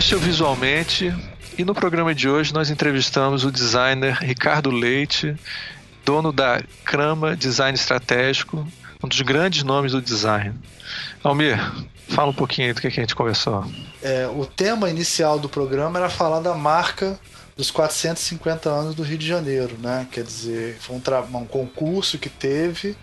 Este 0.00 0.14
é 0.14 0.16
o 0.16 0.20
Visualmente 0.20 1.14
e 1.58 1.62
no 1.62 1.74
programa 1.74 2.14
de 2.14 2.26
hoje 2.26 2.54
nós 2.54 2.70
entrevistamos 2.70 3.44
o 3.44 3.52
designer 3.52 4.14
Ricardo 4.14 4.70
Leite, 4.70 5.36
dono 6.06 6.32
da 6.32 6.62
Crama 6.86 7.36
Design 7.36 7.74
Estratégico, 7.74 8.66
um 9.04 9.06
dos 9.06 9.20
grandes 9.20 9.62
nomes 9.62 9.92
do 9.92 10.00
design. 10.00 10.54
Almir, 11.22 11.58
fala 12.08 12.30
um 12.30 12.34
pouquinho 12.34 12.74
do 12.74 12.80
que 12.80 12.86
a 12.86 12.90
gente 12.90 13.14
conversou. 13.14 13.62
É, 14.02 14.26
o 14.26 14.46
tema 14.46 14.88
inicial 14.88 15.38
do 15.38 15.50
programa 15.50 15.98
era 15.98 16.08
falar 16.08 16.40
da 16.40 16.54
marca 16.54 17.20
dos 17.60 17.70
450 17.70 18.70
anos 18.70 18.94
do 18.94 19.02
Rio 19.02 19.18
de 19.18 19.26
Janeiro, 19.26 19.76
né? 19.78 20.08
Quer 20.10 20.24
dizer, 20.24 20.78
foi 20.80 20.96
um, 20.96 21.36
um 21.36 21.44
concurso 21.44 22.16
que 22.16 22.30
teve, 22.30 22.96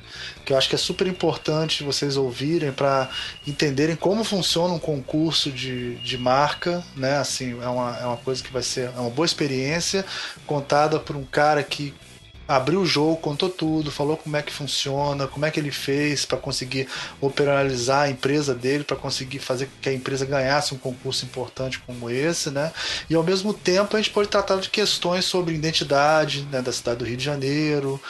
que 0.43 0.51
eu 0.51 0.57
acho 0.57 0.67
que 0.67 0.73
é 0.73 0.77
super 0.79 1.05
importante 1.05 1.83
vocês 1.83 2.17
ouvirem 2.17 2.71
para 2.71 3.07
entenderem 3.45 3.95
como 3.95 4.23
funciona 4.23 4.73
um 4.73 4.79
concurso 4.79 5.51
de, 5.51 5.97
de 5.97 6.17
marca, 6.17 6.83
né? 6.95 7.17
Assim, 7.17 7.51
é 7.61 7.67
uma, 7.67 7.97
é 7.99 8.05
uma 8.07 8.17
coisa 8.17 8.43
que 8.43 8.51
vai 8.51 8.63
ser 8.63 8.89
é 8.95 8.99
uma 8.99 9.11
boa 9.11 9.27
experiência 9.27 10.03
contada 10.47 10.99
por 10.99 11.15
um 11.15 11.23
cara 11.23 11.61
que 11.61 11.93
abriu 12.47 12.81
o 12.81 12.85
jogo, 12.85 13.17
contou 13.17 13.49
tudo, 13.49 13.91
falou 13.91 14.15
como 14.15 14.37
é 14.37 14.41
que 14.41 14.53
funciona, 14.53 15.27
como 15.27 15.45
é 15.45 15.51
que 15.51 15.59
ele 15.59 15.71
fez 15.71 16.25
para 16.25 16.37
conseguir 16.37 16.87
operacionalizar 17.19 18.03
a 18.03 18.09
empresa 18.09 18.55
dele, 18.55 18.83
para 18.83 18.95
conseguir 18.95 19.39
fazer 19.39 19.69
que 19.81 19.89
a 19.89 19.93
empresa 19.93 20.25
ganhasse 20.25 20.73
um 20.73 20.77
concurso 20.77 21.25
importante 21.25 21.79
como 21.79 22.09
esse, 22.09 22.49
né? 22.49 22.71
E 23.09 23.15
ao 23.15 23.23
mesmo 23.23 23.53
tempo 23.53 23.95
a 23.95 23.99
gente 23.99 24.11
pode 24.11 24.29
tratar 24.29 24.57
de 24.57 24.69
questões 24.69 25.25
sobre 25.25 25.53
identidade 25.53 26.47
né, 26.51 26.61
da 26.61 26.71
cidade 26.71 26.99
do 26.99 27.05
Rio 27.05 27.17
de 27.17 27.23
Janeiro, 27.23 28.01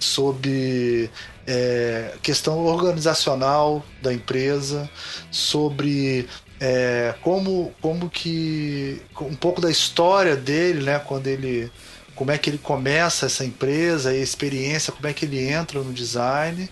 sobre 0.00 1.10
é, 1.46 2.14
questão 2.22 2.64
organizacional 2.64 3.84
da 4.02 4.12
empresa, 4.12 4.88
sobre 5.30 6.28
é, 6.60 7.14
como, 7.22 7.72
como 7.80 8.08
que 8.08 9.00
um 9.20 9.34
pouco 9.34 9.60
da 9.60 9.70
história 9.70 10.34
dele, 10.34 10.82
né, 10.82 10.98
quando 10.98 11.26
ele 11.26 11.70
como 12.16 12.30
é 12.30 12.38
que 12.38 12.48
ele 12.48 12.58
começa 12.58 13.26
essa 13.26 13.44
empresa, 13.44 14.10
a 14.10 14.16
experiência, 14.16 14.92
como 14.92 15.06
é 15.06 15.12
que 15.12 15.26
ele 15.26 15.38
entra 15.38 15.80
no 15.80 15.92
design. 15.92 16.68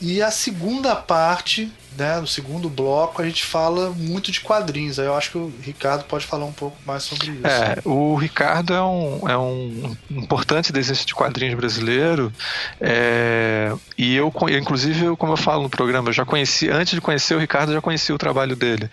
E 0.00 0.22
a 0.22 0.30
segunda 0.30 0.94
parte, 0.94 1.72
né, 1.96 2.20
no 2.20 2.26
segundo 2.26 2.68
bloco, 2.68 3.20
a 3.20 3.24
gente 3.24 3.44
fala 3.44 3.90
muito 3.90 4.30
de 4.30 4.40
quadrinhos. 4.40 4.98
Aí 4.98 5.06
eu 5.06 5.16
acho 5.16 5.30
que 5.32 5.38
o 5.38 5.52
Ricardo 5.60 6.04
pode 6.04 6.26
falar 6.26 6.44
um 6.44 6.52
pouco 6.52 6.76
mais 6.86 7.02
sobre 7.02 7.30
isso. 7.30 7.46
É, 7.46 7.78
o 7.84 8.14
Ricardo 8.14 8.72
é 8.72 8.82
um, 8.82 9.28
é 9.28 9.36
um 9.36 9.96
importante 10.10 10.72
desenhista 10.72 11.06
de 11.06 11.14
quadrinhos 11.14 11.56
brasileiro. 11.56 12.32
É, 12.80 13.72
e 13.98 14.14
eu, 14.14 14.32
inclusive, 14.56 15.16
como 15.16 15.32
eu 15.32 15.36
falo 15.36 15.62
no 15.62 15.70
programa, 15.70 16.10
eu 16.10 16.12
já 16.12 16.24
conheci, 16.24 16.68
antes 16.70 16.94
de 16.94 17.00
conhecer 17.00 17.34
o 17.34 17.38
Ricardo, 17.38 17.70
eu 17.70 17.76
já 17.76 17.80
conheci 17.80 18.12
o 18.12 18.18
trabalho 18.18 18.54
dele. 18.54 18.88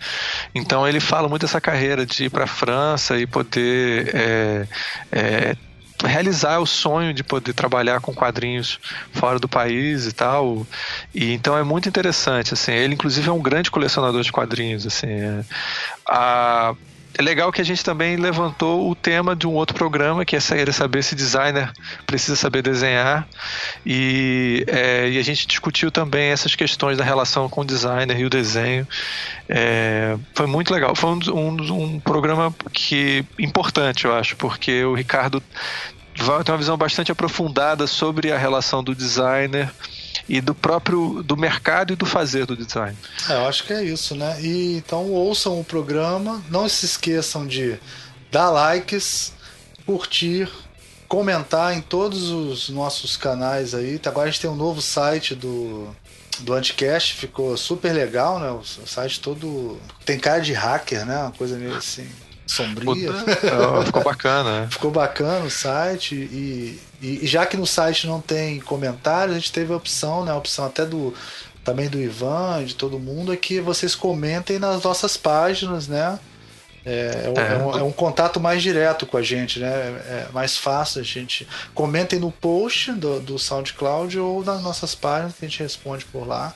Então 0.52 0.88
ele 0.88 0.98
fala 0.98 1.28
muito 1.28 1.42
dessa 1.42 1.60
carreira 1.60 2.04
de 2.04 2.24
ir 2.24 2.30
para 2.30 2.44
a 2.44 2.48
França 2.48 3.18
e 3.18 3.26
poder. 3.26 4.10
É, 4.14 4.66
é, 5.12 5.56
realizar 6.02 6.58
o 6.58 6.66
sonho 6.66 7.14
de 7.14 7.22
poder 7.22 7.52
trabalhar 7.52 8.00
com 8.00 8.14
quadrinhos 8.14 8.78
fora 9.12 9.38
do 9.38 9.48
país 9.48 10.06
e 10.06 10.12
tal. 10.12 10.66
E 11.14 11.32
então 11.32 11.56
é 11.56 11.62
muito 11.62 11.88
interessante, 11.88 12.54
assim. 12.54 12.72
Ele 12.72 12.94
inclusive 12.94 13.28
é 13.28 13.32
um 13.32 13.42
grande 13.42 13.70
colecionador 13.70 14.22
de 14.22 14.32
quadrinhos, 14.32 14.86
assim. 14.86 15.08
É, 15.08 15.44
a 16.06 16.74
é 17.18 17.22
legal 17.22 17.52
que 17.52 17.60
a 17.60 17.64
gente 17.64 17.84
também 17.84 18.16
levantou 18.16 18.90
o 18.90 18.94
tema 18.94 19.36
de 19.36 19.46
um 19.46 19.52
outro 19.52 19.76
programa, 19.76 20.24
que 20.24 20.34
é 20.34 20.40
saber 20.40 21.02
se 21.02 21.14
designer 21.14 21.72
precisa 22.06 22.36
saber 22.36 22.62
desenhar. 22.62 23.28
E, 23.84 24.64
é, 24.66 25.10
e 25.10 25.18
a 25.18 25.22
gente 25.22 25.46
discutiu 25.46 25.90
também 25.90 26.30
essas 26.30 26.54
questões 26.54 26.96
da 26.96 27.04
relação 27.04 27.48
com 27.48 27.60
o 27.60 27.64
designer 27.64 28.18
e 28.18 28.24
o 28.24 28.30
desenho. 28.30 28.86
É, 29.48 30.16
foi 30.34 30.46
muito 30.46 30.72
legal. 30.72 30.94
Foi 30.94 31.10
um, 31.10 31.20
um, 31.34 31.72
um 31.72 32.00
programa 32.00 32.54
que 32.72 33.24
importante, 33.38 34.04
eu 34.04 34.14
acho, 34.14 34.36
porque 34.36 34.84
o 34.84 34.94
Ricardo 34.94 35.42
tem 36.44 36.52
uma 36.52 36.58
visão 36.58 36.76
bastante 36.76 37.10
aprofundada 37.10 37.86
sobre 37.86 38.32
a 38.32 38.38
relação 38.38 38.82
do 38.82 38.94
designer 38.94 39.70
e 40.28 40.40
do 40.40 40.54
próprio 40.54 41.22
do 41.22 41.36
mercado 41.36 41.92
e 41.92 41.96
do 41.96 42.06
fazer 42.06 42.46
do 42.46 42.56
design. 42.56 42.96
É, 43.28 43.34
eu 43.34 43.46
acho 43.46 43.64
que 43.64 43.72
é 43.72 43.82
isso, 43.82 44.14
né? 44.14 44.40
E 44.40 44.76
então 44.76 45.10
ouçam 45.10 45.60
o 45.60 45.64
programa, 45.64 46.42
não 46.48 46.68
se 46.68 46.86
esqueçam 46.86 47.46
de 47.46 47.78
dar 48.30 48.50
likes, 48.50 49.32
curtir, 49.84 50.48
comentar 51.08 51.76
em 51.76 51.80
todos 51.80 52.30
os 52.30 52.68
nossos 52.68 53.16
canais 53.16 53.74
aí. 53.74 54.00
Agora 54.06 54.28
a 54.28 54.30
gente 54.30 54.40
tem 54.40 54.50
um 54.50 54.56
novo 54.56 54.80
site 54.80 55.34
do 55.34 55.88
do 56.40 56.54
Anticast, 56.54 57.14
ficou 57.14 57.56
super 57.56 57.92
legal, 57.92 58.40
né? 58.40 58.50
O 58.50 58.86
site 58.86 59.20
todo 59.20 59.78
tem 60.04 60.18
cara 60.18 60.40
de 60.40 60.52
hacker, 60.52 61.04
né? 61.04 61.18
Uma 61.18 61.32
coisa 61.32 61.56
meio 61.56 61.76
assim 61.76 62.08
sombria. 62.46 63.12
ficou 63.84 64.02
bacana. 64.02 64.60
Né? 64.62 64.68
ficou 64.70 64.90
bacana 64.90 65.44
o 65.44 65.50
site 65.50 66.14
e, 66.14 66.78
e, 67.02 67.24
e, 67.24 67.26
já 67.26 67.44
que 67.44 67.56
no 67.56 67.66
site 67.66 68.06
não 68.06 68.20
tem 68.20 68.60
comentários, 68.60 69.36
a 69.36 69.38
gente 69.38 69.52
teve 69.52 69.72
a 69.72 69.76
opção, 69.76 70.24
né? 70.24 70.30
A 70.30 70.36
opção 70.36 70.64
até 70.64 70.86
do 70.86 71.12
também 71.64 71.88
do 71.88 72.00
Ivan, 72.00 72.64
de 72.64 72.74
todo 72.74 72.98
mundo, 72.98 73.32
é 73.32 73.36
que 73.36 73.60
vocês 73.60 73.94
comentem 73.94 74.58
nas 74.58 74.82
nossas 74.82 75.16
páginas, 75.16 75.86
né? 75.86 76.18
É, 76.84 77.32
é, 77.36 77.54
é, 77.54 77.58
um, 77.58 77.78
é, 77.78 77.82
um, 77.82 77.92
contato 77.92 78.40
mais 78.40 78.60
direto 78.60 79.06
com 79.06 79.16
a 79.16 79.22
gente, 79.22 79.60
né? 79.60 79.68
É 79.68 80.28
mais 80.32 80.56
fácil 80.56 81.00
a 81.00 81.04
gente. 81.04 81.46
Comentem 81.74 82.18
no 82.18 82.32
post 82.32 82.92
do, 82.92 83.20
do 83.20 83.38
SoundCloud 83.38 84.18
ou 84.18 84.44
nas 84.44 84.62
nossas 84.62 84.94
páginas 84.94 85.34
que 85.34 85.44
a 85.44 85.48
gente 85.48 85.62
responde 85.62 86.04
por 86.06 86.26
lá. 86.26 86.52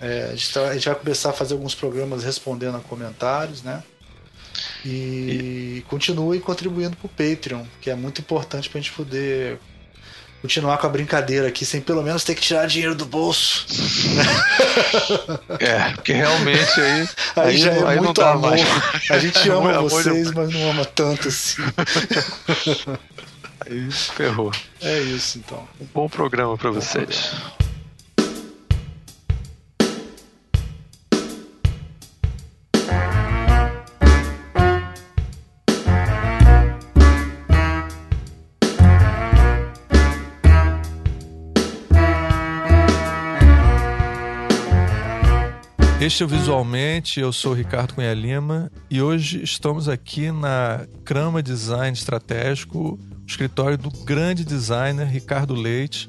É, 0.00 0.30
a, 0.32 0.36
gente 0.36 0.52
tá, 0.54 0.68
a, 0.68 0.74
gente 0.74 0.88
vai 0.88 0.94
começar 0.94 1.30
a 1.30 1.32
fazer 1.32 1.54
alguns 1.54 1.74
programas 1.74 2.22
respondendo 2.22 2.76
a 2.76 2.80
comentários, 2.80 3.62
né? 3.62 3.82
E, 4.84 4.88
e... 4.88 5.84
continue 5.88 6.40
contribuindo 6.40 6.96
para 6.96 7.06
o 7.06 7.08
Patreon, 7.08 7.64
que 7.80 7.90
é 7.90 7.94
muito 7.94 8.20
importante 8.20 8.68
para 8.68 8.78
a 8.78 8.82
gente 8.82 8.92
poder 8.92 9.58
continuar 10.40 10.78
com 10.78 10.86
a 10.86 10.90
brincadeira 10.90 11.48
aqui, 11.48 11.66
sem 11.66 11.80
pelo 11.80 12.02
menos 12.02 12.24
ter 12.24 12.34
que 12.34 12.40
tirar 12.40 12.66
dinheiro 12.66 12.94
do 12.94 13.04
bolso. 13.04 13.66
É, 15.58 15.90
porque 15.90 16.12
realmente 16.12 16.80
aí. 16.80 17.08
Aí, 17.36 17.48
aí 17.48 17.58
já 17.58 17.72
é 17.72 17.86
aí 17.86 18.00
muito 18.00 18.22
amor. 18.22 18.50
Mais. 18.50 18.62
A 19.10 19.18
gente 19.18 19.48
ama 19.50 19.80
vocês, 19.82 20.30
mas 20.32 20.52
não 20.52 20.70
ama 20.70 20.84
tanto 20.84 21.28
assim. 21.28 21.62
Aí 23.66 23.90
ferrou. 23.92 24.50
É 24.80 25.00
isso 25.00 25.38
então. 25.38 25.68
Um 25.80 25.86
bom 25.92 26.08
programa 26.08 26.56
para 26.56 26.70
vocês. 26.70 27.34
Este 46.00 46.22
é 46.22 46.26
o 46.26 46.28
Visualmente, 46.30 47.20
eu 47.20 47.30
sou 47.30 47.52
Ricardo 47.52 47.92
Cunha 47.92 48.14
Lima 48.14 48.72
e 48.90 49.02
hoje 49.02 49.42
estamos 49.42 49.86
aqui 49.86 50.32
na 50.32 50.86
Crama 51.04 51.42
Design 51.42 51.92
Estratégico, 51.92 52.98
escritório 53.26 53.76
do 53.76 53.90
grande 54.02 54.42
designer 54.42 55.06
Ricardo 55.06 55.52
Leite. 55.52 56.08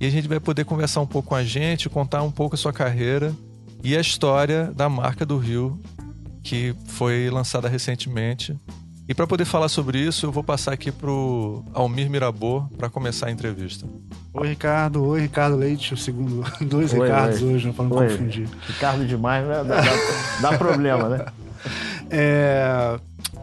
E 0.00 0.06
a 0.06 0.10
gente 0.10 0.26
vai 0.26 0.40
poder 0.40 0.64
conversar 0.64 1.02
um 1.02 1.06
pouco 1.06 1.28
com 1.28 1.36
a 1.36 1.44
gente, 1.44 1.88
contar 1.88 2.24
um 2.24 2.32
pouco 2.32 2.56
a 2.56 2.58
sua 2.58 2.72
carreira 2.72 3.32
e 3.84 3.96
a 3.96 4.00
história 4.00 4.72
da 4.74 4.88
marca 4.88 5.24
do 5.24 5.38
Rio, 5.38 5.80
que 6.42 6.74
foi 6.88 7.30
lançada 7.30 7.68
recentemente 7.68 8.58
e 9.08 9.14
para 9.14 9.26
poder 9.26 9.46
falar 9.46 9.68
sobre 9.70 9.98
isso, 9.98 10.26
eu 10.26 10.30
vou 10.30 10.44
passar 10.44 10.72
aqui 10.72 10.92
pro 10.92 11.64
Almir 11.72 12.10
Mirabô 12.10 12.64
para 12.76 12.90
começar 12.90 13.28
a 13.28 13.30
entrevista. 13.30 13.86
Oi, 14.34 14.48
Ricardo. 14.48 15.02
Oi, 15.02 15.22
Ricardo 15.22 15.56
Leite, 15.56 15.94
o 15.94 15.96
segundo. 15.96 16.44
Dois 16.60 16.92
oi, 16.92 17.00
Ricardos 17.00 17.42
oi. 17.42 17.54
hoje, 17.54 17.72
para 17.72 17.84
não 17.86 17.96
oi. 17.96 18.08
confundir. 18.08 18.48
Ricardo 18.66 19.06
demais, 19.06 19.46
né? 19.46 19.64
Dá, 19.64 19.80
dá, 19.80 20.50
dá 20.50 20.58
problema, 20.58 21.08
né? 21.08 21.24
É, 22.10 22.98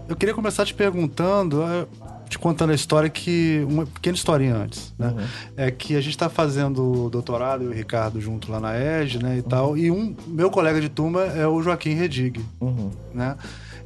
eu 0.09 0.15
queria 0.15 0.33
começar 0.33 0.65
te 0.65 0.73
perguntando, 0.73 1.61
é, 1.61 1.85
te 2.27 2.39
contando 2.39 2.71
a 2.71 2.73
história 2.73 3.09
que. 3.09 3.63
Uma 3.69 3.85
pequena 3.85 4.15
historinha 4.15 4.55
antes, 4.55 4.93
né? 4.97 5.09
Uhum. 5.09 5.25
É 5.55 5.69
que 5.69 5.95
a 5.95 6.01
gente 6.01 6.11
está 6.11 6.29
fazendo 6.29 7.09
doutorado, 7.09 7.63
eu 7.63 7.69
e 7.69 7.73
o 7.73 7.75
Ricardo 7.75 8.19
junto 8.19 8.51
lá 8.51 8.59
na 8.59 8.75
EG, 8.75 9.21
né? 9.21 9.35
E 9.35 9.39
uhum. 9.41 9.43
tal. 9.43 9.77
E 9.77 9.91
um 9.91 10.15
meu 10.25 10.49
colega 10.49 10.81
de 10.81 10.89
turma 10.89 11.21
é 11.25 11.45
o 11.45 11.61
Joaquim 11.61 11.93
Redig, 11.93 12.43
uhum. 12.59 12.89
né? 13.13 13.35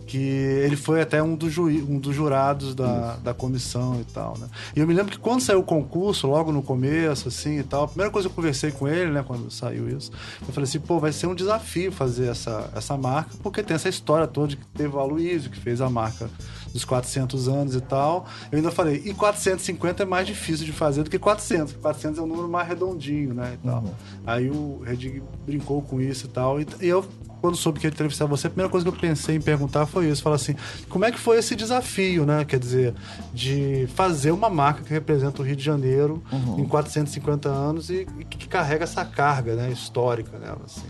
Que 0.09 0.17
ele 0.17 0.75
foi 0.75 1.01
até 1.01 1.21
um, 1.21 1.35
do 1.35 1.51
juiz, 1.51 1.87
um 1.87 1.99
dos 1.99 2.15
jurados 2.15 2.73
da, 2.73 3.17
da 3.17 3.31
comissão 3.31 4.01
e 4.01 4.03
tal, 4.11 4.35
né? 4.39 4.47
E 4.75 4.79
eu 4.79 4.87
me 4.87 4.93
lembro 4.93 5.11
que 5.11 5.19
quando 5.19 5.41
saiu 5.41 5.59
o 5.59 5.63
concurso, 5.63 6.25
logo 6.25 6.51
no 6.51 6.63
começo, 6.63 7.27
assim 7.27 7.59
e 7.59 7.63
tal, 7.63 7.83
a 7.83 7.87
primeira 7.87 8.11
coisa 8.11 8.27
que 8.27 8.31
eu 8.31 8.35
conversei 8.35 8.71
com 8.71 8.87
ele, 8.87 9.11
né, 9.11 9.23
quando 9.25 9.51
saiu 9.51 9.87
isso, 9.87 10.11
eu 10.41 10.51
falei 10.51 10.67
assim, 10.67 10.79
pô, 10.79 10.99
vai 10.99 11.11
ser 11.11 11.27
um 11.27 11.35
desafio 11.35 11.91
fazer 11.91 12.27
essa, 12.27 12.71
essa 12.75 12.97
marca, 12.97 13.29
porque 13.43 13.61
tem 13.61 13.75
essa 13.75 13.87
história 13.87 14.25
toda 14.25 14.47
de 14.47 14.57
que 14.57 14.65
teve 14.73 14.95
o 14.95 14.99
Aloysio, 14.99 15.51
que 15.51 15.59
fez 15.59 15.79
a 15.79 15.89
marca 15.91 16.27
dos 16.73 16.85
400 16.85 17.47
anos 17.47 17.75
e 17.75 17.81
tal. 17.81 18.25
Eu 18.51 18.57
ainda 18.57 18.71
falei, 18.71 19.01
e 19.05 19.13
450 19.13 20.03
é 20.03 20.05
mais 20.05 20.27
difícil 20.27 20.65
de 20.65 20.71
fazer 20.71 21.03
do 21.03 21.09
que 21.09 21.19
400. 21.19 21.73
400 21.73 22.19
é 22.19 22.21
um 22.21 22.27
número 22.27 22.49
mais 22.49 22.67
redondinho, 22.67 23.33
né? 23.33 23.57
E 23.61 23.67
tal. 23.67 23.81
Uhum. 23.81 23.93
Aí 24.25 24.49
o 24.49 24.81
Redig 24.85 25.21
brincou 25.45 25.81
com 25.81 26.01
isso 26.01 26.25
e 26.25 26.29
tal. 26.29 26.59
E 26.59 26.67
eu 26.81 27.05
quando 27.41 27.55
soube 27.55 27.79
que 27.79 27.87
ia 27.87 27.89
entrevistar 27.89 28.25
você, 28.25 28.47
a 28.47 28.49
primeira 28.49 28.69
coisa 28.69 28.85
que 28.85 28.93
eu 28.93 28.99
pensei 28.99 29.35
em 29.35 29.41
perguntar 29.41 29.85
foi 29.85 30.09
isso. 30.09 30.21
Falar 30.21 30.35
assim, 30.35 30.55
como 30.89 31.05
é 31.05 31.11
que 31.11 31.19
foi 31.19 31.37
esse 31.37 31.55
desafio, 31.55 32.25
né? 32.25 32.43
Quer 32.45 32.59
dizer, 32.59 32.93
de 33.33 33.87
fazer 33.95 34.31
uma 34.31 34.49
marca 34.49 34.83
que 34.83 34.91
representa 34.91 35.41
o 35.41 35.45
Rio 35.45 35.55
de 35.55 35.63
Janeiro 35.63 36.21
uhum. 36.31 36.59
em 36.59 36.65
450 36.65 37.49
anos 37.49 37.89
e, 37.89 38.07
e, 38.19 38.25
que 38.25 38.47
carrega 38.47 38.83
essa 38.83 39.05
carga 39.05 39.55
né, 39.55 39.71
histórica 39.71 40.37
nela, 40.37 40.61
assim. 40.65 40.87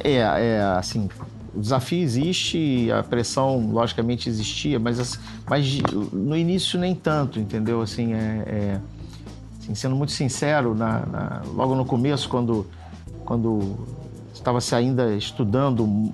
É, 0.00 0.18
é, 0.18 0.60
assim, 0.76 1.08
o 1.54 1.60
desafio 1.60 2.02
existe, 2.02 2.90
a 2.90 3.02
pressão, 3.02 3.70
logicamente, 3.70 4.28
existia, 4.28 4.78
mas, 4.78 5.20
mas 5.48 5.78
no 6.12 6.36
início 6.36 6.78
nem 6.78 6.94
tanto, 6.94 7.38
entendeu? 7.38 7.80
Assim, 7.80 8.12
é, 8.12 8.18
é 8.46 8.80
assim, 9.60 9.74
sendo 9.74 9.94
muito 9.94 10.12
sincero, 10.12 10.74
na, 10.74 11.06
na, 11.06 11.42
logo 11.54 11.74
no 11.74 11.84
começo, 11.84 12.28
quando, 12.28 12.66
quando 13.24 13.76
estava-se 14.32 14.74
ainda 14.74 15.14
estudando 15.14 16.12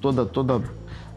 toda, 0.00 0.24
toda 0.24 0.62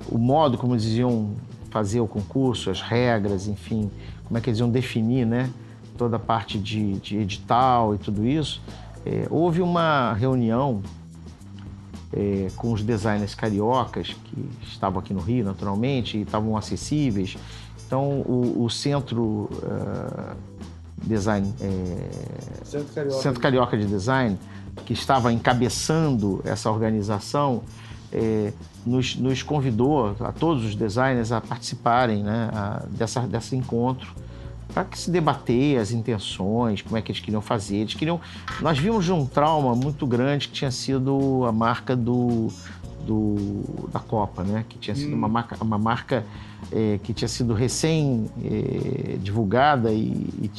o 0.09 0.17
modo 0.17 0.57
como 0.57 0.73
eles 0.73 0.85
iam 0.85 1.31
fazer 1.69 2.01
o 2.01 2.07
concurso, 2.07 2.69
as 2.69 2.81
regras, 2.81 3.47
enfim, 3.47 3.89
como 4.25 4.37
é 4.37 4.41
que 4.41 4.49
eles 4.49 4.59
iam 4.59 4.69
definir, 4.69 5.25
né? 5.25 5.49
Toda 5.97 6.15
a 6.15 6.19
parte 6.19 6.57
de, 6.57 6.93
de 6.93 7.17
edital 7.17 7.93
e 7.93 7.97
tudo 7.99 8.25
isso. 8.25 8.61
É, 9.05 9.27
houve 9.29 9.61
uma 9.61 10.13
reunião 10.13 10.81
é, 12.13 12.47
com 12.55 12.73
os 12.73 12.83
designers 12.83 13.33
cariocas 13.33 14.15
que 14.25 14.49
estavam 14.63 14.99
aqui 14.99 15.13
no 15.13 15.21
Rio, 15.21 15.45
naturalmente, 15.45 16.17
e 16.17 16.21
estavam 16.21 16.57
acessíveis. 16.57 17.37
Então, 17.85 18.21
o, 18.21 18.63
o 18.63 18.69
centro 18.69 19.49
uh, 19.51 20.35
design, 20.97 21.53
é, 21.59 22.63
centro, 22.63 22.93
Carioca. 22.93 23.21
centro 23.21 23.39
Carioca 23.39 23.77
de 23.77 23.85
Design 23.85 24.37
que 24.85 24.93
estava 24.93 25.33
encabeçando 25.33 26.41
essa 26.45 26.71
organização, 26.71 27.63
é, 28.11 28.53
nos, 28.85 29.15
nos, 29.15 29.43
convidou 29.43 30.15
a 30.19 30.31
todos 30.31 30.65
os 30.65 30.75
designers 30.75 31.31
a 31.31 31.39
participarem 31.39 32.23
né, 32.23 32.49
a, 32.53 32.83
dessa, 32.89 33.21
desse 33.21 33.55
encontro 33.55 34.13
para 34.73 34.85
que 34.85 34.97
se 34.97 35.12
debater 35.12 35.79
as 35.79 35.91
intenções, 35.91 36.81
como 36.81 36.97
é 36.97 37.01
que 37.01 37.12
eles 37.12 37.21
queriam 37.21 37.41
fazer. 37.41 37.77
Eles 37.77 37.94
queriam. 37.94 38.19
Nós 38.62 38.77
vimos 38.77 39.06
de 39.06 39.12
um 39.12 39.25
trauma 39.25 39.75
muito 39.75 40.06
grande 40.07 40.47
que 40.47 40.53
tinha 40.53 40.71
sido 40.71 41.44
a 41.45 41.51
marca 41.51 41.95
do, 41.95 42.47
do 43.06 43.88
da 43.91 44.00
Copa, 44.00 44.44
né? 44.44 44.65
Que 44.68 44.77
tinha 44.77 44.95
sido 44.95 45.13
hum. 45.13 45.18
uma 45.18 45.27
marca, 45.27 45.57
uma 45.62 45.77
marca 45.77 46.25
é, 46.71 47.00
que 47.03 47.13
tinha 47.13 47.27
sido 47.27 47.53
recém 47.53 48.29
é, 48.44 49.18
divulgada 49.18 49.91
e, 49.91 50.29
e, 50.41 50.51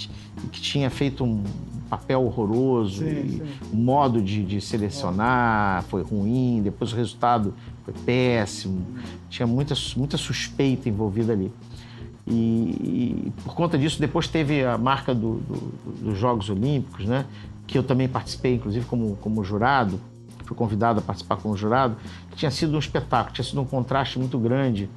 e, 0.44 0.46
que 0.48 0.60
tinha 0.60 0.90
feito 0.90 1.24
um 1.24 1.42
papel 1.88 2.24
horroroso, 2.24 3.04
sim, 3.04 3.28
sim. 3.28 3.42
o 3.70 3.76
modo 3.76 4.22
de, 4.22 4.42
de 4.44 4.60
selecionar 4.62 5.82
foi 5.84 6.02
ruim, 6.02 6.62
depois 6.62 6.90
o 6.90 6.96
resultado 6.96 7.52
foi 7.84 7.92
péssimo, 7.92 8.82
tinha 9.28 9.46
muita, 9.46 9.74
muita 9.96 10.16
suspeita 10.16 10.88
envolvida 10.88 11.34
ali. 11.34 11.52
E, 12.26 12.32
e, 12.32 13.32
por 13.44 13.54
conta 13.54 13.76
disso, 13.76 13.98
depois 13.98 14.28
teve 14.28 14.64
a 14.64 14.78
marca 14.78 15.14
do, 15.14 15.38
do, 15.40 16.04
dos 16.04 16.18
Jogos 16.18 16.48
Olímpicos, 16.48 17.04
né? 17.04 17.26
que 17.66 17.78
eu 17.78 17.82
também 17.82 18.08
participei, 18.08 18.54
inclusive, 18.54 18.84
como, 18.86 19.16
como 19.16 19.42
jurado, 19.42 20.00
fui 20.44 20.56
convidado 20.56 20.98
a 21.00 21.02
participar 21.02 21.36
como 21.36 21.56
jurado, 21.56 21.96
que 22.30 22.36
tinha 22.36 22.50
sido 22.50 22.76
um 22.76 22.78
espetáculo, 22.78 23.34
tinha 23.34 23.44
sido 23.44 23.60
um 23.60 23.64
contraste 23.64 24.18
muito 24.18 24.38
grande 24.38 24.88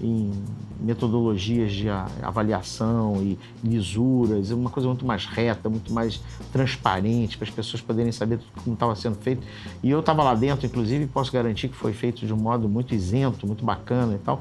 em 0.00 0.32
metodologias 0.80 1.72
de 1.72 1.88
avaliação 2.22 3.22
e 3.22 3.38
lisuras, 3.62 4.50
uma 4.50 4.70
coisa 4.70 4.88
muito 4.88 5.04
mais 5.04 5.26
reta, 5.26 5.68
muito 5.68 5.92
mais 5.92 6.20
transparente, 6.52 7.36
para 7.36 7.46
as 7.46 7.54
pessoas 7.54 7.80
poderem 7.80 8.10
saber 8.10 8.40
como 8.64 8.74
estava 8.74 8.96
sendo 8.96 9.16
feito. 9.16 9.46
E 9.82 9.90
eu 9.90 10.00
estava 10.00 10.22
lá 10.22 10.34
dentro, 10.34 10.66
inclusive, 10.66 11.06
posso 11.06 11.30
garantir 11.30 11.68
que 11.68 11.76
foi 11.76 11.92
feito 11.92 12.26
de 12.26 12.32
um 12.32 12.36
modo 12.36 12.68
muito 12.68 12.94
isento, 12.94 13.46
muito 13.46 13.64
bacana 13.64 14.14
e 14.14 14.18
tal. 14.18 14.40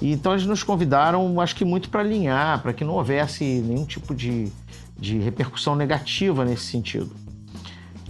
E, 0.00 0.12
então 0.12 0.32
eles 0.32 0.46
nos 0.46 0.62
convidaram, 0.62 1.40
acho 1.40 1.54
que 1.54 1.64
muito 1.64 1.90
para 1.90 2.00
alinhar, 2.00 2.60
para 2.62 2.72
que 2.72 2.84
não 2.84 2.94
houvesse 2.94 3.44
nenhum 3.44 3.84
tipo 3.84 4.14
de, 4.14 4.50
de 4.98 5.18
repercussão 5.18 5.74
negativa 5.74 6.44
nesse 6.44 6.64
sentido. 6.64 7.10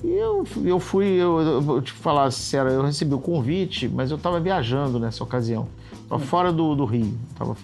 E 0.03 0.09
eu, 0.09 0.47
eu 0.65 0.81
fui, 0.81 1.07
eu, 1.07 1.41
eu 1.41 1.61
vou 1.61 1.83
te 1.83 1.93
falar 1.93 2.31
sincero, 2.31 2.71
eu 2.71 2.83
recebi 2.83 3.15
o 3.15 3.19
convite, 3.19 3.87
mas 3.89 4.11
eu 4.11 4.17
estava 4.17 4.41
viajando 4.41 4.99
nessa 4.99 5.23
ocasião. 5.23 5.69
Estava 6.03 6.23
fora 6.23 6.53
do, 6.53 6.75
do 6.75 6.85
Rio, 6.85 7.19
estava 7.31 7.57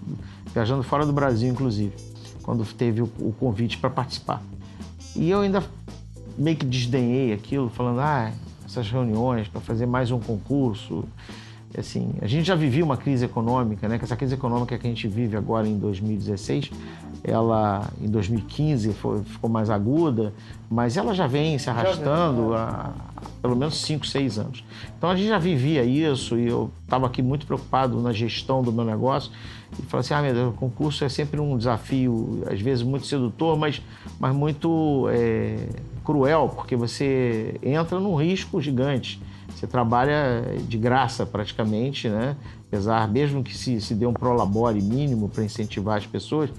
viajando 0.53 0.83
fora 0.83 1.07
do 1.07 1.13
Brasil, 1.13 1.49
inclusive, 1.51 1.95
quando 2.43 2.65
teve 2.65 3.03
o, 3.03 3.11
o 3.19 3.33
convite 3.33 3.79
para 3.79 3.89
participar. 3.89 4.43
E 5.15 5.31
eu 5.31 5.41
ainda 5.41 5.65
meio 6.37 6.57
que 6.57 6.67
desdenhei 6.67 7.33
aquilo, 7.33 7.71
falando, 7.71 8.01
ah, 8.01 8.31
essas 8.65 8.91
reuniões 8.91 9.49
para 9.49 9.61
fazer 9.61 9.87
mais 9.87 10.11
um 10.11 10.21
concurso. 10.21 11.05
Assim, 11.79 12.15
a 12.23 12.27
gente 12.27 12.47
já 12.47 12.55
vivia 12.55 12.83
uma 12.83 12.97
crise 12.97 13.25
econômica, 13.25 13.87
né? 13.87 13.99
Que 13.99 14.05
essa 14.05 14.17
crise 14.17 14.35
econômica 14.35 14.79
que 14.79 14.87
a 14.87 14.91
gente 14.91 15.07
vive 15.07 15.37
agora 15.37 15.69
em 15.69 15.79
2016, 15.79 16.71
ela 17.23 17.91
em 18.01 18.09
2015 18.09 18.93
foi, 18.95 19.23
ficou 19.23 19.51
mais 19.51 19.69
aguda, 19.69 20.33
mas 20.71 20.97
ela 20.97 21.15
já 21.15 21.27
vem 21.27 21.59
se 21.59 21.69
arrastando 21.69 22.55
é. 22.55 22.57
há 22.57 22.93
pelo 23.43 23.55
menos 23.55 23.81
5, 23.83 24.07
6 24.07 24.39
anos. 24.39 24.65
Então 24.97 25.11
a 25.11 25.17
gente 25.17 25.29
já 25.29 25.39
vivia 25.39 25.85
isso 25.85 26.39
e 26.39 26.49
eu 26.49 26.71
estava 26.83 27.07
aqui 27.07 27.23
muito 27.23 27.47
preocupado 27.47 28.01
na 28.01 28.13
gestão 28.13 28.63
do 28.63 28.73
meu 28.73 28.85
negócio 28.85 29.31
e 29.79 29.83
falei 29.83 30.01
assim, 30.01 30.15
ah, 30.15 30.23
meu 30.23 30.33
Deus, 30.33 30.55
o 30.55 30.57
concurso 30.57 31.05
é 31.05 31.09
sempre 31.09 31.41
um 31.41 31.57
desafio, 31.59 32.43
às 32.51 32.61
vezes 32.61 32.83
muito 32.83 33.07
sedutor, 33.07 33.57
mas, 33.59 33.83
mas 34.19 34.35
muito 34.35 35.09
é, 35.11 35.69
cruel, 36.05 36.51
porque 36.55 36.75
você 36.75 37.59
entra 37.63 38.01
num 38.01 38.15
risco 38.17 38.61
gigante. 38.61 39.21
Você 39.57 39.67
trabalha 39.67 40.45
de 40.69 40.77
graça 40.77 41.25
praticamente, 41.25 42.11
né? 42.11 42.37
Apesar, 42.69 43.09
mesmo 43.09 43.43
que 43.43 43.57
se, 43.57 43.81
se 43.81 43.95
dê 43.95 44.05
um 44.05 44.13
prolabore 44.13 44.83
mínimo 44.83 45.31
para 45.31 45.43
incentivar 45.43 45.97
as 45.97 46.07
pessoas, 46.07 46.51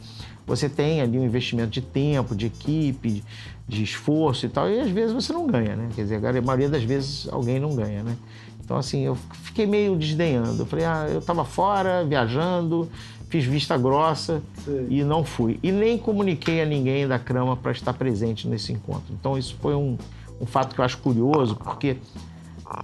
você 0.48 0.68
tem 0.68 1.00
ali 1.00 1.20
um 1.20 1.24
investimento 1.24 1.70
de 1.70 1.82
tempo, 1.82 2.36
de 2.36 2.48
equipe, 2.48 3.24
de, 3.68 3.84
esforço 3.84 4.48
e 4.48 4.50
tal, 4.50 4.68
e 4.68 4.80
às 4.80 4.90
vezes 4.90 5.14
você 5.14 5.32
não 5.32 5.46
ganha, 5.46 5.76
né? 5.76 5.90
Quer 5.94 6.02
dizer, 6.04 6.26
a 6.26 6.42
maioria 6.42 6.70
das 6.70 6.84
vezes 6.84 7.28
alguém 7.32 7.60
não 7.60 7.76
ganha, 7.76 8.02
né? 8.02 8.18
Então, 8.64 8.78
assim, 8.78 9.02
eu 9.02 9.16
fiquei 9.44 9.68
meio 9.68 9.96
desdenhando. 9.96 10.64
Eu 10.64 10.66
falei, 10.66 10.86
ah, 10.86 11.08
eu 11.10 11.20
estava 11.20 11.46
fora, 11.46 12.04
viajando, 12.04 12.90
fiz 13.30 13.46
vista 13.46 13.78
grossa 13.78 14.42
Sim. 14.66 14.88
e 14.90 15.04
não 15.04 15.24
fui. 15.24 15.60
E 15.62 15.72
nem 15.72 15.98
comuniquei 15.98 16.62
a 16.62 16.66
ninguém 16.66 17.08
da 17.08 17.20
Crama 17.20 17.56
para 17.56 17.72
estar 17.72 17.94
presente 17.94 18.48
nesse 18.48 18.74
encontro. 18.74 19.14
Então, 19.14 19.38
isso 19.38 19.56
foi 19.62 19.76
um, 19.76 19.98
um 20.42 20.46
fato 20.46 20.74
que 20.74 20.82
eu 20.82 20.86
acho 20.86 20.98
curioso, 20.98 21.56
porque 21.56 21.98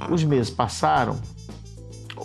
os 0.10 0.24
meses 0.24 0.50
passaram, 0.50 1.18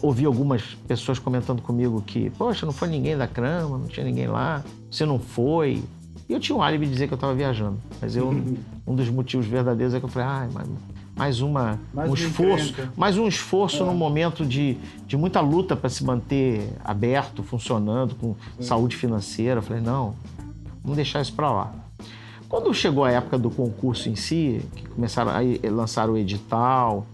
ouvi 0.02 0.24
algumas 0.24 0.62
pessoas 0.86 1.18
comentando 1.18 1.62
comigo 1.62 2.02
que, 2.02 2.30
poxa, 2.30 2.64
não 2.64 2.72
foi 2.72 2.88
ninguém 2.88 3.16
da 3.16 3.26
Crama, 3.26 3.78
não 3.78 3.86
tinha 3.86 4.04
ninguém 4.04 4.26
lá, 4.26 4.62
você 4.90 5.04
não 5.04 5.18
foi. 5.18 5.82
E 6.28 6.32
eu 6.32 6.40
tinha 6.40 6.56
um 6.56 6.62
álibi 6.62 6.86
de 6.86 6.92
dizer 6.92 7.06
que 7.06 7.14
eu 7.14 7.16
estava 7.16 7.34
viajando. 7.34 7.78
Mas 8.00 8.14
eu, 8.14 8.28
um 8.86 8.94
dos 8.94 9.08
motivos 9.08 9.46
verdadeiros 9.46 9.94
é 9.94 9.98
que 9.98 10.04
eu 10.04 10.08
falei, 10.08 10.28
ah, 10.28 10.48
mas 10.52 10.68
mais 11.16 11.40
uma 11.40 11.80
mais 11.92 12.08
um 12.08 12.14
esforço, 12.14 12.74
mais 12.96 13.18
um 13.18 13.26
esforço 13.26 13.82
é. 13.82 13.86
no 13.86 13.92
momento 13.92 14.46
de, 14.46 14.76
de 15.04 15.16
muita 15.16 15.40
luta 15.40 15.74
para 15.74 15.90
se 15.90 16.04
manter 16.04 16.72
aberto, 16.84 17.42
funcionando, 17.42 18.14
com 18.14 18.36
é. 18.58 18.62
saúde 18.62 18.94
financeira. 18.94 19.58
Eu 19.58 19.62
falei, 19.62 19.82
não, 19.82 20.14
vamos 20.82 20.96
deixar 20.96 21.20
isso 21.20 21.32
para 21.32 21.50
lá. 21.50 21.72
Quando 22.48 22.72
chegou 22.72 23.04
a 23.04 23.10
época 23.10 23.36
do 23.36 23.50
concurso 23.50 24.08
em 24.08 24.16
si, 24.16 24.62
que 24.74 24.88
começaram 24.88 25.32
a 25.32 25.70
lançar 25.70 26.08
o 26.08 26.16
edital, 26.16 27.04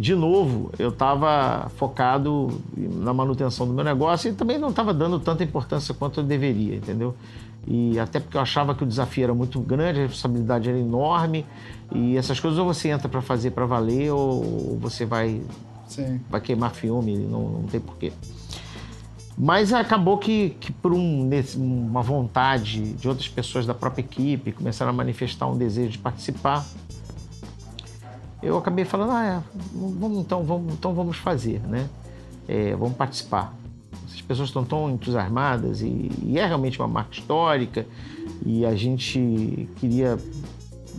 de 0.00 0.14
novo, 0.14 0.72
eu 0.78 0.88
estava 0.88 1.70
focado 1.76 2.58
na 2.74 3.12
manutenção 3.12 3.66
do 3.66 3.74
meu 3.74 3.84
negócio 3.84 4.30
e 4.30 4.34
também 4.34 4.58
não 4.58 4.70
estava 4.70 4.94
dando 4.94 5.20
tanta 5.20 5.44
importância 5.44 5.92
quanto 5.92 6.20
eu 6.20 6.24
deveria, 6.24 6.76
entendeu? 6.76 7.14
E 7.66 7.98
até 7.98 8.18
porque 8.18 8.38
eu 8.38 8.40
achava 8.40 8.74
que 8.74 8.82
o 8.82 8.86
desafio 8.86 9.24
era 9.24 9.34
muito 9.34 9.60
grande, 9.60 9.98
a 9.98 10.02
responsabilidade 10.04 10.70
era 10.70 10.78
enorme 10.78 11.44
e 11.94 12.16
essas 12.16 12.40
coisas 12.40 12.58
ou 12.58 12.64
você 12.64 12.88
entra 12.88 13.10
para 13.10 13.20
fazer 13.20 13.50
para 13.50 13.66
valer 13.66 14.10
ou 14.10 14.78
você 14.80 15.04
vai 15.04 15.42
Sim. 15.86 16.18
vai 16.30 16.40
queimar 16.40 16.70
filme, 16.70 17.18
não, 17.18 17.42
não 17.50 17.62
tem 17.64 17.78
porquê. 17.78 18.10
Mas 19.36 19.70
acabou 19.70 20.16
que, 20.16 20.56
que 20.60 20.72
por 20.72 20.94
um, 20.94 21.28
uma 21.56 22.00
vontade 22.00 22.94
de 22.94 23.06
outras 23.06 23.28
pessoas 23.28 23.66
da 23.66 23.74
própria 23.74 24.00
equipe 24.00 24.50
começaram 24.52 24.92
a 24.92 24.94
manifestar 24.94 25.46
um 25.46 25.58
desejo 25.58 25.90
de 25.90 25.98
participar 25.98 26.64
eu 28.42 28.56
acabei 28.56 28.84
falando, 28.84 29.12
ah, 29.12 29.24
é, 29.24 29.42
vamos, 29.74 30.18
então, 30.18 30.42
vamos, 30.42 30.72
então 30.74 30.94
vamos 30.94 31.16
fazer, 31.16 31.60
né? 31.60 31.88
É, 32.48 32.74
vamos 32.74 32.96
participar. 32.96 33.54
As 34.12 34.20
pessoas 34.20 34.48
estão 34.48 34.64
tão 34.64 34.90
entusiasmadas 34.90 35.82
e, 35.82 36.10
e, 36.22 36.38
é 36.38 36.46
realmente 36.46 36.78
uma 36.78 36.88
marca 36.88 37.12
histórica 37.12 37.86
e 38.44 38.64
a 38.64 38.74
gente 38.74 39.68
queria 39.76 40.18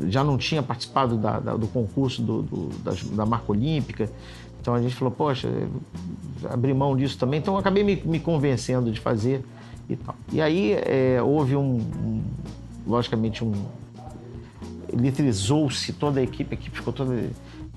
já 0.08 0.24
não 0.24 0.38
tinha 0.38 0.64
participado 0.64 1.18
da, 1.18 1.40
da, 1.40 1.56
do 1.56 1.68
concurso 1.68 2.22
do, 2.22 2.42
do, 2.42 2.70
da, 2.80 2.94
da, 3.14 3.26
marca 3.26 3.52
olímpica, 3.52 4.10
Então 4.60 4.74
a 4.74 4.82
gente 4.82 4.96
falou, 4.96 5.14
poxa, 5.14 5.50
abrir 6.50 6.74
mão 6.74 6.96
disso 6.96 7.18
também. 7.18 7.40
Então 7.40 7.54
eu 7.56 7.60
acabei 7.60 7.84
me, 7.84 7.96
me 7.98 8.20
convencendo 8.20 8.92
de 8.92 9.00
fazer 9.00 9.44
e 9.90 9.96
tal. 9.96 10.16
E 10.32 10.42
aí 10.42 10.74
é, 10.74 11.22
houve 11.22 11.56
um, 11.56 11.76
um, 11.78 12.24
logicamente, 12.88 13.44
um. 13.44 13.52
Eletrizou-se 14.92 15.94
toda 15.94 16.20
a 16.20 16.24
equipe, 16.24 16.56
a 16.56 16.60
equipe 16.60 16.76
ficou 16.76 16.94
toda 16.94 17.14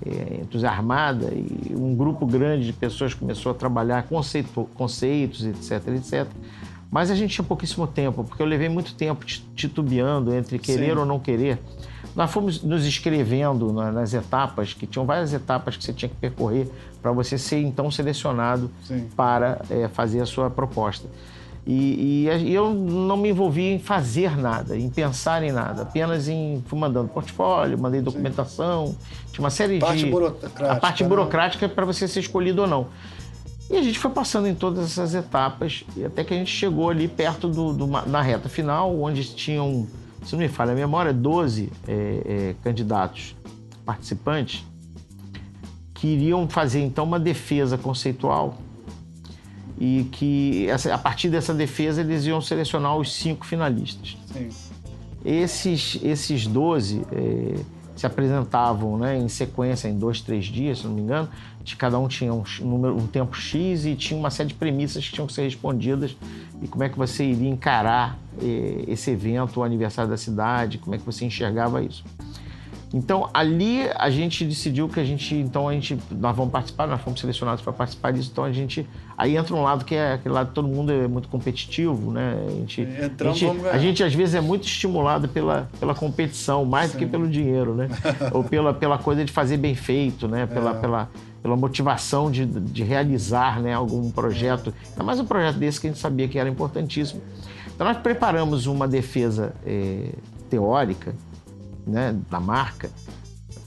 é, 0.05 0.41
entusiasmada 0.41 1.33
e 1.33 1.73
um 1.75 1.95
grupo 1.95 2.25
grande 2.25 2.65
de 2.65 2.73
pessoas 2.73 3.13
começou 3.13 3.51
a 3.51 3.55
trabalhar 3.55 4.03
conceito, 4.03 4.69
conceitos, 4.73 5.45
etc, 5.45 5.87
etc. 5.95 6.27
Mas 6.91 7.11
a 7.11 7.15
gente 7.15 7.33
tinha 7.33 7.45
pouquíssimo 7.45 7.87
tempo, 7.87 8.23
porque 8.23 8.41
eu 8.41 8.45
levei 8.45 8.69
muito 8.69 8.93
tempo 8.95 9.25
titubeando 9.25 10.33
entre 10.33 10.59
querer 10.59 10.93
Sim. 10.93 10.99
ou 10.99 11.05
não 11.05 11.19
querer. 11.19 11.59
Nós 12.15 12.31
fomos 12.31 12.63
nos 12.63 12.85
inscrevendo 12.85 13.73
nas 13.73 14.13
etapas, 14.13 14.73
que 14.73 14.87
tinham 14.87 15.05
várias 15.05 15.33
etapas 15.33 15.75
que 15.75 15.83
você 15.83 15.91
tinha 15.91 16.07
que 16.07 16.15
percorrer 16.15 16.69
para 17.01 17.11
você 17.11 17.37
ser 17.37 17.59
então 17.59 17.91
selecionado 17.91 18.71
Sim. 18.83 19.09
para 19.15 19.61
é, 19.69 19.89
fazer 19.89 20.21
a 20.21 20.25
sua 20.25 20.49
proposta. 20.49 21.07
E, 21.67 22.27
e, 22.27 22.53
eu 22.53 22.71
não 22.73 23.17
me 23.17 23.29
envolvi 23.29 23.63
em 23.63 23.79
fazer 23.79 24.37
nada, 24.37 24.77
em 24.77 24.87
pensar 24.87 25.41
em 25.41 25.51
nada, 25.51 25.81
apenas 25.81 26.27
em 26.27 26.63
fui 26.67 26.77
mandando 26.77 27.09
portfólio, 27.09 27.79
mandei 27.79 28.01
documentação, 28.01 28.87
Sim. 28.87 28.95
tinha 29.31 29.43
uma 29.43 29.49
série 29.49 29.79
parte 29.79 30.05
de 30.05 30.11
burocrática, 30.11 30.71
a 30.71 30.75
parte 30.75 31.03
né? 31.03 31.09
burocrática 31.09 31.67
para 31.67 31.83
você 31.83 32.07
ser 32.07 32.19
escolhido 32.19 32.61
ou 32.61 32.67
não. 32.67 32.87
E 33.67 33.75
a 33.77 33.81
gente 33.81 33.97
foi 33.97 34.11
passando 34.11 34.47
em 34.47 34.53
todas 34.53 34.85
essas 34.85 35.15
etapas, 35.15 35.83
e 35.97 36.05
até 36.05 36.23
que 36.23 36.35
a 36.35 36.37
gente 36.37 36.51
chegou 36.51 36.87
ali 36.87 37.07
perto 37.07 37.47
do, 37.49 37.73
do 37.73 37.87
na 37.87 38.21
reta 38.21 38.47
final, 38.47 38.95
onde 39.01 39.23
tinham, 39.23 39.87
se 40.23 40.33
não 40.33 40.39
me 40.39 40.47
falha 40.47 40.73
a 40.73 40.75
memória, 40.75 41.11
12 41.11 41.71
é, 41.87 41.93
é, 41.93 42.55
candidatos 42.63 43.35
participantes 43.83 44.63
que 45.95 46.07
iriam 46.09 46.47
fazer 46.47 46.83
então 46.83 47.05
uma 47.05 47.19
defesa 47.19 47.75
conceitual 47.75 48.55
e 49.77 50.07
que 50.11 50.67
a 50.91 50.97
partir 50.97 51.29
dessa 51.29 51.53
defesa 51.53 52.01
eles 52.01 52.25
iam 52.25 52.39
selecionar 52.39 52.95
os 52.97 53.13
cinco 53.13 53.45
finalistas. 53.45 54.17
Sim. 54.31 54.49
Esses, 55.23 55.99
esses 56.03 56.45
12 56.45 57.01
é, 57.11 57.55
se 57.95 58.05
apresentavam 58.05 58.97
né, 58.97 59.17
em 59.17 59.27
sequência 59.27 59.87
em 59.87 59.97
dois, 59.97 60.21
três 60.21 60.45
dias, 60.45 60.79
se 60.79 60.87
não 60.87 60.93
me 60.93 61.01
engano. 61.01 61.29
De 61.63 61.75
cada 61.75 61.97
um 61.97 62.07
tinha 62.07 62.31
um, 62.31 62.43
número, 62.61 62.95
um 62.95 63.07
tempo 63.07 63.35
X 63.35 63.85
e 63.85 63.95
tinha 63.95 64.19
uma 64.19 64.29
série 64.29 64.49
de 64.49 64.53
premissas 64.53 65.07
que 65.07 65.13
tinham 65.13 65.25
que 65.25 65.33
ser 65.33 65.43
respondidas. 65.43 66.15
E 66.61 66.67
como 66.67 66.83
é 66.83 66.89
que 66.89 66.97
você 66.97 67.23
iria 67.25 67.49
encarar 67.49 68.19
eh, 68.39 68.83
esse 68.87 69.09
evento, 69.09 69.59
o 69.59 69.63
aniversário 69.63 70.11
da 70.11 70.17
cidade, 70.17 70.77
como 70.77 70.93
é 70.93 70.99
que 70.99 71.05
você 71.05 71.25
enxergava 71.25 71.81
isso. 71.81 72.03
Então 72.95 73.29
ali 73.33 73.89
a 73.93 74.09
gente 74.09 74.45
decidiu 74.45 74.87
que 74.87 75.01
a 75.01 75.03
gente, 75.03 75.35
então 75.35 75.67
a 75.67 75.73
gente, 75.73 75.99
nós 76.09 76.33
vamos 76.33 76.49
participar, 76.49 76.87
nós 76.87 77.01
fomos 77.01 77.19
selecionados 77.19 77.61
para 77.61 77.73
participar 77.73 78.11
disso, 78.11 78.29
então 78.31 78.45
a 78.45 78.53
gente, 78.53 78.87
aí 79.17 79.35
entra 79.35 79.53
um 79.53 79.61
lado 79.61 79.83
que 79.83 79.95
é 79.95 80.13
aquele 80.13 80.33
lado 80.33 80.53
todo 80.53 80.65
mundo 80.65 80.93
é 80.93 81.05
muito 81.05 81.27
competitivo, 81.27 82.09
né? 82.09 82.37
A 82.47 82.51
gente, 82.51 82.87
a 83.19 83.33
gente, 83.33 83.67
a 83.67 83.77
gente, 83.77 84.03
às 84.03 84.13
vezes 84.13 84.33
é 84.33 84.39
muito 84.39 84.63
estimulado 84.63 85.27
pela, 85.27 85.69
pela 85.77 85.93
competição, 85.93 86.63
mais 86.63 86.91
Sim. 86.91 86.97
do 86.97 86.99
que 86.99 87.05
pelo 87.05 87.27
dinheiro, 87.27 87.75
né? 87.75 87.89
Ou 88.31 88.45
pela, 88.45 88.73
pela 88.73 88.97
coisa 88.97 89.25
de 89.25 89.31
fazer 89.31 89.57
bem 89.57 89.75
feito, 89.75 90.25
né? 90.25 90.45
Pela, 90.45 90.71
é. 90.71 90.73
pela, 90.75 91.09
pela 91.43 91.57
motivação 91.57 92.31
de, 92.31 92.45
de 92.45 92.81
realizar 92.81 93.59
né, 93.59 93.73
algum 93.73 94.09
projeto, 94.09 94.73
ainda 94.91 95.03
mais 95.03 95.19
um 95.19 95.25
projeto 95.25 95.57
desse 95.57 95.81
que 95.81 95.87
a 95.87 95.89
gente 95.89 95.99
sabia 95.99 96.29
que 96.29 96.39
era 96.39 96.47
importantíssimo. 96.47 97.21
Então 97.75 97.85
nós 97.85 97.97
preparamos 97.97 98.67
uma 98.67 98.87
defesa 98.87 99.53
é, 99.65 100.11
teórica 100.49 101.13
né, 101.85 102.15
da 102.29 102.39
marca, 102.39 102.89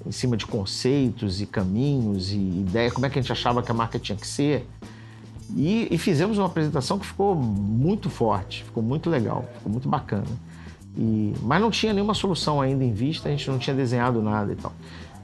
em 0.07 0.13
cima 0.13 0.37
de 0.37 0.47
conceitos 0.47 1.41
e 1.41 1.47
caminhos 1.47 2.33
e 2.33 2.37
ideia, 2.37 2.91
como 2.91 3.07
é 3.07 3.11
que 3.11 3.19
a 3.19 3.23
gente 3.23 3.33
achava 3.33 3.63
que 3.63 3.71
a 3.71 3.75
marca 3.75 3.99
tinha 3.99 4.17
que 4.17 4.27
ser. 4.27 4.67
E, 5.57 5.89
e, 5.91 5.97
fizemos 5.97 6.37
uma 6.37 6.47
apresentação 6.47 6.99
que 6.99 7.07
ficou 7.07 7.35
muito 7.35 8.11
forte, 8.11 8.65
ficou 8.65 8.83
muito 8.83 9.09
legal, 9.09 9.49
ficou 9.57 9.73
muito 9.73 9.89
bacana. 9.89 10.27
E, 10.97 11.33
mas 11.43 11.61
não 11.61 11.71
tinha 11.71 11.93
nenhuma 11.93 12.13
solução 12.13 12.61
ainda 12.61 12.85
em 12.85 12.93
vista, 12.93 13.29
a 13.29 13.31
gente 13.31 13.51
não 13.51 13.59
tinha 13.59 13.75
desenhado 13.75 14.21
nada 14.21 14.53
e 14.53 14.57
tal. 14.57 14.73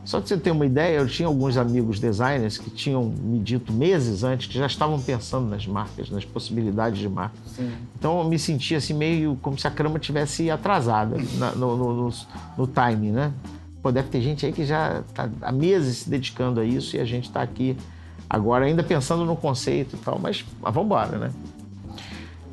Só 0.04 0.20
que 0.20 0.28
você 0.28 0.36
ter 0.36 0.50
uma 0.50 0.66
ideia, 0.66 0.98
eu 0.98 1.08
tinha 1.08 1.26
alguns 1.26 1.56
amigos 1.56 1.98
designers 1.98 2.58
que 2.58 2.68
tinham 2.68 3.04
me 3.04 3.38
dito 3.38 3.72
meses 3.72 4.22
antes 4.22 4.46
que 4.46 4.58
já 4.58 4.66
estavam 4.66 5.00
pensando 5.00 5.48
nas 5.48 5.66
marcas, 5.66 6.10
nas 6.10 6.24
possibilidades 6.24 6.98
de 6.98 7.08
marca. 7.08 7.36
Sim. 7.46 7.72
Então 7.98 8.18
eu 8.18 8.28
me 8.28 8.38
sentia 8.38 8.76
assim 8.76 8.92
meio 8.92 9.38
como 9.40 9.58
se 9.58 9.66
a 9.66 9.70
crama 9.70 9.98
tivesse 9.98 10.50
atrasada 10.50 11.16
na, 11.38 11.52
no, 11.52 11.76
no, 11.76 11.94
no, 11.94 12.12
no 12.58 12.66
time, 12.66 13.10
né? 13.10 13.32
Pô, 13.82 13.90
deve 13.90 14.08
ter 14.08 14.20
gente 14.20 14.44
aí 14.44 14.52
que 14.52 14.64
já 14.64 15.02
está 15.08 15.28
há 15.40 15.52
meses 15.52 15.98
se 15.98 16.10
dedicando 16.10 16.60
a 16.60 16.64
isso 16.64 16.96
e 16.96 17.00
a 17.00 17.04
gente 17.04 17.24
está 17.24 17.40
aqui 17.40 17.76
agora 18.28 18.66
ainda 18.66 18.82
pensando 18.82 19.24
no 19.24 19.36
conceito 19.36 19.96
e 19.96 19.98
tal, 19.98 20.18
mas, 20.18 20.44
mas 20.60 20.74
vamos 20.74 20.86
embora, 20.86 21.18
né? 21.18 21.30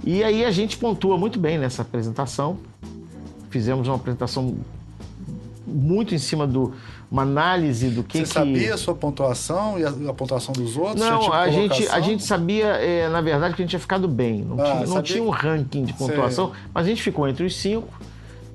E 0.04 0.24
aí 0.24 0.46
a 0.46 0.52
gente 0.52 0.78
pontua 0.78 1.18
muito 1.18 1.38
bem 1.38 1.58
nessa 1.58 1.82
apresentação. 1.82 2.58
Fizemos 3.50 3.88
uma 3.88 3.98
apresentação 3.98 4.58
muito 5.68 6.16
em 6.16 6.18
cima 6.18 6.48
do 6.48 6.74
uma 7.12 7.24
análise 7.24 7.90
do 7.90 8.04
que 8.04 8.20
Você 8.20 8.24
que... 8.24 8.30
sabia 8.30 8.74
a 8.74 8.78
sua 8.78 8.96
pontuação 8.96 9.78
e 9.78 9.84
a, 9.84 9.90
a 9.90 10.14
pontuação 10.14 10.54
dos 10.54 10.78
outros? 10.78 11.02
Não, 11.02 11.34
a 11.34 11.50
gente, 11.50 11.86
a 11.90 12.00
gente 12.00 12.24
sabia, 12.24 12.68
é, 12.68 13.10
na 13.10 13.20
verdade, 13.20 13.54
que 13.54 13.62
a 13.62 13.64
gente 13.66 13.72
tinha 13.72 13.80
ficado 13.82 14.08
bem. 14.08 14.46
Não, 14.46 14.58
ah, 14.58 14.64
tinha, 14.64 14.88
não 14.88 15.02
tinha 15.02 15.24
um 15.24 15.30
ranking 15.30 15.84
de 15.84 15.94
pontuação, 15.94 16.52
Sei. 16.52 16.60
mas 16.74 16.86
a 16.86 16.90
gente 16.90 17.04
ficou 17.04 17.28
entre 17.28 17.44
os 17.46 17.54
cinco. 17.58 17.94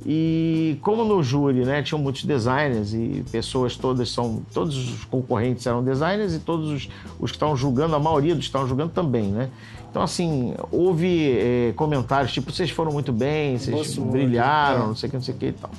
E 0.09 0.79
como 0.83 1.05
no 1.05 1.23
júri, 1.23 1.65
né, 1.65 1.83
tinham 1.83 2.01
muitos 2.01 2.25
designers 2.25 2.95
e 2.95 3.25
pessoas 3.31 3.77
todas 3.77 4.09
são, 4.09 4.41
todos 4.55 4.77
os 4.77 5.05
concorrentes 5.05 5.67
eram 5.67 5.83
designers 5.83 6.33
e 6.33 6.39
todos 6.39 6.71
os, 6.71 6.89
os 7.19 7.33
que 7.33 7.37
estavam 7.37 7.57
julgando, 7.57 7.95
a 7.95 7.99
maioria 7.99 8.35
dos 8.35 8.45
que 8.45 8.49
estavam 8.49 8.69
julgando 8.69 8.93
também, 8.93 9.25
né? 9.25 9.51
Então, 9.91 10.03
assim, 10.03 10.55
houve 10.71 11.37
é, 11.39 11.73
comentários 11.75 12.33
tipo, 12.33 12.53
vocês 12.53 12.71
foram 12.71 12.93
muito 12.93 13.13
bem, 13.13 13.59
vocês 13.59 13.99
brilharam, 13.99 14.85
é. 14.85 14.87
não 14.87 14.95
sei 14.95 15.09
o 15.09 15.11
que, 15.11 15.17
não 15.17 15.25
sei 15.25 15.35
o 15.35 15.39
que 15.39 15.47
e 15.47 15.53
tal. 15.53 15.71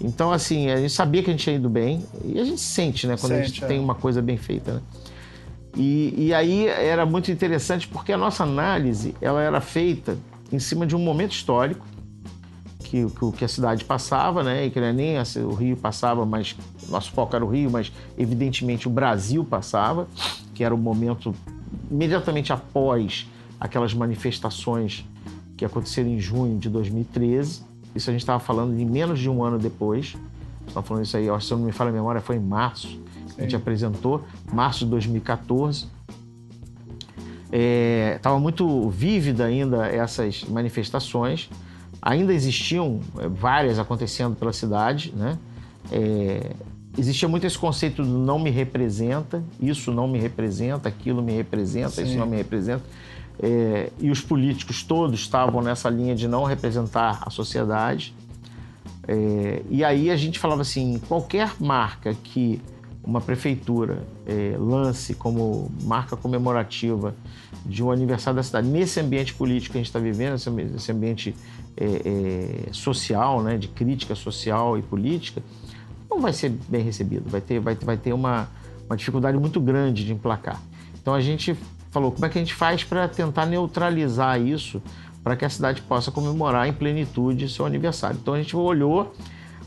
Então, 0.00 0.30
assim, 0.32 0.70
a 0.70 0.76
gente 0.76 0.92
sabia 0.92 1.22
que 1.22 1.30
a 1.30 1.32
gente 1.32 1.42
tinha 1.42 1.56
ido 1.56 1.68
bem 1.68 2.04
e 2.24 2.38
a 2.38 2.44
gente 2.44 2.60
sente, 2.60 3.06
né, 3.06 3.16
quando 3.16 3.32
sente, 3.32 3.42
a 3.42 3.46
gente 3.46 3.64
é. 3.64 3.66
tem 3.66 3.80
uma 3.80 3.94
coisa 3.94 4.22
bem 4.22 4.36
feita, 4.36 4.74
né? 4.74 4.80
E, 5.76 6.14
e 6.16 6.34
aí 6.34 6.66
era 6.66 7.04
muito 7.04 7.30
interessante 7.30 7.86
porque 7.86 8.12
a 8.12 8.16
nossa 8.16 8.42
análise 8.42 9.14
ela 9.20 9.42
era 9.42 9.60
feita 9.60 10.16
em 10.50 10.58
cima 10.58 10.86
de 10.86 10.96
um 10.96 10.98
momento 10.98 11.32
histórico 11.32 11.86
que, 12.88 13.06
que, 13.06 13.32
que 13.32 13.44
a 13.44 13.48
cidade 13.48 13.84
passava, 13.84 14.42
né? 14.42 14.66
E 14.66 14.70
que 14.70 14.80
não 14.80 14.86
é 14.86 14.92
nem 14.92 15.16
o 15.18 15.52
Rio 15.52 15.76
passava, 15.76 16.24
mas 16.24 16.56
nosso 16.88 17.12
foco 17.12 17.36
era 17.36 17.44
o 17.44 17.48
Rio, 17.48 17.70
mas 17.70 17.92
evidentemente 18.16 18.88
o 18.88 18.90
Brasil 18.90 19.44
passava, 19.44 20.08
que 20.54 20.64
era 20.64 20.74
o 20.74 20.78
momento 20.78 21.34
imediatamente 21.90 22.52
após 22.52 23.28
aquelas 23.60 23.92
manifestações 23.92 25.04
que 25.56 25.64
aconteceram 25.64 26.08
em 26.08 26.18
junho 26.18 26.58
de 26.58 26.70
2013. 26.70 27.67
Isso 27.98 28.10
a 28.10 28.12
gente 28.12 28.22
estava 28.22 28.38
falando 28.38 28.76
de 28.76 28.84
menos 28.84 29.18
de 29.18 29.28
um 29.28 29.42
ano 29.42 29.58
depois. 29.58 30.16
Estava 30.66 30.86
falando 30.86 31.04
isso 31.04 31.16
aí, 31.16 31.26
se 31.40 31.52
eu 31.52 31.58
não 31.58 31.66
me 31.66 31.72
falha 31.72 31.90
a 31.90 31.92
memória, 31.92 32.20
foi 32.20 32.36
em 32.36 32.40
março. 32.40 32.86
Sim. 32.86 33.02
A 33.36 33.42
gente 33.42 33.56
apresentou, 33.56 34.22
março 34.52 34.84
de 34.84 34.90
2014. 34.92 35.86
Estava 38.14 38.36
é, 38.36 38.40
muito 38.40 38.88
vívida 38.88 39.46
ainda 39.46 39.88
essas 39.88 40.44
manifestações. 40.44 41.50
Ainda 42.00 42.32
existiam 42.32 43.00
é, 43.18 43.26
várias 43.26 43.80
acontecendo 43.80 44.36
pela 44.36 44.52
cidade, 44.52 45.12
né? 45.16 45.36
É, 45.90 46.52
existia 46.96 47.28
muito 47.28 47.48
esse 47.48 47.58
conceito 47.58 48.04
do 48.04 48.18
não 48.18 48.38
me 48.38 48.50
representa, 48.50 49.42
isso 49.60 49.90
não 49.90 50.06
me 50.06 50.20
representa, 50.20 50.88
aquilo 50.88 51.20
me 51.20 51.32
representa, 51.32 51.90
Sim. 51.90 52.04
isso 52.04 52.16
não 52.16 52.26
me 52.26 52.36
representa 52.36 52.84
é, 53.40 53.90
e 54.00 54.10
os 54.10 54.20
políticos 54.20 54.82
todos 54.82 55.20
estavam 55.20 55.62
nessa 55.62 55.88
linha 55.88 56.14
de 56.14 56.26
não 56.26 56.44
representar 56.44 57.22
a 57.24 57.30
sociedade. 57.30 58.14
É, 59.06 59.62
e 59.70 59.84
aí 59.84 60.10
a 60.10 60.16
gente 60.16 60.38
falava 60.38 60.62
assim: 60.62 61.00
qualquer 61.08 61.52
marca 61.60 62.14
que 62.14 62.60
uma 63.02 63.20
prefeitura 63.20 64.04
é, 64.26 64.54
lance 64.58 65.14
como 65.14 65.70
marca 65.82 66.16
comemorativa 66.16 67.14
de 67.64 67.82
um 67.82 67.90
aniversário 67.90 68.36
da 68.36 68.42
cidade, 68.42 68.68
nesse 68.68 69.00
ambiente 69.00 69.32
político 69.32 69.72
que 69.72 69.78
a 69.78 69.80
gente 69.80 69.86
está 69.86 69.98
vivendo, 69.98 70.34
esse 70.74 70.92
ambiente 70.92 71.34
é, 71.76 72.66
é, 72.68 72.72
social, 72.72 73.42
né, 73.42 73.56
de 73.56 73.68
crítica 73.68 74.14
social 74.14 74.76
e 74.76 74.82
política, 74.82 75.42
não 76.10 76.20
vai 76.20 76.32
ser 76.32 76.50
bem 76.68 76.82
recebido, 76.82 77.30
vai 77.30 77.40
ter, 77.40 77.60
vai, 77.60 77.74
vai 77.76 77.96
ter 77.96 78.12
uma, 78.12 78.48
uma 78.86 78.96
dificuldade 78.96 79.38
muito 79.38 79.58
grande 79.60 80.04
de 80.04 80.12
emplacar. 80.12 80.60
Então 81.00 81.14
a 81.14 81.20
gente 81.20 81.56
falou 81.90 82.12
como 82.12 82.24
é 82.26 82.28
que 82.28 82.38
a 82.38 82.40
gente 82.40 82.54
faz 82.54 82.84
para 82.84 83.08
tentar 83.08 83.46
neutralizar 83.46 84.40
isso 84.40 84.82
para 85.22 85.36
que 85.36 85.44
a 85.44 85.50
cidade 85.50 85.82
possa 85.82 86.10
comemorar 86.10 86.68
em 86.68 86.72
plenitude 86.72 87.48
seu 87.48 87.66
aniversário. 87.66 88.18
Então 88.20 88.34
a 88.34 88.38
gente 88.38 88.56
olhou 88.56 89.12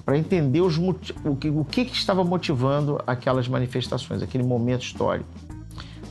para 0.04 0.18
entender 0.18 0.62
os, 0.62 0.78
o, 0.78 1.36
que, 1.36 1.50
o 1.50 1.64
que, 1.64 1.86
que 1.86 1.96
estava 1.96 2.24
motivando 2.24 3.00
aquelas 3.06 3.48
manifestações, 3.48 4.24
aquele 4.24 4.44
momento 4.44 4.84
histórico. 4.84 5.30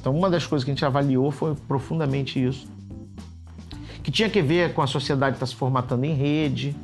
Então 0.00 0.16
uma 0.16 0.30
das 0.30 0.46
coisas 0.46 0.64
que 0.64 0.70
a 0.70 0.74
gente 0.74 0.84
avaliou 0.84 1.30
foi 1.30 1.54
profundamente 1.66 2.42
isso, 2.42 2.68
que 4.02 4.10
tinha 4.10 4.30
que 4.30 4.40
ver 4.40 4.72
com 4.72 4.82
a 4.82 4.86
sociedade 4.86 5.36
estar 5.36 5.46
tá 5.46 5.50
se 5.50 5.56
formatando 5.56 6.04
em 6.04 6.14
rede, 6.14 6.74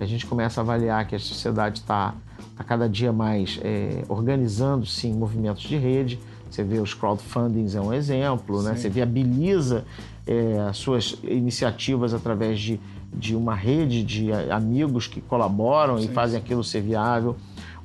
a 0.00 0.06
gente 0.06 0.26
começa 0.26 0.60
a 0.60 0.62
avaliar 0.62 1.06
que 1.06 1.14
a 1.14 1.18
sociedade 1.18 1.80
está 1.80 2.14
tá 2.56 2.64
cada 2.64 2.88
dia 2.88 3.12
mais 3.12 3.58
é, 3.62 4.04
organizando-se 4.08 5.06
em 5.06 5.12
movimentos 5.12 5.62
de 5.62 5.76
rede, 5.76 6.18
Você 6.52 6.62
vê 6.62 6.78
os 6.78 6.92
crowdfundings 6.92 7.74
é 7.74 7.80
um 7.80 7.94
exemplo, 7.94 8.62
né? 8.62 8.74
Você 8.76 8.90
viabiliza 8.90 9.86
é, 10.26 10.70
suas 10.74 11.16
iniciativas 11.24 12.12
através 12.12 12.60
de, 12.60 12.78
de 13.10 13.34
uma 13.34 13.54
rede 13.54 14.04
de 14.04 14.30
amigos 14.50 15.06
que 15.06 15.22
colaboram 15.22 15.98
Sim. 15.98 16.04
e 16.04 16.08
fazem 16.08 16.38
aquilo 16.38 16.62
ser 16.62 16.82
viável. 16.82 17.36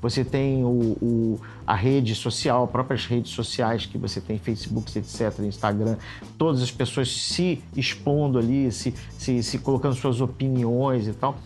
Você 0.02 0.24
tem 0.26 0.66
o, 0.66 0.98
o, 1.02 1.40
a 1.66 1.74
rede 1.74 2.14
social, 2.14 2.68
próprias 2.68 3.06
redes 3.06 3.32
sociais 3.32 3.86
que 3.86 3.98
você 3.98 4.20
tem, 4.20 4.38
Facebook, 4.38 4.96
etc., 4.98 5.40
Instagram, 5.40 5.96
todas 6.38 6.62
as 6.62 6.70
pessoas 6.70 7.10
se 7.10 7.64
expondo 7.76 8.38
ali, 8.38 8.70
se, 8.70 8.94
se, 9.18 9.42
se 9.42 9.58
colocando 9.60 9.96
suas 9.96 10.20
opiniões 10.20 11.08
e 11.08 11.14
tal. 11.14 11.38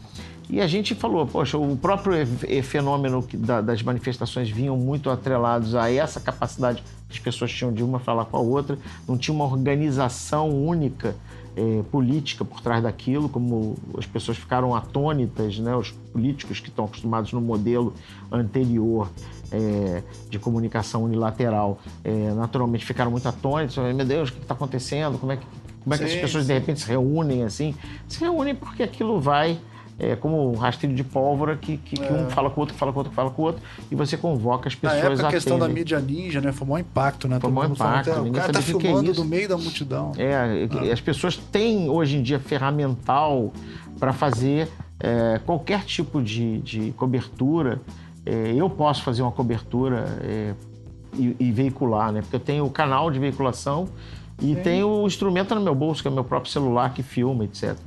E 0.50 0.60
a 0.60 0.68
gente 0.68 0.94
falou, 0.94 1.26
poxa, 1.26 1.58
o 1.58 1.78
próprio 1.78 2.14
fenômeno 2.62 3.26
das 3.64 3.82
manifestações 3.82 4.50
vinham 4.50 4.76
muito 4.76 5.10
atrelados 5.10 5.76
a 5.76 5.90
essa 5.90 6.20
capacidade 6.20 6.84
as 7.12 7.20
pessoas 7.20 7.52
tinham 7.52 7.72
de 7.74 7.84
uma 7.84 8.00
falar 8.00 8.26
com 8.26 8.38
a 8.38 8.40
outra, 8.40 8.78
não 9.08 9.18
tinha 9.18 9.34
uma 9.34 9.46
organização 9.46 10.50
única 10.50 11.16
é, 11.56 11.84
política 11.92 12.46
por 12.46 12.62
trás 12.62 12.84
daquilo, 12.84 13.28
como 13.28 13.76
as 13.98 14.06
pessoas 14.06 14.38
ficaram 14.38 14.76
atônitas, 14.76 15.60
né, 15.60 15.76
os 15.76 15.92
políticos 15.92 16.60
que 16.60 16.70
estão 16.70 16.86
acostumados 16.86 17.34
no 17.34 17.42
modelo 17.42 17.94
anterior 18.32 19.10
é, 19.52 20.02
de 20.30 20.40
comunicação 20.40 21.04
unilateral, 21.04 21.80
é, 22.04 22.34
naturalmente 22.34 22.86
ficaram 22.86 23.12
muito 23.12 23.28
atônitos, 23.28 23.78
meu 23.78 24.06
Deus, 24.06 24.30
o 24.30 24.34
que 24.34 24.40
está 24.40 24.54
acontecendo? 24.54 25.18
Como 25.18 25.32
é 25.32 25.38
que, 25.38 25.46
como 25.84 25.94
é 25.94 25.98
que 25.98 26.08
sim, 26.08 26.16
as 26.16 26.22
pessoas 26.22 26.44
sim. 26.46 26.48
de 26.48 26.54
repente 26.54 26.80
se 26.82 26.88
reúnem 26.88 27.44
assim? 27.44 27.76
Se 28.08 28.22
reúnem 28.22 28.56
porque 28.56 28.84
aquilo 28.84 29.20
vai 29.20 29.60
é, 30.02 30.16
como 30.16 30.52
um 30.52 30.56
rastrilho 30.56 30.96
de 30.96 31.04
pólvora 31.04 31.56
que, 31.56 31.78
que, 31.78 31.96
que 31.96 32.12
um 32.12 32.26
é. 32.26 32.30
fala 32.32 32.50
com 32.50 32.60
o 32.60 32.62
outro, 32.62 32.76
fala 32.76 32.92
com 32.92 32.98
o 32.98 33.02
outro, 33.02 33.14
fala 33.14 33.30
com 33.30 33.42
o 33.44 33.46
outro, 33.46 33.62
e 33.92 33.94
você 33.94 34.18
convoca 34.18 34.68
as 34.68 34.74
pessoas 34.74 35.00
Na 35.00 35.10
época, 35.10 35.28
a 35.28 35.32
questão 35.32 35.60
da 35.60 35.68
mídia 35.68 36.00
ninja, 36.00 36.42
né? 36.42 36.52
Foi 36.52 36.68
um 36.68 36.76
impacto, 36.76 37.28
né? 37.28 37.40
Foi 37.40 37.52
um 37.52 37.64
impacto. 37.66 38.10
Falando, 38.10 38.30
o 38.30 38.32
cara 38.32 38.52
tá 38.52 38.62
filmando 38.64 39.14
do 39.14 39.24
meio 39.24 39.48
da 39.48 39.58
multidão. 39.58 40.12
É, 40.18 40.34
ah. 40.34 40.92
as 40.92 41.00
pessoas 41.00 41.38
têm 41.38 41.88
hoje 41.88 42.18
em 42.18 42.24
dia 42.24 42.40
ferramental 42.40 43.54
para 44.00 44.12
fazer 44.12 44.68
é, 45.00 45.40
qualquer 45.46 45.84
tipo 45.84 46.20
de, 46.20 46.60
de 46.62 46.92
cobertura. 46.94 47.80
É, 48.26 48.54
eu 48.56 48.68
posso 48.72 49.04
fazer 49.04 49.22
uma 49.22 49.32
cobertura 49.32 50.06
é, 50.24 50.54
e, 51.14 51.36
e, 51.40 51.52
veicular, 51.52 52.12
né? 52.12 52.22
Porque 52.22 52.38
eu 52.38 52.40
tenho 52.40 52.66
o 52.66 52.72
canal 52.72 53.12
de 53.12 53.20
veiculação 53.20 53.88
e 54.42 54.56
Sim. 54.56 54.62
tem 54.62 54.84
o 54.84 55.06
instrumento 55.06 55.54
no 55.54 55.62
meu 55.62 55.76
bolso, 55.76 56.02
que 56.02 56.08
é 56.08 56.12
o 56.12 56.14
meu 56.14 56.24
próprio 56.24 56.52
celular 56.52 56.94
que 56.94 57.04
filma, 57.04 57.44
etc. 57.44 57.78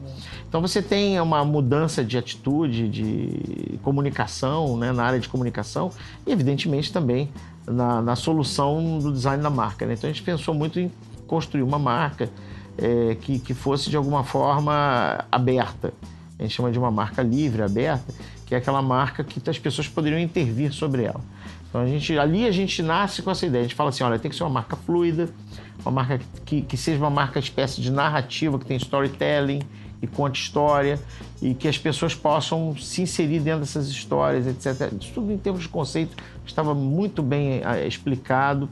Então 0.48 0.60
você 0.60 0.80
tem 0.80 1.20
uma 1.20 1.44
mudança 1.44 2.04
de 2.04 2.16
atitude, 2.16 2.88
de 2.88 3.78
comunicação, 3.82 4.76
né, 4.76 4.92
na 4.92 5.04
área 5.04 5.18
de 5.18 5.28
comunicação 5.28 5.90
e, 6.24 6.30
evidentemente, 6.30 6.92
também 6.92 7.28
na, 7.66 8.00
na 8.00 8.14
solução 8.14 8.98
do 8.98 9.12
design 9.12 9.42
da 9.42 9.50
marca. 9.50 9.84
Né? 9.84 9.94
Então 9.94 10.08
a 10.08 10.12
gente 10.12 10.22
pensou 10.22 10.54
muito 10.54 10.78
em 10.78 10.90
construir 11.26 11.62
uma 11.62 11.78
marca 11.78 12.30
é, 12.78 13.16
que, 13.20 13.40
que 13.40 13.52
fosse, 13.52 13.90
de 13.90 13.96
alguma 13.96 14.22
forma, 14.22 15.24
aberta. 15.30 15.92
A 16.38 16.42
gente 16.42 16.54
chama 16.54 16.70
de 16.70 16.78
uma 16.78 16.90
marca 16.90 17.22
livre, 17.22 17.62
aberta, 17.62 18.12
que 18.46 18.54
é 18.54 18.58
aquela 18.58 18.82
marca 18.82 19.24
que 19.24 19.48
as 19.48 19.58
pessoas 19.58 19.88
poderiam 19.88 20.20
intervir 20.20 20.72
sobre 20.72 21.02
ela. 21.02 21.20
Então 21.68 21.82
a 21.82 21.86
gente, 21.86 22.16
ali 22.16 22.46
a 22.46 22.52
gente 22.52 22.80
nasce 22.82 23.22
com 23.22 23.30
essa 23.32 23.44
ideia. 23.44 23.62
A 23.62 23.64
gente 23.64 23.74
fala 23.74 23.90
assim, 23.90 24.04
olha, 24.04 24.18
tem 24.18 24.30
que 24.30 24.36
ser 24.36 24.44
uma 24.44 24.50
marca 24.50 24.76
fluida, 24.76 25.28
uma 25.84 25.92
marca 25.92 26.20
que, 26.44 26.62
que 26.62 26.76
seja 26.76 26.98
uma 26.98 27.10
marca 27.10 27.38
espécie 27.38 27.80
de 27.80 27.90
narrativa, 27.90 28.58
que 28.58 28.64
tem 28.64 28.76
storytelling 28.76 29.60
e 30.00 30.06
conte 30.06 30.40
história 30.40 30.98
e 31.40 31.54
que 31.54 31.68
as 31.68 31.78
pessoas 31.78 32.14
possam 32.14 32.76
se 32.76 33.02
inserir 33.02 33.40
dentro 33.40 33.60
dessas 33.60 33.88
histórias, 33.88 34.46
etc. 34.46 34.92
Isso 35.00 35.12
tudo 35.12 35.32
em 35.32 35.38
termos 35.38 35.62
de 35.62 35.68
conceito 35.68 36.16
estava 36.46 36.74
muito 36.74 37.22
bem 37.22 37.62
é, 37.64 37.86
explicado. 37.86 38.68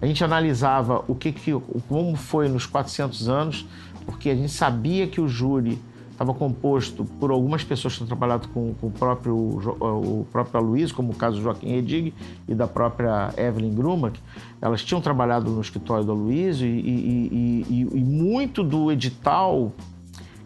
A 0.00 0.06
gente 0.06 0.22
analisava 0.22 1.04
o 1.08 1.14
que, 1.14 1.32
que 1.32 1.52
como 1.88 2.16
foi 2.16 2.48
nos 2.48 2.66
400 2.66 3.28
anos, 3.28 3.66
porque 4.04 4.30
a 4.30 4.34
gente 4.34 4.52
sabia 4.52 5.06
que 5.06 5.20
o 5.20 5.28
júri 5.28 5.78
estava 6.14 6.32
composto 6.32 7.04
por 7.04 7.30
algumas 7.30 7.64
pessoas 7.64 7.94
que 7.94 7.98
tinham 7.98 8.06
trabalhado 8.06 8.48
com, 8.48 8.72
com 8.74 8.86
o 8.86 8.90
próprio 8.90 9.34
o 9.36 10.26
próprio 10.30 10.60
Aloysio, 10.60 10.94
como 10.94 11.12
o 11.12 11.14
caso 11.14 11.36
do 11.36 11.42
Joaquim 11.42 11.68
Redig 11.68 12.14
e 12.48 12.54
da 12.54 12.66
própria 12.66 13.32
Evelyn 13.36 13.74
Grumack. 13.74 14.18
Elas 14.62 14.82
tinham 14.82 15.00
trabalhado 15.00 15.50
no 15.50 15.60
escritório 15.60 16.04
do 16.04 16.12
Aloysio 16.12 16.66
e, 16.66 16.70
e, 16.70 17.66
e, 17.68 17.88
e 17.92 18.00
muito 18.00 18.62
do 18.62 18.90
edital 18.90 19.72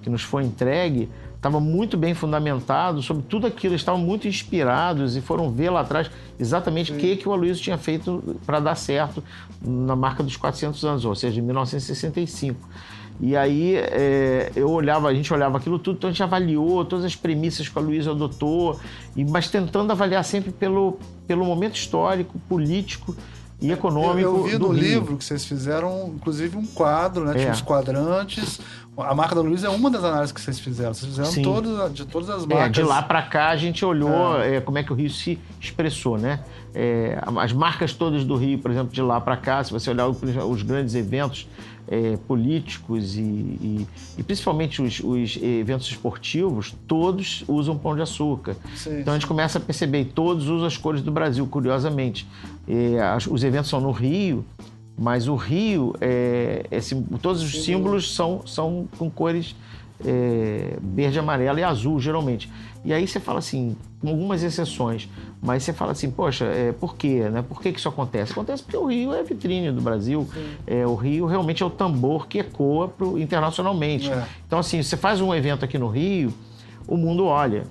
que 0.03 0.09
nos 0.09 0.23
foi 0.23 0.45
entregue 0.45 1.09
estava 1.39 1.61
muito 1.61 1.97
bem 1.97 2.15
fundamentado 2.15 3.01
sobre 3.01 3.23
tudo 3.23 3.47
aquilo, 3.47 3.73
eles 3.73 3.81
estavam 3.81 4.01
muito 4.01 4.27
inspirados 4.27 5.17
e 5.17 5.21
foram 5.21 5.51
ver 5.53 5.71
lá 5.71 5.81
atrás 5.81 6.11
exatamente 6.39 6.93
o 6.93 6.97
que, 6.97 7.17
que 7.17 7.29
o 7.29 7.33
Aloysio 7.33 7.63
tinha 7.63 7.79
feito 7.79 8.37
para 8.45 8.59
dar 8.59 8.75
certo 8.75 9.23
na 9.63 9.95
marca 9.95 10.23
dos 10.23 10.37
400 10.37 10.85
anos, 10.85 11.05
ou 11.05 11.15
seja, 11.15 11.39
em 11.39 11.43
1965. 11.43 12.69
E 13.21 13.37
aí 13.37 13.75
é, 13.75 14.53
eu 14.55 14.71
olhava, 14.71 15.09
a 15.09 15.15
gente 15.15 15.33
olhava 15.33 15.59
aquilo 15.59 15.79
tudo, 15.79 15.97
então 15.97 16.09
a 16.09 16.13
gente 16.13 16.23
avaliou 16.23 16.85
todas 16.85 17.05
as 17.05 17.17
premissas 17.17 17.69
que 17.69 17.77
a 17.77 17.81
Luísa 17.81 18.13
adotou, 18.13 18.79
e, 19.17 19.25
mas 19.25 19.49
tentando 19.49 19.91
avaliar 19.91 20.25
sempre 20.25 20.53
pelo, 20.53 20.99
pelo 21.27 21.45
momento 21.45 21.75
histórico, 21.75 22.39
político 22.49 23.17
e 23.61 23.73
econômico. 23.73 24.21
Eu, 24.21 24.37
eu 24.37 24.45
vi 24.45 24.59
no 24.59 24.69
Rio. 24.69 24.83
livro 24.83 25.17
que 25.17 25.25
vocês 25.25 25.45
fizeram, 25.45 26.13
inclusive, 26.15 26.57
um 26.57 26.67
quadro, 26.67 27.25
né? 27.25 27.33
É. 27.33 27.39
Tinha 27.39 27.53
os 27.53 27.61
quadrantes. 27.61 28.61
A 28.97 29.15
marca 29.15 29.35
da 29.35 29.41
Luísa 29.41 29.69
é 29.69 29.71
uma 29.71 29.91
das 29.91 30.03
análises 30.03 30.33
que 30.33 30.41
vocês 30.41 30.59
fizeram. 30.59 30.95
Vocês 30.95 31.17
fizeram 31.17 31.43
todas, 31.43 31.93
de 31.93 32.05
todas 32.05 32.31
as 32.31 32.47
marcas. 32.47 32.67
É, 32.67 32.69
de 32.69 32.83
lá 32.83 33.03
para 33.03 33.23
cá 33.23 33.49
a 33.49 33.57
gente 33.57 33.85
olhou 33.85 34.41
é. 34.41 34.57
É, 34.57 34.61
como 34.61 34.79
é 34.79 34.83
que 34.83 34.93
o 34.93 34.95
Rio 34.95 35.11
se 35.11 35.39
expressou, 35.61 36.19
né? 36.19 36.41
É, 36.75 37.19
as 37.37 37.53
marcas 37.53 37.93
todas 37.93 38.25
do 38.25 38.37
Rio, 38.37 38.59
por 38.59 38.71
exemplo, 38.71 38.93
de 38.93 39.03
lá 39.03 39.21
para 39.21 39.37
cá, 39.37 39.63
se 39.63 39.73
você 39.73 39.91
olhar 39.91 40.09
os 40.09 40.63
grandes 40.63 40.95
eventos 40.95 41.49
é, 41.91 42.17
políticos 42.29 43.17
e, 43.17 43.21
e, 43.21 43.87
e 44.19 44.23
principalmente 44.23 44.83
os, 44.83 45.01
os, 45.01 45.37
eventos 45.43 45.89
esportivos, 45.89 46.75
todos 46.87 47.45
usam 47.49 47.77
pão 47.77 47.97
de 47.97 48.03
açúcar. 48.03 48.57
Sim, 48.77 49.01
então 49.01 49.15
a 49.15 49.17
gente 49.17 49.27
começa 49.27 49.59
a 49.59 49.61
perceber, 49.61 50.07
todos 50.15 50.49
usam 50.49 50.67
as 50.67 50.77
cores 50.77 51.03
do 51.03 51.11
Brasil, 51.11 51.47
curiosamente. 51.47 52.27
É, 52.67 53.01
as, 53.01 53.27
os 53.27 53.43
eventos 53.43 53.71
são 53.71 53.81
no 53.81 53.91
Rio, 53.91 54.45
mas 54.99 55.29
o 55.29 55.37
Rio, 55.37 55.95
é, 56.01 56.67
é 56.71 56.79
todos 57.23 57.43
os 57.43 57.65
símbolos 57.65 58.15
são, 58.15 58.47
são 58.47 58.89
com 58.99 59.11
cores 59.11 59.55
é, 60.05 60.77
verde, 60.81 61.19
amarelo 61.19 61.59
e 61.59 61.65
azul, 61.65 61.99
geralmente. 62.01 62.51
E 62.85 62.93
aí 62.93 63.07
você 63.07 63.19
fala 63.19 63.39
assim, 63.39 63.77
com 64.01 64.09
algumas 64.09 64.43
exceções, 64.43 65.09
mas 65.43 65.63
você 65.63 65.73
fala 65.73 65.93
assim, 65.93 66.11
poxa, 66.11 66.45
é, 66.45 66.73
por 66.73 66.97
quê? 66.97 67.29
Né? 67.29 67.43
Por 67.43 67.61
que, 67.61 67.73
que 67.73 67.79
isso 67.79 67.89
acontece? 67.89 68.33
Acontece 68.33 68.63
porque 68.63 68.77
o 68.77 68.87
Rio 68.87 69.13
é 69.13 69.23
vitrine 69.23 69.73
do 69.73 69.81
Brasil. 69.81 70.29
É, 70.67 70.87
o 70.87 70.95
Rio 70.95 71.27
realmente 71.27 71.63
é 71.63 71.67
o 71.67 71.71
tambor 71.71 72.27
que 72.29 72.39
ecoa 72.39 72.89
pro, 72.89 73.19
internacionalmente. 73.19 74.11
É. 74.11 74.27
Então, 74.47 74.59
assim, 74.59 74.83
você 74.83 74.97
faz 74.97 75.21
um 75.21 75.35
evento 75.35 75.65
aqui 75.65 75.79
no 75.79 75.89
Rio, 75.89 76.33
o 76.87 76.97
mundo 76.97 77.25
olha. 77.25 77.65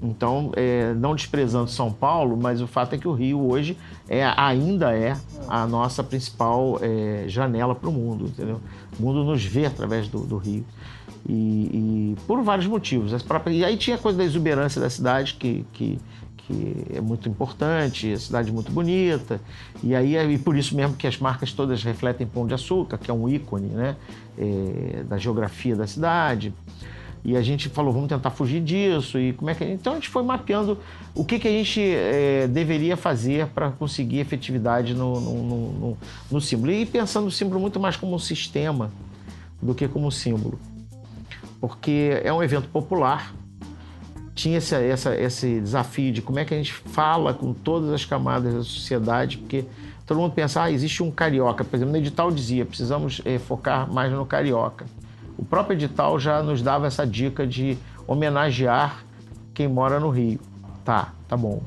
Então, 0.00 0.52
é, 0.54 0.94
não 0.94 1.14
desprezando 1.14 1.70
São 1.70 1.92
Paulo, 1.92 2.36
mas 2.40 2.60
o 2.60 2.66
fato 2.66 2.94
é 2.94 2.98
que 2.98 3.08
o 3.08 3.12
Rio 3.12 3.50
hoje 3.50 3.76
é, 4.08 4.24
ainda 4.36 4.96
é 4.96 5.16
a 5.48 5.66
nossa 5.66 6.04
principal 6.04 6.78
é, 6.80 7.24
janela 7.26 7.74
para 7.74 7.88
o 7.88 7.92
mundo, 7.92 8.26
entendeu? 8.26 8.60
O 8.98 9.02
mundo 9.02 9.24
nos 9.24 9.44
vê 9.44 9.66
através 9.66 10.06
do, 10.08 10.20
do 10.20 10.36
Rio. 10.36 10.64
E, 11.26 11.32
e, 11.32 12.16
por 12.26 12.42
vários 12.42 12.66
motivos. 12.66 13.12
E 13.50 13.64
aí 13.64 13.76
tinha 13.76 13.96
a 13.96 13.98
coisa 13.98 14.18
da 14.18 14.24
exuberância 14.24 14.80
da 14.80 14.88
cidade, 14.88 15.34
que, 15.34 15.64
que, 15.72 15.98
que 16.36 16.86
é 16.94 17.00
muito 17.00 17.28
importante, 17.28 18.12
a 18.12 18.18
cidade 18.18 18.50
muito 18.50 18.72
bonita. 18.72 19.40
E 19.82 19.94
aí 19.94 20.16
e 20.16 20.38
por 20.38 20.56
isso 20.56 20.74
mesmo 20.74 20.96
que 20.96 21.06
as 21.06 21.18
marcas 21.18 21.52
todas 21.52 21.82
refletem 21.82 22.26
Pão 22.26 22.46
de 22.46 22.54
Açúcar, 22.54 22.98
que 22.98 23.10
é 23.10 23.14
um 23.14 23.28
ícone 23.28 23.68
né, 23.68 23.96
é, 24.38 25.02
da 25.04 25.18
geografia 25.18 25.76
da 25.76 25.86
cidade. 25.86 26.52
E 27.24 27.36
a 27.36 27.42
gente 27.42 27.68
falou, 27.68 27.92
vamos 27.92 28.08
tentar 28.08 28.30
fugir 28.30 28.62
disso. 28.62 29.18
E 29.18 29.34
como 29.34 29.50
é 29.50 29.54
que 29.54 29.64
então 29.64 29.92
a 29.92 29.96
gente 29.96 30.08
foi 30.08 30.22
mapeando 30.22 30.78
o 31.14 31.24
que, 31.24 31.38
que 31.38 31.48
a 31.48 31.50
gente 31.50 31.80
é, 31.80 32.46
deveria 32.46 32.96
fazer 32.96 33.46
para 33.48 33.70
conseguir 33.70 34.20
efetividade 34.20 34.94
no, 34.94 35.20
no, 35.20 35.42
no, 35.72 35.98
no, 36.30 36.40
símbolo. 36.40 36.72
E 36.72 36.86
pensando 36.86 37.26
o 37.26 37.30
símbolo 37.30 37.60
muito 37.60 37.78
mais 37.78 37.96
como 37.96 38.14
um 38.14 38.18
sistema 38.18 38.90
do 39.60 39.74
que 39.74 39.88
como 39.88 40.06
um 40.06 40.10
símbolo 40.10 40.58
porque 41.60 42.20
é 42.22 42.32
um 42.32 42.42
evento 42.42 42.68
popular. 42.68 43.34
Tinha 44.34 44.58
esse, 44.58 44.74
essa, 44.74 45.16
esse 45.16 45.60
desafio 45.60 46.12
de 46.12 46.22
como 46.22 46.38
é 46.38 46.44
que 46.44 46.54
a 46.54 46.56
gente 46.56 46.72
fala 46.72 47.34
com 47.34 47.52
todas 47.52 47.90
as 47.90 48.04
camadas 48.04 48.54
da 48.54 48.62
sociedade, 48.62 49.38
porque 49.38 49.64
todo 50.06 50.20
mundo 50.20 50.32
pensa, 50.32 50.62
ah, 50.62 50.70
existe 50.70 51.02
um 51.02 51.10
carioca. 51.10 51.64
Por 51.64 51.76
exemplo, 51.76 51.92
no 51.92 51.98
edital 51.98 52.30
dizia, 52.30 52.64
precisamos 52.64 53.20
é, 53.24 53.38
focar 53.38 53.92
mais 53.92 54.12
no 54.12 54.24
carioca. 54.24 54.86
O 55.36 55.44
próprio 55.44 55.74
edital 55.74 56.18
já 56.18 56.42
nos 56.42 56.62
dava 56.62 56.86
essa 56.86 57.06
dica 57.06 57.46
de 57.46 57.76
homenagear 58.06 59.04
quem 59.52 59.66
mora 59.68 59.98
no 59.98 60.08
Rio. 60.08 60.40
Tá, 60.84 61.12
tá 61.26 61.36
bom. 61.36 61.62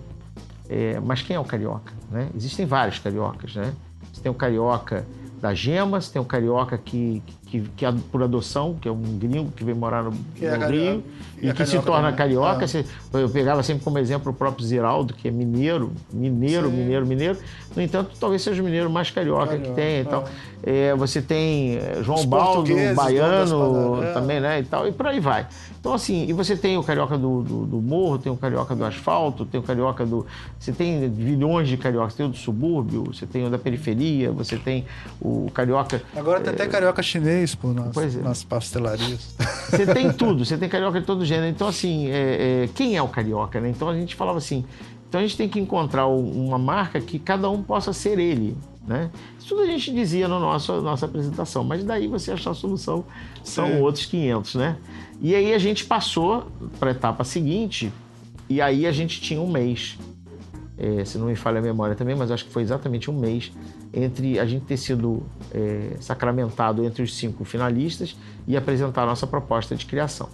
É, 0.69 0.99
mas 1.01 1.21
quem 1.21 1.35
é 1.35 1.39
o 1.39 1.43
carioca? 1.43 1.93
Né? 2.09 2.29
Existem 2.35 2.65
vários 2.65 2.99
cariocas, 2.99 3.55
né? 3.55 3.73
Você 4.11 4.21
tem 4.21 4.31
o 4.31 4.35
carioca 4.35 5.05
da 5.41 5.53
Gema, 5.53 5.99
você 5.99 6.13
tem 6.13 6.21
o 6.21 6.25
carioca 6.25 6.77
que, 6.77 7.21
que, 7.25 7.35
que 7.59 7.85
é 7.85 7.93
por 8.11 8.23
adoção, 8.23 8.75
que 8.79 8.87
é 8.87 8.91
um 8.91 9.01
gringo 9.19 9.51
que 9.51 9.63
vem 9.63 9.75
morar 9.75 10.03
no, 10.03 10.11
Que 10.35 10.45
é 10.45 10.57
no 10.57 10.63
a 10.63 10.67
Rio 10.67 11.03
e 11.41 11.47
e, 11.47 11.49
a 11.49 11.53
que 11.53 11.65
se 11.65 11.79
torna 11.79 12.11
também. 12.11 12.15
carioca. 12.15 12.65
Ah. 12.65 13.17
Eu 13.19 13.29
pegava 13.29 13.63
sempre 13.63 13.83
como 13.83 13.97
exemplo 13.97 14.31
o 14.31 14.35
próprio 14.35 14.65
Ziraldo, 14.65 15.13
que 15.13 15.27
é 15.27 15.31
mineiro, 15.31 15.91
mineiro, 16.13 16.69
Sim. 16.69 16.75
mineiro, 16.77 17.05
mineiro. 17.05 17.37
No 17.75 17.81
entanto, 17.81 18.11
talvez 18.19 18.41
seja 18.41 18.61
o 18.61 18.65
mineiro 18.65 18.89
mais 18.89 19.09
carioca, 19.09 19.57
que 19.57 19.69
Carioca, 19.69 19.75
tem. 19.75 19.85
é. 19.85 19.99
Então, 20.01 20.23
é, 20.63 20.93
você 20.95 21.21
tem 21.21 21.77
eh, 21.77 21.99
João 22.03 22.19
Os 22.19 22.25
Baldo, 22.25 22.71
baiano 22.95 24.03
é. 24.03 24.13
também, 24.13 24.39
né? 24.39 24.59
E 24.59 24.63
tal, 24.63 24.87
e 24.87 24.91
por 24.91 25.07
aí 25.07 25.19
vai. 25.19 25.47
Então, 25.79 25.93
assim, 25.95 26.27
e 26.27 26.33
você 26.33 26.55
tem 26.55 26.77
o 26.77 26.83
carioca 26.83 27.17
do, 27.17 27.41
do, 27.41 27.65
do 27.65 27.81
morro, 27.81 28.19
tem 28.19 28.31
o 28.31 28.37
carioca 28.37 28.75
do 28.75 28.85
asfalto, 28.85 29.45
tem 29.45 29.59
o 29.59 29.63
carioca 29.63 30.05
do. 30.05 30.27
Você 30.59 30.71
tem 30.71 31.09
milhões 31.09 31.67
de 31.67 31.75
cariocas, 31.75 32.13
tem 32.13 32.25
o 32.25 32.29
do 32.29 32.37
subúrbio, 32.37 33.05
você 33.05 33.25
tem 33.25 33.47
o 33.47 33.49
da 33.49 33.57
periferia, 33.57 34.31
você 34.31 34.57
tem 34.57 34.85
o 35.19 35.49
carioca. 35.51 36.03
Agora 36.15 36.39
tem 36.39 36.53
até 36.53 36.67
carioca 36.67 37.01
chinês, 37.01 37.40
pô, 37.55 37.73
nas, 37.73 37.97
é. 37.97 38.21
nas 38.21 38.43
pastelarias. 38.43 39.35
Você 39.69 39.85
tem 39.93 40.11
tudo, 40.13 40.43
você 40.43 40.57
tem 40.57 40.67
carioca 40.67 40.99
de 40.99 41.05
todo 41.05 41.23
gênero. 41.25 41.47
Então, 41.47 41.67
assim, 41.67 42.07
é, 42.07 42.63
é, 42.63 42.69
quem 42.75 42.97
é 42.97 43.01
o 43.01 43.07
carioca, 43.07 43.59
né? 43.61 43.69
Então 43.69 43.87
a 43.87 43.93
gente 43.95 44.15
falava 44.15 44.37
assim. 44.37 44.65
Então 45.07 45.19
a 45.19 45.23
gente 45.23 45.37
tem 45.37 45.47
que 45.49 45.59
encontrar 45.59 46.07
um- 46.07 46.45
uma 46.47 46.57
marca 46.57 46.99
que 47.01 47.17
cada 47.19 47.49
um 47.49 47.61
possa 47.63 47.91
ser 47.93 48.17
ele, 48.19 48.55
né? 48.87 49.09
Isso 49.39 49.49
tudo 49.49 49.61
a 49.61 49.65
gente 49.65 49.93
dizia 49.93 50.27
na 50.27 50.39
nossa, 50.39 50.79
nossa 50.81 51.05
apresentação, 51.05 51.63
mas 51.63 51.83
daí 51.83 52.07
você 52.07 52.31
achar 52.31 52.51
a 52.51 52.53
solução 52.53 53.03
são 53.43 53.67
Sim. 53.67 53.81
outros 53.81 54.05
500, 54.05 54.55
né? 54.55 54.77
E 55.21 55.35
aí 55.35 55.53
a 55.53 55.57
gente 55.57 55.83
passou 55.85 56.47
para 56.79 56.89
a 56.89 56.91
etapa 56.91 57.23
seguinte 57.23 57.91
e 58.49 58.61
aí 58.61 58.85
a 58.87 58.91
gente 58.91 59.19
tinha 59.21 59.41
um 59.41 59.49
mês. 59.51 59.97
É, 60.83 61.05
se 61.05 61.19
não 61.19 61.27
me 61.27 61.35
falha 61.35 61.59
a 61.59 61.61
memória 61.61 61.95
também, 61.95 62.15
mas 62.15 62.31
acho 62.31 62.43
que 62.43 62.51
foi 62.51 62.63
exatamente 62.63 63.11
um 63.11 63.13
mês 63.13 63.51
entre 63.93 64.39
a 64.39 64.45
gente 64.47 64.65
ter 64.65 64.77
sido 64.77 65.21
é, 65.53 65.95
sacramentado 65.99 66.83
entre 66.83 67.03
os 67.03 67.15
cinco 67.15 67.45
finalistas 67.45 68.17
e 68.47 68.57
apresentar 68.57 69.03
a 69.03 69.05
nossa 69.05 69.27
proposta 69.27 69.75
de 69.75 69.85
criação. 69.85 70.27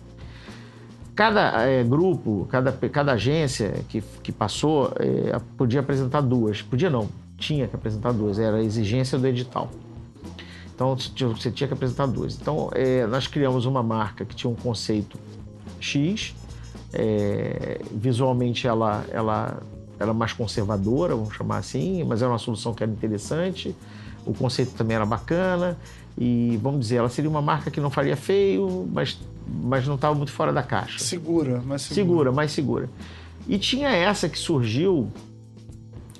Cada 1.14 1.64
é, 1.64 1.84
grupo, 1.84 2.48
cada, 2.50 2.72
cada 2.72 3.12
agência 3.12 3.74
que, 3.90 4.02
que 4.24 4.32
passou 4.32 4.94
é, 4.96 5.38
podia 5.58 5.82
apresentar 5.82 6.22
duas. 6.22 6.62
Podia 6.62 6.90
não, 6.90 7.10
tinha 7.38 7.68
que 7.68 7.76
apresentar 7.76 8.14
duas, 8.14 8.40
era 8.40 8.56
a 8.56 8.64
exigência 8.64 9.20
do 9.20 9.28
edital. 9.28 9.70
Então 10.74 10.96
você 10.96 11.52
tinha 11.52 11.68
que 11.68 11.74
apresentar 11.74 12.06
duas. 12.06 12.38
Então 12.40 12.70
é, 12.74 13.06
nós 13.06 13.28
criamos 13.28 13.66
uma 13.66 13.84
marca 13.84 14.24
que 14.24 14.34
tinha 14.34 14.50
um 14.50 14.56
conceito 14.56 15.20
X, 15.78 16.34
é, 16.94 17.82
visualmente 17.92 18.66
ela, 18.66 19.04
ela 19.12 19.62
era 20.00 20.14
mais 20.14 20.34
conservadora, 20.34 21.16
vamos 21.16 21.34
chamar 21.34 21.58
assim, 21.58 22.04
mas 22.04 22.22
era 22.22 22.32
uma 22.32 22.38
solução 22.38 22.74
que 22.74 22.84
era 22.84 22.92
interessante. 22.92 23.76
O 24.26 24.34
conceito 24.34 24.74
também 24.74 24.96
era 24.96 25.06
bacana 25.06 25.78
e 26.18 26.60
vamos 26.62 26.82
dizer, 26.82 26.98
ela 26.98 27.10
seria 27.10 27.30
uma 27.30 27.42
marca 27.42 27.70
que 27.70 27.80
não 27.80 27.90
faria 27.90 28.18
feio, 28.18 28.88
mas, 28.92 29.20
mas 29.48 29.88
não 29.88 29.96
estava 29.96 30.16
muito 30.16 30.32
fora 30.32 30.52
da 30.52 30.64
caixa. 30.64 31.00
Segura, 31.00 31.62
mas 31.66 31.84
segura. 31.84 31.96
Segura, 31.96 32.32
mais 32.32 32.52
segura. 32.52 32.90
E 33.48 33.58
tinha 33.58 33.90
essa 33.90 34.28
que 34.28 34.38
surgiu 34.38 35.12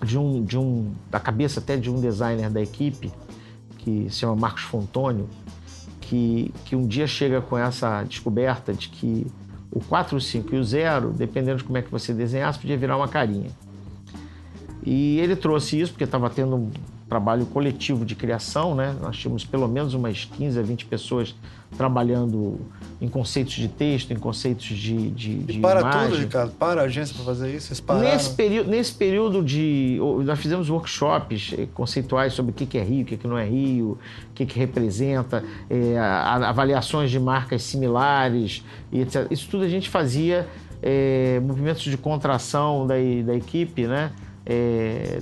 de 0.04 0.18
um, 0.18 0.44
de 0.44 0.58
um 0.58 0.94
da 1.10 1.20
cabeça 1.20 1.60
até 1.60 1.76
de 1.76 1.90
um 1.90 2.00
designer 2.00 2.50
da 2.50 2.62
equipe 2.62 3.12
que 3.80 4.08
se 4.10 4.20
chama 4.20 4.36
Marcos 4.36 4.64
Fontônio, 4.64 5.28
que, 6.00 6.54
que 6.66 6.76
um 6.76 6.88
dia 6.88 7.08
chega 7.08 7.42
com 7.42 7.58
essa 7.58 8.04
descoberta 8.04 8.74
de 8.74 8.90
que 8.90 9.28
o 9.72 9.80
4, 9.80 10.16
o 10.16 10.22
5 10.22 10.56
e 10.56 10.58
o 10.60 10.64
0, 10.64 11.12
dependendo 11.12 11.58
de 11.58 11.64
como 11.64 11.78
é 11.78 11.82
que 11.82 11.92
você 11.92 12.14
desenhasse, 12.14 12.60
podia 12.60 12.78
virar 12.78 12.98
uma 12.98 13.08
carinha. 13.08 13.50
E 14.90 15.20
ele 15.20 15.36
trouxe 15.36 15.80
isso 15.80 15.92
porque 15.92 16.06
estava 16.06 16.30
tendo 16.30 16.56
um 16.56 16.72
trabalho 17.10 17.46
coletivo 17.48 18.06
de 18.06 18.16
criação, 18.16 18.74
né? 18.74 18.96
Nós 19.02 19.18
tínhamos 19.18 19.44
pelo 19.44 19.68
menos 19.68 19.94
umas 19.94 20.24
15 20.26 20.60
a 20.60 20.62
20 20.62 20.86
pessoas 20.86 21.36
trabalhando 21.78 22.60
em 23.02 23.08
conceitos 23.08 23.54
de 23.54 23.68
texto, 23.68 24.12
em 24.12 24.16
conceitos 24.16 24.66
de, 24.66 25.10
de, 25.12 25.38
de 25.40 25.58
E 25.58 25.62
para 25.62 25.82
imagem. 25.82 26.10
tudo, 26.10 26.20
Ricardo. 26.20 26.52
Para 26.54 26.82
a 26.82 26.84
agência 26.86 27.14
para 27.16 27.26
fazer 27.26 27.54
isso. 27.54 27.68
Vocês 27.68 27.80
pararam. 27.80 28.10
Nesse 28.10 28.30
período, 28.32 28.70
nesse 28.70 28.94
período 28.94 29.44
de. 29.44 30.00
Nós 30.26 30.40
fizemos 30.40 30.70
workshops 30.70 31.54
eh, 31.58 31.68
conceituais 31.74 32.34
sobre 32.34 32.52
o 32.52 32.54
que 32.54 32.78
é 32.78 32.84
Rio, 32.84 33.02
o 33.04 33.06
que 33.06 33.28
não 33.28 33.38
é 33.38 33.46
Rio, 33.46 33.98
o 34.32 34.34
que, 34.34 34.46
representa, 34.58 35.44
a- 36.00 36.50
avaliações 36.50 37.12
de 37.12 37.20
marcas 37.20 37.62
similares, 37.64 38.64
e 38.92 39.02
etc. 39.02 39.28
Isso 39.30 39.48
tudo 39.50 39.64
a 39.64 39.70
gente 39.70 39.90
fazia 39.90 40.48
eh, 40.82 41.40
movimentos 41.44 41.84
de 41.84 41.98
contração 41.98 42.88
da, 42.88 42.96
da 43.26 43.36
equipe, 43.36 43.86
né? 43.86 44.12
Eh, 44.50 45.20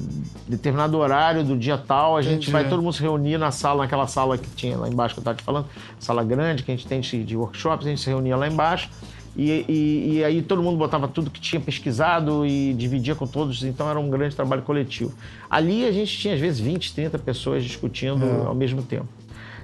determinado 0.47 0.99
horário 0.99 1.43
do 1.43 1.57
dia 1.57 1.77
tal, 1.79 2.15
a 2.15 2.21
gente 2.21 2.33
Entendi. 2.33 2.51
vai 2.51 2.69
todo 2.69 2.79
mundo 2.79 2.93
se 2.93 3.01
reunir 3.01 3.39
na 3.39 3.49
sala, 3.49 3.81
naquela 3.81 4.05
sala 4.05 4.37
que 4.37 4.47
tinha 4.51 4.77
lá 4.77 4.87
embaixo 4.87 5.15
que 5.15 5.19
eu 5.19 5.21
estava 5.21 5.35
te 5.35 5.43
falando, 5.43 5.65
sala 5.99 6.23
grande 6.23 6.61
que 6.61 6.71
a 6.71 6.75
gente 6.75 6.85
tem 6.85 7.01
de, 7.01 7.35
workshops, 7.35 7.87
a 7.87 7.89
gente 7.89 8.01
se 8.01 8.07
reunia 8.07 8.35
lá 8.37 8.47
embaixo. 8.47 8.87
E, 9.35 9.65
e- 9.67 10.13
e 10.17 10.23
aí 10.23 10.41
todo 10.43 10.61
mundo 10.61 10.77
botava 10.77 11.07
tudo 11.07 11.31
que 11.31 11.41
tinha 11.41 11.59
pesquisado 11.59 12.45
e 12.45 12.73
dividia 12.75 13.15
com 13.15 13.25
todos, 13.25 13.63
então 13.63 13.89
era 13.89 13.99
um 13.99 14.09
grande 14.11 14.35
trabalho 14.35 14.61
coletivo. 14.61 15.11
Ali 15.49 15.85
a 15.87 15.91
gente 15.91 16.15
tinha 16.17 16.35
às 16.35 16.39
vezes 16.39 16.59
20, 16.59 16.93
30 16.93 17.17
pessoas 17.17 17.63
discutindo 17.63 18.23
É. 18.23 18.45
ao 18.45 18.53
mesmo 18.55 18.83
tempo. 18.83 19.07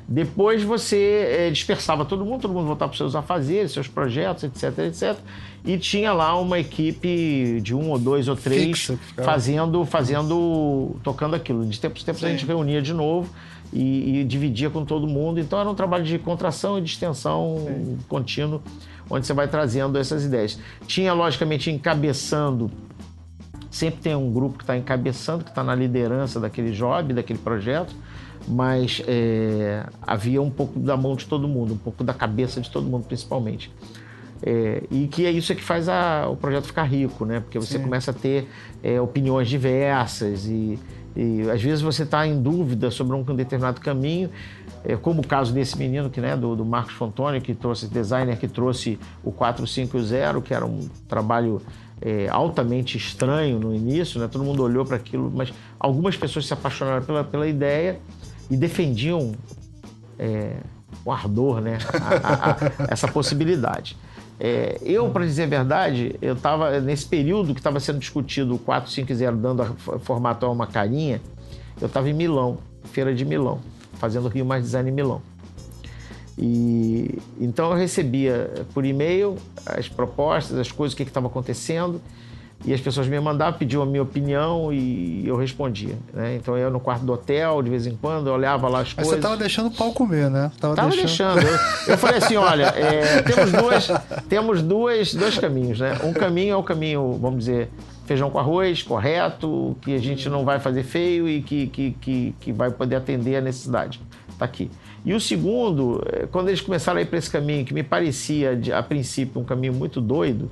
Depois 0.07 0.61
você 0.63 1.37
eh, 1.47 1.49
dispersava 1.51 2.03
todo 2.03 2.25
mundo, 2.25 2.41
todo 2.41 2.53
mundo 2.53 2.65
voltava 2.65 2.89
para 2.89 2.95
os 2.95 2.97
seus 2.97 3.15
afazeres, 3.15 3.71
seus 3.71 3.87
projetos, 3.87 4.43
etc, 4.43 4.79
etc. 4.79 5.17
E 5.63 5.77
tinha 5.77 6.11
lá 6.11 6.39
uma 6.39 6.59
equipe 6.59 7.61
de 7.61 7.75
um 7.75 7.91
ou 7.91 7.99
dois 7.99 8.27
ou 8.27 8.35
três 8.35 8.63
Fixa 8.63 8.99
fazendo, 9.23 9.85
fazendo, 9.85 10.95
tocando 11.03 11.35
aquilo. 11.35 11.65
De 11.65 11.79
tempos 11.79 12.01
em 12.01 12.05
tempos 12.05 12.23
a 12.23 12.27
Sim. 12.27 12.33
gente 12.33 12.45
reunia 12.45 12.81
de 12.81 12.93
novo 12.93 13.29
e, 13.71 14.19
e 14.19 14.23
dividia 14.23 14.69
com 14.69 14.83
todo 14.83 15.05
mundo. 15.05 15.39
Então 15.39 15.59
era 15.59 15.69
um 15.69 15.75
trabalho 15.75 16.03
de 16.03 16.17
contração 16.17 16.79
e 16.79 16.81
de 16.81 16.89
extensão 16.89 17.95
contínuo, 18.07 18.61
onde 19.09 19.27
você 19.27 19.33
vai 19.33 19.47
trazendo 19.47 19.99
essas 19.99 20.23
ideias. 20.23 20.57
Tinha, 20.87 21.13
logicamente, 21.13 21.69
encabeçando 21.69 22.71
sempre 23.71 24.01
tem 24.01 24.15
um 24.15 24.31
grupo 24.31 24.57
que 24.57 24.63
está 24.63 24.77
encabeçando, 24.77 25.45
que 25.45 25.49
está 25.49 25.63
na 25.63 25.73
liderança 25.73 26.39
daquele 26.39 26.71
job, 26.71 27.13
daquele 27.13 27.39
projeto, 27.39 27.95
mas 28.47 29.01
é, 29.07 29.85
havia 30.01 30.41
um 30.41 30.49
pouco 30.49 30.77
da 30.77 30.97
mão 30.97 31.15
de 31.15 31.25
todo 31.25 31.47
mundo, 31.47 31.73
um 31.73 31.77
pouco 31.77 32.03
da 32.03 32.13
cabeça 32.13 32.59
de 32.59 32.69
todo 32.69 32.85
mundo, 32.85 33.05
principalmente. 33.05 33.71
É, 34.43 34.83
e 34.89 35.07
que 35.07 35.25
é 35.25 35.31
isso 35.31 35.53
que 35.53 35.63
faz 35.63 35.87
a- 35.87 36.27
o 36.27 36.35
projeto 36.35 36.65
ficar 36.65 36.83
rico, 36.83 37.25
né? 37.25 37.39
Porque 37.41 37.59
você 37.59 37.77
Sim. 37.77 37.83
começa 37.83 38.09
a 38.11 38.13
ter 38.13 38.47
é, 38.83 38.99
opiniões 38.99 39.47
diversas 39.47 40.45
e, 40.47 40.79
e 41.15 41.41
às 41.51 41.61
vezes 41.61 41.81
você 41.81 42.03
está 42.03 42.25
em 42.25 42.41
dúvida 42.41 42.89
sobre 42.89 43.15
um 43.15 43.23
determinado 43.23 43.79
caminho, 43.79 44.29
é, 44.83 44.95
como 44.95 45.21
o 45.21 45.27
caso 45.27 45.53
desse 45.53 45.77
menino 45.77 46.09
que, 46.09 46.19
né, 46.19 46.35
do, 46.35 46.55
do 46.55 46.65
Marcos 46.65 46.93
Fontoni, 46.95 47.39
que 47.39 47.53
trouxe, 47.53 47.87
designer 47.87 48.35
que 48.37 48.47
trouxe 48.47 48.97
o 49.23 49.31
450, 49.31 50.41
que 50.41 50.53
era 50.55 50.65
um 50.65 50.89
trabalho 51.07 51.61
é, 52.01 52.27
altamente 52.31 52.97
estranho 52.97 53.59
no 53.59 53.75
início, 53.75 54.19
né? 54.19 54.27
Todo 54.27 54.43
mundo 54.43 54.63
olhou 54.63 54.83
para 54.83 54.95
aquilo, 54.95 55.31
mas 55.35 55.53
algumas 55.79 56.17
pessoas 56.17 56.47
se 56.47 56.53
apaixonaram 56.53 57.03
pela, 57.05 57.23
pela 57.23 57.47
ideia 57.47 57.99
e 58.49 58.57
defendiam 58.57 59.33
é, 60.17 60.55
o 61.05 61.11
ardor, 61.11 61.61
né? 61.61 61.77
A- 61.93 62.27
a- 62.27 62.51
a- 62.53 62.87
essa 62.89 63.07
possibilidade. 63.07 63.95
É, 64.43 64.79
eu, 64.83 65.07
para 65.11 65.23
dizer 65.23 65.43
a 65.43 65.45
verdade, 65.45 66.15
eu 66.19 66.33
estava 66.33 66.81
nesse 66.81 67.05
período 67.05 67.53
que 67.53 67.59
estava 67.59 67.79
sendo 67.79 67.99
discutido 67.99 68.55
o 68.55 68.57
450 68.57 69.31
dando 69.33 69.61
a 69.61 69.99
formato 69.99 70.47
a 70.47 70.49
uma 70.49 70.65
carinha, 70.65 71.21
eu 71.79 71.85
estava 71.85 72.09
em 72.09 72.13
Milão, 72.13 72.57
feira 72.85 73.13
de 73.13 73.23
Milão, 73.23 73.59
fazendo 73.99 74.27
Rio 74.27 74.43
Mais 74.43 74.63
Design 74.63 74.89
em 74.89 74.93
Milão. 74.93 75.21
E 76.39 77.19
então 77.39 77.69
eu 77.69 77.77
recebia 77.77 78.65
por 78.73 78.83
e-mail 78.83 79.37
as 79.63 79.87
propostas, 79.87 80.57
as 80.57 80.71
coisas, 80.71 80.95
o 80.95 80.97
que 80.97 81.03
estava 81.03 81.27
acontecendo, 81.27 82.01
e 82.63 82.73
as 82.73 82.79
pessoas 82.79 83.07
me 83.07 83.19
mandavam, 83.19 83.57
pediam 83.57 83.81
a 83.81 83.85
minha 83.85 84.03
opinião 84.03 84.71
e 84.71 85.23
eu 85.27 85.35
respondia. 85.35 85.95
né? 86.13 86.35
Então 86.35 86.55
eu 86.55 86.65
ia 86.65 86.69
no 86.69 86.79
quarto 86.79 87.03
do 87.03 87.13
hotel, 87.13 87.61
de 87.61 87.69
vez 87.69 87.87
em 87.87 87.95
quando, 87.95 88.27
eu 88.27 88.33
olhava 88.33 88.67
lá 88.67 88.81
as 88.81 88.93
Mas 88.93 89.05
coisas. 89.05 89.13
você 89.15 89.19
tava 89.19 89.37
deixando 89.37 89.67
o 89.67 89.71
pau 89.71 89.91
comer, 89.91 90.29
né? 90.29 90.51
Tava, 90.59 90.75
Tava 90.75 90.89
deixando. 90.95 91.41
Eu, 91.41 91.57
eu 91.87 91.97
falei 91.97 92.17
assim, 92.17 92.35
olha, 92.35 92.65
é, 92.77 93.21
temos, 93.23 93.51
duas, 93.51 93.87
temos 94.29 94.61
duas, 94.61 95.13
dois 95.13 95.37
caminhos, 95.37 95.79
né? 95.79 95.97
Um 96.03 96.13
caminho 96.13 96.53
é 96.53 96.55
o 96.55 96.63
caminho, 96.63 97.17
vamos 97.19 97.39
dizer, 97.39 97.69
feijão 98.05 98.29
com 98.29 98.37
arroz, 98.37 98.83
correto, 98.83 99.75
que 99.81 99.95
a 99.95 99.99
gente 99.99 100.29
não 100.29 100.45
vai 100.45 100.59
fazer 100.59 100.83
feio 100.83 101.27
e 101.27 101.41
que, 101.41 101.67
que, 101.67 101.91
que, 101.99 102.35
que 102.39 102.51
vai 102.51 102.69
poder 102.69 102.97
atender 102.97 103.37
a 103.37 103.41
necessidade. 103.41 103.99
Tá 104.37 104.45
aqui. 104.45 104.69
E 105.03 105.13
o 105.13 105.19
segundo, 105.19 106.03
é, 106.11 106.27
quando 106.27 106.49
eles 106.49 106.61
começaram 106.61 106.99
a 106.99 107.01
ir 107.01 107.05
para 107.05 107.17
esse 107.17 107.29
caminho, 107.29 107.65
que 107.65 107.73
me 107.73 107.81
parecia, 107.83 108.59
a 108.77 108.83
princípio, 108.83 109.41
um 109.41 109.43
caminho 109.43 109.73
muito 109.73 109.99
doido, 109.99 110.51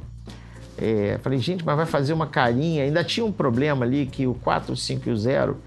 é, 0.81 1.19
falei, 1.21 1.39
gente, 1.39 1.65
mas 1.65 1.75
vai 1.75 1.85
fazer 1.85 2.13
uma 2.13 2.25
carinha. 2.25 2.83
Ainda 2.83 3.03
tinha 3.03 3.25
um 3.25 3.31
problema 3.31 3.85
ali 3.85 4.05
que 4.05 4.25
o 4.25 4.33
4, 4.33 4.73
o 4.73 4.77
5 4.77 5.09
e 5.09 5.11
o 5.11 5.17
0, 5.17 5.57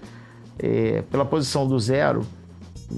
é, 0.57 1.03
pela 1.11 1.23
posição 1.23 1.67
do 1.67 1.79
zero, 1.79 2.25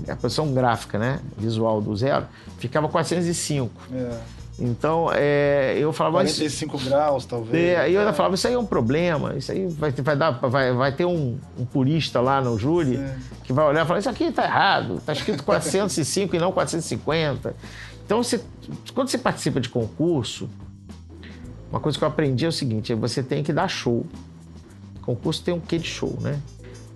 a 0.08 0.16
posição 0.16 0.54
gráfica, 0.54 0.98
né, 0.98 1.20
visual 1.38 1.82
do 1.82 1.94
zero, 1.96 2.26
ficava 2.58 2.88
405. 2.88 3.72
É. 3.94 4.18
Então, 4.58 5.10
é, 5.14 5.76
eu 5.78 5.92
falava... 5.92 6.20
45 6.20 6.78
isso, 6.78 6.90
graus, 6.90 7.26
talvez. 7.26 7.62
É, 7.62 7.78
aí 7.78 7.94
eu 7.94 8.00
ainda 8.00 8.14
falava, 8.14 8.36
isso 8.36 8.48
aí 8.48 8.54
é 8.54 8.58
um 8.58 8.66
problema, 8.66 9.36
isso 9.36 9.52
aí 9.52 9.68
vai, 9.68 9.92
vai, 9.92 10.16
dar, 10.16 10.32
vai, 10.32 10.72
vai 10.72 10.92
ter 10.94 11.04
um, 11.04 11.38
um 11.60 11.66
purista 11.66 12.22
lá 12.22 12.40
no 12.40 12.58
júri 12.58 12.96
Sim. 12.96 13.14
que 13.44 13.52
vai 13.52 13.66
olhar 13.66 13.84
e 13.84 13.88
falar, 13.88 14.00
isso 14.00 14.10
aqui 14.10 14.24
está 14.24 14.46
errado, 14.46 14.96
está 14.96 15.12
escrito 15.12 15.44
405 15.44 16.34
e 16.34 16.40
não 16.40 16.54
450. 16.54 17.54
Então, 18.06 18.24
você, 18.24 18.40
quando 18.94 19.10
você 19.10 19.18
participa 19.18 19.60
de 19.60 19.68
concurso, 19.68 20.48
uma 21.76 21.82
coisa 21.82 21.98
que 21.98 22.04
eu 22.06 22.08
aprendi 22.08 22.46
é 22.46 22.48
o 22.48 22.54
seguinte, 22.54 22.94
é 22.94 22.96
você 22.96 23.22
tem 23.22 23.44
que 23.44 23.52
dar 23.52 23.68
show. 23.68 24.06
concurso 25.02 25.44
tem 25.44 25.54
um 25.54 25.60
quê 25.60 25.78
de 25.78 25.88
show, 25.88 26.18
né? 26.22 26.40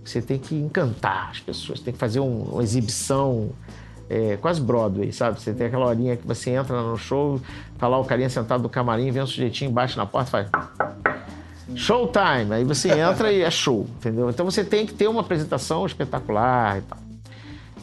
Você 0.06 0.22
tem 0.22 0.40
que 0.40 0.56
encantar 0.56 1.32
as 1.32 1.42
pessoas, 1.42 1.82
tem 1.82 1.94
que 1.94 2.00
fazer 2.00 2.22
um, 2.22 2.44
uma 2.44 2.64
exibição 2.64 3.50
é, 4.10 4.38
quase 4.38 4.62
Broadway, 4.62 5.12
sabe? 5.12 5.40
Você 5.40 5.54
tem 5.54 5.68
aquela 5.68 5.86
horinha 5.86 6.16
que 6.16 6.26
você 6.26 6.52
entra 6.52 6.82
no 6.82 6.98
show, 6.98 7.42
tá 7.78 7.90
lá 7.90 8.00
o 8.00 8.06
carinha 8.06 8.30
sentado 8.30 8.64
no 8.64 8.70
camarim, 8.70 9.12
vem 9.12 9.22
um 9.22 9.28
sujeitinho 9.28 9.70
embaixo 9.70 9.98
na 9.98 10.06
porta 10.06 10.32
faz. 10.32 10.50
Showtime! 11.76 12.54
Aí 12.54 12.64
você 12.64 12.90
entra 12.90 13.34
e 13.34 13.42
é 13.42 13.52
show, 13.52 13.86
entendeu? 13.98 14.30
Então 14.30 14.46
você 14.46 14.64
tem 14.64 14.86
que 14.86 14.94
ter 14.94 15.10
uma 15.10 15.20
apresentação 15.20 15.86
espetacular 15.86 16.78
e 16.78 16.82
tal. 16.84 17.09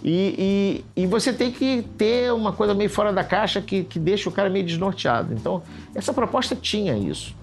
E, 0.08 0.84
e, 0.96 1.02
e, 1.02 1.06
você 1.06 1.32
tem 1.32 1.50
que 1.50 1.82
ter 1.98 2.32
uma 2.32 2.52
coisa 2.52 2.72
meio 2.72 2.88
fora 2.88 3.12
da 3.12 3.24
caixa 3.24 3.60
que, 3.60 3.82
que 3.82 3.98
deixa 3.98 4.28
o 4.28 4.32
cara 4.32 4.48
meio 4.48 4.64
desnorteado. 4.64 5.34
Então, 5.34 5.64
essa 5.96 6.12
proposta 6.12 6.54
tinha 6.54 6.96
isso. 6.96 7.34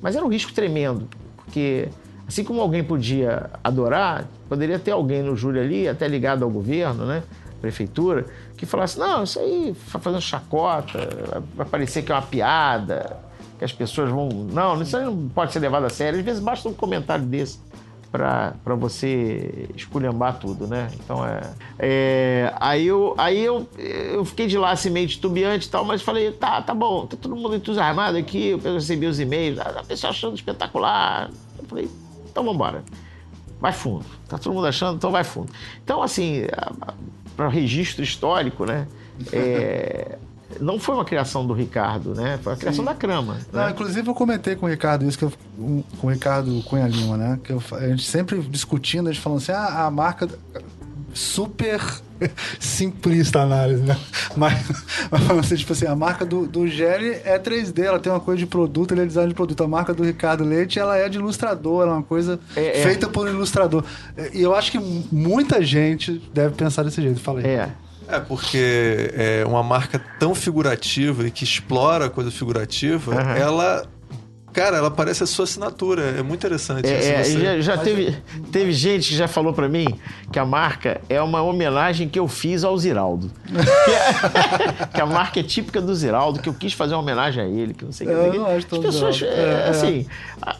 Mas 0.00 0.16
era 0.16 0.24
um 0.24 0.28
risco 0.28 0.50
tremendo, 0.54 1.06
porque 1.36 1.90
assim 2.26 2.42
como 2.42 2.62
alguém 2.62 2.82
podia 2.82 3.50
adorar, 3.62 4.26
poderia 4.48 4.78
ter 4.78 4.92
alguém 4.92 5.22
no 5.22 5.36
júri 5.36 5.58
ali, 5.58 5.86
até 5.86 6.08
ligado 6.08 6.42
ao 6.42 6.48
governo, 6.48 7.04
né? 7.04 7.22
prefeitura, 7.60 8.26
que 8.56 8.66
falasse, 8.66 8.98
não, 8.98 9.24
isso 9.24 9.38
aí 9.38 9.74
tá 9.90 9.98
fazendo 9.98 10.20
chacota, 10.20 11.42
vai 11.54 11.66
parecer 11.66 12.02
que 12.02 12.12
é 12.12 12.14
uma 12.14 12.22
piada, 12.22 13.16
que 13.58 13.64
as 13.64 13.72
pessoas 13.72 14.10
vão. 14.10 14.28
Não, 14.28 14.80
isso 14.82 14.96
aí 14.96 15.04
não 15.04 15.28
pode 15.28 15.52
ser 15.52 15.60
levado 15.60 15.84
a 15.84 15.88
sério. 15.88 16.18
Às 16.18 16.24
vezes 16.24 16.42
basta 16.42 16.68
um 16.68 16.74
comentário 16.74 17.24
desse 17.24 17.58
para 18.14 18.76
você 18.76 19.68
esculhambar 19.74 20.38
tudo, 20.38 20.68
né? 20.68 20.88
Então 20.94 21.26
é. 21.26 21.40
é 21.80 22.54
aí 22.60 22.86
eu, 22.86 23.12
aí 23.18 23.44
eu, 23.44 23.68
eu 23.76 24.24
fiquei 24.24 24.46
de 24.46 24.56
lá 24.56 24.70
assim 24.70 24.88
meio 24.88 25.08
titubeante 25.08 25.66
e 25.66 25.70
tal, 25.70 25.84
mas 25.84 26.00
falei, 26.00 26.30
tá, 26.30 26.62
tá 26.62 26.72
bom, 26.72 27.06
tá 27.06 27.16
todo 27.20 27.34
mundo 27.34 27.56
entusiasmado 27.56 28.16
aqui, 28.16 28.50
eu 28.50 28.74
recebi 28.74 29.06
os 29.06 29.18
e-mails, 29.18 29.58
a 29.58 29.82
pessoa 29.82 30.12
achando 30.12 30.36
espetacular. 30.36 31.28
Eu 31.58 31.64
falei, 31.64 31.90
então 32.30 32.44
vamos 32.44 32.54
embora. 32.54 32.84
Vai 33.60 33.72
fundo. 33.72 34.04
Tá 34.28 34.38
todo 34.38 34.54
mundo 34.54 34.68
achando, 34.68 34.96
então 34.96 35.10
vai 35.10 35.24
fundo. 35.24 35.52
Então, 35.82 36.00
assim, 36.00 36.44
para 37.36 37.48
registro 37.48 38.04
histórico, 38.04 38.64
né? 38.64 38.86
É, 39.32 40.18
não 40.60 40.78
foi 40.78 40.94
uma 40.94 41.04
criação 41.04 41.46
do 41.46 41.52
Ricardo, 41.52 42.14
né? 42.14 42.38
Foi 42.42 42.52
a 42.52 42.56
criação 42.56 42.84
Sim. 42.84 42.90
da 42.90 42.94
Crama. 42.94 43.38
Não, 43.52 43.64
né? 43.64 43.70
Inclusive 43.70 44.08
eu 44.08 44.14
comentei 44.14 44.56
com 44.56 44.66
o 44.66 44.68
Ricardo 44.68 45.06
isso, 45.06 45.18
que 45.18 45.24
eu, 45.24 45.32
com 45.98 46.06
o 46.06 46.10
Ricardo 46.10 46.62
Cunha 46.64 46.86
Lima, 46.86 47.16
né? 47.16 47.38
Que 47.42 47.52
eu, 47.52 47.62
a 47.72 47.88
gente 47.88 48.04
sempre 48.04 48.40
discutindo, 48.42 49.08
a 49.08 49.12
gente 49.12 49.22
falando 49.22 49.38
assim, 49.38 49.52
ah, 49.52 49.86
a 49.86 49.90
marca 49.90 50.28
super 51.12 51.80
simplista 52.58 53.40
a 53.40 53.42
análise, 53.42 53.82
né? 53.82 53.96
Mas, 54.36 54.66
mas 55.12 55.30
assim, 55.38 55.54
tipo 55.54 55.72
assim, 55.72 55.86
a 55.86 55.94
marca 55.94 56.24
do, 56.24 56.44
do 56.44 56.66
Gelli 56.66 57.10
é 57.24 57.38
3D, 57.38 57.84
ela 57.84 58.00
tem 58.00 58.10
uma 58.12 58.18
coisa 58.18 58.38
de 58.38 58.46
produto, 58.46 58.92
ele 58.92 59.02
é 59.02 59.06
design 59.06 59.28
de 59.28 59.34
produto. 59.34 59.62
A 59.62 59.68
marca 59.68 59.94
do 59.94 60.02
Ricardo 60.02 60.42
Leite, 60.42 60.80
ela 60.80 60.96
é 60.96 61.08
de 61.08 61.18
ilustrador, 61.18 61.86
é 61.86 61.90
uma 61.92 62.02
coisa 62.02 62.40
é, 62.56 62.80
é. 62.80 62.82
feita 62.82 63.06
é. 63.06 63.08
por 63.08 63.28
um 63.28 63.30
ilustrador. 63.30 63.84
E 64.32 64.42
eu 64.42 64.52
acho 64.52 64.72
que 64.72 64.78
muita 64.80 65.62
gente 65.62 66.20
deve 66.32 66.56
pensar 66.56 66.82
desse 66.82 67.00
jeito, 67.00 67.20
falei. 67.20 67.46
É. 67.46 67.70
É, 68.08 68.20
porque 68.20 69.10
é 69.14 69.44
uma 69.46 69.62
marca 69.62 70.00
tão 70.18 70.34
figurativa 70.34 71.26
e 71.26 71.30
que 71.30 71.44
explora 71.44 72.06
a 72.06 72.10
coisa 72.10 72.30
figurativa, 72.30 73.12
uhum. 73.12 73.30
ela 73.30 73.86
Cara, 74.54 74.76
ela 74.76 74.90
parece 74.90 75.24
a 75.24 75.26
sua 75.26 75.42
assinatura. 75.42 76.02
É 76.16 76.22
muito 76.22 76.38
interessante. 76.38 76.86
É, 76.86 77.20
é, 77.20 77.24
já, 77.24 77.60
já 77.60 77.76
teve, 77.76 78.16
teve 78.52 78.72
gente 78.72 79.08
que 79.08 79.16
já 79.16 79.26
falou 79.26 79.52
para 79.52 79.68
mim 79.68 79.84
que 80.30 80.38
a 80.38 80.44
marca 80.44 81.00
é 81.08 81.20
uma 81.20 81.42
homenagem 81.42 82.08
que 82.08 82.16
eu 82.16 82.28
fiz 82.28 82.62
ao 82.62 82.78
Ziraldo. 82.78 83.32
que, 84.94 85.00
é, 85.00 85.02
a 85.02 85.06
marca 85.06 85.40
é 85.40 85.42
típica 85.42 85.80
do 85.80 85.92
Ziraldo, 85.92 86.38
que 86.38 86.48
eu 86.48 86.54
quis 86.54 86.72
fazer 86.72 86.94
uma 86.94 87.02
homenagem 87.02 87.42
a 87.42 87.46
ele, 87.48 87.74
que 87.74 87.84
não 87.84 87.90
sei 87.90 88.06
o 88.06 88.30
que. 88.30 88.38
Não 88.38 88.46
as 88.46 88.64
pessoas, 88.64 89.22
é, 89.22 89.26
é, 89.26 89.68
assim, 89.68 90.06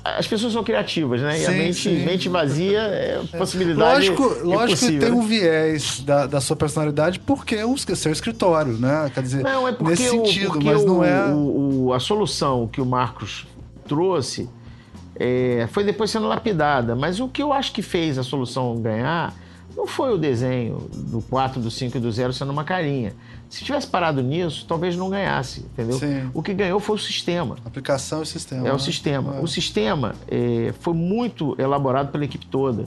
as 0.04 0.26
pessoas 0.26 0.52
são 0.52 0.64
criativas, 0.64 1.20
né? 1.20 1.38
E 1.38 1.40
sim, 1.40 1.46
a 1.46 1.50
mente, 1.52 1.88
mente 1.90 2.28
vazia 2.28 2.80
é 2.80 3.20
possibilidade. 3.38 4.10
Lógico, 4.10 4.44
lógico 4.44 4.80
que 4.80 4.98
tem 4.98 5.10
né? 5.10 5.14
um 5.14 5.22
viés 5.22 6.00
da, 6.00 6.26
da 6.26 6.40
sua 6.40 6.56
personalidade 6.56 7.20
porque 7.20 7.54
é 7.54 7.64
o 7.64 7.78
seu 7.78 8.10
escritório, 8.10 8.72
né? 8.72 9.08
Quer 9.14 9.22
dizer, 9.22 9.44
não, 9.44 9.68
é 9.68 9.76
nesse 9.80 10.10
sentido, 10.10 10.58
mas 10.60 10.82
o, 10.82 10.86
não 10.86 11.04
é. 11.04 11.26
O, 11.26 11.84
o, 11.84 11.92
a 11.92 12.00
solução 12.00 12.66
que 12.66 12.80
o 12.80 12.86
Marcos 12.86 13.46
trouxe 13.86 14.48
é, 15.16 15.68
foi 15.70 15.84
depois 15.84 16.10
sendo 16.10 16.26
lapidada. 16.26 16.94
Mas 16.94 17.20
o 17.20 17.28
que 17.28 17.42
eu 17.42 17.52
acho 17.52 17.72
que 17.72 17.82
fez 17.82 18.18
a 18.18 18.22
solução 18.22 18.76
ganhar 18.80 19.34
não 19.76 19.86
foi 19.86 20.12
o 20.12 20.18
desenho 20.18 20.88
do 20.92 21.20
4, 21.22 21.60
do 21.60 21.70
5 21.70 21.96
e 21.96 22.00
do 22.00 22.10
0 22.10 22.32
sendo 22.32 22.52
uma 22.52 22.64
carinha. 22.64 23.12
Se 23.48 23.64
tivesse 23.64 23.86
parado 23.86 24.22
nisso, 24.22 24.64
talvez 24.68 24.96
não 24.96 25.10
ganhasse, 25.10 25.60
entendeu? 25.60 25.98
Sim. 25.98 26.30
O 26.32 26.42
que 26.42 26.54
ganhou 26.54 26.80
foi 26.80 26.96
o 26.96 26.98
sistema. 26.98 27.56
Aplicação 27.64 28.22
e 28.22 28.26
sistema. 28.26 28.66
É 28.66 28.70
o 28.70 28.74
né? 28.74 28.78
sistema. 28.78 29.36
É. 29.36 29.40
O 29.40 29.46
sistema 29.46 30.14
é, 30.28 30.72
foi 30.80 30.94
muito 30.94 31.54
elaborado 31.58 32.10
pela 32.10 32.24
equipe 32.24 32.46
toda. 32.46 32.86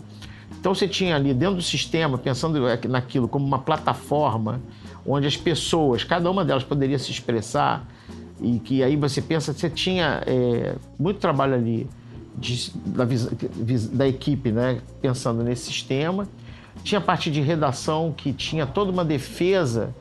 Então 0.59 0.73
você 0.73 0.87
tinha 0.87 1.15
ali 1.15 1.33
dentro 1.33 1.55
do 1.55 1.61
sistema, 1.61 2.17
pensando 2.17 2.59
naquilo 2.87 3.27
como 3.27 3.45
uma 3.45 3.59
plataforma 3.59 4.61
onde 5.05 5.27
as 5.27 5.37
pessoas, 5.37 6.03
cada 6.03 6.29
uma 6.29 6.43
delas 6.43 6.63
poderia 6.63 6.99
se 6.99 7.11
expressar, 7.11 7.87
e 8.41 8.59
que 8.59 8.83
aí 8.83 8.95
você 8.95 9.21
pensa, 9.21 9.53
você 9.53 9.69
tinha 9.69 10.21
é, 10.25 10.75
muito 10.97 11.19
trabalho 11.19 11.55
ali 11.55 11.87
de, 12.37 12.71
da, 12.85 13.03
da, 13.93 14.07
equipe, 14.07 14.51
né, 14.51 14.79
pensando 15.01 15.43
nesse 15.43 15.65
sistema. 15.65 16.27
Tinha 16.83 17.01
parte 17.01 17.31
de 17.31 17.41
redação 17.41 18.13
que 18.15 18.31
tinha 18.31 18.65
toda 18.65 18.91
uma 18.91 19.03
defesa 19.03 19.93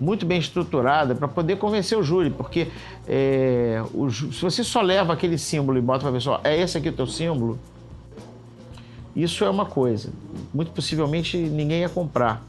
muito 0.00 0.26
bem 0.26 0.38
estruturada 0.38 1.14
para 1.14 1.28
poder 1.28 1.56
convencer 1.56 1.96
o 1.96 2.02
júri, 2.02 2.30
porque 2.30 2.68
é, 3.08 3.82
o, 3.94 4.10
se 4.10 4.42
você 4.42 4.62
só 4.62 4.82
leva 4.82 5.12
aquele 5.12 5.38
símbolo 5.38 5.78
e 5.78 5.80
bota 5.80 6.00
para 6.00 6.10
a 6.10 6.12
pessoa, 6.12 6.40
é 6.44 6.60
esse 6.60 6.76
aqui 6.76 6.88
o 6.88 6.92
teu 6.92 7.06
símbolo, 7.06 7.58
isso 9.14 9.44
é 9.44 9.48
uma 9.48 9.64
coisa. 9.64 10.10
Muito 10.52 10.70
possivelmente 10.72 11.38
ninguém 11.38 11.80
ia 11.80 11.88
comprar. 11.88 12.44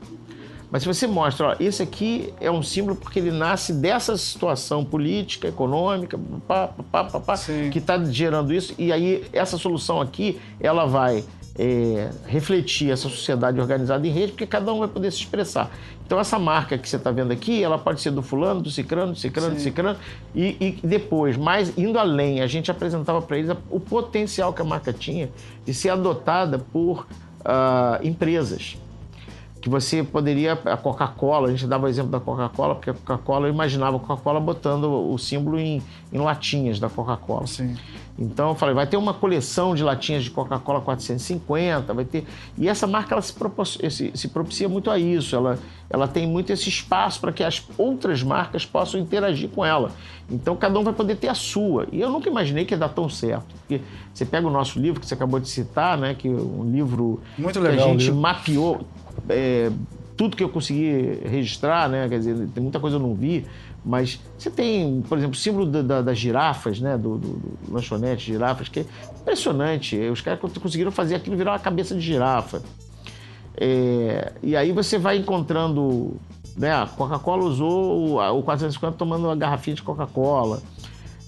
Mas 0.70 0.84
se 0.84 0.88
você 0.88 1.08
mostra, 1.08 1.48
ó, 1.48 1.56
esse 1.60 1.82
aqui 1.82 2.34
é 2.42 2.52
um 2.52 2.62
símbolo 2.62 2.96
porque 2.96 3.20
ele 3.20 3.32
nasce 3.32 3.72
dessa 3.72 4.18
situação 4.18 4.84
política, 4.84 5.48
econômica, 5.48 6.20
pá, 6.46 6.68
pá, 6.92 7.04
pá, 7.06 7.20
pá, 7.20 7.38
que 7.72 7.80
está 7.80 8.04
gerando 8.04 8.54
isso, 8.54 8.74
e 8.78 8.92
aí 8.92 9.26
essa 9.32 9.58
solução 9.58 10.02
aqui, 10.02 10.40
ela 10.60 10.86
vai 10.86 11.24
é, 11.58 12.10
refletir 12.26 12.92
essa 12.92 13.10
sociedade 13.10 13.60
organizada 13.62 14.06
em 14.06 14.12
rede, 14.12 14.34
porque 14.34 14.46
cada 14.46 14.74
um 14.74 14.80
vai 14.80 14.90
poder 14.90 15.10
se 15.12 15.20
expressar. 15.20 15.72
Então 16.06 16.20
essa 16.20 16.38
marca 16.38 16.78
que 16.78 16.88
você 16.88 16.98
está 16.98 17.12
vendo 17.12 17.32
aqui, 17.32 17.64
ela 17.64 17.78
pode 17.78 18.02
ser 18.02 18.12
do 18.12 18.22
fulano, 18.22 18.62
do 18.62 18.70
cicrano, 18.70 19.14
do 19.14 19.18
cicrano, 19.18 19.52
Sim. 19.52 19.56
do 19.56 19.62
cicrano, 19.62 19.98
e, 20.36 20.80
e 20.84 20.88
depois, 20.88 21.38
mais 21.38 21.78
indo 21.78 21.98
além, 21.98 22.42
a 22.42 22.48
gente 22.48 22.70
apresentava 22.70 23.22
para 23.22 23.38
eles 23.38 23.56
o 23.70 23.80
potencial 23.80 24.52
que 24.52 24.62
a 24.62 24.66
marca 24.66 24.92
tinha 24.92 25.30
de 25.66 25.74
ser 25.74 25.90
adotada 25.90 26.60
por 26.60 27.08
uh, 27.42 28.06
empresas 28.06 28.78
que 29.68 29.70
você 29.70 30.02
poderia. 30.02 30.54
A 30.54 30.78
Coca-Cola, 30.78 31.50
a 31.50 31.52
gente 31.52 31.68
dava 31.68 31.86
o 31.86 31.90
exemplo 31.90 32.10
da 32.10 32.20
Coca-Cola, 32.20 32.76
porque 32.76 32.90
a 32.90 32.94
Coca-Cola, 32.94 33.48
eu 33.48 33.54
imaginava 33.54 33.98
a 33.98 34.00
Coca-Cola 34.00 34.40
botando 34.40 34.86
o 34.86 35.18
símbolo 35.18 35.60
em, 35.60 35.84
em 36.12 36.18
latinhas 36.18 36.80
da 36.80 36.90
Coca-Cola. 36.90 37.46
Então 38.18 38.50
eu 38.50 38.56
falei, 38.56 38.74
vai 38.74 38.88
ter 38.88 38.98
uma 38.98 39.14
coleção 39.14 39.76
de 39.76 39.84
latinhas 39.84 40.24
de 40.24 40.32
Coca-Cola 40.32 40.82
450, 40.82 41.94
vai 41.94 42.06
ter. 42.06 42.26
E 42.58 42.68
essa 42.68 42.88
marca 42.88 43.14
ela 43.14 43.22
se, 43.22 43.34
se, 43.92 44.12
se 44.16 44.28
propicia 44.30 44.68
muito 44.68 44.90
a 44.90 44.98
isso, 44.98 45.36
ela, 45.36 45.60
ela 45.88 46.08
tem 46.08 46.26
muito 46.26 46.52
esse 46.52 46.68
espaço 46.68 47.20
para 47.20 47.32
que 47.32 47.44
as 47.44 47.64
outras 47.78 48.24
marcas 48.24 48.66
possam 48.66 49.00
interagir 49.00 49.50
com 49.50 49.64
ela. 49.64 49.92
Então 50.32 50.56
cada 50.56 50.80
um 50.80 50.84
vai 50.84 50.94
poder 50.94 51.18
ter 51.18 51.28
a 51.28 51.36
sua. 51.36 51.88
E 51.92 52.02
eu 52.02 52.10
nunca 52.10 52.28
imaginei 52.28 52.66
que 52.66 52.74
ia 52.74 52.78
dar 52.78 52.90
tão 52.90 53.08
certo. 53.08 53.54
Porque 53.60 53.82
você 54.12 54.26
pega 54.26 54.48
o 54.48 54.52
nosso 54.52 54.80
livro 54.80 55.00
que 55.00 55.06
você 55.06 55.14
acabou 55.14 55.40
de 55.40 55.48
citar, 55.48 55.96
né? 55.98 56.16
Que 56.16 56.28
é 56.28 56.32
um 56.32 56.72
livro 56.72 57.22
muito 57.38 57.60
legal, 57.60 57.78
que 57.78 57.84
a 57.84 57.88
gente 57.92 58.12
mapeou 58.12 58.84
é, 59.30 59.72
tudo 60.18 60.36
que 60.36 60.44
eu 60.44 60.50
consegui 60.50 61.20
registrar, 61.26 61.88
né? 61.88 62.10
Quer 62.10 62.18
dizer, 62.18 62.48
tem 62.54 62.62
muita 62.62 62.80
coisa 62.80 62.96
eu 62.96 63.00
não 63.00 63.14
vi, 63.14 63.46
mas 63.86 64.20
você 64.38 64.50
tem, 64.50 65.02
por 65.08 65.18
exemplo, 65.18 65.36
o 65.36 65.38
símbolo 65.40 65.66
da, 65.68 65.82
da, 65.82 66.02
das 66.02 66.18
girafas, 66.18 66.82
né? 66.82 66.98
Do, 66.98 67.18
do, 67.18 67.28
do 67.28 67.74
lanchonete 67.74 68.26
girafas, 68.26 68.68
que 68.68 68.80
é 68.80 68.86
impressionante. 69.22 69.98
Os 70.10 70.20
caras 70.20 70.40
conseguiram 70.40 70.92
fazer 70.92 71.16
aquilo 71.16 71.38
virar 71.38 71.52
uma 71.52 71.60
cabeça 71.60 71.94
de 71.94 72.02
girafa. 72.02 72.62
É, 73.56 74.34
e 74.42 74.56
aí 74.56 74.72
você 74.72 74.98
vai 74.98 75.18
encontrando, 75.18 76.18
né? 76.58 76.72
A 76.72 76.88
Coca-Cola 76.88 77.44
usou 77.44 78.18
o, 78.18 78.40
o 78.40 78.44
450 78.44 78.98
tomando 78.98 79.26
uma 79.26 79.36
garrafinha 79.36 79.76
de 79.76 79.84
Coca-Cola. 79.84 80.62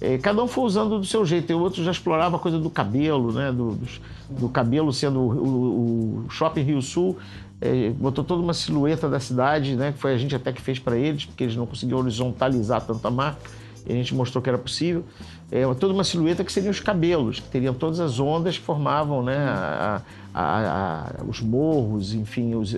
É, 0.02 0.17
cada 0.17 0.41
um 0.41 0.47
foi 0.47 0.63
usando 0.63 0.97
do 0.97 1.06
seu 1.06 1.25
jeito. 1.25 1.54
O 1.54 1.60
outro 1.60 1.84
já 1.84 1.91
explorava 1.91 2.38
a 2.38 2.39
coisa 2.39 2.58
do 2.58 2.69
cabelo, 2.69 3.32
né? 3.32 3.52
Do, 3.52 3.71
do, 3.71 3.88
do 4.30 4.49
cabelo 4.49 4.91
sendo 4.91 5.19
o, 5.19 5.32
o, 5.32 6.25
o 6.25 6.30
Shopping 6.30 6.62
Rio 6.62 6.82
Sul 6.82 7.17
é, 7.61 7.89
botou 7.89 8.23
toda 8.23 8.41
uma 8.41 8.53
silhueta 8.53 9.09
da 9.09 9.19
cidade, 9.19 9.75
né? 9.75 9.91
Que 9.91 9.99
foi 9.99 10.13
a 10.13 10.17
gente 10.17 10.35
até 10.35 10.51
que 10.51 10.61
fez 10.61 10.79
para 10.79 10.97
eles, 10.97 11.25
porque 11.25 11.43
eles 11.43 11.55
não 11.55 11.65
conseguiam 11.65 11.99
horizontalizar 11.99 12.81
tanta 12.81 13.09
marca. 13.09 13.41
E 13.85 13.91
a 13.91 13.95
gente 13.95 14.13
mostrou 14.13 14.41
que 14.41 14.49
era 14.49 14.57
possível. 14.57 15.03
É, 15.51 15.63
toda 15.73 15.93
uma 15.93 16.03
silhueta 16.03 16.43
que 16.43 16.51
seriam 16.51 16.71
os 16.71 16.79
cabelos, 16.79 17.39
que 17.39 17.49
teriam 17.49 17.73
todas 17.73 17.99
as 17.99 18.19
ondas 18.19 18.57
que 18.57 18.63
formavam 18.63 19.23
né, 19.23 19.37
a, 19.37 20.01
a, 20.33 21.21
a, 21.21 21.23
os 21.27 21.41
morros, 21.41 22.13
enfim, 22.13 22.53
os, 22.55 22.75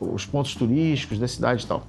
os 0.00 0.26
pontos 0.26 0.54
turísticos 0.54 1.18
da 1.18 1.26
cidade 1.26 1.64
e 1.64 1.66
tal. 1.66 1.86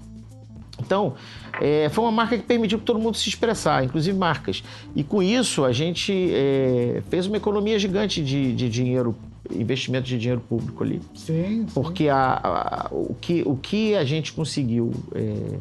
Então, 0.80 1.14
é, 1.60 1.90
foi 1.90 2.04
uma 2.06 2.12
marca 2.12 2.38
que 2.38 2.44
permitiu 2.44 2.80
que 2.80 2.86
todo 2.86 3.00
mundo 3.00 3.18
se 3.18 3.28
expressar, 3.28 3.84
inclusive 3.84 4.18
marcas. 4.18 4.64
E 4.96 5.04
com 5.04 5.22
isso, 5.22 5.66
a 5.66 5.74
gente 5.74 6.32
é, 6.32 7.04
fez 7.10 7.28
uma 7.28 7.38
economia 7.38 7.78
gigante 7.78 8.24
de, 8.24 8.54
de 8.54 8.70
dinheiro, 8.70 9.16
investimento 9.52 10.08
de 10.08 10.18
dinheiro 10.18 10.42
público 10.42 10.84
ali. 10.84 11.02
Sim. 11.14 11.66
sim. 11.68 11.68
Porque 11.74 12.10
a, 12.10 12.40
a, 12.44 12.88
o, 12.92 13.16
que, 13.20 13.44
o 13.46 13.56
que 13.56 13.96
a 13.96 14.04
gente 14.04 14.34
conseguiu 14.34 14.92
é, 15.14 15.58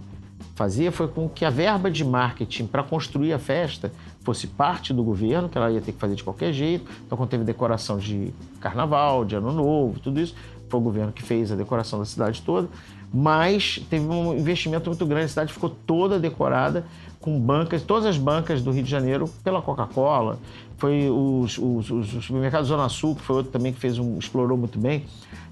fazer 0.54 0.90
foi 0.90 1.08
com 1.08 1.28
que 1.28 1.44
a 1.44 1.50
verba 1.50 1.90
de 1.90 2.04
marketing 2.04 2.66
para 2.66 2.82
construir 2.82 3.32
a 3.32 3.38
festa 3.38 3.92
fosse 4.22 4.46
parte 4.46 4.92
do 4.92 5.02
governo, 5.02 5.48
que 5.48 5.56
ela 5.56 5.70
ia 5.70 5.80
ter 5.80 5.92
que 5.92 5.98
fazer 5.98 6.14
de 6.14 6.24
qualquer 6.24 6.52
jeito. 6.52 6.90
Então, 7.06 7.16
quando 7.16 7.30
teve 7.30 7.44
decoração 7.44 7.98
de 7.98 8.32
carnaval, 8.60 9.24
de 9.24 9.36
ano 9.36 9.52
novo, 9.52 9.98
tudo 10.00 10.20
isso, 10.20 10.34
foi 10.68 10.80
o 10.80 10.82
governo 10.82 11.12
que 11.12 11.22
fez 11.22 11.50
a 11.50 11.56
decoração 11.56 11.98
da 11.98 12.04
cidade 12.04 12.42
toda 12.42 12.68
mas 13.12 13.80
teve 13.88 14.06
um 14.06 14.34
investimento 14.34 14.90
muito 14.90 15.06
grande. 15.06 15.26
A 15.26 15.28
cidade 15.28 15.52
ficou 15.52 15.70
toda 15.70 16.18
decorada 16.18 16.84
com 17.20 17.38
bancas, 17.38 17.82
todas 17.82 18.06
as 18.06 18.18
bancas 18.18 18.62
do 18.62 18.70
Rio 18.70 18.82
de 18.82 18.90
Janeiro 18.90 19.28
pela 19.42 19.62
Coca-Cola. 19.62 20.38
Foi 20.78 21.10
os, 21.10 21.58
os, 21.58 21.90
os, 21.90 22.24
supermercados 22.24 22.68
Zona 22.68 22.88
Sul, 22.88 23.16
que 23.16 23.22
foi 23.22 23.36
outro 23.36 23.52
também 23.52 23.72
que 23.72 23.80
fez 23.80 23.98
um, 23.98 24.16
explorou 24.16 24.56
muito 24.56 24.78
bem, 24.78 25.04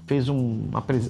fez 0.05 0.29
um, 0.29 0.63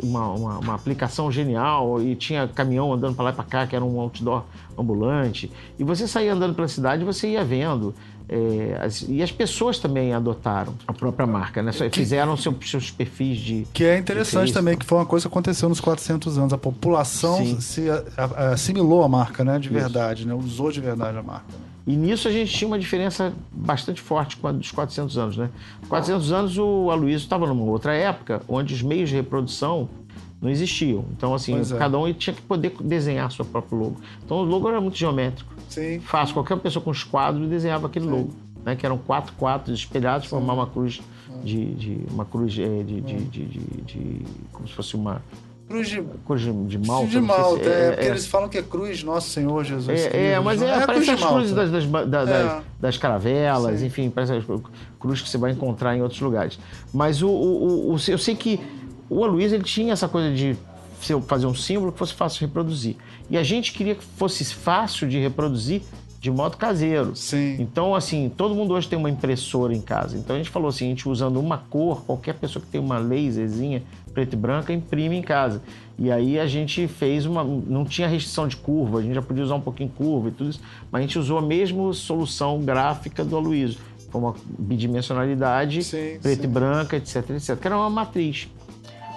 uma, 0.03 0.27
uma, 0.29 0.57
uma, 0.57 0.73
aplicação 0.73 1.31
genial 1.31 2.01
e 2.01 2.15
tinha 2.15 2.47
caminhão 2.47 2.91
andando 2.91 3.15
para 3.15 3.25
lá 3.25 3.29
e 3.29 3.33
para 3.33 3.43
cá, 3.43 3.67
que 3.67 3.75
era 3.75 3.85
um 3.85 3.99
outdoor 3.99 4.43
ambulante. 4.77 5.51
E 5.77 5.83
você 5.83 6.07
saía 6.07 6.33
andando 6.33 6.55
pela 6.55 6.67
cidade 6.67 7.03
e 7.03 7.05
você 7.05 7.29
ia 7.29 7.45
vendo 7.45 7.93
é, 8.29 8.77
as, 8.81 9.05
e 9.07 9.21
as 9.23 9.31
pessoas 9.31 9.79
também 9.79 10.13
adotaram 10.13 10.73
a 10.85 10.91
própria 10.91 11.25
marca, 11.25 11.63
né? 11.63 11.71
Que, 11.71 11.89
Fizeram 11.89 12.35
seu, 12.35 12.53
seus 12.61 12.91
perfis 12.91 13.37
de. 13.37 13.67
Que 13.71 13.85
é 13.85 13.97
interessante 13.97 14.51
também, 14.51 14.77
que 14.77 14.85
foi 14.85 14.97
uma 14.97 15.05
coisa 15.05 15.23
que 15.23 15.31
aconteceu 15.31 15.69
nos 15.69 15.79
400 15.79 16.37
anos. 16.37 16.53
A 16.53 16.57
população 16.57 17.37
Sim. 17.37 17.61
se 17.61 17.89
a, 17.89 18.03
a, 18.17 18.49
assimilou 18.49 19.03
a 19.03 19.07
marca, 19.07 19.45
né? 19.45 19.57
De 19.59 19.69
verdade, 19.69 20.27
né? 20.27 20.33
Usou 20.33 20.71
de 20.71 20.81
verdade 20.81 21.17
a 21.17 21.23
marca. 21.23 21.45
E 21.87 21.95
nisso 21.95 22.27
a 22.27 22.31
gente 22.31 22.53
tinha 22.53 22.67
uma 22.67 22.77
diferença 22.77 23.33
bastante 23.49 24.01
forte 24.01 24.35
com 24.35 24.47
a 24.49 24.51
dos 24.51 24.71
400 24.71 25.17
anos, 25.17 25.37
né? 25.37 25.49
400 25.87 26.33
anos 26.33 26.57
o 26.57 26.91
Aloysio 26.91 27.15
estava 27.15 27.47
numa 27.47 27.63
outra 27.63 27.95
época 27.95 28.41
onde 28.45 28.73
os 28.73 28.81
meios 28.81 29.09
de 29.09 29.15
reprodução 29.15 29.87
não 30.41 30.49
existiam. 30.49 31.05
Então, 31.15 31.33
assim, 31.33 31.59
é. 31.59 31.77
cada 31.77 31.97
um 31.97 32.11
tinha 32.13 32.35
que 32.35 32.41
poder 32.41 32.75
desenhar 32.81 33.31
seu 33.31 33.45
próprio 33.45 33.79
logo. 33.79 34.01
Então, 34.23 34.37
o 34.37 34.43
logo 34.43 34.67
era 34.67 34.81
muito 34.81 34.97
geométrico. 34.97 35.51
Sim. 35.69 35.99
Fácil. 36.01 36.33
Qualquer 36.33 36.57
pessoa 36.57 36.83
com 36.83 36.91
os 36.91 37.05
quadros 37.05 37.47
desenhava 37.49 37.87
aquele 37.87 38.05
Sim. 38.05 38.11
logo. 38.11 38.29
Né? 38.65 38.75
Que 38.75 38.85
eram 38.85 38.97
quatro 38.97 39.33
quadros 39.37 39.79
espelhados 39.79 40.27
para 40.27 40.37
formar 40.37 40.53
uma 40.53 40.67
cruz 40.67 41.01
de, 41.43 41.73
de 41.73 41.99
uma 42.11 42.25
cruz 42.25 42.57
é, 42.59 42.83
de, 42.83 42.99
de, 43.01 43.17
de, 43.25 43.45
de, 43.45 44.21
como 44.51 44.67
se 44.67 44.73
fosse 44.73 44.95
uma 44.95 45.21
Cruz 45.67 45.89
de, 45.89 46.01
cruz 46.25 46.41
de 46.41 46.77
malta. 46.77 47.07
de 47.07 47.19
malta, 47.19 47.63
se, 47.63 47.69
é, 47.69 47.73
é, 47.73 47.91
porque 47.91 48.05
é, 48.05 48.09
eles 48.09 48.25
falam 48.25 48.47
que 48.47 48.57
é 48.57 48.61
cruz 48.61 49.03
Nosso 49.03 49.31
Senhor 49.31 49.65
Jesus 49.65 49.99
É, 49.99 50.31
é 50.31 50.39
mas 50.39 50.61
é, 50.61 50.69
é 50.69 50.85
parece 50.85 51.11
as 51.11 51.21
cruzes 51.21 51.53
das, 51.53 51.69
das, 51.69 51.85
das, 51.85 52.29
é. 52.29 52.61
das 52.79 52.97
caravelas, 52.97 53.81
Sim. 53.81 53.87
enfim, 53.87 54.09
parece 54.09 54.31
as 54.31 54.45
cruzes 54.97 55.21
que 55.21 55.29
você 55.29 55.37
vai 55.37 55.51
encontrar 55.51 55.95
em 55.95 56.01
outros 56.01 56.21
lugares. 56.21 56.57
Mas 56.93 57.21
o, 57.21 57.27
o, 57.27 57.93
o, 57.93 57.97
eu 58.07 58.17
sei 58.17 58.33
que 58.33 58.61
o 59.09 59.25
Aloysio 59.25 59.57
ele 59.57 59.63
tinha 59.65 59.91
essa 59.91 60.07
coisa 60.07 60.33
de 60.33 60.57
fazer 61.27 61.45
um 61.45 61.53
símbolo 61.53 61.91
que 61.91 61.99
fosse 61.99 62.13
fácil 62.13 62.39
de 62.39 62.45
reproduzir. 62.45 62.95
E 63.29 63.37
a 63.37 63.43
gente 63.43 63.73
queria 63.73 63.95
que 63.95 64.03
fosse 64.03 64.45
fácil 64.45 65.07
de 65.07 65.19
reproduzir 65.19 65.81
de 66.19 66.31
modo 66.31 66.57
caseiro. 66.57 67.15
Sim. 67.15 67.57
Então, 67.59 67.93
assim, 67.93 68.31
todo 68.35 68.55
mundo 68.55 68.73
hoje 68.73 68.87
tem 68.87 68.97
uma 68.97 69.09
impressora 69.09 69.73
em 69.73 69.81
casa. 69.81 70.17
Então 70.17 70.35
a 70.35 70.39
gente 70.39 70.49
falou 70.49 70.69
assim, 70.69 70.85
a 70.85 70.89
gente 70.89 71.07
usando 71.07 71.39
uma 71.39 71.57
cor, 71.57 72.03
qualquer 72.05 72.35
pessoa 72.35 72.63
que 72.63 72.71
tem 72.71 72.81
uma 72.81 72.97
laserzinha 72.97 73.83
preta 74.17 74.33
e 74.33 74.37
branca 74.37 74.73
imprime 74.73 75.15
em 75.15 75.21
casa. 75.21 75.61
E 75.99 76.11
aí 76.11 76.39
a 76.39 76.47
gente 76.47 76.87
fez 76.87 77.27
uma. 77.27 77.43
Não 77.43 77.85
tinha 77.85 78.07
restrição 78.07 78.47
de 78.47 78.57
curva, 78.57 78.97
a 78.97 79.01
gente 79.03 79.13
já 79.13 79.21
podia 79.21 79.43
usar 79.43 79.53
um 79.53 79.61
pouquinho 79.61 79.89
curva 79.89 80.29
e 80.29 80.31
tudo 80.31 80.49
isso, 80.49 80.59
mas 80.91 80.99
a 80.99 81.01
gente 81.03 81.19
usou 81.19 81.37
a 81.37 81.41
mesma 81.41 81.93
solução 81.93 82.59
gráfica 82.61 83.23
do 83.23 83.37
Aloysio. 83.37 83.79
Foi 84.09 84.19
uma 84.19 84.33
bidimensionalidade, 84.57 85.83
sim, 85.83 86.17
preta 86.19 86.41
sim. 86.41 86.47
e 86.47 86.47
branca, 86.47 86.97
etc, 86.97 87.29
etc. 87.29 87.59
Que 87.59 87.67
era 87.67 87.77
uma 87.77 87.89
matriz 87.91 88.49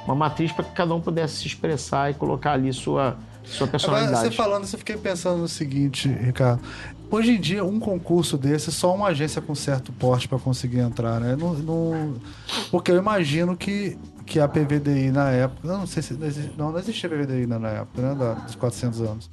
uma 0.05 0.15
matriz 0.15 0.53
para 0.53 0.65
que 0.65 0.73
cada 0.73 0.95
um 0.95 1.01
pudesse 1.01 1.37
se 1.37 1.47
expressar 1.47 2.11
e 2.11 2.15
colocar 2.15 2.53
ali 2.53 2.73
sua, 2.73 3.17
sua 3.45 3.67
personalidade. 3.67 4.15
Agora, 4.15 4.31
você 4.31 4.37
falando, 4.37 4.65
você 4.65 4.79
fiquei 4.79 4.97
pensando 4.97 5.39
no 5.39 5.49
seguinte, 5.49 6.09
Ricardo. 6.09 6.61
Hoje 7.11 7.33
em 7.33 7.41
dia, 7.41 7.65
um 7.65 7.81
concurso 7.81 8.39
desse, 8.39 8.71
só 8.71 8.95
uma 8.95 9.09
agência 9.09 9.43
com 9.43 9.53
certo 9.55 9.93
porte 9.93 10.29
para 10.29 10.39
conseguir 10.39 10.79
entrar, 10.79 11.21
né? 11.21 11.35
Não, 11.37 11.55
não, 11.55 12.15
porque 12.71 12.93
eu 12.93 12.97
imagino 12.97 13.57
que, 13.57 13.99
que 14.31 14.39
a 14.39 14.47
PVDI 14.47 15.11
na 15.11 15.29
época. 15.31 15.67
Não, 15.67 15.85
sei 15.87 16.03
se. 16.03 16.15
Não, 16.57 16.71
não 16.71 16.79
existia 16.79 17.11
PVDI 17.11 17.47
na 17.47 17.69
época, 17.69 18.01
né? 18.01 18.15
Da, 18.15 18.35
dos 18.35 18.55
400 18.55 19.01
anos. 19.01 19.31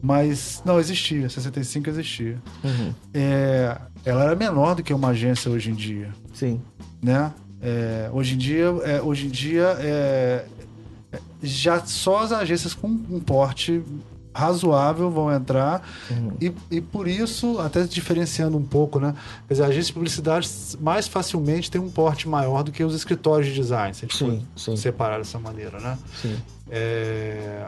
Mas. 0.00 0.62
Não, 0.64 0.80
existia. 0.80 1.28
65 1.28 1.90
existia. 1.90 2.38
Uhum. 2.64 2.94
É, 3.12 3.76
ela 4.06 4.24
era 4.24 4.34
menor 4.34 4.74
do 4.74 4.82
que 4.82 4.94
uma 4.94 5.08
agência 5.08 5.50
hoje 5.50 5.70
em 5.70 5.74
dia. 5.74 6.08
Sim. 6.32 6.62
Né? 7.02 7.30
É, 7.60 8.08
hoje 8.10 8.34
em 8.34 8.38
dia, 8.38 8.64
é, 8.84 9.02
hoje 9.02 9.26
em 9.26 9.30
dia 9.30 9.76
é, 9.80 10.46
já 11.42 11.84
só 11.84 12.20
as 12.20 12.32
agências 12.32 12.72
com 12.72 12.86
um 12.86 13.20
porte 13.20 13.82
razoável 14.38 15.10
vão 15.10 15.32
entrar 15.34 15.82
uhum. 16.08 16.32
e, 16.40 16.52
e 16.70 16.80
por 16.80 17.08
isso, 17.08 17.58
até 17.58 17.82
diferenciando 17.82 18.56
um 18.56 18.62
pouco, 18.62 19.00
né? 19.00 19.14
Quer 19.48 19.54
dizer, 19.54 19.64
a 19.64 19.66
agência 19.66 19.88
de 19.88 19.92
publicidade 19.94 20.48
mais 20.80 21.08
facilmente 21.08 21.68
tem 21.68 21.80
um 21.80 21.90
porte 21.90 22.28
maior 22.28 22.62
do 22.62 22.70
que 22.70 22.84
os 22.84 22.94
escritórios 22.94 23.48
de 23.48 23.54
design, 23.54 23.92
se 23.92 24.04
a 24.04 24.08
gente 24.08 24.16
sim, 24.16 24.46
sim. 24.56 24.76
separar 24.76 25.18
dessa 25.18 25.40
maneira, 25.40 25.80
né? 25.80 25.98
Sim. 26.22 26.36
É, 26.70 27.66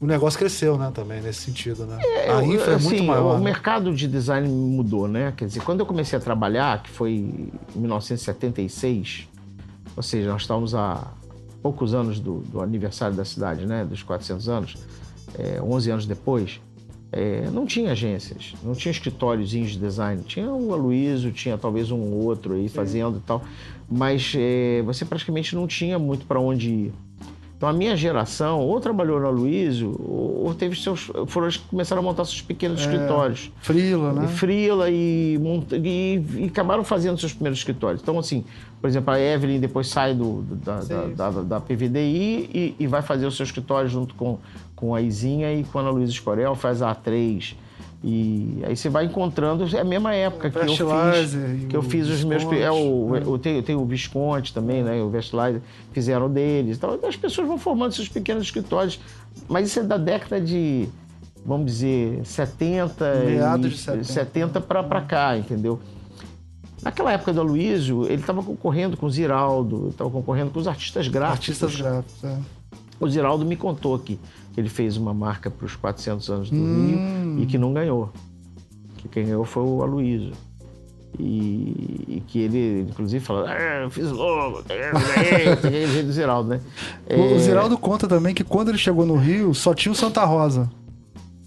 o 0.00 0.06
negócio 0.06 0.38
cresceu, 0.38 0.78
né, 0.78 0.90
também, 0.94 1.20
nesse 1.20 1.42
sentido, 1.42 1.84
né? 1.84 1.98
É, 2.02 2.32
a 2.32 2.42
infra 2.42 2.76
assim, 2.76 2.86
é 2.86 2.90
muito 2.90 3.04
maior. 3.04 3.34
O 3.34 3.38
né? 3.38 3.44
mercado 3.44 3.94
de 3.94 4.08
design 4.08 4.48
mudou, 4.48 5.06
né? 5.06 5.34
Quer 5.36 5.44
dizer, 5.44 5.60
quando 5.60 5.80
eu 5.80 5.86
comecei 5.86 6.18
a 6.18 6.22
trabalhar, 6.22 6.82
que 6.82 6.88
foi 6.90 7.12
em 7.12 7.52
1976, 7.76 9.28
ou 9.94 10.02
seja, 10.02 10.30
nós 10.32 10.40
estávamos 10.40 10.74
há 10.74 11.12
poucos 11.62 11.92
anos 11.92 12.18
do, 12.18 12.38
do 12.38 12.62
aniversário 12.62 13.14
da 13.14 13.24
cidade, 13.24 13.66
né, 13.66 13.84
dos 13.84 14.02
400 14.02 14.48
anos, 14.48 14.76
é, 15.38 15.60
11 15.62 15.90
anos 15.90 16.06
depois, 16.06 16.60
é, 17.12 17.50
não 17.50 17.66
tinha 17.66 17.90
agências, 17.90 18.54
não 18.62 18.72
tinha 18.72 18.92
escritórios 18.92 19.50
de 19.50 19.78
design. 19.78 20.22
Tinha 20.22 20.50
o 20.50 20.72
Aloysio, 20.72 21.32
tinha 21.32 21.58
talvez 21.58 21.90
um 21.90 22.14
outro 22.14 22.54
aí 22.54 22.68
fazendo 22.68 23.18
e 23.18 23.20
tal, 23.20 23.42
mas 23.90 24.32
é, 24.36 24.82
você 24.82 25.04
praticamente 25.04 25.54
não 25.54 25.66
tinha 25.66 25.98
muito 25.98 26.24
para 26.26 26.38
onde 26.38 26.70
ir. 26.70 26.92
Então 27.60 27.68
a 27.68 27.74
minha 27.74 27.94
geração 27.94 28.60
ou 28.60 28.80
trabalhou 28.80 29.20
na 29.20 29.28
Luísio 29.28 29.94
ou 30.02 30.54
teve 30.54 30.74
seus. 30.80 31.10
Foram 31.26 31.46
os 31.46 31.58
que 31.58 31.68
começaram 31.68 32.00
a 32.00 32.02
montar 32.02 32.24
seus 32.24 32.40
pequenos 32.40 32.80
é, 32.80 32.84
escritórios. 32.84 33.52
Frila, 33.60 34.14
né? 34.14 34.28
Frila 34.28 34.88
e, 34.88 35.38
e, 35.74 36.24
e, 36.38 36.44
acabaram 36.46 36.82
fazendo 36.82 37.20
seus 37.20 37.34
primeiros 37.34 37.58
escritórios. 37.58 38.00
Então, 38.00 38.18
assim, 38.18 38.46
por 38.80 38.88
exemplo, 38.88 39.12
a 39.12 39.20
Evelyn 39.20 39.60
depois 39.60 39.88
sai 39.88 40.14
do, 40.14 40.40
da, 40.40 40.80
da, 40.80 41.06
da, 41.08 41.42
da, 41.42 41.60
PVDI 41.60 42.48
e, 42.50 42.76
e, 42.80 42.86
vai 42.86 43.02
fazer 43.02 43.26
o 43.26 43.30
seu 43.30 43.44
escritório 43.44 43.90
junto 43.90 44.14
com, 44.14 44.38
com 44.74 44.94
a 44.94 45.02
Izinha 45.02 45.52
e 45.52 45.62
com 45.62 45.80
a 45.80 45.82
Ana 45.82 45.90
Luísa 45.90 46.12
Escorel, 46.12 46.54
faz 46.54 46.80
a 46.80 46.94
A3. 46.94 47.56
E 48.02 48.62
aí 48.66 48.74
você 48.74 48.88
vai 48.88 49.04
encontrando, 49.04 49.64
é 49.76 49.80
a 49.80 49.84
mesma 49.84 50.14
época 50.14 50.50
que 50.50 50.56
eu 50.56 50.68
fiz, 50.68 51.36
que 51.68 51.76
eu 51.76 51.82
fiz 51.82 52.08
os 52.08 52.24
meus. 52.24 52.42
É 52.44 52.70
o, 52.70 53.10
né? 53.10 53.22
eu 53.26 53.38
tenho, 53.38 53.62
tenho 53.62 53.80
o 53.80 53.84
Visconde 53.84 54.54
também, 54.54 54.82
né? 54.82 55.02
O 55.02 55.10
Vestlizer, 55.10 55.60
fizeram 55.92 56.30
deles. 56.30 56.78
Então 56.78 56.98
as 57.06 57.16
pessoas 57.16 57.46
vão 57.46 57.58
formando 57.58 57.92
seus 57.92 58.08
pequenos 58.08 58.44
escritórios. 58.44 58.98
Mas 59.46 59.68
isso 59.68 59.80
é 59.80 59.82
da 59.82 59.98
década 59.98 60.40
de, 60.40 60.88
vamos 61.44 61.66
dizer, 61.66 62.24
70. 62.24 63.24
Meados 63.26 63.70
de 63.70 63.76
70. 63.76 64.04
70 64.04 64.60
para 64.62 65.02
cá, 65.02 65.36
entendeu? 65.36 65.78
Naquela 66.82 67.12
época 67.12 67.34
do 67.34 67.40
Aloysio, 67.40 68.06
ele 68.06 68.22
estava 68.22 68.42
concorrendo 68.42 68.96
com 68.96 69.04
o 69.04 69.10
Ziraldo, 69.10 69.88
estava 69.90 70.08
concorrendo 70.08 70.50
com 70.50 70.58
os 70.58 70.66
artistas 70.66 71.06
gráficos. 71.06 71.62
Artistas 71.62 71.76
gráficos, 71.76 72.24
é. 72.24 72.38
O 72.98 73.08
Ziraldo 73.08 73.44
me 73.44 73.56
contou 73.56 73.98
que 73.98 74.18
ele 74.60 74.68
fez 74.68 74.96
uma 74.96 75.12
marca 75.12 75.50
para 75.50 75.66
os 75.66 75.76
400 75.76 76.30
anos 76.30 76.50
do 76.50 76.56
hum. 76.56 77.34
Rio 77.36 77.42
e 77.42 77.46
que 77.46 77.58
não 77.58 77.72
ganhou. 77.72 78.12
Que 78.96 79.08
quem 79.08 79.24
ganhou 79.24 79.44
foi 79.44 79.62
o 79.62 79.82
Aloysio. 79.82 80.32
E, 81.18 82.04
e, 82.08 82.22
que 82.26 82.38
ele, 82.38 82.86
inclusive, 82.88 83.22
falou: 83.24 83.44
ah, 83.44 83.82
eu 83.82 83.90
fiz 83.90 84.10
logo, 84.10 84.62
ganhei, 84.62 85.56
ganhei 85.56 86.02
do 86.02 86.12
Ziraldo, 86.12 86.50
né? 86.50 86.60
O, 87.10 87.34
é... 87.34 87.38
Ziraldo 87.38 87.76
conta 87.76 88.06
também 88.06 88.32
que 88.32 88.44
quando 88.44 88.68
ele 88.68 88.78
chegou 88.78 89.04
no 89.04 89.16
Rio, 89.16 89.52
só 89.52 89.74
tinha 89.74 89.90
o 89.90 89.94
Santa 89.94 90.24
Rosa. 90.24 90.70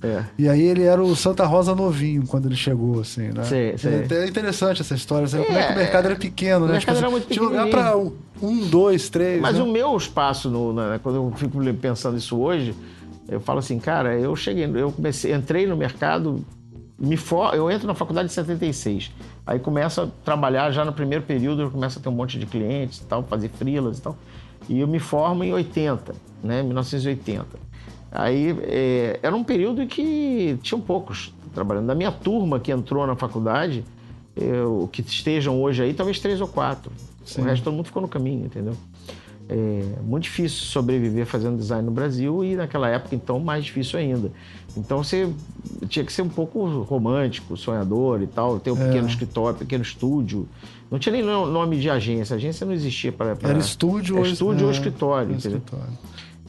É. 0.03 0.25
E 0.37 0.49
aí 0.49 0.61
ele 0.61 0.83
era 0.83 1.01
o 1.01 1.15
Santa 1.15 1.45
Rosa 1.45 1.73
novinho 1.73 2.27
quando 2.27 2.47
ele 2.47 2.57
chegou, 2.57 2.99
assim, 2.99 3.29
né? 3.29 3.43
Sim, 3.45 3.77
sim. 3.77 3.87
É, 3.87 4.23
é 4.25 4.27
interessante 4.27 4.81
essa 4.81 4.93
história, 4.93 5.23
assim, 5.23 5.39
é, 5.39 5.45
como 5.45 5.57
é 5.57 5.67
que 5.67 5.73
o 5.73 5.77
mercado 5.77 6.05
era 6.05 6.15
pequeno, 6.17 6.65
né? 6.65 6.71
O 6.71 6.73
mercado 6.73 6.95
tipo, 6.95 7.05
era 7.05 7.09
muito 7.09 7.27
tinha 7.29 7.43
lugar 7.43 7.69
para 7.69 7.97
um, 7.97 8.67
dois, 8.67 9.07
três. 9.07 9.41
Mas 9.41 9.55
né? 9.55 9.63
o 9.63 9.67
meu 9.67 9.95
espaço, 9.95 10.49
no, 10.49 10.73
né, 10.73 10.99
quando 11.01 11.15
eu 11.15 11.33
fico 11.37 11.57
pensando 11.75 12.17
isso 12.17 12.37
hoje, 12.37 12.75
Eu 13.27 13.39
falo 13.39 13.59
assim, 13.59 13.79
cara, 13.79 14.17
eu 14.17 14.35
cheguei, 14.35 14.65
eu 14.65 14.91
comecei, 14.91 15.33
entrei 15.33 15.65
no 15.65 15.77
mercado, 15.77 16.45
me 16.99 17.17
for, 17.17 17.53
eu 17.53 17.69
entro 17.71 17.87
na 17.87 17.95
faculdade 17.95 18.27
em 18.27 18.31
76. 18.31 19.11
Aí 19.45 19.59
começo 19.59 20.01
a 20.01 20.07
trabalhar 20.23 20.71
já 20.71 20.85
no 20.85 20.93
primeiro 20.93 21.23
período, 21.23 21.63
eu 21.63 21.71
começo 21.71 21.99
a 21.99 22.01
ter 22.01 22.09
um 22.09 22.13
monte 22.13 22.37
de 22.37 22.45
clientes 22.45 22.99
e 22.99 23.05
tal, 23.05 23.23
fazer 23.23 23.49
frilas 23.49 23.99
e 23.99 24.01
tal. 24.01 24.17
E 24.69 24.79
eu 24.79 24.87
me 24.87 24.99
formo 24.99 25.43
em 25.43 25.53
80, 25.53 26.15
né, 26.43 26.63
1980. 26.63 27.45
Aí 28.11 28.55
é, 28.61 29.19
era 29.21 29.35
um 29.35 29.43
período 29.43 29.81
em 29.81 29.87
que 29.87 30.57
tinham 30.61 30.79
poucos 30.79 31.33
trabalhando. 31.53 31.87
Da 31.87 31.95
minha 31.95 32.11
turma 32.11 32.59
que 32.59 32.71
entrou 32.71 33.05
na 33.07 33.15
faculdade, 33.15 33.83
eu, 34.35 34.89
que 34.91 35.01
estejam 35.01 35.61
hoje 35.61 35.83
aí, 35.83 35.93
talvez 35.93 36.19
três 36.19 36.39
ou 36.39 36.47
quatro. 36.47 36.91
Sim. 37.25 37.41
O 37.41 37.45
resto 37.45 37.63
todo 37.63 37.73
mundo 37.73 37.85
ficou 37.85 38.01
no 38.01 38.07
caminho, 38.07 38.45
entendeu? 38.45 38.75
É 39.49 40.01
muito 40.01 40.23
difícil 40.23 40.65
sobreviver 40.65 41.25
fazendo 41.25 41.57
design 41.57 41.85
no 41.85 41.91
Brasil 41.91 42.43
e 42.43 42.55
naquela 42.55 42.87
época, 42.87 43.13
então, 43.13 43.39
mais 43.39 43.65
difícil 43.65 43.99
ainda. 43.99 44.31
Então 44.75 45.03
você 45.03 45.29
tinha 45.87 46.03
que 46.05 46.13
ser 46.13 46.21
um 46.21 46.29
pouco 46.29 46.65
romântico, 46.83 47.55
sonhador 47.57 48.21
e 48.21 48.27
tal, 48.27 48.59
ter 48.59 48.71
um 48.71 48.81
é. 48.81 48.87
pequeno 48.87 49.07
escritório, 49.07 49.59
pequeno 49.59 49.83
estúdio. 49.83 50.47
Não 50.89 50.97
tinha 50.97 51.13
nem 51.13 51.23
nome 51.23 51.79
de 51.79 51.89
agência, 51.89 52.35
a 52.35 52.37
agência 52.37 52.65
não 52.65 52.73
existia 52.73 53.11
para. 53.11 53.37
Era 53.41 53.57
estúdio, 53.57 54.17
é, 54.17 54.21
estúdio 54.21 54.65
ou 54.65 54.71
é, 54.71 54.73
escritório. 54.73 55.35
escritório. 55.35 55.93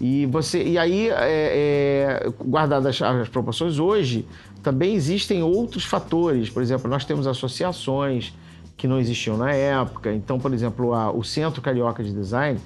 E 0.00 0.26
você 0.26 0.62
e 0.62 0.76
aí, 0.76 1.08
é, 1.08 2.24
é, 2.26 2.32
guardadas 2.44 3.00
as, 3.00 3.02
as 3.02 3.28
proporções, 3.28 3.78
hoje 3.78 4.26
também 4.62 4.94
existem 4.94 5.42
outros 5.42 5.84
fatores. 5.84 6.50
Por 6.50 6.62
exemplo, 6.62 6.90
nós 6.90 7.04
temos 7.04 7.26
associações 7.26 8.34
que 8.76 8.88
não 8.88 8.98
existiam 8.98 9.36
na 9.36 9.52
época. 9.52 10.12
Então, 10.12 10.38
por 10.38 10.52
exemplo, 10.52 10.94
a, 10.94 11.12
o 11.12 11.22
Centro 11.22 11.62
Carioca 11.62 12.02
de 12.02 12.12
Design 12.12 12.58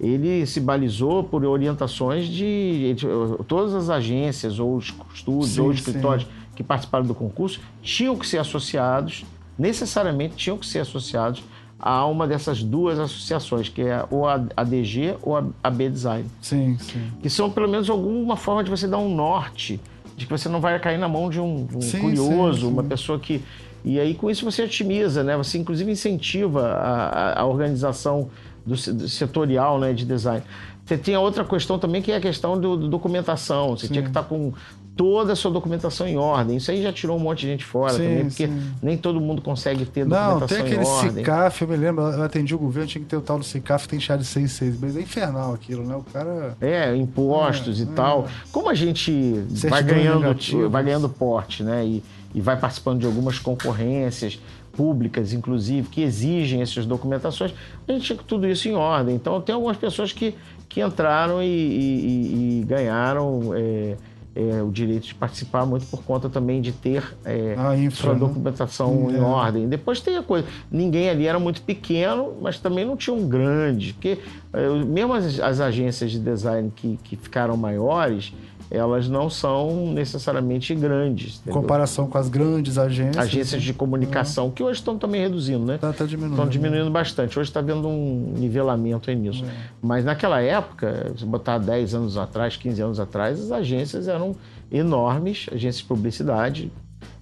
ele 0.00 0.44
se 0.46 0.60
balizou 0.60 1.24
por 1.24 1.44
orientações 1.44 2.26
de, 2.26 2.94
de 2.94 3.06
todas 3.46 3.74
as 3.74 3.88
agências 3.90 4.58
ou 4.58 4.78
estúdios 4.78 5.50
sim, 5.50 5.60
ou 5.60 5.72
escritórios 5.72 6.24
sim. 6.24 6.32
que 6.56 6.62
participaram 6.62 7.06
do 7.06 7.14
concurso 7.14 7.60
tinham 7.82 8.16
que 8.16 8.26
ser 8.26 8.38
associados, 8.38 9.24
necessariamente 9.58 10.36
tinham 10.36 10.58
que 10.58 10.66
ser 10.66 10.80
associados 10.80 11.42
a 11.78 12.06
uma 12.06 12.26
dessas 12.26 12.62
duas 12.62 12.98
associações, 12.98 13.68
que 13.68 13.82
é 13.82 14.04
ou 14.10 14.26
a 14.26 14.42
ADG 14.56 15.16
ou 15.22 15.36
a 15.36 15.44
AB 15.62 15.90
Design. 15.90 16.30
Sim, 16.40 16.78
sim. 16.78 17.12
Que 17.20 17.28
são 17.28 17.50
pelo 17.50 17.68
menos 17.68 17.90
alguma 17.90 18.36
forma 18.36 18.64
de 18.64 18.70
você 18.70 18.88
dar 18.88 18.98
um 18.98 19.14
norte, 19.14 19.80
de 20.16 20.24
que 20.24 20.32
você 20.32 20.48
não 20.48 20.60
vai 20.60 20.78
cair 20.78 20.98
na 20.98 21.08
mão 21.08 21.28
de 21.28 21.40
um, 21.40 21.68
um 21.74 21.82
sim, 21.82 22.00
curioso, 22.00 22.68
uma 22.68 22.82
pessoa 22.82 23.18
que. 23.18 23.42
E 23.84 24.00
aí 24.00 24.14
com 24.14 24.30
isso 24.30 24.46
você 24.46 24.62
otimiza, 24.62 25.22
né? 25.22 25.36
Você 25.36 25.58
inclusive 25.58 25.90
incentiva 25.92 26.68
a, 26.68 27.40
a 27.40 27.44
organização 27.44 28.30
do, 28.64 28.74
do 28.74 29.08
setorial 29.08 29.78
né, 29.78 29.92
de 29.92 30.04
design. 30.04 30.42
Você 30.84 30.98
tinha 30.98 31.18
outra 31.18 31.44
questão 31.44 31.78
também 31.78 32.02
que 32.02 32.12
é 32.12 32.16
a 32.16 32.20
questão 32.20 32.60
do, 32.60 32.76
do 32.76 32.88
documentação. 32.88 33.70
Você 33.70 33.86
sim. 33.86 33.94
tinha 33.94 34.02
que 34.02 34.10
estar 34.10 34.22
com 34.24 34.52
toda 34.96 35.32
a 35.32 35.36
sua 35.36 35.50
documentação 35.50 36.06
em 36.06 36.16
ordem. 36.16 36.56
Isso 36.56 36.70
aí 36.70 36.82
já 36.82 36.92
tirou 36.92 37.16
um 37.16 37.20
monte 37.20 37.40
de 37.40 37.48
gente 37.48 37.64
fora 37.64 37.94
sim, 37.94 37.98
também, 37.98 38.24
porque 38.26 38.46
sim. 38.46 38.70
nem 38.82 38.96
todo 38.96 39.20
mundo 39.20 39.42
consegue 39.42 39.84
ter 39.84 40.04
documentação 40.04 40.58
em 40.58 40.60
ordem. 40.60 40.76
Não, 40.76 40.86
tem 40.86 41.02
aquele 41.02 41.14
CICAF, 41.14 41.62
eu 41.62 41.68
me 41.68 41.76
lembro, 41.76 42.04
eu 42.04 42.22
atendi 42.22 42.54
o 42.54 42.58
governo, 42.58 42.88
tinha 42.88 43.02
que 43.02 43.08
ter 43.08 43.16
o 43.16 43.20
tal 43.20 43.38
do 43.38 43.44
CICAF, 43.44 43.88
tem 43.88 43.98
chá 43.98 44.16
de 44.16 44.24
6 44.24 44.52
6 44.52 44.80
mas 44.80 44.96
é 44.96 45.00
infernal 45.00 45.54
aquilo, 45.54 45.84
né? 45.84 45.96
O 45.96 46.02
cara... 46.02 46.56
É, 46.60 46.94
impostos 46.94 47.80
é, 47.80 47.84
e 47.84 47.86
é. 47.86 47.94
tal. 47.94 48.28
Como 48.52 48.68
a 48.68 48.74
gente 48.74 49.32
vai 49.68 49.82
ganhando, 49.82 50.36
vai 50.70 50.84
ganhando 50.84 51.08
porte, 51.08 51.62
né? 51.62 51.84
E, 51.84 52.02
e 52.34 52.40
vai 52.40 52.56
participando 52.56 53.00
de 53.00 53.06
algumas 53.06 53.38
concorrências, 53.38 54.38
públicas, 54.76 55.32
inclusive, 55.32 55.88
que 55.88 56.02
exigem 56.02 56.62
essas 56.62 56.86
documentações, 56.86 57.54
a 57.86 57.92
gente 57.92 58.04
tinha 58.04 58.18
tudo 58.18 58.46
isso 58.46 58.68
em 58.68 58.74
ordem. 58.74 59.14
Então, 59.14 59.40
tem 59.40 59.54
algumas 59.54 59.76
pessoas 59.76 60.12
que, 60.12 60.34
que 60.68 60.80
entraram 60.82 61.42
e, 61.42 61.46
e, 61.46 62.60
e 62.60 62.64
ganharam 62.64 63.52
é, 63.54 63.96
é, 64.34 64.62
o 64.62 64.70
direito 64.70 65.06
de 65.06 65.14
participar, 65.14 65.64
muito 65.64 65.86
por 65.86 66.02
conta 66.02 66.28
também 66.28 66.60
de 66.60 66.72
ter 66.72 67.16
é, 67.24 67.54
infra, 67.78 68.02
sua 68.02 68.12
né? 68.14 68.18
documentação 68.18 69.06
né? 69.06 69.18
em 69.18 69.20
ordem. 69.20 69.68
Depois 69.68 70.00
tem 70.00 70.16
a 70.16 70.22
coisa, 70.22 70.46
ninguém 70.70 71.08
ali 71.08 71.26
era 71.26 71.38
muito 71.38 71.62
pequeno, 71.62 72.34
mas 72.40 72.58
também 72.58 72.84
não 72.84 72.96
tinha 72.96 73.14
um 73.14 73.28
grande, 73.28 73.92
porque 73.92 74.18
é, 74.52 74.68
mesmo 74.84 75.12
as, 75.14 75.38
as 75.38 75.60
agências 75.60 76.10
de 76.10 76.18
design 76.18 76.72
que, 76.74 76.98
que 77.04 77.16
ficaram 77.16 77.56
maiores, 77.56 78.32
elas 78.70 79.08
não 79.08 79.28
são 79.28 79.92
necessariamente 79.92 80.74
grandes. 80.74 81.40
Em 81.46 81.50
comparação 81.50 82.06
com 82.06 82.18
as 82.18 82.28
grandes 82.28 82.78
agências. 82.78 83.16
Agências 83.16 83.62
de 83.62 83.72
comunicação, 83.72 84.50
que 84.50 84.62
hoje 84.62 84.80
estão 84.80 84.98
também 84.98 85.20
reduzindo, 85.20 85.64
né? 85.64 85.76
Está 85.76 85.92
tá 85.92 86.04
diminuindo. 86.04 86.34
Estão 86.34 86.48
diminuindo 86.48 86.90
bastante. 86.90 87.38
Hoje 87.38 87.50
está 87.50 87.60
vendo 87.60 87.88
um 87.88 88.34
nivelamento 88.36 89.10
aí 89.10 89.16
nisso. 89.16 89.44
É. 89.44 89.48
Mas 89.82 90.04
naquela 90.04 90.40
época, 90.40 91.12
se 91.16 91.24
botar 91.24 91.58
10 91.58 91.94
anos 91.94 92.16
atrás, 92.16 92.56
15 92.56 92.82
anos 92.82 93.00
atrás, 93.00 93.40
as 93.40 93.52
agências 93.52 94.08
eram 94.08 94.34
enormes, 94.70 95.46
agências 95.52 95.78
de 95.78 95.84
publicidade, 95.84 96.72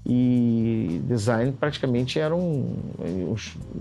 e 0.04 1.00
design 1.04 1.52
praticamente 1.52 2.18
eram 2.18 2.38
um, 2.38 3.34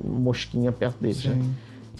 um 0.03 0.19
mosquinha 0.19 0.71
perto 0.71 1.01
deles. 1.01 1.25
Né? 1.25 1.35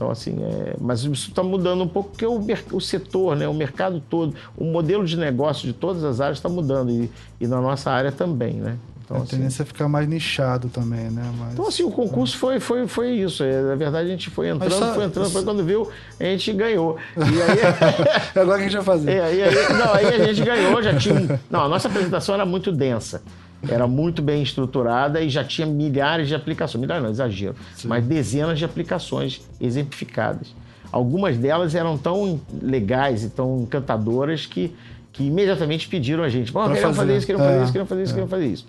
Então, 0.01 0.09
assim, 0.09 0.35
é... 0.41 0.75
mas 0.81 1.01
isso 1.03 1.29
está 1.29 1.43
mudando 1.43 1.83
um 1.83 1.87
pouco 1.87 2.09
porque 2.09 2.25
o, 2.25 2.43
o, 2.71 2.81
setor, 2.81 3.35
né, 3.35 3.47
o 3.47 3.53
mercado 3.53 4.01
todo, 4.09 4.33
o 4.57 4.65
modelo 4.65 5.05
de 5.05 5.15
negócio 5.15 5.67
de 5.67 5.73
todas 5.73 6.03
as 6.03 6.19
áreas 6.19 6.39
está 6.39 6.49
mudando 6.49 6.89
e, 6.89 7.11
e, 7.39 7.45
na 7.45 7.61
nossa 7.61 7.91
área 7.91 8.11
também, 8.11 8.55
né? 8.55 8.77
Então, 9.05 9.17
a 9.17 9.19
assim... 9.19 9.35
tendência 9.35 9.61
é 9.61 9.65
ficar 9.65 9.87
mais 9.87 10.07
nichado 10.07 10.69
também, 10.69 11.11
né? 11.11 11.31
Mas... 11.37 11.53
Então, 11.53 11.67
assim, 11.67 11.83
o 11.83 11.91
concurso 11.91 12.35
foi, 12.35 12.59
foi, 12.59 12.87
foi 12.87 13.11
isso. 13.11 13.43
É, 13.43 13.61
na 13.61 13.75
verdade, 13.75 14.07
a 14.07 14.11
gente 14.11 14.31
foi 14.31 14.49
entrando, 14.49 14.73
só... 14.73 14.91
foi 14.95 15.03
entrando, 15.05 15.29
foi 15.29 15.43
quando 15.43 15.63
viu, 15.63 15.87
a 16.19 16.23
gente 16.23 16.51
ganhou. 16.53 16.97
E 17.15 17.21
aí... 17.21 18.41
Agora 18.41 18.57
que 18.57 18.65
a 18.65 18.69
gente 18.69 18.77
vai 18.77 18.83
fazer. 18.83 19.11
É, 19.11 19.21
aí, 19.21 19.43
aí, 19.43 19.73
não, 19.73 19.93
aí 19.93 20.07
a 20.07 20.33
gente 20.33 20.43
ganhou, 20.43 20.81
já 20.81 20.97
tinha... 20.97 21.39
Não, 21.47 21.65
a 21.65 21.69
nossa 21.69 21.87
apresentação 21.87 22.33
era 22.33 22.45
muito 22.45 22.71
densa 22.71 23.21
era 23.69 23.87
muito 23.87 24.21
bem 24.21 24.41
estruturada 24.41 25.21
e 25.21 25.29
já 25.29 25.43
tinha 25.43 25.67
milhares 25.67 26.27
de 26.27 26.35
aplicações, 26.35 26.81
milhares 26.81 27.03
não, 27.03 27.11
exagero, 27.11 27.55
Sim. 27.75 27.87
mas 27.87 28.03
dezenas 28.05 28.57
de 28.57 28.65
aplicações 28.65 29.41
exemplificadas. 29.59 30.55
Algumas 30.91 31.37
delas 31.37 31.73
eram 31.75 31.97
tão 31.97 32.39
legais 32.61 33.23
e 33.23 33.29
tão 33.29 33.61
encantadoras 33.61 34.45
que, 34.45 34.75
que 35.13 35.23
imediatamente 35.23 35.87
pediram 35.87 36.23
a 36.23 36.29
gente, 36.29 36.51
queriam 36.51 36.93
fazer 36.93 37.17
isso, 37.17 37.25
queriam 37.25 37.43
fazer 37.43 37.59
é, 37.59 37.63
isso, 37.63 37.71
queriam 37.71 37.87
fazer 37.87 38.03
isso, 38.03 38.11
é. 38.11 38.15
queriam 38.15 38.29
fazer 38.29 38.47
isso. 38.47 38.67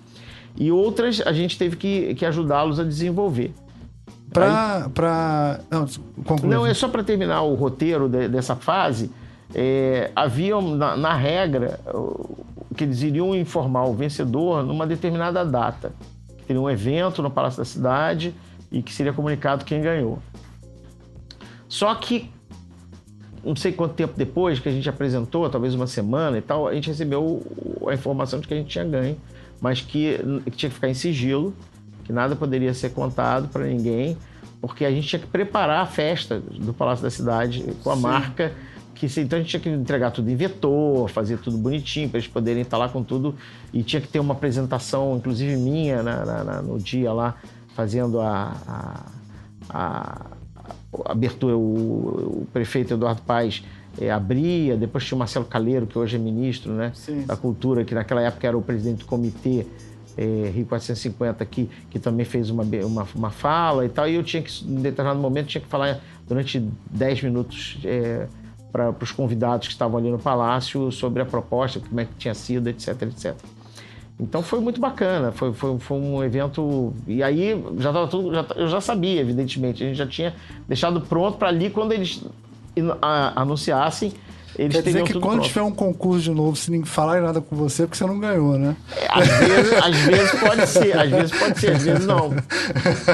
E 0.56 0.70
outras 0.70 1.22
a 1.24 1.32
gente 1.32 1.58
teve 1.58 1.76
que, 1.76 2.14
que 2.14 2.26
ajudá-los 2.26 2.78
a 2.78 2.84
desenvolver. 2.84 3.52
Para. 4.32 4.88
Pra... 4.94 5.60
Não, 5.70 5.86
não, 6.42 6.66
é 6.66 6.74
só 6.74 6.88
para 6.88 7.02
terminar 7.02 7.42
o 7.42 7.54
roteiro 7.54 8.08
de, 8.08 8.28
dessa 8.28 8.56
fase. 8.56 9.10
É, 9.54 10.10
havia, 10.16 10.58
na, 10.60 10.96
na 10.96 11.14
regra, 11.14 11.78
que 12.74 12.84
eles 12.84 13.02
iriam 13.02 13.34
informar 13.34 13.84
o 13.84 13.94
vencedor 13.94 14.64
numa 14.64 14.86
determinada 14.86 15.44
data. 15.44 15.92
Que 16.38 16.44
teria 16.44 16.60
um 16.60 16.70
evento 16.70 17.22
no 17.22 17.30
Palácio 17.30 17.58
da 17.58 17.64
Cidade 17.64 18.34
e 18.70 18.82
que 18.82 18.92
seria 18.92 19.12
comunicado 19.12 19.64
quem 19.64 19.82
ganhou. 19.82 20.18
Só 21.68 21.94
que, 21.94 22.30
não 23.44 23.56
sei 23.56 23.72
quanto 23.72 23.94
tempo 23.94 24.14
depois 24.16 24.58
que 24.58 24.68
a 24.68 24.72
gente 24.72 24.88
apresentou, 24.88 25.48
talvez 25.48 25.74
uma 25.74 25.86
semana 25.86 26.38
e 26.38 26.42
tal, 26.42 26.68
a 26.68 26.74
gente 26.74 26.88
recebeu 26.88 27.42
a 27.88 27.94
informação 27.94 28.40
de 28.40 28.46
que 28.46 28.54
a 28.54 28.56
gente 28.56 28.68
tinha 28.68 28.84
ganho, 28.84 29.16
mas 29.60 29.80
que, 29.80 30.18
que 30.44 30.50
tinha 30.50 30.68
que 30.68 30.74
ficar 30.74 30.88
em 30.88 30.94
sigilo, 30.94 31.54
que 32.04 32.12
nada 32.12 32.36
poderia 32.36 32.74
ser 32.74 32.90
contado 32.90 33.48
para 33.48 33.64
ninguém, 33.64 34.16
porque 34.60 34.84
a 34.84 34.90
gente 34.90 35.08
tinha 35.08 35.20
que 35.20 35.26
preparar 35.26 35.80
a 35.80 35.86
festa 35.86 36.40
do 36.40 36.72
Palácio 36.72 37.02
da 37.02 37.10
Cidade 37.10 37.64
com 37.82 37.90
a 37.90 37.96
Sim. 37.96 38.02
marca 38.02 38.52
que 39.08 39.20
então 39.20 39.36
a 39.36 39.42
gente 39.42 39.50
tinha 39.50 39.60
que 39.60 39.68
entregar 39.68 40.12
tudo 40.12 40.30
em 40.30 40.36
vetor, 40.36 41.08
fazer 41.08 41.38
tudo 41.38 41.58
bonitinho 41.58 42.08
para 42.08 42.18
eles 42.18 42.28
poderem 42.28 42.62
estar 42.62 42.78
lá 42.78 42.88
com 42.88 43.02
tudo 43.02 43.34
e 43.72 43.82
tinha 43.82 44.00
que 44.00 44.06
ter 44.06 44.20
uma 44.20 44.32
apresentação, 44.32 45.16
inclusive 45.16 45.56
minha, 45.56 46.02
na, 46.04 46.24
na, 46.24 46.44
na, 46.44 46.62
no 46.62 46.78
dia 46.78 47.12
lá 47.12 47.34
fazendo 47.74 48.20
a, 48.20 48.56
a, 48.68 49.06
a, 49.70 50.26
a 51.04 51.12
abertura. 51.12 51.56
O, 51.56 52.42
o, 52.42 52.46
prefeito 52.52 52.94
Eduardo 52.94 53.22
Paes 53.22 53.64
é, 54.00 54.08
abria, 54.08 54.76
depois 54.76 55.04
tinha 55.04 55.16
o 55.16 55.18
Marcelo 55.18 55.46
Caleiro 55.46 55.84
que 55.84 55.98
hoje 55.98 56.14
é 56.14 56.18
ministro, 56.18 56.72
né, 56.72 56.92
sim, 56.94 57.22
da 57.22 57.36
Cultura, 57.36 57.84
que 57.84 57.94
naquela 57.94 58.22
época 58.22 58.46
era 58.46 58.56
o 58.56 58.62
presidente 58.62 59.00
do 59.00 59.06
comitê 59.06 59.66
é, 60.16 60.52
Rio 60.54 60.66
450 60.66 61.44
que, 61.46 61.68
que 61.90 61.98
também 61.98 62.24
fez 62.24 62.50
uma, 62.50 62.62
uma, 62.62 63.08
uma, 63.16 63.30
fala 63.30 63.84
e 63.84 63.88
tal, 63.88 64.08
e 64.08 64.14
eu 64.14 64.22
tinha 64.22 64.42
que, 64.42 64.64
em 64.64 64.80
determinado 64.80 65.18
momento, 65.18 65.48
tinha 65.48 65.60
que 65.60 65.68
falar 65.68 66.00
durante 66.28 66.60
10 66.90 67.22
minutos 67.22 67.78
é, 67.84 68.28
para 68.72 68.94
os 69.00 69.12
convidados 69.12 69.68
que 69.68 69.74
estavam 69.74 69.98
ali 69.98 70.10
no 70.10 70.18
palácio 70.18 70.90
sobre 70.90 71.22
a 71.22 71.26
proposta, 71.26 71.78
como 71.80 72.00
é 72.00 72.06
que 72.06 72.14
tinha 72.14 72.34
sido, 72.34 72.68
etc, 72.68 73.02
etc. 73.02 73.34
Então 74.18 74.42
foi 74.42 74.60
muito 74.60 74.80
bacana, 74.80 75.32
foi, 75.32 75.52
foi, 75.52 75.78
foi 75.78 75.98
um 75.98 76.22
evento. 76.22 76.94
E 77.06 77.22
aí 77.22 77.60
já 77.78 77.90
estava 77.90 78.08
tudo, 78.08 78.32
já, 78.32 78.46
eu 78.56 78.68
já 78.68 78.80
sabia, 78.80 79.20
evidentemente, 79.20 79.82
a 79.82 79.86
gente 79.86 79.96
já 79.96 80.06
tinha 80.06 80.34
deixado 80.66 81.00
pronto 81.00 81.38
para 81.38 81.48
ali 81.48 81.70
quando 81.70 81.92
eles 81.92 82.24
anunciassem 83.34 84.12
eles 84.58 84.76
Quer 84.76 84.82
dizer 84.82 85.02
que 85.04 85.12
quando 85.14 85.36
pronto. 85.36 85.48
tiver 85.48 85.62
um 85.62 85.70
concurso 85.70 86.20
de 86.22 86.30
novo, 86.30 86.54
se 86.56 86.70
ninguém 86.70 86.84
falar 86.86 87.20
nada 87.22 87.40
com 87.40 87.56
você, 87.56 87.84
é 87.84 87.86
porque 87.86 87.96
você 87.98 88.06
não 88.06 88.18
ganhou, 88.20 88.58
né? 88.58 88.76
Às 89.08 89.26
vezes, 89.28 89.72
às 89.72 89.96
vezes 89.96 90.30
pode 90.40 90.66
ser, 90.68 90.98
às 90.98 91.10
vezes 91.10 91.32
pode 91.38 91.58
ser, 91.60 91.72
às 91.76 91.82
vezes 91.82 92.06
não. 92.06 92.30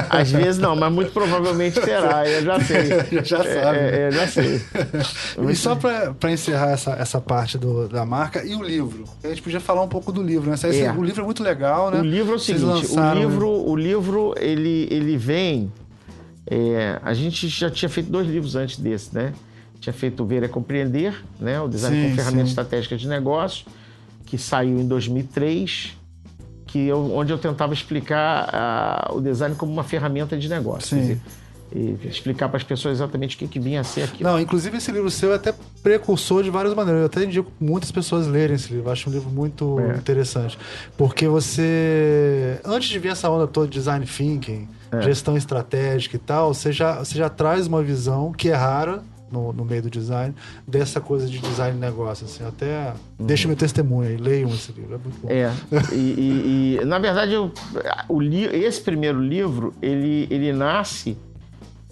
Às 0.09 0.31
vezes 0.31 0.57
não, 0.59 0.75
mas 0.75 0.91
muito 0.91 1.11
provavelmente 1.11 1.79
será, 1.81 2.27
eu 2.27 2.43
já 2.43 2.59
sei. 2.59 2.79
Já 3.23 3.37
sabe. 3.37 3.77
É, 3.77 3.95
é, 3.95 4.07
eu 4.07 4.11
já 4.11 4.27
sei. 4.27 4.61
E 5.49 5.55
só 5.55 5.75
pra 5.75 6.31
encerrar 6.31 6.71
essa, 6.71 6.91
essa 6.91 7.19
parte 7.21 7.57
do- 7.57 7.87
da 7.87 8.05
marca, 8.05 8.43
e 8.45 8.55
o 8.55 8.61
livro? 8.63 9.03
A 9.23 9.27
gente 9.29 9.41
podia 9.41 9.59
falar 9.59 9.81
um 9.81 9.87
pouco 9.87 10.11
do 10.11 10.21
livro, 10.21 10.49
né? 10.49 10.55
Esse- 10.55 10.81
É. 10.81 10.91
O 10.91 11.03
livro 11.03 11.21
é 11.21 11.25
muito 11.25 11.41
legal, 11.43 11.89
né? 11.91 11.99
O 11.99 12.03
livro 12.03 12.33
é 12.33 12.35
o 12.35 12.39
seguinte, 12.39 12.63
o 12.63 12.67
lançaram- 12.67 13.21
livro, 13.21 13.49
o 13.49 13.75
livro 13.75 14.33
ele, 14.39 14.87
ele 14.91 15.17
vem. 15.17 15.71
é, 16.51 16.99
a 17.03 17.13
gente 17.13 17.47
já 17.47 17.69
tinha 17.69 17.87
feito 17.89 18.09
dois 18.09 18.27
livros 18.27 18.55
antes 18.55 18.77
desse, 18.79 19.13
né? 19.13 19.33
Tinha 19.79 19.93
feito 19.93 20.23
o 20.23 20.25
Ver 20.25 20.43
é 20.43 20.47
Compreender, 20.47 21.23
né? 21.39 21.59
O 21.61 21.67
Design 21.67 21.95
Sim, 22.03 22.09
com 22.09 22.15
Ferramentas. 22.15 22.49
Estratégicas 22.49 22.99
de 22.99 23.07
Negócio, 23.07 23.65
que 24.25 24.37
saiu 24.37 24.79
em 24.79 24.87
2003, 24.87 25.95
que 26.67 26.87
eu, 26.87 27.13
onde 27.15 27.31
eu 27.31 27.37
tentava 27.37 27.73
explicar 27.73 28.49
ah, 28.53 29.11
o 29.13 29.19
design 29.21 29.55
como 29.55 29.71
uma 29.71 29.83
ferramenta 29.83 30.37
de 30.37 30.47
negócio. 30.49 30.89
Sim. 30.95 31.01
Dizer, 31.01 31.21
e 31.71 31.97
explicar 32.07 32.47
para 32.49 32.57
as 32.57 32.63
pessoas 32.63 32.95
exatamente 32.97 33.35
o 33.35 33.39
que, 33.39 33.47
que 33.47 33.59
vinha 33.59 33.81
a 33.81 33.83
ser 33.83 34.01
aquilo. 34.03 34.27
Não, 34.27 34.39
inclusive 34.39 34.75
esse 34.77 34.91
livro 34.91 35.09
seu 35.11 35.31
é 35.31 35.35
até 35.35 35.53
precursor 35.83 36.41
de 36.43 36.49
várias 36.49 36.73
maneiras. 36.73 37.01
Eu 37.01 37.05
até 37.05 37.23
indico 37.23 37.51
muitas 37.59 37.91
pessoas 37.91 38.25
lerem 38.25 38.55
esse 38.55 38.73
livro. 38.73 38.87
Eu 38.89 38.91
acho 38.91 39.07
um 39.07 39.13
livro 39.13 39.29
muito 39.29 39.79
É. 39.79 39.95
interessante. 39.97 40.57
Porque 40.97 41.27
você, 41.27 42.59
antes 42.65 42.89
de 42.89 42.97
vir 42.99 43.09
essa 43.09 43.29
onda 43.29 43.45
toda 43.47 43.67
de 43.67 43.73
design 43.73 44.03
thinking, 44.05 44.67
É. 44.91 45.01
gestão 45.03 45.37
estratégica 45.37 46.15
e 46.15 46.19
tal, 46.19 46.53
você 46.55 46.71
já, 46.71 46.97
você 47.03 47.15
já 47.15 47.29
traz 47.29 47.67
uma 47.67 47.83
visão 47.83 48.31
que 48.31 48.49
é 48.49 48.55
rara 48.55 49.03
no, 49.31 49.53
no 49.53 49.63
meio 49.65 49.81
do 49.83 49.89
design, 49.89 50.33
dessa 50.67 50.99
coisa 50.99 51.27
de 51.27 51.39
design 51.39 51.73
de 51.73 51.79
negócio. 51.79 52.25
Assim, 52.25 52.43
até 52.45 52.93
deixa 53.19 53.47
meu 53.47 53.57
testemunho 53.57 54.09
aí, 54.09 54.17
leiam 54.17 54.49
esse 54.49 54.71
livro. 54.71 54.95
É 54.95 54.97
muito 54.97 55.19
bom. 55.21 55.27
Uhum. 55.27 55.33
É, 55.33 55.95
e, 55.95 55.97
e- 55.97 56.79
e, 56.81 56.85
na 56.85 56.99
verdade 56.99 57.33
eu, 57.33 57.51
o 58.07 58.19
li, 58.19 58.43
esse 58.45 58.81
primeiro 58.81 59.21
livro 59.21 59.73
ele, 59.81 60.27
ele 60.29 60.51
nasce 60.53 61.17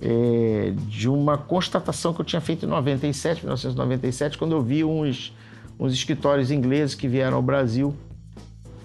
é, 0.02 0.74
de 0.88 1.10
uma 1.10 1.38
constatação 1.38 2.14
que 2.14 2.22
eu 2.22 2.26
tinha 2.26 2.42
feito 2.42 2.66
em 2.66 2.70
97, 2.70 3.42
1997, 3.42 4.38
quando 4.38 4.52
eu 4.54 4.62
vi 4.62 4.84
uns, 4.84 5.34
uns 5.80 5.94
escritórios 5.94 6.52
ingleses 6.52 6.94
que 6.96 7.08
vieram 7.08 7.38
ao 7.38 7.42
Brasil 7.44 7.96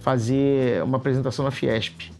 fazer 0.00 0.82
uma 0.82 0.96
apresentação 0.96 1.44
na 1.44 1.50
Fiesp. 1.50 2.10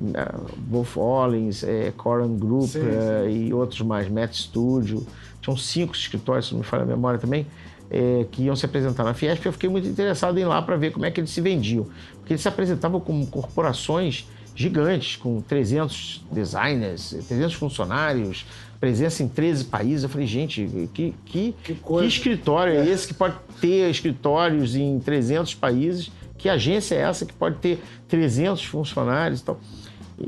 Na 0.00 0.32
Wolf 0.70 0.96
Hollins, 0.96 1.62
é, 1.62 1.92
Coran 1.94 2.34
Group 2.36 2.68
Sim, 2.70 2.80
é, 2.80 3.30
e 3.30 3.52
outros 3.52 3.82
mais, 3.82 4.08
Met 4.08 4.34
Studio. 4.36 5.06
Tinham 5.40 5.56
cinco 5.56 5.94
escritórios, 5.94 6.46
se 6.46 6.52
não 6.52 6.60
me 6.60 6.66
falha 6.66 6.82
a 6.82 6.86
memória 6.86 7.18
também, 7.18 7.46
é, 7.90 8.26
que 8.30 8.42
iam 8.42 8.54
se 8.54 8.64
apresentar 8.64 9.04
na 9.04 9.14
Fiesp. 9.14 9.44
Eu 9.44 9.52
fiquei 9.52 9.68
muito 9.68 9.88
interessado 9.88 10.38
em 10.38 10.42
ir 10.42 10.44
lá 10.44 10.62
para 10.62 10.76
ver 10.76 10.92
como 10.92 11.04
é 11.04 11.10
que 11.10 11.20
eles 11.20 11.30
se 11.30 11.40
vendiam. 11.40 11.86
Porque 12.18 12.34
eles 12.34 12.42
se 12.42 12.48
apresentavam 12.48 13.00
como 13.00 13.26
corporações 13.26 14.26
gigantes, 14.54 15.16
com 15.16 15.40
300 15.40 16.24
designers, 16.30 17.16
300 17.26 17.54
funcionários, 17.54 18.44
presença 18.78 19.22
em 19.22 19.28
13 19.28 19.64
países. 19.64 20.02
Eu 20.04 20.08
falei, 20.08 20.26
gente, 20.26 20.88
que, 20.92 21.14
que, 21.24 21.54
Que 21.62 21.74
que, 21.74 22.06
escritório 22.06 22.74
é 22.74 22.86
esse 22.86 23.08
que 23.08 23.14
pode 23.14 23.36
ter 23.60 23.90
escritórios 23.90 24.76
em 24.76 24.98
300 25.00 25.54
países? 25.54 26.10
Que 26.36 26.48
agência 26.48 26.94
é 26.94 27.00
essa 27.00 27.26
que 27.26 27.32
pode 27.32 27.56
ter 27.56 27.82
300 28.08 28.64
funcionários 28.64 29.40
e 29.40 29.44
tal? 29.44 29.60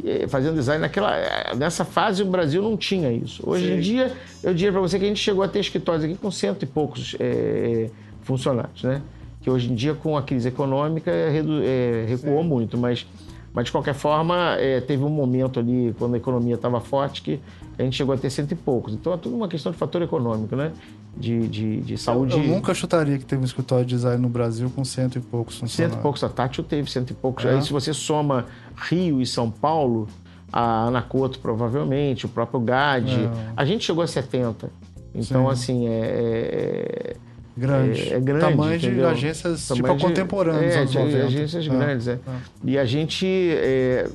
Eh, 0.05 0.27
Fazendo 0.29 0.55
design 0.55 0.81
naquela 0.81 1.15
eh, 1.17 1.55
nessa 1.55 1.85
fase 1.85 2.23
o 2.23 2.27
Brasil 2.27 2.63
não 2.63 2.77
tinha 2.77 3.13
isso. 3.13 3.43
Hoje 3.47 3.67
Sim. 3.67 3.75
em 3.75 3.81
dia 3.81 4.13
eu 4.43 4.55
diria 4.55 4.73
para 4.73 4.81
você 4.81 4.99
que 4.99 5.05
a 5.05 5.09
gente 5.09 5.21
chegou 5.21 5.45
a 5.45 5.49
ter 5.49 5.61
escritórios 5.61 6.05
aqui 6.05 6.15
com 6.15 6.31
cento 6.31 6.63
e 6.63 6.67
poucos 6.67 7.15
eh, 7.21 7.91
funcionários, 8.23 8.83
né? 8.83 9.03
Que 9.43 9.51
hoje 9.51 9.71
em 9.71 9.75
dia 9.75 9.95
com 9.95 10.17
a 10.17 10.23
crise 10.23 10.49
econômica 10.49 11.11
eh, 11.11 12.07
recuou 12.09 12.43
muito, 12.43 12.79
mas 12.79 13.07
mas 13.55 13.67
de 13.67 13.73
qualquer 13.73 13.95
forma 13.95 14.57
eh, 14.59 14.81
teve 14.81 15.05
um 15.05 15.09
momento 15.09 15.61
ali 15.61 15.95
quando 15.99 16.15
a 16.15 16.17
economia 16.17 16.55
estava 16.55 16.81
forte 16.81 17.23
que 17.23 17.41
a 17.79 17.83
gente 17.83 17.97
chegou 17.97 18.15
a 18.15 18.19
ter 18.19 18.31
cento 18.31 18.53
e 18.53 18.55
poucos. 18.55 18.95
Então 18.95 19.13
é 19.13 19.17
tudo 19.17 19.35
uma 19.37 19.49
questão 19.49 19.71
de 19.73 19.79
fator 19.79 20.01
econômico, 20.03 20.55
né? 20.57 20.73
De, 21.17 21.47
de, 21.49 21.81
de 21.83 21.99
saúde. 21.99 22.33
Eu 22.39 22.43
nunca 22.45 22.73
chutaria 22.73 23.19
que 23.19 23.25
teve 23.27 23.43
um 23.43 23.45
escritório 23.45 23.85
de 23.85 23.95
design 23.95 24.21
no 24.23 24.31
Brasil 24.31 24.71
com 24.75 24.83
cento 24.85 25.19
e 25.19 25.21
poucos 25.21 25.57
Cento 25.57 25.61
funcionários. 25.69 25.99
e 25.99 26.03
poucos, 26.03 26.25
a 26.25 26.29
Tátil 26.31 26.65
teve 26.65 26.91
cento 26.91 27.11
e 27.11 27.15
poucos. 27.15 27.45
É. 27.45 27.51
Aí 27.51 27.63
se 27.63 27.71
você 27.71 27.93
soma 27.93 28.47
Rio 28.89 29.21
e 29.21 29.27
São 29.27 29.51
Paulo, 29.51 30.09
a 30.51 30.87
Anacoto 30.87 31.39
provavelmente, 31.39 32.25
o 32.25 32.29
próprio 32.31 32.61
GAD, 32.61 33.13
É. 33.13 33.31
a 33.55 33.65
gente 33.67 33.85
chegou 33.85 34.03
a 34.03 34.07
70. 34.07 34.71
Então, 35.15 35.45
Sim. 35.49 35.53
assim, 35.53 35.87
é, 35.87 37.17
Grande. 37.57 38.01
É- 38.01 38.15
é 38.15 38.21
grande, 38.21 38.45
Tamanho 38.47 38.79
de 38.79 39.03
agências 39.03 39.69
Tamanho 39.69 39.85
tipo 39.85 39.97
de- 39.97 40.03
contemporânea 40.05 40.69
dos 40.69 40.77
é, 40.77 40.85
de 40.85 40.99
90. 40.99 41.27
agências 41.27 41.67
É. 41.67 41.69
grandes, 41.69 42.09
é. 42.09 42.19
E 42.65 42.79
a 42.79 42.85
gente. 42.85 43.27
é, 43.27 44.09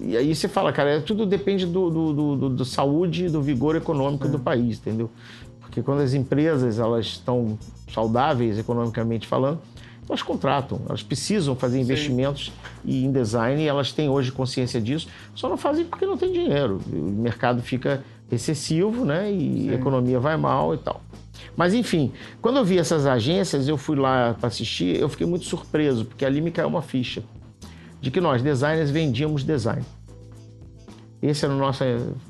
e 0.00 0.16
aí 0.16 0.34
você 0.34 0.48
fala, 0.48 0.72
cara, 0.72 0.90
é, 0.90 1.00
tudo 1.00 1.24
depende 1.24 1.64
do, 1.64 1.88
do, 1.90 2.12
do- 2.12 2.36
do- 2.36 2.48
do 2.50 2.64
saúde 2.64 3.26
e 3.26 3.28
do 3.28 3.40
vigor 3.40 3.76
econômico 3.76 4.26
É. 4.26 4.30
do 4.30 4.38
país, 4.38 4.78
entendeu? 4.78 5.08
Porque 5.60 5.80
quando 5.80 6.00
as 6.00 6.12
empresas 6.12 6.78
elas 6.78 7.06
estão 7.06 7.56
saudáveis 7.92 8.58
economicamente 8.58 9.26
falando, 9.28 9.60
elas 10.08 10.20
contratam, 10.22 10.80
elas 10.88 11.02
precisam 11.02 11.54
fazer 11.54 11.78
investimentos 11.80 12.52
e 12.84 13.04
em 13.04 13.12
design 13.12 13.62
e 13.62 13.68
elas 13.68 13.92
têm 13.92 14.08
hoje 14.10 14.32
consciência 14.32 14.80
disso, 14.80 15.06
só 15.34 15.48
não 15.48 15.56
fazem 15.56 15.84
porque 15.84 16.04
não 16.04 16.16
tem 16.16 16.32
dinheiro. 16.32 16.80
O 16.92 16.96
mercado 16.96 17.62
fica 17.62 18.02
recessivo, 18.30 19.04
né? 19.04 19.30
E 19.32 19.70
a 19.70 19.74
economia 19.74 20.18
vai 20.18 20.36
mal 20.36 20.74
e 20.74 20.78
tal. 20.78 21.00
Mas 21.56 21.74
enfim, 21.74 22.12
quando 22.40 22.56
eu 22.56 22.64
vi 22.64 22.78
essas 22.78 23.06
agências, 23.06 23.68
eu 23.68 23.76
fui 23.76 23.96
lá 23.96 24.34
para 24.38 24.48
assistir, 24.48 24.98
eu 24.98 25.08
fiquei 25.08 25.26
muito 25.26 25.44
surpreso, 25.44 26.04
porque 26.04 26.24
ali 26.24 26.40
me 26.40 26.50
caiu 26.50 26.68
uma 26.68 26.82
ficha 26.82 27.22
de 28.00 28.10
que 28.10 28.20
nós, 28.20 28.42
designers, 28.42 28.90
vendíamos 28.90 29.44
design. 29.44 29.84
Essa 31.22 31.46
era 31.46 31.54
a 31.54 31.56
nossa 31.56 31.84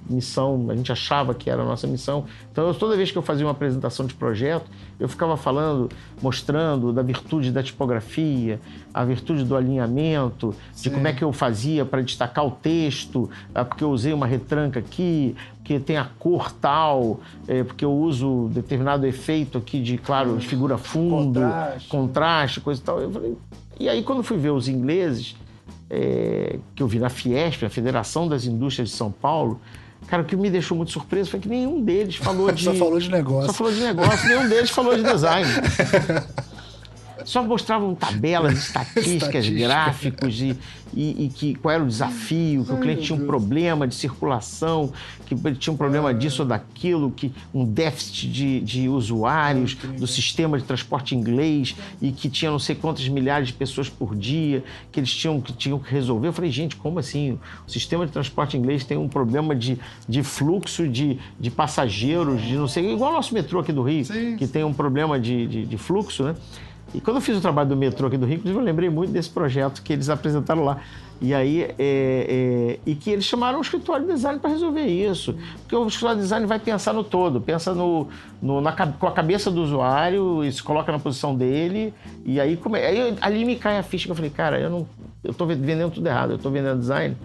missão, 0.08 0.66
a 0.68 0.76
gente 0.76 0.92
achava 0.92 1.32
que 1.32 1.48
era 1.48 1.62
a 1.62 1.64
nossa 1.64 1.86
missão. 1.86 2.26
Então, 2.52 2.68
eu, 2.68 2.74
toda 2.74 2.94
vez 2.94 3.10
que 3.10 3.16
eu 3.16 3.22
fazia 3.22 3.46
uma 3.46 3.52
apresentação 3.52 4.04
de 4.04 4.12
projeto, 4.12 4.70
eu 5.00 5.08
ficava 5.08 5.34
falando, 5.34 5.88
mostrando 6.20 6.92
da 6.92 7.00
virtude 7.00 7.50
da 7.50 7.62
tipografia, 7.62 8.60
a 8.92 9.02
virtude 9.02 9.44
do 9.44 9.56
alinhamento, 9.56 10.54
de 10.76 10.90
como 10.90 11.08
é 11.08 11.12
que 11.14 11.24
eu 11.24 11.32
fazia 11.32 11.86
para 11.86 12.02
destacar 12.02 12.46
o 12.46 12.50
texto, 12.50 13.30
ah, 13.54 13.64
porque 13.64 13.82
eu 13.82 13.90
usei 13.90 14.12
uma 14.12 14.26
retranca 14.26 14.80
aqui, 14.80 15.34
porque 15.56 15.78
tem 15.80 15.96
a 15.96 16.04
cor 16.18 16.52
tal, 16.52 17.20
eh, 17.48 17.64
porque 17.64 17.84
eu 17.84 17.92
uso 17.92 18.50
determinado 18.52 19.06
efeito 19.06 19.56
aqui 19.56 19.80
de, 19.80 19.96
claro, 19.96 20.36
de 20.36 20.46
figura 20.46 20.76
fundo, 20.76 21.40
Contraste. 21.40 21.88
contraste, 21.88 22.60
coisa 22.60 22.80
e 22.80 22.84
tal. 22.84 23.00
Eu 23.00 23.10
falei... 23.10 23.36
E 23.80 23.88
aí, 23.88 24.02
quando 24.02 24.22
fui 24.22 24.36
ver 24.36 24.50
os 24.50 24.68
ingleses, 24.68 25.34
é, 25.92 26.58
que 26.74 26.82
eu 26.82 26.88
vi 26.88 26.98
na 26.98 27.10
Fiesp, 27.10 27.64
a 27.64 27.70
Federação 27.70 28.26
das 28.26 28.46
Indústrias 28.46 28.88
de 28.88 28.94
São 28.94 29.12
Paulo, 29.12 29.60
cara, 30.06 30.22
o 30.22 30.24
que 30.24 30.34
me 30.34 30.48
deixou 30.48 30.74
muito 30.74 30.90
surpreso 30.90 31.30
foi 31.30 31.38
que 31.38 31.48
nenhum 31.48 31.82
deles 31.82 32.16
falou 32.16 32.50
de. 32.50 32.64
Só 32.64 32.72
falou 32.74 32.98
de 32.98 33.10
negócio. 33.10 33.46
Só 33.48 33.52
falou 33.52 33.72
de 33.72 33.80
negócio, 33.80 34.26
nenhum 34.26 34.48
deles 34.48 34.70
falou 34.70 34.96
de 34.96 35.02
design. 35.02 35.48
Só 37.24 37.42
mostravam 37.42 37.94
tabelas, 37.94 38.58
estatísticas, 38.66 39.06
Estatística. 39.06 39.58
gráficos 39.58 40.40
e, 40.40 40.56
e, 40.94 41.26
e 41.26 41.28
que, 41.28 41.54
qual 41.54 41.74
era 41.74 41.84
o 41.84 41.86
desafio, 41.86 42.64
que 42.64 42.72
o 42.72 42.76
cliente 42.78 43.02
tinha 43.02 43.18
um 43.18 43.26
problema 43.26 43.86
de 43.86 43.94
circulação, 43.94 44.92
que 45.26 45.34
ele 45.34 45.56
tinha 45.56 45.72
um 45.72 45.76
problema 45.76 46.12
disso 46.12 46.42
ou 46.42 46.48
daquilo, 46.48 47.10
que 47.10 47.32
um 47.52 47.64
déficit 47.64 48.28
de, 48.28 48.60
de 48.60 48.88
usuários 48.88 49.74
do 49.74 50.06
sistema 50.06 50.58
de 50.58 50.64
transporte 50.64 51.14
inglês 51.14 51.74
e 52.00 52.12
que 52.12 52.28
tinha 52.28 52.50
não 52.50 52.58
sei 52.58 52.74
quantas 52.74 53.06
milhares 53.08 53.48
de 53.48 53.54
pessoas 53.54 53.88
por 53.88 54.14
dia 54.14 54.62
que 54.90 55.00
eles 55.00 55.14
tinham 55.14 55.40
que, 55.40 55.52
tinham 55.52 55.78
que 55.78 55.90
resolver. 55.90 56.28
Eu 56.28 56.32
falei, 56.32 56.50
gente, 56.50 56.76
como 56.76 56.98
assim? 56.98 57.38
O 57.66 57.70
sistema 57.70 58.06
de 58.06 58.12
transporte 58.12 58.56
inglês 58.56 58.84
tem 58.84 58.96
um 58.96 59.08
problema 59.08 59.54
de, 59.54 59.78
de 60.08 60.22
fluxo 60.22 60.88
de, 60.88 61.18
de 61.38 61.50
passageiros, 61.50 62.42
de 62.42 62.54
não 62.56 62.68
sei, 62.68 62.92
igual 62.92 63.12
o 63.12 63.14
nosso 63.14 63.34
metrô 63.34 63.60
aqui 63.60 63.72
do 63.72 63.82
Rio, 63.82 64.04
Sim. 64.04 64.36
que 64.36 64.46
tem 64.46 64.64
um 64.64 64.72
problema 64.72 65.18
de, 65.18 65.46
de, 65.46 65.66
de 65.66 65.78
fluxo, 65.78 66.24
né? 66.24 66.34
E 66.94 67.00
quando 67.00 67.16
eu 67.16 67.20
fiz 67.20 67.36
o 67.36 67.40
trabalho 67.40 67.68
do 67.70 67.76
metrô 67.76 68.06
aqui 68.06 68.18
do 68.18 68.26
Rio, 68.26 68.40
eu 68.44 68.60
lembrei 68.60 68.90
muito 68.90 69.10
desse 69.12 69.30
projeto 69.30 69.82
que 69.82 69.92
eles 69.92 70.08
apresentaram 70.10 70.62
lá. 70.64 70.78
E 71.20 71.32
aí, 71.32 71.62
é, 71.62 71.74
é, 71.78 72.78
e 72.84 72.94
que 72.96 73.08
eles 73.08 73.24
chamaram 73.24 73.58
o 73.58 73.62
escritório 73.62 74.04
de 74.06 74.12
design 74.12 74.40
para 74.40 74.50
resolver 74.50 74.84
isso. 74.84 75.34
Porque 75.62 75.76
o 75.76 75.86
escritório 75.86 76.16
de 76.16 76.22
design 76.22 76.44
vai 76.46 76.58
pensar 76.58 76.92
no 76.92 77.04
todo, 77.04 77.40
pensa 77.40 77.72
no, 77.72 78.08
no- 78.42 78.60
na, 78.60 78.72
com 78.72 79.06
a 79.06 79.12
cabeça 79.12 79.48
do 79.50 79.62
usuário 79.62 80.44
e 80.44 80.50
se 80.52 80.62
coloca 80.62 80.90
na 80.90 80.98
posição 80.98 81.34
dele. 81.34 81.94
E 82.24 82.40
aí, 82.40 82.56
come, 82.56 82.78
aí 82.80 83.16
ali 83.20 83.44
me 83.44 83.54
cai 83.56 83.78
a 83.78 83.82
ficha 83.84 84.06
que 84.06 84.10
eu 84.10 84.16
falei, 84.16 84.30
cara, 84.30 84.58
eu 84.58 84.68
não. 84.68 84.86
Eu 85.22 85.32
tô 85.32 85.46
vendendo 85.46 85.92
tudo 85.92 86.06
errado, 86.08 86.32
eu 86.32 86.38
tô 86.38 86.50
vendendo 86.50 86.80
design. 86.80 87.16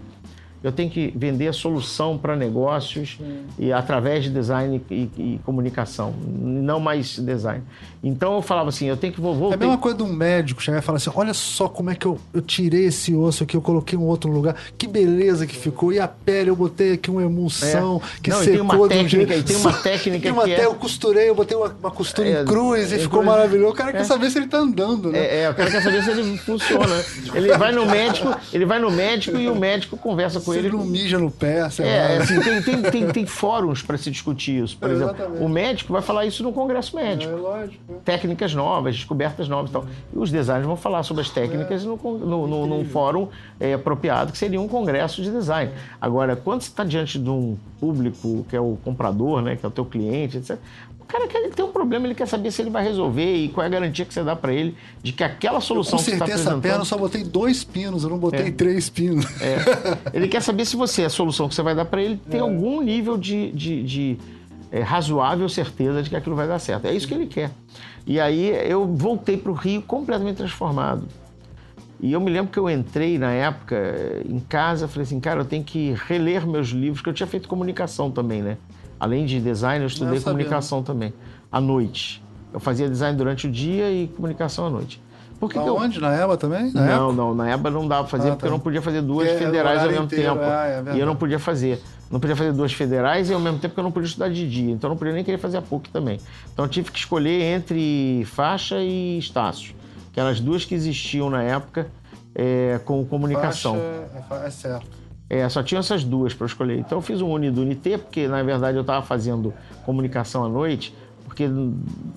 Eu 0.62 0.72
tenho 0.72 0.90
que 0.90 1.12
vender 1.16 1.48
a 1.48 1.52
solução 1.52 2.18
para 2.18 2.34
negócios 2.36 3.18
e 3.58 3.72
através 3.72 4.24
de 4.24 4.30
design 4.30 4.80
e, 4.90 4.94
e, 5.16 5.40
comunicação, 5.44 6.14
não 6.26 6.80
mais 6.80 7.18
design. 7.18 7.62
Então 8.02 8.34
eu 8.36 8.42
falava 8.42 8.68
assim, 8.68 8.86
eu 8.86 8.96
tenho 8.96 9.12
que 9.12 9.20
vou, 9.20 9.50
É 9.50 9.54
a 9.54 9.56
mesma 9.56 9.76
coisa 9.78 9.96
de 9.96 10.02
um 10.04 10.12
médico 10.12 10.62
chegar 10.62 10.78
e 10.78 10.82
falar 10.82 10.96
assim, 10.98 11.10
olha 11.14 11.34
só 11.34 11.68
como 11.68 11.90
é 11.90 11.94
que 11.94 12.06
eu, 12.06 12.18
eu 12.32 12.40
tirei 12.40 12.84
esse 12.86 13.14
osso 13.14 13.42
aqui, 13.42 13.56
eu 13.56 13.60
coloquei 13.60 13.98
um 13.98 14.04
outro 14.04 14.30
lugar, 14.30 14.54
que 14.76 14.86
beleza 14.86 15.46
que 15.46 15.56
ficou, 15.56 15.92
e 15.92 15.98
a 15.98 16.06
pele 16.06 16.50
eu 16.50 16.56
botei 16.56 16.92
aqui 16.92 17.10
uma 17.10 17.22
emulsão 17.22 18.00
É. 18.16 18.20
que 18.20 18.30
Não, 18.30 18.38
secou 18.38 18.52
tem 18.52 18.60
uma 18.60 18.74
de 18.74 18.80
um 18.80 18.88
técnica- 18.88 19.32
jeito. 19.34 19.46
tem 19.46 19.56
uma 19.62 19.72
técnica 19.72 20.22
Tem 20.22 20.32
uma 20.32 20.44
que 20.44 20.52
é- 20.52 20.56
té- 20.56 20.66
eu 20.66 20.74
costurei, 20.74 21.28
eu 21.28 21.34
botei 21.34 21.56
uma, 21.56 21.74
uma 21.80 21.90
costura 21.90 22.28
É, 22.28 22.42
em 22.42 22.44
cruz 22.44 22.92
e 22.92 22.96
em 22.96 22.98
ficou 23.00 23.20
cruz. 23.20 23.26
maravilhoso. 23.34 23.72
O 23.72 23.76
cara 23.76 23.92
quer 23.92 24.00
É. 24.00 24.04
saber 24.04 24.30
se 24.30 24.38
ele 24.38 24.46
tá 24.46 24.58
andando, 24.58 25.10
né? 25.10 25.18
É, 25.18 25.40
é, 25.42 25.50
o 25.50 25.54
cara 25.54 25.70
quer 25.70 25.82
saber 25.82 26.02
se 26.04 26.10
ele 26.10 26.36
funciona. 26.38 27.04
Ele 27.34 27.56
vai 27.56 27.72
no 27.72 27.84
médico, 27.86 28.34
ele 28.52 28.64
vai 28.64 28.78
no 28.78 28.90
médico 28.90 29.36
e 29.38 29.48
o 29.48 29.56
médico 29.56 29.96
conversa 29.96 30.40
com 30.40 30.47
se 30.52 30.58
ele. 30.58 30.68
ele 30.68 30.76
não 30.76 30.84
mija 30.84 31.18
no 31.18 31.30
pé, 31.30 31.68
sei 31.70 31.86
É, 31.86 32.16
lá. 32.18 32.22
assim, 32.24 32.40
tem, 32.40 32.62
tem, 32.62 32.82
tem, 32.82 33.06
tem 33.12 33.26
fóruns 33.26 33.82
para 33.82 33.96
se 33.98 34.10
discutir 34.10 34.62
isso. 34.62 34.76
Por 34.76 34.88
É, 34.90 34.92
exemplo, 34.92 35.14
exatamente. 35.16 35.42
o 35.44 35.48
médico 35.48 35.92
vai 35.92 36.02
falar 36.02 36.26
isso 36.26 36.42
no 36.42 36.52
congresso 36.52 36.94
médico. 36.96 37.32
É 37.32 37.36
lógico. 37.36 37.82
né? 37.92 37.98
Técnicas 38.04 38.54
novas, 38.54 38.96
descobertas 38.96 39.48
novas 39.48 39.70
e 39.70 39.72
tal. 39.72 39.86
E 40.14 40.18
os 40.18 40.30
designers 40.30 40.66
vão 40.66 40.76
falar 40.76 41.02
sobre 41.02 41.22
as 41.22 41.30
técnicas 41.30 41.84
no, 41.84 41.96
con- 41.98 42.18
no, 42.18 42.46
no- 42.46 42.66
num 42.66 42.84
fórum 42.84 43.28
é, 43.60 43.74
apropriado, 43.74 44.32
que 44.32 44.38
seria 44.38 44.60
um 44.60 44.68
congresso 44.68 45.22
de 45.22 45.30
design. 45.30 45.72
Agora, 46.00 46.36
quando 46.36 46.62
você 46.62 46.68
está 46.68 46.84
diante 46.84 47.18
de 47.18 47.28
um 47.30 47.56
público, 47.80 48.44
que 48.48 48.56
é 48.56 48.60
o 48.60 48.76
comprador, 48.84 49.40
né, 49.40 49.56
que 49.56 49.64
é 49.64 49.68
o 49.68 49.72
teu 49.72 49.84
cliente, 49.84 50.36
etc., 50.38 50.56
cara 51.08 51.26
quer, 51.26 51.38
ele 51.38 51.52
tem 51.54 51.64
um 51.64 51.72
problema, 51.72 52.06
ele 52.06 52.14
quer 52.14 52.26
saber 52.26 52.50
se 52.50 52.60
ele 52.62 52.70
vai 52.70 52.84
resolver 52.84 53.34
e 53.34 53.48
qual 53.48 53.64
é 53.64 53.66
a 53.66 53.70
garantia 53.70 54.04
que 54.04 54.12
você 54.12 54.22
dá 54.22 54.36
para 54.36 54.52
ele 54.52 54.76
de 55.02 55.12
que 55.12 55.24
aquela 55.24 55.60
solução 55.60 55.98
que 55.98 56.04
você 56.04 56.12
está 56.12 56.26
Consertei 56.26 56.34
essa 56.42 56.50
perna, 56.50 56.54
eu 56.54 56.82
apresentando... 56.82 56.86
só 56.86 56.98
botei 56.98 57.24
dois 57.24 57.64
pinos, 57.64 58.04
eu 58.04 58.10
não 58.10 58.18
botei 58.18 58.48
É. 58.48 58.50
três 58.50 58.88
pinos. 58.90 59.24
É. 59.40 59.56
Ele 60.12 60.28
quer 60.28 60.42
saber 60.42 60.64
se 60.66 60.76
você, 60.76 61.04
a 61.04 61.10
solução 61.10 61.48
que 61.48 61.54
você 61.54 61.62
vai 61.62 61.74
dar 61.74 61.86
para 61.86 62.02
ele, 62.02 62.20
É. 62.26 62.30
tem 62.30 62.40
algum 62.40 62.82
nível 62.82 63.16
de, 63.16 63.50
de, 63.52 63.82
de, 63.82 64.18
é, 64.70 64.80
razoável 64.82 65.48
certeza 65.48 66.02
de 66.02 66.10
que 66.10 66.16
aquilo 66.16 66.36
vai 66.36 66.46
dar 66.46 66.58
certo. 66.58 66.86
É 66.86 66.92
isso 66.92 67.08
que 67.08 67.14
ele 67.14 67.26
quer. 67.26 67.50
E 68.06 68.20
aí 68.20 68.48
eu 68.70 68.86
voltei 68.86 69.36
para 69.36 69.50
o 69.50 69.54
Rio 69.54 69.82
completamente 69.82 70.36
transformado. 70.36 71.06
E 72.00 72.12
eu 72.12 72.20
me 72.20 72.30
lembro 72.30 72.52
que 72.52 72.58
eu 72.58 72.70
entrei 72.70 73.18
na 73.18 73.32
época 73.32 74.22
em 74.28 74.38
casa, 74.38 74.86
falei 74.86 75.02
assim, 75.02 75.18
cara, 75.18 75.40
eu 75.40 75.44
tenho 75.44 75.64
que 75.64 75.94
reler 76.06 76.46
meus 76.46 76.68
livros, 76.68 77.02
que 77.02 77.08
eu 77.08 77.12
tinha 77.12 77.26
feito 77.26 77.48
comunicação 77.48 78.10
também, 78.10 78.40
né? 78.40 78.56
Além 79.00 79.26
de 79.26 79.40
design, 79.40 79.82
eu 79.84 79.86
estudei 79.88 80.18
Eu 80.18 80.22
comunicação 80.22 80.82
também, 80.82 81.12
à 81.50 81.60
noite. 81.60 82.22
Eu 82.52 82.58
fazia 82.60 82.88
design 82.88 83.16
durante 83.16 83.46
o 83.46 83.50
dia 83.50 83.90
e 83.90 84.08
comunicação 84.08 84.66
à 84.66 84.70
noite. 84.70 85.00
Por 85.38 85.48
que 85.48 85.54
que 85.58 85.68
eu... 85.68 85.78
Aonde? 85.78 86.00
Na 86.00 86.12
EBA 86.16 86.36
também? 86.36 86.72
Na 86.72 86.80
Não, 86.84 87.04
EBA? 87.10 87.12
não, 87.12 87.34
na 87.34 87.50
EBA 87.50 87.70
não 87.70 87.86
dava 87.86 88.08
pra 88.08 88.18
fazer 88.18 88.30
Ah, 88.30 88.32
porque 88.32 88.42
tá. 88.42 88.48
eu 88.48 88.50
não 88.52 88.58
podia 88.58 88.82
fazer 88.82 89.02
duas 89.02 89.28
É, 89.28 89.36
federais 89.38 89.82
ao 89.82 89.88
mesmo 89.88 90.04
inteiro, 90.06 90.32
tempo. 90.34 90.44
ah, 90.44 90.66
é 90.66 90.96
e 90.96 90.98
eu 91.00 91.06
não 91.06 91.14
podia 91.14 91.38
fazer. 91.38 91.80
Não 92.10 92.18
podia 92.18 92.34
fazer 92.34 92.52
duas 92.52 92.72
federais 92.72 93.30
e 93.30 93.34
ao 93.34 93.38
mesmo 93.38 93.58
tempo 93.60 93.74
que 93.74 93.78
eu 93.78 93.84
não 93.84 93.92
podia 93.92 94.08
estudar 94.08 94.30
de 94.30 94.48
dia. 94.50 94.72
Então 94.72 94.88
eu 94.88 94.94
não 94.94 94.96
podia 94.96 95.14
nem 95.14 95.22
querer 95.22 95.38
fazer 95.38 95.58
a 95.58 95.62
PUC 95.62 95.90
também. 95.90 96.18
Então 96.52 96.64
eu 96.64 96.68
tive 96.68 96.90
que 96.90 96.98
escolher 96.98 97.40
entre 97.42 98.24
faixa 98.24 98.80
e 98.80 99.16
Estácio, 99.18 99.74
que 100.12 100.18
eram 100.18 100.30
as 100.30 100.40
duas 100.40 100.64
que 100.64 100.74
existiam 100.74 101.30
na 101.30 101.42
época 101.42 101.86
é, 102.34 102.80
com 102.84 103.04
comunicação. 103.04 103.76
Faixa, 104.28 104.44
é 104.44 104.46
é 104.46 104.50
certo. 104.50 104.86
É, 105.30 105.48
só 105.48 105.62
tinha 105.62 105.80
essas 105.80 106.04
duas 106.04 106.32
para 106.32 106.46
escolher. 106.46 106.78
Então 106.78 106.98
eu 106.98 107.02
fiz 107.02 107.20
um 107.20 107.30
Uni 107.30 107.50
do 107.50 107.62
Unité, 107.62 107.98
porque 107.98 108.26
na 108.26 108.42
verdade 108.42 108.76
eu 108.76 108.82
estava 108.82 109.04
fazendo 109.04 109.52
comunicação 109.84 110.44
à 110.44 110.48
noite, 110.48 110.94
porque 111.24 111.48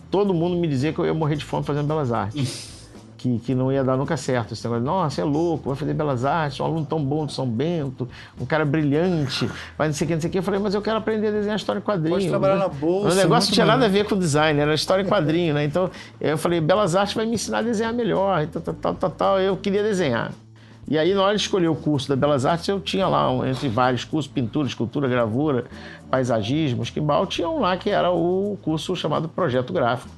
todo 0.10 0.34
mundo 0.34 0.56
me 0.56 0.68
dizia 0.68 0.94
que 0.94 1.00
eu 1.00 1.06
ia 1.06 1.14
morrer 1.14 1.36
de 1.36 1.44
fome 1.44 1.66
fazendo 1.66 1.88
belas 1.88 2.12
artes. 2.12 2.72
que, 3.22 3.38
que 3.38 3.54
não 3.54 3.72
ia 3.72 3.84
dar 3.84 3.96
nunca 3.96 4.18
certo. 4.18 4.54
Esse 4.54 4.64
negócio, 4.64 4.84
nossa, 4.84 5.22
é 5.22 5.24
louco, 5.24 5.70
vai 5.70 5.78
fazer 5.78 5.94
belas 5.94 6.26
artes, 6.26 6.60
um 6.60 6.66
aluno 6.66 6.86
tão 6.86 7.04
bom 7.04 7.28
de 7.28 7.34
São 7.34 7.48
Bento, 7.48 8.10
um 8.40 8.46
cara 8.48 8.66
brilhante, 8.66 9.48
vai 9.78 9.88
não 9.88 9.94
sei 9.94 10.06
o 10.06 10.08
que, 10.08 10.14
não 10.16 10.22
sei 10.22 10.30
o 10.30 10.32
que. 10.32 10.40
Eu 10.40 10.44
falei, 10.44 10.60
mas 10.60 10.74
eu 10.74 10.82
quero 10.82 10.98
aprender 10.98 11.28
a 11.28 11.32
desenhar 11.32 11.56
história 11.56 11.80
em 11.80 11.84
quadrinho. 11.84 12.16
Pode 12.16 12.30
trabalhar 12.30 12.56
na 12.56 12.68
bolsa, 12.68 13.14
O 13.14 13.16
negócio 13.16 13.50
não 13.50 13.54
tinha 13.54 13.66
nada 13.66 13.86
a 13.86 13.90
ver 13.90 14.06
com 14.06 14.18
design, 14.18 14.60
era 14.60 14.74
história 14.74 15.04
em 15.04 15.06
quadrinho, 15.06 15.54
né? 15.54 15.64
Então 15.64 15.92
eu 16.20 16.36
falei, 16.36 16.60
belas 16.60 16.96
artes 16.96 17.14
vai 17.14 17.28
me 17.28 17.36
ensinar 17.36 17.60
a 17.60 17.62
desenhar 17.62 17.94
melhor, 17.94 18.48
tal, 18.48 18.74
tal, 18.74 18.96
tal, 18.96 19.10
tal. 19.12 19.40
Eu 19.40 19.56
queria 19.56 19.84
desenhar. 19.84 20.32
E 20.92 20.98
aí, 20.98 21.14
na 21.14 21.22
hora 21.22 21.38
de 21.38 21.42
escolher 21.42 21.70
o 21.70 21.76
curso 21.76 22.10
da 22.10 22.18
Belas 22.18 22.46
Artes, 22.46 22.68
eu 22.68 22.78
tinha 22.78 23.08
lá, 23.08 23.30
entre 23.48 23.70
vários 23.70 24.04
cursos, 24.04 24.30
pintura, 24.30 24.68
escultura, 24.68 25.08
gravura, 25.08 25.64
paisagismo, 26.10 26.84
esquimbal, 26.84 27.26
tinha 27.26 27.48
um 27.48 27.62
lá 27.62 27.78
que 27.78 27.90
era 27.90 28.12
o 28.12 28.60
curso 28.62 28.94
chamado 28.94 29.30
Projeto 29.30 29.72
Gráfico, 29.72 30.14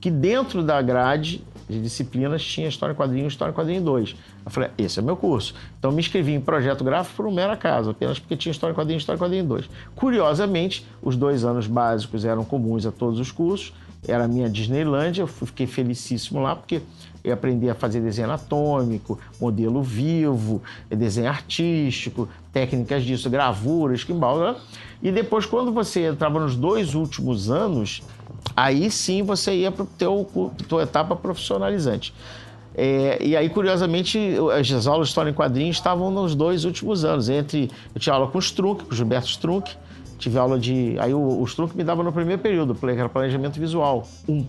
que 0.00 0.10
dentro 0.10 0.62
da 0.62 0.80
grade 0.80 1.44
de 1.68 1.78
disciplinas 1.78 2.42
tinha 2.42 2.66
História 2.66 2.94
em 2.94 2.96
Quadrinho 2.96 3.24
e 3.26 3.28
História 3.28 3.52
em 3.52 3.54
Quadrinho 3.54 3.82
2. 3.82 4.16
Eu 4.46 4.50
falei, 4.50 4.70
esse 4.78 4.98
é 4.98 5.02
o 5.02 5.04
meu 5.04 5.14
curso. 5.14 5.54
Então, 5.78 5.92
me 5.92 6.00
inscrevi 6.00 6.32
em 6.32 6.40
Projeto 6.40 6.82
Gráfico 6.82 7.16
por 7.16 7.26
um 7.26 7.30
mero 7.30 7.52
acaso, 7.52 7.90
apenas 7.90 8.18
porque 8.18 8.34
tinha 8.34 8.50
História 8.50 8.72
em 8.72 8.76
Quadrinho 8.76 8.96
e 8.96 9.00
História 9.00 9.18
em 9.18 9.20
Quadrinho 9.20 9.44
2. 9.44 9.68
Curiosamente, 9.94 10.86
os 11.02 11.18
dois 11.18 11.44
anos 11.44 11.66
básicos 11.66 12.24
eram 12.24 12.46
comuns 12.46 12.86
a 12.86 12.90
todos 12.90 13.20
os 13.20 13.30
cursos, 13.30 13.74
era 14.08 14.24
a 14.24 14.28
minha 14.28 14.48
Disneylândia, 14.48 15.22
eu 15.22 15.26
fiquei 15.26 15.66
felicíssimo 15.66 16.40
lá, 16.40 16.56
porque 16.56 16.80
eu 17.24 17.32
aprendi 17.32 17.70
a 17.70 17.74
fazer 17.74 18.02
desenho 18.02 18.28
anatômico, 18.28 19.18
modelo 19.40 19.82
vivo, 19.82 20.62
desenho 20.90 21.28
artístico, 21.28 22.28
técnicas 22.52 23.02
disso, 23.02 23.30
gravura, 23.30 23.94
esquimbal. 23.94 24.38
né? 24.38 24.56
E 25.02 25.10
depois, 25.10 25.46
quando 25.46 25.72
você 25.72 26.06
entrava 26.06 26.38
nos 26.38 26.54
dois 26.54 26.94
últimos 26.94 27.50
anos, 27.50 28.02
aí 28.54 28.90
sim 28.90 29.22
você 29.22 29.54
ia 29.54 29.72
para 29.72 29.84
a 29.84 30.64
tua 30.68 30.82
etapa 30.82 31.16
profissionalizante. 31.16 32.14
É, 32.76 33.18
e 33.24 33.36
aí, 33.36 33.48
curiosamente, 33.48 34.18
as 34.52 34.86
aulas 34.86 35.06
de 35.06 35.12
História 35.12 35.30
em 35.30 35.34
Quadrinhos 35.34 35.76
estavam 35.76 36.10
nos 36.10 36.34
dois 36.34 36.64
últimos 36.64 37.04
anos. 37.04 37.28
Entre, 37.28 37.70
eu 37.94 38.00
tinha 38.00 38.14
aula 38.14 38.26
com 38.26 38.36
o 38.36 38.40
Strunk, 38.40 38.84
com 38.84 38.92
o 38.92 38.94
Gilberto 38.94 39.28
Strunk, 39.28 39.70
tive 40.18 40.38
aula 40.38 40.58
de... 40.58 40.96
Aí 40.98 41.14
o, 41.14 41.40
o 41.40 41.44
Strunk 41.44 41.76
me 41.76 41.84
dava 41.84 42.02
no 42.02 42.12
primeiro 42.12 42.42
período, 42.42 42.74
que 42.74 42.86
era 42.86 43.08
planejamento 43.08 43.58
visual, 43.58 44.06
um 44.28 44.44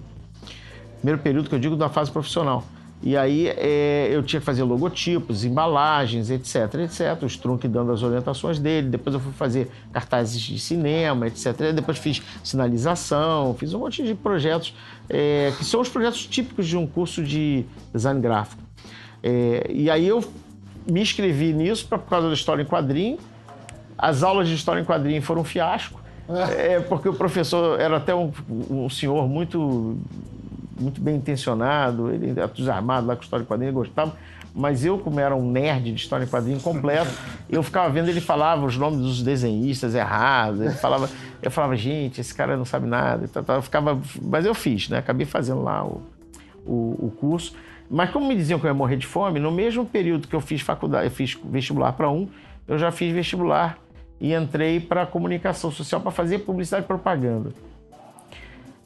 primeiro 1.06 1.22
período 1.22 1.50
que 1.50 1.54
eu 1.54 1.60
digo 1.60 1.76
da 1.76 1.88
fase 1.88 2.10
profissional. 2.10 2.64
E 3.04 3.16
aí 3.16 3.48
é, 3.50 4.08
eu 4.10 4.24
tinha 4.24 4.40
que 4.40 4.46
fazer 4.46 4.64
logotipos, 4.64 5.46
embalagens, 5.46 6.32
etc, 6.32 6.74
etc. 6.76 7.22
O 7.22 7.28
Strunk 7.28 7.68
dando 7.68 7.92
as 7.92 8.02
orientações 8.02 8.58
dele. 8.58 8.90
Depois 8.90 9.14
eu 9.14 9.20
fui 9.20 9.32
fazer 9.34 9.70
cartazes 9.94 10.42
de 10.42 10.58
cinema, 10.58 11.28
etc. 11.28 11.72
Depois 11.76 12.00
fiz 12.00 12.24
sinalização, 12.44 13.54
fiz 13.54 13.76
um 13.76 13.80
monte 13.80 14.02
de 14.02 14.16
projetos 14.16 14.74
é, 15.08 15.54
que 15.56 15.64
são 15.64 15.82
os 15.82 15.90
projetos 15.90 16.26
típicos 16.26 16.68
de 16.68 16.76
um 16.76 16.88
curso 16.88 17.22
de 17.22 17.66
design 17.94 18.20
gráfico. 18.20 18.64
É, 19.22 19.68
e 19.70 19.88
aí 19.92 20.08
eu 20.08 20.24
me 20.90 21.02
inscrevi 21.02 21.54
nisso 21.54 21.88
pra, 21.88 22.00
por 22.00 22.10
causa 22.10 22.28
da 22.30 22.34
história 22.34 22.64
em 22.64 22.66
quadrinho. 22.66 23.20
As 23.96 24.24
aulas 24.24 24.48
de 24.48 24.56
história 24.56 24.82
em 24.82 24.86
quadrinho 24.86 25.22
foram 25.22 25.42
um 25.42 25.46
fiasco. 25.46 26.02
É, 26.58 26.80
porque 26.80 27.08
o 27.08 27.14
professor 27.14 27.80
era 27.80 27.98
até 27.98 28.16
um, 28.16 28.32
um 28.68 28.90
senhor 28.90 29.28
muito 29.28 29.96
muito 30.80 31.02
bem 31.02 31.16
intencionado, 31.16 32.12
ele 32.12 32.32
entusiasmado 32.32 33.08
lá 33.08 33.16
com 33.16 33.24
história 33.24 33.44
em 33.44 33.46
quadrinho, 33.46 33.70
ele 33.70 33.76
gostava. 33.76 34.16
Mas 34.54 34.86
eu, 34.86 34.98
como 34.98 35.20
era 35.20 35.36
um 35.36 35.52
nerd 35.52 35.92
de 35.92 36.02
história 36.02 36.24
em 36.24 36.28
quadrinho 36.28 36.60
completo, 36.62 37.12
eu 37.50 37.62
ficava 37.62 37.90
vendo 37.90 38.08
ele 38.08 38.22
falava 38.22 38.66
os 38.66 38.78
nomes 38.78 39.00
dos 39.00 39.22
desenhistas 39.22 39.94
errados. 39.94 40.62
Ele 40.62 40.72
falava, 40.72 41.10
eu 41.42 41.52
falava, 41.52 41.76
gente, 41.76 42.22
esse 42.22 42.34
cara 42.34 42.56
não 42.56 42.64
sabe 42.64 42.88
nada. 42.88 43.26
e. 43.26 43.58
Eu 43.58 43.62
ficava, 43.62 44.00
mas 44.22 44.46
eu 44.46 44.54
fiz, 44.54 44.88
né? 44.88 44.98
Acabei 44.98 45.26
fazendo 45.26 45.62
lá 45.62 45.86
o, 45.86 46.02
o, 46.66 47.08
o 47.08 47.14
curso. 47.20 47.54
Mas 47.90 48.10
como 48.12 48.28
me 48.28 48.36
diziam 48.36 48.58
que 48.58 48.66
eu 48.66 48.70
ia 48.70 48.74
morrer 48.74 48.96
de 48.96 49.06
fome, 49.06 49.40
no 49.40 49.52
mesmo 49.52 49.86
período 49.86 50.28
que 50.28 50.36
eu 50.36 50.42
fiz 50.42 50.62
faculdade, 50.62 51.06
eu 51.06 51.12
fiz 51.12 51.38
vestibular 51.44 51.92
para 51.92 52.10
um, 52.10 52.28
eu 52.68 52.80
já 52.80 52.92
fiz 52.92 53.14
vestibular 53.14 53.78
e 54.20 54.34
entrei 54.34 54.80
para 54.80 55.06
comunicação 55.06 55.70
social 55.70 56.02
para 56.02 56.12
fazer 56.12 56.40
publicidade 56.40 56.86
e 56.86 56.88
propaganda. 56.88 57.52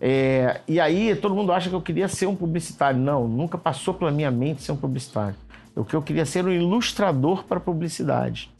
É, 0.01 0.61
e 0.67 0.79
aí 0.79 1.15
todo 1.15 1.35
mundo 1.35 1.51
acha 1.51 1.69
que 1.69 1.75
eu 1.75 1.81
queria 1.81 2.07
ser 2.07 2.25
um 2.25 2.35
publicitário. 2.35 2.99
Não, 2.99 3.27
nunca 3.27 3.57
passou 3.57 3.93
pela 3.93 4.11
minha 4.11 4.31
mente 4.31 4.61
ser 4.61 4.71
um 4.71 4.77
publicitário. 4.77 5.35
O 5.75 5.83
que 5.83 5.95
eu 5.95 6.01
queria 6.01 6.25
ser 6.25 6.45
um 6.45 6.51
ilustrador 6.51 7.43
para 7.43 7.59
publicidade. 7.59 8.51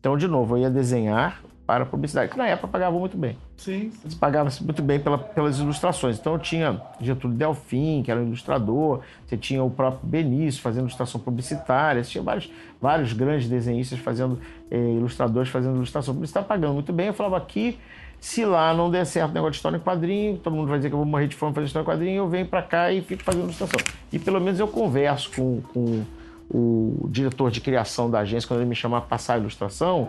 Então, 0.00 0.16
de 0.16 0.26
novo, 0.26 0.56
eu 0.56 0.62
ia 0.62 0.70
desenhar 0.70 1.40
para 1.64 1.86
publicidade, 1.86 2.30
que 2.30 2.36
na 2.36 2.46
época 2.46 2.66
pagava 2.68 2.98
muito 2.98 3.16
bem. 3.16 3.38
Sim. 3.56 3.92
Eles 4.02 4.14
pagavam 4.14 4.52
muito 4.62 4.82
bem 4.82 4.98
pela- 4.98 5.16
pelas 5.16 5.58
ilustrações. 5.60 6.18
Então, 6.18 6.32
eu 6.32 6.38
tinha 6.38 6.82
Getúlio 7.00 7.36
Delfim, 7.36 8.02
que 8.02 8.10
era 8.10 8.20
um 8.20 8.24
ilustrador, 8.24 9.00
você 9.24 9.36
tinha 9.36 9.62
o 9.62 9.70
próprio 9.70 10.06
Benício 10.06 10.60
fazendo 10.60 10.82
ilustração 10.82 11.20
publicitária, 11.20 12.02
você 12.02 12.10
tinha 12.10 12.24
vários, 12.24 12.50
vários 12.80 13.12
grandes 13.12 13.48
desenhistas 13.48 14.00
fazendo, 14.00 14.40
eh, 14.70 14.76
ilustradores 14.76 15.48
fazendo 15.48 15.76
ilustração 15.76 16.12
publicitária, 16.12 16.48
pagando 16.48 16.74
muito 16.74 16.92
bem. 16.92 17.06
Eu 17.06 17.14
falava 17.14 17.36
aqui, 17.36 17.78
se 18.24 18.44
lá 18.44 18.72
não 18.72 18.88
der 18.88 19.04
certo 19.04 19.32
o 19.32 19.34
negócio 19.34 19.50
de 19.50 19.56
história 19.56 19.76
em 19.76 19.80
quadrinho, 19.80 20.38
todo 20.38 20.54
mundo 20.54 20.68
vai 20.68 20.78
dizer 20.78 20.88
que 20.90 20.94
eu 20.94 20.98
vou 20.98 21.06
morrer 21.06 21.26
de 21.26 21.34
fome 21.34 21.52
fazendo 21.52 21.66
história 21.66 21.82
em 21.84 21.88
quadrinho, 21.88 22.16
eu 22.18 22.28
venho 22.28 22.46
para 22.46 22.62
cá 22.62 22.92
e 22.92 23.02
fico 23.02 23.20
fazendo 23.24 23.42
ilustração. 23.44 23.80
E 24.12 24.18
pelo 24.18 24.40
menos 24.40 24.60
eu 24.60 24.68
converso 24.68 25.28
com, 25.34 25.60
com 25.74 26.04
o 26.48 27.08
diretor 27.10 27.50
de 27.50 27.60
criação 27.60 28.08
da 28.08 28.20
agência, 28.20 28.46
quando 28.46 28.60
ele 28.60 28.68
me 28.68 28.76
chama 28.76 29.00
para 29.00 29.08
passar 29.10 29.34
a 29.34 29.38
ilustração, 29.38 30.08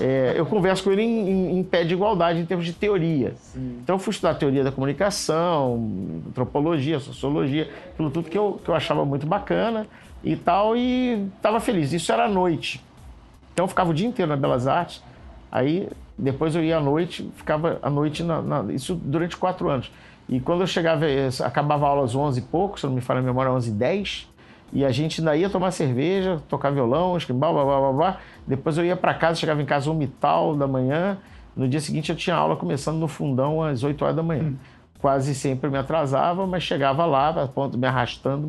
é, 0.00 0.32
eu 0.34 0.44
converso 0.44 0.82
com 0.82 0.90
ele 0.90 1.02
em, 1.02 1.28
em- 1.30 1.58
em 1.58 1.62
pé 1.62 1.84
de 1.84 1.94
igualdade 1.94 2.40
em 2.40 2.46
termos 2.46 2.66
de 2.66 2.72
teoria. 2.72 3.34
Então 3.54 3.94
eu 3.94 3.98
fui 4.00 4.10
estudar 4.10 4.34
teoria 4.34 4.64
da 4.64 4.72
comunicação, 4.72 5.88
antropologia, 6.28 6.98
sociologia, 6.98 7.70
aquilo 7.92 8.10
tudo 8.10 8.28
que 8.28 8.36
eu, 8.38 8.60
que 8.64 8.68
eu 8.68 8.74
achava 8.74 9.04
muito 9.04 9.24
bacana 9.26 9.86
e 10.24 10.34
tal, 10.34 10.76
e 10.76 11.28
estava 11.36 11.60
feliz. 11.60 11.92
Isso 11.92 12.10
era 12.10 12.24
à 12.24 12.28
noite. 12.28 12.82
Então 13.52 13.64
eu 13.66 13.68
ficava 13.68 13.90
o 13.90 13.94
dia 13.94 14.06
inteiro 14.08 14.28
na 14.30 14.36
Belas 14.36 14.66
Artes, 14.66 15.02
aí 15.50 15.88
depois 16.22 16.54
eu 16.54 16.62
ia 16.62 16.76
à 16.76 16.80
noite, 16.80 17.28
ficava 17.34 17.80
à 17.82 17.90
noite, 17.90 18.22
na, 18.22 18.40
na, 18.40 18.72
isso 18.72 18.94
durante 18.94 19.36
quatro 19.36 19.68
anos. 19.68 19.90
E 20.28 20.38
quando 20.38 20.60
eu 20.60 20.68
chegava, 20.68 21.04
eh, 21.04 21.28
acabava 21.42 21.84
a 21.84 21.88
aula 21.88 22.04
às 22.04 22.14
11 22.14 22.38
e 22.38 22.42
pouco, 22.42 22.78
se 22.78 22.86
não 22.86 22.94
me 22.94 23.00
falha 23.00 23.18
a 23.18 23.22
memória, 23.22 23.50
11 23.50 23.70
e 23.70 23.72
10, 23.72 24.28
e 24.72 24.84
a 24.84 24.90
gente 24.92 25.20
ainda 25.20 25.36
ia 25.36 25.50
tomar 25.50 25.72
cerveja, 25.72 26.40
tocar 26.48 26.70
violão, 26.70 27.16
esquimbal, 27.16 27.52
blá, 27.52 27.64
blá, 27.64 27.80
blá, 27.80 27.92
blá. 27.92 28.20
Depois 28.46 28.78
eu 28.78 28.84
ia 28.84 28.94
para 28.94 29.12
casa, 29.14 29.40
chegava 29.40 29.60
em 29.60 29.66
casa 29.66 29.90
um 29.90 30.06
tal 30.06 30.54
da 30.54 30.68
manhã. 30.68 31.18
No 31.56 31.66
dia 31.68 31.80
seguinte 31.80 32.10
eu 32.10 32.16
tinha 32.16 32.36
aula 32.36 32.54
começando 32.54 32.98
no 32.98 33.08
fundão 33.08 33.60
às 33.60 33.82
8 33.82 34.00
horas 34.02 34.16
da 34.16 34.22
manhã. 34.22 34.44
Hum. 34.44 34.56
Quase 35.00 35.34
sempre 35.34 35.68
me 35.68 35.76
atrasava, 35.76 36.46
mas 36.46 36.62
chegava 36.62 37.04
lá, 37.04 37.30
a 37.30 37.48
ponto 37.48 37.76
me 37.76 37.88
arrastando, 37.88 38.46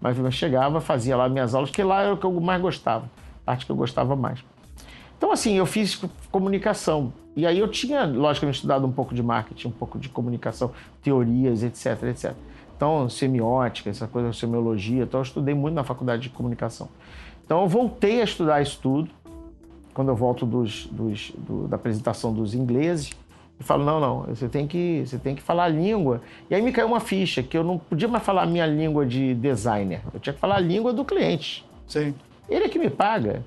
mas, 0.00 0.18
mas 0.18 0.34
chegava, 0.34 0.80
fazia 0.80 1.14
lá 1.14 1.28
minhas 1.28 1.54
aulas, 1.54 1.70
que 1.70 1.82
lá 1.82 2.04
era 2.04 2.14
o 2.14 2.16
que 2.16 2.24
eu 2.24 2.32
mais 2.40 2.60
gostava, 2.62 3.04
a 3.04 3.44
parte 3.44 3.66
que 3.66 3.70
eu 3.70 3.76
gostava 3.76 4.16
mais. 4.16 4.42
Então, 5.22 5.30
assim, 5.30 5.56
eu 5.56 5.64
fiz 5.64 6.02
comunicação. 6.32 7.12
E 7.36 7.46
aí 7.46 7.56
eu 7.56 7.68
tinha, 7.68 8.04
logicamente, 8.04 8.56
estudado 8.56 8.84
um 8.84 8.90
pouco 8.90 9.14
de 9.14 9.22
marketing, 9.22 9.68
um 9.68 9.70
pouco 9.70 9.96
de 9.96 10.08
comunicação, 10.08 10.72
teorias, 11.00 11.62
etc, 11.62 12.02
etc. 12.08 12.32
Então, 12.76 13.08
semiótica, 13.08 13.88
essa 13.88 14.08
coisa, 14.08 14.32
semiologia, 14.32 15.04
então 15.04 15.20
eu 15.20 15.22
estudei 15.22 15.54
muito 15.54 15.76
na 15.76 15.84
faculdade 15.84 16.22
de 16.22 16.30
comunicação. 16.30 16.88
Então, 17.46 17.62
eu 17.62 17.68
voltei 17.68 18.20
a 18.20 18.24
estudar 18.24 18.60
isso 18.62 18.80
tudo, 18.82 19.08
quando 19.94 20.08
eu 20.08 20.16
volto 20.16 20.44
dos, 20.44 20.88
dos, 20.88 21.30
do, 21.38 21.68
da 21.68 21.76
apresentação 21.76 22.34
dos 22.34 22.52
ingleses, 22.52 23.12
e 23.60 23.62
falo, 23.62 23.84
não, 23.84 24.00
não, 24.00 24.22
você 24.22 24.48
tem, 24.48 24.66
que, 24.66 25.04
você 25.06 25.18
tem 25.18 25.36
que 25.36 25.42
falar 25.42 25.66
a 25.66 25.68
língua. 25.68 26.20
E 26.50 26.54
aí 26.56 26.60
me 26.60 26.72
caiu 26.72 26.88
uma 26.88 26.98
ficha, 26.98 27.44
que 27.44 27.56
eu 27.56 27.62
não 27.62 27.78
podia 27.78 28.08
mais 28.08 28.24
falar 28.24 28.42
a 28.42 28.46
minha 28.46 28.66
língua 28.66 29.06
de 29.06 29.34
designer, 29.34 30.00
eu 30.12 30.18
tinha 30.18 30.32
que 30.32 30.40
falar 30.40 30.56
a 30.56 30.60
língua 30.60 30.92
do 30.92 31.04
cliente. 31.04 31.64
Sim. 31.86 32.12
Ele 32.48 32.64
é 32.64 32.68
que 32.68 32.76
me 32.76 32.90
paga. 32.90 33.44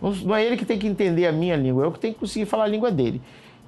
Não 0.00 0.34
é 0.34 0.44
ele 0.44 0.56
que 0.56 0.64
tem 0.64 0.78
que 0.78 0.86
entender 0.86 1.26
a 1.26 1.32
minha 1.32 1.56
língua, 1.56 1.84
eu 1.84 1.92
que 1.92 1.98
tenho 1.98 2.14
que 2.14 2.20
conseguir 2.20 2.46
falar 2.46 2.64
a 2.64 2.68
língua 2.68 2.90
dele. 2.90 3.20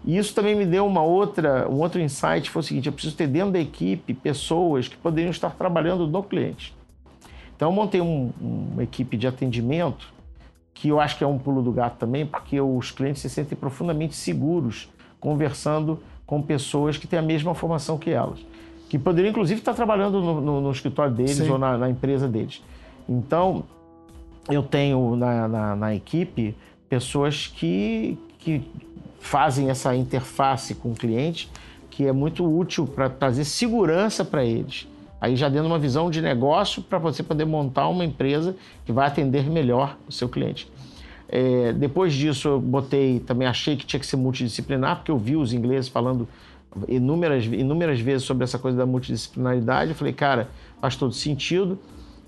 E 0.05 0.17
isso 0.17 0.35
também 0.35 0.55
me 0.55 0.65
deu 0.65 0.87
uma 0.87 1.03
outra, 1.03 1.69
um 1.69 1.81
outro 1.81 2.01
insight, 2.01 2.49
foi 2.51 2.61
o 2.61 2.63
seguinte, 2.63 2.87
eu 2.87 2.93
preciso 2.93 3.17
ter 3.17 3.27
dentro 3.27 3.53
da 3.53 3.61
equipe 3.61 4.15
pessoas 4.15 4.89
que 4.89 4.97
poderiam 4.97 5.31
estar 5.31 5.51
trabalhando 5.51 6.07
no 6.07 6.23
cliente. 6.23 6.75
Então 7.55 7.69
eu 7.69 7.73
montei 7.73 8.01
um, 8.01 8.31
uma 8.41 8.83
equipe 8.83 9.17
de 9.17 9.27
atendimento, 9.27 10.11
que 10.73 10.89
eu 10.89 10.99
acho 10.99 11.19
que 11.19 11.25
é 11.25 11.27
um 11.27 11.39
pulo 11.39 11.61
do 11.61 11.71
gato 11.71 11.99
também, 11.99 12.25
porque 12.25 12.59
os 12.59 12.91
clientes 12.91 13.21
se 13.21 13.29
sentem 13.29 13.57
profundamente 13.59 14.15
seguros 14.15 14.89
conversando 15.21 16.01
com 16.25 16.41
pessoas 16.41 16.97
que 16.97 17.07
têm 17.07 17.19
a 17.19 17.23
mesma 17.23 17.55
formação 17.55 17.99
que 17.99 18.09
elas. 18.09 18.39
Que 18.89 18.99
poderiam, 18.99 19.31
inclusive, 19.31 19.61
estar 19.61 19.75
trabalhando 19.75 20.21
no, 20.21 20.41
no, 20.41 20.61
no 20.63 20.71
escritório 20.71 21.13
deles 21.13 21.37
Sim. 21.37 21.51
ou 21.51 21.59
na, 21.59 21.77
na, 21.77 21.91
empresa 21.91 22.27
deles. 22.27 22.63
Então, 23.09 23.65
eu 24.49 24.63
tenho 24.63 25.17
na, 25.17 25.49
na, 25.49 25.77
na 25.77 25.95
equipe 25.95 26.57
pessoas 26.89 27.47
que, 27.47 28.19
que 28.39 28.63
fazem 29.21 29.71
essa 29.71 29.95
interface 29.95 30.75
com 30.75 30.93
o 30.93 30.95
cliente, 30.95 31.51
que 31.91 32.07
é 32.07 32.13
muito 32.13 32.45
útil 32.45 32.87
para 32.87 33.09
trazer 33.09 33.45
segurança 33.45 34.25
para 34.25 34.45
eles. 34.45 34.89
Aí 35.21 35.37
já 35.37 35.49
dando 35.49 35.67
uma 35.67 35.79
visão 35.79 36.11
de 36.11 36.23
negócio 36.23 36.83
para 36.83 36.99
você 36.99 37.23
poder 37.23 37.45
montar 37.45 37.89
uma 37.89 38.05
empresa 38.05 38.57
que 38.87 38.93
vai 38.93 39.07
atender 39.07 39.49
melhor 39.51 39.99
o 40.09 40.13
seu 40.13 40.29
cliente. 40.29 40.71
É, 41.29 41.73
depois 41.73 42.15
disso, 42.15 42.49
eu 42.49 42.61
botei, 42.61 43.21
também 43.21 43.47
achei 43.47 43.77
que 43.77 43.85
tinha 43.85 44.01
que 44.01 44.07
ser 44.07 44.17
multidisciplinar, 44.17 44.97
porque 44.97 45.11
eu 45.11 45.19
vi 45.19 45.37
os 45.37 45.53
ingleses 45.53 45.89
falando 45.89 46.27
inúmeras, 46.89 47.45
inúmeras 47.45 48.01
vezes 48.01 48.27
sobre 48.27 48.45
essa 48.45 48.59
coisa 48.59 48.79
da 48.79 48.87
multidisciplinaridade. 48.87 49.91
Eu 49.91 49.95
falei, 49.95 50.13
cara, 50.13 50.49
faz 50.81 50.97
todo 50.97 51.13
sentido. 51.13 51.79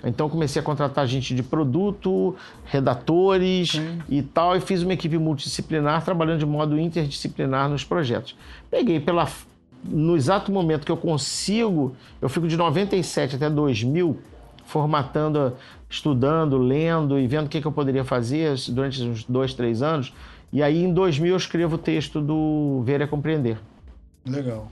Então 0.04 0.28
comecei 0.28 0.60
a 0.60 0.64
contratar 0.64 1.06
gente 1.06 1.34
de 1.34 1.42
produto, 1.42 2.34
redatores 2.64 3.72
Sim. 3.72 4.00
e 4.08 4.22
tal, 4.22 4.56
e 4.56 4.60
fiz 4.60 4.82
uma 4.82 4.92
equipe 4.94 5.16
multidisciplinar 5.16 6.04
trabalhando 6.04 6.40
de 6.40 6.46
modo 6.46 6.78
interdisciplinar 6.78 7.68
nos 7.68 7.84
projetos. 7.84 8.36
Peguei 8.70 8.98
pela 8.98 9.28
no 9.84 10.16
exato 10.16 10.52
momento 10.52 10.84
que 10.84 10.92
eu 10.92 10.96
consigo, 10.96 11.96
eu 12.20 12.28
fico 12.28 12.46
de 12.46 12.56
97 12.56 13.36
até 13.36 13.50
2000 13.50 14.16
formatando, 14.64 15.54
estudando, 15.90 16.56
lendo 16.56 17.18
e 17.18 17.26
vendo 17.26 17.46
o 17.46 17.48
que, 17.48 17.60
que 17.60 17.66
eu 17.66 17.72
poderia 17.72 18.04
fazer 18.04 18.54
durante 18.68 19.02
uns 19.02 19.24
dois, 19.24 19.52
três 19.52 19.82
anos. 19.82 20.12
E 20.52 20.62
aí 20.62 20.82
em 20.82 20.92
2000 20.92 21.32
eu 21.32 21.36
escrevo 21.36 21.74
o 21.74 21.78
texto 21.78 22.20
do 22.20 22.82
Ver 22.84 23.00
é 23.00 23.06
Compreender. 23.06 23.58
Legal. 24.26 24.68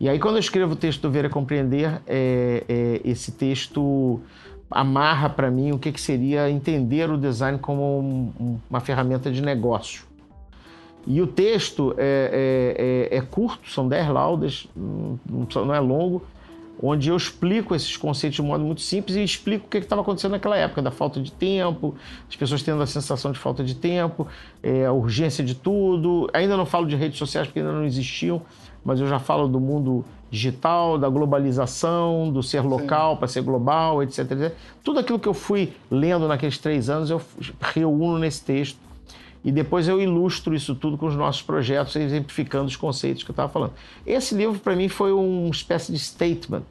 E 0.00 0.08
aí 0.08 0.18
quando 0.18 0.36
eu 0.36 0.40
escrevo 0.40 0.72
o 0.72 0.76
texto 0.76 1.02
do 1.02 1.10
Ver 1.10 1.26
é 1.26 1.28
Compreender, 1.28 2.00
é, 2.06 2.64
é, 2.68 3.00
esse 3.04 3.32
texto 3.32 4.20
amarra 4.70 5.28
para 5.28 5.50
mim 5.50 5.72
o 5.72 5.78
que, 5.78 5.92
que 5.92 6.00
seria 6.00 6.50
entender 6.50 7.10
o 7.10 7.16
design 7.16 7.58
como 7.58 8.00
um, 8.00 8.58
uma 8.68 8.80
ferramenta 8.80 9.30
de 9.30 9.42
negócio. 9.42 10.04
E 11.06 11.20
o 11.20 11.26
texto 11.26 11.94
é, 11.98 13.10
é, 13.10 13.16
é, 13.16 13.18
é 13.18 13.20
curto, 13.20 13.70
são 13.70 13.86
10 13.86 14.08
laudas, 14.08 14.66
não, 14.74 15.74
é 15.74 15.80
longo, 15.80 16.22
onde 16.82 17.08
eu 17.08 17.16
explico 17.16 17.74
esses 17.74 17.96
conceitos 17.96 18.36
de 18.36 18.42
modo 18.42 18.64
muito 18.64 18.80
simples 18.80 19.16
e 19.16 19.22
explico 19.22 19.66
o 19.66 19.68
que 19.68 19.78
estava 19.78 20.02
acontecendo 20.02 20.32
naquela 20.32 20.56
época, 20.56 20.82
da 20.82 20.90
falta 20.90 21.20
de 21.20 21.30
tempo, 21.30 21.94
as 22.28 22.34
pessoas 22.34 22.62
tendo 22.62 22.82
a 22.82 22.86
sensação 22.86 23.32
de 23.32 23.38
falta 23.38 23.62
de 23.62 23.74
tempo, 23.74 24.26
é, 24.62 24.86
a 24.86 24.92
urgência 24.92 25.44
de 25.44 25.54
tudo. 25.54 26.28
Ainda 26.32 26.56
não 26.56 26.66
falo 26.66 26.86
de 26.86 26.96
redes 26.96 27.18
sociais 27.18 27.46
porque 27.46 27.60
ainda 27.60 27.72
não 27.72 27.84
existiam, 27.84 28.42
mas 28.84 29.00
eu 29.00 29.06
já 29.06 29.18
falo 29.18 29.48
do 29.48 29.58
mundo 29.58 30.04
digital, 30.30 30.98
da 30.98 31.08
globalização, 31.08 32.30
do 32.30 32.42
ser 32.42 32.60
local 32.60 33.16
para 33.16 33.28
ser 33.28 33.42
global, 33.42 34.02
etc, 34.02 34.18
etc. 34.30 34.54
Tudo 34.82 34.98
aquilo 34.98 35.18
que 35.18 35.28
eu 35.28 35.34
fui 35.34 35.72
lendo 35.90 36.26
naqueles 36.26 36.58
três 36.58 36.90
anos, 36.90 37.08
eu 37.08 37.20
reúno 37.60 38.18
nesse 38.18 38.42
texto. 38.42 38.78
E 39.44 39.52
depois 39.52 39.86
eu 39.86 40.00
ilustro 40.00 40.54
isso 40.54 40.74
tudo 40.74 40.96
com 40.96 41.06
os 41.06 41.14
nossos 41.14 41.42
projetos, 41.42 41.94
exemplificando 41.96 42.64
os 42.64 42.76
conceitos 42.76 43.22
que 43.22 43.30
eu 43.30 43.34
estava 43.34 43.52
falando. 43.52 43.72
Esse 44.06 44.34
livro, 44.34 44.58
para 44.58 44.74
mim, 44.74 44.88
foi 44.88 45.12
uma 45.12 45.50
espécie 45.50 45.92
de 45.92 45.98
statement 45.98 46.62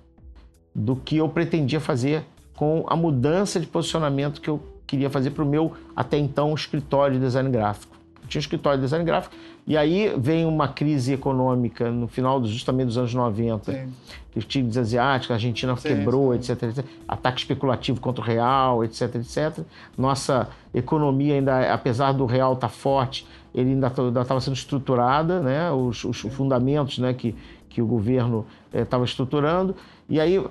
do 0.74 0.96
que 0.96 1.18
eu 1.18 1.30
pretendia 1.30 1.80
fazer 1.80 2.26
com 2.56 2.84
a 2.88 2.96
mudança 2.96 3.60
de 3.60 3.68
posicionamento 3.68 4.42
que 4.42 4.50
eu 4.50 4.60
queria 4.88 5.10
fazer 5.10 5.32
para 5.32 5.44
o 5.44 5.48
meu, 5.48 5.74
até 5.96 6.18
então, 6.18 6.54
escritório 6.54 7.16
de 7.16 7.22
design 7.26 7.50
gráfico. 7.50 7.96
Eu 8.22 8.28
tinha 8.28 8.40
um 8.40 8.42
escritório 8.42 8.80
de 8.80 8.86
design 8.86 9.06
gráfico 9.06 9.36
e 9.66 9.78
aí 9.78 10.14
vem 10.18 10.46
uma 10.46 10.68
crise 10.68 11.14
econômica 11.14 11.90
no 11.90 12.08
final 12.08 12.40
dos, 12.40 12.50
justamente 12.50 12.88
dos 12.88 12.98
anos 12.98 13.14
90, 13.14 13.72
sim. 13.72 13.94
os 14.36 14.46
times 14.46 14.78
asiáticos, 14.78 15.32
a 15.32 15.36
Argentina 15.36 15.76
sim, 15.78 15.88
quebrou, 15.88 16.34
sim. 16.34 16.52
Etc, 16.52 16.64
etc, 16.64 16.86
Ataque 17.08 17.40
especulativo 17.40 18.02
contra 18.02 18.22
o 18.22 18.26
real, 18.26 18.84
etc, 18.84 19.16
etc. 19.16 19.60
Nossa 19.98 20.50
economia 20.74 21.36
ainda, 21.36 21.74
apesar 21.74 22.12
do 22.12 22.26
real 22.26 22.54
estar 22.54 22.68
tá 22.68 22.74
forte, 22.74 23.26
ele 23.56 23.70
ainda 23.70 23.88
estava 23.88 24.42
sendo 24.42 24.56
estruturada, 24.56 25.40
né? 25.40 25.72
Os, 25.72 26.04
os 26.04 26.20
fundamentos, 26.20 26.98
né? 26.98 27.14
Que, 27.14 27.34
que 27.70 27.82
o 27.82 27.86
governo 27.86 28.46
estava 28.74 29.04
eh, 29.04 29.06
estruturando. 29.06 29.76
E 30.10 30.20
aí 30.20 30.44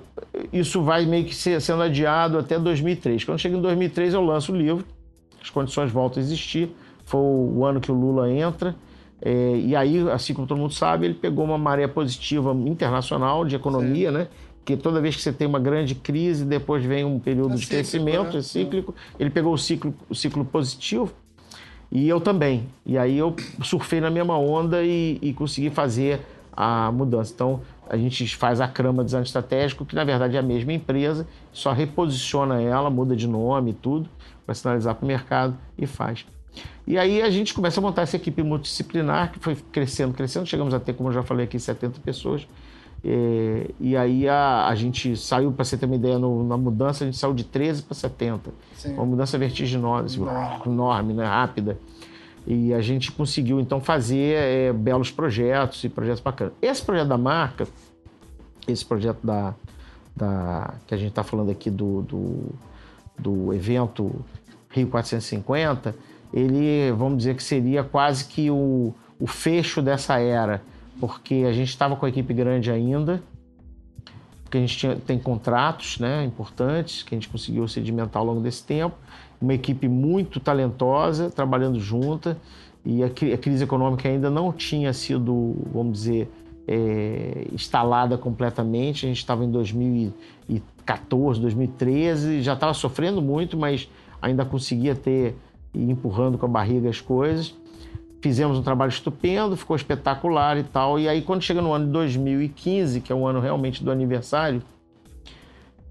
isso 0.51 0.81
vai 0.81 1.05
meio 1.05 1.25
que 1.25 1.35
ser, 1.35 1.61
sendo 1.61 1.83
adiado 1.83 2.37
até 2.37 2.57
2003. 2.57 3.23
Quando 3.25 3.39
chega 3.39 3.55
em 3.55 3.61
2003 3.61 4.13
eu 4.13 4.25
lanço 4.25 4.51
o 4.51 4.55
livro, 4.55 4.85
as 5.41 5.49
condições 5.49 5.91
voltam 5.91 6.21
a 6.21 6.25
existir. 6.25 6.75
Foi 7.05 7.19
o 7.19 7.63
ano 7.65 7.79
que 7.79 7.91
o 7.91 7.95
Lula 7.95 8.31
entra. 8.31 8.75
É, 9.25 9.55
e 9.55 9.73
aí, 9.73 10.09
assim 10.11 10.33
como 10.33 10.45
todo 10.45 10.57
mundo 10.57 10.73
sabe, 10.73 11.05
ele 11.05 11.13
pegou 11.13 11.45
uma 11.45 11.57
maré 11.57 11.87
positiva 11.87 12.51
internacional 12.65 13.45
de 13.45 13.55
economia, 13.55 14.11
Sim. 14.11 14.17
né? 14.17 14.27
Porque 14.57 14.75
toda 14.75 14.99
vez 14.99 15.15
que 15.15 15.21
você 15.21 15.31
tem 15.31 15.47
uma 15.47 15.59
grande 15.59 15.95
crise, 15.95 16.43
depois 16.43 16.83
vem 16.83 17.05
um 17.05 17.19
período 17.19 17.53
é 17.53 17.57
de 17.57 17.67
crescimento, 17.67 18.33
né? 18.33 18.39
é 18.39 18.41
cíclico. 18.41 18.93
Ele 19.19 19.29
pegou 19.29 19.53
o 19.53 19.57
ciclo, 19.57 19.93
o 20.09 20.15
ciclo 20.15 20.43
positivo 20.43 21.13
e 21.91 22.07
eu 22.07 22.19
também. 22.19 22.67
E 22.85 22.97
aí 22.97 23.17
eu 23.17 23.35
surfei 23.61 24.01
na 24.01 24.09
mesma 24.09 24.37
onda 24.37 24.83
e, 24.83 25.19
e 25.21 25.33
consegui 25.33 25.69
fazer 25.69 26.21
a 26.55 26.91
mudança. 26.91 27.33
Então, 27.33 27.61
a 27.89 27.97
gente 27.97 28.35
faz 28.35 28.61
a 28.61 28.67
Crama 28.67 29.03
Design 29.03 29.25
Estratégico, 29.25 29.85
que 29.85 29.95
na 29.95 30.03
verdade 30.03 30.35
é 30.35 30.39
a 30.39 30.43
mesma 30.43 30.71
empresa, 30.73 31.27
só 31.51 31.71
reposiciona 31.71 32.61
ela, 32.61 32.89
muda 32.89 33.15
de 33.15 33.27
nome 33.27 33.71
e 33.71 33.73
tudo, 33.73 34.09
para 34.45 34.55
sinalizar 34.55 34.95
para 34.95 35.03
o 35.03 35.07
mercado 35.07 35.57
e 35.77 35.85
faz. 35.85 36.25
E 36.85 36.97
aí 36.97 37.21
a 37.21 37.29
gente 37.29 37.53
começa 37.53 37.79
a 37.79 37.81
montar 37.81 38.01
essa 38.01 38.15
equipe 38.15 38.43
multidisciplinar, 38.43 39.31
que 39.31 39.39
foi 39.39 39.55
crescendo, 39.71 40.13
crescendo. 40.13 40.45
Chegamos 40.45 40.73
a 40.73 40.79
ter, 40.79 40.93
como 40.93 41.09
eu 41.09 41.13
já 41.13 41.23
falei 41.23 41.45
aqui, 41.45 41.59
70 41.59 41.99
pessoas. 42.01 42.47
É, 43.05 43.69
e 43.79 43.97
aí 43.97 44.27
a, 44.29 44.67
a 44.67 44.75
gente 44.75 45.15
saiu, 45.17 45.51
para 45.51 45.65
você 45.65 45.77
ter 45.77 45.85
uma 45.85 45.95
ideia, 45.95 46.17
no, 46.17 46.45
na 46.47 46.57
mudança, 46.57 47.03
a 47.03 47.07
gente 47.07 47.17
saiu 47.17 47.33
de 47.33 47.43
13 47.43 47.83
para 47.83 47.95
70. 47.95 48.51
Sim. 48.75 48.93
Uma 48.93 49.05
mudança 49.05 49.37
vertiginosa, 49.37 50.05
assim, 50.05 50.69
enorme, 50.69 51.13
né? 51.13 51.25
rápida. 51.25 51.77
E 52.45 52.73
a 52.73 52.81
gente 52.81 53.11
conseguiu, 53.11 53.59
então, 53.59 53.79
fazer 53.79 54.35
é, 54.35 54.73
belos 54.73 55.11
projetos 55.11 55.83
e 55.83 55.89
projetos 55.89 56.21
bacanas. 56.21 56.53
Esse 56.61 56.81
projeto 56.81 57.07
da 57.07 57.17
marca, 57.17 57.67
esse 58.67 58.85
projeto 58.85 59.19
da, 59.23 59.53
da 60.15 60.73
que 60.85 60.93
a 60.93 60.97
gente 60.97 61.09
está 61.09 61.23
falando 61.23 61.51
aqui 61.51 61.69
do, 61.69 62.01
do, 62.01 62.55
do 63.17 63.53
evento 63.53 64.23
Rio 64.69 64.87
450, 64.87 65.95
ele, 66.33 66.91
vamos 66.93 67.19
dizer 67.19 67.35
que 67.35 67.43
seria 67.43 67.83
quase 67.83 68.25
que 68.25 68.49
o, 68.49 68.93
o 69.19 69.27
fecho 69.27 69.81
dessa 69.81 70.19
era, 70.19 70.61
porque 70.99 71.45
a 71.47 71.53
gente 71.53 71.69
estava 71.69 71.95
com 71.95 72.05
a 72.05 72.09
equipe 72.09 72.33
grande 72.33 72.71
ainda, 72.71 73.21
porque 74.43 74.57
a 74.57 74.61
gente 74.61 74.77
tinha, 74.77 74.95
tem 74.95 75.19
contratos 75.19 75.99
né, 75.99 76.23
importantes 76.25 77.03
que 77.03 77.13
a 77.13 77.17
gente 77.17 77.29
conseguiu 77.29 77.67
sedimentar 77.67 78.21
ao 78.21 78.25
longo 78.25 78.41
desse 78.41 78.63
tempo, 78.63 78.95
uma 79.39 79.53
equipe 79.53 79.87
muito 79.87 80.39
talentosa, 80.39 81.29
trabalhando 81.29 81.79
junta, 81.79 82.37
e 82.85 83.03
a, 83.03 83.07
a 83.07 83.37
crise 83.37 83.63
econômica 83.63 84.09
ainda 84.09 84.29
não 84.29 84.51
tinha 84.51 84.91
sido, 84.91 85.55
vamos 85.71 85.93
dizer, 85.99 86.29
é, 86.67 87.47
instalada 87.51 88.17
completamente. 88.17 89.05
A 89.05 89.09
gente 89.09 89.17
estava 89.17 89.43
em 89.43 89.51
2014, 89.51 91.39
2013, 91.39 92.41
já 92.41 92.53
estava 92.53 92.73
sofrendo 92.73 93.21
muito, 93.21 93.57
mas 93.57 93.89
ainda 94.21 94.45
conseguia 94.45 94.95
ter 94.95 95.35
e 95.73 95.89
empurrando 95.89 96.37
com 96.37 96.45
a 96.45 96.49
barriga 96.49 96.89
as 96.89 97.01
coisas. 97.01 97.55
Fizemos 98.21 98.57
um 98.57 98.63
trabalho 98.63 98.89
estupendo, 98.89 99.57
ficou 99.57 99.75
espetacular 99.75 100.57
e 100.57 100.63
tal. 100.63 100.97
E 100.99 101.09
aí, 101.09 101.21
quando 101.21 101.41
chega 101.41 101.61
no 101.61 101.73
ano 101.73 101.85
de 101.87 101.91
2015, 101.91 103.01
que 103.01 103.11
é 103.11 103.15
o 103.15 103.27
ano 103.27 103.39
realmente 103.39 103.83
do 103.83 103.91
aniversário, 103.91 104.61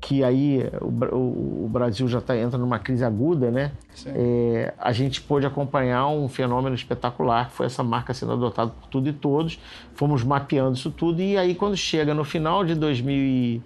que 0.00 0.24
aí 0.24 0.68
o, 0.80 1.68
Brasil 1.68 2.08
já 2.08 2.20
tá, 2.20 2.36
entra 2.36 2.58
numa 2.58 2.78
crise 2.78 3.04
aguda, 3.04 3.50
né? 3.50 3.72
É, 4.06 4.74
a 4.78 4.92
gente 4.92 5.20
pôde 5.20 5.46
acompanhar 5.46 6.08
um 6.08 6.28
fenômeno 6.28 6.74
espetacular, 6.74 7.48
que 7.48 7.52
foi 7.52 7.66
essa 7.66 7.84
marca 7.84 8.12
sendo 8.12 8.32
adotada 8.32 8.70
por 8.70 8.88
tudo 8.88 9.08
e 9.08 9.12
todos. 9.12 9.60
Fomos 9.94 10.24
mapeando 10.24 10.76
isso 10.76 10.90
tudo. 10.90 11.22
E 11.22 11.36
aí, 11.36 11.54
quando 11.54 11.76
chega 11.76 12.14
no 12.14 12.24
final 12.24 12.64
de 12.64 12.74
2000 12.74 13.62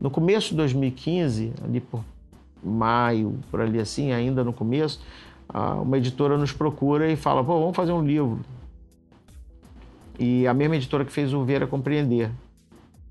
no 0.00 0.10
começo 0.10 0.50
de 0.50 0.56
2015, 0.56 1.52
ali 1.64 1.80
por 1.80 2.04
maio, 2.62 3.38
por 3.50 3.60
ali 3.60 3.78
assim, 3.78 4.12
ainda 4.12 4.42
no 4.42 4.52
começo, 4.52 5.00
uma 5.82 5.96
editora 5.96 6.36
nos 6.36 6.52
procura 6.52 7.10
e 7.10 7.16
fala: 7.16 7.42
Pô, 7.42 7.58
vamos 7.60 7.76
fazer 7.76 7.92
um 7.92 8.04
livro. 8.04 8.40
E 10.18 10.46
a 10.46 10.52
mesma 10.52 10.76
editora 10.76 11.04
que 11.04 11.12
fez 11.12 11.32
o 11.32 11.44
Ver 11.44 11.62
a 11.62 11.66
Compreender. 11.66 12.30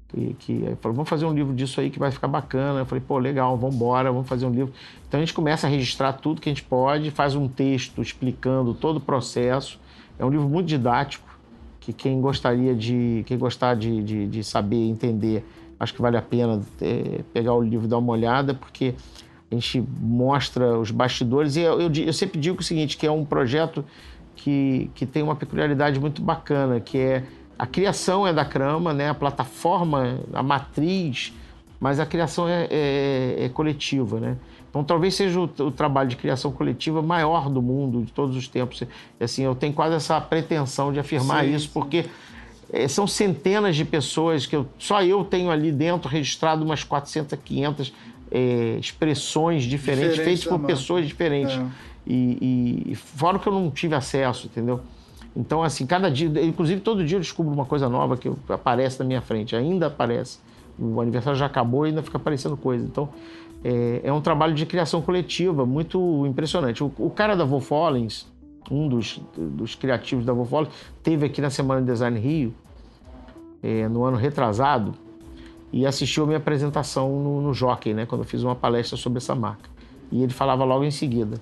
Que, 0.09 0.35
que 0.39 0.77
falou: 0.81 0.95
Vamos 0.95 1.09
fazer 1.09 1.25
um 1.25 1.33
livro 1.33 1.53
disso 1.53 1.81
aí 1.81 1.89
que 1.89 1.97
vai 1.97 2.11
ficar 2.11 2.27
bacana. 2.27 2.79
Eu 2.79 2.85
falei: 2.85 3.03
Pô, 3.05 3.17
legal, 3.17 3.57
vamos 3.57 3.75
embora, 3.75 4.11
vamos 4.11 4.27
fazer 4.27 4.45
um 4.45 4.51
livro. 4.51 4.73
Então 5.07 5.19
a 5.19 5.21
gente 5.21 5.33
começa 5.33 5.65
a 5.65 5.69
registrar 5.69 6.13
tudo 6.13 6.39
que 6.39 6.49
a 6.49 6.51
gente 6.51 6.63
pode, 6.63 7.09
faz 7.09 7.35
um 7.35 7.47
texto 7.47 8.01
explicando 8.01 8.73
todo 8.73 8.97
o 8.97 9.01
processo. 9.01 9.79
É 10.19 10.25
um 10.25 10.29
livro 10.29 10.47
muito 10.47 10.67
didático, 10.67 11.27
que 11.79 11.93
quem 11.93 12.19
gostaria 12.21 12.75
de, 12.75 13.23
quem 13.25 13.37
gostar 13.37 13.75
de, 13.75 14.03
de, 14.03 14.27
de 14.27 14.43
saber, 14.43 14.89
entender, 14.89 15.45
acho 15.79 15.93
que 15.93 16.01
vale 16.01 16.17
a 16.17 16.21
pena 16.21 16.61
é, 16.81 17.21
pegar 17.33 17.53
o 17.53 17.61
livro 17.61 17.85
e 17.85 17.89
dar 17.89 17.97
uma 17.97 18.13
olhada, 18.13 18.53
porque 18.53 18.95
a 19.49 19.55
gente 19.55 19.83
mostra 19.99 20.77
os 20.77 20.91
bastidores 20.91 21.55
e 21.55 21.61
eu, 21.61 21.79
eu, 21.79 21.91
eu, 21.93 22.13
sempre 22.13 22.39
digo 22.39 22.59
o 22.59 22.63
seguinte, 22.63 22.97
que 22.97 23.07
é 23.07 23.11
um 23.11 23.23
projeto 23.23 23.83
que, 24.35 24.91
que 24.93 25.05
tem 25.05 25.23
uma 25.23 25.35
peculiaridade 25.35 25.99
muito 25.99 26.21
bacana, 26.21 26.79
que 26.79 26.97
é 26.97 27.23
a 27.57 27.65
criação 27.65 28.27
é 28.27 28.33
da 28.33 28.45
Crama, 28.45 28.93
né? 28.93 29.09
a 29.09 29.13
plataforma, 29.13 30.19
a 30.33 30.43
matriz, 30.43 31.33
mas 31.79 31.99
a 31.99 32.05
criação 32.05 32.47
é, 32.47 32.67
é, 32.69 33.45
é 33.45 33.49
coletiva. 33.49 34.19
Né? 34.19 34.37
Então 34.69 34.83
talvez 34.83 35.15
seja 35.15 35.39
o, 35.39 35.43
o, 35.43 35.71
trabalho 35.71 36.09
de 36.09 36.17
criação 36.17 36.51
coletiva 36.51 37.01
maior 37.01 37.49
do 37.49 37.61
mundo 37.61 38.03
de 38.03 38.11
todos 38.11 38.35
os 38.35 38.47
tempos. 38.47 38.83
Assim, 39.19 39.43
eu 39.43 39.55
tenho 39.55 39.73
quase 39.73 39.95
essa 39.95 40.19
pretensão 40.19 40.91
de 40.91 40.99
afirmar 40.99 41.45
sim, 41.45 41.55
isso, 41.55 41.67
sim. 41.67 41.71
porque 41.73 42.05
é, 42.71 42.87
são 42.87 43.07
centenas 43.07 43.75
de 43.75 43.85
pessoas 43.85 44.45
que 44.45 44.55
eu, 44.55 44.67
só 44.77 45.01
eu 45.01 45.23
tenho 45.23 45.49
ali 45.49 45.71
dentro 45.71 46.09
registrado 46.09 46.63
umas 46.63 46.83
400, 46.83 47.39
500 47.43 47.93
é, 48.31 48.77
expressões 48.79 49.63
diferentes, 49.63 50.15
Diferente 50.15 50.39
feitas 50.39 50.45
por 50.45 50.59
pessoas 50.65 51.07
diferentes. 51.07 51.55
É. 51.55 51.65
E, 52.05 52.91
e, 52.91 52.95
fora 52.95 53.37
que 53.37 53.47
eu 53.47 53.53
não 53.53 53.69
tive 53.69 53.93
acesso, 53.93 54.47
entendeu? 54.47 54.79
Então, 55.35 55.61
assim, 55.61 55.85
cada 55.85 56.09
dia, 56.09 56.27
inclusive 56.43 56.81
todo 56.81 57.03
dia 57.03 57.17
eu 57.17 57.21
descubro 57.21 57.53
uma 57.53 57.65
coisa 57.65 57.89
nova 57.89 58.17
que 58.17 58.31
aparece 58.49 58.99
na 58.99 59.05
minha 59.05 59.21
frente, 59.21 59.55
ainda 59.55 59.87
aparece. 59.87 60.39
O 60.79 61.01
aniversário 61.01 61.37
já 61.37 61.45
acabou 61.45 61.85
e 61.85 61.89
ainda 61.89 62.01
fica 62.01 62.17
aparecendo 62.17 62.55
coisa. 62.55 62.85
Então, 62.85 63.09
é, 63.63 64.01
é 64.03 64.13
um 64.13 64.21
trabalho 64.21 64.53
de 64.53 64.65
criação 64.65 65.01
coletiva 65.01 65.65
muito 65.65 66.25
impressionante. 66.25 66.83
O, 66.83 66.91
o 66.97 67.09
cara 67.09 67.35
da 67.35 67.43
Wolf 67.43 67.69
Hollins, 67.71 68.25
um 68.71 68.87
dos, 68.87 69.21
dos 69.35 69.75
criativos 69.75 70.25
da 70.25 70.33
Wolf 70.33 70.51
Hollins, 70.51 70.73
teve 71.03 71.25
aqui 71.25 71.41
na 71.41 71.49
Semana 71.49 71.81
de 71.81 71.87
Design 71.87 72.17
Rio, 72.19 72.53
é, 73.61 73.87
no 73.87 74.03
ano 74.03 74.17
retrasado, 74.17 74.93
e 75.71 75.85
assistiu 75.85 76.23
a 76.23 76.27
minha 76.27 76.37
apresentação 76.37 77.09
no, 77.19 77.41
no 77.41 77.53
Jockey, 77.53 77.93
né, 77.93 78.05
quando 78.05 78.21
eu 78.21 78.25
fiz 78.25 78.43
uma 78.43 78.55
palestra 78.55 78.97
sobre 78.97 79.17
essa 79.17 79.35
marca. 79.35 79.69
E 80.11 80.23
ele 80.23 80.33
falava 80.33 80.63
logo 80.63 80.83
em 80.83 80.91
seguida. 80.91 81.39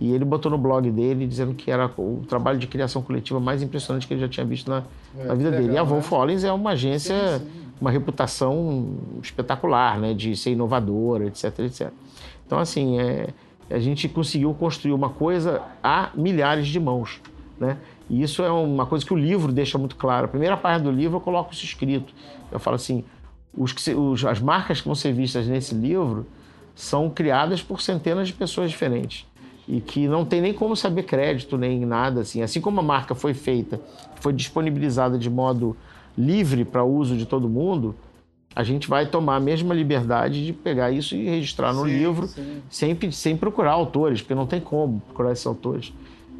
E 0.00 0.12
ele 0.12 0.24
botou 0.24 0.50
no 0.50 0.56
blog 0.56 0.88
dele 0.90 1.26
dizendo 1.26 1.52
que 1.52 1.70
era 1.70 1.90
o 1.98 2.22
trabalho 2.28 2.58
de 2.58 2.66
criação 2.66 3.02
coletiva 3.02 3.40
mais 3.40 3.62
impressionante 3.62 4.06
que 4.06 4.14
ele 4.14 4.20
já 4.20 4.28
tinha 4.28 4.46
visto 4.46 4.70
na, 4.70 4.84
é, 5.18 5.24
na 5.24 5.34
vida 5.34 5.50
legal, 5.50 5.64
dele. 5.64 5.74
E 5.74 5.78
a 5.78 5.82
Wolf 5.82 6.10
né? 6.12 6.48
é 6.48 6.52
uma 6.52 6.70
agência, 6.70 7.38
sim, 7.38 7.44
sim. 7.44 7.50
uma 7.80 7.90
reputação 7.90 8.96
espetacular, 9.22 9.98
né, 9.98 10.14
de 10.14 10.36
ser 10.36 10.52
inovadora, 10.52 11.26
etc, 11.26 11.58
etc. 11.60 11.90
Então, 12.46 12.58
assim, 12.58 12.98
é, 12.98 13.28
a 13.68 13.78
gente 13.78 14.08
conseguiu 14.08 14.54
construir 14.54 14.92
uma 14.92 15.10
coisa 15.10 15.60
a 15.82 16.10
milhares 16.14 16.66
de 16.66 16.80
mãos, 16.80 17.20
né? 17.58 17.76
E 18.08 18.22
isso 18.22 18.42
é 18.42 18.50
uma 18.50 18.86
coisa 18.86 19.06
que 19.06 19.14
o 19.14 19.16
livro 19.16 19.52
deixa 19.52 19.78
muito 19.78 19.94
claro. 19.94 20.24
A 20.24 20.28
primeira 20.28 20.56
parte 20.56 20.82
do 20.82 20.90
livro 20.90 21.18
eu 21.18 21.20
coloco 21.20 21.52
isso 21.52 21.64
escrito. 21.64 22.12
Eu 22.50 22.58
falo 22.58 22.74
assim, 22.74 23.04
os, 23.56 23.74
os, 23.88 24.24
as 24.24 24.40
marcas 24.40 24.80
que 24.80 24.86
vão 24.86 24.94
ser 24.94 25.12
vistas 25.12 25.46
nesse 25.46 25.74
livro 25.74 26.26
são 26.74 27.10
criadas 27.10 27.62
por 27.62 27.80
centenas 27.80 28.28
de 28.28 28.34
pessoas 28.34 28.70
diferentes 28.70 29.26
e 29.68 29.80
que 29.80 30.08
não 30.08 30.24
tem 30.24 30.40
nem 30.40 30.52
como 30.52 30.74
saber 30.74 31.04
crédito 31.04 31.56
nem 31.56 31.84
nada 31.84 32.22
assim. 32.22 32.42
Assim 32.42 32.60
como 32.60 32.80
a 32.80 32.82
marca 32.82 33.14
foi 33.14 33.34
feita, 33.34 33.80
foi 34.20 34.32
disponibilizada 34.32 35.18
de 35.18 35.30
modo 35.30 35.76
livre 36.16 36.64
para 36.64 36.84
uso 36.84 37.16
de 37.16 37.24
todo 37.24 37.48
mundo, 37.48 37.94
a 38.54 38.64
gente 38.64 38.88
vai 38.88 39.06
tomar 39.06 39.36
a 39.36 39.40
mesma 39.40 39.72
liberdade 39.72 40.44
de 40.44 40.52
pegar 40.52 40.90
isso 40.90 41.14
e 41.14 41.24
registrar 41.24 41.72
no 41.72 41.84
sim, 41.84 41.98
livro 41.98 42.26
sim. 42.26 42.62
Sem, 42.68 43.12
sem 43.12 43.36
procurar 43.36 43.72
autores, 43.72 44.20
porque 44.20 44.34
não 44.34 44.46
tem 44.46 44.60
como 44.60 45.00
procurar 45.00 45.32
esses 45.32 45.46
autores. 45.46 45.92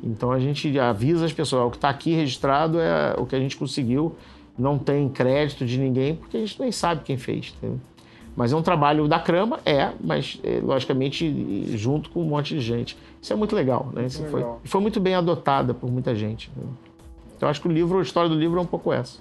Então 0.03 0.33
a 0.33 0.41
gente 0.41 0.77
avisa 0.79 1.25
as 1.25 1.33
pessoas, 1.33 1.67
o 1.67 1.71
que 1.71 1.77
está 1.77 1.89
aqui 1.89 2.13
registrado 2.13 2.81
é 2.81 3.15
o 3.17 3.27
que 3.27 3.37
a 3.37 3.39
gente 3.39 3.57
conseguiu 3.57 4.17
não 4.61 4.79
tem 4.79 5.09
crédito 5.09 5.65
de 5.65 5.79
ninguém, 5.79 6.15
porque 6.15 6.37
a 6.37 6.41
gente 6.41 6.61
nem 6.61 6.71
sabe 6.71 7.03
quem 7.05 7.17
fez. 7.17 7.55
Entendeu? 7.57 7.81
Mas 8.37 8.53
é 8.53 8.57
um 8.57 8.63
trabalho 8.63 9.09
da 9.09 9.19
Crama, 9.19 9.59
é, 9.67 9.91
mas 10.03 10.39
é, 10.45 10.61
logicamente 10.63 11.77
junto 11.77 12.11
com 12.11 12.23
um 12.23 12.27
monte 12.27 12.55
de 12.55 12.61
gente. 12.61 12.97
Isso 13.21 13.33
é 13.33 13.37
muito 13.37 13.55
legal, 13.55 13.91
né? 13.93 14.07
Isso 14.07 14.25
foi, 14.27 14.45
foi 14.65 14.81
muito 14.81 15.01
bem 15.01 15.15
adotada 15.15 15.75
por 15.75 15.91
muita 15.91 16.15
gente. 16.15 16.51
Né? 16.57 16.63
Então 17.37 17.49
acho 17.49 17.61
que 17.61 17.69
o 17.69 17.73
livro, 17.73 17.99
a 17.99 18.03
história 18.03 18.29
do 18.29 18.37
livro 18.37 18.59
é 18.59 18.63
um 18.63 18.67
pouco 18.67 18.93
essa. 18.93 19.19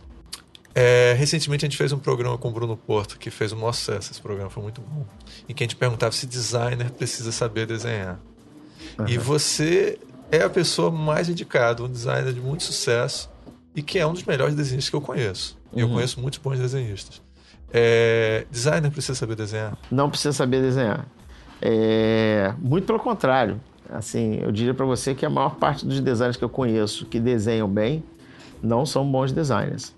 É, 0.75 1.13
recentemente 1.17 1.65
a 1.65 1.67
gente 1.67 1.77
fez 1.77 1.91
um 1.91 1.97
programa 1.97 2.37
com 2.37 2.49
o 2.49 2.51
Bruno 2.51 2.77
Porto, 2.77 3.17
que 3.17 3.29
fez 3.29 3.51
um 3.51 3.57
maior 3.57 3.73
sucesso. 3.73 4.11
Esse 4.11 4.21
programa 4.21 4.49
foi 4.49 4.61
muito 4.61 4.81
bom. 4.81 5.05
Em 5.47 5.53
que 5.53 5.63
a 5.63 5.65
gente 5.65 5.75
perguntava 5.75 6.11
se 6.11 6.27
designer 6.27 6.91
precisa 6.91 7.31
saber 7.31 7.65
desenhar. 7.65 8.19
Uhum. 8.97 9.07
E 9.07 9.17
você 9.17 9.97
é 10.31 10.43
a 10.43 10.49
pessoa 10.49 10.91
mais 10.91 11.27
indicada, 11.27 11.83
um 11.83 11.89
designer 11.89 12.31
de 12.31 12.39
muito 12.39 12.63
sucesso 12.63 13.29
e 13.79 13.81
que 13.81 13.97
é 13.97 14.05
um 14.05 14.11
dos 14.11 14.23
melhores 14.25 14.55
desenhistas 14.55 14.89
que 14.89 14.95
eu 14.95 15.01
conheço. 15.01 15.57
E 15.71 15.81
uhum. 15.81 15.89
eu 15.89 15.93
conheço 15.95 16.19
muitos 16.19 16.37
bons 16.39 16.59
desenhistas. 16.59 17.21
É, 17.71 18.45
designer 18.51 18.91
precisa 18.91 19.15
saber 19.15 19.35
desenhar? 19.35 19.77
Não 19.89 20.09
precisa 20.09 20.33
saber 20.33 20.61
desenhar. 20.61 21.07
É, 21.61 22.53
muito 22.59 22.85
pelo 22.85 22.99
contrário. 22.99 23.59
Assim, 23.89 24.39
eu 24.41 24.51
diria 24.51 24.73
para 24.73 24.85
você 24.85 25.15
que 25.15 25.25
a 25.25 25.29
maior 25.29 25.55
parte 25.55 25.85
dos 25.85 26.01
designers 26.01 26.35
que 26.35 26.43
eu 26.43 26.49
conheço 26.49 27.05
que 27.05 27.21
desenham 27.21 27.69
bem 27.69 28.03
não 28.61 28.85
são 28.85 29.09
bons 29.09 29.31
designers. 29.31 29.95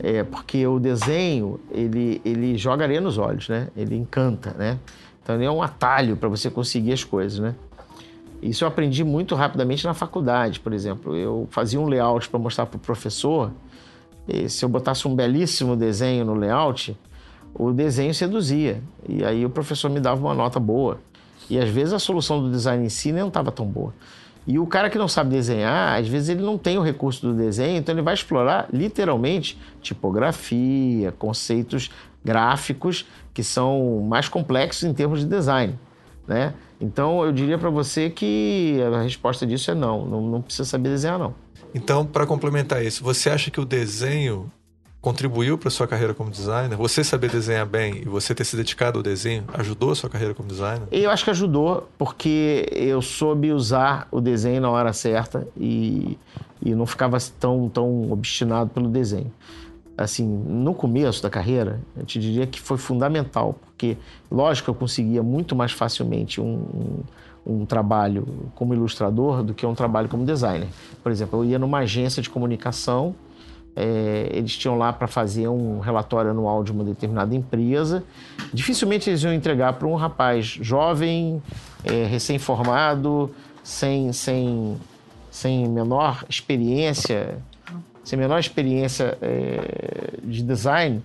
É, 0.00 0.24
porque 0.24 0.66
o 0.66 0.80
desenho, 0.80 1.60
ele, 1.70 2.20
ele 2.24 2.58
joga 2.58 2.82
areia 2.82 3.00
nos 3.00 3.16
olhos, 3.16 3.48
né? 3.48 3.68
Ele 3.76 3.94
encanta, 3.94 4.54
né? 4.58 4.76
Então, 5.22 5.36
ele 5.36 5.44
é 5.44 5.50
um 5.50 5.62
atalho 5.62 6.16
para 6.16 6.28
você 6.28 6.50
conseguir 6.50 6.92
as 6.92 7.04
coisas, 7.04 7.38
né? 7.38 7.54
Isso 8.42 8.64
eu 8.64 8.68
aprendi 8.68 9.04
muito 9.04 9.34
rapidamente 9.34 9.84
na 9.84 9.92
faculdade, 9.92 10.60
por 10.60 10.72
exemplo. 10.72 11.14
Eu 11.16 11.46
fazia 11.50 11.80
um 11.80 11.86
layout 11.86 12.28
para 12.28 12.38
mostrar 12.38 12.66
para 12.66 12.76
o 12.76 12.80
professor. 12.80 13.50
Se 14.48 14.64
eu 14.64 14.68
botasse 14.68 15.06
um 15.06 15.14
belíssimo 15.14 15.76
desenho 15.76 16.24
no 16.24 16.34
layout, 16.34 16.96
o 17.54 17.72
desenho 17.72 18.14
seduzia. 18.14 18.82
E 19.08 19.24
aí 19.24 19.44
o 19.44 19.50
professor 19.50 19.90
me 19.90 20.00
dava 20.00 20.20
uma 20.20 20.34
nota 20.34 20.58
boa. 20.58 20.98
E 21.48 21.58
às 21.58 21.68
vezes 21.68 21.92
a 21.92 21.98
solução 21.98 22.40
do 22.40 22.50
design 22.50 22.84
em 22.84 22.88
si 22.88 23.12
não 23.12 23.28
estava 23.28 23.50
tão 23.50 23.66
boa. 23.66 23.92
E 24.46 24.58
o 24.58 24.66
cara 24.66 24.88
que 24.88 24.96
não 24.96 25.06
sabe 25.06 25.30
desenhar, 25.30 26.00
às 26.00 26.08
vezes 26.08 26.30
ele 26.30 26.42
não 26.42 26.56
tem 26.56 26.78
o 26.78 26.82
recurso 26.82 27.26
do 27.26 27.34
desenho, 27.34 27.76
então 27.76 27.94
ele 27.94 28.02
vai 28.02 28.14
explorar 28.14 28.68
literalmente 28.72 29.58
tipografia, 29.82 31.12
conceitos 31.12 31.90
gráficos 32.24 33.06
que 33.34 33.42
são 33.42 34.00
mais 34.08 34.28
complexos 34.28 34.84
em 34.84 34.94
termos 34.94 35.20
de 35.20 35.26
design, 35.26 35.78
né? 36.26 36.54
Então, 36.80 37.24
eu 37.24 37.32
diria 37.32 37.58
para 37.58 37.68
você 37.68 38.08
que 38.08 38.78
a 38.94 39.02
resposta 39.02 39.46
disso 39.46 39.70
é 39.70 39.74
não, 39.74 40.06
não, 40.06 40.20
não 40.22 40.42
precisa 40.42 40.64
saber 40.64 40.88
desenhar, 40.88 41.18
não. 41.18 41.34
Então, 41.74 42.06
para 42.06 42.26
complementar 42.26 42.84
isso, 42.84 43.04
você 43.04 43.30
acha 43.30 43.50
que 43.50 43.60
o 43.60 43.64
desenho 43.64 44.50
contribuiu 45.00 45.56
para 45.56 45.70
sua 45.70 45.86
carreira 45.86 46.12
como 46.12 46.30
designer? 46.30 46.76
Você 46.76 47.02
saber 47.02 47.30
desenhar 47.30 47.66
bem 47.66 48.02
e 48.02 48.08
você 48.08 48.34
ter 48.34 48.44
se 48.44 48.56
dedicado 48.56 48.98
ao 48.98 49.02
desenho 49.02 49.44
ajudou 49.54 49.92
a 49.92 49.94
sua 49.94 50.10
carreira 50.10 50.34
como 50.34 50.48
designer? 50.48 50.86
Eu 50.90 51.10
acho 51.10 51.24
que 51.24 51.30
ajudou, 51.30 51.88
porque 51.96 52.66
eu 52.72 53.00
soube 53.00 53.52
usar 53.52 54.08
o 54.10 54.20
desenho 54.20 54.60
na 54.60 54.70
hora 54.70 54.92
certa 54.92 55.46
e, 55.56 56.18
e 56.62 56.74
não 56.74 56.86
ficava 56.86 57.16
tão, 57.38 57.68
tão 57.68 58.10
obstinado 58.10 58.70
pelo 58.70 58.88
desenho. 58.88 59.32
Assim, 60.00 60.26
no 60.26 60.72
começo 60.72 61.22
da 61.22 61.28
carreira, 61.28 61.78
eu 61.94 62.06
te 62.06 62.18
diria 62.18 62.46
que 62.46 62.58
foi 62.58 62.78
fundamental, 62.78 63.54
porque, 63.66 63.98
lógico, 64.30 64.70
eu 64.70 64.74
conseguia 64.74 65.22
muito 65.22 65.54
mais 65.54 65.72
facilmente 65.72 66.40
um, 66.40 67.02
um, 67.46 67.66
trabalho 67.66 68.26
como 68.54 68.72
ilustrador 68.72 69.42
do 69.42 69.52
que 69.52 69.66
um 69.66 69.74
trabalho 69.74 70.08
como 70.08 70.24
designer. 70.24 70.68
Por 71.02 71.12
exemplo, 71.12 71.40
eu 71.40 71.50
ia 71.50 71.58
numa 71.58 71.80
agência 71.80 72.22
de 72.22 72.30
comunicação, 72.30 73.14
é, 73.76 74.30
eles 74.32 74.56
tinham 74.56 74.78
lá 74.78 74.90
para 74.90 75.06
fazer 75.06 75.48
um 75.48 75.80
relatório 75.80 76.30
anual 76.30 76.64
de 76.64 76.72
uma 76.72 76.82
determinada 76.82 77.34
empresa. 77.34 78.02
Dificilmente 78.54 79.10
eles 79.10 79.22
iam 79.22 79.34
entregar 79.34 79.74
para 79.74 79.86
um 79.86 79.96
rapaz 79.96 80.46
jovem, 80.46 81.42
é, 81.84 82.04
recém-formado, 82.04 83.30
sem, 83.62 84.12
sem, 84.14 84.76
sem 85.30 85.68
menor 85.68 86.24
experiência, 86.26 87.38
sem 88.10 88.18
menor 88.18 88.40
experiência 88.40 89.16
é, 89.22 90.18
de 90.24 90.42
design, 90.42 91.00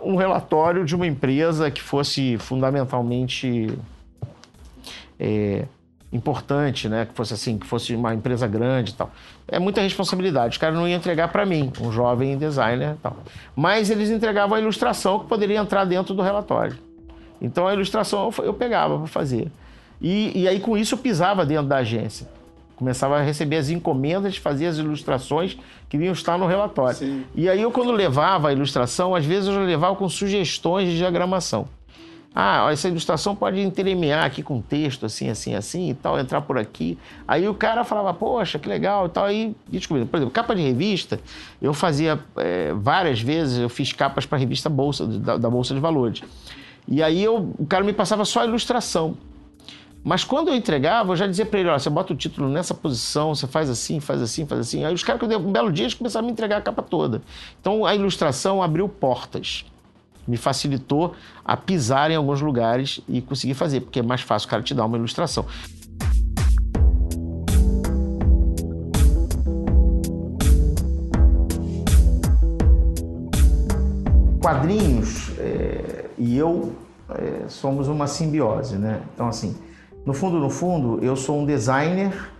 um 0.00 0.16
relatório 0.16 0.86
de 0.86 0.96
uma 0.96 1.06
empresa 1.06 1.70
que 1.70 1.82
fosse 1.82 2.38
fundamentalmente 2.38 3.78
é, 5.20 5.66
importante, 6.10 6.88
né? 6.88 7.04
Que 7.04 7.12
fosse 7.12 7.34
assim, 7.34 7.58
que 7.58 7.66
fosse 7.66 7.94
uma 7.94 8.14
empresa 8.14 8.46
grande 8.46 8.92
e 8.92 8.94
tal. 8.94 9.10
É 9.46 9.58
muita 9.58 9.82
responsabilidade. 9.82 10.52
Os 10.54 10.56
caras 10.56 10.74
não 10.78 10.88
iam 10.88 10.96
entregar 10.96 11.28
para 11.28 11.44
mim, 11.44 11.70
um 11.78 11.92
jovem 11.92 12.38
designer 12.38 12.94
e 12.94 13.02
tal. 13.02 13.18
Mas 13.54 13.90
eles 13.90 14.08
entregavam 14.08 14.56
a 14.56 14.60
ilustração 14.60 15.18
que 15.18 15.26
poderia 15.26 15.58
entrar 15.58 15.84
dentro 15.84 16.14
do 16.14 16.22
relatório. 16.22 16.78
Então 17.38 17.68
a 17.68 17.74
ilustração 17.74 18.32
eu 18.42 18.54
pegava 18.54 18.96
para 18.96 19.08
fazer. 19.08 19.52
E, 20.00 20.32
e 20.34 20.48
aí 20.48 20.58
com 20.58 20.74
isso 20.74 20.94
eu 20.94 20.98
pisava 20.98 21.44
dentro 21.44 21.66
da 21.66 21.76
agência. 21.76 22.26
Começava 22.76 23.16
a 23.16 23.22
receber 23.22 23.56
as 23.56 23.70
encomendas, 23.70 24.36
fazia 24.36 24.68
as 24.68 24.76
ilustrações 24.76 25.56
que 25.88 25.96
iam 25.96 26.12
estar 26.12 26.38
no 26.38 26.46
relatório. 26.46 26.96
Sim. 26.96 27.24
E 27.34 27.48
aí 27.48 27.62
eu 27.62 27.70
quando 27.72 27.90
levava 27.90 28.48
a 28.48 28.52
ilustração, 28.52 29.14
às 29.14 29.24
vezes 29.24 29.48
eu 29.48 29.64
levava 29.64 29.96
com 29.96 30.08
sugestões 30.08 30.90
de 30.90 30.98
diagramação. 30.98 31.66
Ah, 32.38 32.70
essa 32.70 32.86
ilustração 32.86 33.34
pode 33.34 33.58
entremear 33.58 34.26
aqui 34.26 34.42
com 34.42 34.60
texto, 34.60 35.06
assim, 35.06 35.30
assim, 35.30 35.54
assim 35.54 35.88
e 35.88 35.94
tal, 35.94 36.20
entrar 36.20 36.42
por 36.42 36.58
aqui. 36.58 36.98
Aí 37.26 37.48
o 37.48 37.54
cara 37.54 37.82
falava, 37.82 38.12
poxa, 38.12 38.58
que 38.58 38.68
legal 38.68 39.06
e 39.06 39.08
tal. 39.08 39.24
Aí 39.24 39.56
descobrindo. 39.66 40.06
Por 40.06 40.18
exemplo, 40.18 40.34
capa 40.34 40.54
de 40.54 40.60
revista, 40.60 41.18
eu 41.62 41.72
fazia 41.72 42.20
é, 42.36 42.74
várias 42.74 43.22
vezes, 43.22 43.58
eu 43.58 43.70
fiz 43.70 43.90
capas 43.94 44.26
para 44.26 44.36
a 44.36 44.38
revista 44.38 44.68
Bolsa, 44.68 45.06
da, 45.06 45.38
da, 45.38 45.48
Bolsa 45.48 45.72
de 45.72 45.80
Valores. 45.80 46.20
E 46.86 47.02
aí 47.02 47.24
eu, 47.24 47.54
o 47.58 47.64
cara 47.64 47.82
me 47.82 47.94
passava 47.94 48.22
só 48.26 48.42
a 48.42 48.44
ilustração. 48.44 49.16
Mas 50.06 50.22
quando 50.22 50.50
eu 50.50 50.54
entregava, 50.54 51.10
eu 51.10 51.16
já 51.16 51.26
dizia 51.26 51.44
para 51.44 51.58
ele: 51.58 51.68
olha, 51.68 51.80
você 51.80 51.90
bota 51.90 52.12
o 52.12 52.16
título 52.16 52.48
nessa 52.48 52.72
posição, 52.72 53.34
você 53.34 53.44
faz 53.44 53.68
assim, 53.68 53.98
faz 53.98 54.22
assim, 54.22 54.46
faz 54.46 54.60
assim. 54.60 54.84
Aí 54.84 54.94
os 54.94 55.02
caras, 55.02 55.20
um 55.20 55.50
belo 55.50 55.72
dia, 55.72 55.88
começaram 55.98 56.24
a 56.24 56.26
me 56.28 56.32
entregar 56.32 56.58
a 56.58 56.60
capa 56.60 56.80
toda. 56.80 57.20
Então 57.60 57.84
a 57.84 57.92
ilustração 57.92 58.62
abriu 58.62 58.88
portas 58.88 59.64
me 60.28 60.36
facilitou 60.36 61.14
a 61.44 61.56
pisar 61.56 62.10
em 62.10 62.16
alguns 62.16 62.40
lugares 62.40 63.00
e 63.08 63.20
conseguir 63.20 63.54
fazer, 63.54 63.80
porque 63.80 64.00
é 64.00 64.02
mais 64.02 64.20
fácil 64.22 64.48
o 64.48 64.50
cara 64.50 64.60
te 64.60 64.74
dar 64.74 64.84
uma 64.84 64.96
ilustração. 64.96 65.44
Quadrinhos 74.40 75.30
é, 75.38 76.06
e 76.18 76.36
eu 76.36 76.72
é, 77.10 77.48
somos 77.48 77.86
uma 77.86 78.08
simbiose, 78.08 78.76
né? 78.76 79.00
Então, 79.14 79.28
assim, 79.28 79.54
no 80.06 80.14
fundo, 80.14 80.38
no 80.38 80.48
fundo, 80.48 81.04
eu 81.04 81.16
sou 81.16 81.40
um 81.40 81.44
designer 81.44 82.30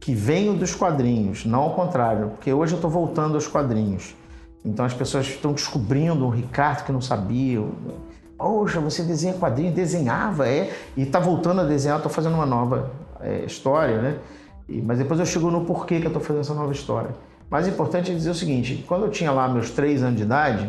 que 0.00 0.12
venho 0.12 0.54
dos 0.54 0.74
quadrinhos, 0.74 1.46
não 1.46 1.60
ao 1.60 1.74
contrário, 1.74 2.30
porque 2.30 2.52
hoje 2.52 2.72
eu 2.72 2.76
estou 2.76 2.90
voltando 2.90 3.36
aos 3.36 3.46
quadrinhos. 3.46 4.16
Então 4.64 4.84
as 4.84 4.92
pessoas 4.92 5.26
estão 5.26 5.52
descobrindo 5.52 6.26
um 6.26 6.30
Ricardo 6.30 6.84
que 6.84 6.90
não 6.90 7.00
sabia. 7.00 7.64
Poxa, 8.36 8.80
você 8.80 9.04
desenha 9.04 9.34
quadrinhos, 9.34 9.72
desenhava, 9.72 10.48
é, 10.48 10.74
e 10.96 11.02
está 11.02 11.20
voltando 11.20 11.60
a 11.60 11.64
desenhar, 11.64 11.98
estou 11.98 12.10
fazendo 12.10 12.34
uma 12.34 12.44
nova 12.44 12.90
é, 13.20 13.44
história, 13.44 14.02
né? 14.02 14.18
E, 14.68 14.82
mas 14.82 14.98
depois 14.98 15.20
eu 15.20 15.26
chego 15.26 15.48
no 15.48 15.64
porquê 15.64 16.00
que 16.00 16.06
eu 16.06 16.08
estou 16.08 16.20
fazendo 16.20 16.40
essa 16.40 16.54
nova 16.54 16.72
história. 16.72 17.10
Mais 17.48 17.68
importante 17.68 18.10
é 18.10 18.14
dizer 18.14 18.30
o 18.30 18.34
seguinte: 18.34 18.84
quando 18.88 19.04
eu 19.04 19.10
tinha 19.10 19.30
lá 19.30 19.48
meus 19.48 19.70
três 19.70 20.02
anos 20.02 20.16
de 20.16 20.24
idade, 20.24 20.68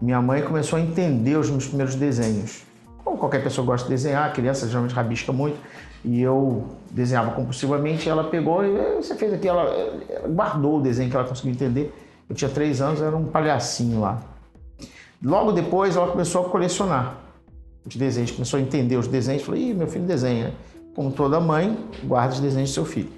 minha 0.00 0.22
mãe 0.22 0.42
começou 0.42 0.78
a 0.78 0.80
entender 0.80 1.36
os 1.36 1.50
meus 1.50 1.66
primeiros 1.66 1.96
desenhos. 1.96 2.67
Como 3.08 3.18
qualquer 3.18 3.42
pessoa 3.42 3.66
gosta 3.66 3.88
de 3.88 3.94
desenhar, 3.94 4.28
a 4.28 4.32
criança 4.32 4.66
geralmente 4.66 4.94
rabisca 4.94 5.32
muito, 5.32 5.58
e 6.04 6.20
eu 6.20 6.64
desenhava 6.90 7.30
compulsivamente, 7.30 8.08
ela 8.08 8.24
pegou 8.24 8.64
e 8.64 8.96
você 8.96 9.14
fez 9.14 9.32
aqui, 9.32 9.48
ela, 9.48 9.62
ela 9.62 10.28
guardou 10.28 10.78
o 10.78 10.82
desenho 10.82 11.08
que 11.08 11.16
ela 11.16 11.26
conseguiu 11.26 11.52
entender 11.52 11.92
eu 12.28 12.34
tinha 12.34 12.50
três 12.50 12.80
anos, 12.80 13.00
era 13.00 13.16
um 13.16 13.24
palhacinho 13.24 14.00
lá. 14.00 14.20
Logo 15.24 15.52
depois 15.52 15.96
ela 15.96 16.08
começou 16.08 16.46
a 16.46 16.50
colecionar 16.50 17.16
os 17.86 17.96
desenhos, 17.96 18.30
começou 18.30 18.58
a 18.58 18.62
entender 18.62 18.96
os 18.96 19.08
desenhos. 19.08 19.42
Falei, 19.42 19.70
Ih, 19.70 19.74
meu 19.74 19.86
filho 19.86 20.04
desenha. 20.04 20.52
Como 20.94 21.10
toda 21.10 21.40
mãe, 21.40 21.76
guarda 22.04 22.34
os 22.34 22.40
desenhos 22.40 22.70
do 22.70 22.74
seu 22.74 22.84
filho. 22.84 23.08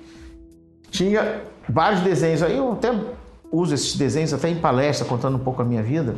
Tinha 0.91 1.43
vários 1.69 2.03
desenhos 2.03 2.43
aí, 2.43 2.57
eu 2.57 2.73
até 2.73 2.93
uso 3.51 3.75
esses 3.75 3.97
desenhos 3.97 4.33
até 4.33 4.49
em 4.49 4.57
palestra, 4.57 5.07
contando 5.07 5.37
um 5.37 5.41
pouco 5.41 5.61
a 5.61 5.65
minha 5.65 5.83
vida. 5.83 6.15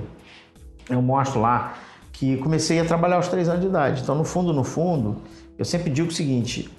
Eu 0.90 1.00
mostro 1.00 1.40
lá 1.40 1.74
que 2.22 2.36
comecei 2.36 2.78
a 2.78 2.84
trabalhar 2.84 3.16
aos 3.16 3.26
três 3.26 3.48
anos 3.48 3.62
de 3.62 3.66
idade. 3.66 4.00
Então, 4.00 4.14
no 4.14 4.22
fundo, 4.22 4.52
no 4.52 4.62
fundo, 4.62 5.16
eu 5.58 5.64
sempre 5.64 5.90
digo 5.90 6.06
o 6.06 6.12
seguinte: 6.12 6.70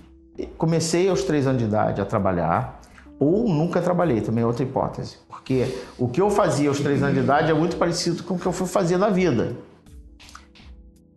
comecei 0.58 1.10
aos 1.10 1.24
três 1.24 1.46
anos 1.46 1.62
de 1.62 1.68
idade 1.68 2.00
a 2.00 2.06
trabalhar, 2.06 2.80
ou 3.20 3.50
nunca 3.50 3.82
trabalhei, 3.82 4.22
também 4.22 4.42
é 4.42 4.48
outra 4.48 4.64
hipótese. 4.64 5.18
Porque 5.28 5.68
o 5.98 6.08
que 6.08 6.22
eu 6.22 6.30
fazia 6.30 6.70
aos 6.70 6.80
três 6.80 7.04
anos 7.04 7.16
de 7.16 7.20
idade 7.20 7.52
é 7.52 7.54
muito 7.54 7.76
parecido 7.76 8.24
com 8.24 8.36
o 8.36 8.40
que 8.40 8.46
eu 8.46 8.54
fui 8.54 8.68
fazer 8.68 8.96
na 8.96 9.10
vida. 9.10 9.58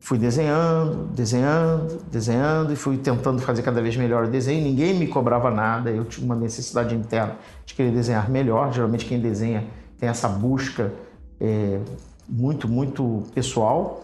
Fui 0.00 0.18
desenhando, 0.18 1.06
desenhando, 1.14 2.02
desenhando 2.10 2.72
e 2.72 2.76
fui 2.76 2.96
tentando 2.96 3.40
fazer 3.40 3.62
cada 3.62 3.80
vez 3.80 3.96
melhor 3.96 4.24
o 4.24 4.28
desenho. 4.28 4.64
Ninguém 4.64 4.92
me 4.94 5.06
cobrava 5.06 5.52
nada, 5.52 5.88
eu 5.90 6.04
tinha 6.04 6.24
uma 6.24 6.34
necessidade 6.34 6.96
interna 6.96 7.36
de 7.64 7.74
querer 7.74 7.92
desenhar 7.92 8.28
melhor. 8.28 8.72
Geralmente 8.72 9.04
quem 9.04 9.20
desenha 9.20 9.64
tem 10.00 10.08
essa 10.08 10.28
busca 10.28 10.92
é, 11.40 11.78
muito, 12.28 12.68
muito 12.68 13.22
pessoal. 13.32 14.02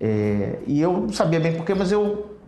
É, 0.00 0.58
e 0.66 0.80
eu 0.80 0.92
não 0.92 1.12
sabia 1.12 1.38
bem 1.38 1.54
porquê, 1.54 1.74
mas 1.74 1.92
eu 1.92 2.38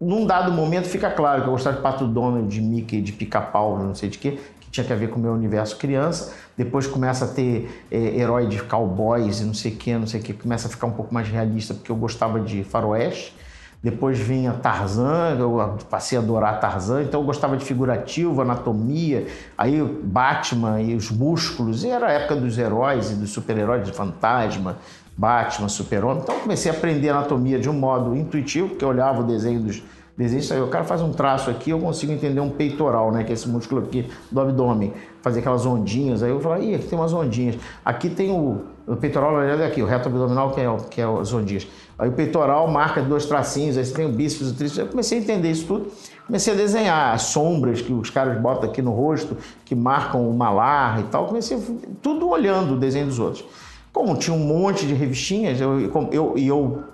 num 0.00 0.24
dado 0.26 0.52
momento 0.52 0.86
fica 0.86 1.10
claro 1.10 1.42
que 1.42 1.48
eu 1.48 1.52
gostava 1.52 1.76
de 1.76 1.82
Pato 1.82 2.06
Donald, 2.06 2.48
de 2.48 2.60
Mickey, 2.60 3.00
de 3.00 3.12
Pica-Pau, 3.12 3.78
não 3.78 3.94
sei 3.94 4.08
de 4.08 4.18
quê, 4.18 4.38
que 4.60 4.70
tinha 4.70 4.84
que 4.84 4.94
ver 4.94 5.10
com 5.10 5.18
o 5.18 5.22
meu 5.22 5.32
universo 5.32 5.76
criança. 5.76 6.32
Depois 6.56 6.86
começa 6.86 7.24
a 7.24 7.28
ter 7.28 7.84
é, 7.90 7.96
herói 7.96 8.46
de 8.46 8.62
cowboys 8.62 9.40
e 9.40 9.44
não 9.44 9.54
sei 9.54 9.72
o 9.72 9.76
quê, 9.76 9.98
não 9.98 10.06
sei 10.06 10.20
o 10.20 10.22
quê. 10.22 10.32
Começa 10.32 10.68
a 10.68 10.70
ficar 10.70 10.86
um 10.86 10.92
pouco 10.92 11.12
mais 11.12 11.28
realista, 11.28 11.74
porque 11.74 11.90
eu 11.90 11.96
gostava 11.96 12.40
de 12.40 12.62
faroeste. 12.62 13.34
Depois 13.82 14.16
vinha 14.16 14.52
Tarzan, 14.52 15.36
eu 15.40 15.76
passei 15.90 16.16
a 16.16 16.20
adorar 16.20 16.60
Tarzan, 16.60 17.02
então 17.02 17.20
eu 17.20 17.26
gostava 17.26 17.56
de 17.56 17.64
figurativo, 17.64 18.40
anatomia, 18.40 19.26
aí 19.58 19.82
Batman 19.82 20.80
e 20.80 20.94
os 20.94 21.10
músculos, 21.10 21.82
e 21.82 21.88
era 21.88 22.06
a 22.06 22.12
época 22.12 22.36
dos 22.36 22.56
heróis 22.58 23.10
e 23.10 23.14
dos 23.16 23.30
super-heróis, 23.30 23.88
fantasma, 23.90 24.76
Batman, 25.22 25.68
Super-Homem. 25.68 26.20
Então 26.24 26.40
comecei 26.40 26.68
a 26.68 26.74
aprender 26.74 27.10
anatomia 27.10 27.56
de 27.56 27.70
um 27.70 27.72
modo 27.72 28.16
intuitivo, 28.16 28.70
porque 28.70 28.84
eu 28.84 28.88
olhava 28.88 29.20
o 29.20 29.24
desenho 29.24 29.60
dos 29.60 29.80
desenhos, 30.16 30.50
aí 30.50 30.60
o 30.60 30.66
cara 30.66 30.84
faz 30.84 31.00
um 31.00 31.12
traço 31.12 31.48
aqui, 31.48 31.70
eu 31.70 31.78
consigo 31.78 32.12
entender 32.12 32.40
um 32.40 32.50
peitoral, 32.50 33.12
né, 33.12 33.22
que 33.22 33.30
é 33.30 33.34
esse 33.34 33.48
músculo 33.48 33.82
aqui 33.82 34.10
do 34.30 34.40
abdômen, 34.40 34.92
fazer 35.22 35.38
aquelas 35.38 35.64
ondinhas, 35.64 36.22
aí 36.22 36.30
eu 36.30 36.40
falo, 36.40 36.60
ih, 36.60 36.74
aqui 36.74 36.86
tem 36.86 36.98
umas 36.98 37.12
ondinhas. 37.12 37.56
Aqui 37.84 38.10
tem 38.10 38.30
o, 38.32 38.62
o 38.86 38.96
peitoral, 38.96 39.40
é 39.40 39.64
aqui, 39.64 39.80
o 39.80 39.86
reto 39.86 40.08
abdominal 40.08 40.50
que 40.50 40.60
é, 40.60 40.76
que 40.90 41.00
é 41.00 41.04
as 41.04 41.32
ondinhas. 41.32 41.68
Aí 41.96 42.08
o 42.08 42.12
peitoral 42.12 42.66
marca 42.68 43.00
dois 43.00 43.24
tracinhos, 43.24 43.78
aí 43.78 43.84
você 43.84 43.94
tem 43.94 44.04
o 44.04 44.08
bíceps, 44.08 44.50
o 44.50 44.54
tríceps. 44.54 44.78
Eu 44.78 44.88
comecei 44.88 45.18
a 45.18 45.22
entender 45.22 45.50
isso 45.50 45.66
tudo, 45.66 45.86
comecei 46.26 46.52
a 46.52 46.56
desenhar 46.56 47.14
as 47.14 47.22
sombras 47.22 47.80
que 47.80 47.92
os 47.92 48.10
caras 48.10 48.40
botam 48.40 48.68
aqui 48.68 48.82
no 48.82 48.90
rosto, 48.90 49.36
que 49.64 49.74
marcam 49.74 50.28
o 50.28 50.36
malar 50.36 51.00
e 51.00 51.04
tal, 51.04 51.26
comecei 51.26 51.56
tudo 52.02 52.28
olhando 52.28 52.74
o 52.74 52.76
desenho 52.76 53.06
dos 53.06 53.20
outros. 53.20 53.44
Como 53.92 54.16
tinha 54.16 54.34
um 54.34 54.40
monte 54.40 54.86
de 54.86 54.94
revistinhas, 54.94 55.60
eu, 55.60 55.80
eu, 56.10 56.34
eu 56.36 56.84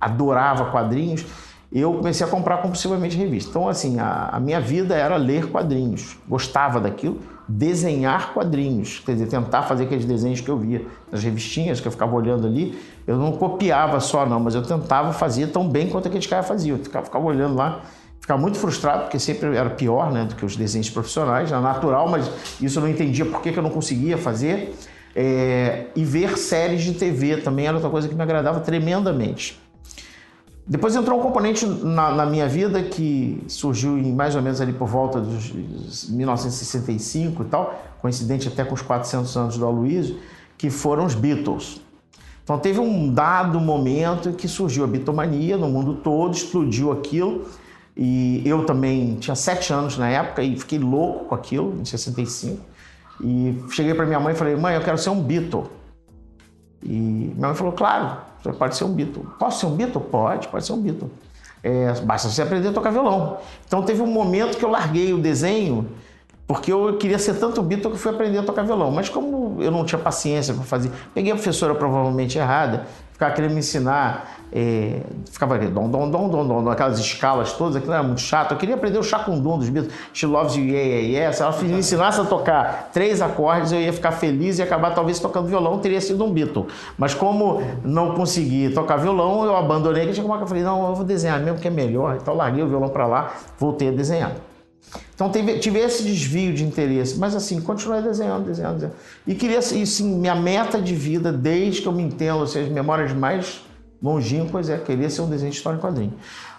adorava 0.00 0.70
quadrinhos, 0.70 1.26
eu 1.72 1.94
comecei 1.94 2.26
a 2.26 2.28
comprar 2.28 2.58
compulsivamente 2.58 3.16
revistas. 3.16 3.50
Então, 3.50 3.68
assim, 3.68 4.00
a, 4.00 4.30
a, 4.32 4.40
minha 4.40 4.60
vida 4.60 4.96
era 4.96 5.16
ler 5.16 5.50
quadrinhos. 5.50 6.18
Gostava 6.28 6.80
daquilo, 6.80 7.20
desenhar 7.46 8.32
quadrinhos, 8.32 9.00
quer 9.04 9.12
dizer, 9.12 9.28
tentar 9.28 9.62
fazer 9.62 9.84
aqueles 9.84 10.04
desenhos 10.04 10.40
que 10.40 10.48
eu 10.48 10.58
via 10.58 10.84
nas 11.12 11.22
revistinhas, 11.22 11.80
que 11.80 11.86
eu 11.86 11.92
ficava 11.92 12.14
olhando 12.16 12.46
ali. 12.46 12.76
Eu 13.06 13.16
não 13.16 13.32
copiava 13.32 14.00
só, 14.00 14.26
não, 14.26 14.40
mas 14.40 14.54
eu 14.54 14.62
tentava 14.62 15.12
fazer 15.12 15.48
tão 15.48 15.68
bem 15.68 15.88
quanto 15.88 16.08
aqueles 16.08 16.26
caras 16.26 16.48
faziam. 16.48 16.76
Eu 16.76 16.82
ficava, 16.82 17.04
ficava 17.04 17.24
olhando 17.24 17.54
lá, 17.54 17.82
ficava 18.20 18.40
muito 18.40 18.58
frustrado, 18.58 19.02
porque 19.02 19.18
sempre 19.20 19.56
era 19.56 19.70
pior 19.70 20.10
né, 20.10 20.24
do 20.24 20.34
que 20.34 20.44
os 20.44 20.56
desenhos 20.56 20.90
profissionais, 20.90 21.52
era 21.52 21.60
natural, 21.60 22.08
mas 22.08 22.28
isso 22.60 22.78
eu 22.78 22.82
não 22.82 22.90
entendia 22.90 23.24
por 23.24 23.40
que, 23.42 23.52
que 23.52 23.58
eu 23.58 23.62
não 23.62 23.70
conseguia 23.70 24.18
fazer. 24.18 24.74
É, 25.14 25.86
e 25.96 26.04
ver 26.04 26.38
séries 26.38 26.82
de 26.82 26.94
TV 26.94 27.38
também 27.38 27.66
era 27.66 27.76
outra 27.76 27.90
coisa 27.90 28.08
que 28.08 28.14
me 28.14 28.22
agradava 28.22 28.60
tremendamente. 28.60 29.60
Depois 30.66 30.94
entrou 30.94 31.18
um 31.18 31.22
componente 31.22 31.66
na, 31.66 32.12
na, 32.12 32.26
minha 32.26 32.46
vida 32.46 32.80
que 32.80 33.42
surgiu 33.48 33.98
em 33.98 34.14
mais 34.14 34.36
ou 34.36 34.42
menos 34.42 34.60
ali 34.60 34.72
por 34.72 34.86
volta 34.86 35.20
de 35.20 36.12
1965 36.12 37.42
e 37.42 37.46
tal, 37.46 37.82
coincidente 38.00 38.46
até 38.46 38.64
com 38.64 38.74
os 38.74 38.82
400 38.82 39.36
anos 39.36 39.58
do 39.58 39.66
Aloysio, 39.66 40.16
que 40.56 40.70
foram 40.70 41.06
os 41.06 41.14
Beatles. 41.14 41.80
Então 42.44 42.56
teve 42.56 42.78
um 42.78 43.12
dado 43.12 43.58
momento 43.58 44.28
em 44.28 44.32
que 44.32 44.46
surgiu 44.46 44.84
a 44.84 44.86
bitomania 44.86 45.56
no 45.56 45.68
mundo 45.68 45.94
todo, 45.94 46.34
explodiu 46.34 46.92
aquilo. 46.92 47.46
E 47.96 48.40
eu 48.44 48.64
também 48.64 49.16
tinha 49.16 49.34
sete 49.34 49.72
anos 49.72 49.98
na 49.98 50.08
época 50.08 50.42
e 50.42 50.56
fiquei 50.56 50.78
louco 50.78 51.26
com 51.26 51.34
aquilo, 51.34 51.76
em 51.80 51.84
65. 51.84 52.69
E 53.22 53.62
cheguei 53.70 53.94
para 53.94 54.06
minha 54.06 54.20
mãe 54.20 54.34
e 54.34 54.36
falei, 54.36 54.56
mãe, 54.56 54.74
eu 54.74 54.80
quero 54.80 54.98
ser 54.98 55.10
um 55.10 55.22
Beatle. 55.22 55.70
E 56.82 56.88
minha 57.34 57.48
mãe 57.48 57.54
falou, 57.54 57.72
claro, 57.72 58.16
você 58.42 58.52
pode 58.52 58.76
ser 58.76 58.84
um 58.84 58.92
Beatle. 58.92 59.26
Posso 59.38 59.60
ser 59.60 59.66
um 59.66 59.76
Beatle? 59.76 60.00
Pode, 60.00 60.48
pode 60.48 60.64
ser 60.64 60.72
um 60.72 60.80
Beatle. 60.80 61.10
É, 61.62 61.92
basta 62.00 62.28
você 62.28 62.40
aprender 62.40 62.68
a 62.68 62.72
tocar 62.72 62.90
violão. 62.90 63.38
Então 63.66 63.82
teve 63.82 64.00
um 64.00 64.06
momento 64.06 64.56
que 64.56 64.64
eu 64.64 64.70
larguei 64.70 65.12
o 65.12 65.18
desenho 65.18 65.90
porque 66.50 66.72
eu 66.72 66.96
queria 66.96 67.16
ser 67.16 67.34
tanto 67.34 67.62
Beatle 67.62 67.92
que 67.92 67.96
fui 67.96 68.10
aprender 68.10 68.38
a 68.38 68.42
tocar 68.42 68.64
violão. 68.64 68.90
Mas 68.90 69.08
como 69.08 69.62
eu 69.62 69.70
não 69.70 69.84
tinha 69.84 70.00
paciência 70.00 70.52
para 70.52 70.64
fazer, 70.64 70.90
peguei 71.14 71.30
a 71.30 71.36
professora 71.36 71.76
provavelmente 71.76 72.38
errada, 72.38 72.86
ficava 73.12 73.32
querendo 73.32 73.52
me 73.52 73.60
ensinar, 73.60 74.39
é, 74.52 75.02
ficava 75.30 75.58
dom, 75.58 75.88
dom, 75.88 76.10
dom, 76.10 76.28
dom, 76.28 76.46
dom, 76.46 76.70
aquelas 76.70 76.98
escalas 76.98 77.52
todas, 77.52 77.76
aquilo 77.76 77.92
era 77.92 78.02
muito 78.02 78.20
chato. 78.20 78.52
Eu 78.52 78.58
queria 78.58 78.74
aprender 78.74 78.98
o 78.98 79.02
chacundum 79.02 79.58
dos 79.58 79.68
Beatles, 79.68 79.94
She 80.12 80.26
Loves 80.26 80.56
You, 80.56 80.64
Yeah, 80.64 80.88
Yeah, 80.88 81.08
yeah. 81.08 81.32
Se 81.32 81.42
ela 81.42 81.56
me 81.62 81.78
ensinasse 81.78 82.20
a 82.20 82.24
tocar 82.24 82.90
três 82.92 83.22
acordes, 83.22 83.72
eu 83.72 83.80
ia 83.80 83.92
ficar 83.92 84.12
feliz 84.12 84.58
e 84.58 84.62
acabar 84.62 84.94
talvez 84.94 85.18
tocando 85.18 85.46
violão, 85.46 85.78
teria 85.78 86.00
sido 86.00 86.24
um 86.24 86.32
Beatle. 86.32 86.66
Mas 86.98 87.14
como 87.14 87.62
não 87.84 88.14
consegui 88.14 88.70
tocar 88.70 88.96
violão, 88.96 89.44
eu 89.44 89.56
abandonei, 89.56 90.10
uma 90.20 90.36
que 90.36 90.42
eu 90.42 90.46
falei, 90.46 90.62
não, 90.62 90.88
eu 90.88 90.94
vou 90.94 91.04
desenhar 91.04 91.38
mesmo 91.40 91.58
que 91.58 91.68
é 91.68 91.70
melhor. 91.70 92.18
Então 92.20 92.34
larguei 92.34 92.62
o 92.62 92.68
violão 92.68 92.88
para 92.88 93.06
lá, 93.06 93.32
voltei 93.58 93.88
a 93.88 93.92
desenhar. 93.92 94.32
Então 95.14 95.30
tive, 95.30 95.58
tive, 95.58 95.78
esse 95.78 96.02
desvio 96.02 96.52
de 96.52 96.64
interesse, 96.64 97.18
mas 97.18 97.36
assim, 97.36 97.60
continuei 97.60 98.02
desenhando, 98.02 98.46
desenhando, 98.46 98.74
desenhando. 98.74 98.96
E 99.26 99.34
queria, 99.34 99.58
e 99.58 99.86
sim, 99.86 100.18
minha 100.18 100.34
meta 100.34 100.80
de 100.80 100.94
vida, 100.94 101.30
desde 101.30 101.82
que 101.82 101.86
eu 101.86 101.92
me 101.92 102.02
entendo, 102.02 102.42
assim, 102.42 102.62
as 102.62 102.68
memórias 102.68 103.12
mais 103.12 103.60
longínquas, 104.02 104.68
é 104.68 104.78
querer 104.78 105.10
ser 105.10 105.22
um 105.22 105.28
desenho 105.28 105.50
de 105.50 105.56
história 105.56 105.76
em 105.76 105.80
quadrinho. 105.80 106.14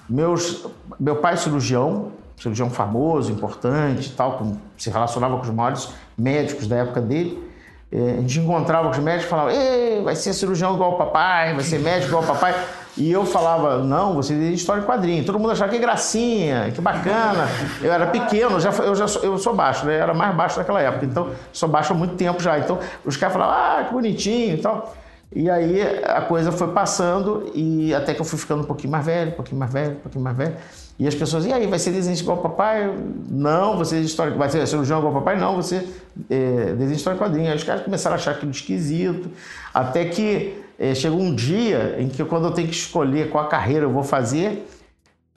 Meus, 0.09 0.65
meu 0.99 1.15
pai 1.17 1.33
é 1.33 1.37
cirurgião, 1.37 2.11
cirurgião 2.37 2.69
famoso, 2.69 3.31
importante 3.31 4.11
tal, 4.13 4.37
com, 4.37 4.57
se 4.77 4.89
relacionava 4.89 5.37
com 5.37 5.43
os 5.43 5.49
maiores 5.49 5.89
médicos 6.17 6.67
da 6.67 6.77
época 6.77 7.01
dele. 7.01 7.51
É, 7.91 8.15
a 8.17 8.21
gente 8.21 8.39
encontrava 8.39 8.85
com 8.85 8.91
os 8.91 8.99
médicos 8.99 9.25
e 9.25 9.29
falava, 9.29 9.53
Ei, 9.53 10.01
vai 10.01 10.15
ser 10.15 10.33
cirurgião 10.33 10.73
igual 10.73 10.93
o 10.93 10.97
papai, 10.97 11.53
vai 11.53 11.63
ser 11.63 11.79
médico 11.79 12.07
igual 12.07 12.23
o 12.23 12.27
papai. 12.27 12.55
E 12.97 13.09
eu 13.09 13.25
falava, 13.25 13.77
não, 13.77 14.13
você 14.15 14.33
tem 14.33 14.53
história 14.53 14.81
em 14.81 14.85
quadrinho. 14.85 15.23
Todo 15.23 15.39
mundo 15.39 15.51
achava 15.51 15.71
que 15.71 15.79
gracinha, 15.79 16.71
que 16.71 16.81
bacana. 16.81 17.47
Eu 17.81 17.91
era 17.91 18.07
pequeno, 18.07 18.59
já, 18.59 18.69
eu 18.69 18.93
já 18.95 19.07
sou, 19.07 19.23
eu 19.23 19.37
sou 19.37 19.55
baixo, 19.55 19.85
né? 19.85 19.97
Eu 19.97 20.03
era 20.03 20.13
mais 20.13 20.35
baixo 20.35 20.59
naquela 20.59 20.81
época. 20.81 21.05
Então, 21.05 21.29
sou 21.53 21.69
baixo 21.69 21.93
há 21.93 21.95
muito 21.95 22.15
tempo 22.15 22.41
já. 22.41 22.59
Então, 22.59 22.79
os 23.05 23.15
caras 23.15 23.33
falavam, 23.33 23.55
ah, 23.55 23.83
que 23.85 23.93
bonitinho 23.93 24.55
e 24.55 24.57
tal. 24.57 24.93
E 25.33 25.49
aí 25.49 25.81
a 26.03 26.21
coisa 26.21 26.51
foi 26.51 26.67
passando 26.73 27.49
e 27.55 27.93
até 27.93 28.13
que 28.13 28.19
eu 28.19 28.25
fui 28.25 28.37
ficando 28.37 28.63
um 28.63 28.65
pouquinho 28.65 28.91
mais 28.91 29.05
velho, 29.05 29.31
um 29.31 29.35
pouquinho 29.35 29.57
mais 29.57 29.71
velho, 29.71 29.93
um 29.93 29.99
pouquinho 29.99 30.23
mais 30.23 30.35
velho. 30.35 30.55
E 30.99 31.07
as 31.07 31.15
pessoas, 31.15 31.45
e 31.45 31.53
aí, 31.53 31.65
vai 31.65 31.79
ser 31.79 31.91
desenho 31.91 32.15
igual 32.15 32.37
papai? 32.37 32.93
Não, 33.29 33.77
você 33.77 33.95
é 33.95 33.99
história, 34.01 34.35
vai 34.35 34.49
ser 34.49 34.67
cirurgião 34.67 34.99
igual 34.99 35.13
papai? 35.13 35.39
Não, 35.39 35.55
você 35.55 35.87
é, 36.29 36.73
desenho 36.73 36.97
história 36.97 37.17
quadrinho. 37.17 37.49
Aí 37.49 37.55
os 37.55 37.63
caras 37.63 37.83
começaram 37.83 38.15
a 38.15 38.19
achar 38.19 38.31
aquilo 38.31 38.51
esquisito, 38.51 39.31
até 39.73 40.05
que 40.05 40.61
é, 40.77 40.93
chegou 40.93 41.19
um 41.19 41.33
dia 41.33 41.95
em 41.97 42.09
que 42.09 42.23
quando 42.25 42.45
eu 42.45 42.51
tenho 42.51 42.67
que 42.67 42.75
escolher 42.75 43.29
qual 43.29 43.47
carreira 43.47 43.85
eu 43.85 43.89
vou 43.89 44.03
fazer, 44.03 44.67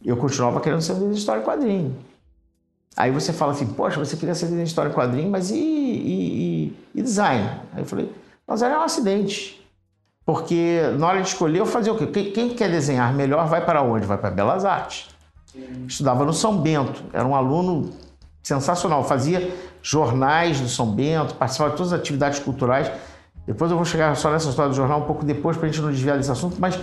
eu 0.04 0.16
continuava 0.16 0.60
querendo 0.60 0.82
ser 0.82 0.94
desenho 0.94 1.12
história 1.12 1.42
quadrinho. 1.42 1.96
Aí 2.96 3.10
você 3.10 3.32
fala 3.32 3.52
assim, 3.52 3.66
poxa, 3.66 3.98
você 3.98 4.16
queria 4.16 4.34
ser 4.34 4.46
desenho 4.46 4.64
história 4.64 4.92
quadrinho, 4.92 5.30
mas 5.30 5.50
e, 5.50 5.54
e, 5.54 6.66
e, 6.66 6.76
e 6.96 7.02
design? 7.02 7.48
Aí 7.72 7.82
eu 7.82 7.86
falei, 7.86 8.12
mas 8.46 8.60
era 8.60 8.78
um 8.78 8.82
acidente. 8.82 9.63
Porque 10.24 10.80
na 10.98 11.06
hora 11.06 11.20
de 11.20 11.28
escolher, 11.28 11.58
eu 11.58 11.66
fazia 11.66 11.92
o 11.92 11.98
quê? 11.98 12.06
Quem, 12.06 12.30
quem 12.32 12.50
quer 12.50 12.70
desenhar 12.70 13.12
melhor 13.12 13.46
vai 13.46 13.64
para 13.64 13.82
onde? 13.82 14.06
Vai 14.06 14.16
para 14.16 14.30
Belas 14.30 14.64
Artes. 14.64 15.08
Estudava 15.86 16.24
no 16.24 16.32
São 16.32 16.56
Bento, 16.56 17.02
era 17.12 17.24
um 17.24 17.34
aluno 17.34 17.90
sensacional, 18.42 19.04
fazia 19.04 19.54
jornais 19.82 20.60
do 20.60 20.68
São 20.68 20.90
Bento, 20.90 21.34
participava 21.34 21.70
de 21.70 21.76
todas 21.76 21.92
as 21.92 22.00
atividades 22.00 22.38
culturais. 22.40 22.90
Depois 23.46 23.70
eu 23.70 23.76
vou 23.76 23.86
chegar 23.86 24.16
só 24.16 24.30
nessa 24.30 24.48
história 24.48 24.70
do 24.70 24.74
jornal 24.74 25.00
um 25.00 25.04
pouco 25.04 25.24
depois 25.24 25.56
para 25.56 25.68
a 25.68 25.70
gente 25.70 25.80
não 25.80 25.90
desviar 25.90 26.16
desse 26.16 26.30
assunto, 26.30 26.56
mas 26.58 26.78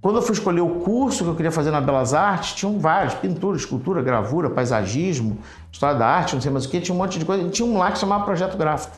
quando 0.00 0.16
eu 0.16 0.22
fui 0.22 0.34
escolher 0.34 0.60
o 0.60 0.68
curso 0.68 1.24
que 1.24 1.30
eu 1.30 1.34
queria 1.34 1.50
fazer 1.50 1.72
na 1.72 1.80
Belas 1.80 2.14
Artes, 2.14 2.54
tinham 2.54 2.78
vários, 2.78 3.14
pintura, 3.14 3.56
escultura, 3.56 4.00
gravura, 4.00 4.48
paisagismo, 4.48 5.38
história 5.72 5.98
da 5.98 6.06
arte, 6.06 6.34
não 6.34 6.40
sei 6.40 6.50
mais 6.50 6.64
o 6.64 6.68
que, 6.68 6.80
tinha 6.80 6.94
um 6.94 6.98
monte 6.98 7.18
de 7.18 7.24
coisa. 7.24 7.48
Tinha 7.48 7.66
um 7.66 7.76
lá 7.76 7.90
que 7.90 7.98
chamava 7.98 8.24
projeto 8.24 8.56
gráfico. 8.56 8.96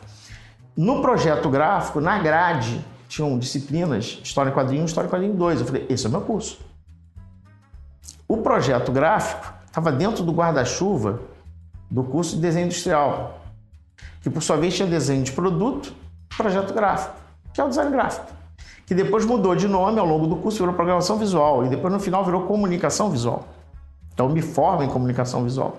No 0.76 1.00
projeto 1.00 1.48
gráfico, 1.48 1.98
na 1.98 2.18
grade, 2.18 2.84
tinham 3.08 3.38
disciplinas, 3.38 4.20
História 4.22 4.50
em 4.50 4.52
Quadrinho 4.52 4.84
História 4.84 5.08
em 5.08 5.10
Quadrinho 5.10 5.34
2. 5.34 5.60
Eu 5.60 5.66
falei, 5.66 5.86
esse 5.88 6.06
é 6.06 6.08
o 6.08 6.12
meu 6.12 6.20
curso. 6.20 6.60
O 8.28 8.36
projeto 8.36 8.92
gráfico 8.92 9.52
estava 9.66 9.90
dentro 9.90 10.22
do 10.22 10.32
guarda-chuva 10.32 11.20
do 11.90 12.04
curso 12.04 12.36
de 12.36 12.42
desenho 12.42 12.66
industrial, 12.66 13.40
que 14.20 14.28
por 14.28 14.42
sua 14.42 14.56
vez 14.56 14.76
tinha 14.76 14.86
desenho 14.86 15.22
de 15.22 15.32
produto, 15.32 15.94
projeto 16.36 16.74
gráfico, 16.74 17.14
que 17.54 17.60
é 17.60 17.64
o 17.64 17.68
design 17.68 17.90
gráfico, 17.90 18.26
que 18.86 18.94
depois 18.94 19.24
mudou 19.24 19.56
de 19.56 19.66
nome 19.66 19.98
ao 19.98 20.06
longo 20.06 20.26
do 20.26 20.36
curso, 20.36 20.58
virou 20.58 20.74
programação 20.74 21.16
visual 21.16 21.64
e 21.64 21.68
depois 21.70 21.92
no 21.92 21.98
final 21.98 22.22
virou 22.24 22.42
comunicação 22.42 23.10
visual. 23.10 23.48
Então 24.12 24.28
me 24.28 24.42
formo 24.42 24.82
em 24.82 24.88
comunicação 24.88 25.42
visual. 25.42 25.78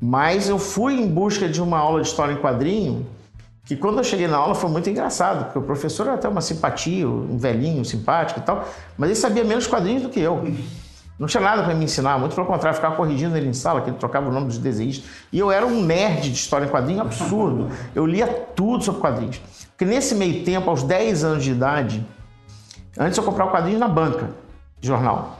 Mas 0.00 0.48
eu 0.48 0.58
fui 0.58 0.94
em 0.94 1.06
busca 1.06 1.46
de 1.46 1.60
uma 1.60 1.78
aula 1.78 2.00
de 2.00 2.06
história 2.06 2.32
em 2.32 2.36
quadrinho 2.36 3.06
que 3.64 3.76
quando 3.76 3.98
eu 3.98 4.04
cheguei 4.04 4.26
na 4.26 4.36
aula 4.36 4.54
foi 4.54 4.70
muito 4.70 4.88
engraçado, 4.90 5.44
porque 5.44 5.58
o 5.58 5.62
professor 5.62 6.06
era 6.06 6.14
até 6.14 6.28
uma 6.28 6.40
simpatia, 6.40 7.08
um 7.08 7.38
velhinho 7.38 7.84
simpático 7.84 8.40
e 8.40 8.42
tal, 8.42 8.64
mas 8.96 9.10
ele 9.10 9.18
sabia 9.18 9.44
menos 9.44 9.66
quadrinhos 9.66 10.02
do 10.02 10.08
que 10.08 10.20
eu. 10.20 10.42
Não 11.18 11.26
tinha 11.26 11.42
nada 11.42 11.62
para 11.62 11.74
me 11.74 11.84
ensinar, 11.84 12.18
muito 12.18 12.34
pelo 12.34 12.46
contrário, 12.46 12.74
ficava 12.74 12.96
corrigindo 12.96 13.36
ele 13.36 13.46
em 13.46 13.52
sala, 13.52 13.82
que 13.82 13.90
ele 13.90 13.98
trocava 13.98 14.30
o 14.30 14.32
nome 14.32 14.46
dos 14.46 14.56
desenhistas. 14.56 15.10
E 15.30 15.38
eu 15.38 15.52
era 15.52 15.66
um 15.66 15.82
nerd 15.84 16.22
de 16.22 16.34
história 16.34 16.64
em 16.64 16.68
quadrinho 16.68 17.02
absurdo. 17.02 17.68
Eu 17.94 18.06
lia 18.06 18.26
tudo 18.26 18.82
sobre 18.82 19.02
quadrinhos. 19.02 19.38
Porque 19.68 19.84
nesse 19.84 20.14
meio 20.14 20.44
tempo, 20.44 20.70
aos 20.70 20.82
10 20.82 21.24
anos 21.24 21.44
de 21.44 21.50
idade, 21.50 22.06
antes 22.98 23.18
eu 23.18 23.22
comprava 23.22 23.50
quadrinhos 23.50 23.78
na 23.78 23.88
banca 23.88 24.30
jornal. 24.80 25.38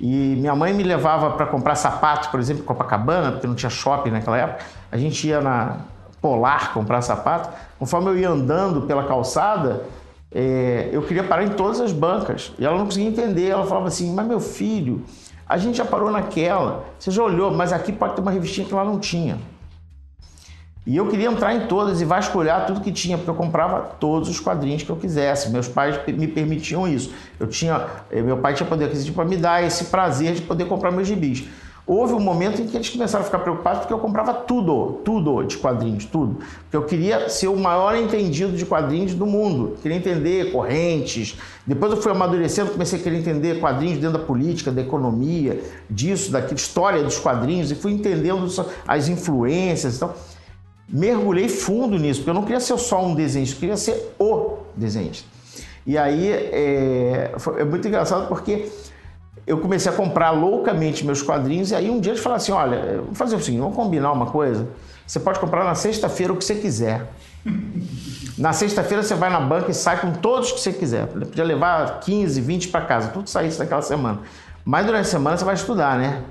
E 0.00 0.36
minha 0.36 0.54
mãe 0.54 0.72
me 0.72 0.84
levava 0.84 1.32
para 1.32 1.46
comprar 1.46 1.74
sapato, 1.74 2.30
por 2.30 2.38
exemplo, 2.38 2.62
em 2.62 2.66
Copacabana, 2.66 3.32
porque 3.32 3.46
não 3.48 3.56
tinha 3.56 3.70
shopping 3.70 4.10
naquela 4.10 4.38
época. 4.38 4.64
A 4.92 4.96
gente 4.96 5.26
ia 5.26 5.40
na, 5.40 5.78
Polar 6.20 6.72
comprar 6.72 7.00
sapato, 7.00 7.50
conforme 7.78 8.10
eu 8.10 8.18
ia 8.18 8.28
andando 8.28 8.82
pela 8.82 9.04
calçada, 9.04 9.84
é, 10.32 10.88
eu 10.92 11.02
queria 11.02 11.24
parar 11.24 11.44
em 11.44 11.50
todas 11.50 11.80
as 11.80 11.92
bancas. 11.92 12.52
E 12.58 12.64
ela 12.64 12.76
não 12.76 12.86
conseguia 12.86 13.08
entender. 13.08 13.48
Ela 13.48 13.66
falava 13.66 13.88
assim: 13.88 14.12
Mas 14.12 14.26
meu 14.26 14.40
filho, 14.40 15.04
a 15.48 15.56
gente 15.56 15.78
já 15.78 15.84
parou 15.84 16.10
naquela, 16.10 16.84
você 16.98 17.10
já 17.10 17.22
olhou, 17.22 17.50
mas 17.50 17.72
aqui 17.72 17.92
pode 17.92 18.14
ter 18.14 18.20
uma 18.20 18.30
revistinha 18.30 18.66
que 18.66 18.74
lá 18.74 18.84
não 18.84 18.98
tinha. 18.98 19.38
E 20.88 20.96
eu 20.96 21.06
queria 21.06 21.28
entrar 21.28 21.54
em 21.54 21.66
todas 21.66 22.00
e 22.00 22.04
vasculhar 22.06 22.66
tudo 22.66 22.80
que 22.80 22.90
tinha, 22.90 23.18
porque 23.18 23.28
eu 23.28 23.34
comprava 23.34 23.80
todos 24.00 24.26
os 24.28 24.40
quadrinhos 24.40 24.82
que 24.82 24.88
eu 24.88 24.96
quisesse. 24.96 25.50
Meus 25.50 25.68
pais 25.68 26.00
me 26.06 26.26
permitiam 26.26 26.88
isso. 26.88 27.12
Eu 27.38 27.46
tinha, 27.46 27.86
eh, 28.10 28.22
meu 28.22 28.38
pai 28.38 28.54
tinha 28.54 28.66
poder 28.66 28.86
aquisitivo 28.86 29.16
para 29.16 29.26
me 29.26 29.36
dar 29.36 29.62
esse 29.62 29.84
prazer 29.84 30.34
de 30.34 30.40
poder 30.40 30.64
comprar 30.64 30.90
meus 30.90 31.06
gibis. 31.06 31.44
Houve 31.88 32.12
um 32.12 32.20
momento 32.20 32.60
em 32.60 32.66
que 32.66 32.76
eles 32.76 32.90
começaram 32.90 33.22
a 33.22 33.24
ficar 33.24 33.38
preocupados 33.38 33.80
porque 33.80 33.94
eu 33.94 33.98
comprava 33.98 34.34
tudo, 34.34 35.00
tudo 35.02 35.42
de 35.42 35.56
quadrinhos, 35.56 36.04
tudo. 36.04 36.36
Porque 36.64 36.76
eu 36.76 36.84
queria 36.84 37.30
ser 37.30 37.48
o 37.48 37.56
maior 37.56 37.96
entendido 37.96 38.54
de 38.54 38.66
quadrinhos 38.66 39.14
do 39.14 39.24
mundo. 39.24 39.74
Queria 39.80 39.96
entender 39.96 40.52
correntes. 40.52 41.38
Depois 41.66 41.90
eu 41.90 41.96
fui 41.96 42.12
amadurecendo, 42.12 42.72
comecei 42.72 43.00
a 43.00 43.02
querer 43.02 43.16
entender 43.16 43.58
quadrinhos 43.58 43.98
dentro 43.98 44.18
da 44.18 44.24
política, 44.24 44.70
da 44.70 44.82
economia, 44.82 45.62
disso, 45.88 46.30
daquela 46.30 46.56
história 46.56 47.02
dos 47.02 47.18
quadrinhos, 47.18 47.70
e 47.70 47.74
fui 47.74 47.92
entendendo 47.92 48.46
as 48.86 49.08
influências 49.08 49.96
e 49.96 50.00
tal. 50.00 50.14
Mergulhei 50.86 51.48
fundo 51.48 51.98
nisso, 51.98 52.20
porque 52.20 52.28
eu 52.30 52.34
não 52.34 52.42
queria 52.42 52.60
ser 52.60 52.78
só 52.78 53.02
um 53.02 53.14
desenhista, 53.14 53.56
eu 53.56 53.60
queria 53.60 53.76
ser 53.78 54.14
o 54.18 54.58
desenhista. 54.76 55.26
E 55.86 55.96
aí 55.96 56.30
é, 56.30 57.32
é 57.56 57.64
muito 57.64 57.88
engraçado 57.88 58.28
porque 58.28 58.68
eu 59.48 59.58
comecei 59.58 59.90
a 59.90 59.94
comprar 59.94 60.30
loucamente 60.30 61.04
meus 61.04 61.22
quadrinhos 61.22 61.70
e 61.70 61.74
aí 61.74 61.90
um 61.90 61.98
dia 61.98 62.12
eles 62.12 62.22
falaram 62.22 62.42
assim, 62.42 62.52
olha, 62.52 62.96
vamos 62.98 63.16
fazer 63.16 63.34
o 63.36 63.40
seguinte, 63.40 63.60
vamos 63.60 63.74
combinar 63.74 64.12
uma 64.12 64.26
coisa. 64.26 64.68
Você 65.06 65.18
pode 65.18 65.40
comprar 65.40 65.64
na 65.64 65.74
sexta-feira 65.74 66.32
o 66.32 66.36
que 66.36 66.44
você 66.44 66.54
quiser. 66.54 67.10
Na 68.36 68.52
sexta-feira 68.52 69.02
você 69.02 69.14
vai 69.14 69.30
na 69.30 69.40
banca 69.40 69.70
e 69.70 69.74
sai 69.74 70.00
com 70.00 70.12
todos 70.12 70.52
que 70.52 70.60
você 70.60 70.72
quiser. 70.72 71.06
Podia 71.06 71.44
levar 71.44 72.00
15, 72.00 72.40
20 72.40 72.68
para 72.68 72.82
casa, 72.82 73.08
tudo 73.08 73.28
saísse 73.30 73.58
daquela 73.58 73.80
semana. 73.80 74.20
Mas 74.64 74.84
durante 74.84 75.06
a 75.06 75.10
semana 75.10 75.36
você 75.36 75.44
vai 75.44 75.54
estudar, 75.54 75.98
né? 75.98 76.22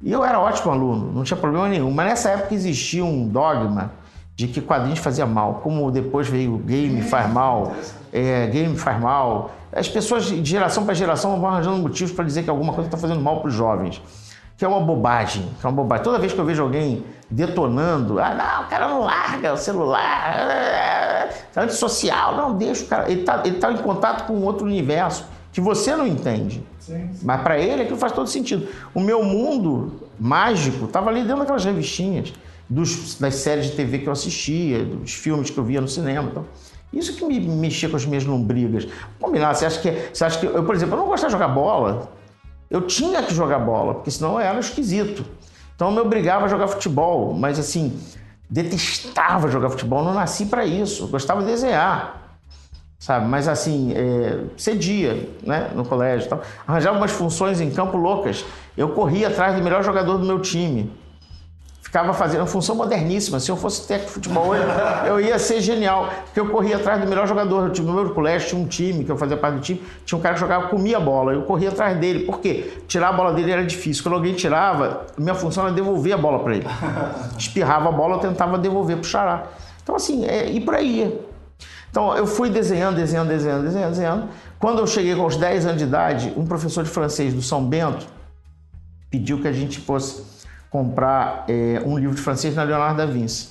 E 0.00 0.12
eu 0.12 0.24
era 0.24 0.38
ótimo 0.38 0.70
aluno, 0.70 1.12
não 1.12 1.24
tinha 1.24 1.36
problema 1.36 1.68
nenhum. 1.68 1.90
Mas 1.90 2.06
nessa 2.06 2.30
época 2.30 2.54
existia 2.54 3.04
um 3.04 3.26
dogma 3.26 3.90
de 4.34 4.48
que 4.48 4.60
quadrinhos 4.60 4.98
fazia 4.98 5.26
mal. 5.26 5.60
Como 5.62 5.90
depois 5.90 6.28
veio 6.28 6.58
game 6.58 7.02
faz 7.02 7.30
mal, 7.30 7.74
é, 8.12 8.46
game 8.46 8.76
faz 8.76 9.00
mal, 9.00 9.50
as 9.72 9.88
pessoas 9.88 10.24
de 10.24 10.44
geração 10.44 10.84
para 10.84 10.94
geração 10.94 11.40
vão 11.40 11.48
arranjando 11.48 11.76
motivos 11.76 12.12
para 12.12 12.24
dizer 12.24 12.42
que 12.42 12.50
alguma 12.50 12.72
coisa 12.72 12.88
está 12.88 12.98
fazendo 12.98 13.20
mal 13.20 13.40
para 13.40 13.48
os 13.48 13.54
jovens. 13.54 14.02
que 14.56 14.64
é 14.64 14.68
uma 14.68 14.80
bobagem, 14.80 15.48
que 15.58 15.64
é 15.64 15.68
uma 15.70 15.74
bobagem. 15.74 16.04
Toda 16.04 16.18
vez 16.18 16.34
que 16.34 16.38
eu 16.38 16.44
vejo 16.44 16.62
alguém 16.62 17.02
detonando, 17.30 18.20
ah, 18.20 18.34
não, 18.34 18.66
o 18.66 18.68
cara 18.68 18.88
não 18.88 19.00
larga 19.00 19.54
o 19.54 19.56
celular, 19.56 20.36
é 20.36 21.30
antissocial, 21.56 22.36
não, 22.36 22.56
deixa 22.58 22.84
o 22.84 22.86
cara. 22.86 23.10
Ele 23.10 23.20
está 23.20 23.38
tá 23.38 23.72
em 23.72 23.78
contato 23.78 24.26
com 24.26 24.34
outro 24.42 24.66
universo 24.66 25.24
que 25.52 25.62
você 25.62 25.96
não 25.96 26.06
entende. 26.06 26.62
Sim, 26.78 27.08
sim. 27.12 27.24
Mas 27.24 27.40
para 27.40 27.58
ele 27.58 27.82
aquilo 27.82 27.96
faz 27.96 28.12
todo 28.12 28.28
sentido. 28.28 28.68
O 28.94 29.00
meu 29.00 29.24
mundo 29.24 29.92
mágico 30.18 30.84
estava 30.84 31.08
ali 31.08 31.22
dentro 31.22 31.38
daquelas 31.38 31.64
revistinhas, 31.64 32.32
dos, 32.70 33.16
das 33.16 33.34
séries 33.34 33.66
de 33.66 33.72
TV 33.72 33.98
que 33.98 34.06
eu 34.06 34.12
assistia, 34.12 34.84
dos 34.84 35.12
filmes 35.12 35.50
que 35.50 35.58
eu 35.58 35.64
via 35.64 35.80
no 35.80 35.88
cinema. 35.88 36.28
Então, 36.30 36.46
isso 36.92 37.16
que 37.16 37.24
me 37.24 37.40
mexia 37.40 37.88
com 37.88 37.96
as 37.96 38.06
minhas 38.06 38.24
lombrigas. 38.24 38.86
Combinar, 39.20 39.54
você 39.54 39.66
acha 39.66 39.80
que. 39.80 39.90
Você 40.14 40.24
acha 40.24 40.38
que 40.38 40.46
eu, 40.46 40.62
por 40.62 40.74
exemplo, 40.74 40.94
eu 40.94 40.98
não 40.98 41.08
gostava 41.08 41.28
de 41.28 41.32
jogar 41.32 41.48
bola. 41.48 42.12
Eu 42.70 42.82
tinha 42.82 43.22
que 43.24 43.34
jogar 43.34 43.58
bola, 43.58 43.94
porque 43.94 44.10
senão 44.12 44.34
eu 44.34 44.40
era 44.40 44.58
esquisito. 44.60 45.24
Então 45.74 45.88
eu 45.88 45.94
me 45.94 46.00
obrigava 46.00 46.44
a 46.44 46.48
jogar 46.48 46.68
futebol, 46.68 47.34
mas 47.34 47.58
assim, 47.58 47.98
detestava 48.48 49.48
jogar 49.50 49.70
futebol, 49.70 50.04
não 50.04 50.14
nasci 50.14 50.46
para 50.46 50.64
isso. 50.64 51.08
Gostava 51.08 51.40
de 51.40 51.46
desenhar, 51.46 52.38
sabe? 52.98 53.26
Mas 53.26 53.48
assim, 53.48 53.92
é, 53.96 54.44
cedia, 54.56 55.28
né, 55.42 55.72
no 55.74 55.84
colégio, 55.84 56.28
tal. 56.28 56.42
arranjava 56.66 56.96
umas 56.96 57.10
funções 57.10 57.60
em 57.60 57.70
campo 57.70 57.96
loucas. 57.96 58.44
Eu 58.76 58.90
corria 58.90 59.28
atrás 59.28 59.56
do 59.56 59.62
melhor 59.62 59.82
jogador 59.82 60.18
do 60.18 60.26
meu 60.26 60.38
time 60.38 60.92
ficava 61.90 62.14
fazendo 62.14 62.42
uma 62.42 62.46
função 62.46 62.76
moderníssima. 62.76 63.40
Se 63.40 63.50
eu 63.50 63.56
fosse 63.56 63.84
técnico 63.84 64.06
de 64.06 64.14
futebol, 64.14 64.54
eu, 64.54 64.62
eu 65.06 65.20
ia 65.20 65.36
ser 65.40 65.60
genial, 65.60 66.08
porque 66.24 66.38
eu 66.38 66.48
corria 66.48 66.76
atrás 66.76 67.00
do 67.00 67.06
melhor 67.08 67.26
jogador. 67.26 67.72
Eu, 67.76 67.84
no 67.84 67.92
meu 67.92 68.10
colégio 68.14 68.48
tinha 68.48 68.62
um 68.62 68.66
time, 68.66 69.02
que 69.04 69.10
eu 69.10 69.16
fazia 69.16 69.36
parte 69.36 69.54
do 69.56 69.60
time, 69.60 69.82
tinha 70.06 70.16
um 70.16 70.22
cara 70.22 70.34
que 70.34 70.40
jogava, 70.40 70.68
comia 70.68 70.98
a 70.98 71.00
bola. 71.00 71.32
Eu 71.32 71.42
corria 71.42 71.68
atrás 71.68 71.98
dele. 71.98 72.20
Por 72.20 72.38
quê? 72.38 72.80
Tirar 72.86 73.08
a 73.08 73.12
bola 73.12 73.32
dele 73.32 73.50
era 73.50 73.66
difícil. 73.66 74.04
Quando 74.04 74.14
alguém 74.14 74.34
tirava, 74.34 75.04
minha 75.18 75.34
função 75.34 75.64
era 75.64 75.72
devolver 75.74 76.12
a 76.12 76.16
bola 76.16 76.38
para 76.38 76.54
ele. 76.54 76.66
Espirrava 77.36 77.88
a 77.88 77.92
bola, 77.92 78.14
eu 78.16 78.20
tentava 78.20 78.56
devolver 78.56 78.96
pro 78.96 79.08
xará. 79.08 79.48
Então, 79.82 79.96
assim, 79.96 80.24
é, 80.24 80.48
e 80.48 80.60
por 80.60 80.76
aí. 80.76 81.20
Então, 81.90 82.16
eu 82.16 82.24
fui 82.24 82.50
desenhando, 82.50 82.94
desenhando, 82.94 83.28
desenhando, 83.28 83.64
desenhando, 83.64 83.90
desenhando. 83.90 84.28
Quando 84.60 84.78
eu 84.78 84.86
cheguei 84.86 85.16
com 85.16 85.26
os 85.26 85.36
10 85.36 85.66
anos 85.66 85.78
de 85.78 85.84
idade, 85.84 86.32
um 86.36 86.46
professor 86.46 86.84
de 86.84 86.90
francês 86.90 87.34
do 87.34 87.42
São 87.42 87.64
Bento 87.64 88.06
pediu 89.10 89.40
que 89.40 89.48
a 89.48 89.52
gente 89.52 89.80
fosse 89.80 90.29
comprar 90.70 91.44
é, 91.48 91.82
um 91.84 91.98
livro 91.98 92.14
de 92.14 92.22
francês 92.22 92.54
na 92.54 92.62
Leonardo 92.62 92.96
da 92.96 93.06
Vinci. 93.06 93.48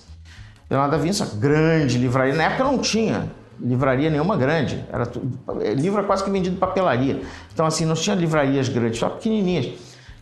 Leonardo 0.69 0.95
da 0.95 1.01
Vinci, 1.01 1.23
grande 1.35 1.97
livraria. 1.97 2.33
Na 2.33 2.43
época 2.43 2.63
não 2.63 2.79
tinha 2.79 3.29
livraria 3.59 4.09
nenhuma 4.09 4.37
grande. 4.37 4.83
Era 4.91 5.05
tudo, 5.05 5.37
é, 5.61 5.73
livro 5.73 5.99
era 5.99 6.07
quase 6.07 6.23
que 6.23 6.29
vendido 6.29 6.55
em 6.55 6.59
papelaria. 6.59 7.21
Então, 7.53 7.65
assim, 7.65 7.85
não 7.85 7.95
tinha 7.95 8.15
livrarias 8.15 8.69
grandes, 8.69 8.99
só 8.99 9.09
pequenininhas. 9.09 9.73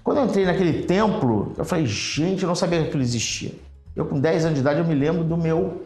Quando 0.04 0.18
eu 0.18 0.26
entrei 0.26 0.46
naquele 0.46 0.84
templo, 0.84 1.54
eu 1.58 1.66
falei, 1.66 1.86
gente, 1.86 2.42
eu 2.42 2.48
não 2.48 2.56
sabia 2.56 2.82
que 2.82 2.88
aquilo 2.88 3.04
existia. 3.04 3.52
Eu, 3.96 4.06
com 4.06 4.20
10 4.20 4.46
anos 4.46 4.56
de 4.56 4.62
idade, 4.62 4.80
eu 4.80 4.86
me 4.86 4.96
lembro 4.96 5.24
do 5.24 5.38
meu 5.38 5.86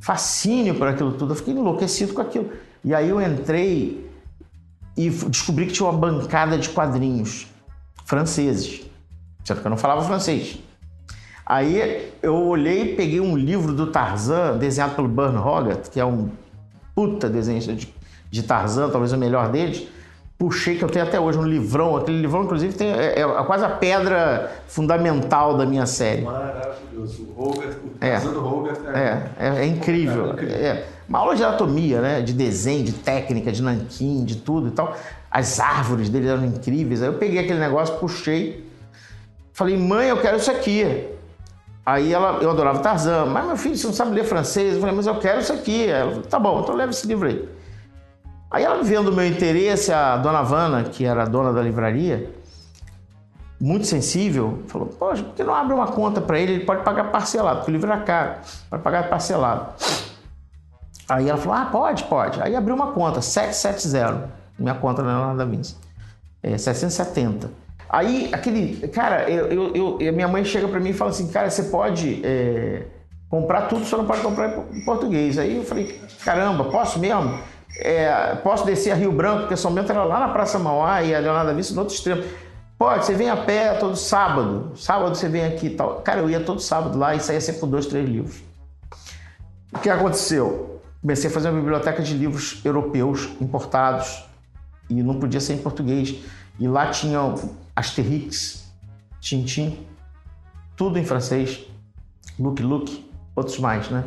fascínio 0.00 0.74
por 0.74 0.88
aquilo 0.88 1.12
tudo. 1.12 1.32
Eu 1.32 1.36
fiquei 1.36 1.54
enlouquecido 1.54 2.14
com 2.14 2.22
aquilo. 2.22 2.50
E 2.82 2.94
aí 2.94 3.08
eu 3.08 3.20
entrei 3.20 4.08
e 4.96 5.10
descobri 5.10 5.66
que 5.66 5.72
tinha 5.72 5.88
uma 5.88 5.98
bancada 5.98 6.56
de 6.56 6.70
quadrinhos 6.70 7.46
franceses. 8.06 8.89
Certo 9.44 9.60
que 9.60 9.66
eu 9.66 9.70
não 9.70 9.76
falava 9.76 10.02
francês. 10.02 10.58
Aí 11.50 12.12
eu 12.22 12.36
olhei 12.36 12.82
e 12.92 12.94
peguei 12.94 13.20
um 13.20 13.36
livro 13.36 13.72
do 13.72 13.88
Tarzan, 13.88 14.56
desenhado 14.56 14.94
pelo 14.94 15.08
Burn 15.08 15.36
Hogarth, 15.36 15.88
que 15.90 15.98
é 15.98 16.04
um 16.04 16.28
puta 16.94 17.28
desenho 17.28 17.60
de, 17.60 17.92
de 18.30 18.42
Tarzan, 18.44 18.88
talvez 18.88 19.12
o 19.12 19.18
melhor 19.18 19.50
deles. 19.50 19.88
Puxei, 20.38 20.76
que 20.76 20.84
eu 20.84 20.88
tenho 20.88 21.04
até 21.04 21.18
hoje 21.18 21.38
um 21.38 21.42
livrão. 21.42 21.96
Aquele 21.96 22.20
livrão, 22.20 22.44
inclusive, 22.44 22.72
tem, 22.72 22.88
é, 22.88 23.20
é 23.20 23.42
quase 23.44 23.64
a 23.64 23.68
pedra 23.68 24.50
fundamental 24.68 25.56
da 25.56 25.66
minha 25.66 25.86
série. 25.86 26.22
Maravilhoso. 26.22 27.28
O 27.36 27.48
Hogarth, 27.48 27.76
o 27.76 27.90
é. 28.00 28.10
Tarzan 28.12 28.30
é, 28.30 28.32
do 28.32 28.46
Hogarth 28.46 28.86
é, 28.86 28.98
é, 28.98 29.48
é, 29.48 29.58
é 29.62 29.66
incrível. 29.66 30.28
É, 30.28 30.32
incrível. 30.32 30.56
É, 30.56 30.84
uma 31.08 31.18
aula 31.18 31.34
de 31.34 31.42
anatomia, 31.42 32.00
né? 32.00 32.20
De 32.22 32.32
desenho, 32.32 32.84
de 32.84 32.92
técnica, 32.92 33.50
de 33.50 33.60
nanquim, 33.60 34.24
de 34.24 34.36
tudo 34.36 34.68
e 34.68 34.70
tal. 34.70 34.96
As 35.28 35.58
árvores 35.58 36.08
dele 36.08 36.28
eram 36.28 36.44
incríveis. 36.44 37.02
Aí 37.02 37.08
eu 37.08 37.14
peguei 37.14 37.40
aquele 37.40 37.58
negócio, 37.58 37.96
puxei 37.96 38.69
Falei, 39.60 39.76
mãe, 39.76 40.08
eu 40.08 40.18
quero 40.18 40.38
isso 40.38 40.50
aqui. 40.50 41.06
Aí 41.84 42.14
ela, 42.14 42.38
eu 42.40 42.50
adorava 42.50 42.78
Tarzan, 42.78 43.26
mas 43.26 43.44
meu 43.44 43.58
filho, 43.58 43.76
você 43.76 43.86
não 43.88 43.92
sabe 43.92 44.14
ler 44.14 44.24
francês? 44.24 44.72
Eu 44.72 44.80
falei, 44.80 44.96
mas 44.96 45.06
eu 45.06 45.18
quero 45.18 45.40
isso 45.40 45.52
aqui. 45.52 45.86
Ela 45.86 46.12
falou, 46.12 46.26
tá 46.26 46.38
bom, 46.38 46.60
então 46.62 46.74
leva 46.74 46.90
esse 46.92 47.06
livro 47.06 47.28
aí. 47.28 47.46
Aí 48.50 48.64
ela, 48.64 48.82
vendo 48.82 49.08
o 49.08 49.12
meu 49.12 49.26
interesse, 49.26 49.92
a 49.92 50.16
dona 50.16 50.40
Vana, 50.40 50.84
que 50.84 51.04
era 51.04 51.24
a 51.24 51.26
dona 51.26 51.52
da 51.52 51.60
livraria, 51.60 52.34
muito 53.60 53.86
sensível, 53.86 54.62
falou, 54.66 54.88
poxa, 54.98 55.22
por 55.24 55.34
que 55.34 55.44
não 55.44 55.54
abre 55.54 55.74
uma 55.74 55.88
conta 55.88 56.22
para 56.22 56.38
ele? 56.38 56.52
Ele 56.54 56.64
pode 56.64 56.82
pagar 56.82 57.10
parcelado, 57.10 57.58
porque 57.58 57.70
o 57.70 57.74
livro 57.74 57.92
era 57.92 58.00
caro, 58.00 58.36
pode 58.70 58.82
pagar 58.82 59.10
parcelado. 59.10 59.74
Aí 61.06 61.28
ela 61.28 61.36
falou, 61.36 61.58
ah, 61.58 61.66
pode, 61.66 62.04
pode. 62.04 62.40
Aí 62.40 62.56
abriu 62.56 62.74
uma 62.74 62.92
conta, 62.92 63.20
770, 63.20 64.26
minha 64.58 64.74
conta 64.74 65.02
na 65.02 65.18
Leonardo 65.18 65.36
da 65.36 65.44
Vinci, 65.44 65.76
é, 66.42 66.56
770. 66.56 67.69
Aí, 67.92 68.28
aquele. 68.32 68.86
Cara, 68.88 69.28
eu, 69.28 69.74
eu, 69.74 69.98
eu 70.00 70.12
minha 70.12 70.28
mãe 70.28 70.44
chega 70.44 70.68
para 70.68 70.78
mim 70.78 70.90
e 70.90 70.94
fala 70.94 71.10
assim: 71.10 71.26
cara, 71.28 71.50
você 71.50 71.64
pode 71.64 72.20
é, 72.24 72.84
comprar 73.28 73.62
tudo, 73.62 73.84
só 73.84 73.96
não 73.96 74.06
pode 74.06 74.20
comprar 74.22 74.64
em 74.72 74.84
português. 74.84 75.38
Aí 75.38 75.56
eu 75.56 75.64
falei: 75.64 76.00
caramba, 76.24 76.64
posso 76.64 77.00
mesmo? 77.00 77.36
É, 77.78 78.36
posso 78.44 78.64
descer 78.64 78.92
a 78.92 78.94
Rio 78.94 79.10
Branco, 79.10 79.40
porque 79.40 79.56
São 79.56 79.72
Bento 79.72 79.90
era 79.90 80.04
lá 80.04 80.20
na 80.20 80.28
Praça 80.28 80.58
Mauá 80.58 81.02
e 81.02 81.14
a 81.14 81.18
Leonardo 81.18 81.52
Vinci 81.54 81.74
no 81.74 81.80
outro 81.80 81.94
extremo. 81.94 82.22
Pode, 82.78 83.04
você 83.04 83.14
vem 83.14 83.28
a 83.28 83.36
pé 83.36 83.74
todo 83.74 83.96
sábado. 83.96 84.72
Sábado 84.76 85.14
você 85.14 85.28
vem 85.28 85.44
aqui 85.44 85.66
e 85.66 85.70
tal. 85.70 85.96
Cara, 86.00 86.20
eu 86.20 86.30
ia 86.30 86.40
todo 86.40 86.60
sábado 86.60 86.96
lá 86.96 87.14
e 87.14 87.20
saía 87.20 87.40
sempre 87.40 87.60
com 87.60 87.68
dois, 87.68 87.86
três 87.86 88.08
livros. 88.08 88.40
O 89.72 89.78
que 89.80 89.90
aconteceu? 89.90 90.80
Comecei 91.00 91.28
a 91.28 91.32
fazer 91.32 91.50
uma 91.50 91.60
biblioteca 91.60 92.02
de 92.02 92.14
livros 92.14 92.60
europeus 92.64 93.28
importados 93.40 94.24
e 94.88 95.02
não 95.02 95.18
podia 95.18 95.40
ser 95.40 95.54
em 95.54 95.58
português. 95.58 96.16
E 96.58 96.68
lá 96.68 96.86
tinha 96.88 97.20
Asterix, 97.80 98.70
Tintin, 99.20 99.86
tudo 100.76 100.98
em 100.98 101.04
francês, 101.04 101.66
Luke 102.38 102.62
Luke, 102.62 103.10
outros 103.34 103.58
mais, 103.58 103.88
né? 103.88 104.04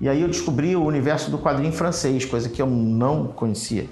E 0.00 0.08
aí 0.08 0.20
eu 0.20 0.28
descobri 0.28 0.74
o 0.74 0.84
universo 0.84 1.30
do 1.30 1.38
quadrinho 1.38 1.72
francês, 1.72 2.24
coisa 2.24 2.48
que 2.48 2.60
eu 2.60 2.66
não 2.66 3.28
conhecia. 3.28 3.88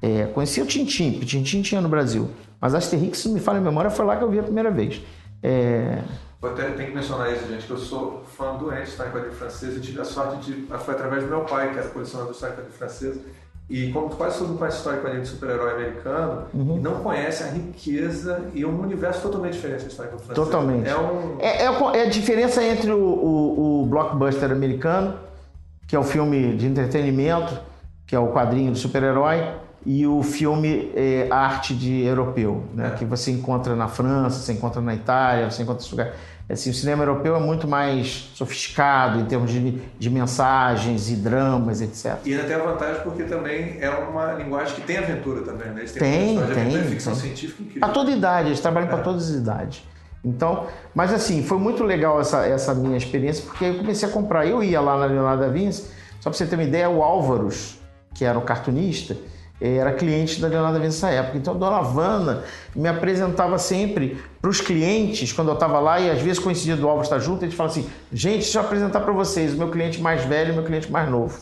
É, 0.00 0.24
conhecia 0.28 0.64
o 0.64 0.66
Tintin, 0.66 1.12
porque 1.12 1.26
Tintin 1.26 1.60
tinha 1.60 1.80
no 1.82 1.88
Brasil, 1.90 2.30
mas 2.58 2.74
Asterix, 2.74 3.18
se 3.18 3.28
não 3.28 3.34
me 3.34 3.40
falha 3.40 3.58
a 3.58 3.62
memória, 3.62 3.90
foi 3.90 4.06
lá 4.06 4.16
que 4.16 4.24
eu 4.24 4.30
vi 4.30 4.38
a 4.38 4.42
primeira 4.42 4.70
vez. 4.70 5.02
É... 5.42 6.02
Até 6.42 6.70
tenho 6.70 6.88
que 6.88 6.94
mencionar 6.94 7.30
isso, 7.34 7.46
gente, 7.46 7.66
que 7.66 7.70
eu 7.70 7.76
sou 7.76 8.24
fã 8.24 8.56
doente 8.56 8.96
tá, 8.96 9.06
em 9.06 9.10
quadrinho 9.10 9.34
francês. 9.34 9.74
Eu 9.74 9.82
tive 9.82 10.00
a 10.00 10.04
sorte 10.04 10.38
de. 10.38 10.66
Foi 10.78 10.94
através 10.94 11.22
do 11.22 11.28
meu 11.28 11.40
pai, 11.40 11.70
que 11.70 11.78
era 11.78 11.88
colecionador 11.88 12.32
de 12.32 12.38
quadrinho 12.38 12.70
francês 12.70 13.20
e 13.70 13.92
como 13.92 14.10
quase 14.10 14.38
todo 14.38 14.48
mundo 14.48 14.58
conhece 14.58 14.76
a 14.76 14.78
história 14.80 15.00
quadrinho 15.00 15.22
de 15.22 15.28
super-herói 15.28 15.74
americano, 15.74 16.42
uhum. 16.52 16.80
não 16.82 16.96
conhece 16.96 17.44
a 17.44 17.46
riqueza 17.46 18.42
e 18.52 18.64
um 18.64 18.80
universo 18.80 19.22
totalmente 19.22 19.52
diferente 19.52 19.82
da 19.82 19.86
história 19.86 20.10
do 20.10 20.18
francês. 20.18 20.34
Totalmente. 20.34 20.88
É, 20.88 20.98
um... 20.98 21.36
é, 21.38 21.66
é, 21.66 21.98
é, 21.98 22.02
a 22.02 22.08
diferença 22.10 22.64
entre 22.64 22.90
o, 22.90 22.98
o, 22.98 23.82
o, 23.82 23.86
blockbuster 23.86 24.50
americano, 24.50 25.14
que 25.86 25.94
é 25.94 25.98
o 25.98 26.02
filme 26.02 26.56
de 26.56 26.66
entretenimento, 26.66 27.56
que 28.04 28.16
é 28.16 28.18
o 28.18 28.32
quadrinho 28.32 28.72
do 28.72 28.76
super-herói, 28.76 29.54
e 29.86 30.04
o 30.04 30.20
filme 30.20 30.90
é, 30.96 31.28
arte 31.30 31.72
de 31.72 32.02
europeu, 32.02 32.64
né? 32.74 32.88
É. 32.88 32.90
que 32.98 33.04
você 33.04 33.30
encontra 33.30 33.76
na 33.76 33.86
França, 33.86 34.40
você 34.40 34.52
encontra 34.52 34.80
na 34.82 34.94
Itália, 34.96 35.48
você 35.48 35.62
encontra 35.62 35.86
em 35.86 35.90
lugar. 35.90 36.12
Assim, 36.50 36.70
o 36.70 36.74
cinema 36.74 37.02
europeu 37.02 37.36
é 37.36 37.38
muito 37.38 37.68
mais 37.68 38.30
sofisticado 38.34 39.20
em 39.20 39.24
termos 39.24 39.50
de, 39.50 39.80
de 39.98 40.10
mensagens 40.10 41.08
e 41.08 41.14
dramas, 41.16 41.80
etc. 41.80 42.18
E 42.24 42.32
ainda 42.32 42.44
tem 42.44 42.56
a 42.56 42.58
vantagem 42.58 43.02
porque 43.02 43.22
também 43.24 43.78
é 43.80 43.88
uma 43.88 44.32
linguagem 44.32 44.74
que 44.74 44.80
tem 44.80 44.98
aventura 44.98 45.42
também, 45.42 45.68
né? 45.68 45.80
Eles 45.80 45.92
têm 45.92 46.02
tem, 46.02 46.54
tem, 46.54 46.70
tem, 46.70 46.84
ficção 46.84 47.12
tem. 47.12 47.22
científica 47.22 47.62
incrível. 47.62 47.80
Para 47.80 47.90
toda 47.90 48.10
idade, 48.10 48.48
eles 48.48 48.60
trabalham 48.60 48.88
é. 48.88 48.90
para 48.90 49.02
todas 49.02 49.30
as 49.30 49.36
idades. 49.36 49.82
Então, 50.24 50.66
mas 50.94 51.12
assim, 51.12 51.42
foi 51.42 51.58
muito 51.58 51.82
legal 51.84 52.20
essa, 52.20 52.44
essa 52.46 52.74
minha 52.74 52.96
experiência, 52.96 53.44
porque 53.46 53.64
eu 53.64 53.78
comecei 53.78 54.08
a 54.08 54.12
comprar. 54.12 54.46
Eu 54.46 54.62
ia 54.62 54.80
lá 54.80 54.98
na 54.98 55.06
Leonardo 55.06 55.42
da 55.42 55.48
Vinci, 55.48 55.84
só 56.20 56.30
para 56.30 56.32
você 56.32 56.46
ter 56.46 56.56
uma 56.56 56.64
ideia, 56.64 56.90
o 56.90 57.02
Álvaros, 57.02 57.78
que 58.14 58.24
era 58.24 58.38
o 58.38 58.42
cartunista, 58.42 59.16
era 59.60 59.92
cliente 59.92 60.40
da 60.40 60.48
Leonardo 60.48 60.78
da 60.78 60.84
nessa 60.84 61.10
época. 61.10 61.36
Então 61.36 61.54
a 61.54 61.56
dona 61.56 61.82
Vanna 61.82 62.44
me 62.74 62.88
apresentava 62.88 63.58
sempre 63.58 64.18
para 64.40 64.50
os 64.50 64.60
clientes, 64.60 65.32
quando 65.32 65.48
eu 65.48 65.54
estava 65.54 65.78
lá, 65.78 66.00
e 66.00 66.10
às 66.10 66.20
vezes 66.22 66.38
coincidia 66.38 66.76
do 66.76 66.88
Álvaro 66.88 67.04
estar 67.04 67.18
junto, 67.18 67.44
eles 67.44 67.54
falavam 67.54 67.78
assim: 67.78 67.90
gente, 68.12 68.42
deixa 68.42 68.58
eu 68.58 68.62
apresentar 68.62 69.00
para 69.00 69.12
vocês 69.12 69.52
o 69.52 69.58
meu 69.58 69.70
cliente 69.70 70.00
mais 70.00 70.24
velho 70.24 70.48
e 70.48 70.52
o 70.52 70.54
meu 70.54 70.64
cliente 70.64 70.90
mais 70.90 71.08
novo. 71.08 71.38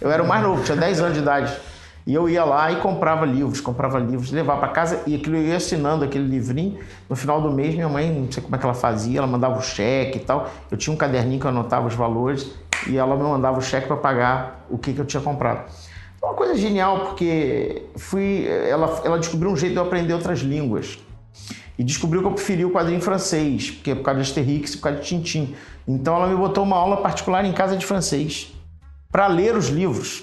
Eu 0.00 0.10
era 0.10 0.22
o 0.22 0.28
mais 0.28 0.42
novo, 0.42 0.62
tinha 0.64 0.76
10 0.76 1.00
anos 1.00 1.14
de 1.14 1.20
idade. 1.20 1.56
E 2.04 2.12
eu 2.12 2.28
ia 2.28 2.44
lá 2.44 2.72
e 2.72 2.76
comprava 2.76 3.24
livros, 3.24 3.60
comprava 3.60 3.96
livros, 3.96 4.32
levava 4.32 4.58
para 4.58 4.70
casa 4.70 5.02
e 5.06 5.14
aquilo 5.14 5.36
eu 5.36 5.42
ia 5.42 5.56
assinando 5.56 6.04
aquele 6.04 6.26
livrinho. 6.26 6.80
No 7.08 7.14
final 7.14 7.40
do 7.40 7.52
mês, 7.52 7.74
minha 7.74 7.88
mãe, 7.88 8.10
não 8.10 8.30
sei 8.30 8.42
como 8.42 8.56
é 8.56 8.58
que 8.58 8.64
ela 8.64 8.74
fazia, 8.74 9.18
ela 9.18 9.26
mandava 9.26 9.56
o 9.56 9.62
cheque 9.62 10.18
e 10.18 10.20
tal. 10.20 10.50
Eu 10.68 10.76
tinha 10.76 10.92
um 10.92 10.96
caderninho 10.96 11.38
que 11.38 11.46
eu 11.46 11.50
anotava 11.50 11.86
os 11.86 11.94
valores 11.94 12.50
e 12.88 12.96
ela 12.96 13.14
me 13.14 13.22
mandava 13.22 13.56
o 13.58 13.62
cheque 13.62 13.86
para 13.86 13.96
pagar 13.96 14.66
o 14.68 14.76
que, 14.76 14.92
que 14.92 15.00
eu 15.00 15.04
tinha 15.04 15.22
comprado. 15.22 15.70
Uma 16.22 16.34
coisa 16.34 16.56
genial, 16.56 17.06
porque 17.06 17.82
fui, 17.96 18.46
ela, 18.46 19.02
ela 19.04 19.18
descobriu 19.18 19.50
um 19.50 19.56
jeito 19.56 19.72
de 19.72 19.78
eu 19.78 19.84
aprender 19.84 20.14
outras 20.14 20.38
línguas. 20.38 20.98
e 21.76 21.82
descobriu 21.82 22.20
que 22.20 22.28
eu 22.28 22.32
preferia 22.32 22.66
o 22.66 22.70
quadrinho 22.70 23.00
francês, 23.00 23.70
porque 23.70 23.90
é 23.90 23.94
por 23.94 24.02
causa 24.02 24.20
de 24.20 24.28
Asterix 24.28 24.76
por 24.76 24.82
causa 24.82 25.00
de 25.00 25.06
Tintim. 25.06 25.54
Então 25.88 26.14
ela 26.14 26.28
me 26.28 26.36
botou 26.36 26.62
uma 26.62 26.76
aula 26.76 26.98
particular 26.98 27.44
em 27.44 27.52
casa 27.52 27.76
de 27.76 27.84
francês 27.84 28.52
para 29.10 29.26
ler 29.26 29.56
os 29.56 29.68
livros, 29.68 30.22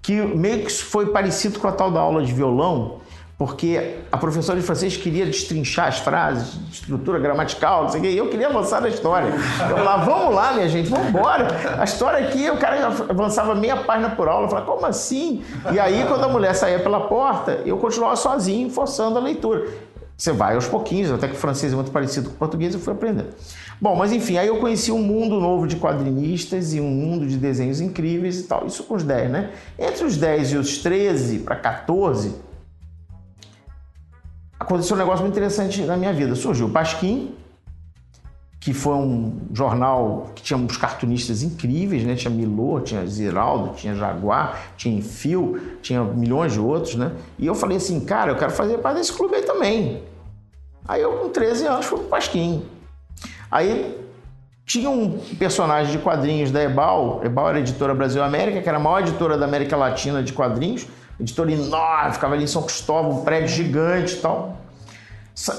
que 0.00 0.14
meio 0.14 0.64
que 0.64 0.72
foi 0.72 1.06
parecido 1.12 1.58
com 1.58 1.68
a 1.68 1.72
tal 1.72 1.90
da 1.90 2.00
aula 2.00 2.24
de 2.24 2.32
violão, 2.32 3.00
porque 3.38 3.96
a 4.10 4.16
professora 4.16 4.58
de 4.58 4.64
francês 4.64 4.96
queria 4.96 5.26
destrinchar 5.26 5.88
as 5.88 5.98
frases, 5.98 6.58
estrutura 6.72 7.18
gramatical, 7.18 7.82
não 7.82 7.90
sei 7.90 8.00
o 8.00 8.02
quê, 8.02 8.10
e 8.10 8.16
eu 8.16 8.30
queria 8.30 8.48
avançar 8.48 8.80
na 8.80 8.88
história. 8.88 9.28
Eu 9.28 9.76
falava, 9.76 10.04
vamos 10.06 10.34
lá, 10.34 10.54
minha 10.54 10.68
gente, 10.68 10.88
vamos 10.88 11.08
embora. 11.08 11.48
A 11.78 11.84
história 11.84 12.26
aqui, 12.26 12.48
o 12.48 12.56
cara 12.56 12.86
avançava 12.86 13.54
meia 13.54 13.76
página 13.76 14.08
por 14.10 14.26
aula, 14.26 14.46
eu 14.46 14.48
falava, 14.48 14.66
como 14.66 14.86
assim? 14.86 15.44
E 15.70 15.78
aí, 15.78 16.06
quando 16.08 16.24
a 16.24 16.28
mulher 16.28 16.54
saía 16.54 16.78
pela 16.78 17.00
porta, 17.08 17.60
eu 17.66 17.76
continuava 17.76 18.16
sozinho, 18.16 18.70
forçando 18.70 19.18
a 19.18 19.20
leitura. 19.20 19.66
Você 20.16 20.32
vai 20.32 20.54
aos 20.54 20.66
pouquinhos, 20.66 21.12
até 21.12 21.28
que 21.28 21.34
o 21.34 21.36
francês 21.36 21.74
é 21.74 21.76
muito 21.76 21.90
parecido 21.90 22.30
com 22.30 22.36
o 22.36 22.38
português, 22.38 22.72
eu 22.72 22.80
fui 22.80 22.94
aprendendo. 22.94 23.34
Bom, 23.78 23.94
mas 23.94 24.12
enfim, 24.12 24.38
aí 24.38 24.46
eu 24.48 24.56
conheci 24.56 24.90
um 24.90 25.02
mundo 25.02 25.38
novo 25.38 25.66
de 25.66 25.76
quadrinistas 25.76 26.72
e 26.72 26.80
um 26.80 26.88
mundo 26.88 27.26
de 27.26 27.36
desenhos 27.36 27.82
incríveis 27.82 28.40
e 28.40 28.44
tal. 28.44 28.66
Isso 28.66 28.82
com 28.84 28.94
os 28.94 29.02
10, 29.02 29.30
né? 29.30 29.50
Entre 29.78 30.06
os 30.06 30.16
10 30.16 30.52
e 30.52 30.56
os 30.56 30.78
13 30.78 31.40
para 31.40 31.56
14, 31.56 32.45
aconteceu 34.66 34.96
um 34.96 34.98
negócio 34.98 35.22
muito 35.22 35.34
interessante 35.34 35.82
na 35.82 35.96
minha 35.96 36.12
vida. 36.12 36.34
Surgiu 36.34 36.66
o 36.66 36.70
Pasquim, 36.70 37.34
que 38.60 38.74
foi 38.74 38.94
um 38.94 39.42
jornal 39.52 40.32
que 40.34 40.42
tinha 40.42 40.56
uns 40.56 40.76
cartunistas 40.76 41.44
incríveis, 41.44 42.02
né? 42.04 42.16
Tinha 42.16 42.30
Milor, 42.30 42.82
tinha 42.82 43.06
Ziraldo, 43.06 43.74
tinha 43.76 43.94
Jaguar, 43.94 44.72
tinha 44.76 44.98
Enfio, 44.98 45.78
tinha 45.80 46.02
milhões 46.02 46.52
de 46.52 46.60
outros, 46.60 46.96
né? 46.96 47.12
E 47.38 47.46
eu 47.46 47.54
falei 47.54 47.76
assim, 47.76 48.00
cara, 48.00 48.32
eu 48.32 48.36
quero 48.36 48.50
fazer 48.50 48.78
parte 48.78 48.98
desse 48.98 49.12
clube 49.12 49.36
aí 49.36 49.42
também. 49.42 50.02
Aí 50.86 51.00
eu, 51.00 51.12
com 51.12 51.28
13 51.28 51.66
anos, 51.66 51.86
fui 51.86 51.98
pro 51.98 52.08
Pasquim. 52.08 52.64
Aí 53.50 53.96
tinha 54.64 54.90
um 54.90 55.16
personagem 55.38 55.92
de 55.92 55.98
quadrinhos 55.98 56.50
da 56.50 56.60
Ebal, 56.60 57.20
Ebal 57.24 57.50
era 57.50 57.60
editora 57.60 57.94
Brasil 57.94 58.22
América, 58.22 58.60
que 58.60 58.68
era 58.68 58.78
a 58.78 58.80
maior 58.80 59.00
editora 59.00 59.38
da 59.38 59.44
América 59.44 59.76
Latina 59.76 60.24
de 60.24 60.32
quadrinhos, 60.32 60.88
editora 61.18 61.50
enorme, 61.52 62.12
ficava 62.12 62.34
ali 62.34 62.44
em 62.44 62.48
São 62.48 62.62
Cristóvão, 62.62 63.20
um 63.20 63.24
prédio 63.24 63.48
gigante 63.48 64.14
e 64.14 64.20
tal. 64.20 64.56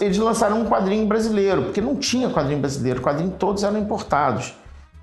Eles 0.01 0.17
lançaram 0.17 0.61
um 0.61 0.65
quadrinho 0.65 1.05
brasileiro, 1.05 1.63
porque 1.63 1.81
não 1.81 1.95
tinha 1.95 2.29
quadrinho 2.29 2.59
brasileiro, 2.59 3.01
quadrinhos 3.01 3.35
todos 3.37 3.63
eram 3.63 3.77
importados. 3.77 4.55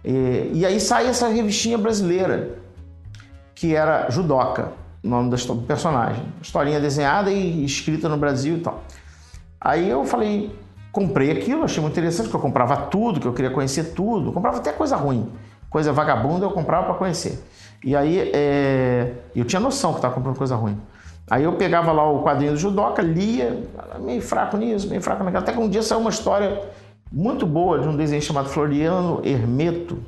E, 0.04 0.50
e 0.52 0.66
aí 0.66 0.80
sai 0.80 1.06
essa 1.06 1.28
revistinha 1.28 1.78
brasileira, 1.78 2.58
que 3.54 3.74
era 3.74 4.10
Judoca, 4.10 4.72
o 5.02 5.08
nome 5.08 5.30
do 5.30 5.56
personagem. 5.62 6.24
Historinha 6.42 6.80
desenhada 6.80 7.30
e 7.30 7.64
escrita 7.64 8.08
no 8.08 8.16
Brasil 8.16 8.56
e 8.56 8.60
tal. 8.60 8.82
Aí 9.60 9.88
eu 9.88 10.04
falei, 10.04 10.54
comprei 10.92 11.30
aquilo, 11.30 11.64
achei 11.64 11.80
muito 11.80 11.94
interessante, 11.94 12.26
porque 12.26 12.36
eu 12.36 12.40
comprava 12.40 12.76
tudo, 12.76 13.20
que 13.20 13.26
eu 13.26 13.32
queria 13.32 13.50
conhecer 13.50 13.94
tudo, 13.94 14.28
eu 14.28 14.32
comprava 14.32 14.58
até 14.58 14.72
coisa 14.72 14.94
ruim, 14.94 15.32
coisa 15.70 15.92
vagabunda 15.92 16.44
eu 16.44 16.50
comprava 16.50 16.86
para 16.86 16.94
conhecer. 16.94 17.42
E 17.84 17.94
aí 17.94 18.30
é... 18.32 19.12
eu 19.36 19.44
tinha 19.44 19.60
noção 19.60 19.92
que 19.92 19.98
estava 19.98 20.14
comprando 20.14 20.38
coisa 20.38 20.56
ruim. 20.56 20.80
Aí 21.30 21.44
eu 21.44 21.52
pegava 21.52 21.92
lá 21.92 22.10
o 22.10 22.22
quadrinho 22.22 22.52
do 22.52 22.58
Judoca, 22.58 23.02
lia, 23.02 23.62
meio 24.00 24.22
fraco 24.22 24.56
nisso, 24.56 24.88
meio 24.88 25.02
fraco 25.02 25.22
naquilo. 25.22 25.42
Até 25.42 25.52
que 25.52 25.58
um 25.58 25.68
dia 25.68 25.82
saiu 25.82 26.00
uma 26.00 26.10
história 26.10 26.62
muito 27.12 27.46
boa 27.46 27.78
de 27.78 27.86
um 27.88 27.96
desenho 27.96 28.22
chamado 28.22 28.48
Floriano 28.48 29.20
Hermeto, 29.22 29.98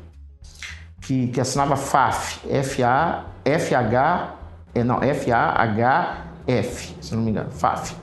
que, 1.00 1.28
que 1.28 1.40
assinava 1.40 1.76
FAF, 1.76 2.40
F-A, 2.48 3.24
F-H, 3.44 4.34
é, 4.74 4.82
não, 4.82 5.02
F-A-H-F, 5.02 6.96
se 7.00 7.14
não 7.14 7.22
me 7.22 7.30
engano, 7.30 7.50
FAF. 7.50 7.94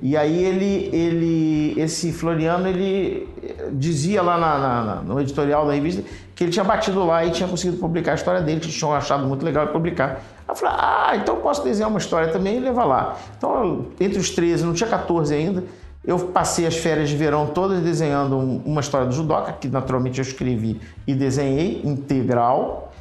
E 0.00 0.16
aí 0.16 0.44
ele, 0.44 0.90
ele, 0.92 1.80
esse 1.80 2.12
Floriano, 2.12 2.68
ele 2.68 3.28
dizia 3.72 4.22
lá 4.22 4.38
na, 4.38 4.58
na, 4.58 4.94
no 5.02 5.20
editorial 5.20 5.66
da 5.66 5.72
revista 5.72 6.02
que 6.38 6.44
ele 6.44 6.52
tinha 6.52 6.64
batido 6.64 7.04
lá 7.04 7.24
e 7.24 7.32
tinha 7.32 7.48
conseguido 7.48 7.78
publicar 7.78 8.12
a 8.12 8.14
história 8.14 8.40
dele, 8.40 8.60
que 8.60 8.68
tinham 8.68 8.94
achado 8.94 9.26
muito 9.26 9.44
legal 9.44 9.66
publicar. 9.66 10.20
Aí 10.46 10.50
eu 10.50 10.54
falei, 10.54 10.76
ah, 10.78 11.16
então 11.16 11.34
eu 11.34 11.40
posso 11.40 11.64
desenhar 11.64 11.90
uma 11.90 11.98
história 11.98 12.28
também 12.28 12.58
e 12.58 12.60
levar 12.60 12.84
lá. 12.84 13.16
Então, 13.36 13.86
entre 13.98 14.20
os 14.20 14.30
13, 14.30 14.64
não 14.64 14.72
tinha 14.72 14.88
14 14.88 15.34
ainda, 15.34 15.64
eu 16.04 16.16
passei 16.16 16.64
as 16.64 16.76
férias 16.76 17.08
de 17.08 17.16
verão 17.16 17.48
todas 17.48 17.80
desenhando 17.80 18.38
uma 18.38 18.80
história 18.80 19.04
do 19.08 19.12
judoca, 19.12 19.52
que 19.52 19.66
naturalmente 19.66 20.20
eu 20.20 20.22
escrevi 20.22 20.80
e 21.08 21.12
desenhei 21.12 21.82
integral. 21.84 22.92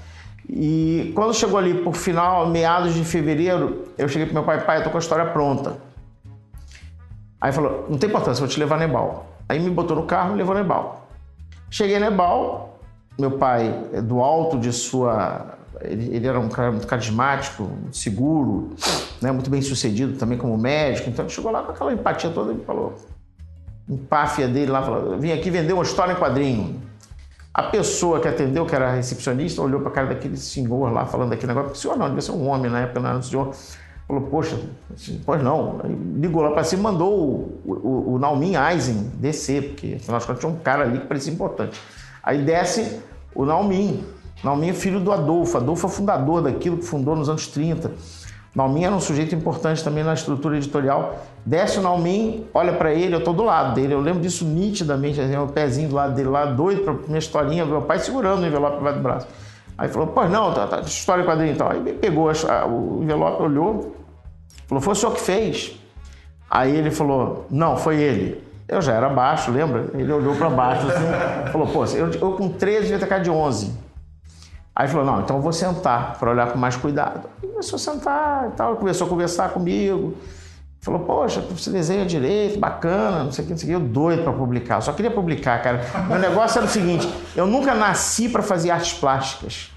E 0.49 1.11
quando 1.13 1.31
chegou 1.31 1.59
ali 1.59 1.75
por 1.75 1.93
final, 1.93 2.47
meados 2.47 2.95
de 2.95 3.05
fevereiro, 3.05 3.83
eu 3.99 4.09
cheguei 4.09 4.25
pro 4.25 4.33
meu 4.33 4.45
pai, 4.45 4.65
pai, 4.65 4.79
eu 4.79 4.83
tô 4.83 4.89
com 4.89 4.97
a 4.97 4.99
história 4.99 5.25
pronta. 5.27 5.77
Aí 7.39 7.51
falou, 7.51 7.85
não 7.87 7.99
tem 7.99 8.09
importância, 8.09 8.39
vou 8.39 8.49
te 8.49 8.59
levar 8.59 8.77
a 8.77 8.79
Nebal. 8.79 9.27
Aí 9.47 9.59
me 9.59 9.69
botou 9.69 9.95
no 9.95 10.07
carro 10.07 10.33
e 10.33 10.37
levou 10.37 10.55
a 10.55 10.57
Nebal. 10.57 11.07
Cheguei 11.69 11.97
a 11.97 11.99
Nebal, 11.99 12.66
meu 13.17 13.31
pai, 13.31 13.73
é 13.93 14.01
do 14.01 14.21
alto 14.21 14.59
de 14.59 14.71
sua... 14.71 15.57
Ele, 15.81 16.15
ele, 16.15 16.27
era 16.27 16.39
um 16.39 16.49
cara 16.49 16.71
muito 16.71 16.87
carismático, 16.87 17.69
seguro, 17.91 18.71
né, 19.21 19.31
muito 19.31 19.49
bem 19.49 19.61
sucedido 19.61 20.17
também 20.17 20.37
como 20.37 20.57
médico. 20.57 21.09
Então 21.09 21.25
ele 21.25 21.33
chegou 21.33 21.51
lá 21.51 21.63
com 21.63 21.71
aquela 21.71 21.93
empatia 21.93 22.29
toda 22.29 22.53
e 22.53 22.63
falou... 22.65 22.95
Empáfia 23.89 24.49
dele 24.49 24.69
lá, 24.69 24.83
falou, 24.83 25.17
vim 25.17 25.31
aqui 25.31 25.49
vender 25.49 25.71
uma 25.71 25.83
história 25.83 26.11
em 26.11 26.15
quadrinho. 26.15 26.81
A 27.53 27.63
pessoa 27.63 28.19
que 28.19 28.27
atendeu, 28.27 28.65
que 28.65 28.75
era 28.75 28.91
recepcionista, 28.91 29.61
olhou 29.61 29.79
para 29.79 29.89
a 29.89 29.93
cara 29.93 30.07
daquele 30.07 30.37
senhor 30.37 30.91
lá, 30.91 31.05
falando 31.05 31.29
daquele 31.29 31.53
negócio. 31.53 31.71
O 31.71 31.75
senhor 31.75 31.97
não, 31.97 32.05
devia 32.07 32.21
ser 32.21 32.31
um 32.33 32.47
homem 32.47 32.69
na 32.69 32.81
época, 32.81 32.99
não 32.99 33.09
era 33.09 33.17
um 33.17 33.21
senhor. 33.21 33.55
Falou, 34.07 34.23
poxa, 34.23 34.59
pois 35.25 35.41
não. 35.41 35.81
Ligou 36.17 36.43
lá 36.43 36.51
para 36.51 36.63
cima 36.63 36.91
mandou 36.91 37.13
o, 37.13 37.61
o, 37.65 38.13
o 38.13 38.19
Naumin 38.19 38.53
Eisen 38.55 39.11
descer, 39.15 39.69
porque 39.69 39.95
afinal 39.95 40.19
de 40.19 40.27
contas 40.27 40.39
tinha 40.39 40.51
um 40.51 40.57
cara 40.57 40.83
ali 40.83 40.99
que 40.99 41.07
parecia 41.07 41.33
importante. 41.33 41.81
Aí 42.27 42.39
desce 42.39 42.99
o 43.33 43.45
Naumin. 43.45 44.03
Naumin 44.43 44.71
é 44.71 44.73
filho 44.73 44.99
do 44.99 45.13
Adolfo. 45.13 45.55
Adolfo 45.55 45.87
é 45.87 45.89
fundador 45.89 46.41
daquilo 46.41 46.75
que 46.75 46.83
fundou 46.83 47.15
nos 47.15 47.29
anos 47.29 47.47
30. 47.47 47.89
Naumin 48.53 48.83
era 48.83 48.93
um 48.93 48.99
sujeito 48.99 49.33
importante 49.33 49.81
também 49.81 50.03
na 50.03 50.13
estrutura 50.13 50.57
editorial. 50.57 51.19
Desce 51.45 51.79
o 51.79 51.81
Naumin, 51.81 52.45
olha 52.53 52.73
para 52.73 52.93
ele, 52.93 53.15
eu 53.15 53.19
estou 53.19 53.33
do 53.33 53.45
lado 53.45 53.75
dele. 53.75 53.93
Eu 53.93 54.01
lembro 54.01 54.19
disso 54.19 54.43
nitidamente, 54.43 55.21
assim, 55.21 55.37
o 55.37 55.47
pezinho 55.47 55.87
do 55.87 55.95
lado 55.95 56.15
dele 56.15 56.27
lá, 56.27 56.43
doido 56.47 56.81
para 56.81 56.93
minha 57.07 57.17
historinha, 57.17 57.65
meu 57.65 57.83
pai 57.83 57.97
segurando 57.99 58.43
o 58.43 58.45
envelope 58.45 58.75
debaixo 58.75 58.97
do 58.97 59.03
braço. 59.03 59.27
Aí 59.77 59.87
falou, 59.87 60.07
pois 60.07 60.29
não, 60.29 60.53
tá, 60.53 60.67
tá, 60.67 60.81
história 60.81 61.23
quadrinho 61.23 61.53
e 61.53 61.55
tal. 61.55 61.71
Aí 61.71 61.93
pegou 61.93 62.29
a, 62.29 62.65
o 62.65 62.99
envelope, 63.03 63.41
olhou, 63.41 63.95
falou, 64.67 64.81
foi 64.81 64.91
o 64.91 64.95
senhor 64.97 65.13
que 65.13 65.21
fez? 65.21 65.79
Aí 66.51 66.75
ele 66.75 66.91
falou, 66.91 67.45
não, 67.49 67.77
foi 67.77 68.01
ele. 68.01 68.46
Eu 68.67 68.81
já 68.81 68.93
era 68.93 69.07
baixo, 69.07 69.49
lembra? 69.49 69.85
Ele 69.93 70.11
olhou 70.11 70.35
para 70.35 70.49
baixo 70.49 70.87
assim, 70.87 71.51
falou, 71.51 71.67
pô, 71.67 71.85
eu, 71.85 72.11
eu 72.11 72.31
com 72.33 72.49
13 72.49 72.81
devia 72.81 72.99
ter 72.99 73.07
cara 73.07 73.23
de 73.23 73.29
11. 73.29 73.71
Aí 74.75 74.87
falou, 74.87 75.05
não, 75.05 75.21
então 75.21 75.37
eu 75.37 75.41
vou 75.41 75.53
sentar 75.53 76.19
para 76.19 76.29
olhar 76.29 76.51
com 76.51 76.57
mais 76.57 76.75
cuidado. 76.75 77.27
Começou 77.41 77.77
a 77.77 77.79
sentar 77.79 78.49
e 78.49 78.51
tal, 78.51 78.75
começou 78.75 79.07
a 79.07 79.09
conversar 79.09 79.49
comigo. 79.49 80.15
Falou, 80.81 80.99
poxa, 81.01 81.41
você 81.41 81.71
desenha 81.71 82.05
direito, 82.05 82.59
bacana, 82.59 83.23
não 83.23 83.31
sei 83.31 83.43
o 83.43 83.47
que, 83.47 83.53
não 83.53 83.57
sei 83.57 83.75
o 83.75 83.79
que. 83.79 83.83
Eu 83.83 83.89
doido 83.89 84.23
para 84.23 84.33
publicar. 84.33 84.75
Eu 84.75 84.81
só 84.81 84.93
queria 84.93 85.11
publicar, 85.11 85.61
cara. 85.63 85.81
Meu 86.07 86.19
negócio 86.19 86.59
era 86.59 86.67
o 86.67 86.69
seguinte: 86.69 87.11
eu 87.35 87.47
nunca 87.47 87.73
nasci 87.73 88.29
para 88.29 88.43
fazer 88.43 88.69
artes 88.69 88.93
plásticas. 88.93 89.71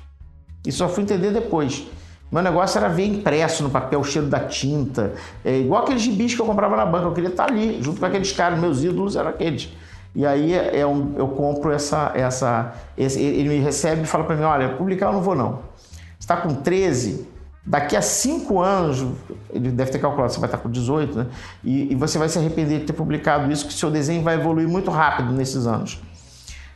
E 0.67 0.71
só 0.71 0.89
fui 0.89 1.03
entender 1.03 1.31
depois. 1.31 1.87
Meu 2.31 2.43
negócio 2.43 2.79
era 2.79 2.89
ver 2.89 3.07
impresso 3.07 3.63
no 3.63 3.71
papel 3.71 4.01
o 4.01 4.05
cheiro 4.05 4.29
da 4.29 4.41
tinta. 4.41 5.15
É, 5.45 5.59
igual 5.59 5.83
aqueles 5.83 6.03
gibis 6.03 6.35
que 6.35 6.41
eu 6.41 6.47
comprava 6.47 6.77
na 6.77 6.87
banca. 6.87 7.07
Eu 7.07 7.13
queria 7.13 7.31
estar 7.31 7.51
ali, 7.51 7.83
junto 7.83 7.99
com 7.99 8.07
aqueles 8.07 8.33
caras. 8.33 8.59
Meus 8.59 8.85
ídolos 8.85 9.17
eram 9.17 9.31
aqueles. 9.31 9.69
E 10.15 10.25
aí 10.25 10.55
é, 10.55 10.81
é 10.81 10.87
um, 10.87 11.15
eu 11.17 11.29
compro 11.29 11.73
essa. 11.73 12.13
essa 12.15 12.75
esse, 12.97 13.21
ele 13.21 13.49
me 13.49 13.59
recebe 13.59 14.03
e 14.03 14.07
fala 14.07 14.25
para 14.25 14.37
mim: 14.37 14.45
olha, 14.45 14.71
publicar 14.71 15.07
eu 15.07 15.13
não 15.13 15.23
vou 15.23 15.35
não. 15.35 15.71
Você 16.19 16.25
está 16.25 16.37
com 16.37 16.55
13, 16.55 17.27
Daqui 17.65 17.95
a 17.95 18.01
cinco 18.01 18.61
anos, 18.61 19.07
ele 19.53 19.71
deve 19.71 19.91
ter 19.91 19.99
calculado, 19.99 20.33
você 20.33 20.41
vai 20.41 20.49
estar 20.49 20.59
com 20.59 20.71
18, 20.71 21.19
né? 21.19 21.27
E, 21.63 21.93
e, 21.93 21.95
você 21.95 22.19
vai 22.19 22.29
se 22.29 22.39
arrepender 22.39 22.81
de 22.81 22.87
ter 22.87 22.95
publicado 22.95 23.53
isso, 23.53 23.67
que 23.67 23.73
seu 23.75 23.91
desenho 23.91 24.23
vai 24.23 24.35
evoluir 24.35 24.67
muito 24.67 24.91
rápido 24.91 25.31
nesses 25.33 25.67
anos. 25.67 26.01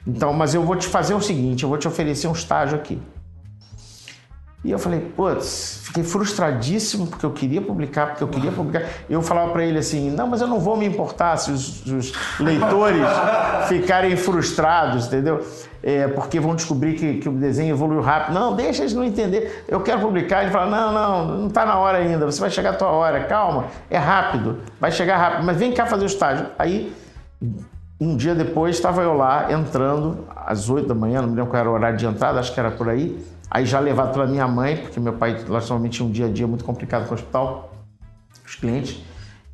Então, 0.06 0.32
mas 0.35 0.55
eu 0.55 0.62
vou 0.62 0.76
te 0.76 0.86
fazer 0.86 1.14
o 1.14 1.20
seguinte, 1.22 1.62
eu 1.62 1.70
vou 1.70 1.78
te 1.78 1.89
oferecer 1.89 2.28
um 2.28 2.32
estágio 2.32 2.76
aqui. 2.76 3.01
E 4.64 4.70
eu 4.70 4.78
falei, 4.78 4.98
putz, 4.98 5.80
fiquei 5.82 6.02
frustradíssimo 6.02 7.06
porque 7.06 7.26
eu 7.26 7.32
queria 7.32 7.60
publicar, 7.60 8.06
porque 8.06 8.24
eu 8.24 8.28
queria 8.28 8.50
publicar. 8.50 8.88
Eu 9.10 9.20
falava 9.20 9.52
para 9.52 9.62
ele 9.62 9.78
assim, 9.78 10.10
não, 10.10 10.26
mas 10.26 10.40
eu 10.40 10.46
não 10.46 10.58
vou 10.58 10.74
me 10.74 10.86
importar 10.86 11.36
se 11.36 11.50
os, 11.50 11.84
os 11.84 12.12
leitores 12.40 13.02
ficarem 13.68 14.16
frustrados, 14.16 15.06
entendeu? 15.06 15.46
É, 15.82 16.08
porque 16.08 16.40
vão 16.40 16.54
descobrir 16.54 16.94
que, 16.94 17.18
que, 17.18 17.28
o 17.28 17.32
desenho 17.32 17.74
evoluiu 17.74 18.00
rápido. 18.00 18.32
Não, 18.32 18.56
deixa 18.56 18.84
eles 18.84 18.94
não 18.94 19.04
entender. 19.04 19.66
Eu 19.68 19.80
quero 19.80 20.00
publicar. 20.00 20.44
Ele 20.44 20.50
fala, 20.50 20.70
não, 20.70 20.92
não, 20.92 21.36
não 21.40 21.46
está 21.48 21.66
na 21.66 21.76
hora 21.76 21.98
ainda. 21.98 22.24
Você 22.24 22.40
vai 22.40 22.48
chegar 22.48 22.70
a 22.70 22.74
tua 22.74 22.88
hora. 22.88 23.24
Calma, 23.24 23.66
é 23.90 23.98
rápido. 23.98 24.60
Vai 24.80 24.90
chegar 24.90 25.18
rápido. 25.18 25.44
Mas 25.44 25.58
vem 25.58 25.72
cá 25.72 25.84
fazer 25.84 26.04
o 26.04 26.06
estágio. 26.06 26.46
Aí, 26.58 26.90
um 28.00 28.16
dia 28.16 28.34
depois, 28.34 28.76
estava 28.76 29.02
eu 29.02 29.12
lá, 29.12 29.52
entrando, 29.52 30.26
às 30.34 30.70
oito 30.70 30.88
da 30.88 30.94
manhã, 30.94 31.20
não 31.20 31.28
me 31.28 31.36
lembro 31.36 31.50
qual 31.50 31.60
era 31.60 31.70
o 31.70 31.74
horário 31.74 31.98
de 31.98 32.06
entrada, 32.06 32.40
acho 32.40 32.54
que 32.54 32.58
era 32.58 32.70
por 32.70 32.88
aí 32.88 33.22
Aí 33.55 33.64
já 33.64 33.78
levado 33.78 34.12
pela 34.12 34.26
minha 34.26 34.48
mãe, 34.48 34.76
porque 34.76 34.98
meu 34.98 35.12
pai, 35.12 35.44
normalmente 35.47 35.93
tinha 35.93 36.09
um 36.09 36.10
dia 36.10 36.26
a 36.26 36.28
dia 36.28 36.44
muito 36.44 36.64
complicado 36.64 37.06
com 37.06 37.12
o 37.12 37.14
hospital, 37.14 37.72
os 38.44 38.56
clientes. 38.56 39.01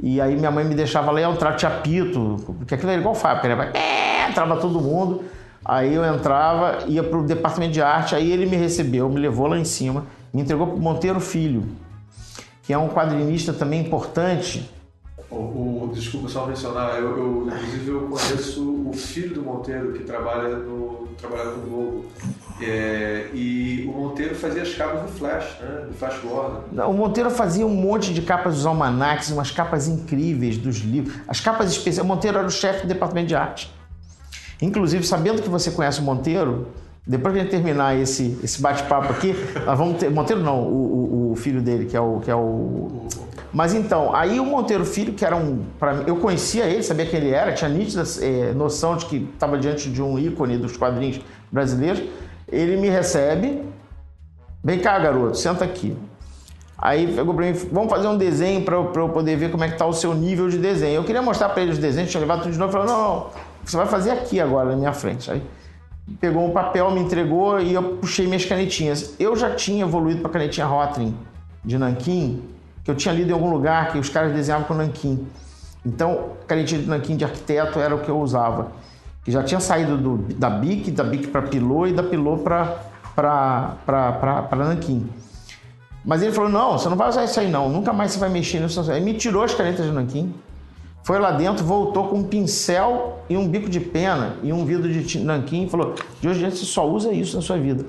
E 0.02 0.18
aí 0.22 0.34
minha 0.36 0.50
mãe 0.50 0.64
me 0.64 0.74
deixava 0.74 1.10
lá 1.10 1.20
eu 1.20 1.30
entrava, 1.30 1.54
tinha 1.54 1.70
apito, 1.70 2.36
porque 2.56 2.74
aquilo 2.74 2.90
era 2.90 2.98
igual 2.98 3.14
fábrica, 3.14 3.54
né? 3.54 3.72
É, 3.74 4.30
entrava 4.30 4.56
todo 4.56 4.80
mundo. 4.80 5.24
Aí 5.62 5.94
eu 5.94 6.02
entrava, 6.02 6.78
ia 6.86 7.02
pro 7.02 7.22
departamento 7.22 7.74
de 7.74 7.82
arte, 7.82 8.14
aí 8.14 8.32
ele 8.32 8.46
me 8.46 8.56
recebeu, 8.56 9.06
me 9.10 9.20
levou 9.20 9.46
lá 9.46 9.58
em 9.58 9.66
cima, 9.66 10.06
me 10.32 10.40
entregou 10.40 10.68
pro 10.68 10.78
Monteiro 10.78 11.20
Filho, 11.20 11.68
que 12.62 12.72
é 12.72 12.78
um 12.78 12.88
quadrinista 12.88 13.52
também 13.52 13.82
importante. 13.82 14.66
O, 15.30 15.84
o, 15.84 15.90
desculpa 15.94 16.28
só 16.28 16.44
mencionar, 16.44 16.98
eu, 16.98 17.16
eu, 17.16 17.46
inclusive 17.46 17.88
eu 17.88 18.00
conheço 18.08 18.88
o 18.88 18.92
filho 18.92 19.34
do 19.34 19.42
Monteiro 19.42 19.92
que 19.92 20.02
trabalha 20.02 20.56
no, 20.56 21.08
trabalha 21.20 21.50
no 21.50 21.62
Globo. 21.62 22.04
É, 22.60 23.30
e 23.32 23.88
o 23.88 23.96
Monteiro 23.96 24.34
fazia 24.34 24.62
as 24.62 24.74
capas 24.74 25.02
do 25.02 25.08
Flash, 25.08 25.56
né? 25.60 25.86
Do 25.86 25.94
Flash 25.94 26.18
Gordon. 26.20 26.82
O 26.84 26.92
Monteiro 26.92 27.30
fazia 27.30 27.64
um 27.64 27.74
monte 27.74 28.12
de 28.12 28.22
capas 28.22 28.56
dos 28.56 28.66
almanacs, 28.66 29.30
umas 29.30 29.50
capas 29.52 29.86
incríveis 29.86 30.58
dos 30.58 30.78
livros. 30.78 31.14
As 31.28 31.40
capas 31.40 31.70
especiais. 31.70 32.04
O 32.04 32.08
Monteiro 32.08 32.36
era 32.36 32.46
o 32.46 32.50
chefe 32.50 32.82
do 32.82 32.88
departamento 32.88 33.28
de 33.28 33.36
arte. 33.36 33.72
Inclusive, 34.60 35.06
sabendo 35.06 35.40
que 35.40 35.48
você 35.48 35.70
conhece 35.70 36.00
o 36.00 36.02
Monteiro, 36.02 36.66
depois 37.06 37.32
que 37.32 37.40
a 37.40 37.42
gente 37.42 37.50
terminar 37.50 37.98
esse, 37.98 38.38
esse 38.42 38.60
bate-papo 38.60 39.12
aqui, 39.12 39.34
nós 39.64 39.78
vamos 39.78 39.98
ter. 39.98 40.10
Monteiro 40.10 40.42
não, 40.42 40.62
o, 40.62 41.28
o, 41.28 41.32
o, 41.32 41.36
filho 41.36 41.62
dele, 41.62 41.86
que 41.86 41.96
é 41.96 42.00
o. 42.00 42.20
Que 42.20 42.30
é 42.30 42.34
o 42.34 43.06
mas 43.52 43.74
então, 43.74 44.14
aí 44.14 44.38
o 44.38 44.44
Monteiro 44.44 44.84
Filho, 44.84 45.12
que 45.12 45.24
era 45.24 45.34
um. 45.34 45.64
Pra, 45.78 46.04
eu 46.06 46.16
conhecia 46.16 46.66
ele, 46.66 46.82
sabia 46.82 47.06
quem 47.06 47.20
ele 47.20 47.30
era, 47.30 47.52
tinha 47.52 47.68
nítida 47.68 48.04
é, 48.20 48.52
noção 48.52 48.96
de 48.96 49.06
que 49.06 49.28
estava 49.34 49.58
diante 49.58 49.90
de 49.90 50.00
um 50.00 50.18
ícone 50.18 50.56
dos 50.56 50.76
quadrinhos 50.76 51.20
brasileiros. 51.50 52.02
Ele 52.48 52.76
me 52.76 52.88
recebe. 52.88 53.62
Vem 54.62 54.78
cá, 54.78 54.98
garoto, 54.98 55.36
senta 55.36 55.64
aqui. 55.64 55.96
Aí 56.78 57.12
pegou 57.12 57.34
pra 57.34 57.44
mim, 57.44 57.52
vamos 57.72 57.90
fazer 57.90 58.08
um 58.08 58.16
desenho 58.16 58.62
para 58.62 58.74
eu, 58.74 58.90
eu, 58.94 59.08
poder 59.08 59.36
ver 59.36 59.50
como 59.50 59.64
é 59.64 59.68
que 59.68 59.76
tá 59.76 59.84
o 59.84 59.92
seu 59.92 60.14
nível 60.14 60.48
de 60.48 60.56
desenho. 60.56 60.96
Eu 60.96 61.04
queria 61.04 61.20
mostrar 61.20 61.50
para 61.50 61.62
ele 61.62 61.72
os 61.72 61.78
desenhos, 61.78 62.10
tinha 62.10 62.20
levado 62.20 62.42
tudo 62.42 62.52
de 62.52 62.58
novo 62.58 62.72
falou, 62.72 62.86
não, 62.86 62.98
não, 62.98 63.26
você 63.64 63.76
vai 63.76 63.86
fazer 63.86 64.12
aqui 64.12 64.40
agora 64.40 64.70
na 64.70 64.76
minha 64.76 64.92
frente. 64.92 65.30
Aí 65.30 65.42
pegou 66.18 66.46
um 66.46 66.52
papel, 66.52 66.90
me 66.90 67.00
entregou 67.00 67.60
e 67.60 67.74
eu 67.74 67.82
puxei 67.82 68.26
minhas 68.26 68.44
canetinhas. 68.46 69.14
Eu 69.18 69.36
já 69.36 69.54
tinha 69.54 69.82
evoluído 69.84 70.22
para 70.22 70.30
canetinha 70.30 70.66
Rotring 70.66 71.14
de 71.62 71.76
nanquim, 71.76 72.42
que 72.84 72.90
eu 72.90 72.94
tinha 72.94 73.14
lido 73.14 73.30
em 73.30 73.32
algum 73.32 73.50
lugar 73.50 73.92
que 73.92 73.98
os 73.98 74.08
caras 74.08 74.32
desenhavam 74.32 74.66
com 74.66 74.74
nanquim. 74.74 75.26
Então, 75.84 76.30
canetinha 76.46 76.80
de 76.82 76.88
nanquim 76.88 77.16
de 77.16 77.24
arquiteto 77.24 77.78
era 77.78 77.94
o 77.94 78.00
que 78.00 78.08
eu 78.08 78.20
usava. 78.20 78.72
Que 79.24 79.30
já 79.30 79.42
tinha 79.42 79.60
saído 79.60 79.96
do, 79.96 80.16
da 80.34 80.48
BIC, 80.48 80.90
da 80.90 81.04
BIC 81.04 81.28
para 81.28 81.42
Pilô 81.42 81.86
e 81.86 81.92
da 81.92 82.02
Pilô 82.02 82.38
para 82.38 82.86
nanquim. 84.56 85.08
Mas 86.04 86.22
ele 86.22 86.32
falou: 86.32 86.50
não, 86.50 86.78
você 86.78 86.88
não 86.88 86.96
vai 86.96 87.08
usar 87.08 87.24
isso 87.24 87.38
aí 87.38 87.50
não, 87.50 87.68
nunca 87.68 87.92
mais 87.92 88.12
você 88.12 88.18
vai 88.18 88.30
mexer 88.30 88.60
nisso. 88.60 88.90
Aí 88.90 89.00
me 89.00 89.14
tirou 89.14 89.42
as 89.42 89.54
canetas 89.54 89.84
de 89.84 89.92
nanquim. 89.92 90.34
Foi 91.02 91.18
lá 91.18 91.30
dentro, 91.32 91.64
voltou 91.64 92.08
com 92.08 92.16
um 92.16 92.24
pincel 92.24 93.20
e 93.28 93.36
um 93.36 93.48
bico 93.48 93.68
de 93.68 93.80
pena 93.80 94.36
e 94.42 94.52
um 94.52 94.64
vidro 94.64 94.88
de 94.90 95.18
nanquim 95.18 95.64
e 95.64 95.68
falou: 95.68 95.94
de 96.20 96.28
hoje 96.28 96.38
em 96.38 96.48
dia 96.48 96.50
você 96.50 96.64
só 96.64 96.88
usa 96.88 97.12
isso 97.12 97.36
na 97.36 97.42
sua 97.42 97.58
vida. 97.58 97.84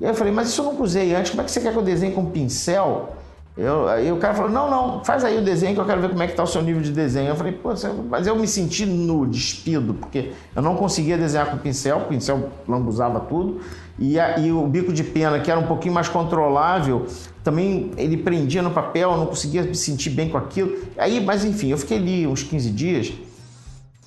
E 0.00 0.04
aí 0.04 0.10
eu 0.10 0.14
falei: 0.14 0.32
mas 0.32 0.48
isso 0.48 0.60
eu 0.60 0.66
nunca 0.66 0.82
usei 0.82 1.14
antes, 1.14 1.30
como 1.30 1.42
é 1.42 1.44
que 1.44 1.50
você 1.50 1.60
quer 1.60 1.72
que 1.72 1.78
eu 1.78 1.82
desenhe 1.82 2.14
com 2.14 2.26
pincel? 2.26 3.16
Eu, 3.58 3.88
aí 3.88 4.12
o 4.12 4.18
cara 4.18 4.34
falou: 4.34 4.50
não, 4.50 4.70
não, 4.70 5.04
faz 5.04 5.24
aí 5.24 5.36
o 5.36 5.42
desenho 5.42 5.74
que 5.74 5.80
eu 5.80 5.84
quero 5.84 6.00
ver 6.00 6.10
como 6.10 6.22
é 6.22 6.26
que 6.26 6.32
está 6.32 6.44
o 6.44 6.46
seu 6.46 6.62
nível 6.62 6.80
de 6.80 6.92
desenho. 6.92 7.30
Eu 7.30 7.34
falei: 7.34 7.52
pô, 7.52 7.70
mas 8.08 8.24
eu 8.24 8.36
me 8.36 8.46
senti 8.46 8.86
no 8.86 9.26
despido, 9.26 9.94
porque 9.94 10.30
eu 10.54 10.62
não 10.62 10.76
conseguia 10.76 11.18
desenhar 11.18 11.50
com 11.50 11.58
pincel, 11.58 11.98
o 11.98 12.04
pincel 12.04 12.50
lambuzava 12.68 13.18
tudo. 13.18 13.60
E, 13.98 14.20
a, 14.20 14.38
e, 14.38 14.52
o 14.52 14.64
bico 14.68 14.92
de 14.92 15.02
pena, 15.02 15.40
que 15.40 15.50
era 15.50 15.58
um 15.58 15.66
pouquinho 15.66 15.92
mais 15.92 16.08
controlável, 16.08 17.06
também 17.42 17.90
ele 17.96 18.16
prendia 18.16 18.62
no 18.62 18.70
papel, 18.70 19.10
eu 19.10 19.16
não 19.16 19.26
conseguia 19.26 19.64
me 19.64 19.74
sentir 19.74 20.10
bem 20.10 20.28
com 20.28 20.38
aquilo. 20.38 20.76
Aí, 20.96 21.20
mas 21.20 21.44
enfim, 21.44 21.70
eu 21.70 21.78
fiquei 21.78 21.96
ali 21.96 22.26
uns 22.28 22.44
15 22.44 22.70
dias 22.70 23.12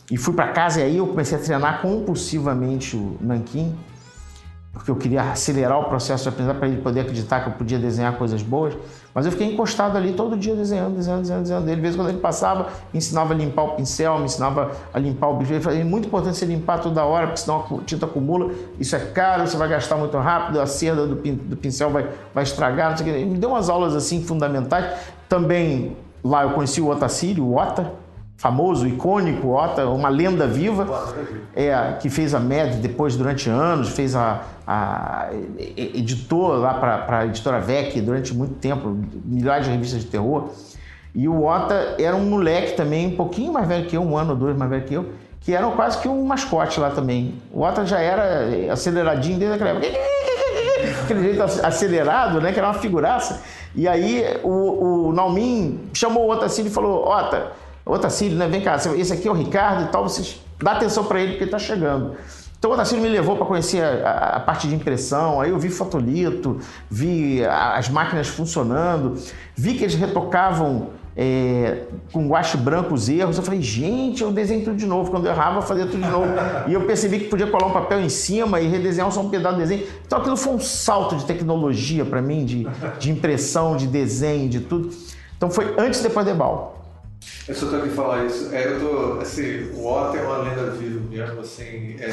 e 0.09 0.15
fui 0.15 0.33
para 0.33 0.47
casa 0.47 0.79
e 0.79 0.83
aí 0.83 0.97
eu 0.97 1.07
comecei 1.07 1.37
a 1.37 1.41
treinar 1.41 1.81
compulsivamente 1.81 2.95
o 2.95 3.17
nanquim, 3.19 3.75
porque 4.71 4.89
eu 4.89 4.95
queria 4.95 5.23
acelerar 5.23 5.77
o 5.77 5.89
processo 5.89 6.23
de 6.23 6.29
aprendizagem 6.29 6.59
para 6.59 6.69
ele 6.69 6.81
poder 6.81 7.01
acreditar 7.01 7.41
que 7.41 7.49
eu 7.49 7.53
podia 7.53 7.77
desenhar 7.77 8.17
coisas 8.17 8.41
boas. 8.41 8.77
Mas 9.13 9.25
eu 9.25 9.31
fiquei 9.31 9.51
encostado 9.51 9.97
ali 9.97 10.13
todo 10.13 10.37
dia 10.37 10.55
desenhando, 10.55 10.95
desenhando, 10.95 11.21
desenhando, 11.21 11.41
desenhando. 11.41 11.67
Ele, 11.67 11.75
de 11.75 11.81
vez 11.81 11.93
em 11.95 11.97
quando 11.97 12.09
ele 12.09 12.19
passava, 12.19 12.69
me 12.93 12.97
ensinava 12.97 13.33
a 13.33 13.37
limpar 13.37 13.63
o 13.63 13.69
pincel, 13.75 14.17
me 14.19 14.25
ensinava 14.25 14.71
a 14.93 14.99
limpar 14.99 15.27
o 15.27 15.37
bicho. 15.37 15.51
Ele 15.53 15.61
falou, 15.61 15.79
é 15.79 15.83
muito 15.83 16.07
importante 16.07 16.37
você 16.37 16.45
limpar 16.45 16.79
toda 16.79 17.03
hora, 17.03 17.27
porque 17.27 17.41
senão 17.41 17.65
a 17.79 17.83
tinta 17.83 18.05
acumula, 18.05 18.51
isso 18.79 18.95
é 18.95 18.99
caro, 18.99 19.45
você 19.45 19.57
vai 19.57 19.67
gastar 19.67 19.97
muito 19.97 20.17
rápido, 20.17 20.61
a 20.61 20.65
cerda 20.65 21.05
do, 21.05 21.15
do 21.15 21.57
pincel 21.57 21.89
vai, 21.89 22.07
vai 22.33 22.43
estragar. 22.43 22.95
Ele 23.01 23.25
me 23.25 23.37
deu 23.37 23.49
umas 23.49 23.69
aulas 23.69 23.95
assim 23.95 24.23
fundamentais. 24.23 24.85
Também 25.27 25.97
lá 26.23 26.43
eu 26.43 26.51
conheci 26.51 26.79
o 26.79 26.89
Otacílio, 26.89 27.43
o 27.45 27.55
Ota, 27.57 27.91
famoso, 28.41 28.87
icônico, 28.87 29.49
Ota, 29.49 29.87
uma 29.87 30.09
lenda 30.09 30.47
viva, 30.47 31.13
é, 31.55 31.95
que 31.99 32.09
fez 32.09 32.33
a 32.33 32.39
MED 32.39 32.77
depois 32.77 33.15
durante 33.15 33.47
anos, 33.47 33.89
fez 33.89 34.15
a, 34.15 34.41
a 34.65 35.29
editou 35.77 36.55
lá 36.55 36.73
para 36.73 37.19
a 37.19 37.25
editora 37.27 37.59
VEC 37.59 38.01
durante 38.01 38.33
muito 38.33 38.55
tempo, 38.55 38.97
milhares 39.23 39.67
de 39.67 39.71
revistas 39.71 40.01
de 40.01 40.07
terror. 40.07 40.49
E 41.13 41.27
o 41.27 41.43
Ota 41.43 41.97
era 41.99 42.15
um 42.15 42.27
moleque 42.27 42.75
também, 42.75 43.09
um 43.13 43.15
pouquinho 43.15 43.53
mais 43.53 43.67
velho 43.67 43.85
que 43.85 43.95
eu, 43.95 44.01
um 44.01 44.17
ano 44.17 44.31
ou 44.31 44.35
dois 44.35 44.57
mais 44.57 44.71
velho 44.71 44.85
que 44.85 44.93
eu, 44.95 45.09
que 45.39 45.53
era 45.53 45.69
quase 45.69 45.99
que 45.99 46.07
um 46.07 46.25
mascote 46.25 46.79
lá 46.79 46.89
também. 46.89 47.35
O 47.53 47.61
Ota 47.61 47.85
já 47.85 47.99
era 47.99 48.73
aceleradinho 48.73 49.37
desde 49.37 49.53
aquela 49.53 49.69
época. 49.69 49.85
Aquele 51.03 51.21
jeito 51.21 51.43
acelerado, 51.43 52.41
né? 52.41 52.51
Que 52.51 52.57
era 52.57 52.69
uma 52.69 52.73
figuraça. 52.73 53.43
E 53.75 53.87
aí 53.87 54.25
o, 54.43 55.09
o 55.09 55.13
Naumin 55.13 55.89
chamou 55.93 56.25
o 56.25 56.31
Ota 56.31 56.47
assim 56.47 56.65
e 56.65 56.69
falou: 56.71 57.07
Ota, 57.07 57.51
Ô 57.85 57.97
Tacílio, 57.97 58.37
né? 58.37 58.47
Vem 58.47 58.61
cá, 58.61 58.75
esse 58.75 59.13
aqui 59.13 59.27
é 59.27 59.31
o 59.31 59.33
Ricardo 59.33 59.85
e 59.85 59.87
tal, 59.87 60.07
vocês 60.07 60.39
dá 60.61 60.73
atenção 60.73 61.03
para 61.03 61.19
ele 61.19 61.31
porque 61.31 61.43
ele 61.43 61.49
está 61.49 61.59
chegando. 61.59 62.15
Então 62.57 62.71
o 62.71 62.75
Tacílio 62.75 63.01
me 63.01 63.09
levou 63.09 63.35
para 63.35 63.45
conhecer 63.45 63.83
a, 63.83 64.35
a, 64.35 64.39
parte 64.39 64.67
de 64.67 64.75
impressão, 64.75 65.41
aí 65.41 65.49
eu 65.49 65.57
vi 65.57 65.69
fotolito, 65.69 66.59
vi 66.89 67.43
as 67.43 67.89
máquinas 67.89 68.27
funcionando, 68.27 69.15
vi 69.55 69.73
que 69.73 69.83
eles 69.83 69.95
retocavam 69.95 70.89
é, 71.17 71.85
com 72.11 72.27
guache 72.27 72.57
branco 72.57 72.93
os 72.93 73.09
erros. 73.09 73.37
Eu 73.37 73.43
falei, 73.43 73.63
gente, 73.63 74.21
eu 74.21 74.31
desenho 74.31 74.63
tudo 74.63 74.77
de 74.77 74.85
novo. 74.85 75.09
Quando 75.09 75.25
eu 75.25 75.31
errava, 75.31 75.57
eu 75.57 75.61
fazia 75.63 75.85
tudo 75.85 76.03
de 76.03 76.09
novo. 76.09 76.27
E 76.67 76.73
eu 76.73 76.85
percebi 76.85 77.19
que 77.19 77.25
podia 77.25 77.47
colar 77.47 77.65
um 77.65 77.71
papel 77.71 77.99
em 77.99 78.09
cima 78.09 78.61
e 78.61 78.67
redesenhar 78.67 79.11
só 79.11 79.21
um 79.21 79.29
pedaço 79.29 79.55
do 79.55 79.61
desenho. 79.61 79.87
Então 80.05 80.19
aquilo 80.19 80.37
foi 80.37 80.53
um 80.53 80.59
salto 80.59 81.15
de 81.15 81.25
tecnologia 81.25 82.05
para 82.05 82.21
mim, 82.21 82.45
de, 82.45 82.67
de 82.99 83.11
impressão, 83.11 83.75
de 83.75 83.87
desenho, 83.87 84.47
de 84.47 84.59
tudo. 84.59 84.91
Então 85.35 85.49
foi 85.49 85.73
antes 85.79 85.99
e 85.99 86.03
depois 86.03 86.25
de 86.25 86.31
Ebal. 86.31 86.80
Eu 87.47 87.55
só 87.55 87.67
tenho 87.69 87.83
que 87.83 87.89
falar 87.89 88.25
isso. 88.25 88.53
É, 88.53 88.65
eu 88.65 88.79
tô, 88.79 89.19
assim, 89.19 89.71
o 89.73 89.85
Otto 89.85 90.17
é 90.17 90.21
uma 90.21 90.37
lenda 90.37 90.71
viva 90.71 90.99
mesmo, 91.09 91.41
assim. 91.41 91.95
É, 91.99 92.09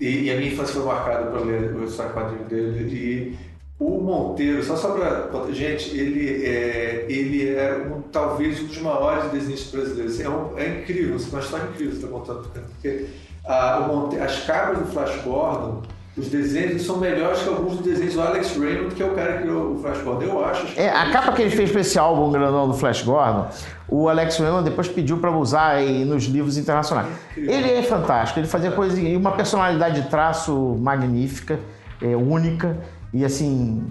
e, 0.00 0.24
e, 0.24 0.30
a 0.30 0.36
minha 0.36 0.52
infância 0.52 0.74
foi 0.74 0.84
marcada 0.84 1.30
por 1.30 1.46
ler 1.46 1.74
o 1.74 1.84
história 1.84 2.12
quadrinho 2.12 2.44
dele. 2.44 2.94
E 2.94 3.38
o 3.78 4.00
Monteiro, 4.00 4.62
só 4.62 4.76
só 4.76 4.92
pra. 4.92 5.30
Gente, 5.52 5.96
ele 5.96 6.44
é, 6.44 7.06
ele 7.08 7.54
é 7.54 7.76
um, 7.76 8.02
talvez 8.02 8.60
um 8.60 8.66
dos 8.66 8.78
maiores 8.78 9.30
desenhistas 9.30 9.70
brasileiros. 9.70 10.20
É, 10.20 10.28
um, 10.28 10.58
é 10.58 10.80
incrível, 10.80 11.16
uma 11.16 11.40
história 11.40 11.68
incrível 11.68 11.94
que 11.94 12.00
você 12.00 12.06
está 12.06 12.08
contando. 12.08 12.48
Porque 12.70 13.06
a, 13.44 13.80
Monteiro, 13.80 14.24
as 14.24 14.44
cabras 14.44 14.78
do 14.78 14.86
Flash 14.86 15.22
Gordon 15.22 15.82
os 16.16 16.28
desenhos 16.28 16.82
são 16.82 16.98
melhores 16.98 17.42
que 17.42 17.48
alguns 17.48 17.76
dos 17.76 17.84
desenhos 17.84 18.14
do 18.14 18.22
Alex 18.22 18.56
Raymond, 18.56 18.94
que 18.94 19.02
é 19.02 19.06
o 19.06 19.14
cara 19.14 19.32
que 19.32 19.42
criou 19.42 19.74
o 19.74 19.78
Flash 19.78 20.02
Gordon. 20.02 20.24
Eu 20.24 20.44
acho. 20.44 20.80
É, 20.80 20.88
a 20.88 21.10
capa 21.10 21.32
que 21.32 21.42
ele 21.42 21.50
fez 21.50 21.72
para 21.72 21.80
esse 21.80 21.98
álbum 21.98 22.30
grandão 22.30 22.68
do 22.68 22.74
Flash 22.74 23.02
Gordon, 23.02 23.48
o 23.88 24.08
Alex 24.08 24.38
Raymond 24.38 24.64
depois 24.64 24.86
pediu 24.86 25.18
para 25.18 25.36
usar 25.36 25.70
aí 25.70 26.04
nos 26.04 26.24
livros 26.24 26.56
internacionais. 26.56 27.08
Ele 27.36 27.72
é 27.72 27.82
fantástico, 27.82 28.38
ele 28.38 28.46
fazia 28.46 28.70
coisas 28.70 28.96
e 28.96 29.16
uma 29.16 29.32
personalidade 29.32 30.02
de 30.02 30.08
traço 30.08 30.76
magnífica, 30.80 31.58
é, 32.00 32.14
única 32.14 32.78
e 33.12 33.24
assim 33.24 33.84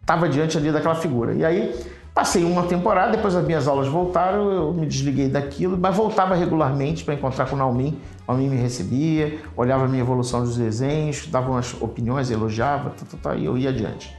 estava 0.00 0.28
diante 0.28 0.56
ali 0.56 0.70
daquela 0.70 0.94
figura. 0.94 1.34
E 1.34 1.44
aí 1.44 1.74
Passei 2.16 2.44
uma 2.44 2.62
temporada, 2.62 3.14
depois 3.14 3.34
as 3.34 3.44
minhas 3.44 3.68
aulas 3.68 3.88
voltaram, 3.88 4.50
eu 4.50 4.72
me 4.72 4.86
desliguei 4.86 5.28
daquilo, 5.28 5.76
mas 5.76 5.94
voltava 5.94 6.34
regularmente 6.34 7.04
para 7.04 7.12
encontrar 7.12 7.44
com 7.44 7.56
o 7.56 7.58
Naumin. 7.58 8.00
O 8.26 8.32
Naumin 8.32 8.48
me 8.48 8.56
recebia, 8.56 9.38
olhava 9.54 9.84
a 9.84 9.86
minha 9.86 10.00
evolução 10.00 10.40
dos 10.40 10.56
desenhos, 10.56 11.26
dava 11.26 11.50
umas 11.50 11.74
opiniões, 11.78 12.30
elogiava, 12.30 12.88
tá, 12.88 13.04
tá, 13.04 13.18
tá, 13.22 13.36
e 13.36 13.44
eu 13.44 13.58
ia 13.58 13.68
adiante. 13.68 14.16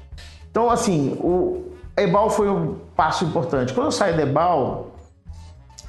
Então, 0.52 0.70
assim, 0.70 1.18
o 1.20 1.72
Ebal 1.98 2.30
foi 2.30 2.48
um 2.48 2.76
passo 2.96 3.26
importante. 3.26 3.74
Quando 3.74 3.88
eu 3.88 3.92
saí 3.92 4.16
da 4.16 4.22
Ebal, 4.22 4.92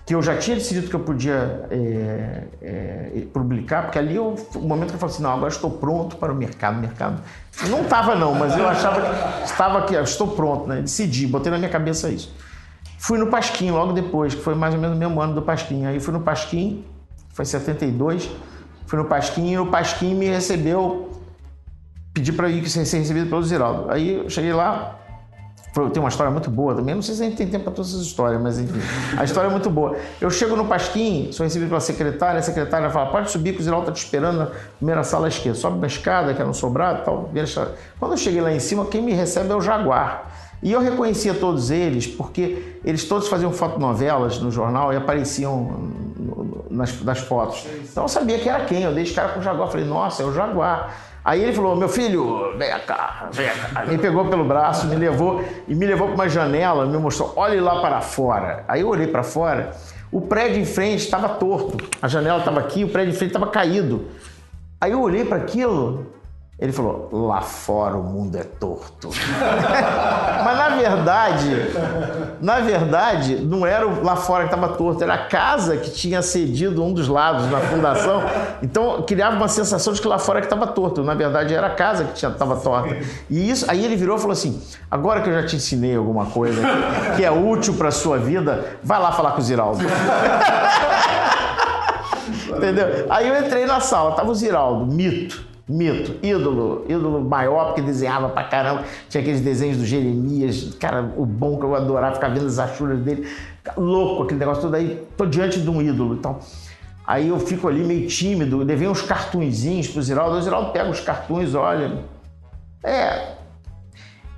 que 0.08 0.14
eu 0.14 0.22
já 0.22 0.38
tinha 0.38 0.56
decidido 0.56 0.88
que 0.88 0.96
eu 0.96 1.00
podia 1.00 1.66
é, 1.70 2.44
é, 2.62 3.26
publicar, 3.30 3.82
porque 3.82 3.98
ali 3.98 4.16
eu, 4.16 4.36
o 4.54 4.60
momento 4.60 4.88
que 4.88 4.94
eu 4.94 4.98
falei 4.98 5.14
assim, 5.14 5.22
não, 5.22 5.34
agora 5.34 5.52
estou 5.52 5.70
pronto 5.70 6.16
para 6.16 6.32
o 6.32 6.34
mercado, 6.34 6.80
mercado. 6.80 7.20
Não 7.68 7.82
estava 7.82 8.14
não, 8.14 8.34
mas 8.34 8.56
eu 8.56 8.66
achava 8.66 9.02
que 9.02 9.44
estava 9.44 9.80
aqui, 9.80 9.94
estou 9.96 10.28
pronto, 10.28 10.66
né? 10.66 10.80
Decidi, 10.80 11.26
botei 11.26 11.52
na 11.52 11.58
minha 11.58 11.68
cabeça 11.68 12.08
isso. 12.08 12.34
Fui 12.96 13.18
no 13.18 13.26
Pasquim 13.26 13.70
logo 13.70 13.92
depois, 13.92 14.34
que 14.34 14.40
foi 14.40 14.54
mais 14.54 14.72
ou 14.72 14.80
menos 14.80 14.96
o 14.96 14.98
mesmo 14.98 15.20
ano 15.20 15.34
do 15.34 15.42
Pasquim. 15.42 15.84
Aí 15.84 16.00
fui 16.00 16.14
no 16.14 16.20
Pasquim, 16.20 16.86
foi 17.34 17.44
72, 17.44 18.30
fui 18.86 18.98
no 18.98 19.04
Pasquim 19.04 19.50
e 19.50 19.58
o 19.58 19.66
Pasquim 19.66 20.14
me 20.14 20.24
recebeu, 20.24 21.20
pedi 22.14 22.32
para 22.32 22.48
ir 22.48 22.66
ser 22.66 22.80
recebido 22.80 23.28
pelo 23.28 23.42
Ziraldo. 23.42 23.90
Aí 23.90 24.24
eu 24.24 24.30
cheguei 24.30 24.54
lá, 24.54 24.98
tem 25.72 26.00
uma 26.02 26.08
história 26.08 26.30
muito 26.30 26.50
boa 26.50 26.74
também. 26.74 26.94
Não 26.94 27.02
sei 27.02 27.14
se 27.14 27.22
a 27.22 27.24
gente 27.26 27.36
tem 27.36 27.46
tempo 27.46 27.64
para 27.64 27.72
todas 27.72 27.90
essas 27.92 28.06
histórias, 28.06 28.40
mas 28.40 28.58
enfim, 28.58 28.80
a 29.16 29.24
história 29.24 29.48
é 29.48 29.50
muito 29.50 29.70
boa. 29.70 29.96
Eu 30.20 30.30
chego 30.30 30.56
no 30.56 30.64
Pasquim, 30.64 31.30
sou 31.32 31.44
recebido 31.44 31.68
pela 31.68 31.80
secretária, 31.80 32.40
a 32.40 32.42
secretária 32.42 32.90
fala: 32.90 33.10
pode 33.10 33.30
subir, 33.30 33.54
que 33.54 33.60
o 33.60 33.62
Ziraldo 33.62 33.84
está 33.84 33.92
te 33.92 34.04
esperando 34.04 34.38
na 34.38 34.48
primeira 34.76 35.04
sala 35.04 35.26
à 35.26 35.28
esquerda. 35.28 35.58
Sobe 35.58 35.76
uma 35.76 35.86
escada, 35.86 36.34
que 36.34 36.40
era 36.40 36.48
um 36.48 36.54
sobrado 36.54 37.04
tal. 37.04 37.30
Quando 37.98 38.12
eu 38.12 38.18
cheguei 38.18 38.40
lá 38.40 38.52
em 38.52 38.60
cima, 38.60 38.86
quem 38.86 39.02
me 39.02 39.12
recebe 39.12 39.50
é 39.50 39.54
o 39.54 39.60
Jaguar. 39.60 40.32
E 40.60 40.72
eu 40.72 40.80
reconhecia 40.80 41.34
todos 41.34 41.70
eles 41.70 42.06
porque 42.06 42.78
eles 42.84 43.04
todos 43.04 43.28
faziam 43.28 43.52
fotonovelas 43.52 44.40
no 44.40 44.50
jornal 44.50 44.92
e 44.92 44.96
apareciam 44.96 45.92
nas, 46.70 47.00
nas 47.02 47.18
fotos. 47.20 47.64
Então 47.90 48.04
eu 48.04 48.08
sabia 48.08 48.38
que 48.38 48.48
era 48.48 48.64
quem. 48.64 48.82
Eu 48.82 48.92
dei 48.92 49.04
esse 49.04 49.14
cara 49.14 49.28
com 49.30 49.40
o 49.40 49.42
Jaguar. 49.42 49.68
Falei, 49.68 49.86
nossa, 49.86 50.22
é 50.22 50.26
o 50.26 50.32
Jaguar. 50.32 50.94
Aí 51.28 51.42
ele 51.42 51.52
falou: 51.52 51.76
Meu 51.76 51.90
filho, 51.90 52.56
vem 52.56 52.70
cá, 52.86 53.28
vem 53.30 53.50
cá. 53.50 53.84
Me 53.84 53.98
pegou 53.98 54.24
pelo 54.30 54.46
braço, 54.46 54.86
me 54.86 54.96
levou 54.96 55.44
e 55.68 55.74
me 55.74 55.84
levou 55.84 56.06
para 56.06 56.14
uma 56.14 56.26
janela, 56.26 56.86
me 56.86 56.96
mostrou: 56.96 57.34
Olhe 57.36 57.60
lá 57.60 57.82
para 57.82 58.00
fora. 58.00 58.64
Aí 58.66 58.80
eu 58.80 58.88
olhei 58.88 59.06
para 59.06 59.22
fora, 59.22 59.72
o 60.10 60.22
prédio 60.22 60.58
em 60.58 60.64
frente 60.64 61.00
estava 61.00 61.28
torto. 61.28 61.76
A 62.00 62.08
janela 62.08 62.38
estava 62.38 62.60
aqui, 62.60 62.82
o 62.82 62.88
prédio 62.88 63.12
em 63.12 63.14
frente 63.14 63.28
estava 63.28 63.46
caído. 63.48 64.06
Aí 64.80 64.92
eu 64.92 65.02
olhei 65.02 65.22
para 65.22 65.36
aquilo, 65.36 66.07
ele 66.58 66.72
falou: 66.72 67.08
lá 67.12 67.40
fora 67.40 67.96
o 67.96 68.02
mundo 68.02 68.36
é 68.36 68.42
torto. 68.42 69.10
Mas 70.44 70.58
na 70.58 70.70
verdade, 70.70 71.56
na 72.40 72.58
verdade, 72.58 73.36
não 73.36 73.64
era 73.64 73.86
lá 73.86 74.16
fora 74.16 74.48
que 74.48 74.54
estava 74.54 74.74
torto, 74.74 75.04
era 75.04 75.14
a 75.14 75.26
casa 75.26 75.76
que 75.76 75.90
tinha 75.90 76.20
cedido 76.20 76.82
um 76.82 76.92
dos 76.92 77.06
lados 77.06 77.48
na 77.48 77.60
fundação. 77.60 78.22
Então 78.60 79.02
criava 79.02 79.36
uma 79.36 79.46
sensação 79.46 79.92
de 79.92 80.00
que 80.00 80.08
lá 80.08 80.18
fora 80.18 80.40
que 80.40 80.46
estava 80.46 80.66
torto. 80.66 81.04
Na 81.04 81.14
verdade, 81.14 81.54
era 81.54 81.68
a 81.68 81.74
casa 81.74 82.02
que 82.04 82.26
estava 82.26 82.56
torta. 82.56 82.96
E 83.30 83.48
isso, 83.48 83.64
aí 83.70 83.84
ele 83.84 83.94
virou 83.94 84.16
e 84.16 84.18
falou 84.18 84.32
assim: 84.32 84.60
agora 84.90 85.20
que 85.20 85.30
eu 85.30 85.34
já 85.34 85.46
te 85.46 85.54
ensinei 85.54 85.94
alguma 85.94 86.26
coisa 86.26 86.60
que, 87.14 87.24
é 87.24 87.30
útil 87.30 87.74
para 87.74 87.92
sua 87.92 88.18
vida, 88.18 88.78
vai 88.82 88.98
lá 89.00 89.12
falar 89.12 89.30
com 89.32 89.38
o 89.38 89.44
Ziraldo. 89.44 89.84
Entendeu? 92.48 93.06
Aí 93.08 93.28
eu 93.28 93.38
entrei 93.38 93.64
na 93.64 93.78
sala, 93.78 94.16
tava 94.16 94.32
o 94.32 94.34
Ziraldo, 94.34 94.84
mito 94.92 95.46
Mito, 95.68 96.16
ídolo, 96.22 96.86
ídolo 96.88 97.20
maior, 97.20 97.66
porque 97.66 97.82
desenhava 97.82 98.30
pra 98.30 98.44
caramba. 98.44 98.84
Tinha 99.08 99.20
aqueles 99.20 99.42
desenhos 99.42 99.76
do 99.76 99.84
Jeremias, 99.84 100.74
cara, 100.80 101.12
o 101.16 101.26
bom 101.26 101.58
que 101.58 101.64
eu 101.64 101.74
adorava 101.74 102.14
ficar 102.14 102.28
vendo 102.28 102.46
as 102.46 102.58
achuras 102.58 102.98
dele. 103.00 103.28
Louco 103.76 104.22
aquele 104.22 104.40
negócio 104.40 104.62
todo 104.62 104.74
aí, 104.74 105.06
tô 105.16 105.26
diante 105.26 105.60
de 105.60 105.68
um 105.68 105.82
ídolo. 105.82 106.14
Então, 106.14 106.38
aí 107.06 107.28
eu 107.28 107.38
fico 107.38 107.68
ali 107.68 107.84
meio 107.84 108.06
tímido, 108.08 108.58
levei 108.58 108.88
uns 108.88 109.02
cartunzinhos 109.02 109.88
pro 109.88 110.02
Ziraldo. 110.02 110.38
O 110.38 110.42
Ziraldo 110.42 110.72
pega 110.72 110.88
os 110.88 111.00
cartuns, 111.00 111.54
olha. 111.54 111.98
É. 112.82 113.36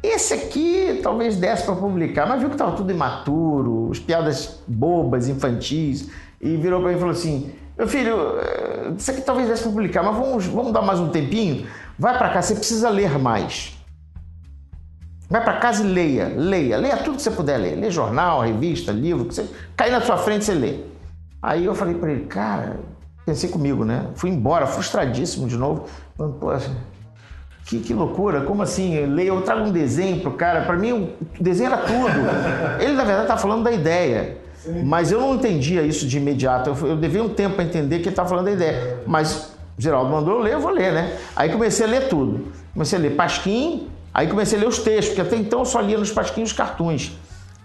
Esse 0.03 0.35
aqui 0.35 0.99
talvez 1.01 1.37
desse 1.37 1.65
para 1.65 1.77
publicar, 1.77 2.27
mas 2.27 2.41
viu 2.41 2.51
que 2.51 2.57
tava 2.57 2.73
tudo 2.73 2.91
imaturo, 2.91 3.91
as 3.93 3.99
piadas 3.99 4.63
bobas, 4.67 5.29
infantis, 5.29 6.11
e 6.41 6.57
virou 6.57 6.81
para 6.81 6.89
mim 6.89 6.97
e 6.97 6.99
falou 6.99 7.13
assim: 7.13 7.53
meu 7.81 7.89
filho, 7.89 8.39
eh, 8.39 8.93
isso 8.99 9.11
aqui 9.11 9.23
talvez 9.23 9.49
desse 9.49 9.63
publicar, 9.63 10.03
mas 10.03 10.15
vamos, 10.15 10.45
vamos 10.45 10.71
dar 10.71 10.83
mais 10.83 11.01
um 11.01 11.09
tempinho. 11.09 11.67
Vai 11.99 12.19
para 12.19 12.29
cá, 12.29 12.43
você 12.43 12.55
precisa 12.55 12.91
ler 12.91 13.19
mais. 13.19 13.75
Vai 15.31 15.43
para 15.43 15.55
casa 15.55 15.83
e 15.83 15.87
leia, 15.87 16.31
leia, 16.37 16.77
leia 16.77 16.99
tudo 16.99 17.17
que 17.17 17.23
você 17.23 17.31
puder 17.31 17.57
ler. 17.57 17.77
Lê 17.77 17.91
jornal, 17.91 18.43
revista, 18.43 18.93
livro, 18.93 19.25
que 19.25 19.35
você 19.35 19.49
cair 19.75 19.93
na 19.93 20.03
sua 20.03 20.19
frente 20.19 20.45
você 20.45 20.53
lê. 20.53 20.81
Aí 21.41 21.65
eu 21.65 21.75
falei 21.75 21.95
para 21.95 22.13
ele, 22.13 22.27
cara, 22.27 22.81
pensei 23.25 23.49
comigo, 23.49 23.83
né? 23.83 24.09
Fui 24.15 24.29
embora, 24.29 24.67
frustradíssimo 24.67 25.49
de 25.49 25.57
novo. 25.57 25.87
Falando, 26.19 26.35
Poxa, 26.35 26.71
que, 27.65 27.81
que 27.81 27.95
loucura, 27.95 28.43
como 28.43 28.63
assim? 28.63 28.93
Eu, 28.93 29.19
eu 29.21 29.41
trago 29.41 29.63
um 29.63 29.73
desenho 29.73 30.21
pro 30.21 30.33
cara, 30.33 30.67
para 30.67 30.77
mim 30.77 30.93
o 30.93 31.43
desenho 31.43 31.73
era 31.73 31.79
tudo. 31.79 32.79
Ele, 32.79 32.93
na 32.93 33.05
verdade, 33.05 33.29
tá 33.29 33.39
falando 33.39 33.65
da 33.65 33.73
ideia. 33.73 34.40
Mas 34.85 35.11
eu 35.11 35.21
não 35.21 35.35
entendia 35.35 35.83
isso 35.83 36.07
de 36.07 36.19
imediato. 36.19 36.71
Eu, 36.71 36.89
eu 36.89 36.97
devia 36.97 37.23
um 37.23 37.29
tempo 37.29 37.57
para 37.57 37.65
entender 37.65 37.97
que 37.97 38.05
ele 38.05 38.11
estava 38.11 38.29
falando 38.29 38.47
da 38.47 38.53
ideia. 38.53 38.99
Mas 39.07 39.53
Geraldo 39.79 40.11
mandou 40.11 40.35
eu 40.35 40.41
ler, 40.41 40.55
eu 40.55 40.61
vou 40.61 40.71
ler, 40.71 40.93
né? 40.93 41.17
Aí 41.35 41.51
comecei 41.51 41.87
a 41.87 41.89
ler 41.89 42.09
tudo. 42.09 42.53
Comecei 42.73 42.99
a 42.99 43.03
ler 43.03 43.17
Pasquim, 43.17 43.89
aí 44.13 44.27
comecei 44.29 44.59
a 44.59 44.61
ler 44.61 44.69
os 44.69 44.79
textos, 44.79 45.09
porque 45.09 45.23
até 45.23 45.37
então 45.37 45.61
eu 45.61 45.65
só 45.65 45.81
lia 45.81 45.99
nos 45.99 46.13
Pasquinhos 46.13 46.51
os 46.51 46.57
cartuns. 46.57 47.13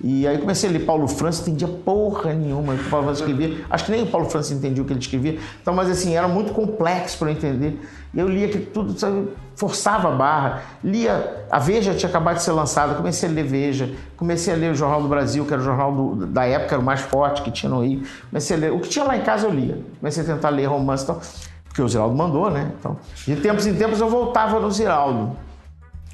E 0.01 0.27
aí 0.27 0.38
comecei 0.38 0.69
a 0.69 0.73
ler 0.73 0.80
Paulo 0.85 1.07
França, 1.07 1.41
entendia 1.41 1.67
porra 1.67 2.34
nenhuma 2.34 2.73
o 2.73 2.77
que 2.77 2.85
o 2.85 2.89
Paulo 2.89 3.05
França 3.07 3.22
escrevia. 3.22 3.65
Acho 3.69 3.85
que 3.85 3.91
nem 3.91 4.03
o 4.03 4.07
Paulo 4.07 4.30
França 4.30 4.53
entendia 4.53 4.84
o 4.84 4.85
que 4.85 4.93
ele 4.93 4.99
escrevia. 4.99 5.39
Então, 5.61 5.73
mas 5.73 5.89
assim, 5.89 6.15
era 6.15 6.27
muito 6.27 6.53
complexo 6.53 7.17
para 7.17 7.30
eu 7.30 7.34
entender. 7.34 7.80
E 8.13 8.19
eu 8.19 8.27
lia 8.27 8.47
que 8.49 8.59
tudo, 8.59 8.97
sabe, 8.97 9.30
forçava 9.56 10.10
a 10.10 10.11
barra. 10.11 10.61
Lia, 10.84 11.45
a 11.49 11.60
Veja 11.60 11.94
tinha 11.94 12.10
acabado 12.10 12.38
de 12.38 12.44
ser 12.44 12.52
lançada, 12.52 12.95
comecei 12.95 13.30
a 13.30 13.32
ler 13.32 13.44
Veja. 13.44 13.95
Comecei 14.18 14.53
a 14.53 14.57
ler 14.57 14.72
o 14.72 14.76
Jornal 14.76 15.02
do 15.02 15.07
Brasil, 15.07 15.45
que 15.45 15.53
era 15.53 15.61
o 15.61 15.65
jornal 15.65 15.91
do, 15.91 16.26
da 16.26 16.45
época, 16.45 16.76
era 16.76 16.82
o 16.82 16.86
mais 16.86 17.02
forte 17.02 17.41
que 17.41 17.52
tinha 17.52 17.69
no 17.69 17.84
Rio. 17.84 18.03
Comecei 18.30 18.56
a 18.56 18.60
ler, 18.60 18.72
o 18.72 18.80
que 18.80 18.90
tinha 18.90 19.06
lá 19.06 19.18
em 19.18 19.22
casa 19.22 19.48
eu 19.48 19.52
lia. 19.52 19.82
Comecei 19.99 20.23
a 20.23 20.26
tentar 20.26 20.49
ler 20.49 20.65
romance 20.65 21.03
e 21.03 21.06
então, 21.06 21.15
tal, 21.15 21.32
porque 21.65 21.82
o 21.82 21.90
Ziraldo 21.90 22.15
mandou, 22.15 22.49
né? 22.49 22.72
Então, 22.80 22.98
de 23.26 23.36
tempos 23.36 23.68
em 23.68 23.76
tempos 23.76 23.99
eu 23.99 24.10
voltava 24.10 24.60
no 24.60 24.72
Ziraldo 24.72 25.36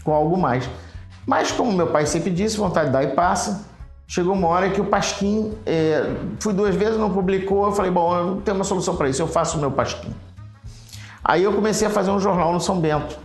com 0.03 0.11
algo 0.11 0.37
mais. 0.37 0.67
Mas 1.25 1.51
como 1.51 1.71
meu 1.71 1.87
pai 1.87 2.05
sempre 2.05 2.31
disse, 2.31 2.57
vontade 2.57 2.89
dá 2.89 3.03
e 3.03 3.09
passa. 3.09 3.65
Chegou 4.07 4.33
uma 4.33 4.47
hora 4.47 4.69
que 4.69 4.81
o 4.81 4.85
Pasquim, 4.85 5.53
é, 5.65 6.15
fui 6.39 6.51
duas 6.51 6.75
vezes, 6.75 6.97
não 6.97 7.11
publicou. 7.11 7.65
Eu 7.65 7.71
falei, 7.71 7.91
bom, 7.91 8.17
eu 8.17 8.25
não 8.25 8.41
tenho 8.41 8.55
uma 8.55 8.63
solução 8.63 8.95
para 8.95 9.07
isso, 9.07 9.21
eu 9.21 9.27
faço 9.27 9.57
o 9.57 9.61
meu 9.61 9.71
Pasquim. 9.71 10.13
Aí 11.23 11.43
eu 11.43 11.53
comecei 11.53 11.87
a 11.87 11.91
fazer 11.91 12.11
um 12.11 12.19
jornal 12.19 12.51
no 12.51 12.59
São 12.59 12.79
Bento, 12.79 13.17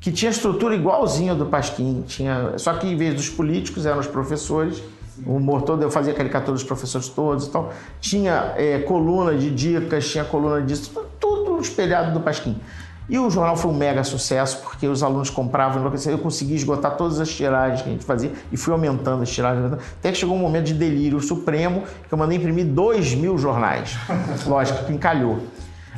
que 0.00 0.10
tinha 0.10 0.30
estrutura 0.30 0.74
igualzinha 0.74 1.34
do 1.34 1.46
Pasquim, 1.46 2.02
tinha, 2.06 2.54
só 2.56 2.72
que 2.72 2.86
em 2.86 2.96
vez 2.96 3.14
dos 3.14 3.28
políticos 3.28 3.84
eram 3.84 4.00
os 4.00 4.06
professores, 4.06 4.82
o 5.26 5.34
humor 5.34 5.62
todo, 5.62 5.82
eu 5.82 5.90
fazia 5.90 6.14
caricatura 6.14 6.52
dos 6.52 6.64
professores 6.64 7.08
todos 7.08 7.46
e 7.46 7.50
tal. 7.50 7.72
Tinha 8.00 8.54
é, 8.56 8.78
coluna 8.78 9.34
de 9.34 9.50
dicas, 9.50 10.08
tinha 10.08 10.24
coluna 10.24 10.62
disso, 10.62 10.90
tudo 11.20 11.60
espelhado 11.60 12.12
do 12.12 12.20
Pasquim. 12.20 12.56
E 13.10 13.18
o 13.18 13.28
jornal 13.28 13.56
foi 13.56 13.70
um 13.72 13.74
mega 13.74 14.04
sucesso, 14.04 14.62
porque 14.62 14.86
os 14.86 15.02
alunos 15.02 15.28
compravam, 15.28 15.92
eu 16.06 16.18
consegui 16.18 16.54
esgotar 16.54 16.96
todas 16.96 17.18
as 17.18 17.28
tiragens 17.28 17.82
que 17.82 17.88
a 17.88 17.92
gente 17.92 18.04
fazia 18.04 18.30
e 18.52 18.56
fui 18.56 18.72
aumentando 18.72 19.22
as 19.22 19.30
tiragens. 19.30 19.72
Até 19.72 20.12
que 20.12 20.18
chegou 20.18 20.36
um 20.36 20.38
momento 20.38 20.66
de 20.66 20.74
delírio 20.74 21.20
supremo 21.20 21.82
que 22.06 22.14
eu 22.14 22.16
mandei 22.16 22.38
imprimir 22.38 22.66
dois 22.66 23.12
mil 23.12 23.36
jornais. 23.36 23.98
Lógico 24.46 24.84
que 24.84 24.92
encalhou. 24.92 25.40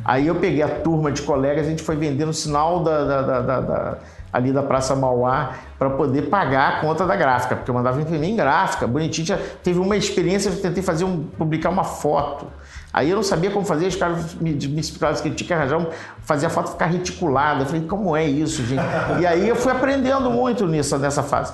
Aí 0.03 0.27
eu 0.27 0.35
peguei 0.35 0.61
a 0.61 0.67
turma 0.67 1.11
de 1.11 1.21
colegas, 1.21 1.65
a 1.65 1.69
gente 1.69 1.83
foi 1.83 1.95
vender 1.95 2.25
no 2.25 2.33
sinal 2.33 2.83
da, 2.83 3.03
da, 3.03 3.41
da, 3.41 3.61
da 3.61 3.97
ali 4.31 4.51
da 4.51 4.63
Praça 4.63 4.95
Mauá 4.95 5.51
para 5.77 5.91
poder 5.91 6.23
pagar 6.23 6.73
a 6.73 6.81
conta 6.81 7.05
da 7.05 7.15
gráfica, 7.15 7.55
porque 7.55 7.69
eu 7.69 7.75
mandava 7.75 8.01
imprimir 8.01 8.29
em 8.29 8.35
gráfica, 8.35 8.87
bonitinho. 8.87 9.27
Já 9.27 9.37
teve 9.63 9.79
uma 9.79 9.95
experiência, 9.95 10.49
eu 10.49 10.59
tentei 10.59 10.81
fazer 10.81 11.03
um, 11.03 11.23
publicar 11.23 11.69
uma 11.69 11.83
foto 11.83 12.47
Aí 12.93 13.09
eu 13.09 13.15
não 13.15 13.23
sabia 13.23 13.49
como 13.49 13.65
fazer, 13.65 13.87
os 13.87 13.95
caras 13.95 14.35
me, 14.35 14.53
me 14.53 14.79
explicaram 14.79 15.15
que 15.15 15.31
tinha 15.31 15.47
que 15.47 15.53
arranjar, 15.53 15.79
um, 15.79 15.87
fazer 16.21 16.45
a 16.45 16.49
foto 16.49 16.69
ficar 16.69 16.85
reticulada. 16.85 17.63
Eu 17.63 17.65
falei, 17.65 17.81
como 17.87 18.15
é 18.15 18.23
isso, 18.23 18.63
gente? 18.63 18.83
E 19.19 19.25
aí 19.25 19.49
eu 19.49 19.55
fui 19.55 19.71
aprendendo 19.71 20.29
muito 20.29 20.67
nisso, 20.67 20.95
nessa 20.99 21.23
fase. 21.23 21.53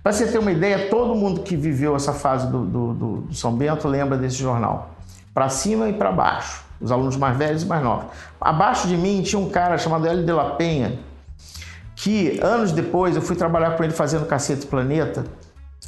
Para 0.00 0.12
você 0.12 0.28
ter 0.28 0.38
uma 0.38 0.52
ideia, 0.52 0.88
todo 0.88 1.12
mundo 1.16 1.40
que 1.40 1.56
viveu 1.56 1.96
essa 1.96 2.12
fase 2.12 2.46
do, 2.46 2.64
do, 2.64 2.94
do, 2.94 3.16
do 3.22 3.34
São 3.34 3.52
Bento 3.52 3.88
lembra 3.88 4.16
desse 4.16 4.36
jornal. 4.36 4.90
Para 5.34 5.48
cima 5.48 5.88
e 5.88 5.92
para 5.92 6.12
baixo. 6.12 6.64
Os 6.80 6.92
alunos 6.92 7.16
mais 7.16 7.36
velhos 7.36 7.62
e 7.62 7.66
mais 7.66 7.82
novos. 7.82 8.06
Abaixo 8.40 8.86
de 8.86 8.96
mim 8.96 9.22
tinha 9.22 9.40
um 9.40 9.48
cara 9.48 9.78
chamado 9.78 10.06
Hélio 10.06 10.24
de 10.24 10.32
la 10.32 10.50
Penha, 10.50 10.98
que 11.94 12.38
anos 12.42 12.72
depois 12.72 13.16
eu 13.16 13.22
fui 13.22 13.34
trabalhar 13.34 13.76
com 13.76 13.84
ele 13.84 13.92
fazendo 13.92 14.26
Cacete 14.26 14.66
Planeta. 14.66 15.24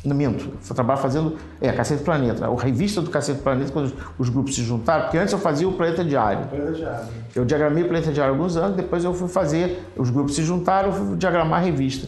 No 0.04 0.14
minto, 0.14 0.52
fui 0.60 0.74
trabalhar 0.74 0.98
fazendo. 0.98 1.36
É, 1.60 1.72
Cacete 1.72 2.02
Planeta, 2.04 2.46
a 2.46 2.62
revista 2.62 3.02
do 3.02 3.10
Cacete 3.10 3.40
Planeta, 3.40 3.72
quando 3.72 3.86
os, 3.86 3.94
os, 4.18 4.28
grupos 4.28 4.54
se 4.54 4.62
juntaram, 4.62 5.04
porque 5.04 5.18
antes 5.18 5.32
eu 5.32 5.38
fazia 5.38 5.68
o 5.68 5.72
Planeta 5.72 6.04
Diário. 6.04 6.46
Planeta 6.46 6.72
Diário. 6.72 7.08
Eu 7.34 7.44
diagramei 7.44 7.82
o 7.82 7.88
Planeta 7.88 8.12
Diário 8.12 8.32
há 8.32 8.36
alguns 8.36 8.56
anos, 8.56 8.76
depois 8.76 9.04
eu 9.04 9.12
fui 9.12 9.28
fazer, 9.28 9.84
os 9.96 10.08
grupos 10.10 10.36
se 10.36 10.42
juntaram, 10.44 10.90
eu 10.90 10.94
fui 10.94 11.16
diagramar 11.16 11.60
a 11.60 11.64
revista. 11.64 12.06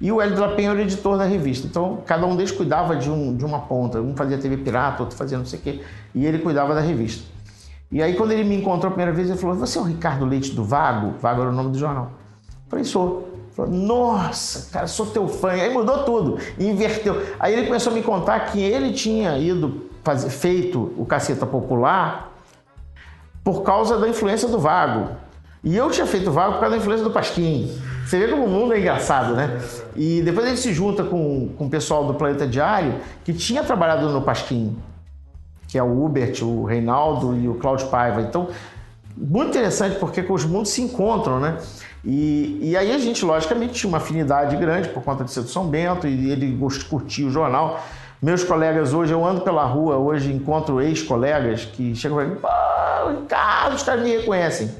E 0.00 0.12
o 0.12 0.20
Hélio 0.20 0.34
de 0.34 0.40
la 0.40 0.48
Penha 0.48 0.70
era 0.70 0.78
o 0.78 0.82
editor 0.82 1.16
da 1.16 1.24
revista. 1.24 1.66
Então, 1.66 2.02
cada 2.04 2.26
um 2.26 2.36
deles 2.36 2.52
cuidava 2.52 2.96
de, 2.96 3.10
um, 3.10 3.34
de 3.34 3.44
uma 3.44 3.60
ponta. 3.60 4.00
Um 4.00 4.14
fazia 4.14 4.36
TV 4.36 4.58
Pirata, 4.58 5.02
outro 5.02 5.16
fazia 5.16 5.38
não 5.38 5.46
sei 5.46 5.58
o 5.58 5.62
quê. 5.62 5.80
E 6.14 6.26
ele 6.26 6.38
cuidava 6.38 6.74
da 6.74 6.80
revista. 6.80 7.24
E 7.90 8.02
aí, 8.02 8.14
quando 8.14 8.32
ele 8.32 8.44
me 8.44 8.56
encontrou 8.56 8.88
a 8.88 8.90
primeira 8.90 9.12
vez, 9.12 9.28
ele 9.28 9.38
falou: 9.38 9.56
Você 9.56 9.78
é 9.78 9.80
o 9.80 9.84
Ricardo 9.84 10.24
Leite 10.24 10.52
do 10.52 10.64
Vago? 10.64 11.14
Vago 11.20 11.42
era 11.42 11.50
o 11.50 11.54
nome 11.54 11.70
do 11.70 11.78
jornal. 11.78 12.10
Eu 12.48 12.70
falei: 12.70 12.84
Sou. 12.84 13.32
Falou, 13.56 13.72
nossa, 13.72 14.70
cara, 14.70 14.86
sou 14.86 15.06
teu 15.06 15.26
fã. 15.26 15.48
Aí 15.52 15.72
mudou 15.72 16.04
tudo, 16.04 16.38
inverteu. 16.58 17.22
Aí 17.40 17.54
ele 17.54 17.66
começou 17.66 17.90
a 17.90 17.94
me 17.94 18.02
contar 18.02 18.38
que 18.40 18.60
ele 18.60 18.92
tinha 18.92 19.38
ido 19.38 19.86
fazer, 20.04 20.28
feito 20.28 20.92
o 20.98 21.06
Caceta 21.06 21.46
Popular 21.46 22.34
por 23.42 23.62
causa 23.62 23.98
da 23.98 24.06
influência 24.06 24.46
do 24.46 24.58
Vago. 24.58 25.08
E 25.64 25.74
eu 25.74 25.90
tinha 25.90 26.06
feito 26.06 26.28
o 26.28 26.32
Vago 26.32 26.54
por 26.54 26.60
causa 26.60 26.76
da 26.76 26.82
influência 26.82 27.02
do 27.02 27.10
Pasquim. 27.10 27.74
Você 28.04 28.18
vê 28.18 28.28
como 28.28 28.44
o 28.44 28.48
mundo 28.48 28.74
é 28.74 28.78
engraçado, 28.78 29.34
né? 29.34 29.58
E 29.96 30.20
depois 30.22 30.46
ele 30.46 30.56
se 30.56 30.72
junta 30.74 31.02
com, 31.02 31.48
com 31.56 31.64
o 31.64 31.70
pessoal 31.70 32.04
do 32.04 32.14
Planeta 32.14 32.46
Diário, 32.46 32.96
que 33.24 33.32
tinha 33.32 33.64
trabalhado 33.64 34.08
no 34.10 34.20
Pasquim, 34.20 34.76
que 35.68 35.78
é 35.78 35.82
o 35.82 36.04
Hubert, 36.04 36.42
o 36.42 36.64
Reinaldo 36.64 37.36
e 37.36 37.48
o 37.48 37.54
Cláudio 37.54 37.88
Paiva. 37.88 38.20
Então, 38.20 38.48
muito 39.16 39.50
interessante 39.50 39.98
porque 39.98 40.24
os 40.28 40.44
mundos 40.44 40.70
se 40.70 40.82
encontram, 40.82 41.40
né? 41.40 41.56
E, 42.04 42.58
e 42.62 42.76
aí 42.76 42.92
a 42.92 42.98
gente, 42.98 43.24
logicamente, 43.24 43.74
tinha 43.74 43.88
uma 43.88 43.98
afinidade 43.98 44.56
grande 44.56 44.88
por 44.90 45.02
conta 45.02 45.24
de 45.24 45.32
ser 45.32 45.40
do 45.40 45.48
São 45.48 45.66
Bento 45.66 46.06
e 46.06 46.30
ele 46.30 46.56
curtia 46.88 47.26
o 47.26 47.30
jornal. 47.30 47.80
Meus 48.22 48.44
colegas 48.44 48.94
hoje, 48.94 49.12
eu 49.12 49.24
ando 49.24 49.40
pela 49.40 49.64
rua, 49.64 49.96
hoje 49.96 50.32
encontro 50.32 50.80
ex-colegas 50.80 51.64
que 51.64 51.94
chegam 51.94 52.22
e 52.22 52.36
falam, 52.36 53.20
Ricardo, 53.20 53.74
os 53.74 53.82
caras 53.82 54.02
me 54.02 54.16
reconhecem. 54.16 54.70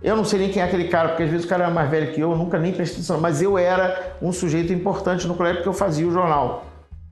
Eu 0.00 0.16
não 0.16 0.24
sei 0.24 0.38
nem 0.38 0.48
quem 0.48 0.62
é 0.62 0.64
aquele 0.64 0.88
cara, 0.88 1.08
porque 1.08 1.24
às 1.24 1.30
vezes 1.30 1.44
o 1.44 1.48
cara 1.48 1.64
era 1.64 1.72
mais 1.72 1.90
velho 1.90 2.12
que 2.12 2.20
eu, 2.20 2.30
eu 2.30 2.36
nunca 2.36 2.58
nem 2.58 2.72
prestei 2.72 2.98
atenção, 2.98 3.20
mas 3.20 3.42
eu 3.42 3.58
era 3.58 4.16
um 4.22 4.32
sujeito 4.32 4.72
importante 4.72 5.26
no 5.26 5.34
colégio 5.34 5.56
porque 5.56 5.68
eu 5.68 5.74
fazia 5.74 6.06
o 6.06 6.12
jornal. 6.12 6.67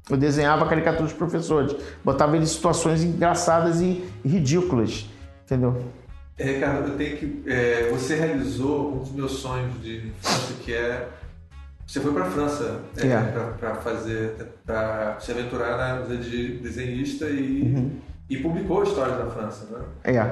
Eu 0.08 0.16
desenhava 0.16 0.66
caricaturas 0.66 1.10
dos 1.10 1.18
professores, 1.18 1.74
botava 2.04 2.36
eles 2.36 2.50
em 2.50 2.54
situações 2.54 3.02
engraçadas 3.02 3.80
e 3.80 4.04
ridículas, 4.24 5.06
entendeu? 5.44 5.82
É, 6.38 6.44
Ricardo, 6.44 6.90
eu 6.92 6.96
tenho 6.96 7.16
que. 7.16 7.42
é, 7.46 7.88
você 7.90 8.14
realizou 8.14 8.94
um 8.94 8.98
dos 8.98 9.10
meus 9.12 9.32
sonhos 9.32 9.72
de 9.82 10.06
infância, 10.08 10.54
que 10.64 10.72
é. 10.72 11.08
Você 11.86 12.00
foi 12.00 12.12
para 12.12 12.24
a 12.26 12.30
França 12.30 12.80
é, 12.98 13.06
É. 13.06 13.20
para 13.58 13.74
fazer. 13.76 14.34
para 14.64 15.16
se 15.20 15.30
aventurar 15.32 15.76
na 15.76 16.00
vida 16.02 16.16
de 16.22 16.58
desenhista 16.58 17.26
e, 17.26 17.62
Uhum. 17.62 17.90
e 18.28 18.36
publicou 18.38 18.82
histórias 18.82 19.16
da 19.18 19.26
França, 19.26 19.66
né? 19.72 19.80
É. 20.04 20.24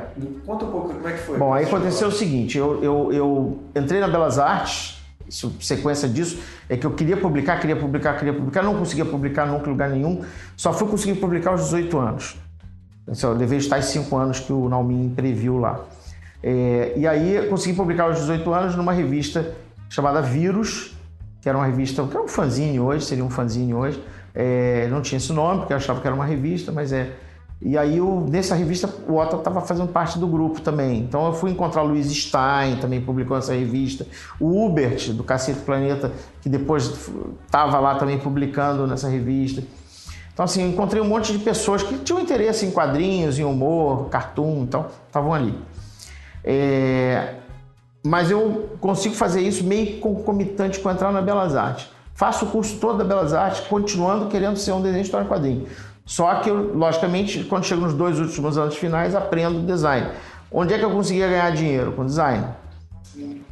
Conta 0.44 0.64
um 0.66 0.70
pouco 0.70 0.88
como 0.94 1.08
é 1.08 1.12
que 1.12 1.18
foi. 1.18 1.38
Bom, 1.38 1.52
aí 1.52 1.64
aconteceu 1.64 2.08
o 2.08 2.12
seguinte, 2.12 2.58
eu, 2.58 2.82
eu, 2.82 3.12
eu 3.12 3.62
entrei 3.74 4.00
na 4.00 4.08
Belas 4.08 4.38
Artes, 4.38 5.00
sequência 5.60 6.08
disso, 6.08 6.38
é 6.68 6.76
que 6.76 6.86
eu 6.86 6.92
queria 6.92 7.16
publicar, 7.16 7.58
queria 7.58 7.76
publicar, 7.76 8.16
queria 8.18 8.32
publicar, 8.32 8.62
não 8.62 8.78
conseguia 8.78 9.04
publicar 9.04 9.46
nunca 9.46 9.68
em 9.68 9.72
lugar 9.72 9.90
nenhum, 9.90 10.22
só 10.56 10.72
fui 10.72 10.88
conseguir 10.88 11.20
publicar 11.20 11.50
aos 11.50 11.64
18 11.64 11.98
anos. 11.98 12.36
Assim, 13.06 13.26
eu 13.26 13.34
levei 13.34 13.58
os 13.58 13.66
tais 13.66 13.86
5 13.86 14.16
anos 14.16 14.40
que 14.40 14.52
o 14.52 14.68
Naumin 14.68 15.12
previu 15.14 15.58
lá. 15.58 15.80
É, 16.42 16.92
e 16.96 17.06
aí 17.06 17.46
consegui 17.48 17.74
publicar 17.74 18.04
aos 18.04 18.18
18 18.18 18.52
anos 18.52 18.76
numa 18.76 18.92
revista 18.92 19.54
chamada 19.88 20.20
Vírus, 20.20 20.94
que 21.40 21.48
era 21.48 21.56
uma 21.56 21.66
revista, 21.66 22.06
que 22.06 22.16
é 22.16 22.20
um 22.20 22.28
fanzine 22.28 22.80
hoje, 22.80 23.04
seria 23.04 23.24
um 23.24 23.30
fanzine 23.30 23.74
hoje. 23.74 24.02
É, 24.34 24.88
não 24.88 25.00
tinha 25.00 25.18
esse 25.18 25.32
nome, 25.32 25.60
porque 25.60 25.72
eu 25.72 25.76
achava 25.76 26.00
que 26.00 26.06
era 26.06 26.14
uma 26.14 26.24
revista, 26.24 26.72
mas 26.72 26.92
é. 26.92 27.10
E 27.64 27.78
aí, 27.78 27.96
eu, 27.96 28.26
nessa 28.28 28.54
revista, 28.54 28.92
o 29.08 29.16
Otto 29.16 29.36
estava 29.36 29.62
fazendo 29.62 29.88
parte 29.88 30.18
do 30.18 30.26
grupo 30.26 30.60
também. 30.60 31.00
Então, 31.00 31.24
eu 31.26 31.32
fui 31.32 31.50
encontrar 31.50 31.82
o 31.82 31.86
Luiz 31.86 32.12
Stein, 32.12 32.76
também 32.76 33.00
publicou 33.00 33.34
essa 33.38 33.54
revista. 33.54 34.06
O 34.38 34.66
Hubert, 34.66 35.14
do 35.14 35.24
Cacete 35.24 35.60
Planeta, 35.60 36.12
que 36.42 36.48
depois 36.50 37.08
estava 37.46 37.80
lá 37.80 37.94
também 37.94 38.18
publicando 38.18 38.86
nessa 38.86 39.08
revista. 39.08 39.62
Então, 40.34 40.44
assim, 40.44 40.68
encontrei 40.68 41.00
um 41.00 41.06
monte 41.06 41.32
de 41.32 41.38
pessoas 41.38 41.82
que 41.82 41.96
tinham 41.96 42.20
interesse 42.20 42.66
em 42.66 42.70
quadrinhos, 42.70 43.38
em 43.38 43.44
humor, 43.44 44.10
cartoon, 44.10 44.64
então, 44.64 44.88
estavam 45.06 45.32
ali. 45.32 45.58
É, 46.44 47.36
mas 48.04 48.30
eu 48.30 48.76
consigo 48.78 49.14
fazer 49.14 49.40
isso 49.40 49.64
meio 49.64 50.00
concomitante 50.00 50.80
com 50.80 50.90
entrar 50.90 51.10
na 51.10 51.22
Belas 51.22 51.56
Artes. 51.56 51.88
Faço 52.14 52.44
o 52.44 52.48
curso 52.50 52.76
todo 52.78 52.98
da 52.98 53.04
Belas 53.04 53.32
Artes, 53.32 53.60
continuando 53.60 54.26
querendo 54.26 54.58
ser 54.58 54.72
um 54.72 54.82
desenho 54.82 55.00
de 55.00 55.06
história 55.06 55.26
quadrinho. 55.26 55.66
Só 56.04 56.34
que, 56.36 56.50
logicamente, 56.50 57.44
quando 57.44 57.64
chego 57.64 57.80
nos 57.82 57.94
dois 57.94 58.18
últimos 58.20 58.58
anos 58.58 58.76
finais, 58.76 59.14
aprendo 59.14 59.60
design. 59.66 60.08
Onde 60.52 60.74
é 60.74 60.78
que 60.78 60.84
eu 60.84 60.90
conseguia 60.90 61.26
ganhar 61.28 61.50
dinheiro? 61.52 61.92
Com 61.92 62.04
design. 62.04 62.44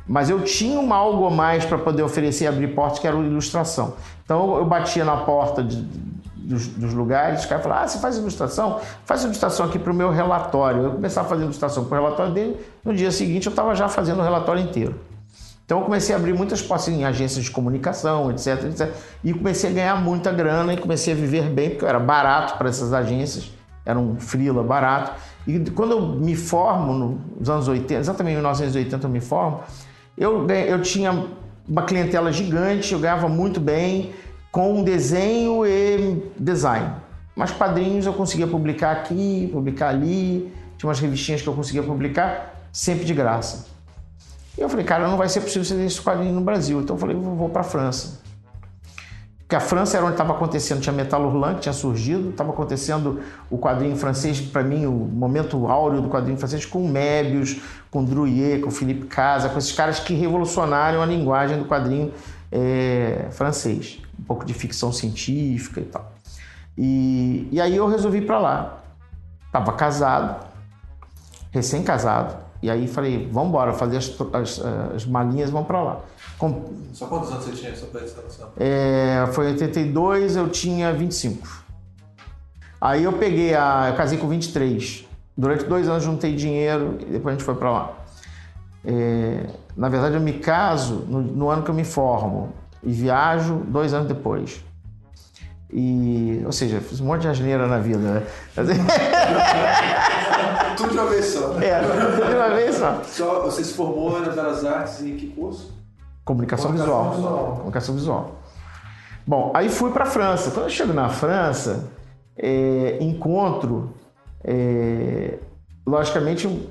Mas 0.07 0.29
eu 0.29 0.41
tinha 0.43 0.79
algo 0.95 1.27
a 1.27 1.31
mais 1.31 1.65
para 1.65 1.79
poder 1.79 2.03
oferecer 2.03 2.45
e 2.45 2.49
abrir 2.49 2.69
portas, 2.75 2.99
que 2.99 3.07
era 3.07 3.17
ilustração. 3.17 3.95
Então 4.25 4.57
eu 4.57 4.65
batia 4.65 5.05
na 5.05 5.17
porta 5.19 5.63
de- 5.63 5.81
dos, 6.37 6.67
dos 6.67 6.93
lugares, 6.93 7.41
os 7.41 7.47
caras 7.47 7.63
falavam, 7.63 7.85
ah, 7.85 7.89
você 7.89 7.99
faz 7.99 8.19
ilustração? 8.19 8.81
Faz 9.07 9.23
ilustração 9.25 9.65
aqui 9.67 9.79
para 9.79 9.93
o 9.93 9.95
meu 9.95 10.11
relatório. 10.11 10.83
Eu 10.83 10.91
começava 10.91 11.27
a 11.27 11.31
fazer 11.31 11.45
ilustração 11.45 11.85
para 11.85 12.01
o 12.01 12.05
relatório 12.05 12.33
dele, 12.33 12.57
no 12.85 12.93
dia 12.95 13.11
seguinte 13.13 13.47
eu 13.47 13.51
estava 13.51 13.75
já 13.75 13.89
fazendo 13.89 14.19
o 14.19 14.23
relatório 14.23 14.61
inteiro. 14.63 14.97
Então 15.65 15.79
eu 15.79 15.85
comecei 15.85 16.15
a 16.15 16.19
abrir 16.19 16.35
muitas 16.35 16.61
portas 16.61 16.89
em 16.89 17.05
agências 17.05 17.45
de 17.45 17.51
comunicação, 17.51 18.31
etc, 18.31 18.65
etc. 18.65 18.93
E 19.23 19.33
comecei 19.33 19.71
a 19.71 19.73
ganhar 19.73 19.97
muita 19.97 20.33
grana 20.33 20.75
e 20.75 20.77
comecei 20.77 21.13
a 21.13 21.17
viver 21.17 21.49
bem, 21.49 21.71
porque 21.71 21.85
eu 21.85 21.89
era 21.89 22.01
barato 22.01 22.59
para 22.59 22.69
essas 22.69 22.93
agências, 22.93 23.51
era 23.85 23.99
um 23.99 24.19
freela 24.19 24.63
barato. 24.63 25.13
E 25.47 25.59
quando 25.71 25.93
eu 25.93 26.01
me 26.03 26.37
formo, 26.37 27.21
nos 27.39 27.49
anos 27.49 27.69
80, 27.69 28.01
exatamente 28.01 28.35
em 28.35 28.37
1980 28.37 29.07
eu 29.07 29.11
me 29.11 29.21
formo, 29.21 29.61
eu, 30.17 30.47
eu 30.49 30.83
tinha 30.83 31.27
uma 31.69 31.83
clientela 31.83 32.33
gigante, 32.33 32.93
eu 32.93 32.99
ganhava 32.99 33.29
muito 33.29 33.61
bem 33.61 34.13
com 34.51 34.83
desenho 34.83 35.65
e 35.67 36.23
design. 36.39 36.93
Mas 37.35 37.51
quadrinhos 37.51 38.05
eu 38.05 38.13
conseguia 38.13 38.47
publicar 38.47 38.93
aqui, 38.93 39.49
publicar 39.51 39.89
ali, 39.89 40.53
tinha 40.77 40.89
umas 40.89 41.01
revistinhas 41.01 41.41
que 41.41 41.49
eu 41.49 41.55
conseguia 41.55 41.83
publicar, 41.83 42.67
sempre 42.71 43.05
de 43.05 43.15
graça. 43.15 43.72
Eu 44.57 44.69
falei, 44.69 44.85
cara, 44.85 45.09
não 45.09 45.17
vai 45.17 45.29
ser 45.29 45.41
possível 45.41 45.65
você 45.65 45.75
ter 45.75 45.85
esse 45.85 46.01
quadrinho 46.01 46.35
no 46.35 46.41
Brasil. 46.41 46.81
Então 46.81 46.97
eu 46.97 47.01
falei, 47.01 47.17
vou, 47.17 47.49
para 47.49 47.63
a 47.63 47.65
França. 47.65 48.21
Porque 49.39 49.57
a 49.57 49.61
França 49.61 49.97
era 49.97 50.07
onde 50.07 50.15
estava 50.15 50.33
acontecendo, 50.33 50.81
tinha 50.81 50.93
Metal 50.95 51.21
Hurlant 51.23 51.57
que 51.57 51.63
tinha 51.63 51.73
surgido, 51.73 52.31
estava 52.31 52.53
acontecendo 52.53 53.21
o 53.51 53.59
quadrinho 53.59 53.95
francês, 53.97 54.41
para 54.41 54.63
mim, 54.63 54.87
o 54.87 54.93
momento 54.93 55.67
áureo 55.67 56.01
do 56.01 56.09
quadrinho 56.09 56.39
francês, 56.39 56.65
com 56.65 56.89
Mébius, 56.89 57.61
com 57.91 58.03
Drouillet, 58.03 58.63
com 58.63 58.71
Philippe 58.71 59.07
Casa, 59.07 59.51
com 59.51 59.59
esses 59.59 59.73
caras 59.73 60.01
que 60.01 60.15
revolucionaram 60.15 61.03
a 61.03 61.07
linguagem 61.07 61.59
do 61.59 61.67
quadrinho 61.67 62.13
eh, 62.51 63.27
francês. 63.31 64.01
Um 64.19 64.23
pouco 64.23 64.45
de 64.47 64.55
ficção 64.55 64.91
científica 64.91 65.81
e 65.81 65.85
tal. 65.85 66.13
E, 66.77 67.49
e 67.53 67.61
aí 67.61 67.77
eu 67.77 67.87
resolvi 67.87 68.19
ir 68.19 68.27
para 68.27 68.39
lá. 68.39 68.79
Estava 69.47 69.73
casado, 69.75 70.47
recém-casado. 71.51 72.52
E 72.63 72.71
aí 72.71 72.87
falei, 72.87 73.29
vamos 73.33 73.49
embora, 73.49 73.73
fazer 73.73 73.97
as, 73.97 74.15
as, 74.33 74.61
as 74.95 75.05
malinhas 75.07 75.49
e 75.51 75.53
vamos 75.53 75.67
para 75.67 75.83
lá. 75.83 76.01
Com- 76.39 76.63
Só 76.93 77.07
quantos 77.07 77.31
anos 77.33 77.45
você 77.45 77.53
tinha, 77.53 77.75
só 77.75 77.87
noção? 77.93 78.49
é, 78.57 79.27
foi 79.33 79.49
em 79.49 79.53
82, 79.53 80.37
eu 80.37 80.49
tinha 80.49 80.93
25. 80.93 81.47
Aí 82.81 83.05
eu 83.05 83.13
peguei 83.13 83.55
a. 83.55 83.89
Eu 83.91 83.97
casei 83.97 84.19
com 84.19 84.29
23. 84.29 85.05
Durante 85.37 85.65
dois 85.65 85.89
anos 85.89 86.03
juntei 86.05 86.35
dinheiro 86.35 86.99
e 87.01 87.05
depois 87.07 87.35
a 87.35 87.39
gente 87.39 87.45
foi 87.45 87.55
para 87.55 87.71
lá. 87.71 87.93
É, 88.85 89.47
na 89.77 89.89
verdade, 89.89 90.15
eu 90.17 90.21
me 90.21 90.35
caso 90.35 91.05
no, 91.09 91.21
no 91.21 91.49
ano 91.49 91.63
que 91.63 91.71
eu 91.71 91.75
me 91.75 91.85
formo 91.85 92.53
e 92.83 92.93
viajo 92.93 93.57
dois 93.69 93.95
anos 93.95 94.09
depois. 94.09 94.63
E, 95.73 96.43
ou 96.45 96.53
seja, 96.53 96.81
fiz 96.83 97.01
um 97.01 97.07
monte 97.07 97.23
de 97.23 97.29
asneira 97.29 97.67
na 97.67 97.79
vida, 97.79 97.99
né? 97.99 98.23
Tudo 100.83 100.93
de 100.93 100.99
uma 100.99 101.07
vez 101.11 101.25
só. 101.27 101.61
É, 101.61 101.81
tudo 101.81 102.27
de 102.27 102.35
uma 102.35 102.49
vez 102.51 102.75
só. 102.77 103.03
Só 103.05 103.43
você 103.43 103.65
se 103.65 103.75
formou 103.75 104.21
nas 104.21 104.35
Belas 104.35 104.65
Artes 104.65 105.01
em 105.03 105.17
que 105.17 105.29
curso? 105.29 105.73
Comunicação, 106.25 106.67
Comunicação 106.71 107.11
visual. 107.11 107.15
visual. 107.17 107.57
Comunicação 107.57 107.95
visual. 107.95 108.31
Bom, 109.27 109.53
aí 109.55 109.69
fui 109.69 109.91
para 109.93 110.05
a 110.05 110.07
França. 110.07 110.51
Quando 110.51 110.67
eu 110.67 110.71
chego 110.71 110.93
na 110.93 111.09
França, 111.09 111.89
é, 112.37 112.99
encontro, 113.01 113.95
é, 114.45 115.39
logicamente, 115.87 116.47
um- 116.47 116.67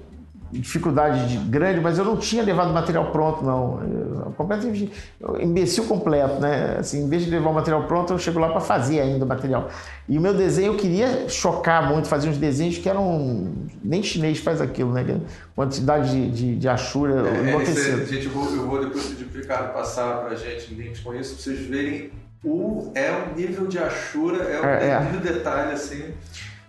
dificuldade 0.52 1.28
de- 1.28 1.38
grande, 1.50 1.80
mas 1.80 1.98
eu 1.98 2.06
não 2.06 2.18
tinha 2.18 2.44
levado 2.44 2.74
material 2.74 3.12
pronto, 3.12 3.44
não. 3.44 3.82
Eu, 3.84 4.34
completamente, 4.38 4.92
imbecil 5.40 5.86
completo, 5.86 6.40
né? 6.40 6.78
Assim, 6.80 7.04
em 7.04 7.10
vez 7.10 7.24
de 7.26 7.30
levar 7.32 7.50
o 7.50 7.54
material 7.54 7.84
pronto, 7.84 8.14
eu 8.14 8.20
chego 8.20 8.40
lá 8.40 8.50
para 8.50 8.60
fazer 8.62 9.00
ainda 9.00 9.24
o 9.26 9.28
material. 9.28 9.70
E 10.10 10.18
o 10.18 10.22
meu 10.22 10.34
desenho 10.34 10.74
eu 10.74 10.78
queria 10.78 11.28
chocar 11.30 11.88
muito, 11.90 12.08
fazer 12.08 12.30
uns 12.30 12.38
desenhos 12.38 12.78
que 12.78 12.88
eram. 12.90 13.52
Nem 13.84 14.02
chinês 14.04 14.40
faz 14.40 14.60
aquilo, 14.62 14.92
né? 14.94 15.20
Quantidade 15.56 16.10
de, 16.12 16.32
de, 16.32 16.56
de 16.58 16.68
achura 16.70 17.28
É, 17.30 17.50
enlouquecida. 17.50 18.02
é, 18.02 18.06
gente, 18.06 18.26
eu 18.26 18.32
vou, 18.32 18.46
eu 18.56 18.68
vou 18.68 18.82
depois 18.84 19.06
pedir 19.06 19.26
pro 19.26 19.42
Ricardo 19.42 19.74
passar 19.74 20.18
pra 20.26 20.36
gente 20.36 20.74
links 20.74 21.00
com 21.02 21.14
isso, 21.14 21.36
pra 21.36 21.44
vocês 21.44 21.60
verem 21.68 22.10
o, 22.44 22.92
é 22.96 23.12
um 23.12 23.36
nível 23.36 23.68
de 23.68 23.78
achura, 23.78 24.44
é 24.44 24.62
um 24.62 24.66
É, 24.66 24.90
é. 24.90 25.00
nível 25.06 25.20
de 25.22 25.28
detalhe 25.34 25.74
assim. 25.74 26.06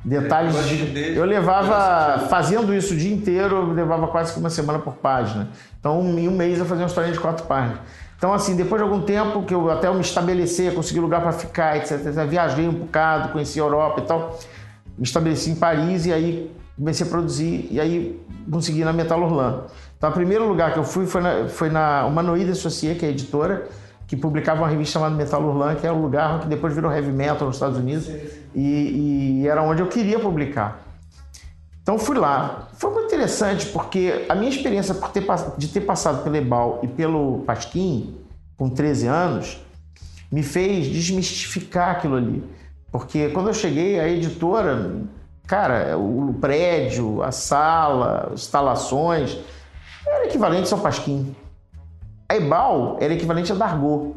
Detalhes 0.05 0.57
É, 0.57 0.63
de. 0.63 1.17
Eu 1.17 1.25
levava, 1.25 2.27
fazendo 2.27 2.75
isso 2.75 2.95
o 2.95 2.97
dia 2.97 3.13
inteiro, 3.15 3.57
eu 3.57 3.73
levava 3.73 4.09
quase 4.09 4.33
que 4.33 4.41
uma 4.41 4.51
semana 4.51 4.79
por 4.79 4.95
página. 4.95 5.49
Então, 5.79 6.01
em 6.19 6.29
um 6.29 6.37
mês 6.37 6.59
eu 6.59 6.65
fazia 6.65 6.83
uma 6.83 6.89
historinha 6.89 7.13
de 7.13 7.21
quatro 7.21 7.47
páginas. 7.47 7.79
Então, 8.19 8.33
assim, 8.33 8.57
depois 8.57 8.81
de 8.81 8.89
algum 8.89 9.03
tempo 9.03 9.43
que 9.43 9.55
eu 9.55 9.71
até 9.71 9.89
eu 9.89 9.95
me 9.95 10.01
estabelecer, 10.01 10.75
consegui 10.75 11.01
lugar 11.01 11.21
para 11.23 11.33
ficar, 11.33 11.77
etc, 11.77 12.07
etc, 12.07 12.25
viajei 12.25 12.69
um 12.69 12.73
bocado, 12.73 13.31
conheci 13.31 13.59
a 13.59 13.65
Europa 13.65 14.01
e 14.01 14.05
tal, 14.05 14.39
me 14.97 15.05
estabeleci 15.05 15.51
em 15.51 15.57
Paris 15.57 16.07
e 16.07 16.13
aí 16.13 16.51
comecei 16.77 17.07
a 17.07 17.09
produzir 17.09 17.67
e 17.71 17.81
aí 17.81 18.21
consegui 18.51 18.85
na 18.85 18.93
Metal 18.93 19.21
Hurlant. 19.21 19.65
Então, 19.99 20.11
o 20.11 20.13
primeiro 20.13 20.49
lugar 20.49 20.73
que 20.73 20.79
eu 20.79 20.85
fui 20.85 21.07
foi 21.07 21.21
na, 21.21 21.49
foi 21.49 21.71
na 21.71 22.07
Humanoide 22.07 22.51
Associé, 22.51 22.95
que 22.95 23.05
é 23.05 23.09
a 23.09 23.11
editora, 23.13 23.69
que 24.13 24.17
publicava 24.19 24.61
uma 24.61 24.69
revista 24.69 24.93
chamada 24.99 25.17
Metal 25.17 25.43
Hurlant, 25.43 25.81
que 25.81 25.87
é 25.87 25.91
o 25.91 25.99
lugar 25.99 26.41
que 26.41 26.47
depois 26.47 26.75
virou 26.75 26.93
heavy 26.93 27.11
metal 27.11 27.47
nos 27.47 27.57
Estados 27.57 27.79
Unidos, 27.79 28.11
E, 28.55 29.41
e 29.41 29.49
era 29.49 29.63
onde 29.63 29.81
eu 29.81 29.87
queria 29.87 30.19
publicar. 30.21 30.83
Então 31.83 31.99
fui 31.99 32.19
lá. 32.19 32.69
Foi 32.75 32.91
muito 32.91 33.07
interessante 33.07 33.65
porque 33.69 34.27
a 34.29 34.35
minha 34.35 34.51
experiência 34.51 34.95
ter, 34.95 35.25
de 35.57 35.69
ter 35.69 35.81
passado 35.81 36.23
pelo 36.23 36.37
Ebal 36.37 36.81
e 36.83 36.89
pelo 36.89 37.39
Pasquim, 37.47 38.15
com 38.55 38.69
13 38.69 39.07
anos, 39.07 39.65
me 40.31 40.43
fez 40.43 40.89
desmistificar 40.89 41.93
aquilo 41.93 42.17
ali. 42.17 42.45
Porque 42.91 43.31
quando 43.31 43.49
eu 43.49 43.55
cheguei, 43.55 43.99
a 43.99 44.07
editora, 44.07 44.95
cara, 45.47 45.97
o 45.97 46.35
prédio, 46.39 47.23
a 47.23 47.33
sala, 47.33 48.31
instalações, 48.35 49.39
era 50.07 50.27
equivalente 50.27 50.71
ao 50.75 50.81
Pasquim. 50.81 51.35
A 52.33 52.37
Ebal 52.37 52.97
era 52.99 53.13
equivalente 53.13 53.53
a 53.53 53.55
Dargaud. 53.55 54.15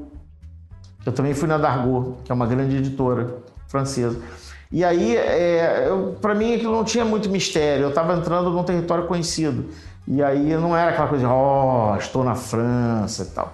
Eu 1.06 1.12
também 1.12 1.34
fui 1.34 1.50
na 1.50 1.58
Dargaud, 1.58 2.16
que 2.24 2.32
é 2.32 2.36
uma 2.36 2.48
grande 2.48 2.78
editora 2.78 3.40
francesa. 3.68 4.18
E 4.72 4.86
aí, 4.86 5.18
é, 5.18 5.90
para 6.22 6.34
mim, 6.34 6.56
aquilo 6.56 6.72
não 6.72 6.86
tinha 6.86 7.04
muito 7.04 7.30
mistério. 7.30 7.84
Eu 7.84 7.90
estava 7.90 8.14
entrando 8.16 8.50
num 8.52 8.64
território 8.64 9.06
conhecido. 9.06 9.66
E 10.08 10.24
aí 10.24 10.56
não 10.56 10.76
era 10.76 10.92
aquela 10.92 11.08
coisa 11.10 11.28
de, 11.28 11.34
oh, 11.34 11.96
estou 11.98 12.24
na 12.24 12.36
França 12.36 13.24
e 13.24 13.36
tal. 13.36 13.54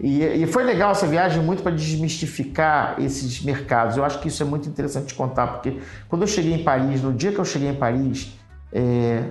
E, 0.00 0.24
e 0.24 0.46
foi 0.48 0.64
legal 0.64 0.90
essa 0.90 1.06
viagem 1.06 1.40
muito 1.40 1.62
para 1.62 1.70
desmistificar 1.70 2.96
esses 2.98 3.44
mercados. 3.44 3.96
Eu 3.96 4.04
acho 4.04 4.18
que 4.18 4.26
isso 4.26 4.42
é 4.42 4.46
muito 4.46 4.68
interessante 4.68 5.06
de 5.06 5.14
contar, 5.14 5.46
porque 5.46 5.78
quando 6.08 6.22
eu 6.22 6.28
cheguei 6.28 6.52
em 6.52 6.64
Paris, 6.64 7.00
no 7.00 7.12
dia 7.12 7.30
que 7.30 7.38
eu 7.38 7.44
cheguei 7.44 7.68
em 7.68 7.76
Paris, 7.76 8.32
é, 8.72 9.22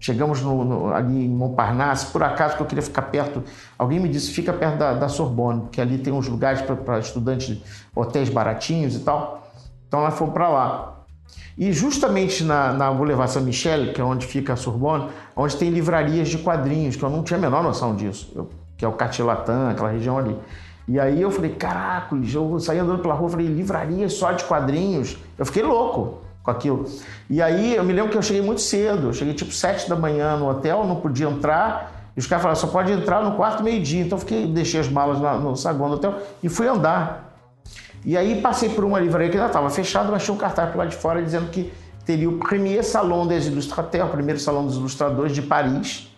chegamos 0.00 0.40
no, 0.40 0.64
no, 0.64 0.94
ali 0.94 1.24
em 1.24 1.28
Montparnasse, 1.28 2.06
por 2.06 2.22
acaso 2.22 2.56
que 2.56 2.62
eu 2.62 2.66
queria 2.66 2.82
ficar 2.82 3.02
perto, 3.02 3.42
alguém 3.78 3.98
me 3.98 4.08
disse, 4.08 4.30
fica 4.30 4.52
perto 4.52 4.78
da, 4.78 4.94
da 4.94 5.08
Sorbonne, 5.08 5.62
porque 5.62 5.80
ali 5.80 5.98
tem 5.98 6.12
uns 6.12 6.28
lugares 6.28 6.62
para 6.62 6.98
estudantes, 6.98 7.60
hotéis 7.94 8.28
baratinhos 8.28 8.94
e 8.94 9.00
tal. 9.00 9.42
Então 9.86 10.00
nós 10.00 10.14
fomos 10.14 10.32
para 10.32 10.48
lá. 10.48 10.94
E 11.56 11.72
justamente 11.72 12.44
na, 12.44 12.72
na 12.72 12.92
Boulevard 12.92 13.30
Saint-Michel, 13.32 13.92
que 13.92 14.00
é 14.00 14.04
onde 14.04 14.26
fica 14.26 14.52
a 14.52 14.56
Sorbonne, 14.56 15.08
onde 15.34 15.56
tem 15.56 15.70
livrarias 15.70 16.28
de 16.28 16.38
quadrinhos, 16.38 16.94
que 16.94 17.02
eu 17.02 17.10
não 17.10 17.24
tinha 17.24 17.36
a 17.36 17.40
menor 17.40 17.62
noção 17.62 17.96
disso, 17.96 18.32
eu, 18.34 18.48
que 18.76 18.84
é 18.84 18.88
o 18.88 18.92
Cartier-Latin, 18.92 19.70
aquela 19.72 19.90
região 19.90 20.16
ali. 20.16 20.38
E 20.86 20.98
aí 20.98 21.20
eu 21.20 21.30
falei, 21.30 21.50
caraca, 21.50 22.14
eu 22.14 22.58
saí 22.60 22.78
andando 22.78 23.02
pela 23.02 23.12
rua, 23.12 23.28
falei, 23.28 23.46
livrarias 23.46 24.14
só 24.14 24.32
de 24.32 24.44
quadrinhos. 24.44 25.18
Eu 25.36 25.44
fiquei 25.44 25.62
louco 25.62 26.27
com 26.48 26.50
aquilo. 26.50 26.84
E 27.28 27.42
aí 27.42 27.76
eu 27.76 27.84
me 27.84 27.92
lembro 27.92 28.10
que 28.10 28.16
eu 28.16 28.22
cheguei 28.22 28.40
muito 28.40 28.62
cedo, 28.62 29.08
eu 29.08 29.12
cheguei 29.12 29.34
tipo 29.34 29.52
sete 29.52 29.88
da 29.88 29.94
manhã 29.94 30.36
no 30.36 30.48
hotel, 30.48 30.84
não 30.86 30.96
podia 30.96 31.28
entrar. 31.28 32.10
E 32.16 32.20
os 32.20 32.26
caras 32.26 32.42
falaram, 32.42 32.60
só 32.60 32.66
pode 32.66 32.90
entrar 32.90 33.22
no 33.22 33.36
quarto 33.36 33.62
meio-dia. 33.62 34.02
Então 34.02 34.16
eu 34.16 34.20
fiquei, 34.20 34.46
deixei 34.46 34.80
as 34.80 34.88
malas 34.88 35.20
no 35.20 35.54
saguão 35.54 35.90
do 35.90 35.96
hotel 35.96 36.14
e 36.42 36.48
fui 36.48 36.66
andar. 36.66 37.36
E 38.04 38.16
aí 38.16 38.40
passei 38.40 38.70
por 38.70 38.84
uma 38.84 38.98
livraria 38.98 39.28
que 39.28 39.36
ainda 39.36 39.48
estava 39.48 39.68
fechada, 39.68 40.10
mas 40.10 40.24
tinha 40.24 40.34
um 40.34 40.38
cartaz 40.38 40.74
lá 40.74 40.86
de 40.86 40.96
fora 40.96 41.22
dizendo 41.22 41.50
que 41.50 41.70
teria 42.04 42.28
o 42.28 42.38
Premier 42.38 42.82
Salon 42.82 43.26
des 43.26 43.46
Illustrateurs, 43.46 44.08
o 44.08 44.12
primeiro 44.12 44.40
salão 44.40 44.64
dos 44.64 44.76
ilustradores 44.76 45.34
de 45.34 45.42
Paris, 45.42 46.08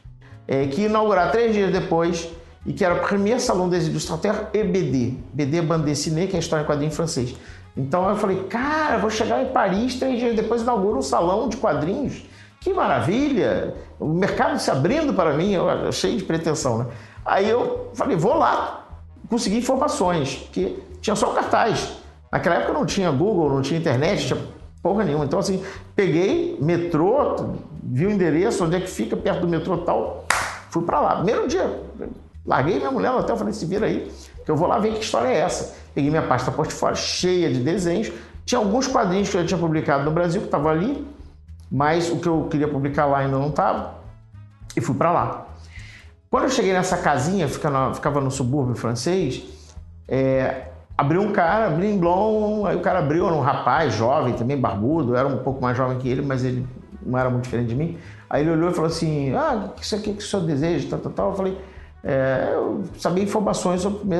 é, 0.46 0.66
que 0.66 0.82
ia 0.82 0.86
inaugurar 0.88 1.32
três 1.32 1.52
dias 1.52 1.72
depois 1.72 2.28
e 2.64 2.72
que 2.72 2.84
era 2.84 2.94
o 2.94 3.00
Premier 3.00 3.40
Salon 3.40 3.68
des 3.68 3.88
Illustrateurs 3.88 4.38
e 4.52 4.62
BD, 4.62 5.14
BD 5.32 5.62
Bande 5.62 5.86
Dessinée, 5.86 6.28
que 6.28 6.34
é 6.34 6.36
a 6.36 6.40
história 6.40 6.62
em 6.62 6.66
quadrinho 6.66 6.92
francês. 6.92 7.34
Então 7.76 8.08
eu 8.08 8.16
falei, 8.16 8.44
cara, 8.44 8.98
vou 8.98 9.10
chegar 9.10 9.42
em 9.42 9.48
Paris, 9.52 9.94
três 9.94 10.18
dias 10.18 10.34
depois 10.34 10.62
inauguro 10.62 10.98
um 10.98 11.02
salão 11.02 11.48
de 11.48 11.56
quadrinhos. 11.56 12.24
Que 12.60 12.74
maravilha! 12.74 13.74
O 13.98 14.08
mercado 14.08 14.58
se 14.58 14.70
abrindo 14.70 15.14
para 15.14 15.34
mim, 15.34 15.52
eu, 15.52 15.92
cheio 15.92 16.16
de 16.16 16.24
pretensão, 16.24 16.78
né? 16.78 16.86
Aí 17.24 17.48
eu 17.48 17.90
falei, 17.94 18.16
vou 18.16 18.34
lá, 18.34 18.86
consegui 19.28 19.58
informações, 19.58 20.36
porque 20.36 20.78
tinha 21.00 21.16
só 21.16 21.30
o 21.30 21.34
cartaz. 21.34 21.96
Naquela 22.30 22.56
época 22.56 22.72
não 22.72 22.84
tinha 22.84 23.10
Google, 23.10 23.50
não 23.50 23.62
tinha 23.62 23.78
internet, 23.78 24.26
tinha 24.26 24.40
porra 24.82 25.04
nenhuma. 25.04 25.24
Então, 25.24 25.38
assim, 25.38 25.62
peguei 25.94 26.56
metrô, 26.60 27.36
vi 27.82 28.06
o 28.06 28.10
endereço, 28.10 28.64
onde 28.64 28.76
é 28.76 28.80
que 28.80 28.90
fica, 28.90 29.16
perto 29.16 29.40
do 29.40 29.48
metrô 29.48 29.78
tal, 29.78 30.24
fui 30.70 30.82
para 30.82 31.00
lá. 31.00 31.16
Primeiro 31.16 31.48
dia, 31.48 31.80
larguei 32.44 32.76
minha 32.76 32.90
mulher 32.90 33.12
no 33.12 33.36
falei, 33.36 33.52
se 33.52 33.66
vira 33.66 33.86
aí, 33.86 34.10
que 34.50 34.52
eu 34.52 34.56
vou 34.56 34.66
lá 34.66 34.80
ver 34.80 34.94
que 34.94 35.04
história 35.04 35.28
é 35.28 35.38
essa. 35.38 35.76
Peguei 35.94 36.10
minha 36.10 36.22
pasta 36.22 36.50
portfólio 36.50 36.96
cheia 36.96 37.52
de 37.52 37.60
desenhos. 37.60 38.10
Tinha 38.44 38.58
alguns 38.58 38.88
quadrinhos 38.88 39.28
que 39.28 39.36
eu 39.36 39.46
tinha 39.46 39.58
publicado 39.58 40.04
no 40.04 40.10
Brasil, 40.10 40.40
que 40.40 40.48
estavam 40.48 40.68
ali, 40.68 41.06
mas 41.70 42.10
o 42.10 42.16
que 42.16 42.26
eu 42.26 42.48
queria 42.50 42.66
publicar 42.66 43.06
lá 43.06 43.18
ainda 43.18 43.38
não 43.38 43.50
estava. 43.50 43.94
E 44.76 44.80
fui 44.80 44.96
para 44.96 45.12
lá. 45.12 45.46
Quando 46.28 46.44
eu 46.44 46.50
cheguei 46.50 46.72
nessa 46.72 46.96
casinha, 46.96 47.46
ficava, 47.48 48.20
no 48.20 48.30
subúrbio 48.30 48.74
francês, 48.74 49.44
é, 50.08 50.64
abriu 50.98 51.20
um 51.20 51.32
cara, 51.32 51.70
Blim 51.70 51.98
Blom, 51.98 52.66
aí 52.66 52.76
o 52.76 52.80
cara 52.80 52.98
abriu, 52.98 53.26
era 53.26 53.34
um 53.34 53.40
rapaz 53.40 53.94
jovem, 53.94 54.34
também 54.34 54.56
barbudo, 54.56 55.16
era 55.16 55.28
um 55.28 55.38
pouco 55.38 55.62
mais 55.62 55.76
jovem 55.76 55.98
que 55.98 56.08
ele, 56.08 56.22
mas 56.22 56.44
ele 56.44 56.66
não 57.04 57.16
era 57.16 57.30
muito 57.30 57.44
diferente 57.44 57.68
de 57.68 57.76
mim. 57.76 57.98
Aí 58.28 58.42
ele 58.42 58.50
olhou 58.50 58.70
e 58.70 58.74
falou 58.74 58.88
assim: 58.88 59.32
Ah, 59.34 59.70
isso 59.80 59.94
aqui 59.94 60.12
que 60.12 60.22
o 60.22 60.26
senhor 60.26 60.44
deseja, 60.44 60.88
tal, 60.90 60.98
tal, 60.98 61.12
tal. 61.12 61.30
Eu 61.30 61.36
falei: 61.36 61.58
é, 62.02 62.50
Eu 62.54 62.84
sabia 62.98 63.24
informações 63.24 63.82
sobre 63.82 64.16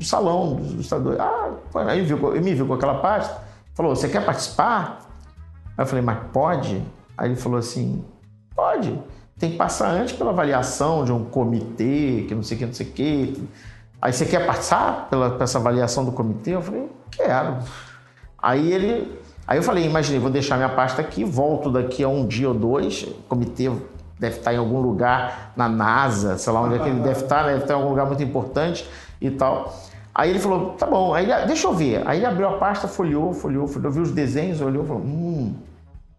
o 0.00 0.04
salão 0.04 0.56
dos 0.56 0.72
ilustradores. 0.72 1.20
Ah, 1.20 1.50
aí 1.86 2.02
viu, 2.02 2.34
ele 2.34 2.44
me 2.44 2.54
viu 2.54 2.66
com 2.66 2.74
aquela 2.74 2.96
pasta, 2.96 3.42
falou: 3.74 3.94
Você 3.94 4.08
quer 4.08 4.24
participar? 4.24 5.00
Aí 5.76 5.84
eu 5.84 5.86
falei: 5.86 6.04
Mas 6.04 6.18
pode? 6.32 6.82
Aí 7.16 7.28
ele 7.28 7.36
falou 7.36 7.58
assim: 7.58 8.04
Pode. 8.54 8.98
Tem 9.38 9.52
que 9.52 9.56
passar 9.56 9.90
antes 9.90 10.14
pela 10.14 10.30
avaliação 10.30 11.04
de 11.04 11.12
um 11.12 11.24
comitê, 11.24 12.26
que 12.28 12.34
não 12.34 12.42
sei 12.42 12.56
o 12.56 12.60
que, 12.60 12.66
não 12.66 12.74
sei 12.74 12.86
o 12.86 12.90
que 12.92 13.48
Aí 14.02 14.12
você 14.12 14.26
quer 14.26 14.44
passar 14.44 15.08
pela, 15.08 15.38
essa 15.40 15.58
avaliação 15.58 16.04
do 16.04 16.10
comitê? 16.10 16.56
Eu 16.56 16.60
falei, 16.60 16.88
quero. 17.12 17.58
Aí 18.36 18.72
ele. 18.72 19.16
Aí 19.46 19.58
eu 19.58 19.62
falei, 19.62 19.84
imaginei, 19.84 20.18
vou 20.18 20.30
deixar 20.30 20.56
minha 20.56 20.68
pasta 20.68 21.00
aqui, 21.00 21.22
volto 21.22 21.70
daqui 21.70 22.02
a 22.02 22.08
um 22.08 22.26
dia 22.26 22.48
ou 22.48 22.54
dois. 22.54 23.02
O 23.02 23.14
comitê 23.28 23.70
deve 24.22 24.38
estar 24.38 24.54
em 24.54 24.56
algum 24.56 24.80
lugar 24.80 25.52
na 25.56 25.68
NASA, 25.68 26.38
sei 26.38 26.52
lá 26.52 26.60
onde 26.60 26.76
é 26.76 26.78
que 26.78 26.88
ele 26.88 27.00
deve 27.00 27.22
estar, 27.22 27.42
né? 27.42 27.52
deve 27.54 27.64
estar 27.64 27.74
em 27.74 27.76
algum 27.76 27.90
lugar 27.90 28.06
muito 28.06 28.22
importante 28.22 28.88
e 29.20 29.30
tal. 29.32 29.76
Aí 30.14 30.30
ele 30.30 30.38
falou, 30.38 30.74
tá 30.74 30.86
bom, 30.86 31.12
aí 31.12 31.26
deixa 31.46 31.66
eu 31.66 31.74
ver. 31.74 32.06
Aí 32.06 32.18
ele 32.18 32.26
abriu 32.26 32.48
a 32.48 32.56
pasta, 32.58 32.86
folheou, 32.86 33.32
folheou, 33.32 33.66
folheou, 33.66 33.92
viu 33.92 34.02
os 34.02 34.12
desenhos, 34.12 34.60
olhou 34.60 34.84
e 34.84 34.86
falou, 34.86 35.02
hum, 35.02 35.56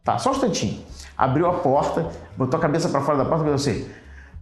tá, 0.04 0.18
só 0.18 0.32
um 0.32 0.34
instantinho. 0.34 0.84
Abriu 1.18 1.48
a 1.48 1.54
porta, 1.54 2.10
botou 2.36 2.58
a 2.58 2.62
cabeça 2.62 2.90
para 2.90 3.00
fora 3.00 3.20
da 3.20 3.26
porta 3.26 3.44
e 3.44 3.46
falou 3.46 3.56
assim, 3.56 3.88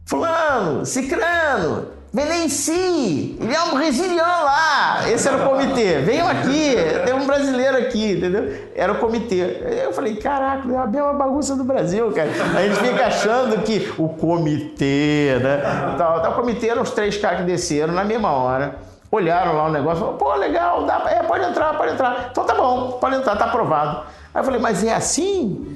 fulano, 0.05 0.83
cicrano, 0.83 1.88
Venenci, 2.13 3.38
ele 3.39 3.55
é 3.55 3.63
um 3.63 3.77
brasileiro 3.77 4.17
lá. 4.17 5.09
Esse 5.09 5.29
era 5.29 5.38
o 5.38 5.49
comitê. 5.49 5.99
Venham 5.99 6.27
aqui, 6.27 6.75
tem 7.05 7.13
um 7.13 7.25
brasileiro 7.25 7.77
aqui, 7.77 8.11
entendeu? 8.11 8.53
Era 8.75 8.91
o 8.91 8.97
comitê. 8.97 9.81
Eu 9.85 9.93
falei, 9.93 10.17
caraca, 10.17 10.69
é 10.69 10.77
a 10.77 10.88
mesma 10.88 11.13
bagunça 11.13 11.55
do 11.55 11.63
Brasil, 11.63 12.11
cara. 12.11 12.29
A 12.57 12.67
gente 12.67 12.75
fica 12.81 13.07
achando 13.07 13.63
que 13.63 13.93
o 13.97 14.09
comitê, 14.09 15.39
né? 15.41 15.61
Então, 15.95 16.31
o 16.31 16.35
comitê 16.35 16.67
eram 16.67 16.81
os 16.81 16.91
três 16.91 17.15
caras 17.15 17.39
que 17.39 17.45
desceram 17.45 17.93
na 17.93 18.03
mesma 18.03 18.29
hora, 18.33 18.75
olharam 19.09 19.55
lá 19.55 19.67
o 19.67 19.71
negócio, 19.71 19.99
falaram, 19.99 20.17
pô, 20.17 20.35
legal, 20.35 20.85
dá, 20.85 21.01
é, 21.07 21.23
pode 21.23 21.45
entrar, 21.45 21.77
pode 21.77 21.93
entrar. 21.93 22.27
Então 22.29 22.43
tá 22.43 22.55
bom, 22.55 22.97
pode 22.99 23.15
entrar, 23.15 23.38
tá 23.38 23.45
aprovado. 23.45 24.03
Aí 24.33 24.41
eu 24.41 24.43
falei, 24.43 24.59
mas 24.59 24.83
é 24.83 24.93
assim? 24.93 25.75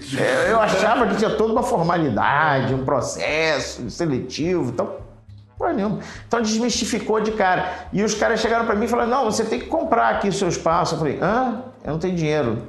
Eu 0.50 0.60
achava 0.60 1.08
que 1.08 1.16
tinha 1.16 1.30
toda 1.30 1.54
uma 1.54 1.64
formalidade, 1.64 2.74
um 2.74 2.84
processo 2.84 3.90
seletivo, 3.90 4.72
então 4.72 5.05
Porra 5.58 5.74
nenhuma. 5.74 6.00
Então 6.28 6.42
desmistificou 6.42 7.22
de 7.22 7.32
cara. 7.32 7.88
E 7.94 8.04
os 8.04 8.14
caras 8.14 8.40
chegaram 8.40 8.66
para 8.66 8.76
mim 8.76 8.86
e 8.86 8.88
falaram: 8.88 9.10
não, 9.10 9.26
você 9.26 9.44
tem 9.46 9.60
que 9.60 9.68
comprar 9.68 10.10
aqui 10.10 10.28
o 10.28 10.34
seu 10.34 10.48
espaço. 10.48 10.96
Eu 10.96 11.00
falei: 11.00 11.20
hã? 11.22 11.64
Eu 11.84 11.94
não 11.94 12.00
tenho 12.00 12.16
dinheiro. 12.16 12.68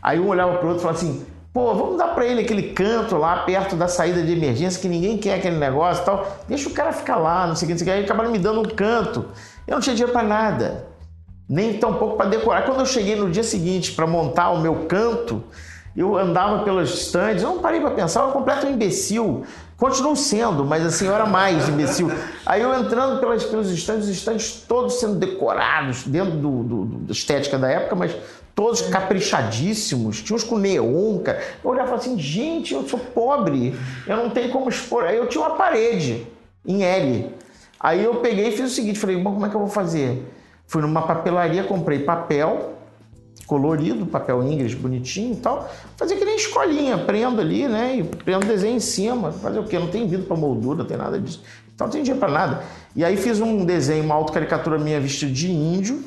Aí 0.00 0.18
um 0.18 0.28
olhava 0.28 0.58
pro 0.58 0.68
outro 0.68 0.80
e 0.80 0.82
falava 0.82 0.98
assim: 0.98 1.26
pô, 1.52 1.74
vamos 1.74 1.98
dar 1.98 2.08
para 2.08 2.24
ele 2.24 2.40
aquele 2.40 2.72
canto 2.72 3.16
lá 3.16 3.38
perto 3.38 3.76
da 3.76 3.88
saída 3.88 4.22
de 4.22 4.32
emergência 4.32 4.80
que 4.80 4.88
ninguém 4.88 5.18
quer 5.18 5.34
aquele 5.34 5.56
negócio 5.56 6.02
e 6.02 6.06
tal. 6.06 6.38
Deixa 6.48 6.68
o 6.68 6.72
cara 6.72 6.92
ficar 6.92 7.16
lá, 7.16 7.46
não 7.46 7.56
sei 7.56 7.66
o 7.66 7.68
que, 7.68 7.72
não 7.74 7.78
sei 7.78 7.86
o 7.86 7.90
que. 7.90 7.98
Aí 7.98 8.04
acabaram 8.04 8.30
me 8.30 8.38
dando 8.38 8.60
um 8.60 8.74
canto. 8.74 9.26
Eu 9.66 9.74
não 9.74 9.80
tinha 9.80 9.94
dinheiro 9.94 10.12
para 10.12 10.26
nada. 10.26 10.86
Nem 11.48 11.78
tão 11.78 11.94
pouco 11.94 12.16
para 12.16 12.30
decorar. 12.30 12.62
Quando 12.62 12.80
eu 12.80 12.86
cheguei 12.86 13.16
no 13.16 13.30
dia 13.30 13.42
seguinte 13.42 13.92
para 13.92 14.06
montar 14.06 14.50
o 14.50 14.60
meu 14.60 14.86
canto, 14.86 15.44
eu 15.96 16.16
andava 16.16 16.64
pelas 16.64 16.88
estandes, 16.90 17.42
não 17.42 17.58
parei 17.58 17.80
para 17.80 17.90
pensar, 17.90 18.20
eu 18.20 18.24
era 18.24 18.30
um 18.30 18.38
completo 18.38 18.66
imbecil. 18.66 19.44
Continuo 19.76 20.16
sendo, 20.16 20.64
mas 20.64 20.86
assim, 20.86 21.06
eu 21.06 21.14
era 21.14 21.26
mais 21.26 21.68
imbecil. 21.68 22.10
Aí 22.46 22.62
eu 22.62 22.72
entrando 22.72 23.18
pelas, 23.20 23.44
pelos 23.44 23.70
estandes, 23.70 24.04
os 24.04 24.16
estandes 24.16 24.64
todos 24.66 25.00
sendo 25.00 25.16
decorados 25.16 26.04
dentro 26.04 26.32
do, 26.32 26.62
do, 26.62 26.84
da 26.84 27.12
estética 27.12 27.58
da 27.58 27.68
época, 27.68 27.96
mas 27.96 28.16
todos 28.54 28.82
caprichadíssimos, 28.82 30.22
tinha 30.22 30.36
uns 30.36 30.44
com 30.44 30.56
neon, 30.56 31.18
cara. 31.18 31.42
Eu 31.62 31.70
olhava 31.70 31.88
e 31.88 31.90
falava 31.90 32.08
assim, 32.08 32.18
gente, 32.18 32.72
eu 32.72 32.88
sou 32.88 32.98
pobre, 32.98 33.76
eu 34.06 34.16
não 34.16 34.30
tenho 34.30 34.50
como 34.50 34.68
expor. 34.68 35.04
Aí 35.04 35.16
eu 35.16 35.26
tinha 35.26 35.44
uma 35.44 35.56
parede 35.56 36.26
em 36.64 36.84
L. 36.84 37.34
Aí 37.78 38.04
eu 38.04 38.14
peguei 38.16 38.48
e 38.48 38.52
fiz 38.52 38.70
o 38.70 38.74
seguinte, 38.74 38.98
falei, 38.98 39.16
bom, 39.16 39.32
como 39.32 39.46
é 39.46 39.48
que 39.48 39.56
eu 39.56 39.60
vou 39.60 39.68
fazer? 39.68 40.24
Fui 40.66 40.80
numa 40.80 41.02
papelaria, 41.02 41.64
comprei 41.64 41.98
papel, 41.98 42.71
colorido, 43.52 44.06
papel 44.06 44.42
Ingrid 44.42 44.74
bonitinho 44.76 45.34
e 45.34 45.36
tal. 45.36 45.70
Fazer 45.98 46.16
que 46.16 46.24
nem 46.24 46.36
escolinha, 46.36 46.96
prendo 46.96 47.38
ali, 47.38 47.68
né? 47.68 47.96
E 47.96 48.02
prendo 48.02 48.46
desenho 48.46 48.76
em 48.76 48.80
cima. 48.80 49.30
Fazer 49.30 49.58
o 49.58 49.64
quê? 49.64 49.78
Não 49.78 49.88
tem 49.88 50.08
vidro 50.08 50.24
para 50.24 50.34
moldura, 50.34 50.78
não 50.78 50.86
tem 50.86 50.96
nada 50.96 51.20
disso. 51.20 51.42
Então 51.74 51.86
não 51.86 51.92
tem 51.92 52.02
dinheiro 52.02 52.18
para 52.18 52.32
nada. 52.32 52.62
E 52.96 53.04
aí 53.04 53.14
fiz 53.14 53.40
um 53.40 53.66
desenho, 53.66 54.04
uma 54.04 54.14
autocaricatura 54.14 54.78
minha 54.78 54.98
vestido 54.98 55.30
de 55.30 55.52
índio, 55.52 56.02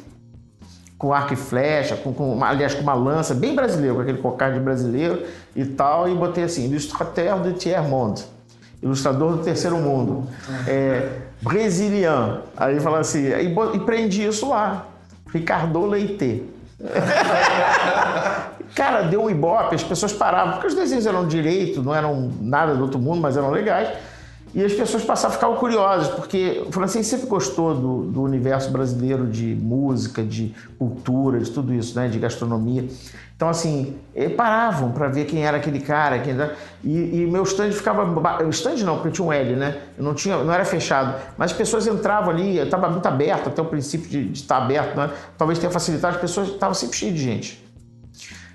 com 0.98 1.14
arco 1.14 1.34
e 1.34 1.36
flecha, 1.36 1.96
com, 1.96 2.12
com 2.12 2.44
aliás, 2.44 2.74
com 2.74 2.82
uma 2.82 2.96
lança, 2.96 3.36
bem 3.36 3.54
brasileiro, 3.54 3.98
com 3.98 4.02
aquele 4.02 4.18
cocarde 4.18 4.60
brasileiro 4.60 5.22
e 5.56 5.66
tal. 5.66 6.10
E 6.10 6.16
botei 6.16 6.46
assim, 6.46 6.66
Illustrateur 6.66 7.44
de 7.44 7.54
Tiers. 7.54 8.28
Ilustrador 8.82 9.34
do 9.34 9.44
terceiro 9.44 9.78
mundo. 9.78 10.28
É. 10.68 11.22
Aí 12.58 12.80
fala 12.80 13.00
assim, 13.00 13.24
e, 13.24 13.76
e 13.76 13.80
prendi 13.82 14.26
isso 14.26 14.50
lá. 14.50 14.88
Ricardo 15.32 15.86
Leite. 15.86 16.55
Cara, 18.76 19.04
deu 19.04 19.24
um 19.24 19.30
ibope, 19.30 19.76
as 19.76 19.84
pessoas 19.84 20.12
paravam, 20.12 20.54
porque 20.54 20.68
os 20.68 20.76
desenhos 20.76 21.06
eram 21.06 21.28
direito, 21.28 21.82
não 21.82 21.94
eram 21.96 22.32
nada 22.42 22.76
do 22.76 22.82
outro 22.82 23.00
mundo, 23.00 23.22
mas 23.22 23.38
eram 23.38 23.52
legais. 23.52 23.90
E 24.56 24.64
as 24.64 24.72
pessoas 24.72 25.04
passavam 25.04 25.36
ficar 25.36 25.50
curiosas, 25.58 26.08
porque 26.08 26.64
o 26.66 26.72
francês 26.72 27.06
sempre 27.08 27.28
gostou 27.28 27.76
do, 27.76 28.04
do 28.04 28.22
universo 28.22 28.72
brasileiro 28.72 29.28
de 29.28 29.54
música, 29.54 30.24
de 30.24 30.56
cultura, 30.80 31.38
de 31.40 31.52
tudo 31.52 31.74
isso, 31.74 31.94
né? 32.00 32.08
de 32.08 32.18
gastronomia. 32.18 32.88
Então, 33.36 33.50
assim, 33.50 33.98
paravam 34.38 34.94
para 34.94 35.10
ver 35.10 35.26
quem 35.26 35.46
era 35.46 35.58
aquele 35.58 35.82
cara. 35.82 36.20
Quem 36.20 36.32
era... 36.32 36.56
E, 36.82 37.24
e 37.24 37.28
meu 37.28 37.44
stand 37.44 37.74
ficava. 37.74 38.06
O 38.46 38.50
stand 38.50 38.78
não, 38.78 38.96
porque 38.96 39.12
tinha 39.12 39.28
um 39.28 39.34
L, 39.34 39.58
né? 39.58 39.82
Eu 39.98 40.06
não, 40.06 40.14
tinha, 40.14 40.38
não 40.38 40.54
era 40.54 40.64
fechado. 40.64 41.20
Mas 41.38 41.52
as 41.52 41.58
pessoas 41.58 41.86
entravam 41.86 42.30
ali, 42.30 42.58
estava 42.58 42.88
muito 42.90 43.06
aberto, 43.06 43.48
até 43.48 43.62
o 43.62 43.66
princípio 43.66 44.10
de, 44.10 44.32
estar 44.32 44.56
aberto, 44.56 44.96
né? 44.96 45.10
talvez 45.38 45.60
tenha 45.60 45.70
facilitado, 45.70 46.16
as 46.16 46.22
pessoas 46.22 46.48
estavam 46.48 46.74
sempre 46.74 46.96
cheias 46.96 47.14
de 47.14 47.22
gente. 47.22 47.66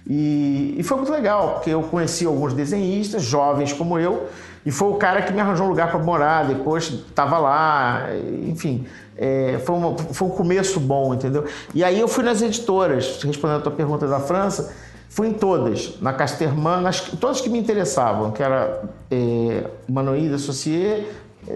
E, 0.06 0.76
e 0.78 0.82
foi 0.82 0.96
muito 0.96 1.12
legal, 1.12 1.56
porque 1.56 1.68
eu 1.68 1.82
conheci 1.82 2.24
alguns 2.24 2.54
desenhistas, 2.54 3.22
jovens 3.22 3.74
como 3.74 3.98
eu, 3.98 4.28
e 4.64 4.70
foi 4.70 4.88
o 4.88 4.94
cara 4.94 5.22
que 5.22 5.32
me 5.32 5.40
arranjou 5.40 5.66
um 5.66 5.70
lugar 5.70 5.90
para 5.90 5.98
morar, 5.98 6.46
depois 6.46 6.84
estava 6.84 7.38
lá, 7.38 8.06
enfim. 8.46 8.86
É, 9.16 9.60
foi, 9.64 9.76
uma, 9.76 9.96
foi 9.96 10.28
um 10.28 10.30
começo 10.30 10.80
bom, 10.80 11.14
entendeu? 11.14 11.44
E 11.74 11.84
aí 11.84 11.98
eu 11.98 12.08
fui 12.08 12.24
nas 12.24 12.40
editoras, 12.42 13.22
respondendo 13.22 13.58
a 13.58 13.62
tua 13.62 13.72
pergunta 13.72 14.06
da 14.06 14.20
França, 14.20 14.72
fui 15.08 15.28
em 15.28 15.32
todas, 15.32 15.98
na 16.00 16.12
Casterman, 16.12 16.80
nas, 16.80 17.00
todas 17.00 17.40
que 17.40 17.48
me 17.48 17.58
interessavam, 17.58 18.30
que 18.30 18.42
era 18.42 18.82
é, 19.10 19.64
Associé, 20.34 21.04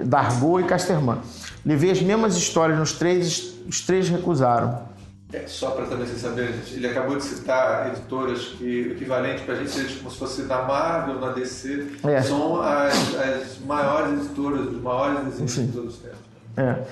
Dargaud 0.05 0.65
e 0.65 0.67
Casterman. 0.67 1.19
Levei 1.65 1.91
as 1.91 2.03
mesmas 2.03 2.37
histórias 2.37 2.79
nos 2.79 2.93
três, 2.93 3.55
os 3.69 3.81
três 3.81 4.09
recusaram. 4.09 4.94
É, 5.35 5.49
só 5.49 5.73
para 5.73 5.87
também 5.87 6.07
você 6.07 6.17
saber, 6.17 6.55
ele 6.71 6.87
acabou 6.87 7.17
de 7.17 7.25
citar 7.25 7.89
editoras 7.89 8.55
que 8.57 8.83
o 8.83 8.93
equivalente 8.93 9.43
para 9.43 9.55
a 9.55 9.57
gente 9.57 9.71
seria 9.71 9.97
como 9.97 10.09
se 10.09 10.17
fosse 10.17 10.43
da 10.43 10.63
Marvel, 10.63 11.19
na 11.19 11.33
DC, 11.33 11.89
é. 12.05 12.23
são 12.23 12.63
as, 12.63 13.17
as, 13.17 13.59
maiores 13.67 14.21
editoras, 14.21 14.69
os 14.69 14.81
maiores 14.81 15.25
desenhos 15.25 15.55
de 15.55 15.73
todos 15.73 15.95
os 15.95 16.01
tempos. 16.01 16.19
É. 16.57 16.85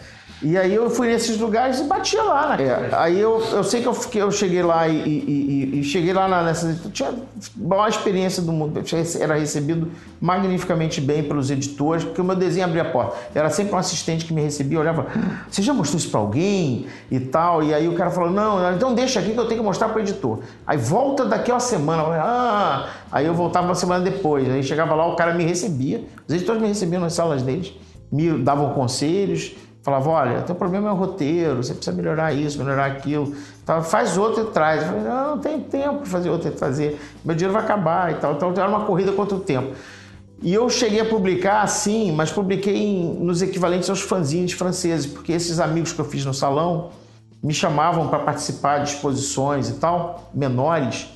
E 0.43 0.59
aí 0.59 0.75
eu 0.75 0.91
fui 0.91 1.07
nesses 1.07 1.39
lugares 1.39 1.79
e 1.79 1.85
batia 1.85 2.23
lá, 2.23 2.57
né? 2.57 2.65
É. 2.65 2.91
Aí 2.93 3.21
eu, 3.21 3.41
eu 3.53 3.63
sei 3.63 3.81
que 3.81 3.87
eu, 3.87 3.95
fiquei, 3.95 4.21
eu 4.21 4.31
cheguei 4.33 4.63
lá 4.63 4.89
e, 4.89 4.97
e, 4.97 5.71
e, 5.75 5.81
e 5.81 5.85
cheguei 5.85 6.13
lá 6.13 6.43
nessas. 6.43 6.79
Tinha 6.93 7.11
a 7.11 7.15
maior 7.57 7.89
experiência 7.89 8.43
do 8.43 8.51
mundo. 8.51 8.83
Era 9.21 9.37
recebido 9.37 9.89
magnificamente 10.21 11.01
bem 11.01 11.23
pelos 11.23 11.51
editores, 11.51 12.03
porque 12.03 12.21
o 12.21 12.25
meu 12.25 12.35
desenho 12.35 12.67
abria 12.67 12.83
a 12.83 12.87
porta. 12.87 13.17
Era 13.33 13.51
sempre 13.51 13.75
um 13.75 13.79
assistente 13.79 14.25
que 14.25 14.33
me 14.33 14.43
recebia, 14.43 14.81
olhava, 14.81 15.07
ah, 15.15 15.45
você 15.49 15.63
já 15.63 15.73
mostrou 15.73 15.99
isso 15.99 16.11
para 16.11 16.19
alguém 16.19 16.87
e 17.09 17.21
tal? 17.21 17.63
E 17.63 17.73
aí 17.73 17.87
o 17.87 17.95
cara 17.95 18.11
falou, 18.11 18.31
não, 18.31 18.75
então 18.75 18.95
deixa 18.95 19.21
aqui 19.21 19.33
que 19.33 19.39
eu 19.39 19.47
tenho 19.47 19.61
que 19.61 19.67
mostrar 19.67 19.91
para 19.91 19.99
o 19.99 20.01
editor. 20.01 20.41
Aí 20.67 20.77
volta 20.77 21.25
daqui 21.25 21.53
a 21.53 21.55
uma 21.55 21.61
semana. 21.61 22.03
Ah, 22.03 22.89
aí 23.13 23.27
eu 23.27 23.35
voltava 23.35 23.67
uma 23.67 23.77
semana 23.77 24.03
depois. 24.03 24.49
Aí 24.51 24.63
chegava 24.63 24.95
lá, 24.95 25.07
o 25.07 25.15
cara 25.15 25.35
me 25.35 25.45
recebia. 25.45 26.05
Os 26.27 26.35
editores 26.35 26.61
me 26.61 26.67
recebiam 26.67 27.01
nas 27.01 27.13
salas 27.13 27.43
deles, 27.43 27.73
me 28.11 28.39
davam 28.39 28.75
conselhos 28.75 29.55
Falava, 29.83 30.11
olha, 30.11 30.43
teu 30.43 30.55
problema 30.55 30.89
é 30.89 30.93
o 30.93 30.95
roteiro, 30.95 31.57
você 31.57 31.75
precisa 31.75 31.95
melhorar 31.97 32.33
isso, 32.33 32.57
melhorar 32.59 32.87
aquilo. 32.87 33.35
Faz 33.83 34.17
outro 34.17 34.45
e 34.45 34.47
traz. 34.47 34.83
Eu 34.83 34.89
falei, 34.89 35.03
não, 35.03 35.31
não 35.31 35.39
tem 35.39 35.59
tempo 35.59 36.05
de 36.05 36.09
fazer 36.09 36.31
outro 36.31 36.49
e 36.49 36.53
fazer. 36.57 37.01
Meu 37.25 37.35
dinheiro 37.35 37.53
vai 37.53 37.65
acabar 37.65 38.13
e 38.13 38.15
tal. 38.15 38.35
Então 38.35 38.53
era 38.57 38.69
uma 38.69 38.85
corrida 38.85 39.11
contra 39.11 39.35
o 39.35 39.41
tempo. 39.41 39.75
E 40.41 40.55
eu 40.55 40.69
cheguei 40.71 41.01
a 41.01 41.05
publicar 41.05 41.63
assim, 41.63 42.13
mas 42.13 42.31
publiquei 42.31 42.77
em, 42.77 43.15
nos 43.15 43.43
equivalentes 43.43 43.91
aos 43.91 44.01
fanzines 44.01 44.53
franceses, 44.53 45.07
porque 45.07 45.33
esses 45.33 45.59
amigos 45.59 45.93
que 45.93 46.01
eu 46.01 46.05
fiz 46.05 46.25
no 46.25 46.35
salão 46.35 46.91
me 47.43 47.53
chamavam 47.53 48.07
para 48.07 48.21
participar 48.21 48.79
de 48.79 48.91
exposições 48.91 49.69
e 49.69 49.75
tal, 49.75 50.31
menores, 50.33 51.09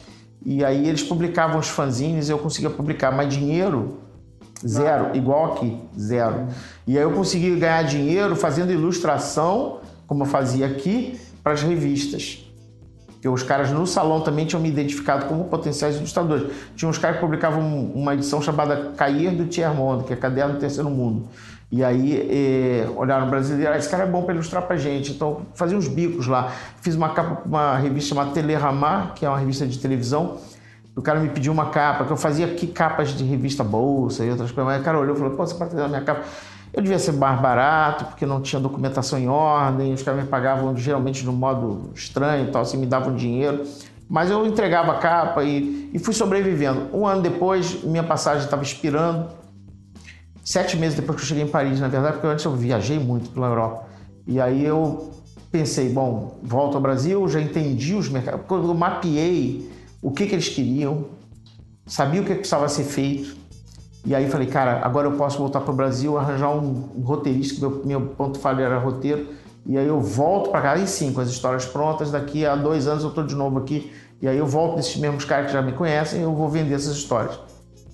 e 0.45 0.65
aí 0.65 0.89
eles 0.89 1.03
publicavam 1.03 1.59
os 1.59 1.69
fanzines 1.69 2.29
e 2.29 2.33
eu 2.33 2.39
conseguia 2.39 2.71
publicar, 2.71 3.13
mas 3.13 3.33
dinheiro 3.33 3.99
Zero, 4.65 5.15
igual 5.15 5.53
aqui, 5.53 5.79
zero. 5.99 6.47
E 6.87 6.97
aí 6.97 7.03
eu 7.03 7.13
consegui 7.13 7.55
ganhar 7.57 7.83
dinheiro 7.83 8.35
fazendo 8.37 8.73
ilustração, 8.73 9.81
como 10.07 10.23
eu 10.23 10.27
fazia 10.27 10.67
aqui, 10.67 11.21
para 11.43 11.53
as 11.53 11.63
revistas. 11.63 12.43
Porque 13.07 13.29
os 13.29 13.43
caras 13.43 13.71
no 13.71 13.87
salão 13.87 14.21
também 14.21 14.47
tinham 14.47 14.63
me 14.63 14.69
identificado 14.69 15.27
como 15.27 15.45
potenciais 15.45 15.97
ilustradores. 15.97 16.53
Tinha 16.75 16.89
uns 16.89 16.99
caras 16.99 17.17
que 17.17 17.23
publicavam 17.23 17.91
uma 17.95 18.15
edição 18.15 18.41
chamada 18.41 18.93
Cair 18.97 19.35
do 19.35 19.47
Tiermonde, 19.47 20.05
que 20.05 20.13
é 20.13 20.17
Caderno 20.17 20.55
do 20.55 20.61
Terceiro 20.61 20.89
Mundo. 20.89 21.29
E 21.71 21.83
aí 21.83 22.29
eh, 22.31 22.89
olharam 22.97 23.29
brasileiro, 23.29 23.73
ah, 23.73 23.77
esse 23.77 23.89
cara 23.89 24.05
é 24.05 24.07
bom 24.07 24.23
para 24.23 24.35
ilustrar 24.35 24.63
para 24.63 24.77
gente. 24.77 25.13
Então 25.13 25.43
fazia 25.55 25.77
uns 25.77 25.89
bicos 25.89 26.27
lá. 26.27 26.53
Fiz 26.81 26.95
uma 26.95 27.09
capa 27.11 27.37
para 27.37 27.49
uma 27.49 27.77
revista 27.77 28.11
chamada 28.11 28.31
Telerama, 28.31 29.13
que 29.15 29.27
é 29.27 29.29
uma 29.29 29.39
revista 29.39 29.67
de 29.67 29.79
televisão 29.79 30.39
o 30.97 31.03
cara 31.03 31.21
me 31.21 31.29
pediu 31.29 31.53
uma 31.53 31.67
capa, 31.67 32.07
que 32.07 32.11
eu 32.11 32.17
fazia 32.17 32.47
aqui 32.47 32.67
capas 32.67 33.11
de 33.11 33.23
revista 33.23 33.63
Bolsa 33.63 34.25
e 34.25 34.31
outras 34.31 34.51
coisas. 34.51 34.73
Mas 34.73 34.81
o 34.81 34.85
cara 34.85 34.99
olhou 34.99 35.15
e 35.15 35.19
falou: 35.19 35.37
pô, 35.37 35.47
você 35.47 35.55
pode 35.55 35.71
fazer 35.71 35.83
a 35.83 35.89
minha 35.89 36.01
capa. 36.01 36.25
Eu 36.73 36.83
devia 36.83 36.99
ser 36.99 37.13
mais 37.13 37.39
barato, 37.39 38.07
porque 38.07 38.25
não 38.25 38.41
tinha 38.41 38.59
documentação 38.61 39.19
em 39.19 39.29
ordem, 39.29 39.93
os 39.93 40.03
caras 40.03 40.23
me 40.23 40.27
pagavam 40.27 40.75
geralmente 40.77 41.23
de 41.23 41.29
um 41.29 41.35
modo 41.35 41.91
estranho, 41.95 42.51
tal, 42.51 42.63
assim, 42.63 42.79
me 42.79 42.87
davam 42.87 43.15
dinheiro. 43.15 43.63
Mas 44.09 44.31
eu 44.31 44.47
entregava 44.47 44.93
a 44.93 44.99
capa 44.99 45.45
e, 45.45 45.91
e 45.93 45.99
fui 45.99 46.15
sobrevivendo. 46.15 46.89
Um 46.95 47.07
ano 47.07 47.23
depois, 47.23 47.83
minha 47.85 48.03
passagem 48.03 48.45
estava 48.45 48.63
expirando. 48.63 49.29
Sete 50.43 50.77
meses 50.77 50.97
depois 50.97 51.17
que 51.17 51.23
eu 51.25 51.27
cheguei 51.29 51.45
em 51.45 51.49
Paris, 51.49 51.79
na 51.81 51.89
verdade, 51.89 52.15
porque 52.15 52.27
antes 52.27 52.45
eu 52.45 52.53
viajei 52.53 52.99
muito 52.99 53.31
pela 53.31 53.49
Europa. 53.49 53.87
E 54.27 54.41
aí 54.41 54.65
eu 54.65 55.11
pensei, 55.51 55.89
bom, 55.89 56.39
volto 56.43 56.77
ao 56.77 56.81
Brasil, 56.81 57.27
já 57.29 57.41
entendi 57.41 57.95
os 57.95 58.09
mercados. 58.09 58.43
Quando 58.47 58.69
eu 58.69 58.75
mapeei 58.75 59.76
o 60.01 60.11
que, 60.11 60.27
que 60.27 60.35
eles 60.35 60.49
queriam, 60.49 61.07
sabia 61.87 62.21
o 62.21 62.25
que 62.25 62.35
precisava 62.35 62.69
ser 62.69 62.85
feito. 62.85 63.37
E 64.05 64.15
aí 64.15 64.29
falei, 64.31 64.47
cara, 64.47 64.81
agora 64.85 65.09
eu 65.09 65.13
posso 65.13 65.39
voltar 65.39 65.61
para 65.61 65.73
o 65.73 65.77
Brasil, 65.77 66.17
arranjar 66.17 66.51
um, 66.51 66.91
um 66.97 67.03
roteirista, 67.03 67.61
meu, 67.61 67.83
meu 67.85 68.01
ponto 68.01 68.39
falho 68.39 68.63
era 68.63 68.79
roteiro, 68.79 69.29
e 69.67 69.77
aí 69.77 69.87
eu 69.87 70.01
volto 70.01 70.51
para 70.51 70.61
cá, 70.61 70.77
e 70.77 70.87
sim, 70.87 71.13
com 71.13 71.21
as 71.21 71.29
histórias 71.29 71.65
prontas, 71.65 72.13
daqui 72.13 72.47
a 72.47 72.55
dois 72.55 72.87
anos 72.87 73.03
eu 73.03 73.09
estou 73.09 73.25
de 73.25 73.35
novo 73.35 73.59
aqui, 73.59 73.93
e 74.23 74.29
aí 74.29 74.39
eu 74.39 74.47
volto 74.47 74.77
desses 74.77 74.97
mesmos 74.97 75.25
caras 75.25 75.47
que 75.47 75.53
já 75.53 75.61
me 75.61 75.73
conhecem 75.73 76.21
e 76.21 76.23
eu 76.23 76.35
vou 76.35 76.49
vender 76.49 76.75
essas 76.75 76.97
histórias. 76.97 77.39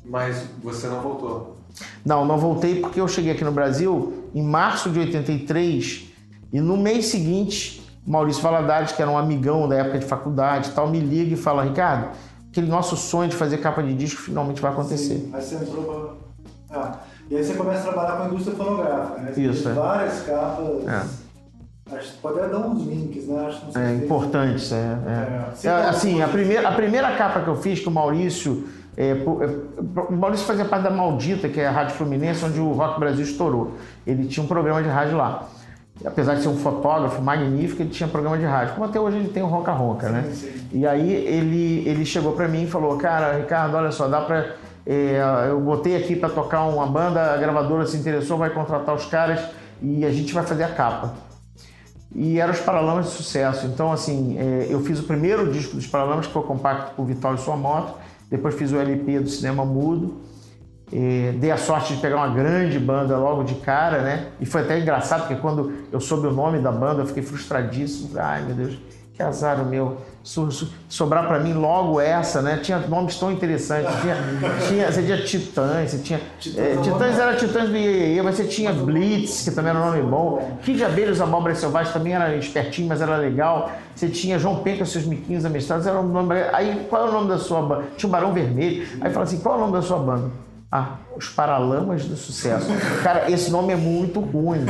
Mas 0.05 0.45
você 0.63 0.87
não 0.87 1.01
voltou? 1.01 1.57
Não, 2.05 2.25
não 2.25 2.39
voltei 2.39 2.81
porque 2.81 3.01
eu 3.01 3.09
cheguei 3.09 3.33
aqui 3.33 3.45
no 3.45 3.53
Brasil 3.53 4.29
em 4.35 4.43
março 4.43 4.91
de 4.91 4.99
83 5.01 6.05
e 6.53 6.61
no 6.61 6.77
mês 6.77 7.07
seguinte 7.07 7.82
Maurício 8.07 8.43
Valadares, 8.43 8.93
que 8.93 9.01
era 9.01 9.11
um 9.11 9.17
amigão 9.17 9.69
da 9.69 9.77
época 9.77 9.99
de 9.99 10.05
faculdade 10.05 10.69
e 10.69 10.73
tal, 10.73 10.89
me 10.89 10.99
liga 10.99 11.35
e 11.35 11.37
fala, 11.37 11.63
Ricardo, 11.63 12.09
aquele 12.51 12.67
nosso 12.67 12.97
sonho 12.97 13.29
de 13.31 13.37
fazer 13.37 13.59
capa 13.59 13.83
de 13.83 13.95
disco 13.95 14.21
finalmente 14.21 14.61
vai 14.61 14.73
acontecer. 14.73 15.19
Sim. 15.19 15.31
Aí 15.33 15.41
você 15.41 15.55
entrou 15.55 16.19
pra... 16.69 16.79
Ah, 16.79 16.97
e 17.31 17.37
aí 17.37 17.45
você 17.45 17.55
começa 17.55 17.81
a 17.81 17.93
trabalhar 17.93 18.17
com 18.17 18.23
a 18.25 18.27
indústria 18.27 18.57
fonográfica, 18.57 19.21
né? 19.21 19.33
Você 19.33 19.41
Isso, 19.43 19.69
é. 19.69 19.73
várias 19.73 20.23
capas... 20.23 20.67
É. 20.87 21.23
Acho 21.95 22.13
que 22.13 22.19
pode 22.19 22.41
até 22.41 22.49
dar 22.49 22.59
uns 22.59 22.87
links, 22.87 23.27
né? 23.27 23.47
Acho, 23.47 23.67
não 23.67 23.73
sei 23.73 23.83
é 23.83 23.95
importante, 23.95 24.75
é. 24.75 24.77
é. 24.77 25.69
é. 25.69 25.69
é 25.69 25.89
assim, 25.89 26.23
a 26.23 26.29
primeira, 26.29 26.69
a 26.69 26.73
primeira 26.73 27.17
capa 27.17 27.41
que 27.41 27.49
eu 27.49 27.57
fiz 27.57 27.81
com 27.81 27.91
o 27.91 27.93
Maurício... 27.93 28.67
É, 28.95 29.11
é, 29.11 29.15
o 29.15 30.13
Maurício 30.13 30.45
fazia 30.47 30.67
parte 30.67 30.83
da 30.83 30.91
Maldita, 30.91 31.49
que 31.49 31.59
é 31.59 31.67
a 31.67 31.71
Rádio 31.71 31.95
Fluminense, 31.95 32.45
onde 32.45 32.61
o 32.61 32.73
Rock 32.73 33.01
Brasil 33.01 33.25
estourou. 33.25 33.73
Ele 34.07 34.27
tinha 34.27 34.45
um 34.45 34.47
programa 34.47 34.83
de 34.83 34.89
rádio 34.89 35.17
lá 35.17 35.49
apesar 36.05 36.35
de 36.35 36.43
ser 36.43 36.49
um 36.49 36.57
fotógrafo 36.57 37.21
magnífico, 37.23 37.83
ele 37.83 37.91
tinha 37.91 38.09
programa 38.09 38.39
de 38.39 38.45
rádio. 38.45 38.75
Como 38.75 38.87
até 38.87 38.99
hoje 38.99 39.19
ele 39.19 39.29
tem 39.29 39.43
o 39.43 39.47
Ronca 39.47 39.73
Ronca, 39.73 40.09
né? 40.09 40.25
Sim, 40.33 40.35
sim. 40.35 40.69
E 40.73 40.87
aí 40.87 41.13
ele, 41.13 41.89
ele 41.89 42.05
chegou 42.05 42.33
para 42.33 42.49
mim 42.49 42.65
e 42.65 42.67
falou: 42.67 42.97
Cara, 42.97 43.37
Ricardo, 43.37 43.77
olha 43.77 43.91
só, 43.91 44.09
dá 44.09 44.21
para. 44.21 44.57
É, 44.85 45.47
eu 45.49 45.61
botei 45.61 45.97
aqui 45.97 46.17
para 46.17 46.29
tocar 46.29 46.65
uma 46.65 46.87
banda, 46.87 47.33
a 47.33 47.37
gravadora 47.37 47.87
se 47.87 47.97
interessou, 47.97 48.37
vai 48.37 48.51
contratar 48.51 48.95
os 48.95 49.07
caras 49.07 49.41
e 49.81 50.05
a 50.05 50.11
gente 50.11 50.33
vai 50.35 50.45
fazer 50.45 50.65
a 50.65 50.69
capa. 50.69 51.15
E 52.15 52.39
eram 52.39 52.53
os 52.53 52.61
Paralamas 52.61 53.07
de 53.07 53.13
Sucesso. 53.13 53.67
Então, 53.67 53.91
assim, 53.93 54.37
é, 54.39 54.67
eu 54.69 54.81
fiz 54.81 54.99
o 54.99 55.05
primeiro 55.05 55.51
disco 55.51 55.77
dos 55.77 55.87
Paralamas, 55.87 56.27
que 56.27 56.33
foi 56.33 56.43
o 56.43 56.45
compacto 56.45 56.95
por 56.95 57.07
Vital 57.07 57.35
e 57.35 57.39
Sua 57.39 57.57
Moto. 57.57 57.95
Depois 58.31 58.55
fiz 58.55 58.73
o 58.73 58.79
LP 58.79 59.21
do 59.21 59.29
Cinema 59.29 59.65
Mudo. 59.65 60.21
E 60.93 61.33
dei 61.39 61.51
a 61.51 61.57
sorte 61.57 61.95
de 61.95 62.01
pegar 62.03 62.17
uma 62.17 62.29
grande 62.29 62.79
banda 62.79 63.17
logo 63.17 63.45
de 63.45 63.55
cara, 63.55 64.03
né? 64.03 64.27
E 64.39 64.45
foi 64.45 64.61
até 64.61 64.79
engraçado, 64.79 65.21
porque 65.21 65.37
quando 65.37 65.73
eu 65.91 65.99
soube 65.99 66.27
o 66.27 66.33
nome 66.33 66.59
da 66.59 66.71
banda, 66.71 67.01
eu 67.01 67.07
fiquei 67.07 67.23
frustradíssimo. 67.23 68.11
Ai, 68.19 68.43
meu 68.43 68.55
Deus, 68.55 68.79
que 69.15 69.23
azar 69.23 69.59
o 69.59 69.65
meu. 69.65 69.97
sobrar 70.89 71.27
para 71.27 71.39
mim 71.39 71.55
logo 71.55 71.99
essa, 71.99 72.43
né? 72.43 72.59
Tinha 72.63 72.79
nomes 72.79 73.19
tão 73.19 73.33
interessantes. 73.33 73.91
Tinha, 74.03 74.17
tinha, 74.69 74.93
você 74.93 75.03
tinha 75.03 75.17
Titãs, 75.25 75.91
você 75.91 75.99
tinha. 75.99 76.21
Titãs, 76.39 76.63
é, 76.63 76.77
Titãs 76.83 77.19
era 77.19 77.37
Titãs 77.37 77.71
do 77.71 77.77
Iê, 77.77 78.21
mas 78.21 78.37
você 78.37 78.45
tinha 78.45 78.71
Blitz, 78.71 79.45
que 79.45 79.51
também 79.51 79.71
era 79.71 79.81
um 79.81 79.87
nome 79.87 80.03
bom. 80.03 80.59
Kid 80.63 80.77
de 80.77 80.85
Abelhas, 80.85 81.23
Abóbora 81.23 81.55
Selvagem 81.55 81.91
também 81.91 82.13
era 82.13 82.37
espertinho, 82.37 82.89
mas 82.89 83.01
era 83.01 83.17
legal. 83.17 83.71
Você 83.95 84.09
tinha 84.09 84.39
João 84.39 84.57
Penca, 84.57 84.85
seus 84.85 85.07
miquinhos 85.07 85.47
amestrados, 85.47 85.87
era 85.87 85.99
um 85.99 86.09
nome. 86.09 86.35
Aí 86.53 86.87
qual 86.91 87.07
é 87.07 87.09
o 87.09 87.13
nome 87.13 87.29
da 87.29 87.39
sua 87.39 87.63
banda? 87.63 87.85
Tinha 87.97 88.09
o 88.09 88.13
Barão 88.13 88.35
Vermelho. 88.35 88.87
Aí 89.01 89.11
fala 89.11 89.25
assim: 89.25 89.39
qual 89.39 89.55
é 89.55 89.59
o 89.59 89.61
nome 89.63 89.73
da 89.73 89.81
sua 89.81 89.99
banda? 89.99 90.52
Ah, 90.75 90.97
os 91.15 91.29
Paralamas 91.29 92.07
do 92.07 92.17
Sucesso. 92.17 92.69
Cara, 93.03 93.31
esse 93.31 93.51
nome 93.51 93.75
é 93.75 93.77
muito 93.77 94.21
ruim. 94.21 94.65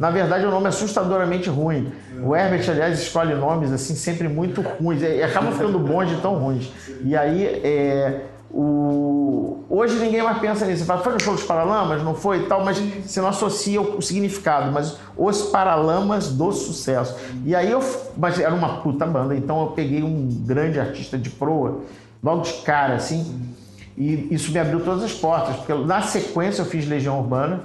Na 0.00 0.10
verdade, 0.10 0.44
o 0.44 0.50
nome 0.50 0.66
é 0.66 0.68
assustadoramente 0.70 1.48
ruim. 1.48 1.92
O 2.20 2.34
Herbert, 2.34 2.68
aliás, 2.68 2.98
escolhe 3.00 3.36
nomes 3.36 3.70
assim 3.70 3.94
sempre 3.94 4.26
muito 4.26 4.60
ruins. 4.62 5.00
E 5.00 5.22
acabam 5.22 5.52
ficando 5.52 5.78
bons 5.78 6.08
de 6.08 6.16
tão 6.16 6.34
ruins. 6.34 6.72
E 7.04 7.16
aí, 7.16 7.44
é, 7.44 8.22
o, 8.50 9.64
hoje 9.70 9.94
ninguém 10.00 10.24
mais 10.24 10.38
pensa 10.38 10.66
nisso. 10.66 10.84
Fala, 10.84 11.04
foi 11.04 11.12
no 11.12 11.20
show 11.20 11.34
dos 11.34 11.44
Paralamas? 11.44 12.02
Não 12.02 12.16
foi 12.16 12.38
e 12.40 12.46
tal, 12.46 12.64
mas 12.64 12.76
você 12.76 13.20
não 13.20 13.28
associa 13.28 13.80
o 13.80 14.02
significado. 14.02 14.72
Mas 14.72 14.96
os 15.16 15.42
Paralamas 15.42 16.32
do 16.32 16.50
sucesso. 16.50 17.14
E 17.44 17.54
aí 17.54 17.70
eu. 17.70 17.80
Mas 18.16 18.40
era 18.40 18.52
uma 18.52 18.80
puta 18.80 19.06
banda, 19.06 19.36
então 19.36 19.60
eu 19.60 19.68
peguei 19.68 20.02
um 20.02 20.26
grande 20.44 20.80
artista 20.80 21.16
de 21.16 21.30
proa, 21.30 21.82
logo 22.20 22.42
de 22.42 22.54
cara, 22.64 22.96
assim. 22.96 23.56
E 23.98 24.32
isso 24.32 24.52
me 24.52 24.60
abriu 24.60 24.78
todas 24.78 25.02
as 25.02 25.12
portas, 25.12 25.56
porque 25.56 25.74
na 25.74 26.00
sequência 26.02 26.62
eu 26.62 26.66
fiz 26.66 26.86
Legião 26.86 27.18
Urbana, 27.18 27.64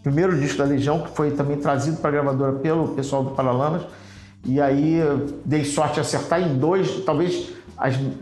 primeiro 0.00 0.38
disco 0.38 0.58
da 0.58 0.64
Legião, 0.64 1.00
que 1.00 1.10
foi 1.16 1.32
também 1.32 1.56
trazido 1.56 1.96
para 1.96 2.10
a 2.10 2.12
gravadora 2.12 2.52
pelo 2.52 2.88
pessoal 2.94 3.24
do 3.24 3.32
Paralamas. 3.32 3.82
E 4.44 4.60
aí 4.60 5.00
dei 5.44 5.64
sorte 5.64 5.94
de 5.94 6.00
acertar 6.00 6.40
em 6.40 6.56
dois, 6.56 7.02
talvez, 7.04 7.50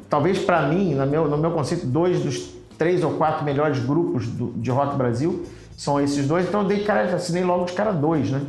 talvez 0.08 0.38
para 0.38 0.62
mim, 0.68 0.94
no 0.94 1.06
meu, 1.06 1.28
no 1.28 1.36
meu 1.36 1.50
conceito, 1.50 1.86
dois 1.86 2.22
dos 2.22 2.48
três 2.78 3.04
ou 3.04 3.12
quatro 3.12 3.44
melhores 3.44 3.78
grupos 3.78 4.26
do, 4.26 4.52
de 4.52 4.70
rock 4.70 4.96
Brasil 4.96 5.44
são 5.76 6.00
esses 6.00 6.26
dois. 6.26 6.48
Então 6.48 6.62
eu 6.62 6.66
dei 6.66 6.82
cara, 6.82 7.14
assinei 7.14 7.44
logo 7.44 7.66
de 7.66 7.74
cara 7.74 7.92
dois, 7.92 8.30
né? 8.30 8.40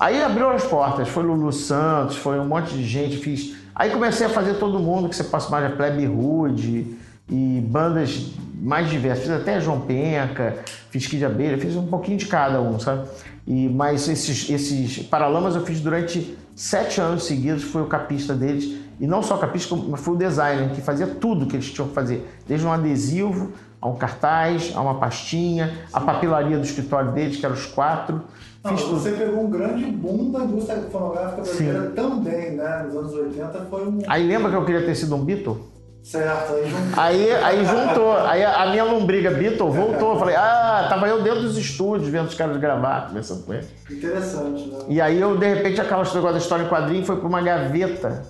Aí 0.00 0.22
abriu 0.22 0.48
as 0.48 0.64
portas, 0.64 1.10
foi 1.10 1.22
Lulu 1.24 1.52
Santos, 1.52 2.16
foi 2.16 2.40
um 2.40 2.46
monte 2.46 2.72
de 2.72 2.84
gente, 2.84 3.18
fiz. 3.18 3.54
Aí 3.74 3.90
comecei 3.90 4.26
a 4.26 4.30
fazer 4.30 4.54
todo 4.54 4.78
mundo 4.78 5.10
que 5.10 5.14
você 5.14 5.24
passa 5.24 5.50
mais 5.50 5.66
a 5.66 5.76
Plebe 5.76 6.06
Rude 6.06 7.01
e 7.28 7.60
bandas 7.66 8.32
mais 8.54 8.88
diversas. 8.88 9.24
Fiz 9.24 9.32
até 9.32 9.60
João 9.60 9.80
Penca, 9.80 10.58
fiz 10.90 11.06
Kid 11.06 11.24
Abelha, 11.24 11.58
fiz 11.58 11.76
um 11.76 11.86
pouquinho 11.86 12.18
de 12.18 12.26
cada 12.26 12.60
um, 12.60 12.78
sabe? 12.78 13.08
E, 13.46 13.68
mas 13.68 14.08
esses, 14.08 14.48
esses 14.48 14.98
Paralamas 15.04 15.56
eu 15.56 15.64
fiz 15.64 15.80
durante 15.80 16.36
sete 16.54 17.00
anos 17.00 17.24
seguidos, 17.24 17.62
fui 17.62 17.82
o 17.82 17.86
capista 17.86 18.34
deles. 18.34 18.80
E 19.00 19.06
não 19.06 19.22
só 19.22 19.36
capista, 19.36 19.74
mas 19.74 20.00
fui 20.00 20.14
o 20.14 20.16
designer 20.16 20.70
que 20.70 20.80
fazia 20.80 21.06
tudo 21.06 21.46
que 21.46 21.56
eles 21.56 21.70
tinham 21.72 21.88
que 21.88 21.94
fazer. 21.94 22.28
Desde 22.46 22.64
um 22.64 22.72
adesivo, 22.72 23.52
a 23.80 23.88
um 23.88 23.96
cartaz, 23.96 24.72
a 24.76 24.80
uma 24.80 24.94
pastinha, 24.94 25.72
a 25.92 26.00
papelaria 26.00 26.56
do 26.56 26.64
escritório 26.64 27.10
deles, 27.10 27.36
que 27.36 27.44
eram 27.44 27.56
os 27.56 27.66
quatro. 27.66 28.22
Não, 28.62 28.76
você 28.76 29.10
tudo. 29.10 29.18
pegou 29.18 29.44
um 29.44 29.50
grande 29.50 29.86
boom 29.86 30.30
da 30.30 30.44
indústria 30.44 30.82
fonográfica 30.82 31.42
brasileira 31.42 31.88
Sim. 31.88 31.94
também, 31.96 32.52
né? 32.52 32.84
Nos 32.84 32.94
anos 32.94 33.12
80 33.12 33.66
foi 33.68 33.88
um. 33.88 33.98
Aí 34.06 34.24
lembra 34.24 34.50
que 34.50 34.56
eu 34.56 34.64
queria 34.64 34.86
ter 34.86 34.94
sido 34.94 35.16
um 35.16 35.24
Beatle? 35.24 35.71
Certo, 36.02 36.54
aí 36.54 36.68
juntou. 36.68 37.02
Aí, 37.02 37.32
aí 37.32 37.64
juntou. 37.64 38.16
Aí 38.16 38.44
a 38.44 38.66
minha 38.70 38.84
lombriga 38.84 39.30
Beatle 39.30 39.70
voltou. 39.70 40.14
Eu 40.14 40.18
falei, 40.18 40.34
ah, 40.34 40.86
tava 40.88 41.06
eu 41.06 41.22
dentro 41.22 41.42
dos 41.42 41.56
estúdios 41.56 42.08
vendo 42.08 42.26
os 42.26 42.34
caras 42.34 42.56
gravar, 42.56 43.06
conversando 43.06 43.44
com 43.44 43.54
eles. 43.54 43.68
Interessante, 43.88 44.66
né? 44.66 44.78
E 44.88 45.00
aí 45.00 45.20
eu, 45.20 45.36
de 45.36 45.46
repente, 45.46 45.80
aquela 45.80 46.02
negócio 46.02 46.32
da 46.32 46.38
história 46.38 46.64
em 46.64 46.68
quadrinho 46.68 47.04
foi 47.06 47.16
pra 47.16 47.28
uma 47.28 47.40
gaveta. 47.40 48.22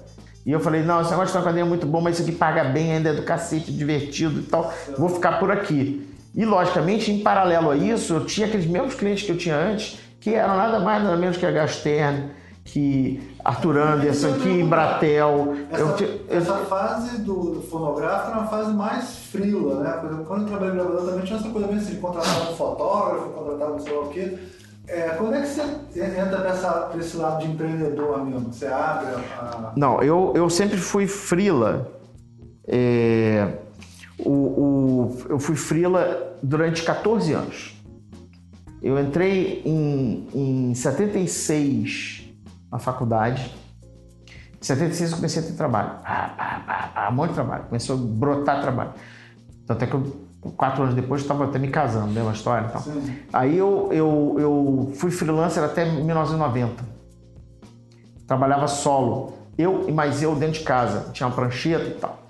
E 0.44 0.52
eu 0.52 0.60
falei, 0.60 0.82
não, 0.82 1.00
esse 1.00 1.10
negócio 1.10 1.32
de 1.32 1.38
história 1.38 1.44
em 1.44 1.48
quadrinho 1.48 1.66
é 1.66 1.68
muito 1.68 1.86
bom, 1.86 2.00
mas 2.00 2.18
isso 2.18 2.28
aqui 2.28 2.36
paga 2.36 2.64
bem, 2.64 2.92
ainda 2.92 3.10
é 3.10 3.14
do 3.14 3.22
cacete, 3.22 3.72
divertido 3.72 4.40
e 4.40 4.42
tal. 4.42 4.72
Vou 4.98 5.08
ficar 5.08 5.38
por 5.38 5.50
aqui. 5.50 6.06
E, 6.34 6.44
logicamente, 6.44 7.10
em 7.10 7.20
paralelo 7.20 7.70
a 7.70 7.76
isso, 7.76 8.14
eu 8.14 8.24
tinha 8.26 8.46
aqueles 8.46 8.66
mesmos 8.66 8.94
clientes 8.94 9.24
que 9.24 9.32
eu 9.32 9.36
tinha 9.38 9.56
antes, 9.56 9.98
que 10.20 10.34
eram 10.34 10.56
nada 10.56 10.78
mais, 10.78 11.02
nada 11.02 11.16
menos 11.16 11.36
que 11.36 11.46
a 11.46 11.50
Gastern, 11.50 12.30
que 12.64 13.31
Arthur 13.44 13.78
Anderson, 13.78 14.34
que 14.34 14.48
Embratel. 14.48 15.54
Essa, 15.70 16.04
eu, 16.04 16.20
essa 16.28 16.54
fase 16.58 17.22
do, 17.22 17.54
do, 17.54 17.62
fonográfico 17.62 18.30
era 18.30 18.40
uma 18.40 18.48
fase 18.48 18.72
mais 18.72 19.16
frila, 19.30 19.82
né? 19.82 19.90
Por 19.92 20.06
exemplo, 20.06 20.24
quando 20.26 20.42
eu 20.42 20.48
trabalhei 20.48 20.74
no 20.74 20.80
gravador 20.80 21.08
também 21.08 21.24
tinha 21.24 21.38
essa 21.38 21.48
coisa 21.48 21.66
mesmo, 21.66 21.82
assim, 21.82 22.00
contratava 22.00 22.52
um 22.52 22.56
fotógrafo, 22.56 23.30
contratava 23.30 23.70
não 23.72 23.80
sei 23.80 23.96
o 23.96 24.06
quê. 24.08 24.38
É, 24.86 25.08
quando 25.10 25.34
é 25.34 25.40
que 25.40 25.48
você 25.48 25.62
entra 25.96 26.38
nessa, 26.40 26.90
nesse 26.94 27.16
lado 27.16 27.44
de 27.44 27.50
empreendedor 27.50 28.24
mesmo? 28.24 28.52
Você 28.52 28.66
abre 28.66 29.06
a... 29.38 29.72
Não, 29.76 30.02
eu, 30.02 30.32
eu 30.36 30.48
sempre 30.50 30.76
fui 30.76 31.06
frila. 31.06 31.88
É, 32.66 33.58
o, 34.18 34.30
o, 34.30 35.16
eu 35.28 35.38
fui 35.38 35.56
frila 35.56 36.36
durante 36.42 36.82
14 36.82 37.32
anos. 37.32 37.76
Eu 38.82 38.98
entrei 39.00 39.62
em, 39.64 40.26
em 40.34 40.74
76 40.74 42.21
na 42.72 42.78
faculdade. 42.78 43.54
Em 44.60 44.64
76 44.64 45.10
eu 45.10 45.16
comecei 45.16 45.42
a 45.42 45.46
ter 45.46 45.52
trabalho. 45.52 45.90
Ah, 46.02 46.30
ah, 46.38 46.62
ah, 46.66 46.90
ah, 46.94 47.10
um 47.10 47.14
monte 47.14 47.28
de 47.28 47.34
trabalho. 47.34 47.64
Começou 47.64 47.96
a 47.96 47.98
brotar 47.98 48.62
trabalho. 48.62 48.92
Tanto 49.66 49.84
é 49.84 49.86
que 49.86 49.94
eu, 49.94 50.16
quatro 50.56 50.82
anos 50.82 50.94
depois, 50.94 51.20
estava 51.20 51.44
até 51.44 51.58
me 51.58 51.68
casando, 51.68 52.08
mesma 52.08 52.32
história 52.32 52.66
e 52.66 52.70
tal. 52.70 52.82
Aí 53.32 53.58
eu, 53.58 53.90
eu, 53.92 54.36
eu 54.38 54.92
fui 54.94 55.10
freelancer 55.10 55.62
até 55.62 55.84
1990. 55.84 56.82
Trabalhava 58.26 58.66
solo. 58.66 59.34
Eu 59.58 59.86
e 59.86 59.92
mais 59.92 60.22
eu 60.22 60.34
dentro 60.34 60.60
de 60.60 60.64
casa. 60.64 61.10
Tinha 61.12 61.26
uma 61.26 61.34
prancheta 61.34 61.84
e 61.84 61.94
tal. 61.94 62.22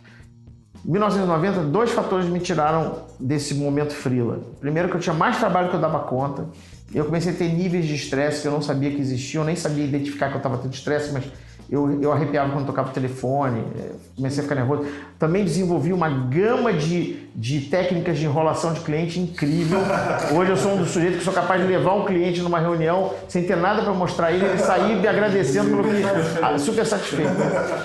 Em 0.85 0.90
1990, 0.90 1.60
dois 1.64 1.93
fatores 1.93 2.28
me 2.28 2.40
tiraram 2.40 3.02
desse 3.20 3.55
momento 3.55 3.93
frila. 3.93 4.40
Primeiro 4.59 4.89
que 4.89 4.97
eu 4.97 5.01
tinha 5.01 5.14
mais 5.14 5.39
trabalho 5.39 5.69
que 5.69 5.77
eu 5.77 5.81
dava 5.81 6.01
conta 6.01 6.47
eu 6.94 7.05
comecei 7.05 7.32
a 7.32 7.35
ter 7.35 7.48
níveis 7.48 7.86
de 7.86 7.94
estresse 7.94 8.43
que 8.43 8.48
eu 8.48 8.52
não 8.52 8.62
sabia 8.62 8.90
que 8.90 9.01
existiam, 9.01 9.43
eu 9.43 9.47
nem 9.47 9.56
sabia 9.56 9.85
identificar 9.85 10.28
que 10.28 10.35
eu 10.35 10.39
estava 10.39 10.59
tendo 10.59 10.74
estresse, 10.74 11.12
mas 11.12 11.24
eu, 11.73 12.02
eu 12.02 12.12
arrepiava 12.12 12.52
quando 12.52 12.66
tocava 12.66 12.90
o 12.90 12.93
telefone, 12.93 13.64
é, 13.78 13.93
comecei 14.14 14.40
a 14.40 14.43
ficar 14.43 14.55
nervoso. 14.56 14.85
Também 15.19 15.43
desenvolvi 15.43 15.90
uma 15.90 16.10
gama 16.10 16.70
de, 16.70 17.31
de 17.35 17.62
técnicas 17.62 18.19
de 18.19 18.27
enrolação 18.27 18.74
de 18.74 18.81
cliente 18.81 19.19
incrível. 19.19 19.78
Hoje 20.36 20.51
eu 20.51 20.56
sou 20.59 20.73
um 20.73 20.77
dos 20.77 20.90
sujeitos 20.90 21.20
que 21.20 21.24
sou 21.24 21.32
capaz 21.32 21.62
de 21.62 21.66
levar 21.66 21.94
um 21.94 22.05
cliente 22.05 22.43
numa 22.43 22.59
reunião 22.59 23.14
sem 23.27 23.44
ter 23.44 23.56
nada 23.56 23.81
para 23.81 23.94
mostrar 23.94 24.32
ele, 24.32 24.44
ele 24.44 24.59
sair 24.59 24.97
me 24.97 25.09
agradecendo 25.09 25.70
pelo 25.70 25.85
que. 25.85 26.02
Super 26.60 26.85
satisfeito. 26.85 27.32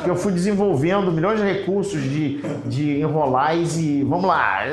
Eu 0.05 0.17
fui 0.17 0.33
desenvolvendo 0.33 1.09
milhões 1.09 1.39
de 1.39 1.45
recursos 1.45 2.03
de, 2.03 2.41
de 2.65 2.99
enrolais 2.99 3.77
e 3.77 4.03
vamos 4.03 4.25
lá. 4.25 4.65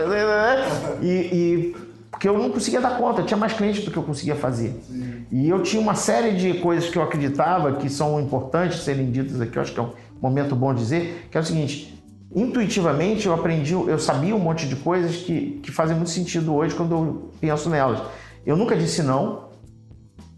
E, 1.00 1.06
e 1.06 1.76
porque 2.14 2.28
eu 2.28 2.38
não 2.38 2.48
conseguia 2.48 2.80
dar 2.80 2.96
conta, 2.96 3.20
eu 3.20 3.26
tinha 3.26 3.36
mais 3.36 3.52
clientes 3.52 3.84
do 3.84 3.90
que 3.90 3.96
eu 3.96 4.02
conseguia 4.02 4.36
fazer. 4.36 4.80
Sim. 4.86 5.26
E 5.32 5.48
eu 5.48 5.62
tinha 5.64 5.82
uma 5.82 5.96
série 5.96 6.36
de 6.36 6.60
coisas 6.60 6.88
que 6.88 6.96
eu 6.96 7.02
acreditava 7.02 7.72
que 7.72 7.90
são 7.90 8.20
importantes 8.20 8.84
serem 8.84 9.10
ditas 9.10 9.40
aqui, 9.40 9.56
eu 9.56 9.62
acho 9.62 9.72
que 9.72 9.80
é 9.80 9.82
um 9.82 9.92
momento 10.22 10.54
bom 10.54 10.72
dizer, 10.72 11.26
que 11.28 11.36
é 11.36 11.40
o 11.40 11.44
seguinte, 11.44 12.00
intuitivamente 12.32 13.26
eu 13.26 13.34
aprendi, 13.34 13.72
eu 13.72 13.98
sabia 13.98 14.34
um 14.34 14.38
monte 14.38 14.68
de 14.68 14.76
coisas 14.76 15.16
que, 15.16 15.58
que 15.60 15.72
fazem 15.72 15.96
muito 15.96 16.10
sentido 16.10 16.54
hoje 16.54 16.74
quando 16.76 16.94
eu 16.94 17.32
penso 17.40 17.68
nelas. 17.68 18.00
Eu 18.46 18.56
nunca 18.56 18.76
disse 18.76 19.02
não. 19.02 19.48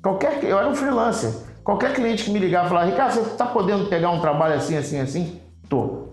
Qualquer, 0.02 0.42
eu 0.44 0.58
era 0.58 0.68
um 0.68 0.74
freelancer. 0.74 1.30
Qualquer 1.62 1.92
cliente 1.92 2.24
que 2.24 2.30
me 2.30 2.38
ligava 2.38 2.66
e 2.66 2.68
falava, 2.70 2.90
Ricardo, 2.90 3.12
você 3.12 3.20
está 3.20 3.44
podendo 3.44 3.86
pegar 3.86 4.10
um 4.10 4.20
trabalho 4.20 4.54
assim, 4.54 4.76
assim, 4.76 4.98
assim? 4.98 5.40
Tô. 5.68 6.06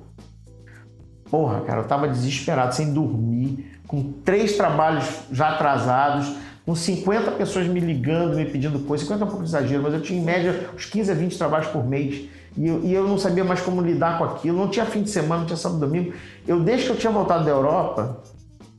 Porra, 1.30 1.62
cara, 1.62 1.82
eu 1.82 1.88
tava 1.88 2.08
desesperado, 2.08 2.76
sem 2.76 2.94
dormir 2.94 3.73
com 3.94 4.12
três 4.26 4.58
trabalhos 4.58 5.06
já 5.32 5.50
atrasados, 5.50 6.36
com 6.66 6.74
50 6.74 7.30
pessoas 7.34 7.68
me 7.68 7.80
ligando, 7.80 8.36
me 8.36 8.44
pedindo 8.44 8.80
coisa. 8.80 9.04
50 9.04 9.22
é 9.22 9.24
um 9.24 9.28
pouco 9.28 9.44
de 9.44 9.50
exagero, 9.50 9.84
mas 9.84 9.94
eu 9.94 10.02
tinha 10.02 10.20
em 10.20 10.24
média 10.24 10.68
uns 10.74 10.86
15 10.86 11.12
a 11.12 11.14
20 11.14 11.38
trabalhos 11.38 11.68
por 11.68 11.86
mês. 11.86 12.28
E 12.58 12.68
eu, 12.68 12.84
e 12.84 12.92
eu 12.92 13.08
não 13.08 13.20
sabia 13.20 13.44
mais 13.44 13.62
como 13.62 13.84
lidar 13.84 14.18
com 14.18 14.24
aquilo. 14.24 14.58
Não 14.58 14.68
tinha 14.68 14.84
fim 14.84 15.04
de 15.04 15.12
semana, 15.12 15.42
não 15.42 15.46
tinha 15.46 15.58
sábado 15.58 15.80
domingo. 15.80 16.12
Eu, 16.48 16.60
desde 16.62 16.88
que 16.88 16.92
eu 16.92 16.96
tinha 16.96 17.14
voltado 17.14 17.46
da 17.46 17.52
Europa, 17.52 18.18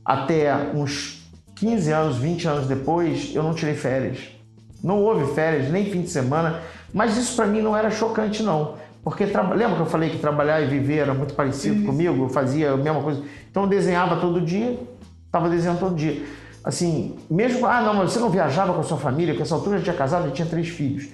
até 0.03 0.53
uns 0.73 1.25
15 1.55 1.91
anos, 1.93 2.17
20 2.17 2.47
anos 2.49 2.67
depois, 2.67 3.33
eu 3.33 3.41
não 3.41 3.53
tirei 3.53 3.73
férias. 3.73 4.19
Não 4.83 5.01
houve 5.01 5.33
férias, 5.33 5.71
nem 5.71 5.85
fim 5.85 6.01
de 6.01 6.09
semana. 6.09 6.59
Mas 6.93 7.15
isso 7.15 7.37
para 7.37 7.45
mim 7.45 7.61
não 7.61 7.73
era 7.73 7.89
chocante, 7.89 8.43
não. 8.43 8.75
Porque 9.01 9.23
lembra 9.23 9.75
que 9.75 9.81
eu 9.81 9.85
falei 9.85 10.09
que 10.09 10.17
trabalhar 10.17 10.59
e 10.59 10.65
viver 10.65 10.97
era 10.97 11.13
muito 11.13 11.35
parecido 11.35 11.75
Sim. 11.75 11.85
comigo? 11.85 12.25
Eu 12.25 12.27
fazia 12.27 12.71
a 12.71 12.77
mesma 12.77 13.01
coisa. 13.01 13.23
Então 13.49 13.63
eu 13.63 13.69
desenhava 13.69 14.17
todo 14.17 14.41
dia, 14.41 14.77
Estava 15.35 15.49
desenhando 15.49 15.79
todo 15.79 15.95
dia. 15.95 16.25
Assim, 16.63 17.17
mesmo, 17.29 17.65
ah, 17.65 17.81
não, 17.81 17.93
mas 17.93 18.13
você 18.13 18.19
não 18.19 18.29
viajava 18.29 18.73
com 18.73 18.79
a 18.79 18.83
sua 18.83 18.95
família, 18.95 19.33
porque 19.33 19.43
essa 19.43 19.53
altura 19.53 19.79
já 19.79 19.83
tinha 19.83 19.95
casado 19.95 20.29
e 20.29 20.31
tinha 20.31 20.47
três 20.47 20.69
filhos. 20.69 21.09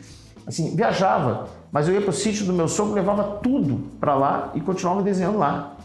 Assim, 0.45 0.76
viajava, 0.76 1.48
mas 1.72 1.88
eu 1.88 1.95
ia 1.95 2.02
para 2.02 2.11
o 2.11 2.14
sítio 2.14 2.45
do 2.45 2.53
meu 2.53 2.68
sogro, 2.68 2.93
levava 2.93 3.23
tudo 3.41 3.89
para 3.99 4.14
lá 4.14 4.52
e 4.53 4.61
continuava 4.61 5.02
desenhando 5.02 5.39
lá. 5.39 5.76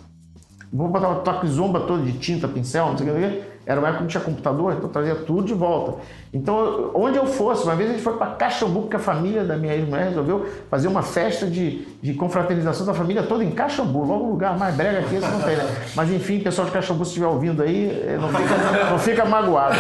Vou 0.71 0.87
botar 0.87 1.09
uma 1.09 1.21
toque 1.21 1.47
zomba 1.49 1.81
toda 1.81 2.03
de 2.03 2.13
tinta, 2.19 2.47
pincel, 2.47 2.91
não 2.91 2.99
sei 2.99 3.11
o 3.11 3.15
que. 3.15 3.43
Era 3.67 3.81
uma 3.81 3.89
época 3.89 3.99
que 3.99 4.03
não 4.05 4.09
tinha 4.09 4.23
computador, 4.23 4.75
então 4.75 4.89
trazia 4.89 5.17
tudo 5.17 5.43
de 5.43 5.53
volta. 5.53 6.01
Então, 6.33 6.93
onde 6.95 7.19
eu 7.19 7.27
fosse, 7.27 7.65
uma 7.65 7.75
vez 7.75 7.91
a 7.91 7.93
gente 7.95 8.05
foi 8.05 8.17
para 8.17 8.29
Caxambu, 8.29 8.83
porque 8.83 8.95
a 8.95 9.01
família 9.01 9.43
da 9.43 9.57
minha 9.57 9.75
ex-mulher 9.75 10.11
resolveu 10.11 10.47
fazer 10.71 10.87
uma 10.87 11.03
festa 11.03 11.47
de, 11.47 11.85
de 12.01 12.15
confraternização 12.15 12.87
da 12.87 12.95
família 12.95 13.25
toda 13.25 13.43
em 13.43 13.51
Caxambu, 13.51 14.05
logo 14.05 14.27
lugar 14.27 14.57
mais 14.57 14.73
brega 14.77 15.03
que 15.03 15.17
esse 15.17 15.27
não 15.27 15.41
tem, 15.41 15.57
né? 15.57 15.67
Mas 15.97 16.13
enfim, 16.13 16.39
pessoal 16.39 16.67
de 16.69 16.73
Caxambu, 16.75 17.05
se 17.05 17.11
estiver 17.11 17.27
ouvindo 17.27 17.61
aí, 17.61 17.91
eh, 18.07 18.19
não 18.21 18.29
fica, 18.29 18.91
não 18.91 18.99
fica 19.01 19.25
magoado. 19.25 19.75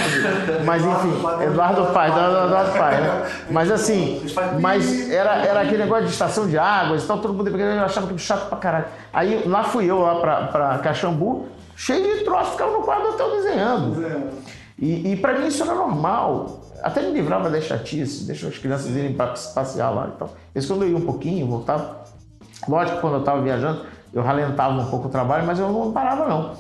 Mas 0.64 0.84
enfim, 0.84 1.12
Eduardo 1.44 1.86
Pai, 1.92 2.08
Eduardo 2.08 2.72
Pai, 2.76 3.00
né? 3.00 3.26
Mas 3.50 3.70
assim, 3.70 4.20
mas 4.60 5.08
era, 5.08 5.46
era 5.46 5.60
aquele 5.60 5.84
negócio 5.84 6.06
de 6.06 6.10
estação 6.10 6.48
de 6.48 6.58
águas 6.58 7.04
e 7.04 7.06
tal, 7.06 7.18
todo 7.18 7.34
mundo 7.34 7.48
achava 7.84 8.06
aquilo 8.06 8.18
chato 8.18 8.48
pra 8.48 8.58
caralho. 8.58 8.86
Aí 9.12 9.44
lá 9.46 9.62
fui 9.62 9.88
eu 9.88 10.00
lá 10.00 10.16
para 10.16 10.78
Caxambu, 10.78 11.46
cheio 11.76 12.18
de 12.18 12.24
troços, 12.24 12.52
ficava 12.52 12.72
no 12.72 12.82
quarto 12.82 13.02
do 13.02 13.08
hotel 13.10 13.30
desenhando. 13.30 14.02
E, 14.78 15.12
e 15.12 15.16
para 15.16 15.38
mim 15.38 15.46
isso 15.46 15.62
era 15.62 15.74
normal. 15.74 16.62
Até 16.82 17.02
me 17.02 17.12
livrava 17.12 17.48
da 17.48 17.60
chatice, 17.60 18.24
deixa 18.24 18.48
as 18.48 18.58
crianças 18.58 18.94
irem 18.94 19.14
para 19.14 19.34
passear 19.54 19.90
lá 19.90 20.10
e 20.14 20.18
tal. 20.18 20.30
Isso 20.54 20.68
quando 20.68 20.82
eu 20.82 20.90
ia 20.90 20.96
um 20.96 21.06
pouquinho, 21.06 21.46
voltava. 21.46 22.04
Lógico 22.68 23.00
quando 23.00 23.14
eu 23.14 23.20
estava 23.20 23.40
viajando, 23.40 23.84
eu 24.12 24.22
ralentava 24.22 24.74
um 24.80 24.86
pouco 24.86 25.08
o 25.08 25.10
trabalho, 25.10 25.46
mas 25.46 25.58
eu 25.58 25.70
não 25.70 25.92
parava 25.92 26.26
não. 26.26 26.54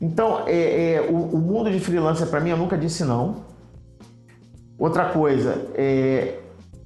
Então, 0.00 0.44
é, 0.46 0.94
é 0.94 1.00
o, 1.10 1.16
o, 1.16 1.38
mundo 1.38 1.70
de 1.70 1.80
freelancer 1.80 2.28
para 2.28 2.40
mim 2.40 2.50
eu 2.50 2.56
nunca 2.56 2.76
disse 2.78 3.04
não. 3.04 3.36
Outra 4.78 5.06
coisa, 5.06 5.70
é, 5.74 6.38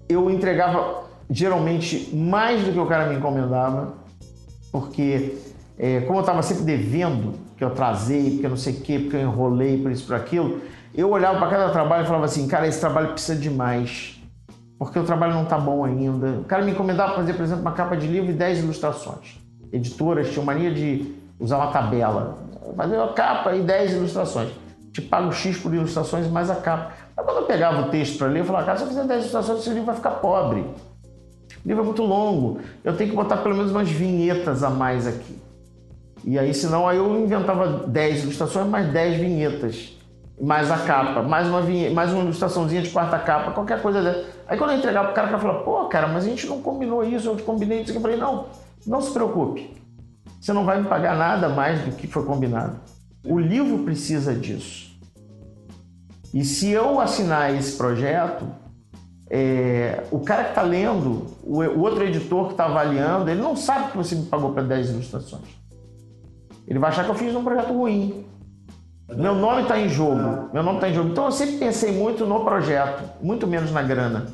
eu 0.09 0.31
entregava 0.31 1.03
geralmente 1.31 2.15
mais 2.15 2.65
do 2.65 2.73
que 2.73 2.79
o 2.79 2.87
cara 2.87 3.07
me 3.07 3.17
encomendava, 3.17 3.95
porque 4.71 5.37
é, 5.79 6.01
como 6.03 6.19
eu 6.19 6.21
estava 6.21 6.43
sempre 6.43 6.65
devendo, 6.65 7.35
que 7.63 7.65
eu 7.65 7.71
trazei, 7.71 8.31
porque 8.33 8.47
eu 8.47 8.51
não 8.51 8.57
sei 8.57 8.73
o 8.73 8.81
quê, 8.81 8.99
porque 8.99 9.17
eu 9.17 9.21
enrolei 9.21 9.81
por 9.81 9.93
isso, 9.93 10.05
por 10.05 10.17
aquilo, 10.17 10.61
eu 10.93 11.09
olhava 11.09 11.39
para 11.39 11.49
cada 11.49 11.71
trabalho 11.71 12.03
e 12.03 12.07
falava 12.07 12.25
assim, 12.25 12.49
cara, 12.49 12.67
esse 12.67 12.81
trabalho 12.81 13.13
precisa 13.13 13.39
de 13.39 13.49
mais, 13.49 14.21
porque 14.77 14.99
o 14.99 15.05
trabalho 15.05 15.35
não 15.35 15.45
está 15.45 15.57
bom 15.57 15.85
ainda. 15.85 16.41
O 16.41 16.45
cara 16.45 16.65
me 16.65 16.73
encomendava 16.73 17.15
fazer, 17.15 17.35
por 17.35 17.45
exemplo, 17.45 17.63
uma 17.63 17.71
capa 17.71 17.97
de 17.97 18.09
livro 18.09 18.31
e 18.31 18.35
10 18.35 18.65
ilustrações. 18.65 19.39
Editoras 19.73 20.31
tinham 20.31 20.45
mania 20.45 20.75
de 20.75 21.15
usar 21.39 21.57
uma 21.59 21.69
tabela, 21.69 22.37
fazer 22.77 22.97
uma 22.97 23.13
capa 23.13 23.55
e 23.55 23.63
10 23.63 23.93
ilustrações. 23.93 24.51
Te 24.93 25.01
pago 25.01 25.31
X 25.33 25.57
por 25.59 25.73
ilustrações 25.73 26.27
mais 26.27 26.51
a 26.51 26.57
capa. 26.57 26.93
Mas 27.17 27.25
quando 27.25 27.39
eu 27.39 27.45
pegava 27.45 27.83
o 27.83 27.91
texto 27.91 28.19
para 28.19 28.27
ler, 28.27 28.41
eu 28.41 28.45
falava, 28.45 28.67
cara, 28.67 28.79
se 28.79 28.85
eu 28.85 28.89
fizer 28.89 29.05
10 29.05 29.21
ilustrações, 29.21 29.61
esse 29.61 29.69
livro 29.71 29.85
vai 29.85 29.95
ficar 29.95 30.11
pobre. 30.11 30.61
O 30.61 31.69
livro 31.69 31.83
é 31.83 31.87
muito 31.87 32.03
longo, 32.03 32.59
eu 32.83 32.97
tenho 32.97 33.11
que 33.11 33.17
botar 33.17 33.37
pelo 33.37 33.55
menos 33.55 33.71
umas 33.71 33.89
vinhetas 33.89 34.65
a 34.65 34.69
mais 34.69 35.07
aqui. 35.07 35.41
E 36.25 36.39
aí, 36.39 36.55
senão, 36.55 36.87
aí 36.87 36.99
eu 36.99 37.21
inventava 37.21 37.87
10 37.87 38.25
ilustrações, 38.25 38.67
mais 38.69 38.93
10 38.93 39.21
vinhetas. 39.21 39.99
Mais 40.41 40.71
a 40.71 40.79
capa, 40.79 41.23
mais 41.23 41.47
uma, 41.47 41.61
vinheta, 41.61 41.95
mais 41.95 42.13
uma 42.13 42.23
ilustraçãozinha 42.23 42.83
de 42.83 42.91
quarta 42.91 43.19
capa, 43.19 43.53
qualquer 43.53 43.81
coisa 43.81 44.03
dessa. 44.03 44.25
Aí 44.49 44.59
quando 44.59 44.71
eu 44.71 44.79
entregava 44.79 45.07
pro 45.09 45.15
cara, 45.15 45.29
o 45.29 45.31
cara 45.31 45.43
falava, 45.43 45.65
pô, 45.65 45.85
cara, 45.85 46.09
mas 46.09 46.25
a 46.25 46.29
gente 46.29 46.47
não 46.47 46.61
combinou 46.61 47.05
isso, 47.05 47.29
eu 47.29 47.37
combinei 47.37 47.83
isso. 47.83 47.93
Eu 47.93 48.01
falei, 48.01 48.17
não, 48.17 48.47
não 48.87 49.01
se 49.01 49.13
preocupe. 49.13 49.71
Você 50.41 50.53
não 50.53 50.65
vai 50.65 50.81
me 50.81 50.89
pagar 50.89 51.17
nada 51.17 51.49
mais 51.49 51.81
do 51.83 51.93
que 51.93 52.09
foi 52.09 52.25
combinado. 52.25 52.81
O 53.25 53.39
livro 53.39 53.85
precisa 53.85 54.35
disso. 54.35 54.91
E 56.35 56.45
se 56.45 56.71
eu 56.71 56.99
assinar 56.99 57.55
esse 57.55 57.77
projeto, 57.77 58.45
é, 59.31 60.05
o 60.11 60.21
cara 60.21 60.45
que 60.45 60.51
está 60.51 60.63
lendo, 60.63 61.27
o, 61.43 61.61
o, 61.63 61.81
outro 61.81 62.05
editor 62.05 62.47
que 62.47 62.53
está 62.53 62.65
avaliando, 62.65 63.31
ele 63.31 63.41
não 63.41 63.55
sabe 63.55 63.91
que 63.93 63.97
você 63.97 64.15
me 64.15 64.27
pagou 64.27 64.53
para 64.53 64.63
10 64.63 64.91
ilustrações. 64.91 65.62
Ele 66.67 66.79
vai 66.79 66.91
achar 66.91 67.05
que 67.05 67.11
eu 67.11 67.15
fiz 67.15 67.35
um 67.35 67.45
projeto 67.45 67.73
ruim. 67.73 68.25
Meu 69.09 69.35
nome 69.35 69.63
está 69.63 69.79
em 69.79 69.89
jogo. 69.89 70.49
Meu 70.53 70.63
nome 70.63 70.77
está 70.77 70.89
em 70.89 70.95
jogo. 70.95 71.11
Então 71.11 71.27
eu 71.27 71.33
sempre 71.33 71.57
pensei 71.57 71.93
muito 71.93 72.25
no 72.25 72.45
projeto, 72.45 73.03
muito 73.23 73.47
menos 73.47 73.71
na 73.71 73.83
grana. 73.83 74.27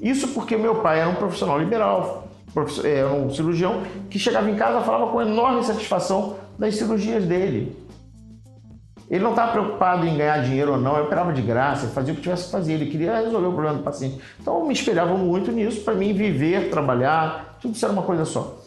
Isso 0.00 0.28
porque 0.28 0.56
meu 0.56 0.76
pai 0.76 1.00
era 1.00 1.08
um 1.08 1.14
profissional 1.14 1.58
liberal, 1.58 2.28
era 2.84 3.12
um 3.12 3.30
cirurgião 3.30 3.82
que 4.10 4.18
chegava 4.18 4.50
em 4.50 4.56
casa 4.56 4.80
e 4.80 4.84
falava 4.84 5.10
com 5.10 5.20
enorme 5.20 5.62
satisfação 5.62 6.36
das 6.58 6.76
cirurgias 6.76 7.24
dele. 7.24 7.76
Ele 9.10 9.22
não 9.22 9.30
estava 9.30 9.52
preocupado 9.52 10.06
em 10.06 10.16
ganhar 10.16 10.42
dinheiro 10.42 10.72
ou 10.72 10.78
não, 10.78 10.96
eu 10.96 11.04
operava 11.04 11.32
de 11.32 11.42
graça, 11.42 11.86
fazia 11.88 12.12
o 12.12 12.16
que 12.16 12.22
tivesse 12.22 12.46
que 12.46 12.50
fazer, 12.50 12.72
ele 12.72 12.86
queria 12.86 13.16
resolver 13.20 13.48
o 13.48 13.52
problema 13.52 13.78
do 13.78 13.84
paciente. 13.84 14.18
Então 14.40 14.58
eu 14.58 14.66
me 14.66 14.72
espelhava 14.72 15.14
muito 15.16 15.52
nisso 15.52 15.82
para 15.82 15.94
mim 15.94 16.12
viver, 16.14 16.70
trabalhar, 16.70 17.58
tudo 17.60 17.74
isso 17.74 17.84
era 17.84 17.92
uma 17.92 18.02
coisa 18.02 18.24
só. 18.24 18.63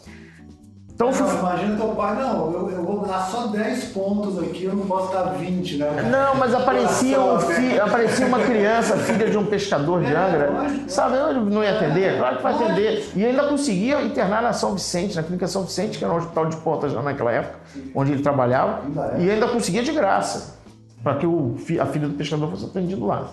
Então, 0.98 1.12
não, 1.12 1.38
imagina 1.38 1.76
teu 1.76 1.88
pai, 1.90 2.16
não, 2.16 2.52
eu, 2.52 2.70
eu, 2.70 2.84
vou 2.84 3.06
dar 3.06 3.20
só 3.20 3.46
10 3.46 3.84
pontos 3.92 4.36
aqui, 4.42 4.64
eu 4.64 4.74
não 4.74 4.84
posso 4.84 5.12
dar 5.12 5.34
20, 5.34 5.76
né? 5.76 6.10
Não, 6.10 6.34
mas 6.34 6.52
aparecia, 6.52 7.20
um 7.20 7.38
fi, 7.38 7.78
aparecia 7.78 8.26
uma 8.26 8.40
criança, 8.40 8.96
filha 9.06 9.30
de 9.30 9.38
um 9.38 9.46
pescador 9.46 10.02
de 10.02 10.12
é, 10.12 10.16
Angra, 10.16 10.50
sabe, 10.88 11.16
eu 11.16 11.34
não 11.34 11.62
ia 11.62 11.76
atender? 11.76 12.18
Claro 12.18 12.36
que 12.38 12.42
vai 12.42 12.52
atender. 12.52 13.10
E 13.14 13.24
ainda 13.24 13.44
conseguia 13.44 14.02
internar 14.02 14.42
na 14.42 14.52
São 14.52 14.74
Vicente, 14.74 15.14
na 15.14 15.22
Clínica 15.22 15.46
São 15.46 15.62
Vicente, 15.62 15.98
que 15.98 16.04
era 16.04 16.12
um 16.12 16.16
hospital 16.16 16.46
de 16.46 16.56
ponta 16.56 16.88
já 16.88 17.00
naquela 17.00 17.30
época, 17.30 17.60
onde 17.94 18.10
ele 18.10 18.22
trabalhava, 18.22 18.80
é. 19.14 19.22
e 19.22 19.30
ainda 19.30 19.46
conseguia 19.46 19.84
de 19.84 19.92
graça, 19.92 20.56
para 21.00 21.14
que 21.14 21.26
o, 21.28 21.54
a 21.80 21.86
filha 21.86 22.08
do 22.08 22.14
pescador 22.14 22.50
fosse 22.50 22.64
atendido 22.64 23.06
lá. 23.06 23.30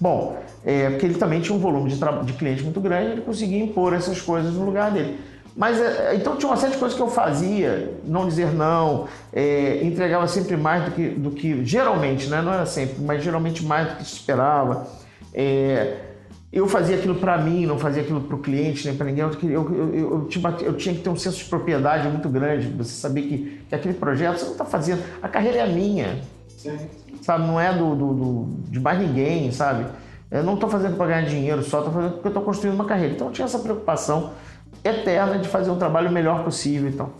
Bom, 0.00 0.38
é, 0.64 0.90
porque 0.90 1.06
ele 1.06 1.14
também 1.14 1.40
tinha 1.40 1.56
um 1.56 1.60
volume 1.60 1.90
de, 1.90 1.98
de 2.24 2.32
clientes 2.34 2.62
muito 2.62 2.80
grande, 2.80 3.10
ele 3.10 3.20
conseguia 3.22 3.60
impor 3.60 3.94
essas 3.94 4.20
coisas 4.20 4.54
no 4.54 4.64
lugar 4.64 4.92
dele. 4.92 5.18
Mas 5.56 5.80
é, 5.80 6.14
então 6.14 6.36
tinha 6.36 6.48
uma 6.48 6.56
série 6.56 6.72
de 6.72 6.78
coisas 6.78 6.96
que 6.96 7.02
eu 7.02 7.08
fazia, 7.08 7.94
não 8.04 8.26
dizer 8.28 8.52
não, 8.52 9.08
é, 9.32 9.80
entregava 9.82 10.26
sempre 10.26 10.56
mais 10.56 10.84
do 10.84 10.90
que, 10.92 11.08
do 11.08 11.30
que 11.30 11.64
geralmente, 11.64 12.28
né? 12.28 12.40
não 12.40 12.52
era 12.52 12.66
sempre, 12.66 13.02
mas 13.02 13.22
geralmente 13.22 13.64
mais 13.64 13.88
do 13.88 13.96
que 13.96 14.04
se 14.04 14.14
esperava. 14.14 14.86
É, 15.34 15.96
eu 16.52 16.66
fazia 16.66 16.96
aquilo 16.96 17.14
para 17.14 17.38
mim, 17.38 17.64
não 17.64 17.78
fazia 17.78 18.02
aquilo 18.02 18.20
para 18.20 18.34
o 18.34 18.38
cliente, 18.38 18.86
nem 18.86 18.96
para 18.96 19.06
ninguém. 19.06 19.24
Eu, 19.24 19.50
eu, 19.50 19.74
eu, 19.74 19.94
eu, 19.94 20.24
tinha, 20.26 20.56
eu, 20.62 20.76
tinha, 20.76 20.94
que 20.94 21.00
ter 21.00 21.10
um 21.10 21.16
senso 21.16 21.38
de 21.38 21.44
propriedade 21.44 22.08
muito 22.08 22.28
grande, 22.28 22.66
você 22.68 22.90
saber 22.90 23.22
que, 23.22 23.62
que 23.68 23.74
aquele 23.74 23.94
projeto 23.94 24.38
você 24.38 24.44
não 24.46 24.52
está 24.52 24.64
fazendo, 24.64 25.02
a 25.22 25.28
carreira 25.28 25.58
é 25.58 25.66
minha, 25.68 26.18
Sim. 26.48 26.76
sabe? 27.22 27.46
Não 27.46 27.60
é 27.60 27.72
do, 27.72 27.94
do, 27.94 28.14
do 28.14 28.44
de 28.68 28.80
mais 28.80 28.98
ninguém, 28.98 29.52
sabe? 29.52 29.86
Eu 30.28 30.42
não 30.42 30.54
estou 30.54 30.68
fazendo 30.68 30.96
para 30.96 31.06
ganhar 31.06 31.22
dinheiro 31.22 31.62
só, 31.62 31.78
estou 31.78 31.92
fazendo 31.92 32.12
porque 32.12 32.26
eu 32.26 32.30
estou 32.30 32.42
construindo 32.42 32.74
uma 32.74 32.84
carreira. 32.84 33.14
Então 33.14 33.28
eu 33.28 33.32
tinha 33.32 33.44
essa 33.44 33.58
preocupação 33.58 34.32
eterna 34.84 35.38
de 35.38 35.48
fazer 35.48 35.70
um 35.70 35.78
trabalho 35.78 36.10
melhor 36.10 36.44
possível. 36.44 36.88
Então, 36.88 37.10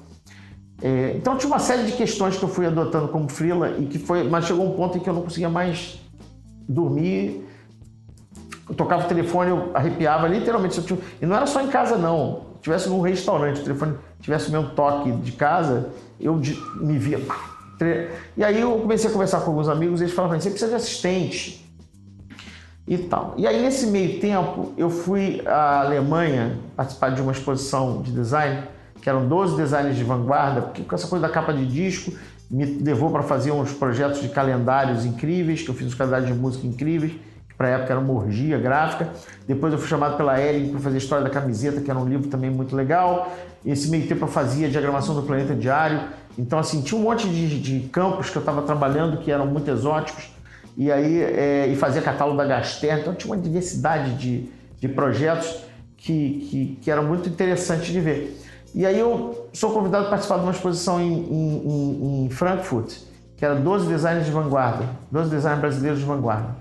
é, 0.82 1.14
então 1.16 1.36
tinha 1.36 1.50
uma 1.50 1.58
série 1.58 1.84
de 1.84 1.92
questões 1.92 2.36
que 2.36 2.42
eu 2.42 2.48
fui 2.48 2.66
adotando 2.66 3.08
como 3.08 3.28
freela 3.28 3.76
e 3.78 3.86
que 3.86 3.98
foi, 3.98 4.24
mas 4.24 4.46
chegou 4.46 4.66
um 4.66 4.74
ponto 4.76 4.96
em 4.96 5.00
que 5.00 5.08
eu 5.08 5.14
não 5.14 5.22
conseguia 5.22 5.50
mais 5.50 6.00
dormir. 6.68 7.46
Eu 8.68 8.74
tocava 8.74 9.04
o 9.04 9.08
telefone, 9.08 9.50
eu 9.50 9.70
arrepiava 9.74 10.28
literalmente. 10.28 10.80
Tinha, 10.82 10.98
e 11.20 11.26
não 11.26 11.36
era 11.36 11.46
só 11.46 11.60
em 11.60 11.68
casa 11.68 11.96
não. 11.96 12.50
Se 12.56 12.62
tivesse 12.62 12.88
num 12.88 13.00
restaurante, 13.00 13.60
o 13.60 13.64
telefone 13.64 13.96
tivesse 14.20 14.48
o 14.48 14.52
mesmo 14.52 14.70
toque 14.70 15.10
de 15.12 15.32
casa, 15.32 15.90
eu 16.20 16.40
me 16.80 16.98
via. 16.98 17.20
E 18.36 18.44
aí 18.44 18.60
eu 18.60 18.72
comecei 18.72 19.08
a 19.08 19.12
conversar 19.12 19.40
com 19.40 19.50
alguns 19.50 19.68
amigos, 19.68 20.00
eles 20.00 20.12
falavam: 20.12 20.38
você 20.38 20.50
precisa 20.50 20.70
de 20.70 20.76
assistente 20.76 21.69
e 22.90 22.98
tal. 22.98 23.34
E 23.36 23.46
aí, 23.46 23.62
nesse 23.62 23.86
meio 23.86 24.18
tempo, 24.18 24.72
eu 24.76 24.90
fui 24.90 25.40
à 25.46 25.82
Alemanha 25.82 26.58
participar 26.74 27.10
de 27.10 27.22
uma 27.22 27.30
exposição 27.30 28.02
de 28.02 28.10
design, 28.10 28.64
que 29.00 29.08
eram 29.08 29.28
12 29.28 29.56
designers 29.56 29.96
de 29.96 30.02
vanguarda, 30.02 30.60
porque 30.60 30.82
com 30.82 30.96
essa 30.96 31.06
coisa 31.06 31.24
da 31.24 31.32
capa 31.32 31.52
de 31.54 31.64
disco 31.64 32.12
me 32.50 32.64
levou 32.64 33.10
para 33.10 33.22
fazer 33.22 33.52
uns 33.52 33.72
projetos 33.72 34.20
de 34.20 34.28
calendários 34.28 35.04
incríveis, 35.04 35.62
que 35.62 35.68
eu 35.68 35.74
fiz 35.74 35.86
uns 35.86 35.94
calendários 35.94 36.28
de 36.28 36.34
música 36.34 36.66
incríveis, 36.66 37.12
que 37.48 37.54
para 37.56 37.68
a 37.68 37.70
época 37.70 37.92
era 37.92 38.00
uma 38.00 38.12
orgia 38.12 38.58
gráfica. 38.58 39.08
Depois 39.46 39.72
eu 39.72 39.78
fui 39.78 39.88
chamado 39.88 40.16
pela 40.16 40.40
Ellen 40.40 40.70
para 40.70 40.80
fazer 40.80 40.96
a 40.96 40.98
História 40.98 41.22
da 41.22 41.30
Camiseta, 41.30 41.80
que 41.80 41.88
era 41.88 41.98
um 41.98 42.08
livro 42.08 42.28
também 42.28 42.50
muito 42.50 42.74
legal. 42.74 43.32
Esse 43.64 43.88
meio 43.88 44.08
tempo 44.08 44.24
eu 44.24 44.28
fazia 44.28 44.68
diagramação 44.68 45.14
do 45.14 45.22
Planeta 45.22 45.54
Diário. 45.54 46.00
Então, 46.36 46.58
assim, 46.58 46.82
tinha 46.82 47.00
um 47.00 47.04
monte 47.04 47.28
de, 47.28 47.60
de 47.60 47.88
campos 47.88 48.30
que 48.30 48.36
eu 48.36 48.40
estava 48.40 48.62
trabalhando 48.62 49.18
que 49.18 49.30
eram 49.30 49.46
muito 49.46 49.70
exóticos 49.70 50.39
e 50.80 50.90
aí 50.90 51.20
é, 51.20 51.66
e 51.66 51.76
fazia 51.76 52.00
catálogo 52.00 52.38
da 52.38 52.46
Gaster, 52.46 53.00
então 53.00 53.14
tinha 53.14 53.34
uma 53.34 53.38
diversidade 53.38 54.14
de, 54.14 54.48
de 54.78 54.88
projetos 54.88 55.62
que, 55.94 56.46
que, 56.48 56.78
que 56.80 56.90
era 56.90 57.02
muito 57.02 57.28
interessante 57.28 57.92
de 57.92 58.00
ver. 58.00 58.40
E 58.74 58.86
aí 58.86 58.98
eu 58.98 59.46
sou 59.52 59.74
convidado 59.74 60.06
a 60.06 60.08
participar 60.08 60.38
de 60.38 60.44
uma 60.44 60.52
exposição 60.52 60.98
em, 60.98 61.12
em, 61.12 62.24
em 62.24 62.30
Frankfurt, 62.30 62.94
que 63.36 63.44
era 63.44 63.56
12 63.56 63.88
designers 63.88 64.24
de 64.24 64.32
vanguarda, 64.32 64.86
12 65.12 65.28
designers 65.28 65.60
brasileiros 65.60 66.00
de 66.00 66.06
vanguarda. 66.06 66.56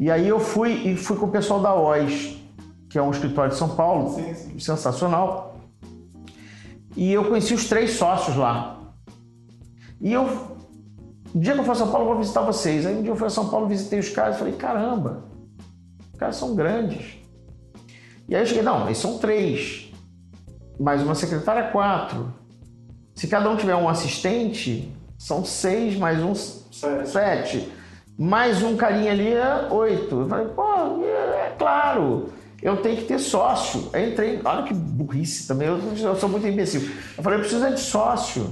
E 0.00 0.10
aí 0.10 0.26
eu 0.26 0.40
fui 0.40 0.72
e 0.72 0.96
fui 0.96 1.16
com 1.16 1.26
o 1.26 1.30
pessoal 1.30 1.60
da 1.60 1.72
OIS, 1.76 2.42
que 2.90 2.98
é 2.98 3.02
um 3.02 3.12
escritório 3.12 3.52
de 3.52 3.56
São 3.56 3.68
Paulo, 3.68 4.16
sim, 4.16 4.34
sim. 4.34 4.58
sensacional. 4.58 5.60
E 6.96 7.12
eu 7.12 7.26
conheci 7.26 7.54
os 7.54 7.68
três 7.68 7.92
sócios 7.92 8.34
lá. 8.34 8.80
E 10.00 10.12
eu 10.12 10.51
um 11.34 11.40
dia 11.40 11.54
que 11.54 11.60
eu 11.60 11.64
for 11.64 11.72
a 11.72 11.76
São 11.76 11.90
Paulo, 11.90 12.04
eu 12.04 12.08
vou 12.10 12.18
visitar 12.18 12.42
vocês. 12.42 12.86
Aí 12.86 12.96
um 12.96 13.02
dia 13.02 13.10
eu 13.10 13.16
fui 13.16 13.26
a 13.26 13.30
São 13.30 13.48
Paulo, 13.48 13.66
visitei 13.66 13.98
os 13.98 14.10
caras 14.10 14.36
e 14.36 14.38
falei, 14.38 14.54
caramba, 14.54 15.24
os 16.12 16.18
caras 16.18 16.36
são 16.36 16.54
grandes. 16.54 17.18
E 18.28 18.34
aí 18.34 18.42
eu 18.42 18.46
cheguei, 18.46 18.62
não, 18.62 18.86
eles 18.86 18.98
são 18.98 19.18
três. 19.18 19.92
Mais 20.78 21.02
uma 21.02 21.14
secretária, 21.14 21.70
quatro. 21.70 22.32
Se 23.14 23.26
cada 23.28 23.48
um 23.50 23.56
tiver 23.56 23.76
um 23.76 23.88
assistente, 23.88 24.92
são 25.18 25.44
seis, 25.44 25.96
mais 25.96 26.22
um, 26.22 26.34
sete. 26.34 27.08
sete. 27.08 27.72
Mais 28.18 28.62
um 28.62 28.76
carinha 28.76 29.12
ali 29.12 29.32
é 29.32 29.68
oito. 29.70 30.20
Eu 30.20 30.28
falei, 30.28 30.46
pô, 30.48 30.62
é 31.04 31.54
claro 31.58 32.32
eu 32.62 32.76
tenho 32.76 32.96
que 32.96 33.04
ter 33.04 33.18
sócio. 33.18 33.90
Aí 33.92 34.12
entrei, 34.12 34.40
olha 34.44 34.62
que 34.62 34.72
burrice 34.72 35.48
também, 35.48 35.66
eu, 35.66 35.80
eu 35.98 36.14
sou 36.14 36.28
muito 36.28 36.46
imbecil. 36.46 36.88
Eu 37.18 37.22
falei, 37.22 37.38
eu 37.38 37.42
preciso 37.42 37.68
de 37.68 37.80
sócio. 37.80 38.48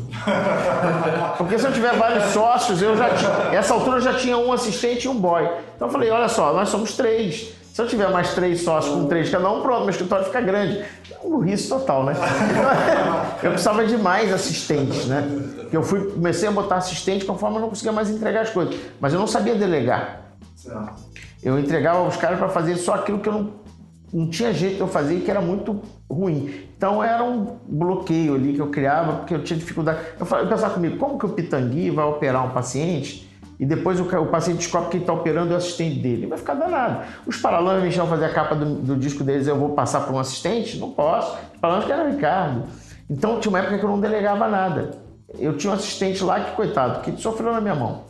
Porque 1.38 1.56
se 1.56 1.64
eu 1.64 1.72
tiver 1.72 1.94
vários 1.94 2.24
sócios, 2.32 2.82
eu 2.82 2.96
já 2.96 3.14
tinha, 3.14 3.30
essa 3.56 3.72
altura 3.72 3.98
eu 3.98 4.00
já 4.00 4.14
tinha 4.14 4.36
um 4.36 4.52
assistente 4.52 5.04
e 5.04 5.08
um 5.08 5.14
boy. 5.14 5.48
Então 5.76 5.86
eu 5.86 5.92
falei, 5.92 6.10
olha 6.10 6.28
só, 6.28 6.52
nós 6.52 6.68
somos 6.68 6.96
três. 6.96 7.52
Se 7.72 7.80
eu 7.80 7.86
tiver 7.86 8.10
mais 8.10 8.34
três 8.34 8.62
sócios 8.62 8.92
com 8.92 9.06
três 9.06 9.30
cada 9.30 9.48
um, 9.48 9.62
pronto, 9.62 9.82
meu 9.82 9.90
escritório 9.90 10.24
fica 10.24 10.40
grande. 10.40 10.84
Burrice 11.22 11.68
total, 11.68 12.04
né? 12.04 12.14
eu 13.44 13.50
precisava 13.52 13.86
de 13.86 13.96
mais 13.96 14.32
assistentes, 14.32 15.06
né? 15.06 15.24
Porque 15.60 15.76
eu 15.76 15.82
fui, 15.84 16.10
comecei 16.10 16.48
a 16.48 16.52
botar 16.52 16.76
assistente 16.76 17.24
conforme 17.24 17.58
eu 17.58 17.60
não 17.60 17.68
conseguia 17.68 17.92
mais 17.92 18.10
entregar 18.10 18.40
as 18.40 18.50
coisas. 18.50 18.74
Mas 19.00 19.12
eu 19.12 19.20
não 19.20 19.28
sabia 19.28 19.54
delegar. 19.54 20.32
Eu 21.40 21.58
entregava 21.60 22.02
os 22.02 22.16
caras 22.16 22.38
para 22.38 22.48
fazer 22.48 22.74
só 22.74 22.94
aquilo 22.94 23.20
que 23.20 23.28
eu 23.28 23.32
não 23.32 23.59
não 24.12 24.28
tinha 24.28 24.52
jeito 24.52 24.76
de 24.76 24.80
eu 24.80 24.88
fazer 24.88 25.16
e 25.16 25.20
que 25.20 25.30
era 25.30 25.40
muito 25.40 25.80
ruim. 26.10 26.52
Então 26.76 27.02
era 27.02 27.22
um 27.22 27.58
bloqueio 27.68 28.34
ali 28.34 28.54
que 28.54 28.60
eu 28.60 28.68
criava, 28.68 29.18
porque 29.18 29.34
eu 29.34 29.44
tinha 29.44 29.58
dificuldade. 29.58 30.00
Eu, 30.18 30.26
eu 30.38 30.48
pensava 30.48 30.74
comigo, 30.74 30.96
como 30.96 31.18
que 31.18 31.26
o 31.26 31.28
Pitangui 31.30 31.90
vai 31.90 32.04
operar 32.04 32.46
um 32.46 32.50
paciente 32.50 33.30
e 33.58 33.66
depois 33.66 34.00
o, 34.00 34.04
o 34.04 34.26
paciente 34.26 34.58
descobre 34.58 34.86
que 34.86 34.92
quem 34.92 35.00
está 35.00 35.12
operando 35.12 35.52
é 35.52 35.54
o 35.54 35.56
assistente 35.58 35.98
dele? 36.00 36.26
Vai 36.26 36.38
ficar 36.38 36.54
danado. 36.54 37.04
Os 37.26 37.36
Paralamas 37.36 37.92
chamam 37.92 38.08
fazer 38.08 38.24
a 38.24 38.32
capa 38.32 38.54
do, 38.54 38.76
do, 38.76 38.96
disco 38.96 39.22
deles, 39.22 39.46
eu 39.46 39.56
vou 39.56 39.70
passar 39.70 40.00
para 40.00 40.14
um 40.14 40.18
assistente? 40.18 40.78
Não 40.78 40.90
posso. 40.90 41.36
Os 41.54 41.60
Paralamas 41.60 41.86
que 41.86 41.92
era 41.92 42.08
o 42.08 42.10
Ricardo. 42.10 42.64
Então 43.08 43.38
tinha 43.38 43.50
uma 43.50 43.58
época 43.58 43.78
que 43.78 43.84
eu 43.84 43.90
não 43.90 44.00
delegava 44.00 44.48
nada. 44.48 44.92
Eu 45.38 45.56
tinha 45.56 45.70
um 45.70 45.74
assistente 45.74 46.24
lá 46.24 46.40
que, 46.40 46.56
coitado, 46.56 47.02
que 47.02 47.20
sofreu 47.20 47.52
na 47.52 47.60
minha 47.60 47.74
mão. 47.74 48.04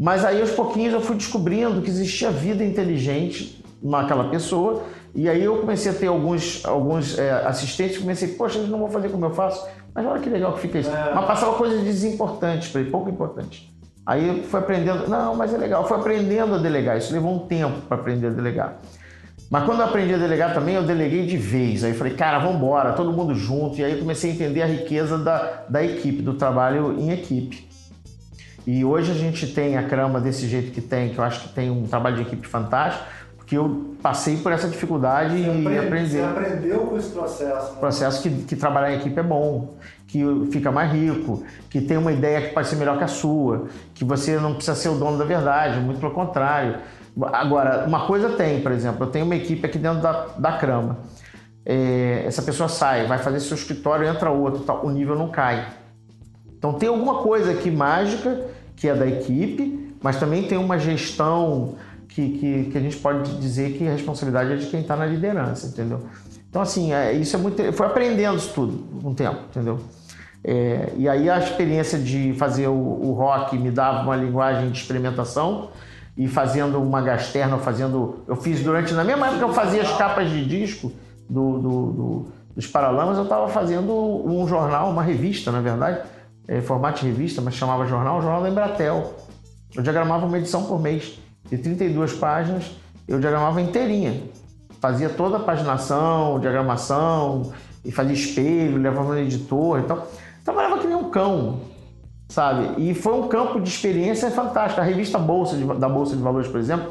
Mas 0.00 0.24
aí 0.24 0.40
aos 0.40 0.50
pouquinhos 0.50 0.92
eu 0.94 1.00
fui 1.00 1.14
descobrindo 1.14 1.80
que 1.82 1.90
existia 1.90 2.30
vida 2.30 2.64
inteligente 2.64 3.61
naquela 3.82 4.28
pessoa 4.30 4.82
e 5.14 5.28
aí 5.28 5.44
eu 5.44 5.58
comecei 5.58 5.92
a 5.92 5.94
ter 5.94 6.06
alguns, 6.06 6.64
alguns 6.64 7.18
é, 7.18 7.30
assistentes 7.46 7.98
comecei, 7.98 8.28
poxa, 8.28 8.58
eles 8.58 8.70
não 8.70 8.78
vou 8.78 8.88
fazer 8.88 9.10
como 9.10 9.26
eu 9.26 9.30
faço. 9.30 9.66
Mas 9.94 10.06
olha 10.06 10.20
que 10.20 10.30
legal 10.30 10.54
que 10.54 10.60
fica 10.60 10.78
isso. 10.78 10.90
É. 10.90 11.14
Mas 11.14 11.26
passava 11.26 11.52
coisas 11.54 11.82
desimportantes 11.82 12.68
para 12.68 12.80
ele, 12.80 12.90
pouco 12.90 13.10
importante. 13.10 13.70
Aí 14.06 14.26
eu 14.26 14.42
fui 14.44 14.58
aprendendo, 14.58 15.08
não, 15.08 15.36
mas 15.36 15.52
é 15.52 15.58
legal, 15.58 15.86
fui 15.86 15.96
aprendendo 15.96 16.54
a 16.54 16.58
delegar. 16.58 16.96
Isso 16.96 17.12
levou 17.12 17.34
um 17.34 17.40
tempo 17.40 17.82
para 17.82 17.98
aprender 17.98 18.28
a 18.28 18.30
delegar. 18.30 18.78
Mas 19.50 19.64
quando 19.64 19.80
eu 19.80 19.84
aprendi 19.84 20.14
a 20.14 20.18
delegar 20.18 20.54
também, 20.54 20.76
eu 20.76 20.82
deleguei 20.82 21.26
de 21.26 21.36
vez. 21.36 21.84
Aí 21.84 21.92
falei, 21.92 22.14
cara, 22.14 22.38
vamos 22.38 22.56
embora, 22.56 22.94
todo 22.94 23.12
mundo 23.12 23.34
junto. 23.34 23.78
E 23.78 23.84
aí 23.84 23.92
eu 23.92 23.98
comecei 23.98 24.30
a 24.30 24.34
entender 24.34 24.62
a 24.62 24.66
riqueza 24.66 25.18
da, 25.18 25.64
da 25.68 25.84
equipe, 25.84 26.22
do 26.22 26.34
trabalho 26.34 26.98
em 26.98 27.10
equipe. 27.10 27.68
E 28.66 28.82
hoje 28.82 29.10
a 29.10 29.14
gente 29.14 29.46
tem 29.48 29.76
a 29.76 29.82
Crama 29.82 30.20
desse 30.20 30.48
jeito 30.48 30.72
que 30.72 30.80
tem, 30.80 31.10
que 31.10 31.18
eu 31.18 31.24
acho 31.24 31.40
que 31.40 31.48
tem 31.50 31.70
um 31.70 31.86
trabalho 31.86 32.16
de 32.16 32.22
equipe 32.22 32.46
fantástico, 32.46 33.04
porque 33.52 33.58
eu 33.58 33.96
passei 34.02 34.38
por 34.38 34.50
essa 34.50 34.66
dificuldade 34.66 35.36
você 35.36 35.44
e 35.44 35.50
aprende, 35.50 35.78
aprendi. 35.78 36.10
Você 36.10 36.22
aprendeu 36.22 36.80
com 36.80 36.96
esse 36.96 37.10
processo. 37.10 37.72
Né? 37.72 37.80
Processo 37.80 38.22
que, 38.22 38.30
que 38.44 38.56
trabalhar 38.56 38.94
em 38.94 38.96
equipe 38.96 39.18
é 39.20 39.22
bom, 39.22 39.74
que 40.06 40.24
fica 40.50 40.72
mais 40.72 40.90
rico, 40.90 41.44
que 41.68 41.80
tem 41.82 41.98
uma 41.98 42.12
ideia 42.12 42.48
que 42.48 42.54
pode 42.54 42.68
ser 42.68 42.76
melhor 42.76 42.96
que 42.96 43.04
a 43.04 43.08
sua, 43.08 43.66
que 43.94 44.04
você 44.04 44.38
não 44.38 44.54
precisa 44.54 44.74
ser 44.74 44.88
o 44.88 44.94
dono 44.94 45.18
da 45.18 45.24
verdade, 45.24 45.80
muito 45.80 46.00
pelo 46.00 46.12
contrário. 46.12 46.78
Agora, 47.30 47.84
uma 47.86 48.06
coisa 48.06 48.30
tem, 48.30 48.62
por 48.62 48.72
exemplo, 48.72 49.04
eu 49.04 49.10
tenho 49.10 49.26
uma 49.26 49.36
equipe 49.36 49.66
aqui 49.66 49.78
dentro 49.78 50.00
da, 50.00 50.28
da 50.38 50.52
Crama. 50.52 51.00
É, 51.64 52.24
essa 52.26 52.40
pessoa 52.40 52.70
sai, 52.70 53.06
vai 53.06 53.18
fazer 53.18 53.38
seu 53.40 53.54
escritório, 53.54 54.08
entra 54.08 54.30
outro, 54.30 54.62
tal, 54.64 54.86
o 54.86 54.90
nível 54.90 55.14
não 55.14 55.28
cai. 55.28 55.66
Então 56.56 56.72
tem 56.72 56.88
alguma 56.88 57.16
coisa 57.16 57.50
aqui 57.50 57.70
mágica 57.70 58.46
que 58.74 58.88
é 58.88 58.94
da 58.94 59.06
equipe, 59.06 59.94
mas 60.02 60.18
também 60.18 60.42
tem 60.42 60.56
uma 60.56 60.78
gestão 60.78 61.74
que, 62.14 62.38
que, 62.38 62.64
que 62.70 62.78
a 62.78 62.80
gente 62.80 62.96
pode 62.98 63.38
dizer 63.38 63.72
que 63.72 63.86
a 63.86 63.92
responsabilidade 63.92 64.52
é 64.52 64.56
de 64.56 64.66
quem 64.66 64.80
está 64.80 64.96
na 64.96 65.06
liderança, 65.06 65.66
entendeu? 65.66 66.00
Então, 66.48 66.60
assim, 66.60 66.92
é, 66.92 67.12
isso 67.12 67.34
é 67.34 67.38
muito. 67.38 67.72
Foi 67.72 67.86
aprendendo 67.86 68.36
isso 68.36 68.52
tudo 68.52 69.00
com 69.00 69.10
um 69.10 69.14
tempo, 69.14 69.40
entendeu? 69.50 69.80
É, 70.44 70.92
e 70.96 71.08
aí 71.08 71.30
a 71.30 71.38
experiência 71.38 71.98
de 71.98 72.34
fazer 72.34 72.66
o, 72.66 72.74
o, 72.74 73.12
rock 73.12 73.56
me 73.56 73.70
dava 73.70 74.02
uma 74.02 74.16
linguagem 74.16 74.70
de 74.70 74.78
experimentação 74.78 75.70
e 76.16 76.26
fazendo 76.28 76.82
uma 76.82 77.00
gasterna, 77.00 77.56
fazendo. 77.58 78.24
Eu 78.26 78.36
fiz 78.36 78.62
durante. 78.62 78.92
Na 78.92 79.04
mesma 79.04 79.26
época 79.26 79.44
que 79.44 79.50
eu 79.50 79.54
fazia 79.54 79.82
as 79.82 79.96
capas 79.96 80.28
de 80.28 80.44
disco 80.44 80.92
do, 81.28 81.58
do, 81.58 81.92
do 81.92 82.32
dos 82.54 82.66
Paralamas, 82.66 83.16
eu 83.16 83.24
estava 83.24 83.48
fazendo 83.48 83.94
um 83.94 84.46
jornal, 84.46 84.90
uma 84.90 85.02
revista, 85.02 85.50
na 85.50 85.62
verdade, 85.62 86.02
é, 86.46 86.60
formato 86.60 87.00
de 87.00 87.06
revista, 87.06 87.40
mas 87.40 87.54
chamava 87.54 87.86
jornal, 87.86 88.18
o 88.18 88.20
jornal 88.20 88.42
da 88.42 88.50
Embratel. 88.50 89.14
Eu 89.74 89.82
diagramava 89.82 90.26
uma 90.26 90.36
edição 90.36 90.64
por 90.64 90.78
mês, 90.78 91.18
de 91.52 91.58
32 91.58 92.14
páginas, 92.14 92.70
eu 93.06 93.20
diagramava 93.20 93.60
inteirinha. 93.60 94.22
Fazia 94.80 95.10
toda 95.10 95.36
a 95.36 95.40
paginação, 95.40 96.40
diagramação, 96.40 97.52
e 97.84 97.92
fazia 97.92 98.14
espelho, 98.14 98.78
levava 98.78 99.12
no 99.12 99.18
editor 99.18 99.80
e 99.80 99.82
tal. 99.82 100.08
Trabalhava 100.42 100.78
que 100.78 100.86
nem 100.86 100.96
um 100.96 101.10
cão, 101.10 101.60
sabe? 102.26 102.82
E 102.82 102.94
foi 102.94 103.12
um 103.12 103.28
campo 103.28 103.60
de 103.60 103.68
experiência 103.68 104.30
fantástico. 104.30 104.80
A 104.80 104.84
revista 104.84 105.18
Bolsa 105.18 105.54
de, 105.54 105.64
da 105.78 105.90
Bolsa 105.90 106.16
de 106.16 106.22
Valores, 106.22 106.48
por 106.48 106.58
exemplo, 106.58 106.90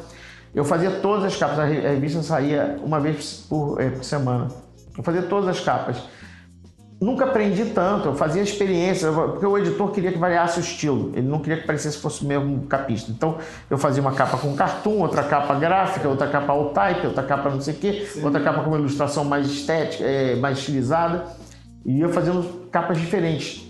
eu 0.53 0.63
fazia 0.63 0.91
todas 0.91 1.25
as 1.25 1.35
capas. 1.35 1.57
A 1.57 1.65
revista 1.65 2.21
saía 2.21 2.79
uma 2.83 2.99
vez 2.99 3.47
por, 3.49 3.81
é, 3.81 3.89
por 3.89 4.03
semana. 4.03 4.47
Eu 4.95 5.03
fazia 5.03 5.23
todas 5.23 5.49
as 5.49 5.59
capas 5.59 5.97
nunca 7.01 7.25
aprendi 7.25 7.65
tanto, 7.65 8.09
eu 8.09 8.15
fazia 8.15 8.43
experiência, 8.43 9.11
porque 9.11 9.43
o 9.43 9.57
editor 9.57 9.91
queria 9.91 10.11
que 10.11 10.19
variasse 10.19 10.59
o 10.59 10.61
estilo, 10.61 11.11
ele 11.15 11.27
não 11.27 11.39
queria 11.39 11.59
que 11.59 11.65
parecesse 11.65 11.97
fosse 11.97 12.23
o 12.23 12.27
mesmo 12.27 12.61
capista. 12.67 13.11
Então 13.11 13.39
eu 13.67 13.77
fazia 13.77 13.99
uma 14.03 14.11
capa 14.11 14.37
com 14.37 14.55
cartoon, 14.55 14.99
outra 14.99 15.23
capa 15.23 15.55
gráfica, 15.55 16.07
outra 16.07 16.27
capa 16.27 16.53
all 16.53 16.69
type, 16.69 17.07
outra 17.07 17.23
capa 17.23 17.49
não 17.49 17.59
sei 17.59 17.73
o 17.73 17.77
quê, 17.77 18.05
Sim. 18.05 18.23
outra 18.23 18.39
capa 18.39 18.61
com 18.61 18.69
uma 18.69 18.77
ilustração 18.77 19.25
mais 19.25 19.47
estética, 19.47 20.03
é, 20.03 20.35
mais 20.35 20.59
estilizada, 20.59 21.25
e 21.83 21.97
ia 21.97 22.09
fazendo 22.09 22.69
capas 22.69 22.99
diferentes. 22.99 23.67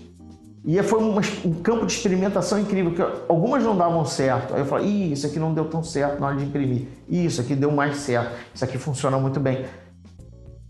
E 0.64 0.80
foi 0.82 1.02
um, 1.02 1.18
um 1.44 1.54
campo 1.54 1.86
de 1.86 1.92
experimentação 1.92 2.60
incrível, 2.60 2.92
que 2.92 3.02
algumas 3.28 3.64
não 3.64 3.76
davam 3.76 4.04
certo. 4.04 4.54
Aí 4.54 4.60
eu 4.60 4.66
falei, 4.66 4.86
Ih, 4.86 5.12
isso 5.12 5.26
aqui 5.26 5.38
não 5.38 5.52
deu 5.52 5.64
tão 5.64 5.82
certo 5.82 6.20
na 6.20 6.28
hora 6.28 6.36
de 6.36 6.44
imprimir. 6.44 6.86
Isso 7.08 7.40
aqui 7.40 7.56
deu 7.56 7.72
mais 7.72 7.96
certo. 7.96 8.30
Isso 8.54 8.64
aqui 8.64 8.78
funciona 8.78 9.18
muito 9.18 9.40
bem. 9.40 9.64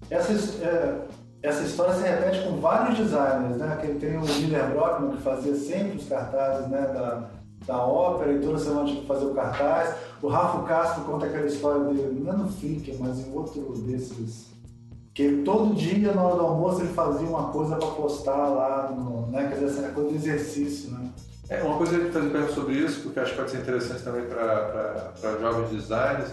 Essas, 0.09 0.63
é 0.63 0.95
essa 1.43 1.63
história 1.63 1.95
se 1.95 2.03
repete 2.03 2.45
com 2.45 2.61
vários 2.61 2.97
designers, 2.97 3.57
né? 3.57 3.77
Que 3.81 3.95
tem 3.95 4.17
o 4.17 4.21
Miller 4.21 4.71
Brockman 4.71 5.17
que 5.17 5.23
fazia 5.23 5.55
sempre 5.57 5.99
os 5.99 6.09
cartazes, 6.09 6.69
né? 6.69 6.81
Da, 6.95 7.29
da 7.67 7.79
ópera 7.79 8.33
e 8.33 8.41
toda 8.41 8.59
semana 8.59 8.87
tinha 8.87 9.01
que 9.01 9.07
fazer 9.07 9.25
o 9.25 9.35
cartaz. 9.35 9.95
O 10.21 10.29
Rafa 10.29 10.63
Castro 10.63 11.05
conta 11.05 11.27
aquela 11.27 11.47
história 11.47 11.85
dele, 11.85 12.21
não 12.25 12.33
é 12.33 12.37
no 12.37 12.49
Flickr, 12.49 12.97
mas 13.01 13.19
em 13.19 13.33
outro 13.35 13.61
desses. 13.79 14.53
Que 15.15 15.43
todo 15.43 15.75
dia, 15.75 16.13
na 16.13 16.23
hora 16.23 16.37
do 16.37 16.43
almoço, 16.43 16.81
ele 16.81 16.93
fazia 16.93 17.29
uma 17.29 17.49
coisa 17.49 17.77
para 17.77 17.89
postar 17.89 18.49
lá, 18.49 18.91
no, 18.91 19.27
né? 19.27 19.49
Quer 19.49 19.55
dizer, 19.55 19.67
essa 19.67 19.93
coisa 19.93 20.11
do 20.11 20.15
exercício, 20.15 20.91
né? 20.93 21.11
É, 21.49 21.63
uma 21.63 21.77
coisa 21.77 21.99
que 21.99 22.07
eu 22.07 22.13
fazer 22.13 22.31
pergunta 22.31 22.55
sobre 22.55 22.75
isso, 22.75 23.03
porque 23.03 23.21
acho 23.21 23.33
que 23.33 23.37
pode 23.37 23.51
ser 23.51 23.59
interessante 23.59 24.03
também 24.03 24.25
para 24.25 25.13
jovens 25.41 25.71
designers, 25.71 26.31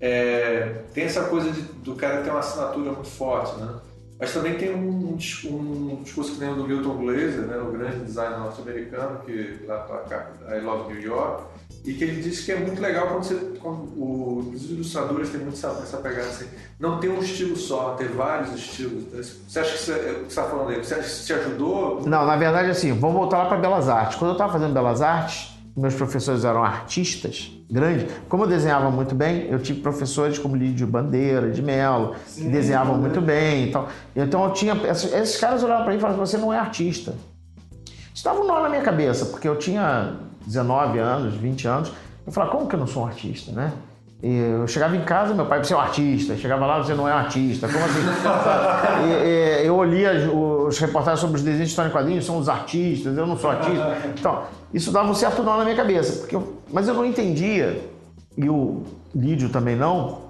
é, 0.00 0.82
tem 0.94 1.04
essa 1.04 1.24
coisa 1.24 1.50
de, 1.50 1.60
do 1.60 1.94
cara 1.94 2.22
ter 2.22 2.30
uma 2.30 2.38
assinatura 2.38 2.92
muito 2.92 3.08
forte, 3.08 3.54
né? 3.60 3.74
Mas 4.22 4.32
também 4.32 4.54
tem 4.54 4.72
um, 4.72 5.14
um 5.14 6.02
discurso 6.04 6.34
que 6.34 6.38
tem 6.38 6.48
o 6.48 6.54
do 6.54 6.62
Milton 6.62 6.94
Glaser, 6.94 7.40
né, 7.40 7.58
o 7.58 7.72
grande 7.72 8.04
designer 8.04 8.38
norte-americano, 8.38 9.18
que 9.26 9.64
lá 9.66 9.78
toca 9.78 10.30
I 10.48 10.60
Love 10.60 10.94
New 10.94 11.02
York, 11.02 11.42
e 11.84 11.92
que 11.92 12.04
ele 12.04 12.22
disse 12.22 12.44
que 12.44 12.52
é 12.52 12.60
muito 12.60 12.80
legal 12.80 13.08
quando 13.08 13.24
você. 13.24 13.34
Quando 13.60 13.78
o, 14.00 14.52
os 14.54 14.70
ilustradores 14.70 15.30
têm 15.30 15.40
muito 15.40 15.56
essa, 15.56 15.70
essa 15.82 15.96
pegada 15.96 16.28
assim, 16.28 16.46
não 16.78 17.00
ter 17.00 17.08
um 17.08 17.18
estilo 17.18 17.56
só, 17.56 17.94
ter 17.94 18.10
vários 18.10 18.54
estilos. 18.54 19.02
Então, 19.08 19.20
você 19.20 19.58
acha 19.58 19.72
que 19.72 19.78
você 19.78 20.24
está 20.28 20.44
falando 20.44 20.68
aí? 20.68 20.78
Você 20.78 20.94
acha 20.94 21.20
que 21.20 21.26
te 21.26 21.32
ajudou? 21.32 22.02
Não, 22.06 22.24
na 22.24 22.36
verdade, 22.36 22.70
assim, 22.70 22.92
vamos 22.92 23.16
voltar 23.16 23.38
lá 23.38 23.46
para 23.46 23.56
Belas 23.56 23.88
Artes. 23.88 24.16
Quando 24.18 24.30
eu 24.30 24.34
estava 24.34 24.52
fazendo 24.52 24.72
Belas 24.72 25.02
Artes, 25.02 25.51
meus 25.76 25.94
professores 25.94 26.44
eram 26.44 26.62
artistas 26.62 27.50
grandes. 27.70 28.12
Como 28.28 28.44
eu 28.44 28.48
desenhava 28.48 28.90
muito 28.90 29.14
bem, 29.14 29.46
eu 29.48 29.58
tive 29.58 29.80
professores 29.80 30.38
como 30.38 30.54
Lídio 30.54 30.86
Bandeira, 30.86 31.50
de 31.50 31.62
Melo, 31.62 32.14
que 32.34 32.44
desenhavam 32.44 32.98
muito 32.98 33.20
bem. 33.20 33.68
Então, 33.68 33.86
então 34.14 34.44
eu 34.44 34.52
tinha. 34.52 34.74
Esses, 34.88 35.12
esses 35.12 35.40
caras 35.40 35.62
olhavam 35.62 35.84
para 35.84 35.92
mim 35.92 35.98
e 35.98 36.00
falavam: 36.00 36.24
você 36.24 36.36
não 36.36 36.52
é 36.52 36.58
artista. 36.58 37.14
Estava 38.14 38.40
um 38.40 38.46
nó 38.46 38.60
na 38.60 38.68
minha 38.68 38.82
cabeça, 38.82 39.26
porque 39.26 39.48
eu 39.48 39.56
tinha 39.56 40.14
19 40.46 40.98
anos, 40.98 41.34
20 41.34 41.66
anos. 41.66 41.92
Eu 42.26 42.32
falava: 42.32 42.52
como 42.52 42.68
que 42.68 42.74
eu 42.74 42.80
não 42.80 42.86
sou 42.86 43.04
um 43.04 43.06
artista, 43.06 43.52
né? 43.52 43.72
eu 44.22 44.68
chegava 44.68 44.96
em 44.96 45.02
casa, 45.02 45.34
meu 45.34 45.46
pai, 45.46 45.64
você 45.64 45.74
é 45.74 45.76
um 45.76 45.80
artista. 45.80 46.36
Chegava 46.36 46.64
lá, 46.64 46.78
você 46.78 46.94
não 46.94 47.08
é 47.08 47.12
um 47.12 47.18
artista. 47.18 47.66
Como 47.66 47.84
assim? 47.84 47.98
e, 49.04 49.64
e, 49.64 49.66
eu 49.66 49.82
lia 49.82 50.28
os 50.72 50.78
reportagens 50.78 51.20
sobre 51.20 51.36
os 51.36 51.42
desenhos 51.42 51.66
de 51.66 51.70
história 51.70 51.88
em 51.88 51.92
quadrinhos, 51.92 52.24
são 52.24 52.38
os 52.38 52.48
artistas, 52.48 53.16
eu 53.16 53.26
não 53.26 53.36
sou 53.36 53.50
artista. 53.50 53.96
Então, 54.18 54.44
isso 54.72 54.90
dava 54.90 55.10
um 55.10 55.14
certo 55.14 55.42
nó 55.42 55.56
na 55.56 55.64
minha 55.64 55.76
cabeça. 55.76 56.20
Porque 56.20 56.34
eu, 56.34 56.58
mas 56.72 56.88
eu 56.88 56.94
não 56.94 57.04
entendia, 57.04 57.88
e 58.36 58.48
o 58.48 58.82
Lídio 59.14 59.48
também 59.48 59.76
não, 59.76 60.22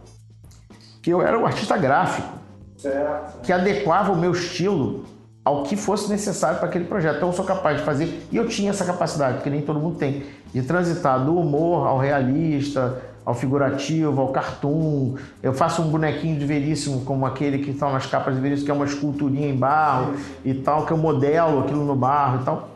que 1.00 1.10
eu 1.10 1.22
era 1.22 1.38
um 1.38 1.46
artista 1.46 1.76
gráfico. 1.76 2.28
Certo. 2.76 3.40
Que 3.42 3.52
adequava 3.52 4.12
o 4.12 4.16
meu 4.16 4.32
estilo 4.32 5.04
ao 5.44 5.62
que 5.64 5.76
fosse 5.76 6.08
necessário 6.08 6.58
para 6.58 6.68
aquele 6.68 6.84
projeto. 6.84 7.16
Então 7.16 7.28
eu 7.28 7.34
sou 7.34 7.44
capaz 7.44 7.78
de 7.78 7.84
fazer, 7.84 8.26
e 8.30 8.36
eu 8.36 8.48
tinha 8.48 8.70
essa 8.70 8.84
capacidade, 8.84 9.34
porque 9.34 9.50
nem 9.50 9.62
todo 9.62 9.78
mundo 9.78 9.96
tem, 9.96 10.24
de 10.52 10.62
transitar 10.62 11.24
do 11.24 11.36
humor 11.36 11.86
ao 11.86 11.98
realista, 11.98 13.00
ao 13.24 13.34
figurativo, 13.34 14.20
ao 14.20 14.28
cartoon. 14.28 15.16
Eu 15.42 15.52
faço 15.52 15.82
um 15.82 15.88
bonequinho 15.88 16.38
de 16.38 16.44
veríssimo, 16.44 17.02
como 17.04 17.24
aquele 17.24 17.58
que 17.58 17.70
está 17.70 17.90
nas 17.90 18.06
capas 18.06 18.34
de 18.34 18.40
veríssimo, 18.40 18.66
que 18.66 18.70
é 18.70 18.74
uma 18.74 18.84
esculturinha 18.84 19.48
em 19.48 19.56
barro 19.56 20.14
e 20.44 20.54
tal, 20.54 20.86
que 20.86 20.92
eu 20.92 20.96
modelo 20.96 21.60
aquilo 21.60 21.84
no 21.84 21.94
barro 21.94 22.40
e 22.42 22.44
tal. 22.44 22.68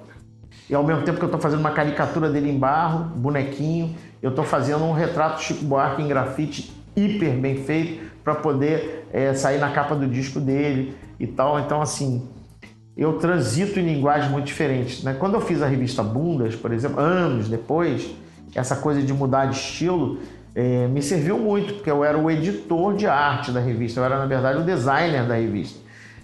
E 0.69 0.75
ao 0.75 0.83
mesmo 0.83 1.03
tempo 1.03 1.19
que 1.19 1.25
eu 1.25 1.29
estou 1.29 1.41
fazendo 1.41 1.61
uma 1.61 1.71
caricatura 1.71 2.29
dele 2.29 2.51
em 2.51 2.59
barro, 2.59 3.05
bonequinho, 3.17 3.95
eu 4.21 4.31
estou 4.31 4.45
fazendo 4.45 4.85
um 4.85 4.93
retrato 4.93 5.43
Chico 5.43 5.65
Buarque 5.65 6.03
em 6.03 6.09
grafite 6.09 6.73
hiper 6.97 7.39
bem 7.39 7.57
feito 7.57 8.05
para 8.25 8.35
poder 8.35 9.07
é, 9.13 9.35
sair 9.35 9.59
na 9.59 9.71
capa 9.71 9.95
do 9.95 10.09
disco 10.09 10.41
dele 10.41 10.97
e 11.21 11.27
tal. 11.27 11.61
Então, 11.61 11.81
assim, 11.81 12.29
eu 12.97 13.15
transito 13.19 13.79
em 13.79 13.85
linguagens 13.85 14.31
muito 14.31 14.47
diferentes. 14.47 15.05
Né? 15.05 15.15
Quando 15.15 15.35
eu 15.35 15.41
fiz 15.41 15.63
a 15.63 15.67
revista 15.67 16.03
Bundas, 16.03 16.57
por 16.57 16.73
exemplo, 16.73 16.99
anos 16.99 17.49
depois, 17.49 18.11
essa 18.55 18.75
coisa 18.75 19.03
de 19.03 19.13
mudar 19.13 19.47
de 19.47 19.57
estilo, 19.57 20.19
é, 20.57 20.89
me 20.89 21.03
serviu 21.03 21.39
muito, 21.39 21.75
porque 21.75 21.91
eu 21.91 22.03
era 22.03 22.17
o 22.17 22.31
editor 22.31 22.97
de 22.97 23.07
arte 23.07 23.53
da 23.53 23.61
revista, 23.61 24.01
eu 24.01 24.05
era, 24.05 24.19
na 24.19 24.25
verdade, 24.25 24.59
o 24.59 24.65
designer 24.65 25.27
da 25.27 25.35
revista. 25.35 25.79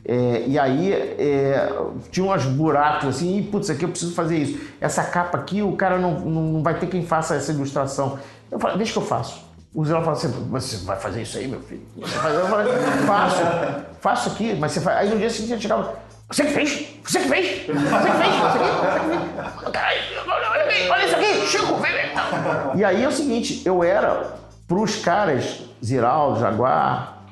É, 0.05 0.45
e 0.47 0.59
aí 0.59 0.91
é, 0.91 1.71
tinha 2.11 2.25
umas 2.25 2.45
buracos 2.47 3.11
assim, 3.11 3.39
e 3.39 3.43
putz, 3.43 3.69
aqui 3.69 3.85
eu 3.85 3.91
preciso 3.91 4.15
fazer 4.15 4.39
isso. 4.39 4.59
Essa 4.81 5.05
capa 5.05 5.37
aqui, 5.37 5.61
o 5.61 5.77
cara 5.77 5.99
não, 5.99 6.19
não 6.19 6.63
vai 6.63 6.79
ter 6.79 6.87
quem 6.87 7.05
faça 7.05 7.35
essa 7.35 7.53
ilustração. 7.53 8.19
Eu 8.51 8.59
falei, 8.59 8.79
deixa 8.79 8.93
que 8.93 8.99
eu 8.99 9.05
faço. 9.05 9.45
O 9.75 9.85
Zé 9.85 9.95
falou 9.95 10.13
assim, 10.13 10.29
você 10.51 10.77
vai 10.85 10.99
fazer 10.99 11.23
isso 11.23 11.37
aí, 11.37 11.47
meu 11.47 11.61
filho? 11.61 11.83
Você? 11.97 12.15
Eu 12.15 12.47
falei, 12.47 12.73
faço, 13.07 13.43
faço 14.01 14.29
aqui, 14.31 14.55
mas 14.55 14.73
você 14.73 14.81
faz. 14.81 14.99
Aí 14.99 15.11
no 15.11 15.19
dia 15.19 15.31
seguinte 15.31 15.53
eu 15.53 15.61
chegava, 15.61 15.95
você 16.33 16.45
que 16.45 16.53
fez? 16.53 16.89
Você 17.05 17.21
que 17.21 17.29
fez? 17.29 17.67
Você 17.67 17.73
que 17.73 17.79
fez? 17.79 18.35
Você 18.41 18.59
que 18.59 19.09
fez? 19.11 19.71
Caralho, 19.71 20.01
olha 20.91 21.05
isso 21.05 21.17
aqui, 21.17 21.47
Chico, 21.47 21.77
vem, 21.77 22.81
E 22.81 22.85
aí 22.85 23.05
é 23.05 23.09
o 23.09 23.13
seguinte, 23.13 23.61
eu 23.67 23.85
era, 23.85 24.39
pros 24.67 24.97
caras, 24.97 25.61
Ziraldo, 25.85 26.41
Jaguar, 26.41 27.23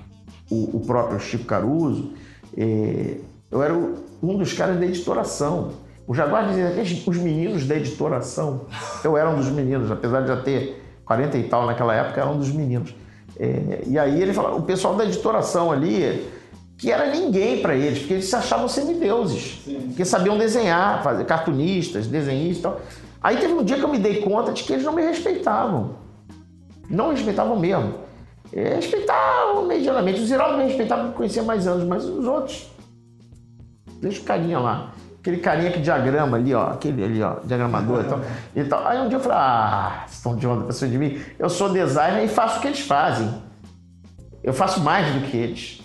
o, 0.51 0.77
o 0.77 0.81
próprio 0.87 1.19
Chico 1.19 1.45
Caruso, 1.45 2.13
é, 2.55 3.17
eu 3.51 3.63
era 3.63 3.73
um 3.73 4.37
dos 4.37 4.53
caras 4.53 4.79
da 4.79 4.85
editoração. 4.85 5.73
O 6.07 6.15
Jaguar 6.15 6.49
dizia 6.49 6.71
que 6.71 7.09
os 7.09 7.17
meninos 7.17 7.67
da 7.67 7.77
editoração, 7.77 8.67
eu 9.03 9.17
era 9.17 9.31
um 9.31 9.37
dos 9.37 9.49
meninos, 9.49 9.91
apesar 9.91 10.21
de 10.21 10.29
já 10.29 10.37
ter 10.37 10.85
40 11.07 11.39
e 11.39 11.45
tal 11.45 11.65
naquela 11.65 11.95
época, 11.95 12.21
era 12.21 12.29
um 12.29 12.37
dos 12.37 12.51
meninos. 12.51 12.95
É, 13.39 13.83
e 13.87 13.99
aí 13.99 14.21
ele 14.21 14.35
falou, 14.35 14.59
o 14.59 14.63
pessoal 14.63 14.95
da 14.95 15.07
editoração 15.07 15.73
ali, 15.73 16.29
que 16.81 16.91
era 16.91 17.11
ninguém 17.11 17.61
para 17.61 17.75
eles, 17.75 17.99
porque 17.99 18.15
eles 18.15 18.25
se 18.25 18.35
achavam 18.35 18.67
semideuses, 18.67 19.61
Sim. 19.65 19.89
porque 19.89 20.03
sabiam 20.03 20.39
desenhar, 20.39 21.03
fazer 21.03 21.27
cartunistas, 21.27 22.07
desenhistas 22.07 22.59
e 22.59 22.63
tal. 22.63 22.81
Aí 23.23 23.37
teve 23.37 23.53
um 23.53 23.63
dia 23.63 23.77
que 23.77 23.85
eu 23.85 23.89
me 23.89 23.99
dei 23.99 24.23
conta 24.23 24.51
de 24.51 24.65
que 24.65 24.73
eles 24.73 24.85
não 24.85 24.95
me 24.95 25.03
respeitavam. 25.03 25.97
Não 26.89 27.11
respeitavam 27.11 27.59
mesmo. 27.59 27.95
É, 28.51 28.77
respeitavam 28.77 29.67
medianamente. 29.67 30.23
O 30.23 30.27
Ziraldo 30.27 30.57
me 30.57 30.65
respeitava 30.65 31.03
porque 31.03 31.19
conhecia 31.19 31.43
mais 31.43 31.67
anos, 31.67 31.85
mas 31.85 32.05
os 32.07 32.25
outros. 32.25 32.71
Deixa 34.01 34.23
o 34.23 34.25
carinha 34.25 34.59
lá. 34.59 34.93
Aquele 35.21 35.37
carinha 35.37 35.71
que 35.71 35.81
diagrama 35.81 36.39
ali, 36.39 36.55
ó. 36.55 36.69
Aquele 36.71 37.05
ali, 37.05 37.23
ó, 37.23 37.41
diagramador 37.45 38.01
e 38.01 38.05
tal. 38.05 38.21
E 38.57 38.65
tal. 38.65 38.87
Aí 38.87 38.99
um 38.99 39.09
dia 39.09 39.19
eu 39.19 39.23
falei, 39.23 39.37
ah, 39.39 40.07
estão 40.11 40.35
de 40.35 40.47
onda 40.47 40.65
pessoa 40.65 40.91
de 40.91 40.97
mim. 40.97 41.21
Eu 41.39 41.51
sou 41.51 41.69
designer 41.69 42.25
e 42.25 42.29
faço 42.29 42.59
o 42.59 42.63
que 42.63 42.69
eles 42.69 42.81
fazem. 42.81 43.31
Eu 44.43 44.55
faço 44.55 44.81
mais 44.81 45.13
do 45.13 45.21
que 45.27 45.37
eles. 45.37 45.80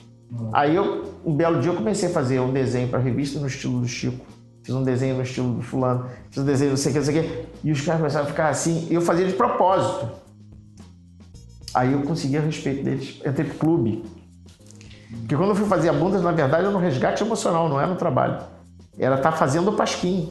Aí 0.53 0.75
eu, 0.75 1.13
um 1.25 1.35
belo 1.35 1.59
dia, 1.59 1.71
eu 1.71 1.75
comecei 1.75 2.09
a 2.09 2.11
fazer 2.11 2.39
um 2.39 2.51
desenho 2.51 2.87
para 2.87 2.99
revista 2.99 3.39
no 3.39 3.47
estilo 3.47 3.79
do 3.79 3.87
Chico. 3.87 4.25
Fiz 4.63 4.73
um 4.73 4.83
desenho 4.83 5.15
no 5.15 5.21
estilo 5.21 5.53
do 5.53 5.61
fulano, 5.61 6.09
fiz 6.31 6.41
um 6.41 6.45
desenho 6.45 6.71
não 6.71 6.77
sei 6.77 6.89
o 6.89 6.93
que, 6.93 6.99
não 6.99 7.05
sei 7.05 7.19
o 7.19 7.23
que. 7.23 7.45
E 7.63 7.71
os 7.71 7.81
caras 7.81 8.01
começaram 8.01 8.25
a 8.25 8.29
ficar 8.29 8.49
assim, 8.49 8.87
eu 8.89 9.01
fazia 9.01 9.27
de 9.27 9.33
propósito. 9.33 10.09
Aí 11.73 11.91
eu 11.91 12.01
consegui 12.03 12.37
a 12.37 12.41
respeito 12.41 12.83
deles. 12.83 13.21
Entrei 13.25 13.47
pro 13.47 13.57
clube. 13.57 14.03
Porque 15.19 15.35
quando 15.35 15.49
eu 15.49 15.55
fui 15.55 15.67
fazer 15.67 15.89
a 15.89 15.93
bundas, 15.93 16.23
na 16.23 16.31
verdade, 16.31 16.63
era 16.63 16.71
no 16.71 16.79
resgate 16.79 17.23
emocional, 17.23 17.69
não 17.69 17.79
era 17.79 17.87
no 17.87 17.95
trabalho. 17.95 18.39
Era 18.97 19.15
estar 19.15 19.31
tá 19.31 19.37
fazendo 19.37 19.69
o 19.69 19.73
pasquim. 19.73 20.29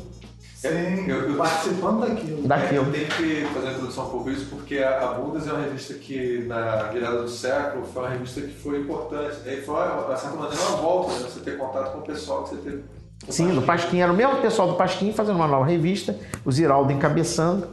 Sim, 0.68 1.10
eu, 1.10 1.28
eu, 1.28 1.36
participando 1.36 2.00
daquilo. 2.00 2.48
daquilo. 2.48 2.86
Eu 2.86 2.92
tenho 2.92 3.06
que 3.06 3.46
fazer 3.52 3.68
a 3.68 3.72
introdução 3.72 4.06
um 4.06 4.10
pouco 4.10 4.30
isso, 4.30 4.46
porque 4.46 4.78
a, 4.78 5.10
a 5.10 5.12
Bundes 5.14 5.46
é 5.46 5.52
uma 5.52 5.62
revista 5.62 5.92
que, 5.94 6.44
na 6.46 6.84
virada 6.84 7.22
do 7.22 7.28
século, 7.28 7.84
foi 7.84 8.02
uma 8.02 8.10
revista 8.10 8.40
que 8.40 8.54
foi 8.54 8.80
importante. 8.80 9.36
E 9.46 9.60
foi, 9.60 9.82
de 9.84 10.20
certa 10.20 10.36
maneira, 10.36 10.62
uma 10.62 10.76
volta, 10.78 11.12
né? 11.12 11.28
você 11.28 11.40
ter 11.40 11.58
contato 11.58 11.92
com 11.92 11.98
o 11.98 12.02
pessoal 12.02 12.44
que 12.44 12.50
você 12.50 12.56
teve. 12.56 12.84
Sim, 13.28 13.54
do 13.54 13.60
Pasquim. 13.60 14.00
Era 14.00 14.10
o 14.10 14.16
mesmo 14.16 14.36
pessoal 14.36 14.68
do 14.68 14.74
Pasquim 14.74 15.12
fazendo 15.12 15.36
uma 15.36 15.46
nova 15.46 15.66
revista, 15.66 16.16
o 16.44 16.50
Ziraldo 16.50 16.90
encabeçando, 16.92 17.68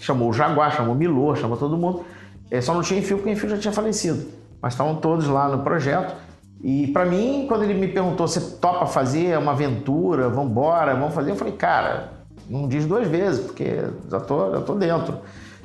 chamou 0.00 0.28
o 0.28 0.32
Jaguar, 0.32 0.76
chamou 0.76 0.94
o 0.94 0.98
Milô, 0.98 1.34
chamou 1.34 1.56
todo 1.56 1.78
mundo. 1.78 2.04
É, 2.50 2.60
só 2.60 2.74
não 2.74 2.82
tinha 2.82 3.00
Enfio, 3.00 3.16
porque 3.16 3.30
o 3.30 3.32
Enfio 3.32 3.48
já 3.48 3.58
tinha 3.58 3.72
falecido. 3.72 4.26
Mas 4.60 4.74
estavam 4.74 4.96
todos 4.96 5.26
lá 5.28 5.48
no 5.48 5.62
projeto. 5.62 6.14
E 6.62 6.88
para 6.88 7.06
mim, 7.06 7.46
quando 7.48 7.64
ele 7.64 7.74
me 7.74 7.88
perguntou 7.88 8.28
se 8.28 8.58
topa 8.58 8.86
fazer 8.86 9.38
uma 9.38 9.52
aventura, 9.52 10.28
vamos 10.28 10.50
embora, 10.50 10.94
vamos 10.94 11.14
fazer, 11.14 11.30
eu 11.30 11.36
falei, 11.36 11.52
cara, 11.54 12.13
não 12.48 12.68
diz 12.68 12.86
duas 12.86 13.06
vezes, 13.06 13.44
porque 13.44 13.64
já 14.10 14.20
tô, 14.20 14.50
já 14.52 14.60
tô 14.60 14.74
dentro. 14.74 15.18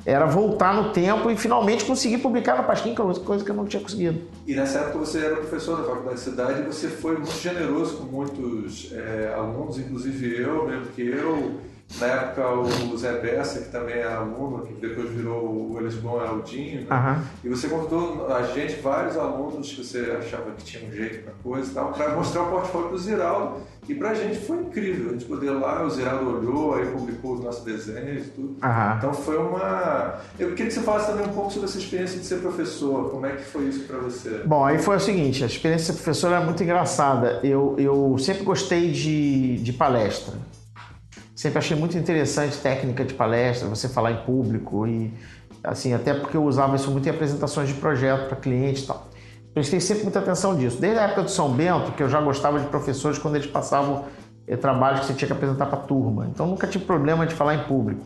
Era 0.04 0.24
voltar 0.24 0.74
no 0.74 0.92
tempo 0.92 1.30
e 1.30 1.36
finalmente 1.36 1.84
conseguir 1.84 2.18
publicar 2.18 2.56
na 2.56 2.62
Pasquim, 2.62 2.92
é 2.92 3.20
coisa 3.20 3.44
que 3.44 3.50
eu 3.50 3.54
não 3.54 3.66
tinha 3.66 3.82
conseguido. 3.82 4.22
E 4.46 4.54
nessa 4.54 4.78
época 4.78 4.98
você 4.98 5.18
era 5.18 5.36
professor 5.36 5.76
da 5.76 5.84
Faculdade 5.84 6.16
de 6.16 6.20
Cidade 6.22 6.60
e 6.60 6.64
você 6.64 6.88
foi 6.88 7.16
muito 7.16 7.38
generoso 7.38 7.98
com 7.98 8.04
muitos 8.04 8.90
é, 8.92 9.34
alunos, 9.36 9.78
inclusive 9.78 10.40
eu, 10.40 10.66
mesmo 10.66 10.86
que 10.86 11.06
eu, 11.06 11.52
na 11.98 12.06
época, 12.06 12.48
o 12.52 12.96
Zé 12.96 13.18
Bessa, 13.18 13.60
que 13.60 13.68
também 13.70 13.96
era 13.96 14.18
aluno, 14.18 14.64
que 14.64 14.74
depois 14.74 15.10
virou 15.10 15.72
o 15.72 15.78
Elisbon 15.80 16.20
Aldinho, 16.20 16.82
né? 16.82 16.86
uhum. 16.90 17.22
e 17.44 17.48
você 17.48 17.68
convidou 17.68 18.32
a 18.32 18.42
gente, 18.42 18.80
vários 18.80 19.16
alunos 19.16 19.72
que 19.72 19.84
você 19.84 20.16
achava 20.18 20.52
que 20.52 20.64
tinham 20.64 20.90
jeito 20.92 21.24
para 21.24 21.32
coisa 21.42 21.70
e 21.70 21.74
tal, 21.74 21.92
para 21.92 22.14
mostrar 22.14 22.42
o 22.42 22.50
portfólio 22.50 22.90
do 22.90 22.98
Ziraldo. 22.98 23.60
E 23.88 23.94
para 23.94 24.10
a 24.10 24.14
gente 24.14 24.38
foi 24.38 24.58
incrível, 24.58 25.08
a 25.08 25.12
gente 25.14 25.24
poder 25.24 25.46
ir 25.46 25.50
lá, 25.50 25.82
o 25.82 25.90
Ziraldo 25.90 26.38
olhou, 26.38 26.74
aí 26.76 26.86
publicou 26.86 27.34
os 27.34 27.40
nossos 27.40 27.64
desenhos 27.64 28.26
e 28.26 28.30
tudo. 28.30 28.48
Uhum. 28.62 28.96
Então 28.96 29.12
foi 29.12 29.36
uma. 29.36 30.20
Eu 30.38 30.50
queria 30.50 30.66
que 30.66 30.72
você 30.72 30.80
falasse 30.80 31.10
também 31.10 31.26
um 31.26 31.32
pouco 31.32 31.50
sobre 31.50 31.68
essa 31.68 31.78
experiência 31.78 32.20
de 32.20 32.24
ser 32.24 32.36
professor, 32.36 33.10
como 33.10 33.26
é 33.26 33.32
que 33.32 33.42
foi 33.42 33.64
isso 33.64 33.84
para 33.84 33.98
você? 33.98 34.42
Bom, 34.44 34.64
aí 34.64 34.78
foi 34.78 34.96
o 34.96 35.00
seguinte: 35.00 35.42
a 35.42 35.46
experiência 35.46 35.92
de 35.92 35.98
ser 35.98 36.04
professor 36.04 36.28
era 36.28 36.44
muito 36.44 36.62
engraçada. 36.62 37.40
Eu, 37.42 37.74
eu 37.78 38.16
sempre 38.18 38.44
gostei 38.44 38.92
de, 38.92 39.58
de 39.58 39.72
palestra. 39.72 40.34
Sempre 41.40 41.58
achei 41.58 41.74
muito 41.74 41.96
interessante 41.96 42.58
técnica 42.58 43.02
de 43.02 43.14
palestra, 43.14 43.66
você 43.66 43.88
falar 43.88 44.12
em 44.12 44.16
público 44.26 44.86
e 44.86 45.10
assim, 45.64 45.94
até 45.94 46.12
porque 46.12 46.36
eu 46.36 46.44
usava 46.44 46.76
isso 46.76 46.90
muito 46.90 47.06
em 47.06 47.10
apresentações 47.10 47.66
de 47.66 47.74
projeto 47.76 48.28
para 48.28 48.36
clientes 48.36 48.82
e 48.82 48.86
tal. 48.86 49.08
Prestei 49.54 49.80
sempre 49.80 50.02
muita 50.02 50.18
atenção 50.18 50.54
disso. 50.54 50.78
Desde 50.78 50.98
a 50.98 51.04
época 51.04 51.22
do 51.22 51.30
São 51.30 51.50
Bento, 51.50 51.92
que 51.92 52.02
eu 52.02 52.10
já 52.10 52.20
gostava 52.20 52.60
de 52.60 52.66
professores 52.66 53.16
quando 53.16 53.36
eles 53.36 53.46
passavam 53.46 54.04
é, 54.46 54.54
trabalhos 54.54 55.00
que 55.00 55.06
você 55.06 55.14
tinha 55.14 55.28
que 55.28 55.32
apresentar 55.32 55.64
para 55.64 55.78
a 55.78 55.82
turma. 55.82 56.26
Então 56.26 56.46
nunca 56.46 56.66
tive 56.66 56.84
problema 56.84 57.26
de 57.26 57.34
falar 57.34 57.54
em 57.54 57.64
público. 57.64 58.02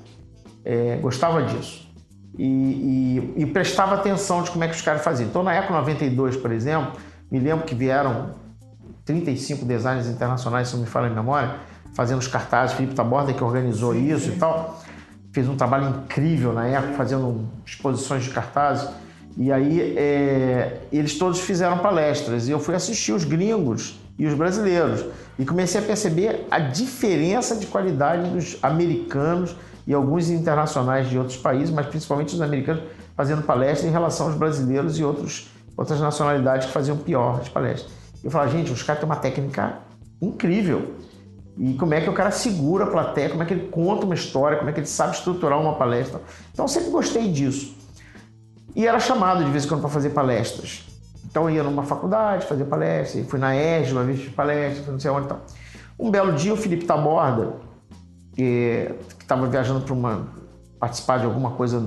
É, 0.65 0.99
gostava 0.99 1.43
disso. 1.43 1.91
E, 2.39 2.45
e, 3.37 3.43
e, 3.43 3.47
prestava 3.47 3.97
atenção 3.97 4.45
de 4.45 4.53
como 4.53 4.63
é 4.63 4.69
que 4.69 4.77
os 4.77 4.83
caras 4.83 5.03
faziam. 5.03 5.29
Então 5.29 5.43
na 5.43 5.53
época 5.53 5.75
92, 5.75 6.37
por 6.37 6.53
exemplo, 6.53 6.93
me 7.29 7.41
lembro 7.41 7.65
que 7.65 7.75
vieram 7.75 8.31
35 9.05 9.65
designers 9.65 10.07
internacionais, 10.07 10.69
se 10.69 10.75
não 10.75 10.83
me 10.83 10.89
falha 10.89 11.09
a 11.09 11.11
memória, 11.11 11.74
fazendo 11.95 12.19
os 12.19 12.29
cartazes, 12.29 12.77
Felipe 12.77 12.95
Taborda 12.95 13.33
que 13.33 13.43
organizou 13.43 13.93
sim, 13.93 14.13
isso 14.13 14.27
sim. 14.27 14.37
e 14.37 14.39
tal. 14.39 14.83
Fez 15.33 15.49
um 15.49 15.57
trabalho 15.57 15.89
incrível 15.89 16.53
na 16.53 16.67
época, 16.67 16.95
fazendo 16.95 17.49
exposições 17.65 18.25
de 18.25 18.31
cartazes. 18.31 18.89
E 19.37 19.51
aí 19.51 19.97
é, 19.97 20.81
eles 20.93 21.19
todos 21.19 21.41
fizeram 21.41 21.79
palestras 21.79 22.47
e 22.47 22.53
eu 22.53 22.61
fui 22.61 22.75
assistir 22.75 23.13
os 23.13 23.25
gringos 23.25 23.99
e 24.17 24.27
os 24.27 24.35
brasileiros 24.35 25.05
e 25.37 25.45
comecei 25.45 25.81
a 25.81 25.85
perceber 25.85 26.47
a 26.51 26.61
diferença 26.61 27.57
de 27.57 27.67
qualidade 27.67 28.31
dos 28.31 28.57
americanos 28.63 29.57
e 29.87 29.93
alguns 29.93 30.31
internacionais 30.31 31.09
de 31.09 31.19
outros 31.19 31.37
países, 31.37 31.71
mas 31.71 31.87
principalmente 31.87 32.35
os 32.35 32.41
americanos 32.41 32.83
fazendo 33.17 33.43
palestras 33.43 33.89
em 33.89 33.93
relação 33.93 34.27
aos 34.27 34.37
brasileiros 34.37 34.99
e 34.99 35.05
outros, 35.05 35.49
outras 35.77 36.01
nacionalidades 36.01 36.67
que 36.67 36.73
faziam 36.73 36.97
pior 36.97 37.41
as 37.41 37.49
palestras. 37.49 37.91
Eu 38.23 38.31
falava, 38.31 38.51
gente, 38.51 38.73
os 38.73 38.83
caras 38.83 39.01
têm 39.01 39.09
uma 39.09 39.17
técnica 39.17 39.79
incrível. 40.21 40.94
E 41.57 41.75
como 41.75 41.95
é 41.95 42.01
que 42.01 42.11
o 42.11 42.13
cara 42.13 42.31
segura 42.31 42.85
a 42.85 42.87
plateia, 42.89 43.31
como 43.31 43.43
é 43.43 43.47
que 43.47 43.55
ele 43.55 43.69
conta 43.69 44.05
uma 44.05 44.15
história, 44.15 44.59
como 44.59 44.71
é 44.71 44.73
que 44.73 44.81
ele 44.81 44.87
sabe 44.87 45.15
estruturar 45.15 45.61
uma 45.61 45.75
palestra. 45.75 46.21
Então 46.53 46.65
eu 46.65 46.69
sempre 46.69 46.91
gostei 46.91 47.31
disso. 47.31 47.77
E 48.75 48.87
era 48.87 48.99
chamado 48.99 49.45
de 49.45 49.51
vez 49.51 49.65
em 49.65 49.69
quando 49.69 49.81
para 49.81 49.91
fazer 49.91 50.11
palestras. 50.11 50.85
Então 51.25 51.49
eu 51.49 51.57
ia 51.57 51.63
numa 51.63 51.85
faculdade 51.85 52.47
fazer 52.47 52.65
palestra, 52.65 53.23
fui 53.25 53.39
na 53.39 53.57
ERJ 53.57 53.93
uma 53.93 54.05
vez 54.05 54.21
fiz 54.21 54.33
palestra, 54.33 54.93
não 54.93 54.99
sei 54.99 55.11
onde 55.11 55.27
e 55.27 55.29
tal. 55.29 55.41
Um 55.99 56.11
belo 56.11 56.33
dia 56.33 56.53
o 56.53 56.57
Felipe 56.57 56.85
Taborda, 56.85 57.55
que 58.35 58.93
estava 59.21 59.47
viajando 59.47 59.81
para 59.81 59.95
uma 59.95 60.27
participar 60.79 61.19
de 61.19 61.25
alguma 61.25 61.53
coisa, 61.53 61.81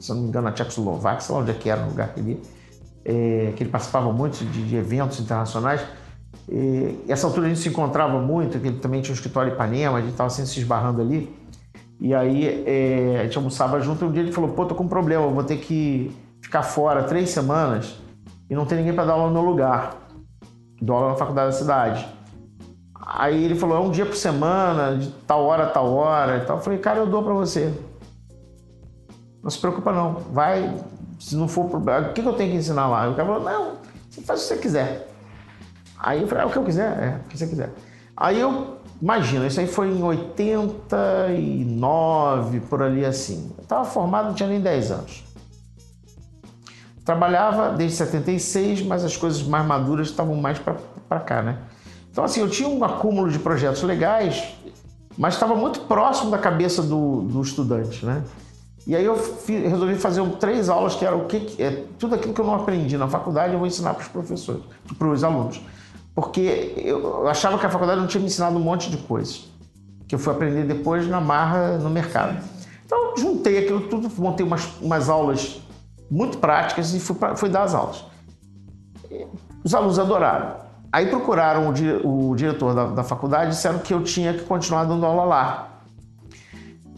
se 0.00 0.10
não 0.10 0.22
me 0.22 0.28
engano, 0.28 0.46
na 0.46 0.52
Tchecoslováquia, 0.52 1.20
sei 1.20 1.34
lá 1.34 1.40
onde 1.42 1.50
é 1.50 1.54
que 1.54 1.70
era 1.70 1.82
o 1.82 1.88
lugar 1.88 2.08
que 2.08 2.20
ele 2.20 2.42
é, 3.04 3.52
que 3.56 3.62
ele 3.62 3.70
participava 3.70 4.12
muito 4.12 4.44
de, 4.44 4.64
de 4.64 4.76
eventos 4.76 5.20
internacionais. 5.20 5.80
E 6.54 6.98
essa 7.08 7.26
altura 7.26 7.46
a 7.46 7.48
gente 7.48 7.60
se 7.60 7.70
encontrava 7.70 8.20
muito, 8.20 8.60
que 8.60 8.66
ele 8.66 8.78
também 8.78 9.00
tinha 9.00 9.12
um 9.12 9.14
escritório 9.14 9.50
em 9.50 9.54
Ipanema, 9.54 9.96
a 9.96 10.00
gente 10.02 10.10
estava 10.10 10.28
sempre 10.28 10.50
se 10.50 10.60
esbarrando 10.60 11.00
ali. 11.00 11.34
E 11.98 12.12
aí 12.14 12.64
é, 12.66 13.20
a 13.20 13.24
gente 13.24 13.38
almoçava 13.38 13.80
junto 13.80 14.04
e 14.04 14.08
um 14.08 14.12
dia 14.12 14.22
ele 14.22 14.32
falou, 14.32 14.50
pô, 14.50 14.66
tô 14.66 14.74
com 14.74 14.84
um 14.84 14.88
problema, 14.88 15.26
vou 15.28 15.44
ter 15.44 15.56
que 15.56 16.14
ficar 16.42 16.62
fora 16.62 17.04
três 17.04 17.30
semanas 17.30 17.98
e 18.50 18.54
não 18.54 18.66
tem 18.66 18.76
ninguém 18.76 18.92
para 18.92 19.06
dar 19.06 19.14
aula 19.14 19.28
no 19.28 19.32
meu 19.32 19.42
lugar. 19.42 19.96
Dou 20.78 20.94
aula 20.94 21.10
na 21.12 21.16
faculdade 21.16 21.52
da 21.52 21.56
cidade. 21.56 22.06
Aí 23.00 23.44
ele 23.44 23.54
falou, 23.54 23.78
é 23.78 23.80
um 23.80 23.90
dia 23.90 24.04
por 24.04 24.16
semana, 24.16 24.98
de 24.98 25.08
tal 25.26 25.44
hora 25.44 25.66
tal 25.68 25.90
hora 25.94 26.36
e 26.36 26.40
tal. 26.44 26.58
Eu 26.58 26.62
falei, 26.62 26.78
cara, 26.80 26.98
eu 26.98 27.06
dou 27.06 27.22
para 27.22 27.32
você. 27.32 27.72
Não 29.42 29.48
se 29.48 29.58
preocupa 29.58 29.90
não, 29.90 30.16
vai, 30.32 30.70
se 31.18 31.34
não 31.34 31.48
for 31.48 31.64
problema, 31.70 32.10
o 32.10 32.12
que, 32.12 32.20
que 32.20 32.28
eu 32.28 32.34
tenho 32.34 32.50
que 32.50 32.58
ensinar 32.58 32.88
lá? 32.88 33.08
o 33.08 33.14
cara 33.14 33.26
falou, 33.26 33.42
não, 33.42 33.72
você 34.10 34.20
faz 34.20 34.40
o 34.40 34.42
que 34.42 34.48
você 34.48 34.60
quiser. 34.60 35.11
Aí 36.02 36.20
eu 36.20 36.26
falei, 36.26 36.42
é 36.42 36.46
o 36.48 36.50
que 36.50 36.58
eu 36.58 36.64
quiser, 36.64 36.98
é, 37.00 37.20
o 37.24 37.28
que 37.28 37.38
você 37.38 37.46
quiser. 37.46 37.70
Aí 38.16 38.40
eu, 38.40 38.78
imagina, 39.00 39.46
isso 39.46 39.60
aí 39.60 39.68
foi 39.68 39.86
em 39.88 40.02
89, 40.02 42.58
por 42.60 42.82
ali 42.82 43.04
assim. 43.04 43.52
Eu 43.56 43.62
estava 43.62 43.84
formado, 43.84 44.26
não 44.26 44.34
tinha 44.34 44.48
nem 44.48 44.60
10 44.60 44.90
anos. 44.90 45.22
Trabalhava 47.04 47.70
desde 47.70 47.98
76, 47.98 48.82
mas 48.82 49.04
as 49.04 49.16
coisas 49.16 49.44
mais 49.44 49.64
maduras 49.64 50.08
estavam 50.08 50.34
mais 50.34 50.58
para 50.58 51.20
cá, 51.20 51.40
né? 51.40 51.58
Então, 52.10 52.24
assim, 52.24 52.40
eu 52.40 52.50
tinha 52.50 52.68
um 52.68 52.82
acúmulo 52.84 53.30
de 53.30 53.38
projetos 53.38 53.84
legais, 53.84 54.56
mas 55.16 55.34
estava 55.34 55.54
muito 55.54 55.82
próximo 55.82 56.32
da 56.32 56.38
cabeça 56.38 56.82
do, 56.82 57.22
do 57.22 57.40
estudante, 57.40 58.04
né? 58.04 58.24
E 58.84 58.96
aí 58.96 59.04
eu 59.04 59.16
resolvi 59.46 59.94
fazer 59.94 60.28
três 60.40 60.68
aulas 60.68 60.96
que 60.96 61.04
era 61.04 61.14
o 61.16 61.26
que 61.26 61.62
é 61.62 61.84
tudo 61.98 62.16
aquilo 62.16 62.34
que 62.34 62.40
eu 62.40 62.44
não 62.44 62.56
aprendi 62.56 62.98
na 62.98 63.06
faculdade 63.06 63.52
eu 63.52 63.60
vou 63.60 63.68
ensinar 63.68 63.94
para 63.94 64.02
os 64.02 64.08
professores, 64.08 64.60
para 64.98 65.06
os 65.06 65.22
alunos, 65.22 65.60
porque 66.14 66.74
eu 66.76 67.26
achava 67.28 67.58
que 67.58 67.66
a 67.66 67.70
faculdade 67.70 68.00
não 68.00 68.06
tinha 68.06 68.20
me 68.20 68.26
ensinado 68.26 68.56
um 68.56 68.60
monte 68.60 68.90
de 68.90 68.98
coisas 68.98 69.50
que 70.06 70.14
eu 70.14 70.18
fui 70.18 70.32
aprender 70.32 70.64
depois 70.64 71.08
na 71.08 71.20
marra 71.20 71.78
no 71.78 71.88
mercado. 71.88 72.38
Então 72.84 73.16
juntei 73.16 73.58
aquilo 73.58 73.88
tudo, 73.88 74.10
montei 74.18 74.44
umas, 74.44 74.68
umas 74.80 75.08
aulas 75.08 75.62
muito 76.10 76.36
práticas 76.36 76.92
e 76.92 77.00
fui, 77.00 77.16
fui 77.36 77.48
dar 77.48 77.62
as 77.62 77.74
aulas. 77.74 78.04
Os 79.64 79.74
alunos 79.74 79.98
adoraram. 79.98 80.56
Aí 80.92 81.06
procuraram 81.06 81.70
o, 81.70 81.72
di, 81.72 81.88
o 82.04 82.34
diretor 82.34 82.74
da, 82.74 82.86
da 82.88 83.02
faculdade 83.02 83.46
e 83.46 83.48
disseram 83.54 83.78
que 83.78 83.94
eu 83.94 84.02
tinha 84.02 84.34
que 84.34 84.44
continuar 84.44 84.84
dando 84.84 85.06
aula 85.06 85.24
lá. 85.24 85.68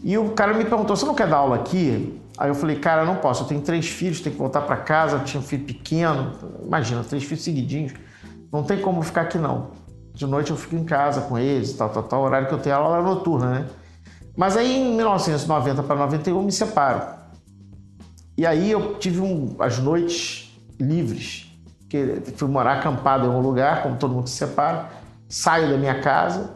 E 0.03 0.17
o 0.17 0.31
cara 0.31 0.53
me 0.53 0.65
perguntou: 0.65 0.95
você 0.95 1.05
não 1.05 1.15
quer 1.15 1.29
dar 1.29 1.37
aula 1.37 1.55
aqui? 1.55 2.21
Aí 2.37 2.49
eu 2.49 2.55
falei: 2.55 2.77
cara, 2.77 3.05
não 3.05 3.15
posso, 3.15 3.43
eu 3.43 3.47
tenho 3.47 3.61
três 3.61 3.87
filhos, 3.87 4.19
tenho 4.19 4.35
que 4.35 4.41
voltar 4.41 4.61
para 4.61 4.75
casa, 4.75 5.15
eu 5.15 5.23
tinha 5.23 5.39
um 5.39 5.43
filho 5.43 5.63
pequeno. 5.63 6.33
Imagina, 6.61 7.01
três 7.05 7.23
filhos 7.23 7.43
seguidinhos. 7.43 7.93
Não 8.51 8.63
tem 8.63 8.79
como 8.81 9.01
ficar 9.01 9.21
aqui 9.21 9.37
não. 9.37 9.71
De 10.13 10.25
noite 10.25 10.51
eu 10.51 10.57
fico 10.57 10.75
em 10.75 10.85
casa 10.85 11.21
com 11.21 11.37
eles, 11.37 11.73
tal, 11.73 11.89
tal, 11.89 12.03
tal. 12.03 12.23
Horário 12.23 12.47
que 12.47 12.53
eu 12.53 12.59
tenho 12.59 12.75
aula 12.75 12.97
era 12.97 13.03
noturna, 13.03 13.49
né? 13.49 13.65
Mas 14.35 14.57
aí 14.57 14.77
em 14.77 14.95
1990 14.95 15.83
para 15.83 15.95
91 15.95 16.43
me 16.43 16.51
separo. 16.51 17.01
E 18.37 18.45
aí 18.45 18.71
eu 18.71 18.95
tive 18.95 19.21
um, 19.21 19.55
as 19.59 19.79
noites 19.79 20.53
livres, 20.79 21.51
que 21.89 22.21
fui 22.35 22.49
morar 22.49 22.79
acampado 22.79 23.27
em 23.27 23.29
um 23.29 23.39
lugar, 23.39 23.81
como 23.81 23.95
todo 23.95 24.13
mundo 24.13 24.27
se 24.27 24.35
separa, 24.35 24.89
saio 25.29 25.69
da 25.69 25.77
minha 25.77 26.01
casa, 26.01 26.51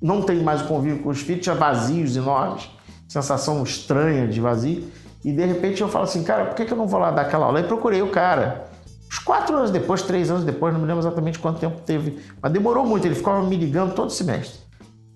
não 0.00 0.20
tenho 0.20 0.42
mais 0.42 0.62
o 0.62 0.66
convívio 0.66 1.02
com 1.02 1.08
os 1.08 1.20
filhos, 1.20 1.42
tinha 1.42 1.54
vazios 1.54 2.16
enormes, 2.16 2.68
sensação 3.08 3.62
estranha 3.62 4.26
de 4.26 4.40
vazio, 4.40 4.90
e 5.24 5.32
de 5.32 5.44
repente 5.44 5.80
eu 5.80 5.88
falo 5.88 6.04
assim, 6.04 6.22
cara, 6.22 6.46
por 6.46 6.54
que, 6.54 6.64
que 6.64 6.72
eu 6.72 6.76
não 6.76 6.86
vou 6.86 7.00
lá 7.00 7.10
dar 7.10 7.22
aquela 7.22 7.46
aula? 7.46 7.60
Aí 7.60 7.64
procurei 7.64 8.02
o 8.02 8.08
cara. 8.08 8.71
Uns 9.12 9.18
quatro 9.18 9.54
anos 9.54 9.70
depois, 9.70 10.00
três 10.00 10.30
anos 10.30 10.42
depois, 10.42 10.72
não 10.72 10.80
me 10.80 10.86
lembro 10.86 11.02
exatamente 11.02 11.38
quanto 11.38 11.60
tempo 11.60 11.82
teve, 11.82 12.18
mas 12.40 12.50
demorou 12.50 12.86
muito, 12.86 13.06
ele 13.06 13.14
ficava 13.14 13.42
me 13.42 13.54
ligando 13.56 13.94
todo 13.94 14.10
semestre. 14.10 14.58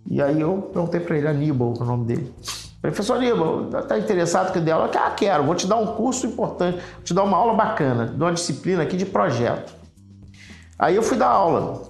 E 0.06 0.20
aí 0.20 0.38
eu 0.38 0.68
perguntei 0.70 1.00
para 1.00 1.16
ele, 1.16 1.26
Aníbal, 1.26 1.72
o 1.80 1.82
nome 1.84 2.04
dele. 2.04 2.34
Professor 2.82 3.16
Aníbal, 3.16 3.70
está 3.70 3.98
interessado 3.98 4.52
que 4.52 4.58
eu 4.58 4.62
dê 4.62 4.70
aula? 4.70 4.90
Ah, 4.94 5.10
quero, 5.12 5.44
vou 5.44 5.54
te 5.54 5.66
dar 5.66 5.76
um 5.76 5.86
curso 5.94 6.26
importante, 6.26 6.76
vou 6.76 7.04
te 7.04 7.14
dar 7.14 7.22
uma 7.22 7.38
aula 7.38 7.54
bacana, 7.54 8.06
de 8.06 8.22
uma 8.22 8.34
disciplina 8.34 8.82
aqui 8.82 8.98
de 8.98 9.06
projeto. 9.06 9.74
Aí 10.78 10.94
eu 10.94 11.02
fui 11.02 11.16
dar 11.16 11.30
aula, 11.30 11.82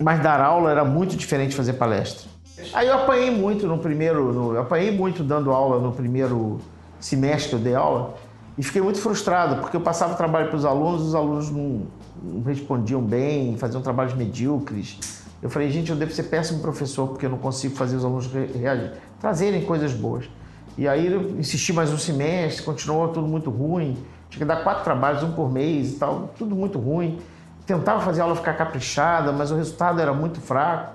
mas 0.00 0.20
dar 0.20 0.40
aula 0.40 0.72
era 0.72 0.84
muito 0.84 1.14
diferente 1.16 1.50
de 1.50 1.56
fazer 1.56 1.74
palestra. 1.74 2.28
Aí 2.74 2.88
eu 2.88 2.94
apanhei 2.94 3.30
muito 3.30 3.68
no 3.68 3.78
primeiro, 3.78 4.32
no, 4.32 4.54
eu 4.54 4.62
apanhei 4.62 4.90
muito 4.90 5.22
dando 5.22 5.52
aula 5.52 5.78
no 5.78 5.92
primeiro 5.92 6.60
semestre 6.98 7.50
que 7.50 7.54
eu 7.54 7.60
dei 7.60 7.76
aula 7.76 8.14
e 8.58 8.62
fiquei 8.64 8.82
muito 8.82 8.98
frustrado, 8.98 9.60
porque 9.60 9.76
eu 9.76 9.80
passava 9.80 10.16
trabalho 10.16 10.48
para 10.48 10.56
os 10.56 10.64
alunos, 10.64 11.02
os 11.02 11.14
alunos 11.14 11.48
não, 11.48 11.86
não 12.20 12.42
respondiam 12.42 13.00
bem, 13.00 13.56
faziam 13.56 13.80
trabalhos 13.80 14.14
medíocres. 14.14 14.98
Eu 15.40 15.48
falei, 15.48 15.70
gente, 15.70 15.90
eu 15.90 15.96
devo 15.96 16.12
ser 16.12 16.24
péssimo 16.24 16.60
professor 16.60 17.06
porque 17.06 17.26
eu 17.26 17.30
não 17.30 17.38
consigo 17.38 17.76
fazer 17.76 17.94
os 17.94 18.04
alunos 18.04 18.26
reagir, 18.26 18.94
trazerem 19.20 19.64
coisas 19.64 19.92
boas. 19.92 20.28
E 20.76 20.88
aí 20.88 21.06
eu 21.06 21.38
insisti 21.38 21.72
mais 21.72 21.92
um 21.92 21.98
semestre, 21.98 22.64
continuou 22.64 23.06
tudo 23.08 23.28
muito 23.28 23.48
ruim. 23.48 23.96
Tinha 24.28 24.40
que 24.40 24.44
dar 24.44 24.64
quatro 24.64 24.82
trabalhos, 24.82 25.22
um 25.22 25.30
por 25.30 25.52
mês 25.52 25.92
e 25.92 25.96
tal, 25.96 26.34
tudo 26.36 26.56
muito 26.56 26.80
ruim. 26.80 27.20
Tentava 27.64 28.00
fazer 28.00 28.22
a 28.22 28.24
aula 28.24 28.34
ficar 28.34 28.54
caprichada, 28.54 29.30
mas 29.30 29.52
o 29.52 29.54
resultado 29.54 30.00
era 30.00 30.12
muito 30.12 30.40
fraco. 30.40 30.94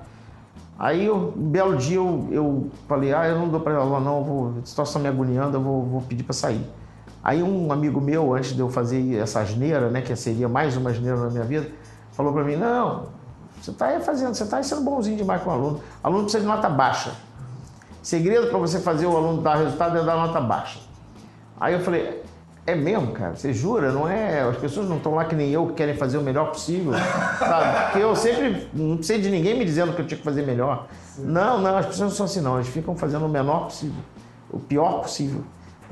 Aí, 0.78 1.10
um 1.10 1.32
belo 1.32 1.78
dia, 1.78 1.96
eu, 1.96 2.28
eu 2.30 2.72
falei, 2.90 3.14
ah, 3.14 3.26
eu 3.26 3.40
não 3.40 3.48
dou 3.48 3.62
para 3.62 3.78
aula 3.78 4.02
não, 4.02 4.56
a 4.62 4.66
situação 4.66 5.02
me 5.02 5.08
agoniando, 5.08 5.56
eu 5.56 5.62
vou, 5.62 5.86
vou 5.86 6.02
pedir 6.02 6.24
para 6.24 6.34
sair. 6.34 6.62
Aí 7.24 7.42
um 7.42 7.72
amigo 7.72 8.02
meu, 8.02 8.34
antes 8.34 8.54
de 8.54 8.60
eu 8.60 8.70
fazer 8.70 9.16
essa 9.16 9.40
asneira, 9.40 9.90
né, 9.90 10.02
que 10.02 10.14
seria 10.16 10.50
mais 10.50 10.76
uma 10.76 10.90
asneira 10.90 11.16
na 11.16 11.30
minha 11.30 11.46
vida, 11.46 11.70
falou 12.12 12.34
para 12.34 12.44
mim, 12.44 12.58
não, 12.58 13.06
você 13.62 13.72
está 13.72 13.98
fazendo, 14.02 14.34
você 14.34 14.44
está 14.44 14.62
sendo 14.62 14.82
bonzinho 14.82 15.16
demais 15.16 15.42
com 15.42 15.50
o 15.50 15.54
aluno. 15.54 15.82
O 16.04 16.08
aluno 16.08 16.24
precisa 16.24 16.42
de 16.42 16.48
nota 16.48 16.68
baixa. 16.68 17.12
Segredo 18.02 18.48
para 18.48 18.60
você 18.60 18.78
fazer 18.80 19.06
o 19.06 19.16
aluno 19.16 19.42
dar 19.42 19.56
resultado 19.56 19.98
é 19.98 20.04
dar 20.04 20.18
nota 20.18 20.42
baixa. 20.42 20.80
Aí 21.58 21.74
eu 21.74 21.80
falei, 21.80 22.22
é 22.68 22.76
mesmo, 22.76 23.14
cara? 23.14 23.38
Você 23.38 23.54
jura? 23.54 23.94
Não 23.94 24.06
é? 24.06 24.42
As 24.42 24.58
pessoas 24.58 24.90
não 24.90 24.98
estão 24.98 25.16
lá 25.16 25.24
que 25.24 25.34
nem 25.34 25.50
eu 25.50 25.68
que 25.68 25.76
querem 25.76 25.96
fazer 25.96 26.18
o 26.18 26.22
melhor 26.22 26.52
possível, 26.52 26.92
sabe? 27.40 27.86
Porque 27.86 28.00
eu 28.00 28.14
sempre 28.18 28.68
não 28.74 29.02
sei 29.02 29.22
de 29.22 29.30
ninguém 29.30 29.58
me 29.58 29.64
dizendo 29.64 29.94
que 29.94 30.02
eu 30.02 30.08
tinha 30.08 30.18
que 30.18 30.26
fazer 30.26 30.46
melhor. 30.46 30.88
Sim. 31.16 31.24
Não, 31.24 31.62
não, 31.62 31.78
as 31.78 31.86
pessoas 31.86 32.10
não 32.10 32.18
são 32.18 32.26
assim, 32.26 32.42
não. 32.42 32.56
Eles 32.56 32.68
ficam 32.68 32.98
fazendo 32.98 33.26
o 33.26 33.30
menor 33.30 33.68
possível, 33.68 34.04
o 34.52 34.60
pior 34.60 35.00
possível 35.02 35.42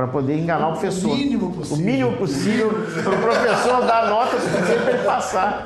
para 0.02 0.08
poder 0.08 0.36
enganar 0.36 0.70
o, 0.70 0.72
professor. 0.72 1.12
O 1.12 1.16
mínimo 1.16 1.54
possível. 1.54 1.78
O 1.78 1.86
mínimo 1.86 2.18
possível 2.18 2.70
para 3.04 3.16
o 3.16 3.22
professor 3.22 3.86
dar 3.86 4.10
nota 4.10 4.40
suficiente 4.40 4.82
para 4.82 4.94
ele 4.94 5.04
passar. 5.04 5.64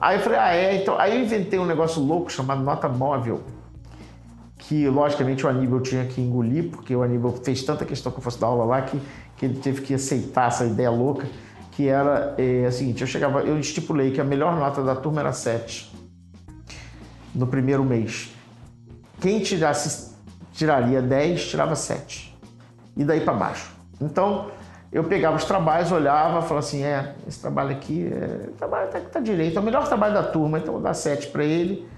Aí 0.00 0.16
eu 0.16 0.22
falei, 0.22 0.38
ah, 0.38 0.54
é? 0.54 0.76
Então, 0.80 0.98
aí 0.98 1.14
eu 1.14 1.22
inventei 1.22 1.58
um 1.58 1.66
negócio 1.66 2.02
louco 2.02 2.32
chamado 2.32 2.62
nota 2.62 2.88
móvel, 2.88 3.42
que 4.56 4.88
logicamente 4.88 5.44
o 5.44 5.50
Aníbal 5.50 5.80
tinha 5.80 6.06
que 6.06 6.18
engolir, 6.18 6.70
porque 6.70 6.96
o 6.96 7.02
Aníbal 7.02 7.32
fez 7.32 7.62
tanta 7.62 7.84
questão 7.84 8.10
que 8.10 8.16
eu 8.16 8.22
fosse 8.22 8.40
dar 8.40 8.46
aula 8.46 8.64
lá 8.64 8.80
que, 8.80 8.98
que 9.36 9.44
ele 9.44 9.58
teve 9.58 9.82
que 9.82 9.92
aceitar 9.92 10.48
essa 10.48 10.64
ideia 10.64 10.90
louca, 10.90 11.26
que 11.72 11.86
era 11.86 12.34
é, 12.38 12.64
a 12.64 12.72
seguinte, 12.72 13.02
eu 13.02 13.06
chegava, 13.06 13.40
eu 13.40 13.58
estipulei 13.58 14.12
que 14.12 14.20
a 14.20 14.24
melhor 14.24 14.56
nota 14.56 14.82
da 14.82 14.96
turma 14.96 15.20
era 15.20 15.32
7 15.32 15.92
no 17.34 17.46
primeiro 17.46 17.84
mês. 17.84 18.32
Quem 19.20 19.40
tirasse, 19.40 20.14
tiraria 20.54 21.02
10, 21.02 21.48
tirava 21.48 21.76
7 21.76 22.34
e 22.96 23.04
daí 23.04 23.20
para 23.20 23.34
baixo. 23.34 23.73
Então, 24.00 24.50
eu 24.92 25.04
pegava 25.04 25.36
os 25.36 25.44
trabalhos, 25.44 25.90
olhava, 25.90 26.40
falava 26.42 26.60
assim, 26.60 26.84
é, 26.84 27.14
esse 27.26 27.40
trabalho 27.40 27.72
aqui, 27.72 28.06
é, 28.12 28.50
trabalho 28.56 28.88
tá, 28.90 29.00
tá 29.00 29.20
direito, 29.20 29.56
é 29.56 29.60
o 29.60 29.64
melhor 29.64 29.86
trabalho 29.86 30.14
da 30.14 30.22
turma, 30.22 30.58
então 30.58 30.74
vou 30.74 30.82
dar 30.82 30.94
7 30.94 31.28
para 31.28 31.44
ele 31.44 31.88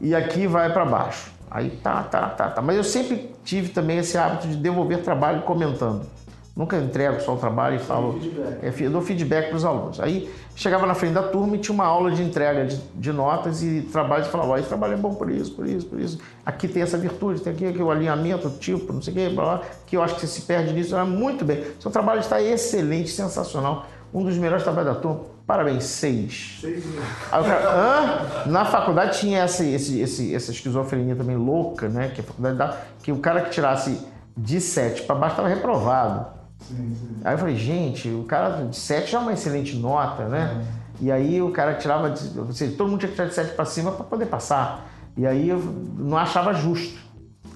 e 0.00 0.14
aqui 0.14 0.46
vai 0.46 0.72
para 0.72 0.84
baixo. 0.84 1.32
Aí 1.50 1.70
tá, 1.70 2.02
tá, 2.02 2.28
tá, 2.28 2.48
tá. 2.48 2.62
Mas 2.62 2.76
eu 2.76 2.84
sempre 2.84 3.34
tive 3.44 3.68
também 3.70 3.98
esse 3.98 4.16
hábito 4.18 4.48
de 4.48 4.56
devolver 4.56 5.02
trabalho 5.02 5.42
comentando. 5.42 6.06
Nunca 6.54 6.76
entrego 6.76 7.18
só 7.22 7.32
o 7.32 7.38
trabalho 7.38 7.76
e 7.76 7.78
falo. 7.78 8.20
É, 8.60 8.70
dou 8.88 9.00
feedback 9.00 9.48
para 9.48 9.56
os 9.56 9.64
alunos. 9.64 9.98
Aí 9.98 10.30
chegava 10.54 10.86
na 10.86 10.94
frente 10.94 11.14
da 11.14 11.22
turma 11.22 11.56
e 11.56 11.58
tinha 11.58 11.74
uma 11.74 11.86
aula 11.86 12.10
de 12.10 12.22
entrega 12.22 12.66
de, 12.66 12.76
de 12.94 13.10
notas 13.10 13.62
e 13.62 13.80
trabalho 13.90 14.24
e 14.24 14.28
falava: 14.28 14.60
esse 14.60 14.68
trabalho 14.68 14.92
é 14.92 14.96
bom 14.98 15.14
por 15.14 15.30
isso, 15.30 15.54
por 15.54 15.66
isso, 15.66 15.86
por 15.86 15.98
isso. 15.98 16.18
Aqui 16.44 16.68
tem 16.68 16.82
essa 16.82 16.98
virtude, 16.98 17.40
tem 17.40 17.54
aqui, 17.54 17.64
aqui 17.64 17.82
o 17.82 17.90
alinhamento, 17.90 18.48
o 18.48 18.50
tipo, 18.50 18.92
não 18.92 19.00
sei 19.00 19.14
o 19.14 19.16
que, 19.16 19.28
blá, 19.30 19.44
blá, 19.44 19.62
que 19.86 19.96
eu 19.96 20.02
acho 20.02 20.14
que 20.14 20.20
você 20.20 20.26
se 20.26 20.42
perde 20.42 20.74
nisso. 20.74 20.94
Era 20.94 21.06
muito 21.06 21.42
bem. 21.42 21.64
Seu 21.80 21.90
trabalho 21.90 22.20
está 22.20 22.40
excelente, 22.42 23.08
sensacional. 23.10 23.86
Um 24.12 24.22
dos 24.22 24.36
melhores 24.36 24.62
trabalhos 24.62 24.94
da 24.94 25.00
turma. 25.00 25.20
Parabéns, 25.46 25.84
seis. 25.84 26.58
Seis 26.60 26.84
Aí 27.32 27.40
o 27.40 27.44
cara, 27.44 28.44
Hã? 28.44 28.50
Na 28.50 28.66
faculdade 28.66 29.18
tinha 29.18 29.40
essa, 29.40 29.64
esse, 29.64 30.00
esse, 30.00 30.34
essa 30.34 30.50
esquizofrenia 30.50 31.16
também 31.16 31.36
louca, 31.36 31.88
né? 31.88 32.08
Que 32.14 32.20
a 32.20 32.24
faculdade 32.24 32.58
dá, 32.58 32.76
que 33.02 33.10
o 33.10 33.18
cara 33.18 33.40
que 33.40 33.50
tirasse 33.50 33.98
de 34.36 34.60
sete 34.60 35.02
para 35.02 35.16
baixo 35.16 35.32
estava 35.32 35.48
reprovado. 35.48 36.41
Sim, 36.68 36.94
sim. 36.94 37.16
Aí 37.24 37.34
eu 37.34 37.38
falei, 37.38 37.56
gente, 37.56 38.08
o 38.08 38.24
cara 38.24 38.64
de 38.64 38.76
7 38.76 39.10
já 39.10 39.18
é 39.18 39.20
uma 39.20 39.32
excelente 39.32 39.76
nota, 39.76 40.24
né? 40.24 40.64
É. 40.78 40.82
E 41.00 41.10
aí 41.10 41.42
o 41.42 41.50
cara 41.50 41.74
tirava, 41.74 42.10
de, 42.10 42.38
ou 42.38 42.52
seja, 42.52 42.76
todo 42.76 42.88
mundo 42.88 43.00
tinha 43.00 43.08
que 43.08 43.16
tirar 43.16 43.28
de 43.28 43.34
7 43.34 43.54
para 43.54 43.64
cima 43.64 43.92
para 43.92 44.04
poder 44.04 44.26
passar. 44.26 44.86
E 45.16 45.26
aí 45.26 45.48
eu 45.48 45.58
não 45.58 46.16
achava 46.16 46.52
justo. 46.52 46.98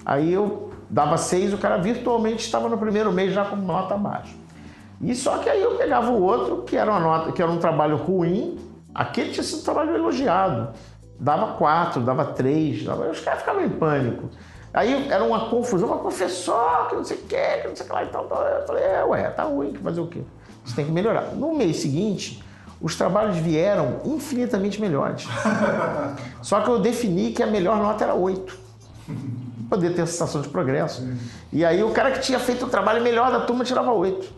Aí 0.05 0.31
eu 0.31 0.71
dava 0.89 1.17
6, 1.17 1.53
o 1.53 1.57
cara 1.57 1.77
virtualmente 1.77 2.45
estava 2.45 2.69
no 2.69 2.77
primeiro 2.77 3.11
mês 3.11 3.33
já 3.33 3.45
com 3.45 3.55
nota 3.55 3.95
abaixo. 3.95 4.35
E 5.01 5.13
só 5.15 5.37
que 5.37 5.49
aí 5.49 5.61
eu 5.61 5.75
pegava 5.75 6.11
o 6.11 6.21
outro, 6.21 6.63
que 6.63 6.75
era 6.75 6.91
uma 6.91 6.99
nota, 6.99 7.31
que 7.31 7.41
era 7.41 7.51
um 7.51 7.57
trabalho 7.57 7.95
ruim, 7.97 8.57
aquele 8.93 9.31
tinha 9.31 9.43
sido 9.43 9.59
um 9.59 9.63
trabalho 9.63 9.95
elogiado. 9.95 10.69
Dava 11.19 11.53
4, 11.53 12.01
dava 12.01 12.25
3, 12.25 12.83
dava... 12.83 13.09
os 13.09 13.19
caras 13.19 13.39
ficavam 13.39 13.63
em 13.63 13.69
pânico. 13.69 14.29
Aí 14.77 15.09
era 15.09 15.23
uma 15.23 15.49
confusão, 15.49 15.89
mas 15.89 16.01
professor, 16.01 16.87
que 16.87 16.95
não 16.95 17.03
sei 17.03 17.17
o 17.17 17.21
que, 17.21 17.35
que 17.35 17.67
não 17.67 17.75
sei 17.75 17.83
o 17.83 17.89
que 17.89 17.95
lá 17.95 18.03
e 18.03 18.07
tal. 18.09 18.25
Eu 18.25 18.67
falei, 18.67 18.83
é, 18.83 19.03
ué, 19.03 19.27
tá 19.31 19.41
ruim, 19.41 19.73
fazer 19.73 20.01
o 20.01 20.05
quê? 20.05 20.21
Você 20.63 20.75
tem 20.75 20.85
que 20.85 20.91
melhorar. 20.91 21.33
No 21.33 21.55
mês 21.55 21.77
seguinte, 21.77 22.43
os 22.79 22.95
trabalhos 22.95 23.37
vieram 23.37 24.01
infinitamente 24.05 24.79
melhores. 24.79 25.25
Só 26.43 26.61
que 26.61 26.69
eu 26.69 26.77
defini 26.77 27.31
que 27.31 27.41
a 27.41 27.47
melhor 27.47 27.77
nota 27.77 28.03
era 28.03 28.13
8. 28.13 28.55
Poder 29.67 29.95
ter 29.95 30.03
a 30.03 30.05
sensação 30.05 30.41
de 30.41 30.49
progresso. 30.49 31.07
E 31.51 31.65
aí 31.65 31.83
o 31.83 31.89
cara 31.89 32.11
que 32.11 32.19
tinha 32.19 32.39
feito 32.39 32.67
o 32.67 32.69
trabalho 32.69 33.01
melhor 33.01 33.31
da 33.31 33.39
turma 33.39 33.63
tirava 33.63 33.91
8. 33.91 34.31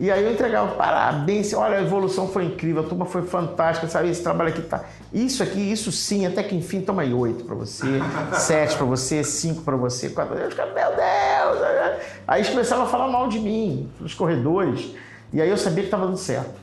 E 0.00 0.10
aí 0.10 0.24
eu 0.24 0.32
entregava, 0.32 0.74
parabéns, 0.76 1.52
olha, 1.52 1.78
a 1.78 1.82
evolução 1.82 2.28
foi 2.28 2.44
incrível, 2.44 2.82
a 2.82 2.86
turma 2.86 3.04
foi 3.04 3.22
fantástica, 3.22 3.88
sabe? 3.88 4.08
Esse 4.08 4.22
trabalho 4.22 4.50
aqui 4.50 4.62
tá. 4.62 4.84
Isso 5.12 5.42
aqui, 5.42 5.60
isso 5.60 5.90
sim, 5.90 6.24
até 6.24 6.42
que 6.42 6.54
enfim, 6.54 6.80
toma 6.80 7.02
aí 7.02 7.12
oito 7.12 7.44
para 7.44 7.56
você, 7.56 8.00
sete 8.32 8.76
para 8.76 8.86
você, 8.86 9.24
cinco 9.24 9.62
para 9.62 9.76
você, 9.76 10.10
quatro. 10.10 10.36
Eu 10.36 10.50
ficava, 10.50 10.72
meu 10.72 10.90
Deus! 10.90 11.98
Aí 12.28 12.40
eles 12.40 12.50
começavam 12.50 12.84
a 12.84 12.88
falar 12.88 13.08
mal 13.08 13.28
de 13.28 13.40
mim 13.40 13.90
nos 13.98 14.14
corredores. 14.14 14.94
E 15.32 15.42
aí 15.42 15.48
eu 15.48 15.56
sabia 15.56 15.82
que 15.82 15.88
estava 15.88 16.06
dando 16.06 16.16
certo. 16.16 16.54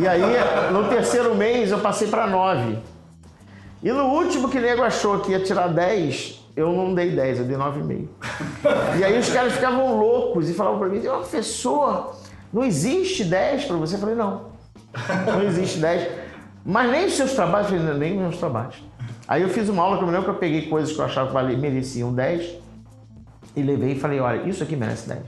E 0.00 0.08
aí, 0.08 0.22
no 0.72 0.88
terceiro 0.88 1.34
mês, 1.34 1.70
eu 1.70 1.78
passei 1.78 2.08
para 2.08 2.26
9. 2.26 2.78
E 3.82 3.92
no 3.92 4.04
último 4.04 4.48
que 4.48 4.58
o 4.58 4.62
nego 4.62 4.82
achou 4.82 5.20
que 5.20 5.32
ia 5.32 5.40
tirar 5.40 5.68
10, 5.68 6.48
eu 6.56 6.72
não 6.72 6.94
dei 6.94 7.10
10, 7.10 7.40
eu 7.40 7.44
dei 7.44 7.56
9,5. 7.56 8.08
E 8.98 9.04
aí 9.04 9.18
os 9.18 9.28
caras 9.28 9.52
ficavam 9.52 9.98
loucos 9.98 10.48
e 10.48 10.54
falavam 10.54 10.78
para 10.78 10.88
mim, 10.88 11.00
professor, 11.00 12.16
não 12.54 12.62
existe 12.62 13.24
10 13.24 13.64
para 13.64 13.76
você? 13.76 13.96
Eu 13.96 13.98
falei, 13.98 14.14
não, 14.14 14.46
não 15.26 15.42
existe 15.42 15.80
10. 15.80 16.08
Mas 16.64 16.88
nem 16.88 17.06
os 17.06 17.14
seus 17.14 17.32
trabalhos, 17.32 17.72
eu 17.72 17.80
falei, 17.80 17.98
nem 17.98 18.12
os 18.14 18.20
meus 18.20 18.36
trabalhos. 18.36 18.76
Aí 19.26 19.42
eu 19.42 19.48
fiz 19.48 19.68
uma 19.68 19.82
aula 19.82 19.98
que 19.98 20.04
eu 20.04 20.06
lembro 20.06 20.22
que 20.22 20.30
eu 20.30 20.36
peguei 20.36 20.68
coisas 20.68 20.94
que 20.94 21.00
eu 21.00 21.04
achava 21.04 21.48
que 21.48 21.56
mereciam 21.56 22.14
10 22.14 22.54
e 23.56 23.62
levei 23.62 23.94
e 23.94 23.98
falei, 23.98 24.20
olha, 24.20 24.48
isso 24.48 24.62
aqui 24.62 24.76
merece 24.76 25.08
10. 25.08 25.20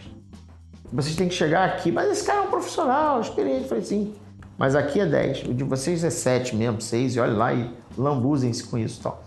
Vocês 0.92 1.16
têm 1.16 1.26
que 1.26 1.34
chegar 1.34 1.64
aqui, 1.64 1.90
mas 1.90 2.12
esse 2.12 2.24
cara 2.24 2.38
é 2.38 2.42
um 2.42 2.50
profissional, 2.50 3.20
experiente. 3.20 3.62
Eu 3.62 3.68
falei, 3.70 3.84
sim, 3.84 4.14
mas 4.56 4.76
aqui 4.76 5.00
é 5.00 5.06
10, 5.06 5.46
o 5.48 5.54
de 5.54 5.64
vocês 5.64 6.04
é 6.04 6.10
7 6.10 6.54
mesmo, 6.54 6.80
6, 6.80 7.16
e 7.16 7.20
olha 7.20 7.32
lá 7.32 7.52
e 7.52 7.68
lambuzem-se 7.98 8.62
com 8.62 8.78
isso 8.78 9.00
e 9.00 9.02
tal. 9.02 9.25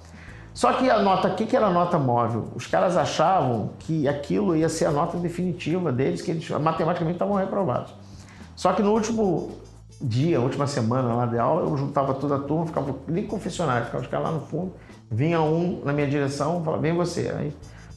Só 0.53 0.73
que 0.73 0.89
a 0.89 1.01
nota, 1.01 1.29
o 1.29 1.35
que, 1.35 1.45
que 1.45 1.55
era 1.55 1.67
a 1.67 1.69
nota 1.69 1.97
móvel? 1.97 2.47
Os 2.55 2.67
caras 2.67 2.97
achavam 2.97 3.71
que 3.79 4.07
aquilo 4.07 4.55
ia 4.55 4.67
ser 4.67 4.85
a 4.85 4.91
nota 4.91 5.17
definitiva 5.17 5.91
deles, 5.91 6.21
que 6.21 6.31
eles 6.31 6.49
matematicamente 6.49 7.15
estavam 7.15 7.35
reprovados. 7.35 7.93
Só 8.55 8.73
que 8.73 8.81
no 8.81 8.91
último 8.91 9.51
dia, 10.01 10.39
última 10.41 10.67
semana 10.67 11.13
lá 11.13 11.25
de 11.25 11.37
aula, 11.37 11.61
eu 11.61 11.77
juntava 11.77 12.13
toda 12.13 12.35
a 12.35 12.39
turma, 12.39 12.65
ficava 12.65 12.95
nem 13.07 13.25
confessionário, 13.25 13.85
ficava 13.85 14.03
os 14.03 14.09
caras 14.09 14.27
lá 14.27 14.33
no 14.33 14.41
fundo, 14.41 14.73
vinha 15.09 15.41
um 15.41 15.81
na 15.83 15.93
minha 15.93 16.07
direção, 16.07 16.63
falava, 16.63 16.81
vem 16.81 16.93
você. 16.93 17.33
Aí 17.37 17.53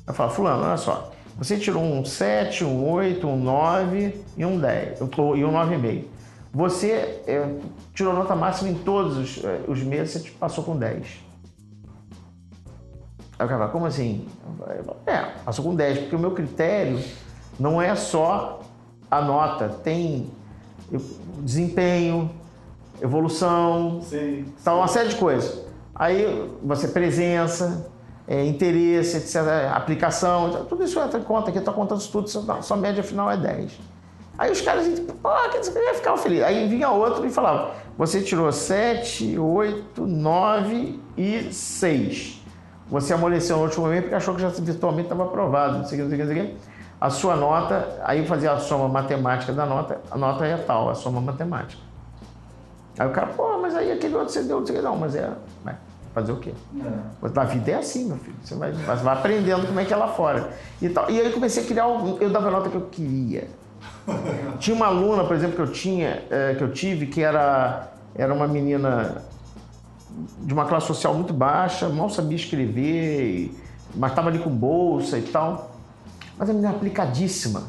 eu 0.07 0.15
falava, 0.15 0.35
fulano, 0.35 0.65
olha 0.65 0.77
só, 0.77 1.11
você 1.39 1.57
tirou 1.57 1.83
um 1.83 2.05
7, 2.05 2.65
um 2.65 2.89
8, 2.91 3.27
um 3.27 3.37
9 3.37 4.25
e 4.37 4.45
um 4.45 4.59
10, 4.59 5.01
e 5.01 5.05
um 5.05 5.09
9,5. 5.09 6.05
Você 6.55 7.23
é, 7.27 7.49
tirou 7.95 8.13
nota 8.13 8.37
máxima 8.37 8.71
em 8.71 8.75
todos 8.75 9.17
os, 9.17 9.45
é, 9.45 9.63
os 9.67 9.83
meses, 9.83 10.23
você 10.23 10.31
passou 10.31 10.63
com 10.63 10.77
10. 10.77 11.32
Aí 13.43 13.47
o 13.47 13.49
cara 13.49 13.59
fala, 13.59 13.73
como 13.73 13.87
assim? 13.87 14.25
É, 15.05 15.21
passou 15.45 15.65
com 15.65 15.75
10, 15.75 15.99
porque 15.99 16.15
o 16.15 16.19
meu 16.19 16.31
critério 16.31 17.03
não 17.59 17.83
é 17.83 17.97
só 17.97 18.61
a 19.11 19.21
nota, 19.21 19.69
tem 19.83 20.31
desempenho, 21.41 22.31
evolução, 23.01 24.01
sim, 24.01 24.45
tá, 24.63 24.77
uma 24.77 24.87
série 24.87 25.09
de 25.09 25.17
coisas. 25.17 25.61
Aí 25.93 26.53
você 26.63 26.87
presença, 26.87 27.91
é, 28.29 28.45
interesse, 28.45 29.17
etc., 29.17 29.73
aplicação, 29.75 30.65
tudo 30.67 30.85
isso 30.85 31.01
entra 31.01 31.19
em 31.19 31.25
conta 31.25 31.51
aqui, 31.51 31.59
estou 31.59 31.75
contando 31.75 32.01
isso 32.01 32.13
tudo, 32.13 32.29
sua 32.63 32.77
média 32.77 33.03
final 33.03 33.29
é 33.29 33.37
10. 33.37 33.73
Aí 34.39 34.53
os 34.53 34.61
caras, 34.61 34.87
pô, 35.21 35.31
quer 35.51 35.59
dizer, 35.59 35.77
eu 35.77 35.83
ia 35.83 35.95
ficar 35.95 36.17
feliz. 36.17 36.43
Aí 36.45 36.69
vinha 36.69 36.91
outro 36.91 37.27
e 37.27 37.31
falava: 37.31 37.75
você 37.99 38.23
tirou 38.23 38.51
7, 38.51 39.37
8, 39.37 40.07
9 40.07 41.01
e 41.17 41.53
6. 41.53 42.42
Você 42.93 43.15
amoleceu 43.15 43.57
no 43.57 43.63
último 43.63 43.87
momento 43.87 44.03
porque 44.03 44.15
achou 44.15 44.35
que 44.35 44.43
já 44.43 44.49
virtualmente 44.49 45.05
estava 45.05 45.25
aprovado, 45.25 45.79
não 45.79 45.85
sei 45.87 45.99
o 45.99 46.11
que, 46.11 46.15
não 46.15 46.27
sei 46.27 46.43
o 46.43 46.47
que, 46.47 46.57
A 47.01 47.09
sua 47.09 47.35
nota, 47.35 47.89
aí 48.05 48.27
fazia 48.27 48.53
a 48.53 48.59
soma 48.59 48.87
matemática 48.87 49.51
da 49.51 49.65
nota, 49.65 49.99
a 50.11 50.19
nota 50.19 50.45
é 50.45 50.59
tal, 50.59 50.91
a 50.91 50.95
soma 50.95 51.19
matemática. 51.19 51.81
Aí 52.99 53.09
o 53.09 53.11
cara, 53.11 53.29
pô, 53.29 53.57
mas 53.57 53.75
aí 53.75 53.91
aquele 53.91 54.15
outro 54.15 54.31
você 54.31 54.43
deu, 54.43 54.61
não 54.61 54.67
sei 54.67 54.77
o 54.77 54.79
que, 54.79 54.85
não, 54.85 54.95
mas 54.95 55.15
é. 55.15 55.33
Vai 55.65 55.75
fazer 56.13 56.33
o 56.33 56.37
quê? 56.37 56.53
É. 56.79 57.29
Na 57.31 57.45
vida 57.45 57.71
é 57.71 57.75
assim, 57.77 58.09
meu 58.09 58.19
filho. 58.19 58.37
Você 58.45 58.55
vai, 58.57 58.73
você 58.73 59.03
vai 59.03 59.15
aprendendo 59.15 59.67
como 59.67 59.81
é 59.81 59.87
que 59.87 59.95
é 59.95 59.97
lá 59.97 60.09
fora. 60.09 60.51
E, 60.83 60.91
tal. 60.91 61.11
e 61.11 61.19
aí 61.19 61.25
eu 61.25 61.33
comecei 61.33 61.65
a 61.65 61.67
criar, 61.67 61.87
eu 61.87 62.29
dava 62.29 62.49
a 62.49 62.51
nota 62.51 62.69
que 62.69 62.77
eu 62.77 62.89
queria. 62.91 63.49
tinha 64.61 64.77
uma 64.77 64.89
aluna, 64.89 65.25
por 65.25 65.35
exemplo, 65.35 65.57
que 65.57 65.63
eu 65.63 65.73
tinha, 65.73 66.23
é, 66.31 66.55
que 66.59 66.63
eu 66.63 66.71
tive, 66.71 67.07
que 67.07 67.23
era, 67.23 67.89
era 68.15 68.35
uma 68.35 68.47
menina 68.47 69.23
de 70.41 70.53
uma 70.53 70.65
classe 70.67 70.87
social 70.87 71.15
muito 71.15 71.33
baixa, 71.33 71.89
mal 71.89 72.09
sabia 72.09 72.37
escrever, 72.37 73.55
mas 73.95 74.13
estava 74.13 74.29
ali 74.29 74.39
com 74.39 74.51
bolsa 74.51 75.19
e 75.19 75.23
tal. 75.23 75.73
Mas 76.39 76.49
a 76.49 76.53
menina 76.53 76.71
aplicadíssima. 76.71 77.65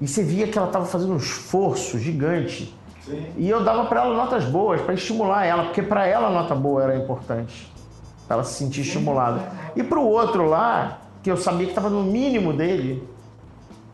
E 0.00 0.08
você 0.08 0.22
via 0.22 0.48
que 0.48 0.58
ela 0.58 0.66
estava 0.66 0.84
fazendo 0.84 1.12
um 1.12 1.16
esforço 1.16 1.98
gigante. 1.98 2.76
Sim. 3.04 3.26
E 3.36 3.48
eu 3.48 3.64
dava 3.64 3.84
para 3.86 4.02
ela 4.02 4.16
notas 4.16 4.44
boas, 4.44 4.80
para 4.80 4.94
estimular 4.94 5.44
ela, 5.44 5.64
porque 5.64 5.82
para 5.82 6.06
ela 6.06 6.28
a 6.28 6.30
nota 6.30 6.54
boa 6.54 6.82
era 6.82 6.96
importante. 6.96 7.72
Para 8.26 8.36
ela 8.36 8.44
se 8.44 8.54
sentir 8.54 8.80
estimulada. 8.80 9.40
E 9.76 9.82
para 9.82 9.98
o 9.98 10.06
outro 10.06 10.46
lá, 10.48 10.98
que 11.22 11.30
eu 11.30 11.36
sabia 11.36 11.66
que 11.66 11.72
estava 11.72 11.88
no 11.88 12.02
mínimo 12.02 12.52
dele, 12.52 13.08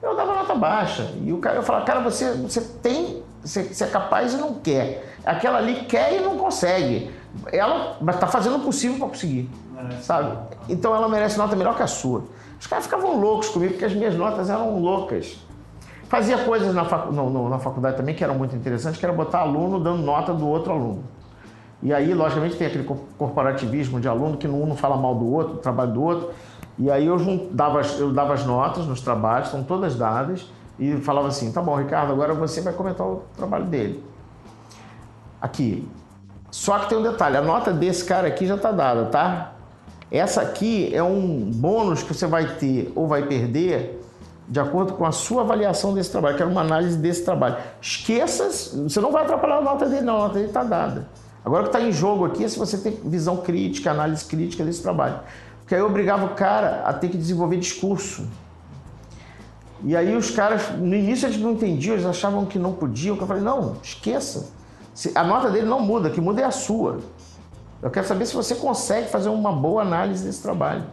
eu 0.02 0.16
dava 0.16 0.34
nota 0.34 0.54
baixa. 0.54 1.12
E 1.22 1.32
o 1.32 1.38
cara, 1.38 1.56
eu 1.56 1.62
falava, 1.62 1.84
cara, 1.84 2.00
você, 2.00 2.32
você 2.34 2.60
tem, 2.60 3.22
você, 3.42 3.64
você 3.64 3.84
é 3.84 3.88
capaz 3.88 4.34
e 4.34 4.36
não 4.36 4.54
quer. 4.54 5.14
Aquela 5.24 5.58
ali 5.58 5.84
quer 5.84 6.18
e 6.18 6.20
não 6.20 6.38
consegue. 6.38 7.10
Ela 7.52 7.98
está 8.10 8.26
fazendo 8.26 8.56
o 8.56 8.60
possível 8.60 8.98
para 8.98 9.08
conseguir, 9.08 9.50
é. 9.76 9.96
sabe? 10.00 10.36
Então 10.68 10.94
ela 10.94 11.08
merece 11.08 11.38
nota 11.38 11.54
melhor 11.54 11.76
que 11.76 11.82
a 11.82 11.86
sua. 11.86 12.24
Os 12.60 12.66
caras 12.66 12.84
ficavam 12.84 13.20
loucos 13.20 13.48
comigo 13.48 13.72
porque 13.72 13.84
as 13.84 13.94
minhas 13.94 14.16
notas 14.16 14.50
eram 14.50 14.78
loucas. 14.80 15.38
Fazia 16.08 16.38
coisas 16.38 16.74
na, 16.74 16.84
facu 16.84 17.12
no, 17.12 17.28
no, 17.28 17.48
na 17.48 17.58
faculdade 17.58 17.96
também 17.96 18.14
que 18.14 18.24
eram 18.24 18.34
muito 18.34 18.56
interessantes, 18.56 18.98
que 18.98 19.04
era 19.04 19.14
botar 19.14 19.40
aluno 19.40 19.78
dando 19.78 20.02
nota 20.02 20.32
do 20.32 20.48
outro 20.48 20.72
aluno. 20.72 21.04
E 21.82 21.92
aí, 21.92 22.12
logicamente, 22.12 22.56
tem 22.56 22.66
aquele 22.66 22.84
corporativismo 23.16 24.00
de 24.00 24.08
aluno 24.08 24.36
que 24.36 24.48
um 24.48 24.66
não 24.66 24.74
fala 24.74 24.96
mal 24.96 25.14
do 25.14 25.30
outro, 25.32 25.54
do 25.54 25.60
trabalho 25.60 25.92
do 25.92 26.02
outro. 26.02 26.30
E 26.78 26.90
aí 26.90 27.06
eu, 27.06 27.18
dava, 27.52 27.82
eu 27.98 28.12
dava 28.12 28.34
as 28.34 28.44
notas 28.44 28.86
nos 28.86 29.00
trabalhos, 29.00 29.48
estão 29.48 29.62
todas 29.62 29.96
dadas, 29.96 30.46
e 30.78 30.96
falava 30.96 31.28
assim, 31.28 31.52
tá 31.52 31.60
bom, 31.60 31.76
Ricardo, 31.76 32.12
agora 32.12 32.34
você 32.34 32.60
vai 32.60 32.72
comentar 32.72 33.06
o 33.06 33.22
trabalho 33.36 33.66
dele. 33.66 34.02
Aqui. 35.40 35.86
Só 36.50 36.78
que 36.78 36.88
tem 36.88 36.98
um 36.98 37.02
detalhe, 37.02 37.36
a 37.36 37.42
nota 37.42 37.72
desse 37.72 38.04
cara 38.04 38.28
aqui 38.28 38.46
já 38.46 38.54
está 38.54 38.72
dada, 38.72 39.06
tá? 39.06 39.52
Essa 40.10 40.40
aqui 40.40 40.90
é 40.94 41.02
um 41.02 41.50
bônus 41.54 42.02
que 42.02 42.14
você 42.14 42.26
vai 42.26 42.56
ter 42.56 42.90
ou 42.94 43.06
vai 43.06 43.26
perder 43.26 44.02
de 44.48 44.58
acordo 44.58 44.94
com 44.94 45.04
a 45.04 45.12
sua 45.12 45.42
avaliação 45.42 45.92
desse 45.92 46.10
trabalho, 46.10 46.36
que 46.36 46.42
é 46.42 46.46
uma 46.46 46.62
análise 46.62 46.96
desse 46.96 47.22
trabalho. 47.22 47.56
Esqueça, 47.82 48.48
você 48.82 48.98
não 48.98 49.12
vai 49.12 49.24
atrapalhar 49.24 49.58
a 49.58 49.60
nota 49.60 49.86
dele, 49.86 50.02
não, 50.02 50.16
a 50.16 50.20
nota 50.20 50.34
dele 50.34 50.46
está 50.46 50.64
dada. 50.64 51.06
Agora 51.44 51.62
o 51.66 51.68
que 51.68 51.76
está 51.76 51.86
em 51.86 51.92
jogo 51.92 52.24
aqui 52.24 52.44
é 52.44 52.48
se 52.48 52.58
você 52.58 52.78
tem 52.78 52.92
visão 53.04 53.36
crítica, 53.36 53.90
análise 53.90 54.24
crítica 54.24 54.64
desse 54.64 54.82
trabalho. 54.82 55.20
Porque 55.60 55.74
aí 55.74 55.82
obrigava 55.82 56.24
o 56.24 56.30
cara 56.30 56.82
a 56.86 56.94
ter 56.94 57.10
que 57.10 57.18
desenvolver 57.18 57.58
discurso. 57.58 58.26
E 59.84 59.94
aí 59.94 60.16
os 60.16 60.30
caras, 60.30 60.70
no 60.70 60.94
início 60.94 61.26
eles 61.26 61.38
não 61.38 61.52
entendiam, 61.52 61.94
eles 61.94 62.06
achavam 62.06 62.46
que 62.46 62.58
não 62.58 62.72
podiam. 62.72 63.16
Eu 63.16 63.26
falei, 63.26 63.42
não, 63.42 63.76
esqueça. 63.82 64.50
A 65.14 65.24
nota 65.24 65.50
dele 65.50 65.66
não 65.66 65.80
muda, 65.80 66.08
o 66.08 66.12
que 66.12 66.20
muda 66.20 66.40
é 66.40 66.44
a 66.44 66.50
sua. 66.50 66.98
Eu 67.80 67.90
quero 67.90 68.06
saber 68.06 68.26
se 68.26 68.34
você 68.34 68.54
consegue 68.54 69.08
fazer 69.08 69.28
uma 69.28 69.52
boa 69.52 69.82
análise 69.82 70.24
desse 70.24 70.42
trabalho. 70.42 70.84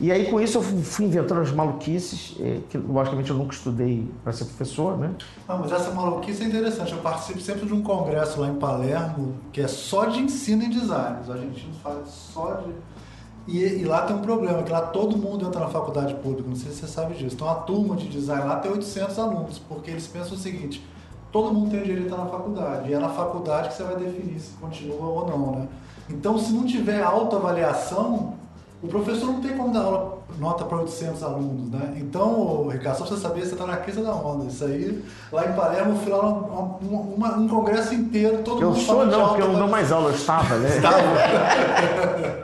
E 0.00 0.10
aí 0.10 0.28
com 0.28 0.40
isso 0.40 0.58
eu 0.58 0.62
fui 0.62 1.04
inventando 1.04 1.40
as 1.40 1.52
maluquices, 1.52 2.36
eh, 2.40 2.60
que 2.68 2.76
logicamente 2.76 3.30
eu 3.30 3.36
nunca 3.36 3.54
estudei 3.54 4.10
para 4.24 4.32
ser 4.32 4.44
professor, 4.46 4.98
né? 4.98 5.12
Não, 5.48 5.60
mas 5.60 5.70
essa 5.70 5.90
maluquice 5.92 6.42
é 6.42 6.46
interessante. 6.46 6.92
Eu 6.92 6.98
participo 6.98 7.40
sempre 7.40 7.66
de 7.66 7.72
um 7.72 7.82
congresso 7.82 8.40
lá 8.40 8.48
em 8.48 8.56
Palermo, 8.56 9.34
que 9.52 9.60
é 9.60 9.68
só 9.68 10.06
de 10.06 10.20
ensino 10.20 10.64
em 10.64 10.70
design. 10.70 11.20
Os 11.22 11.30
argentinos 11.30 11.76
falam 11.80 12.04
só 12.06 12.54
de 12.54 12.72
e, 13.46 13.58
e, 13.58 13.84
lá 13.84 14.02
tem 14.02 14.16
um 14.16 14.22
problema, 14.22 14.62
que 14.62 14.72
lá 14.72 14.80
todo 14.80 15.18
mundo 15.18 15.46
entra 15.46 15.60
na 15.60 15.68
faculdade 15.68 16.14
pública, 16.14 16.48
não 16.48 16.56
sei 16.56 16.72
se 16.72 16.78
você 16.78 16.86
sabe 16.86 17.14
disso. 17.14 17.34
Então 17.34 17.48
a 17.48 17.56
turma 17.56 17.94
de 17.94 18.08
design 18.08 18.48
lá 18.48 18.56
tem 18.56 18.70
800 18.70 19.18
alunos, 19.18 19.58
porque 19.58 19.90
eles 19.90 20.06
pensam 20.06 20.34
o 20.34 20.38
seguinte, 20.38 20.82
todo 21.34 21.52
mundo 21.52 21.68
tem 21.68 21.82
direito 21.82 22.02
a 22.02 22.04
estar 22.04 22.16
na 22.18 22.30
faculdade, 22.30 22.88
e 22.88 22.94
é 22.94 22.98
na 23.00 23.08
faculdade 23.08 23.68
que 23.70 23.74
você 23.74 23.82
vai 23.82 23.96
definir 23.96 24.38
se 24.38 24.52
continua 24.52 25.04
ou 25.04 25.26
não, 25.26 25.50
né? 25.58 25.66
Então 26.08 26.38
se 26.38 26.52
não 26.52 26.64
tiver 26.64 27.02
autoavaliação, 27.02 28.34
o 28.80 28.86
professor 28.86 29.26
não 29.26 29.40
tem 29.40 29.56
como 29.56 29.72
dar 29.72 29.80
aula, 29.80 30.18
nota 30.38 30.64
para 30.64 30.78
800 30.78 31.24
alunos, 31.24 31.70
né? 31.72 31.96
Então, 31.96 32.68
Ricardo, 32.68 32.98
só 32.98 33.04
pra 33.04 33.16
você 33.16 33.20
saber, 33.20 33.40
você 33.44 33.54
está 33.54 33.66
na 33.66 33.78
crise 33.78 34.00
da 34.00 34.14
onda. 34.14 34.44
Isso 34.44 34.64
aí, 34.64 35.04
lá 35.32 35.44
em 35.48 35.52
Palermo, 35.54 35.98
fui 35.98 36.12
lá 36.12 36.24
um, 36.24 36.78
um, 36.82 37.42
um 37.42 37.48
congresso 37.48 37.94
inteiro, 37.94 38.42
todo 38.44 38.62
eu 38.62 38.68
mundo 38.68 38.78
Eu 38.78 38.84
sou 38.84 39.04
não, 39.04 39.28
porque 39.28 39.42
eu 39.42 39.48
não 39.48 39.58
dou 39.58 39.68
mais 39.68 39.90
aula, 39.90 40.10
eu 40.10 40.14
estava, 40.14 40.54
né? 40.58 40.68
Estava. 40.68 40.98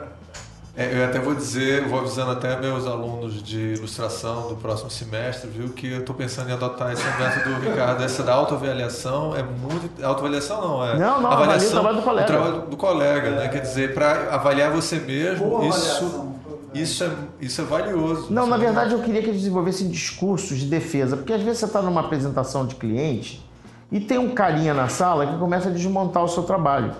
É, 0.75 0.97
eu 0.97 1.05
até 1.05 1.19
vou 1.19 1.35
dizer, 1.35 1.85
vou 1.87 1.99
avisando 1.99 2.31
até 2.31 2.57
meus 2.57 2.87
alunos 2.87 3.43
de 3.43 3.73
ilustração 3.73 4.47
do 4.47 4.55
próximo 4.55 4.89
semestre, 4.89 5.49
viu, 5.49 5.69
que 5.69 5.91
eu 5.91 5.99
estou 5.99 6.15
pensando 6.15 6.49
em 6.49 6.53
adotar 6.53 6.93
esse 6.93 7.03
método 7.03 7.55
do 7.55 7.59
Ricardo, 7.69 8.01
essa 8.03 8.23
da 8.23 8.33
autoavaliação 8.33 9.35
é 9.35 9.43
muito. 9.43 10.03
Autoavaliação 10.03 10.61
não, 10.61 10.85
é. 10.85 10.97
Não, 10.97 11.21
não, 11.21 11.31
avaliação, 11.31 11.67
o 11.67 11.71
trabalho 11.71 11.97
do 11.97 12.03
colega. 12.03 12.23
O 12.23 12.27
trabalho 12.27 12.61
do 12.67 12.77
colega, 12.77 13.27
é. 13.27 13.31
né? 13.31 13.47
Quer 13.49 13.61
dizer, 13.61 13.93
para 13.93 14.33
avaliar 14.33 14.71
você 14.71 14.97
mesmo, 14.97 15.49
Boa 15.49 15.67
isso. 15.67 16.31
Isso 16.73 17.03
é, 17.03 17.09
isso 17.41 17.59
é 17.59 17.65
valioso. 17.65 18.27
Não, 18.31 18.47
na 18.47 18.55
verdade 18.55 18.93
eu 18.93 18.99
queria 19.01 19.21
que 19.21 19.27
eles 19.27 19.41
desenvolvessem 19.41 19.89
discursos 19.89 20.57
de 20.57 20.67
defesa, 20.67 21.17
porque 21.17 21.33
às 21.33 21.41
vezes 21.41 21.59
você 21.59 21.65
está 21.65 21.81
numa 21.81 21.99
apresentação 21.99 22.65
de 22.65 22.75
cliente 22.75 23.45
e 23.91 23.99
tem 23.99 24.17
um 24.17 24.29
carinha 24.33 24.73
na 24.73 24.87
sala 24.87 25.27
que 25.27 25.37
começa 25.37 25.67
a 25.67 25.71
desmontar 25.71 26.23
o 26.23 26.29
seu 26.29 26.43
trabalho. 26.43 26.95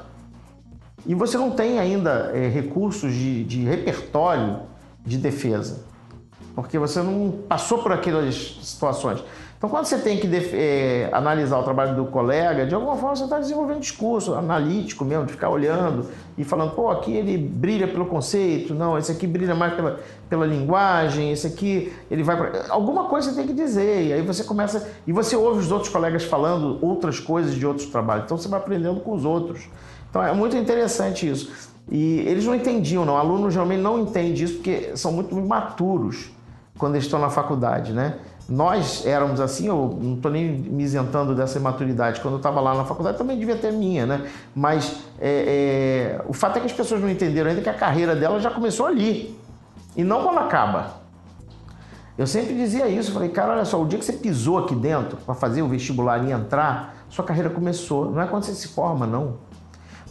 E 1.06 1.16
você 1.16 1.38
não 1.38 1.52
tem 1.52 1.80
ainda 1.80 2.32
é, 2.34 2.48
recursos 2.48 3.14
de, 3.14 3.44
de 3.44 3.64
repertório 3.64 4.60
de 5.06 5.18
defesa, 5.18 5.84
porque 6.54 6.78
você 6.78 7.02
não 7.02 7.32
passou 7.48 7.80
por 7.80 7.92
aquelas 7.92 8.60
situações. 8.62 9.24
Então, 9.62 9.70
quando 9.70 9.86
você 9.86 10.00
tem 10.00 10.18
que 10.18 10.28
é, 10.54 11.08
analisar 11.12 11.60
o 11.60 11.64
trabalho 11.64 11.96
do 11.96 12.06
colega, 12.06 12.66
de 12.66 12.74
alguma 12.74 12.96
forma 12.96 13.16
você 13.16 13.26
está 13.26 13.38
desenvolvendo 13.38 13.80
discurso 13.80 14.34
analítico 14.34 15.06
mesmo, 15.06 15.28
de 15.28 15.34
ficar 15.34 15.50
olhando 15.50 16.08
e 16.36 16.44
falando, 16.44 16.72
pô, 16.72 16.90
aqui 16.90 17.14
ele 17.14 17.38
brilha 17.38 17.88
pelo 17.88 18.08
conceito, 18.08 18.74
não, 18.74 18.98
esse 18.98 19.12
aqui 19.12 19.28
brilha 19.28 19.54
mais 19.54 19.76
pela, 19.76 20.00
pela 20.28 20.48
linguagem, 20.48 21.32
esse 21.32 21.46
aqui 21.46 21.94
ele 22.10 22.24
vai 22.24 22.38
para. 22.38 22.74
Alguma 22.74 23.04
coisa 23.04 23.30
você 23.30 23.36
tem 23.36 23.46
que 23.46 23.54
dizer, 23.54 24.08
e 24.08 24.14
aí 24.14 24.24
você 24.24 24.44
começa. 24.44 24.90
E 25.06 25.14
você 25.14 25.36
ouve 25.36 25.60
os 25.60 25.72
outros 25.72 25.92
colegas 25.92 26.24
falando 26.24 26.80
outras 26.84 27.20
coisas 27.20 27.54
de 27.54 27.64
outros 27.64 27.86
trabalhos, 27.86 28.26
então 28.26 28.40
você 28.40 28.48
vai 28.48 28.60
aprendendo 28.60 29.00
com 29.02 29.14
os 29.14 29.26
outros. 29.26 29.70
Então 30.12 30.22
é 30.22 30.34
muito 30.34 30.56
interessante 30.56 31.28
isso. 31.28 31.72
E 31.90 32.20
eles 32.20 32.46
não 32.46 32.54
entendiam, 32.54 33.06
não. 33.06 33.14
O 33.14 33.18
aluno 33.18 33.50
geralmente 33.50 33.82
não 33.82 34.00
entende 34.00 34.44
isso 34.44 34.56
porque 34.56 34.92
são 34.96 35.12
muito 35.12 35.36
imaturos 35.36 36.30
quando 36.78 36.96
eles 36.96 37.06
estão 37.06 37.20
na 37.20 37.30
faculdade, 37.30 37.94
né? 37.94 38.16
Nós 38.48 39.06
éramos 39.06 39.40
assim, 39.40 39.68
eu 39.68 39.98
não 40.02 40.16
estou 40.16 40.30
nem 40.30 40.52
me 40.52 40.84
isentando 40.84 41.34
dessa 41.34 41.58
imaturidade. 41.58 42.20
Quando 42.20 42.34
eu 42.34 42.38
estava 42.38 42.60
lá 42.60 42.76
na 42.76 42.84
faculdade 42.84 43.18
também 43.18 43.40
devia 43.40 43.56
ter 43.56 43.72
minha, 43.72 44.06
né? 44.06 44.30
Mas 44.54 44.98
é, 45.20 46.20
é, 46.20 46.22
o 46.28 46.34
fato 46.34 46.58
é 46.58 46.60
que 46.60 46.66
as 46.66 46.74
pessoas 46.74 47.00
não 47.00 47.10
entenderam 47.10 47.50
ainda 47.50 47.62
que 47.62 47.70
a 47.70 47.74
carreira 47.74 48.16
dela 48.16 48.40
já 48.40 48.52
começou 48.52 48.86
ali 48.86 49.40
e 49.96 50.04
não 50.04 50.24
quando 50.24 50.40
acaba. 50.40 51.02
Eu 52.18 52.28
sempre 52.28 52.54
dizia 52.54 52.88
isso, 52.90 53.14
falei, 53.14 53.30
cara, 53.30 53.54
olha 53.54 53.66
só, 53.66 53.82
o 53.82 53.88
dia 53.88 53.98
que 53.98 54.04
você 54.04 54.14
pisou 54.14 54.58
aqui 54.58 54.76
dentro 54.76 55.18
para 55.18 55.34
fazer 55.34 55.62
o 55.62 55.68
vestibular 55.68 56.24
e 56.24 56.32
entrar, 56.32 56.96
sua 57.10 57.24
carreira 57.24 57.50
começou. 57.50 58.12
Não 58.12 58.22
é 58.22 58.28
quando 58.28 58.44
você 58.44 58.54
se 58.54 58.68
forma, 58.68 59.08
não. 59.08 59.38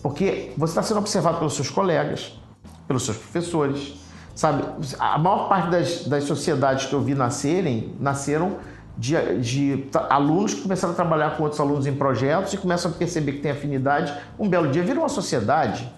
Porque 0.03 0.53
você 0.57 0.73
está 0.73 0.83
sendo 0.83 0.99
observado 0.99 1.39
pelos 1.39 1.55
seus 1.55 1.71
colegas, 1.71 2.39
pelos 2.87 3.05
seus 3.05 3.17
professores, 3.17 4.01
Sabe, 4.41 4.65
a 4.99 5.19
maior 5.19 5.51
parte 5.51 5.71
das, 5.71 6.05
das 6.07 6.25
sociedades 6.25 6.87
que 6.87 6.95
eu 6.95 7.01
vi 7.03 7.15
nascerem, 7.15 7.95
nasceram 8.01 8.57
de, 8.97 9.15
de, 9.39 9.85
alunos 10.09 10.55
que 10.55 10.63
começaram 10.63 10.95
a 10.95 10.97
trabalhar 10.97 11.37
com 11.37 11.43
outros 11.43 11.61
alunos 11.61 11.87
em 11.87 11.95
projetos 11.95 12.55
e 12.55 12.57
começam 12.57 12.91
a 12.91 12.95
perceber 12.95 13.33
que 13.33 13.41
tem 13.41 13.51
afinidade. 13.51 14.15
Um 14.39 14.49
belo 14.49 14.71
dia 14.71 14.83
viram 14.83 15.03
uma 15.03 15.11
sociedade 15.11 15.93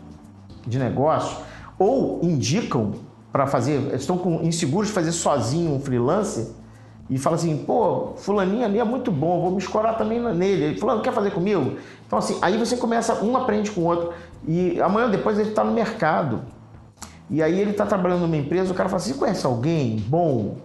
de 0.67 0.77
negócio 0.77 1.37
ou 1.79 2.19
indicam 2.23 2.95
para 3.31 3.47
fazer, 3.47 3.95
estão 3.95 4.19
com, 4.19 4.43
inseguros 4.43 4.89
de 4.89 4.95
fazer 4.95 5.13
sozinho 5.13 5.75
um 5.75 5.81
freelancer 5.81 6.47
e 7.09 7.19
fala 7.19 7.37
assim, 7.37 7.57
pô, 7.59 8.15
fulaninho 8.17 8.65
ali 8.65 8.79
é 8.79 8.85
muito 8.85 9.13
bom, 9.13 9.41
vou 9.41 9.51
me 9.51 9.59
escorar 9.59 9.97
também 9.97 10.21
nele. 10.35 10.79
Fulano, 10.81 11.01
quer 11.03 11.13
fazer 11.13 11.31
comigo? 11.31 11.77
Então 12.13 12.19
assim, 12.19 12.37
aí 12.43 12.59
você 12.59 12.77
começa, 12.77 13.25
um 13.25 13.35
aprende 13.39 13.71
com 13.71 13.81
o 13.81 13.85
outro 13.85 14.13
e 14.47 14.79
amanhã 14.83 15.09
depois 15.09 15.39
ele 15.39 15.49
está 15.49 15.65
no 15.65 15.73
mercado. 15.73 16.43
E 17.31 17.43
aí 17.43 17.59
ele 17.59 17.71
está 17.71 17.87
trabalhando 17.87 18.21
numa 18.21 18.37
empresa, 18.37 18.71
o 18.71 18.75
cara 18.75 18.87
fala 18.87 19.01
assim, 19.01 19.15
conhece 19.15 19.47
alguém 19.47 19.97
bom? 20.09 20.57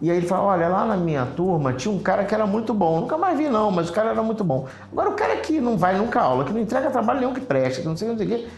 E 0.00 0.10
aí 0.10 0.16
ele 0.16 0.26
fala, 0.26 0.44
olha, 0.44 0.66
lá 0.66 0.86
na 0.86 0.96
minha 0.96 1.26
turma 1.26 1.74
tinha 1.74 1.92
um 1.92 1.98
cara 1.98 2.24
que 2.24 2.34
era 2.34 2.46
muito 2.46 2.72
bom. 2.72 3.00
Nunca 3.00 3.18
mais 3.18 3.36
vi 3.36 3.50
não, 3.50 3.70
mas 3.70 3.90
o 3.90 3.92
cara 3.92 4.12
era 4.12 4.22
muito 4.22 4.42
bom. 4.42 4.66
Agora 4.90 5.10
o 5.10 5.12
cara 5.12 5.36
que 5.36 5.60
não 5.60 5.76
vai 5.76 5.98
nunca 5.98 6.22
aula, 6.22 6.42
que 6.42 6.54
não 6.54 6.60
entrega 6.60 6.88
trabalho 6.88 7.20
nenhum 7.20 7.34
que 7.34 7.40
presta, 7.42 7.82
que 7.82 7.86
não 7.86 7.94
sei, 7.94 8.10
o 8.10 8.16
quê, 8.16 8.48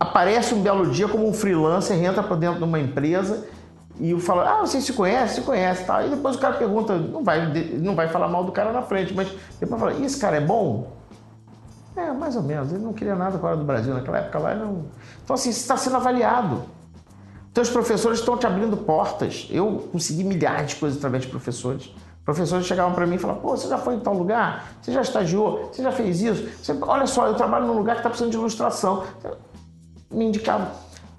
aparece 0.00 0.54
um 0.54 0.62
belo 0.62 0.86
dia 0.86 1.08
como 1.08 1.28
um 1.28 1.34
freelancer, 1.34 2.02
entra 2.02 2.22
para 2.22 2.36
dentro 2.36 2.56
de 2.56 2.64
uma 2.64 2.80
empresa 2.80 3.46
e 4.00 4.12
eu 4.12 4.18
falo, 4.18 4.40
ah, 4.40 4.60
você 4.60 4.80
se 4.80 4.94
conhece? 4.94 5.34
Se 5.34 5.40
conhece, 5.42 5.84
tá? 5.84 6.06
E 6.06 6.08
depois 6.08 6.36
o 6.36 6.38
cara 6.38 6.54
pergunta, 6.54 6.96
não 6.96 7.22
vai, 7.22 7.52
não 7.74 7.94
vai 7.94 8.08
falar 8.08 8.28
mal 8.28 8.44
do 8.44 8.52
cara 8.52 8.72
na 8.72 8.80
frente, 8.80 9.12
mas 9.12 9.30
depois 9.60 9.78
fala, 9.78 9.92
esse 10.02 10.18
cara 10.18 10.38
é 10.38 10.40
bom? 10.40 10.96
É, 11.98 12.12
mais 12.12 12.36
ou 12.36 12.42
menos. 12.42 12.72
Ele 12.72 12.84
não 12.84 12.92
queria 12.92 13.16
nada 13.16 13.36
fora 13.38 13.56
do 13.56 13.64
Brasil 13.64 13.92
naquela 13.92 14.18
época 14.18 14.38
lá. 14.38 14.54
Não... 14.54 14.84
Então, 15.24 15.34
assim, 15.34 15.50
você 15.50 15.58
está 15.58 15.76
sendo 15.76 15.96
avaliado. 15.96 16.62
Teus 17.52 17.68
professores 17.68 18.20
estão 18.20 18.36
te 18.36 18.46
abrindo 18.46 18.76
portas. 18.76 19.48
Eu 19.50 19.88
consegui 19.90 20.22
milhares 20.22 20.70
de 20.70 20.76
coisas 20.76 20.98
através 20.98 21.24
de 21.24 21.28
professores. 21.28 21.92
Professores 22.24 22.66
chegavam 22.66 22.94
para 22.94 23.04
mim 23.04 23.16
e 23.16 23.18
falavam: 23.18 23.42
pô, 23.42 23.56
você 23.56 23.66
já 23.66 23.78
foi 23.78 23.96
em 23.96 24.00
tal 24.00 24.14
lugar? 24.14 24.68
Você 24.80 24.92
já 24.92 25.00
estagiou? 25.00 25.70
Você 25.72 25.82
já 25.82 25.90
fez 25.90 26.22
isso? 26.22 26.48
Você... 26.62 26.78
Olha 26.82 27.06
só, 27.06 27.26
eu 27.26 27.34
trabalho 27.34 27.66
num 27.66 27.76
lugar 27.76 27.94
que 27.94 28.00
está 28.00 28.10
precisando 28.10 28.30
de 28.30 28.36
ilustração. 28.36 29.02
Me 30.08 30.26
indicava. 30.26 30.70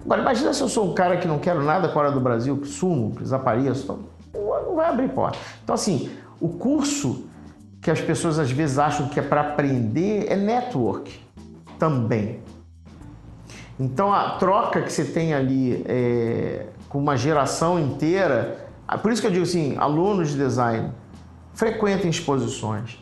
Agora, 0.02 0.22
imagina 0.22 0.54
se 0.54 0.62
eu 0.62 0.68
sou 0.68 0.90
um 0.90 0.94
cara 0.94 1.18
que 1.18 1.28
não 1.28 1.38
quero 1.38 1.62
nada 1.62 1.90
fora 1.90 2.10
do 2.10 2.20
Brasil, 2.20 2.56
que 2.56 2.68
sumo, 2.68 3.14
que 3.16 3.22
desapareço. 3.22 3.82
Então, 3.84 3.98
não 4.66 4.76
vai 4.76 4.88
abrir 4.88 5.10
porta. 5.10 5.36
Então, 5.62 5.74
assim, 5.74 6.10
o 6.40 6.48
curso 6.48 7.26
que 7.80 7.90
as 7.90 8.00
pessoas 8.00 8.38
às 8.38 8.50
vezes 8.50 8.78
acham 8.78 9.08
que 9.08 9.18
é 9.18 9.22
para 9.22 9.40
aprender 9.40 10.26
é 10.28 10.36
network 10.36 11.18
também. 11.78 12.40
Então 13.78 14.12
a 14.12 14.32
troca 14.32 14.82
que 14.82 14.92
você 14.92 15.04
tem 15.04 15.32
ali 15.32 15.82
é, 15.86 16.66
com 16.88 16.98
uma 16.98 17.16
geração 17.16 17.78
inteira, 17.80 18.68
ah, 18.86 18.98
por 18.98 19.10
isso 19.10 19.22
que 19.22 19.26
eu 19.26 19.30
digo 19.30 19.44
assim, 19.44 19.76
alunos 19.78 20.30
de 20.30 20.36
design, 20.36 20.92
frequentem 21.54 22.10
exposições, 22.10 22.98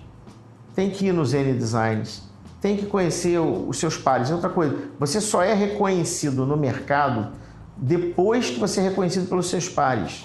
tem 0.75 0.91
que 0.91 1.07
ir 1.07 1.13
nos 1.13 1.35
N 1.35 1.53
Designs, 1.55 2.23
tem 2.61 2.77
que 2.77 2.87
conhecer 2.87 3.39
os 3.39 3.79
seus 3.79 3.97
pares. 3.97 4.31
Outra 4.31 4.49
coisa, 4.49 4.77
você 4.99 5.21
só 5.21 5.43
é 5.43 5.55
reconhecido 5.55 6.47
no 6.47 6.57
mercado 6.57 7.33
depois 7.77 8.51
que 8.51 8.61
você 8.61 8.81
é 8.81 8.85
reconhecido 8.85 9.29
pelos 9.29 9.49
seus 9.49 9.69
pares. 9.69 10.25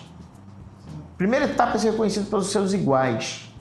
Primeira 1.17 1.45
etapa 1.45 1.75
é 1.75 1.79
ser 1.79 1.91
reconhecido 1.91 2.29
pelos 2.29 2.47
seus 2.51 2.73
iguais. 2.73 3.52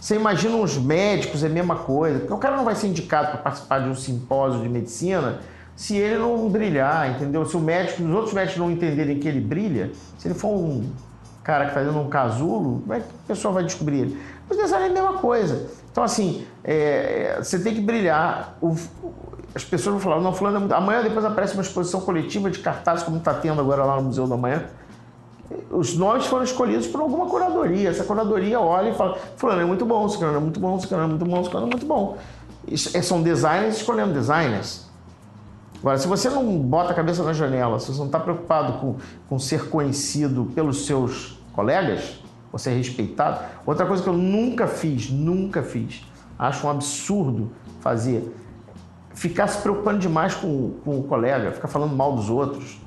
Você 0.00 0.14
imagina 0.14 0.56
os 0.56 0.78
médicos, 0.78 1.42
é 1.42 1.46
a 1.46 1.50
mesma 1.50 1.76
coisa. 1.76 2.20
Porque 2.20 2.32
o 2.32 2.38
cara 2.38 2.56
não 2.56 2.64
vai 2.64 2.74
ser 2.74 2.86
indicado 2.86 3.28
para 3.28 3.38
participar 3.38 3.80
de 3.80 3.88
um 3.88 3.94
simpósio 3.94 4.60
de 4.60 4.68
medicina 4.68 5.40
se 5.74 5.96
ele 5.96 6.18
não 6.18 6.48
brilhar, 6.48 7.10
entendeu? 7.10 7.44
Se 7.44 7.56
o 7.56 7.60
médico, 7.60 8.02
os 8.02 8.10
outros 8.10 8.34
médicos 8.34 8.58
não 8.58 8.68
entenderem 8.68 9.20
que 9.20 9.28
ele 9.28 9.40
brilha, 9.40 9.92
se 10.18 10.26
ele 10.26 10.34
for 10.34 10.48
um 10.48 10.90
cara 11.44 11.66
que 11.66 11.70
está 11.70 11.82
dando 11.82 12.00
um 12.00 12.08
casulo, 12.08 12.80
como 12.80 12.94
é 12.94 13.00
que 13.00 13.06
a 13.06 13.28
pessoa 13.28 13.54
vai 13.54 13.64
descobrir 13.64 14.00
ele? 14.00 14.22
Os 14.50 14.56
design 14.56 14.86
é 14.86 14.90
a 14.90 14.92
mesma 14.92 15.14
coisa. 15.14 15.68
Então, 15.90 16.02
assim, 16.02 16.44
é, 16.64 17.36
é, 17.36 17.42
você 17.42 17.60
tem 17.60 17.74
que 17.74 17.80
brilhar. 17.80 18.56
O, 18.60 18.74
as 19.54 19.64
pessoas 19.64 19.94
vão 19.94 20.00
falar, 20.00 20.20
não, 20.20 20.32
fulano 20.32 20.72
é. 20.72 20.76
Amanhã 20.76 21.02
depois 21.02 21.24
aparece 21.24 21.54
uma 21.54 21.62
exposição 21.62 22.00
coletiva 22.00 22.50
de 22.50 22.58
cartazes, 22.58 23.04
como 23.04 23.18
está 23.18 23.34
tendo 23.34 23.60
agora 23.60 23.84
lá 23.84 23.96
no 23.96 24.02
Museu 24.02 24.26
da 24.26 24.36
Manhã 24.36 24.64
os 25.70 25.96
nomes 25.96 26.26
foram 26.26 26.44
escolhidos 26.44 26.86
por 26.86 27.00
alguma 27.00 27.26
curadoria. 27.26 27.90
Essa 27.90 28.04
curadoria 28.04 28.60
olha 28.60 28.90
e 28.90 28.94
fala: 28.94 29.18
Fulano 29.36 29.62
é 29.62 29.64
muito 29.64 29.84
bom, 29.86 30.08
Ciclano 30.08 30.36
é 30.36 30.40
muito 30.40 30.60
bom, 30.60 30.78
Ciclano 30.78 31.04
é 31.04 31.06
muito 31.06 31.24
bom, 31.24 31.44
Ciclano 31.44 31.66
é 31.66 31.70
muito 31.70 31.86
bom. 31.86 32.18
Isso, 32.66 32.96
é, 32.96 33.00
são 33.00 33.22
designers 33.22 33.76
escolhendo 33.76 34.12
designers. 34.12 34.86
Agora, 35.80 35.96
se 35.96 36.08
você 36.08 36.28
não 36.28 36.58
bota 36.58 36.90
a 36.90 36.94
cabeça 36.94 37.22
na 37.22 37.32
janela, 37.32 37.78
se 37.78 37.92
você 37.92 37.98
não 37.98 38.06
está 38.06 38.18
preocupado 38.18 38.74
com, 38.74 38.96
com 39.28 39.38
ser 39.38 39.68
conhecido 39.68 40.50
pelos 40.54 40.86
seus 40.86 41.38
colegas, 41.52 42.20
ou 42.52 42.58
ser 42.58 42.70
respeitado. 42.70 43.44
Outra 43.66 43.86
coisa 43.86 44.02
que 44.02 44.08
eu 44.08 44.14
nunca 44.14 44.66
fiz, 44.66 45.10
nunca 45.10 45.62
fiz, 45.62 46.04
acho 46.38 46.66
um 46.66 46.70
absurdo 46.70 47.50
fazer, 47.80 48.34
ficar 49.14 49.46
se 49.46 49.60
preocupando 49.62 49.98
demais 49.98 50.34
com, 50.34 50.74
com 50.84 50.98
o 50.98 51.02
colega, 51.04 51.52
ficar 51.52 51.68
falando 51.68 51.94
mal 51.94 52.14
dos 52.14 52.30
outros 52.30 52.80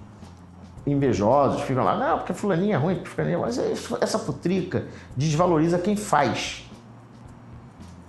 invejosos, 0.85 1.61
ficam 1.61 1.83
lá, 1.83 1.95
não, 1.95 2.17
porque 2.17 2.33
fulaninha 2.33 2.75
é 2.75 2.77
ruim, 2.77 2.95
porque 2.95 3.09
fulaninha 3.09 3.37
é 3.37 3.39
ruim. 3.39 3.53
Mas 3.55 4.01
essa 4.01 4.19
putrica 4.19 4.85
desvaloriza 5.15 5.77
quem 5.77 5.95
faz. 5.95 6.69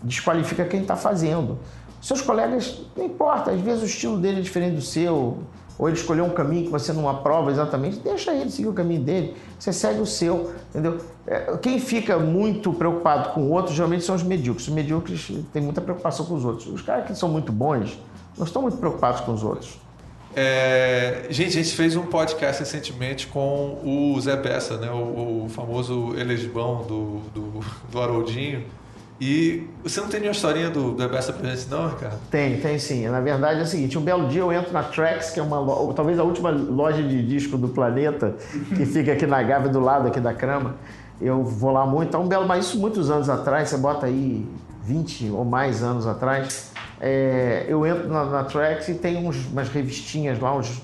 Desqualifica 0.03 0.65
quem 0.65 0.81
está 0.81 0.97
fazendo. 0.97 1.59
Seus 2.01 2.21
colegas, 2.21 2.83
não 2.97 3.05
importa, 3.05 3.53
às 3.53 3.61
vezes 3.61 3.83
o 3.83 3.87
estilo 3.87 4.19
dele 4.19 4.41
é 4.41 4.43
diferente 4.43 4.75
do 4.75 4.83
seu, 4.83 5.39
ou 5.79 5.89
ele 5.89 5.97
escolheu 5.97 6.25
um 6.25 6.31
caminho 6.31 6.65
que 6.65 6.71
você 6.71 6.93
não 6.93 7.09
aprova 7.09 7.51
exatamente, 7.51 7.99
deixa 7.99 8.33
ele 8.33 8.51
seguir 8.51 8.69
o 8.69 8.73
caminho 8.73 9.03
dele, 9.03 9.37
você 9.59 9.73
segue 9.73 10.01
o 10.01 10.07
seu, 10.07 10.53
entendeu? 10.71 10.99
É, 11.27 11.57
quem 11.59 11.79
fica 11.79 12.19
muito 12.19 12.73
preocupado 12.73 13.31
com 13.31 13.43
o 13.43 13.51
outro 13.51 13.73
geralmente 13.73 14.05
são 14.05 14.15
os 14.15 14.23
medíocres. 14.23 14.67
Os 14.67 14.75
medíocres 14.75 15.31
têm 15.53 15.63
muita 15.63 15.81
preocupação 15.81 16.27
com 16.27 16.35
os 16.35 16.45
outros. 16.45 16.67
Os 16.67 16.83
caras 16.83 17.07
que 17.07 17.15
são 17.15 17.29
muito 17.29 17.53
bons 17.53 17.99
não 18.37 18.45
estão 18.45 18.63
muito 18.63 18.77
preocupados 18.79 19.21
com 19.21 19.33
os 19.33 19.45
outros. 19.45 19.79
É, 20.35 21.27
gente, 21.29 21.59
a 21.59 21.63
gente 21.63 21.75
fez 21.75 21.95
um 21.95 22.07
podcast 22.07 22.61
recentemente 22.61 23.27
com 23.27 23.79
o 23.85 24.19
Zé 24.21 24.37
Bessa, 24.37 24.79
né? 24.79 24.91
o, 24.91 25.45
o 25.45 25.49
famoso 25.51 26.15
elegibão 26.17 26.83
do, 26.85 27.21
do, 27.35 27.61
do 27.91 28.01
Haroldinho. 28.01 28.65
E 29.21 29.69
você 29.85 30.01
não 30.01 30.09
tem 30.09 30.21
nenhuma 30.21 30.35
historinha 30.35 30.71
do 30.71 30.97
Zé 30.97 31.07
Bessa 31.07 31.33
pra 31.33 31.49
gente, 31.51 31.69
não, 31.71 31.89
Ricardo? 31.89 32.19
Tem, 32.31 32.59
tem 32.59 32.79
sim. 32.79 33.07
Na 33.07 33.21
verdade 33.21 33.61
é 33.61 33.63
o 33.63 33.67
seguinte: 33.67 33.97
um 33.97 34.03
belo 34.03 34.27
dia 34.27 34.41
eu 34.41 34.51
entro 34.51 34.73
na 34.73 34.83
Trax, 34.83 35.31
que 35.31 35.39
é 35.39 35.43
uma 35.43 35.95
talvez 35.95 36.19
a 36.19 36.25
última 36.25 36.51
loja 36.51 37.03
de 37.03 37.23
disco 37.23 37.57
do 37.57 37.69
planeta, 37.69 38.35
que 38.75 38.85
fica 38.85 39.13
aqui 39.13 39.27
na 39.27 39.41
Gávea 39.43 39.69
do 39.69 39.79
lado 39.79 40.09
aqui 40.09 40.19
da 40.19 40.35
Crama. 40.35 40.75
Eu 41.21 41.45
vou 41.45 41.71
lá 41.71 41.87
muito. 41.87 42.09
Então, 42.09 42.23
um 42.23 42.27
belo, 42.27 42.49
mas 42.49 42.67
isso 42.67 42.81
muitos 42.81 43.11
anos 43.11 43.29
atrás, 43.29 43.69
você 43.69 43.77
bota 43.77 44.07
aí 44.07 44.45
20 44.83 45.31
ou 45.31 45.45
mais 45.45 45.85
anos 45.85 46.05
atrás 46.05 46.72
é, 47.05 47.67
eu 47.69 47.85
entro 47.85 48.09
na, 48.09 48.25
na 48.25 48.45
Trax 48.45 48.89
e 48.89 48.95
tem 48.95 49.17
uns, 49.17 49.47
umas 49.47 49.69
revistinhas 49.69 50.39
lá, 50.39 50.57
uns, 50.57 50.81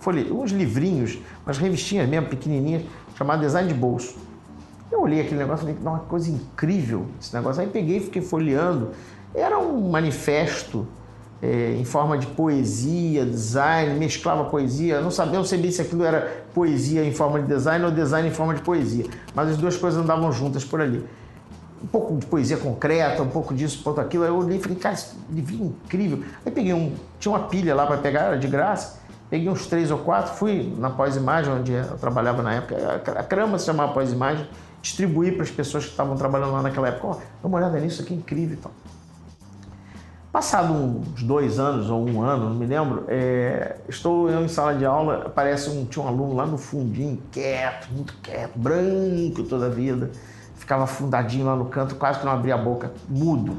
folhe, 0.00 0.32
uns 0.32 0.52
livrinhos, 0.52 1.18
umas 1.44 1.58
revistinhas 1.58 2.08
mesmo, 2.08 2.28
pequenininhas, 2.28 2.84
chamadas 3.14 3.44
Design 3.44 3.68
de 3.68 3.74
Bolso. 3.74 4.16
Eu 4.90 5.02
olhei 5.02 5.20
aquele 5.20 5.36
negócio 5.36 5.68
e 5.68 5.74
falei, 5.74 5.76
uma 5.82 5.98
coisa 6.00 6.30
incrível 6.30 7.06
esse 7.20 7.34
negócio. 7.34 7.60
Aí 7.60 7.68
peguei 7.68 7.98
e 7.98 8.00
fiquei 8.00 8.22
folheando. 8.22 8.92
Era 9.34 9.58
um 9.58 9.90
manifesto 9.90 10.86
é, 11.42 11.74
em 11.78 11.84
forma 11.84 12.16
de 12.16 12.26
poesia, 12.28 13.26
design, 13.26 13.98
mesclava 13.98 14.44
poesia. 14.44 14.94
Eu 14.94 15.02
não 15.02 15.10
sabia, 15.10 15.38
não 15.38 15.44
sabia 15.44 15.70
se 15.72 15.82
aquilo 15.82 16.04
era 16.04 16.44
poesia 16.54 17.04
em 17.04 17.12
forma 17.12 17.38
de 17.42 17.48
design 17.48 17.84
ou 17.84 17.90
design 17.90 18.28
em 18.28 18.32
forma 18.32 18.54
de 18.54 18.62
poesia, 18.62 19.04
mas 19.34 19.50
as 19.50 19.58
duas 19.58 19.76
coisas 19.76 20.02
andavam 20.02 20.32
juntas 20.32 20.64
por 20.64 20.80
ali. 20.80 21.04
Um 21.82 21.86
pouco 21.86 22.16
de 22.16 22.26
poesia 22.26 22.56
concreta, 22.56 23.22
um 23.22 23.28
pouco 23.28 23.52
disso, 23.54 23.80
um 23.80 23.82
pouco 23.82 24.00
daquilo. 24.00 24.24
Aí 24.24 24.30
eu 24.30 24.36
olhei 24.36 24.58
e 24.58 24.60
falei, 24.60 24.78
cara, 24.78 24.94
esse 24.94 25.16
livro 25.30 25.54
é 25.54 25.66
incrível. 25.66 26.24
Aí 26.46 26.52
peguei 26.52 26.72
um, 26.72 26.94
tinha 27.18 27.32
uma 27.32 27.48
pilha 27.48 27.74
lá 27.74 27.86
para 27.86 27.98
pegar, 27.98 28.20
era 28.22 28.38
de 28.38 28.46
graça. 28.46 29.00
Peguei 29.28 29.48
uns 29.48 29.66
três 29.66 29.90
ou 29.90 29.98
quatro, 29.98 30.34
fui 30.34 30.74
na 30.78 30.90
pós-imagem, 30.90 31.52
onde 31.52 31.72
eu 31.72 31.96
trabalhava 31.98 32.42
na 32.42 32.54
época. 32.54 33.02
A 33.18 33.22
Crama 33.22 33.58
se 33.58 33.64
chamava 33.66 33.92
pós-imagem, 33.92 34.46
distribuí 34.82 35.32
para 35.32 35.42
as 35.42 35.50
pessoas 35.50 35.84
que 35.84 35.90
estavam 35.90 36.16
trabalhando 36.16 36.52
lá 36.52 36.62
naquela 36.62 36.88
época. 36.88 37.06
Ó, 37.06 37.12
dá 37.14 37.48
uma 37.48 37.58
olhada 37.58 37.80
nisso 37.80 38.02
aqui, 38.02 38.12
incrível 38.12 38.54
e 38.54 38.60
tal. 38.60 38.72
Passado 40.32 40.72
uns 40.72 41.22
dois 41.22 41.58
anos 41.58 41.90
ou 41.90 42.08
um 42.08 42.22
ano, 42.22 42.48
não 42.48 42.56
me 42.56 42.64
lembro, 42.64 43.04
é, 43.06 43.76
estou 43.86 44.30
eu 44.30 44.42
em 44.42 44.48
sala 44.48 44.74
de 44.74 44.82
aula, 44.82 45.24
aparece 45.26 45.68
um, 45.68 45.84
tinha 45.84 46.02
um 46.02 46.08
aluno 46.08 46.34
lá 46.34 46.46
no 46.46 46.56
fundinho, 46.56 47.22
quieto, 47.30 47.90
muito 47.92 48.14
quieto, 48.22 48.52
branco 48.56 49.42
toda 49.42 49.66
a 49.66 49.68
vida, 49.68 50.10
ficava 50.86 51.44
lá 51.44 51.56
no 51.56 51.66
canto, 51.66 51.94
quase 51.96 52.18
que 52.18 52.24
não 52.24 52.32
abria 52.32 52.54
a 52.54 52.58
boca, 52.58 52.92
mudo. 53.08 53.56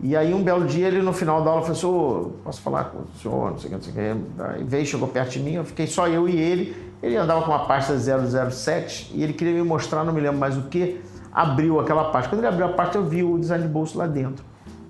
E 0.00 0.16
aí 0.16 0.32
um 0.32 0.42
belo 0.42 0.64
dia 0.64 0.86
ele 0.86 1.02
no 1.02 1.12
final 1.12 1.42
da 1.42 1.50
aula 1.50 1.62
falou, 1.62 1.76
senhor, 1.76 2.32
posso 2.44 2.60
falar 2.60 2.84
com 2.84 2.98
o 2.98 3.06
senhor, 3.20 3.50
não 3.50 3.58
sei 3.58 3.66
o 3.66 3.70
que, 3.70 3.76
não 3.76 3.82
sei 3.82 4.12
o 4.12 4.16
que. 4.16 4.42
Aí 4.42 4.64
veio, 4.64 4.86
chegou 4.86 5.08
perto 5.08 5.30
de 5.30 5.40
mim, 5.40 5.54
eu 5.54 5.64
fiquei 5.64 5.86
só 5.86 6.06
eu 6.06 6.28
e 6.28 6.36
ele, 6.36 6.76
ele 7.02 7.16
andava 7.16 7.42
com 7.42 7.50
uma 7.50 7.66
pasta 7.66 7.96
007 7.98 9.12
e 9.14 9.22
ele 9.22 9.32
queria 9.32 9.54
me 9.54 9.62
mostrar, 9.62 10.04
não 10.04 10.12
me 10.12 10.20
lembro 10.20 10.38
mais 10.38 10.56
o 10.56 10.62
que, 10.62 11.00
abriu 11.32 11.80
aquela 11.80 12.10
pasta. 12.10 12.28
Quando 12.28 12.40
ele 12.40 12.48
abriu 12.48 12.66
a 12.66 12.70
pasta 12.70 12.98
eu 12.98 13.04
vi 13.04 13.22
o 13.24 13.38
design 13.38 13.64
de 13.64 13.72
bolso 13.72 13.98
lá 13.98 14.06
dentro. 14.06 14.44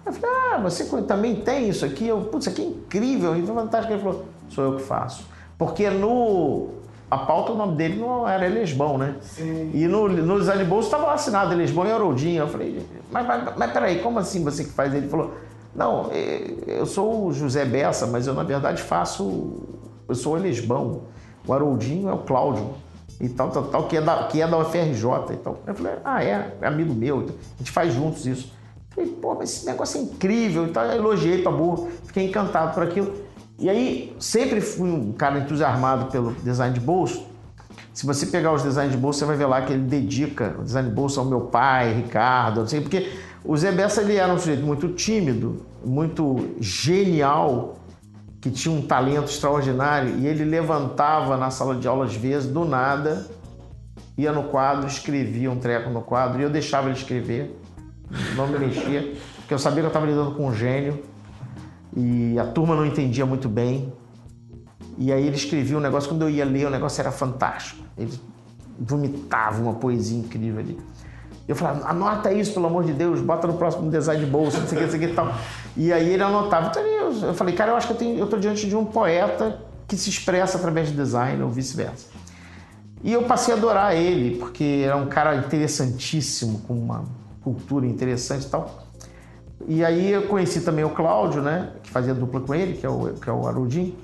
Eu 0.04 0.12
falei, 0.12 0.30
ah, 0.52 0.58
você 0.58 0.84
também 1.02 1.36
tem 1.36 1.68
isso 1.68 1.84
aqui? 1.84 2.06
Eu, 2.06 2.22
putz, 2.22 2.46
isso 2.46 2.50
aqui 2.50 2.62
é 2.62 2.66
incrível, 2.66 3.36
isso 3.36 3.50
é 3.50 3.54
fantástico. 3.54 3.92
Ele 3.92 4.02
falou, 4.02 4.24
sou 4.48 4.64
eu 4.64 4.76
que 4.76 4.82
faço. 4.82 5.26
Porque 5.58 5.90
no. 5.90 6.68
A 7.10 7.16
pauta, 7.18 7.52
o 7.52 7.56
nome 7.56 7.76
dele 7.76 7.98
não 7.98 8.28
era 8.28 8.46
Elesbão, 8.46 8.98
né? 8.98 9.16
Sim. 9.22 9.70
E 9.72 9.88
no, 9.88 10.08
no 10.08 10.38
design 10.38 10.62
de 10.62 10.68
bolso 10.68 10.88
estava 10.88 11.12
assinado 11.12 11.54
Elesbão 11.54 11.86
e 11.86 11.90
Haroldinho. 11.90 12.42
Eu 12.42 12.48
falei, 12.48 12.86
mas, 13.10 13.26
mas, 13.26 13.56
mas 13.56 13.72
peraí, 13.72 14.00
como 14.00 14.18
assim 14.18 14.44
você 14.44 14.64
que 14.64 14.70
faz? 14.70 14.92
Ele 14.94 15.08
falou, 15.08 15.32
não, 15.74 16.10
eu 16.66 16.84
sou 16.84 17.26
o 17.26 17.32
José 17.32 17.64
Bessa, 17.64 18.06
mas 18.06 18.26
eu 18.26 18.34
na 18.34 18.42
verdade 18.42 18.82
faço. 18.82 19.62
Eu 20.06 20.14
sou 20.14 20.34
o 20.34 20.36
Elesbão. 20.36 21.02
O 21.46 21.52
Haroldinho 21.52 22.10
é 22.10 22.12
o 22.12 22.18
Cláudio 22.18 22.74
e 23.20 23.28
tal, 23.28 23.50
tal, 23.50 23.64
tal, 23.64 23.88
que 23.88 23.96
é 23.96 24.00
da, 24.00 24.24
que 24.24 24.40
é 24.40 24.46
da 24.46 24.58
UFRJ 24.58 25.32
e 25.32 25.36
tal. 25.36 25.58
Eu 25.66 25.74
falei, 25.74 25.92
ah, 26.04 26.22
é, 26.22 26.54
é 26.60 26.66
amigo 26.66 26.94
meu, 26.94 27.20
a 27.20 27.58
gente 27.58 27.70
faz 27.70 27.94
juntos 27.94 28.26
isso. 28.26 28.52
Falei, 28.90 29.10
pô, 29.10 29.34
mas 29.34 29.50
esse 29.50 29.66
negócio 29.66 29.98
é 29.98 30.02
incrível. 30.02 30.64
Então 30.64 30.82
eu 30.84 30.96
elogiei 30.96 31.42
pra 31.42 31.50
burro, 31.50 31.88
fiquei 32.04 32.26
encantado 32.26 32.74
por 32.74 32.82
aquilo. 32.82 33.12
E 33.58 33.68
aí, 33.68 34.16
sempre 34.20 34.60
fui 34.60 34.88
um 34.88 35.12
cara 35.12 35.40
entusiasmado 35.40 36.06
pelo 36.06 36.32
design 36.32 36.72
de 36.72 36.80
bolso. 36.80 37.26
Se 37.92 38.06
você 38.06 38.26
pegar 38.26 38.52
os 38.52 38.62
designs 38.62 38.92
de 38.92 38.96
bolso, 38.96 39.18
você 39.18 39.24
vai 39.24 39.36
ver 39.36 39.46
lá 39.46 39.62
que 39.62 39.72
ele 39.72 39.82
dedica 39.82 40.54
o 40.58 40.62
design 40.62 40.88
de 40.88 40.94
bolso 40.94 41.18
ao 41.18 41.26
meu 41.26 41.40
pai, 41.40 41.92
Ricardo, 41.94 42.60
não 42.60 42.66
sei, 42.68 42.80
porque 42.80 43.12
o 43.44 43.56
Zé 43.56 43.72
Bessa 43.72 44.02
ele 44.02 44.14
era 44.14 44.32
um 44.32 44.38
sujeito 44.38 44.64
muito 44.64 44.88
tímido, 44.90 45.66
muito 45.84 46.54
genial, 46.60 47.80
que 48.40 48.50
tinha 48.50 48.72
um 48.72 48.82
talento 48.82 49.28
extraordinário 49.30 50.16
e 50.18 50.28
ele 50.28 50.44
levantava 50.44 51.36
na 51.36 51.50
sala 51.50 51.74
de 51.74 51.88
aula 51.88 52.04
às 52.04 52.14
vezes 52.14 52.48
do 52.48 52.64
nada, 52.64 53.26
ia 54.16 54.30
no 54.30 54.44
quadro, 54.44 54.86
escrevia 54.86 55.50
um 55.50 55.58
treco 55.58 55.90
no 55.90 56.02
quadro 56.02 56.40
e 56.40 56.44
eu 56.44 56.50
deixava 56.50 56.88
ele 56.88 56.96
escrever 56.96 57.58
não 58.36 58.46
me 58.46 58.58
mexia, 58.58 59.14
porque 59.36 59.52
eu 59.52 59.58
sabia 59.58 59.80
que 59.80 59.86
eu 59.86 59.88
estava 59.88 60.06
lidando 60.06 60.32
com 60.32 60.46
um 60.46 60.54
gênio 60.54 61.02
e 61.96 62.38
a 62.38 62.44
turma 62.44 62.74
não 62.74 62.84
entendia 62.84 63.24
muito 63.26 63.48
bem. 63.48 63.92
E 64.96 65.12
aí 65.12 65.26
ele 65.26 65.36
escrevia 65.36 65.76
um 65.76 65.80
negócio, 65.80 66.08
quando 66.08 66.22
eu 66.22 66.30
ia 66.30 66.44
ler, 66.44 66.66
o 66.66 66.70
negócio 66.70 67.00
era 67.00 67.12
fantástico. 67.12 67.82
Ele 67.96 68.12
vomitava 68.78 69.62
uma 69.62 69.74
poesia 69.74 70.18
incrível 70.18 70.60
ali. 70.60 70.78
Eu 71.46 71.56
falava, 71.56 71.88
anota 71.88 72.30
isso, 72.30 72.52
pelo 72.52 72.66
amor 72.66 72.84
de 72.84 72.92
Deus, 72.92 73.20
bota 73.20 73.46
no 73.46 73.54
próximo 73.54 73.90
design 73.90 74.22
de 74.22 74.30
bolsa, 74.30 74.58
não 74.58 74.66
sei 74.66 74.76
o 74.76 74.80
que, 74.80 74.84
não 74.84 74.90
sei 74.90 75.00
o 75.00 75.06
que 75.06 75.12
e 75.12 75.14
tal. 75.14 75.34
E 75.76 75.92
aí 75.92 76.12
ele 76.12 76.22
anotava. 76.22 76.68
Então 76.68 76.82
eu, 76.82 77.34
falei, 77.34 77.54
cara, 77.54 77.70
eu 77.72 77.76
acho 77.76 77.94
que 77.94 78.04
eu, 78.04 78.26
tô 78.26 78.36
diante 78.36 78.68
de 78.68 78.76
um 78.76 78.84
poeta 78.84 79.58
que 79.86 79.96
se 79.96 80.10
expressa 80.10 80.58
através 80.58 80.88
de 80.88 80.94
design 80.94 81.42
ou 81.42 81.48
vice-versa. 81.48 82.06
E 83.02 83.12
eu 83.12 83.22
passei 83.22 83.54
a 83.54 83.56
adorar 83.56 83.96
ele, 83.96 84.36
porque 84.36 84.82
era 84.84 84.96
um 84.96 85.06
cara 85.06 85.36
interessantíssimo, 85.36 86.60
com 86.66 86.74
uma 86.74 87.04
cultura 87.42 87.86
interessante 87.86 88.44
e 88.44 88.50
tal. 88.50 88.87
E 89.68 89.84
aí 89.84 90.10
eu 90.10 90.22
conheci 90.22 90.62
também 90.62 90.82
o 90.82 90.88
Cláudio, 90.88 91.42
né, 91.42 91.72
que 91.82 91.90
fazia 91.90 92.14
dupla 92.14 92.40
com 92.40 92.54
ele, 92.54 92.78
que 92.78 92.86
é 92.86 92.88
o, 92.88 93.12
que 93.12 93.28
é 93.28 93.32
o 93.32 93.46
Haroldim. 93.46 93.94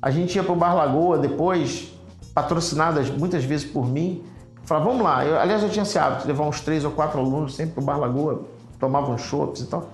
A 0.00 0.08
gente 0.08 0.36
ia 0.36 0.44
para 0.44 0.52
o 0.52 0.56
Bar 0.56 0.74
Lagoa 0.74 1.18
depois, 1.18 1.92
patrocinadas 2.32 3.10
muitas 3.10 3.44
vezes 3.44 3.68
por 3.68 3.86
mim. 3.86 4.22
Falava, 4.62 4.88
vamos 4.88 5.02
lá. 5.02 5.26
Eu, 5.26 5.38
aliás, 5.40 5.64
eu 5.64 5.68
tinha 5.68 5.82
esse 5.82 5.98
hábito 5.98 6.22
de 6.22 6.28
levar 6.28 6.44
uns 6.44 6.60
três 6.60 6.84
ou 6.84 6.92
quatro 6.92 7.18
alunos 7.18 7.56
sempre 7.56 7.74
para 7.74 7.82
o 7.82 7.84
Bar 7.84 7.98
Lagoa, 7.98 8.42
tomavam 8.78 9.18
chopps 9.18 9.62
e 9.62 9.66
tal. 9.66 9.90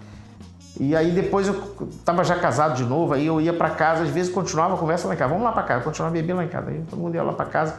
E 0.79 0.95
aí 0.95 1.11
depois 1.11 1.49
eu 1.49 1.55
estava 1.91 2.23
já 2.23 2.37
casado 2.37 2.77
de 2.77 2.85
novo, 2.85 3.15
aí 3.15 3.27
eu 3.27 3.41
ia 3.41 3.55
para 3.55 3.71
casa, 3.71 4.03
às 4.03 4.11
vezes 4.11 4.31
continuava 4.31 4.75
a 4.75 4.77
conversa 4.77 5.09
lá 5.09 5.15
em 5.15 5.17
casa. 5.17 5.31
Vamos 5.31 5.45
lá 5.45 5.53
para 5.53 5.63
casa, 5.63 5.83
continuava 5.83 6.13
bebendo 6.13 6.37
lá 6.37 6.45
em 6.45 6.49
casa. 6.49 6.71
Aí 6.71 6.83
todo 6.91 7.01
mundo 7.01 7.15
ia 7.15 7.23
lá 7.23 7.33
para 7.33 7.47
casa. 7.47 7.77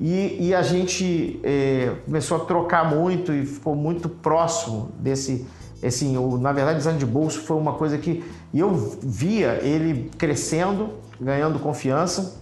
E, 0.00 0.48
e 0.48 0.54
a 0.54 0.62
gente 0.62 1.38
é, 1.44 1.92
começou 2.04 2.38
a 2.38 2.40
trocar 2.40 2.90
muito 2.90 3.32
e 3.32 3.46
ficou 3.46 3.76
muito 3.76 4.08
próximo 4.08 4.90
desse. 4.98 5.46
Assim, 5.82 6.16
o, 6.16 6.38
na 6.38 6.52
verdade, 6.52 6.78
design 6.78 6.98
de 6.98 7.06
bolso 7.06 7.40
foi 7.40 7.56
uma 7.56 7.72
coisa 7.74 7.98
que 7.98 8.24
eu 8.54 8.72
via 9.02 9.58
ele 9.62 10.10
crescendo, 10.16 10.90
ganhando 11.20 11.58
confiança, 11.58 12.40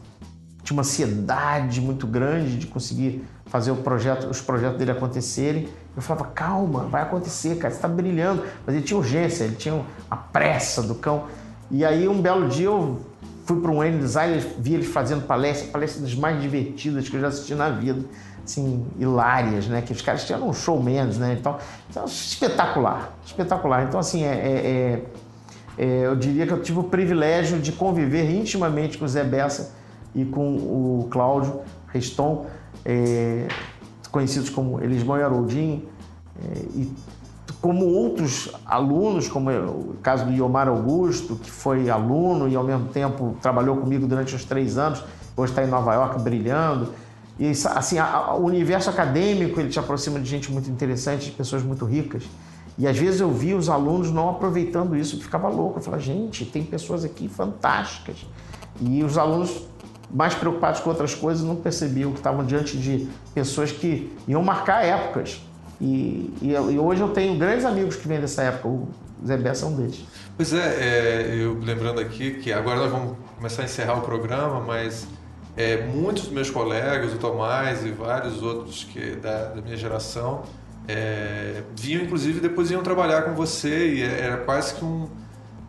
tinha 0.62 0.76
uma 0.76 0.82
ansiedade 0.82 1.80
muito 1.80 2.06
grande 2.06 2.56
de 2.56 2.66
conseguir 2.66 3.24
fazer 3.46 3.70
o 3.70 3.76
projeto, 3.76 4.28
os 4.28 4.40
projetos 4.40 4.78
dele 4.78 4.92
acontecerem. 4.92 5.68
Eu 5.96 6.02
falava, 6.02 6.26
calma, 6.26 6.84
vai 6.84 7.02
acontecer, 7.02 7.56
cara, 7.56 7.72
você 7.72 7.78
está 7.78 7.88
brilhando. 7.88 8.44
Mas 8.64 8.76
ele 8.76 8.84
tinha 8.84 8.96
urgência, 8.96 9.44
ele 9.44 9.56
tinha 9.56 9.84
a 10.10 10.16
pressa 10.16 10.82
do 10.82 10.94
cão. 10.94 11.24
E 11.70 11.84
aí, 11.84 12.06
um 12.06 12.20
belo 12.20 12.48
dia, 12.48 12.66
eu 12.66 13.00
fui 13.44 13.60
para 13.60 13.70
um 13.70 13.82
N 13.82 13.98
Design, 13.98 14.38
vi 14.58 14.74
eles 14.74 14.86
fazendo 14.86 15.26
palestras, 15.26 15.70
palestras 15.70 16.02
das 16.02 16.14
mais 16.14 16.40
divertidas 16.40 17.08
que 17.08 17.16
eu 17.16 17.20
já 17.20 17.28
assisti 17.28 17.54
na 17.54 17.70
vida, 17.70 18.04
assim, 18.50 18.84
hilárias, 18.98 19.68
né? 19.68 19.80
Que 19.80 19.92
os 19.92 20.02
caras 20.02 20.24
tinham 20.24 20.48
um 20.48 20.52
showman, 20.52 21.04
né? 21.04 21.36
Então, 21.38 21.56
então, 21.88 22.04
espetacular, 22.04 23.16
espetacular. 23.24 23.84
Então, 23.84 24.00
assim, 24.00 24.24
é, 24.24 24.34
é, 24.34 25.02
é, 25.78 25.84
é, 25.84 26.06
eu 26.06 26.16
diria 26.16 26.46
que 26.46 26.52
eu 26.52 26.60
tive 26.60 26.80
o 26.80 26.84
privilégio 26.84 27.58
de 27.60 27.72
conviver 27.72 28.28
intimamente 28.30 28.98
com 28.98 29.04
o 29.04 29.08
Zé 29.08 29.22
Bessa 29.22 29.72
e 30.14 30.24
com 30.24 30.56
o 30.56 31.08
Cláudio 31.10 31.60
Reston, 31.88 32.46
é, 32.84 33.46
conhecidos 34.10 34.50
como 34.50 34.82
Elismão 34.82 35.16
e 35.16 35.22
Haroldinho, 35.22 35.88
é, 36.42 36.58
e 36.74 36.92
como 37.60 37.84
outros 37.86 38.50
alunos, 38.64 39.28
como 39.28 39.50
o 39.50 39.96
caso 40.02 40.24
do 40.24 40.32
Iomar 40.32 40.66
Augusto, 40.66 41.36
que 41.36 41.50
foi 41.50 41.90
aluno 41.90 42.48
e 42.48 42.56
ao 42.56 42.64
mesmo 42.64 42.88
tempo 42.88 43.36
trabalhou 43.42 43.76
comigo 43.76 44.06
durante 44.06 44.34
os 44.34 44.44
três 44.44 44.78
anos, 44.78 45.04
hoje 45.36 45.52
está 45.52 45.62
em 45.62 45.66
Nova 45.66 45.94
York 45.94 46.20
brilhando. 46.20 46.88
E 47.40 47.50
assim, 47.50 47.98
a, 47.98 48.34
o 48.34 48.44
universo 48.44 48.90
acadêmico 48.90 49.58
ele 49.58 49.70
te 49.70 49.78
aproxima 49.80 50.20
de 50.20 50.28
gente 50.28 50.52
muito 50.52 50.70
interessante, 50.70 51.26
de 51.26 51.32
pessoas 51.32 51.62
muito 51.62 51.84
ricas. 51.84 52.22
E 52.78 52.86
às 52.86 52.96
vezes 52.96 53.20
eu 53.20 53.30
via 53.32 53.56
os 53.56 53.68
alunos 53.68 54.12
não 54.12 54.30
aproveitando 54.30 54.94
isso, 54.94 55.16
eu 55.16 55.20
ficava 55.20 55.48
louco. 55.48 55.78
Eu 55.78 55.82
falava, 55.82 56.02
gente, 56.02 56.44
tem 56.44 56.62
pessoas 56.62 57.04
aqui 57.04 57.28
fantásticas. 57.28 58.26
E 58.80 59.02
os 59.02 59.18
alunos 59.18 59.62
mais 60.08 60.34
preocupados 60.34 60.80
com 60.80 60.90
outras 60.90 61.14
coisas 61.14 61.42
não 61.42 61.56
percebiam 61.56 62.12
que 62.12 62.18
estavam 62.18 62.44
diante 62.44 62.76
de 62.76 63.08
pessoas 63.34 63.72
que 63.72 64.14
iam 64.28 64.42
marcar 64.42 64.84
épocas 64.84 65.40
e, 65.80 66.32
e, 66.42 66.50
e, 66.50 66.78
hoje 66.78 67.00
eu 67.00 67.08
tenho 67.08 67.38
grandes 67.38 67.64
amigos 67.64 67.96
que 67.96 68.06
vêm 68.06 68.20
dessa 68.20 68.42
época, 68.42 68.68
o 68.68 68.88
Zé 69.26 69.38
Bessa 69.38 69.64
é 69.64 69.68
um 69.68 69.76
deles. 69.76 70.04
Pois 70.36 70.52
é, 70.52 70.58
é, 70.58 71.36
eu 71.38 71.58
lembrando 71.58 72.00
aqui 72.00 72.32
que 72.32 72.52
agora 72.52 72.80
nós 72.80 72.92
vamos 72.92 73.16
começar 73.36 73.62
a 73.62 73.64
encerrar 73.64 73.94
o 73.94 74.02
programa, 74.02 74.60
mas 74.60 75.08
é, 75.56 75.86
muitos 75.86 76.24
dos 76.24 76.32
meus 76.32 76.50
colegas, 76.50 77.12
o 77.12 77.18
Tomás 77.18 77.84
e 77.84 77.90
vários 77.90 78.42
outros 78.42 78.84
que 78.84 79.16
da, 79.16 79.46
da 79.46 79.60
minha 79.60 79.76
geração, 79.76 80.42
é, 80.88 81.62
vinham 81.76 82.02
inclusive 82.02 82.40
depois 82.40 82.70
iam 82.70 82.82
trabalhar 82.82 83.22
com 83.22 83.34
você 83.34 83.94
e 83.94 84.02
era 84.02 84.38
quase 84.38 84.74
que 84.74 84.84
um 84.84 85.08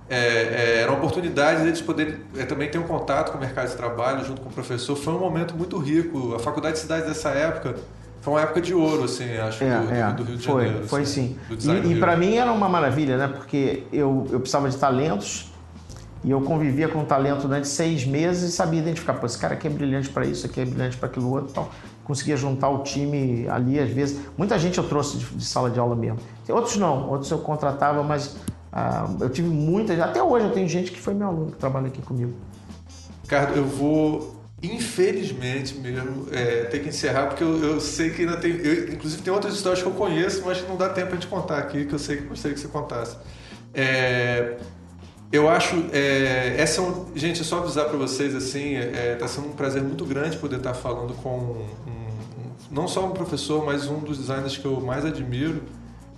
é, 0.10 0.16
é, 0.18 0.82
era 0.82 0.92
uma 0.92 0.98
oportunidade 0.98 1.64
deles 1.64 1.82
poderem 1.82 2.18
é, 2.36 2.44
também 2.44 2.70
ter 2.70 2.78
um 2.78 2.84
contato 2.84 3.32
com 3.32 3.38
o 3.38 3.42
mercado 3.42 3.70
de 3.70 3.78
trabalho 3.78 4.26
junto 4.26 4.42
com 4.42 4.50
o 4.50 4.52
professor. 4.52 4.94
Foi 4.94 5.14
um 5.14 5.20
momento 5.20 5.56
muito 5.56 5.78
rico. 5.78 6.36
A 6.36 6.40
Faculdade 6.40 6.76
de 6.76 6.82
Cidades 6.82 7.08
dessa 7.08 7.30
época 7.30 7.76
foi 8.20 8.34
uma 8.34 8.42
época 8.42 8.60
de 8.60 8.74
ouro, 8.74 9.06
assim, 9.06 9.38
acho, 9.38 9.64
é, 9.64 9.80
do, 9.80 9.94
é, 9.94 10.12
do, 10.12 10.24
Rio 10.24 10.36
de 10.36 10.46
foi, 10.46 10.66
Janeiro. 10.66 10.88
Foi 10.88 11.02
assim, 11.04 11.38
sim. 11.58 11.72
E, 11.72 11.94
e 11.94 12.00
para 12.00 12.18
mim 12.18 12.36
era 12.36 12.52
uma 12.52 12.68
maravilha, 12.68 13.16
né? 13.16 13.28
Porque 13.30 13.84
eu, 13.94 14.28
eu 14.32 14.42
precisava 14.42 14.70
de 14.70 14.76
talentos 14.76 15.51
e 16.24 16.32
eu 16.32 16.42
convivia 16.42 16.88
com 16.88 17.04
talento 17.04 17.42
durante 17.42 17.68
seis 17.68 18.06
meses 18.06 18.54
e 18.54 18.56
sabia 18.56 18.80
identificar, 18.80 19.14
pô, 19.16 19.26
esse 19.26 19.38
cara 19.38 19.56
aqui 19.56 19.68
é 19.68 19.70
brilhante 19.70 20.10
para 20.10 20.26
isso, 20.26 20.46
aqui 20.46 20.62
é 20.62 20.66
brilhante 20.66 20.98
para 20.98 21.08
aquilo 21.10 21.32
outro 21.32 21.52
tal. 21.54 21.72
Conseguia 22.04 22.38
juntar 22.38 22.70
o 22.70 22.84
time 22.84 23.48
ali, 23.50 23.80
às 23.80 23.90
vezes. 23.90 24.20
Muita 24.38 24.60
gente 24.60 24.78
eu 24.78 24.88
trouxe 24.88 25.18
de, 25.18 25.26
de, 25.26 25.46
sala 25.46 25.70
de 25.70 25.80
aula 25.80 25.96
mesmo. 25.96 26.20
Outros 26.50 26.78
não, 26.78 27.10
outros 27.10 27.32
eu 27.32 27.40
contratava, 27.40 28.04
mas 28.04 28.36
Ah, 28.74 29.06
eu 29.20 29.30
tive 29.30 29.50
muita, 29.50 29.94
até 30.04 30.24
hoje 30.24 30.46
eu 30.46 30.52
tenho 30.52 30.68
gente 30.68 30.92
que 30.92 31.00
foi 31.00 31.14
meu 31.14 31.28
aluno, 31.28 31.52
que 31.52 31.58
trabalha 31.58 31.88
aqui 31.88 32.02
comigo. 32.02 32.34
Ricardo, 33.24 33.58
eu 33.58 33.66
vou 33.66 34.40
infelizmente 34.64 35.76
mesmo, 35.76 36.28
é, 36.32 36.66
ter 36.66 36.80
que 36.80 36.90
encerrar, 36.90 37.28
porque 37.28 37.44
eu, 37.44 37.62
eu 37.64 37.82
sei 37.82 38.12
que 38.12 38.22
ainda 38.22 38.38
tem. 38.38 38.52
Eu, 38.52 38.94
inclusive, 38.94 39.22
tem 39.24 39.34
outras 39.34 39.56
histórias 39.56 39.82
que 39.82 39.90
eu 39.90 39.94
conheço, 39.94 40.44
mas 40.46 40.66
não 40.68 40.78
dá 40.78 40.88
tempo 40.90 41.18
de 41.18 41.28
contar 41.28 41.58
aqui, 41.58 41.86
que 41.86 41.94
eu 41.94 42.00
sei 42.00 42.18
que 42.18 42.24
gostaria 42.24 42.54
que 42.56 42.62
você 42.62 42.68
contasse. 42.68 43.18
É, 43.74 44.58
eu 45.32 45.50
acho. 45.50 45.86
É, 45.92 46.56
essa 46.58 46.82
é 46.82 46.94
gente, 47.16 47.42
é 47.42 47.44
só 47.44 47.60
avisar 47.60 47.86
para 47.86 47.98
vocês, 47.98 48.36
assim, 48.36 48.76
está 48.76 48.98
é, 48.98 49.16
tá 49.16 49.28
sendo 49.28 49.48
um 49.48 49.54
prazer 49.54 49.82
muito 49.82 50.06
grande 50.06 50.38
poder 50.38 50.58
estar 50.58 50.74
falando 50.74 51.14
com 51.16 51.38
um, 51.38 51.90
um, 51.90 52.50
não 52.70 52.88
só 52.88 53.06
um 53.06 53.12
professor, 53.12 53.66
mas 53.66 53.88
um 53.88 54.00
dos 54.00 54.18
designers 54.18 54.58
que 54.58 54.66
eu 54.66 54.80
mais 54.82 55.06
admiro 55.06 55.62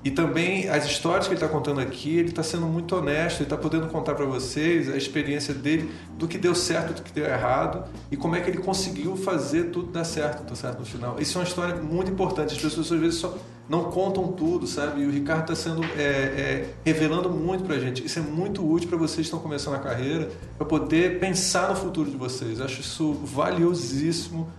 e 0.04 0.12
também 0.12 0.68
as 0.68 0.86
histórias 0.86 1.28
que 1.28 1.34
ele 1.34 1.42
está 1.42 1.48
contando 1.48 1.80
aqui, 1.80 2.18
ele 2.18 2.30
está 2.30 2.44
sendo 2.44 2.66
muito 2.66 2.94
honesto, 2.94 3.38
ele 3.38 3.46
está 3.46 3.56
podendo 3.56 3.88
contar 3.88 4.16
para 4.16 4.26
vocês 4.26 4.92
a 4.92 4.98
experiência 4.98 5.54
dele 5.54 5.90
do 6.18 6.28
que 6.28 6.38
deu 6.38 6.54
certo, 6.54 6.94
do 6.94 7.02
que 7.02 7.14
deu 7.14 7.26
errado 7.26 7.86
e 8.12 8.18
como 8.18 8.36
é 8.36 8.42
que 8.42 8.50
ele 8.50 8.58
conseguiu 8.58 9.16
fazer 9.16 9.66
tudo 9.66 9.92
dar 9.92 10.04
certo, 10.04 10.44
tá 10.44 10.56
certo 10.56 10.80
no 10.80 10.86
final. 10.86 11.16
Isso 11.20 11.38
é 11.38 11.42
uma 11.42 11.48
história 11.48 11.76
muito 11.76 12.12
importante. 12.12 12.54
As 12.54 12.62
pessoas 12.62 12.92
às 12.92 13.00
vezes 13.00 13.20
só 13.20 13.38
não 13.68 13.86
contam 13.86 14.28
tudo, 14.32 14.68
sabe? 14.68 15.02
E 15.02 15.06
o 15.06 15.12
Ricardo 15.12 15.52
está 15.52 15.56
sendo 15.56 15.84
é, 15.98 16.00
é, 16.00 16.74
revelando 16.84 17.30
muito 17.30 17.64
para 17.64 17.76
a 17.76 17.80
gente. 17.80 18.06
Isso 18.06 18.20
é 18.20 18.22
muito 18.22 18.70
útil 18.70 18.90
para 18.90 18.98
vocês 18.98 19.16
que 19.16 19.22
estão 19.22 19.40
começando 19.40 19.76
a 19.76 19.80
carreira, 19.80 20.30
para 20.58 20.66
poder 20.66 21.20
pensar 21.20 21.70
no 21.70 21.76
futuro 21.76 22.10
de 22.10 22.18
vocês. 22.18 22.60
acho 22.60 22.82
isso 22.82 23.14
valiosíssimo 23.14 24.52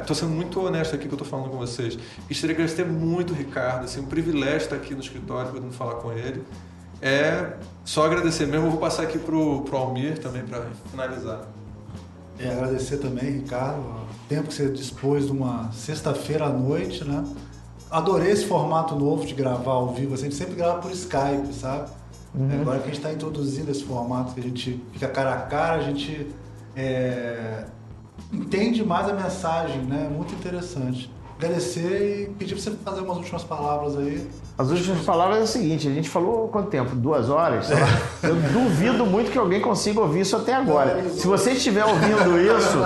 Estou 0.00 0.14
é, 0.14 0.20
sendo 0.20 0.32
muito 0.32 0.60
honesto 0.60 0.94
aqui 0.94 1.08
que 1.08 1.14
eu 1.14 1.16
estou 1.16 1.26
falando 1.26 1.50
com 1.50 1.56
vocês. 1.56 1.98
Gostaria 2.28 2.54
de 2.54 2.62
agradecer 2.62 2.84
muito 2.84 3.32
o 3.32 3.36
Ricardo, 3.36 3.84
assim, 3.84 4.00
um 4.00 4.06
privilégio 4.06 4.58
estar 4.58 4.76
aqui 4.76 4.94
no 4.94 5.00
escritório, 5.00 5.50
podendo 5.50 5.72
falar 5.72 5.94
com 5.96 6.12
ele. 6.12 6.42
É 7.00 7.54
só 7.84 8.04
agradecer 8.04 8.46
mesmo. 8.46 8.66
Eu 8.66 8.70
vou 8.70 8.80
passar 8.80 9.02
aqui 9.02 9.18
para 9.18 9.34
o 9.34 9.64
Almir 9.72 10.18
também 10.18 10.42
para 10.44 10.66
finalizar. 10.90 11.48
É, 12.38 12.50
agradecer 12.50 12.98
também, 12.98 13.30
Ricardo, 13.30 13.80
o 13.80 14.28
tempo 14.28 14.48
que 14.48 14.54
você 14.54 14.68
dispôs 14.68 15.26
de 15.26 15.32
uma 15.32 15.72
sexta-feira 15.72 16.44
à 16.44 16.50
noite, 16.50 17.02
né? 17.02 17.24
Adorei 17.90 18.32
esse 18.32 18.46
formato 18.46 18.94
novo 18.94 19.24
de 19.24 19.34
gravar 19.34 19.72
ao 19.72 19.88
vivo. 19.94 20.14
A 20.14 20.16
gente 20.16 20.34
sempre 20.34 20.54
grava 20.54 20.80
por 20.80 20.90
Skype, 20.90 21.52
sabe? 21.52 21.90
Uhum. 22.34 22.60
Agora 22.60 22.78
que 22.78 22.84
a 22.84 22.86
gente 22.88 22.98
está 22.98 23.12
introduzindo 23.12 23.70
esse 23.70 23.84
formato, 23.84 24.34
que 24.34 24.40
a 24.40 24.42
gente 24.42 24.82
fica 24.92 25.08
cara 25.08 25.32
a 25.32 25.38
cara, 25.42 25.76
a 25.76 25.82
gente 25.82 26.28
é, 26.74 27.64
entende 28.32 28.84
mais 28.84 29.08
a 29.08 29.14
mensagem, 29.14 29.82
né? 29.82 30.08
Muito 30.12 30.34
interessante. 30.34 31.10
Agradecer 31.38 32.30
e 32.30 32.34
pedir 32.34 32.54
para 32.54 32.62
você 32.62 32.70
fazer 32.82 33.00
umas 33.02 33.18
últimas 33.18 33.44
palavras 33.44 33.96
aí. 33.98 34.26
As 34.56 34.70
últimas 34.70 35.04
palavras 35.04 35.38
é 35.38 35.42
o 35.42 35.46
seguinte: 35.46 35.86
a 35.86 35.92
gente 35.92 36.08
falou 36.08 36.48
quanto 36.48 36.70
tempo? 36.70 36.96
Duas 36.96 37.28
horas? 37.28 37.68
Eu 38.22 38.36
duvido 38.36 39.04
muito 39.04 39.30
que 39.30 39.36
alguém 39.36 39.60
consiga 39.60 40.00
ouvir 40.00 40.20
isso 40.20 40.34
até 40.34 40.54
agora. 40.54 41.06
Se 41.10 41.26
você 41.26 41.52
estiver 41.52 41.84
ouvindo 41.84 42.40
isso, 42.40 42.78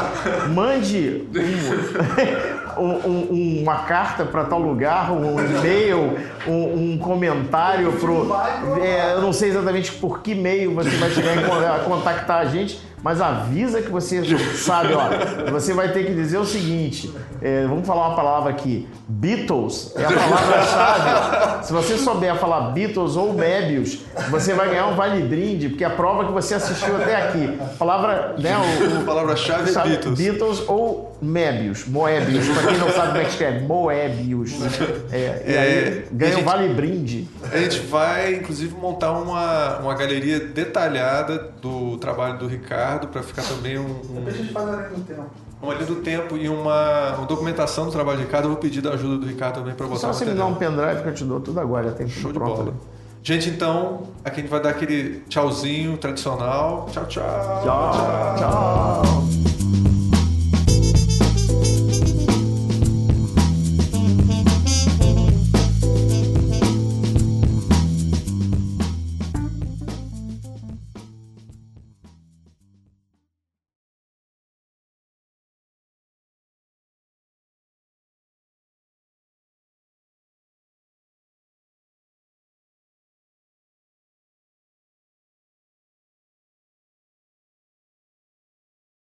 mande 0.53 1.29
um, 1.31 2.60
um, 2.85 3.61
uma 3.63 3.81
carta 3.81 4.25
para 4.25 4.45
tal 4.45 4.61
lugar, 4.61 5.13
um 5.13 5.39
e-mail, 5.39 6.19
um, 6.47 6.93
um 6.93 6.99
comentário 6.99 7.93
para. 7.93 8.81
É, 8.83 9.15
eu 9.15 9.23
não 9.23 9.33
sei 9.33 9.51
exatamente 9.51 9.93
por 9.93 10.21
que 10.21 10.33
e-mail 10.33 10.75
você 10.75 10.91
vai 10.91 11.11
chegar 11.11 11.75
a 11.75 11.79
contactar 11.85 12.41
a 12.41 12.45
gente 12.47 12.91
mas 13.03 13.21
avisa 13.21 13.81
que 13.81 13.91
você 13.91 14.23
sabe, 14.55 14.93
ó, 14.93 15.51
você 15.51 15.73
vai 15.73 15.91
ter 15.91 16.05
que 16.05 16.13
dizer 16.13 16.39
o 16.39 16.45
seguinte, 16.45 17.11
é, 17.41 17.67
vamos 17.67 17.87
falar 17.87 18.09
uma 18.09 18.17
palavra 18.17 18.51
aqui, 18.51 18.87
Beatles 19.11 19.93
é 19.97 20.05
a 20.05 20.13
palavra-chave. 20.13 21.65
Se 21.67 21.73
você 21.73 21.99
souber 21.99 22.37
falar 22.37 22.71
Beatles 22.71 23.17
ou 23.17 23.35
Mébios, 23.35 23.99
você 24.31 24.55
vai 24.55 24.69
ganhar 24.69 24.87
um 24.87 24.95
vale 24.95 25.23
brinde, 25.23 25.69
porque 25.69 25.83
é 25.83 25.89
a 25.89 25.91
prova 25.91 26.27
que 26.27 26.33
você 26.33 26.55
assistiu 26.55 26.95
até 26.97 27.17
aqui. 27.17 27.59
A 27.61 27.77
palavra, 27.77 28.37
né, 28.39 28.57
o, 28.57 29.01
o 29.01 29.05
palavra-chave 29.05 29.71
é 29.71 29.83
Beatles. 29.83 30.19
Beatles 30.19 30.63
ou 30.69 31.19
Mébios, 31.21 31.87
Moebius, 31.87 32.49
para 32.49 32.69
quem 32.69 32.79
não 32.79 32.91
sabe 32.91 33.09
como 33.09 33.19
é 33.19 33.25
que 33.25 33.31
escreve, 33.31 33.67
Moebius. 33.67 34.53
É, 35.11 35.43
e 35.45 35.59
aí 35.59 35.79
é, 35.79 36.05
ganha 36.13 36.39
um 36.39 36.45
vale 36.45 36.73
brinde. 36.73 37.29
A 37.53 37.59
gente 37.59 37.81
vai, 37.81 38.35
inclusive, 38.35 38.75
montar 38.75 39.13
uma, 39.13 39.79
uma 39.79 39.95
galeria 39.95 40.39
detalhada 40.39 41.51
do 41.61 41.99
trabalho 41.99 42.39
do 42.39 42.47
Ricardo 42.47 43.09
para 43.09 43.23
ficar 43.23 43.43
também 43.43 43.77
um. 43.77 43.83
um... 43.85 44.15
Depois 44.15 44.35
a 44.35 44.39
gente 44.39 44.53
faz 44.53 44.69
a 44.69 44.83
tempo 44.83 45.50
uma 45.63 45.75
linha 45.75 45.87
do 45.87 45.97
tempo 45.97 46.37
e 46.37 46.49
uma, 46.49 47.17
uma, 47.17 47.27
documentação 47.27 47.87
do 47.87 47.93
trabalho 47.93 48.19
de 48.19 48.25
Ricardo. 48.25 48.47
Eu 48.47 48.51
vou 48.51 48.59
pedir 48.59 48.81
da 48.81 48.93
ajuda 48.93 49.19
do 49.19 49.27
Ricardo 49.27 49.57
também 49.57 49.75
para 49.75 49.87
botar 49.87 50.01
Só 50.01 50.13
você 50.13 50.25
me 50.25 50.35
dá 50.35 50.47
um 50.47 50.55
pendrive 50.55 51.03
que 51.03 51.09
eu 51.09 51.15
te 51.15 51.25
dou 51.25 51.41
tudo 51.41 51.61
agora, 51.61 51.89
já 51.89 51.95
tem 51.95 52.09
Show 52.09 52.33
de 52.33 52.39
bola. 52.39 52.63
Ali. 52.63 52.73
Gente, 53.23 53.51
então, 53.51 54.05
aqui 54.25 54.41
a 54.41 54.43
gente 54.43 54.51
vai 54.51 54.61
dar 54.61 54.71
aquele 54.71 55.23
tchauzinho 55.29 55.99
tradicional. 55.99 56.87
Tchau, 56.91 57.05
tchau. 57.07 57.63
Tchau, 57.63 57.93
tchau. 57.93 59.03
tchau. 59.03 59.60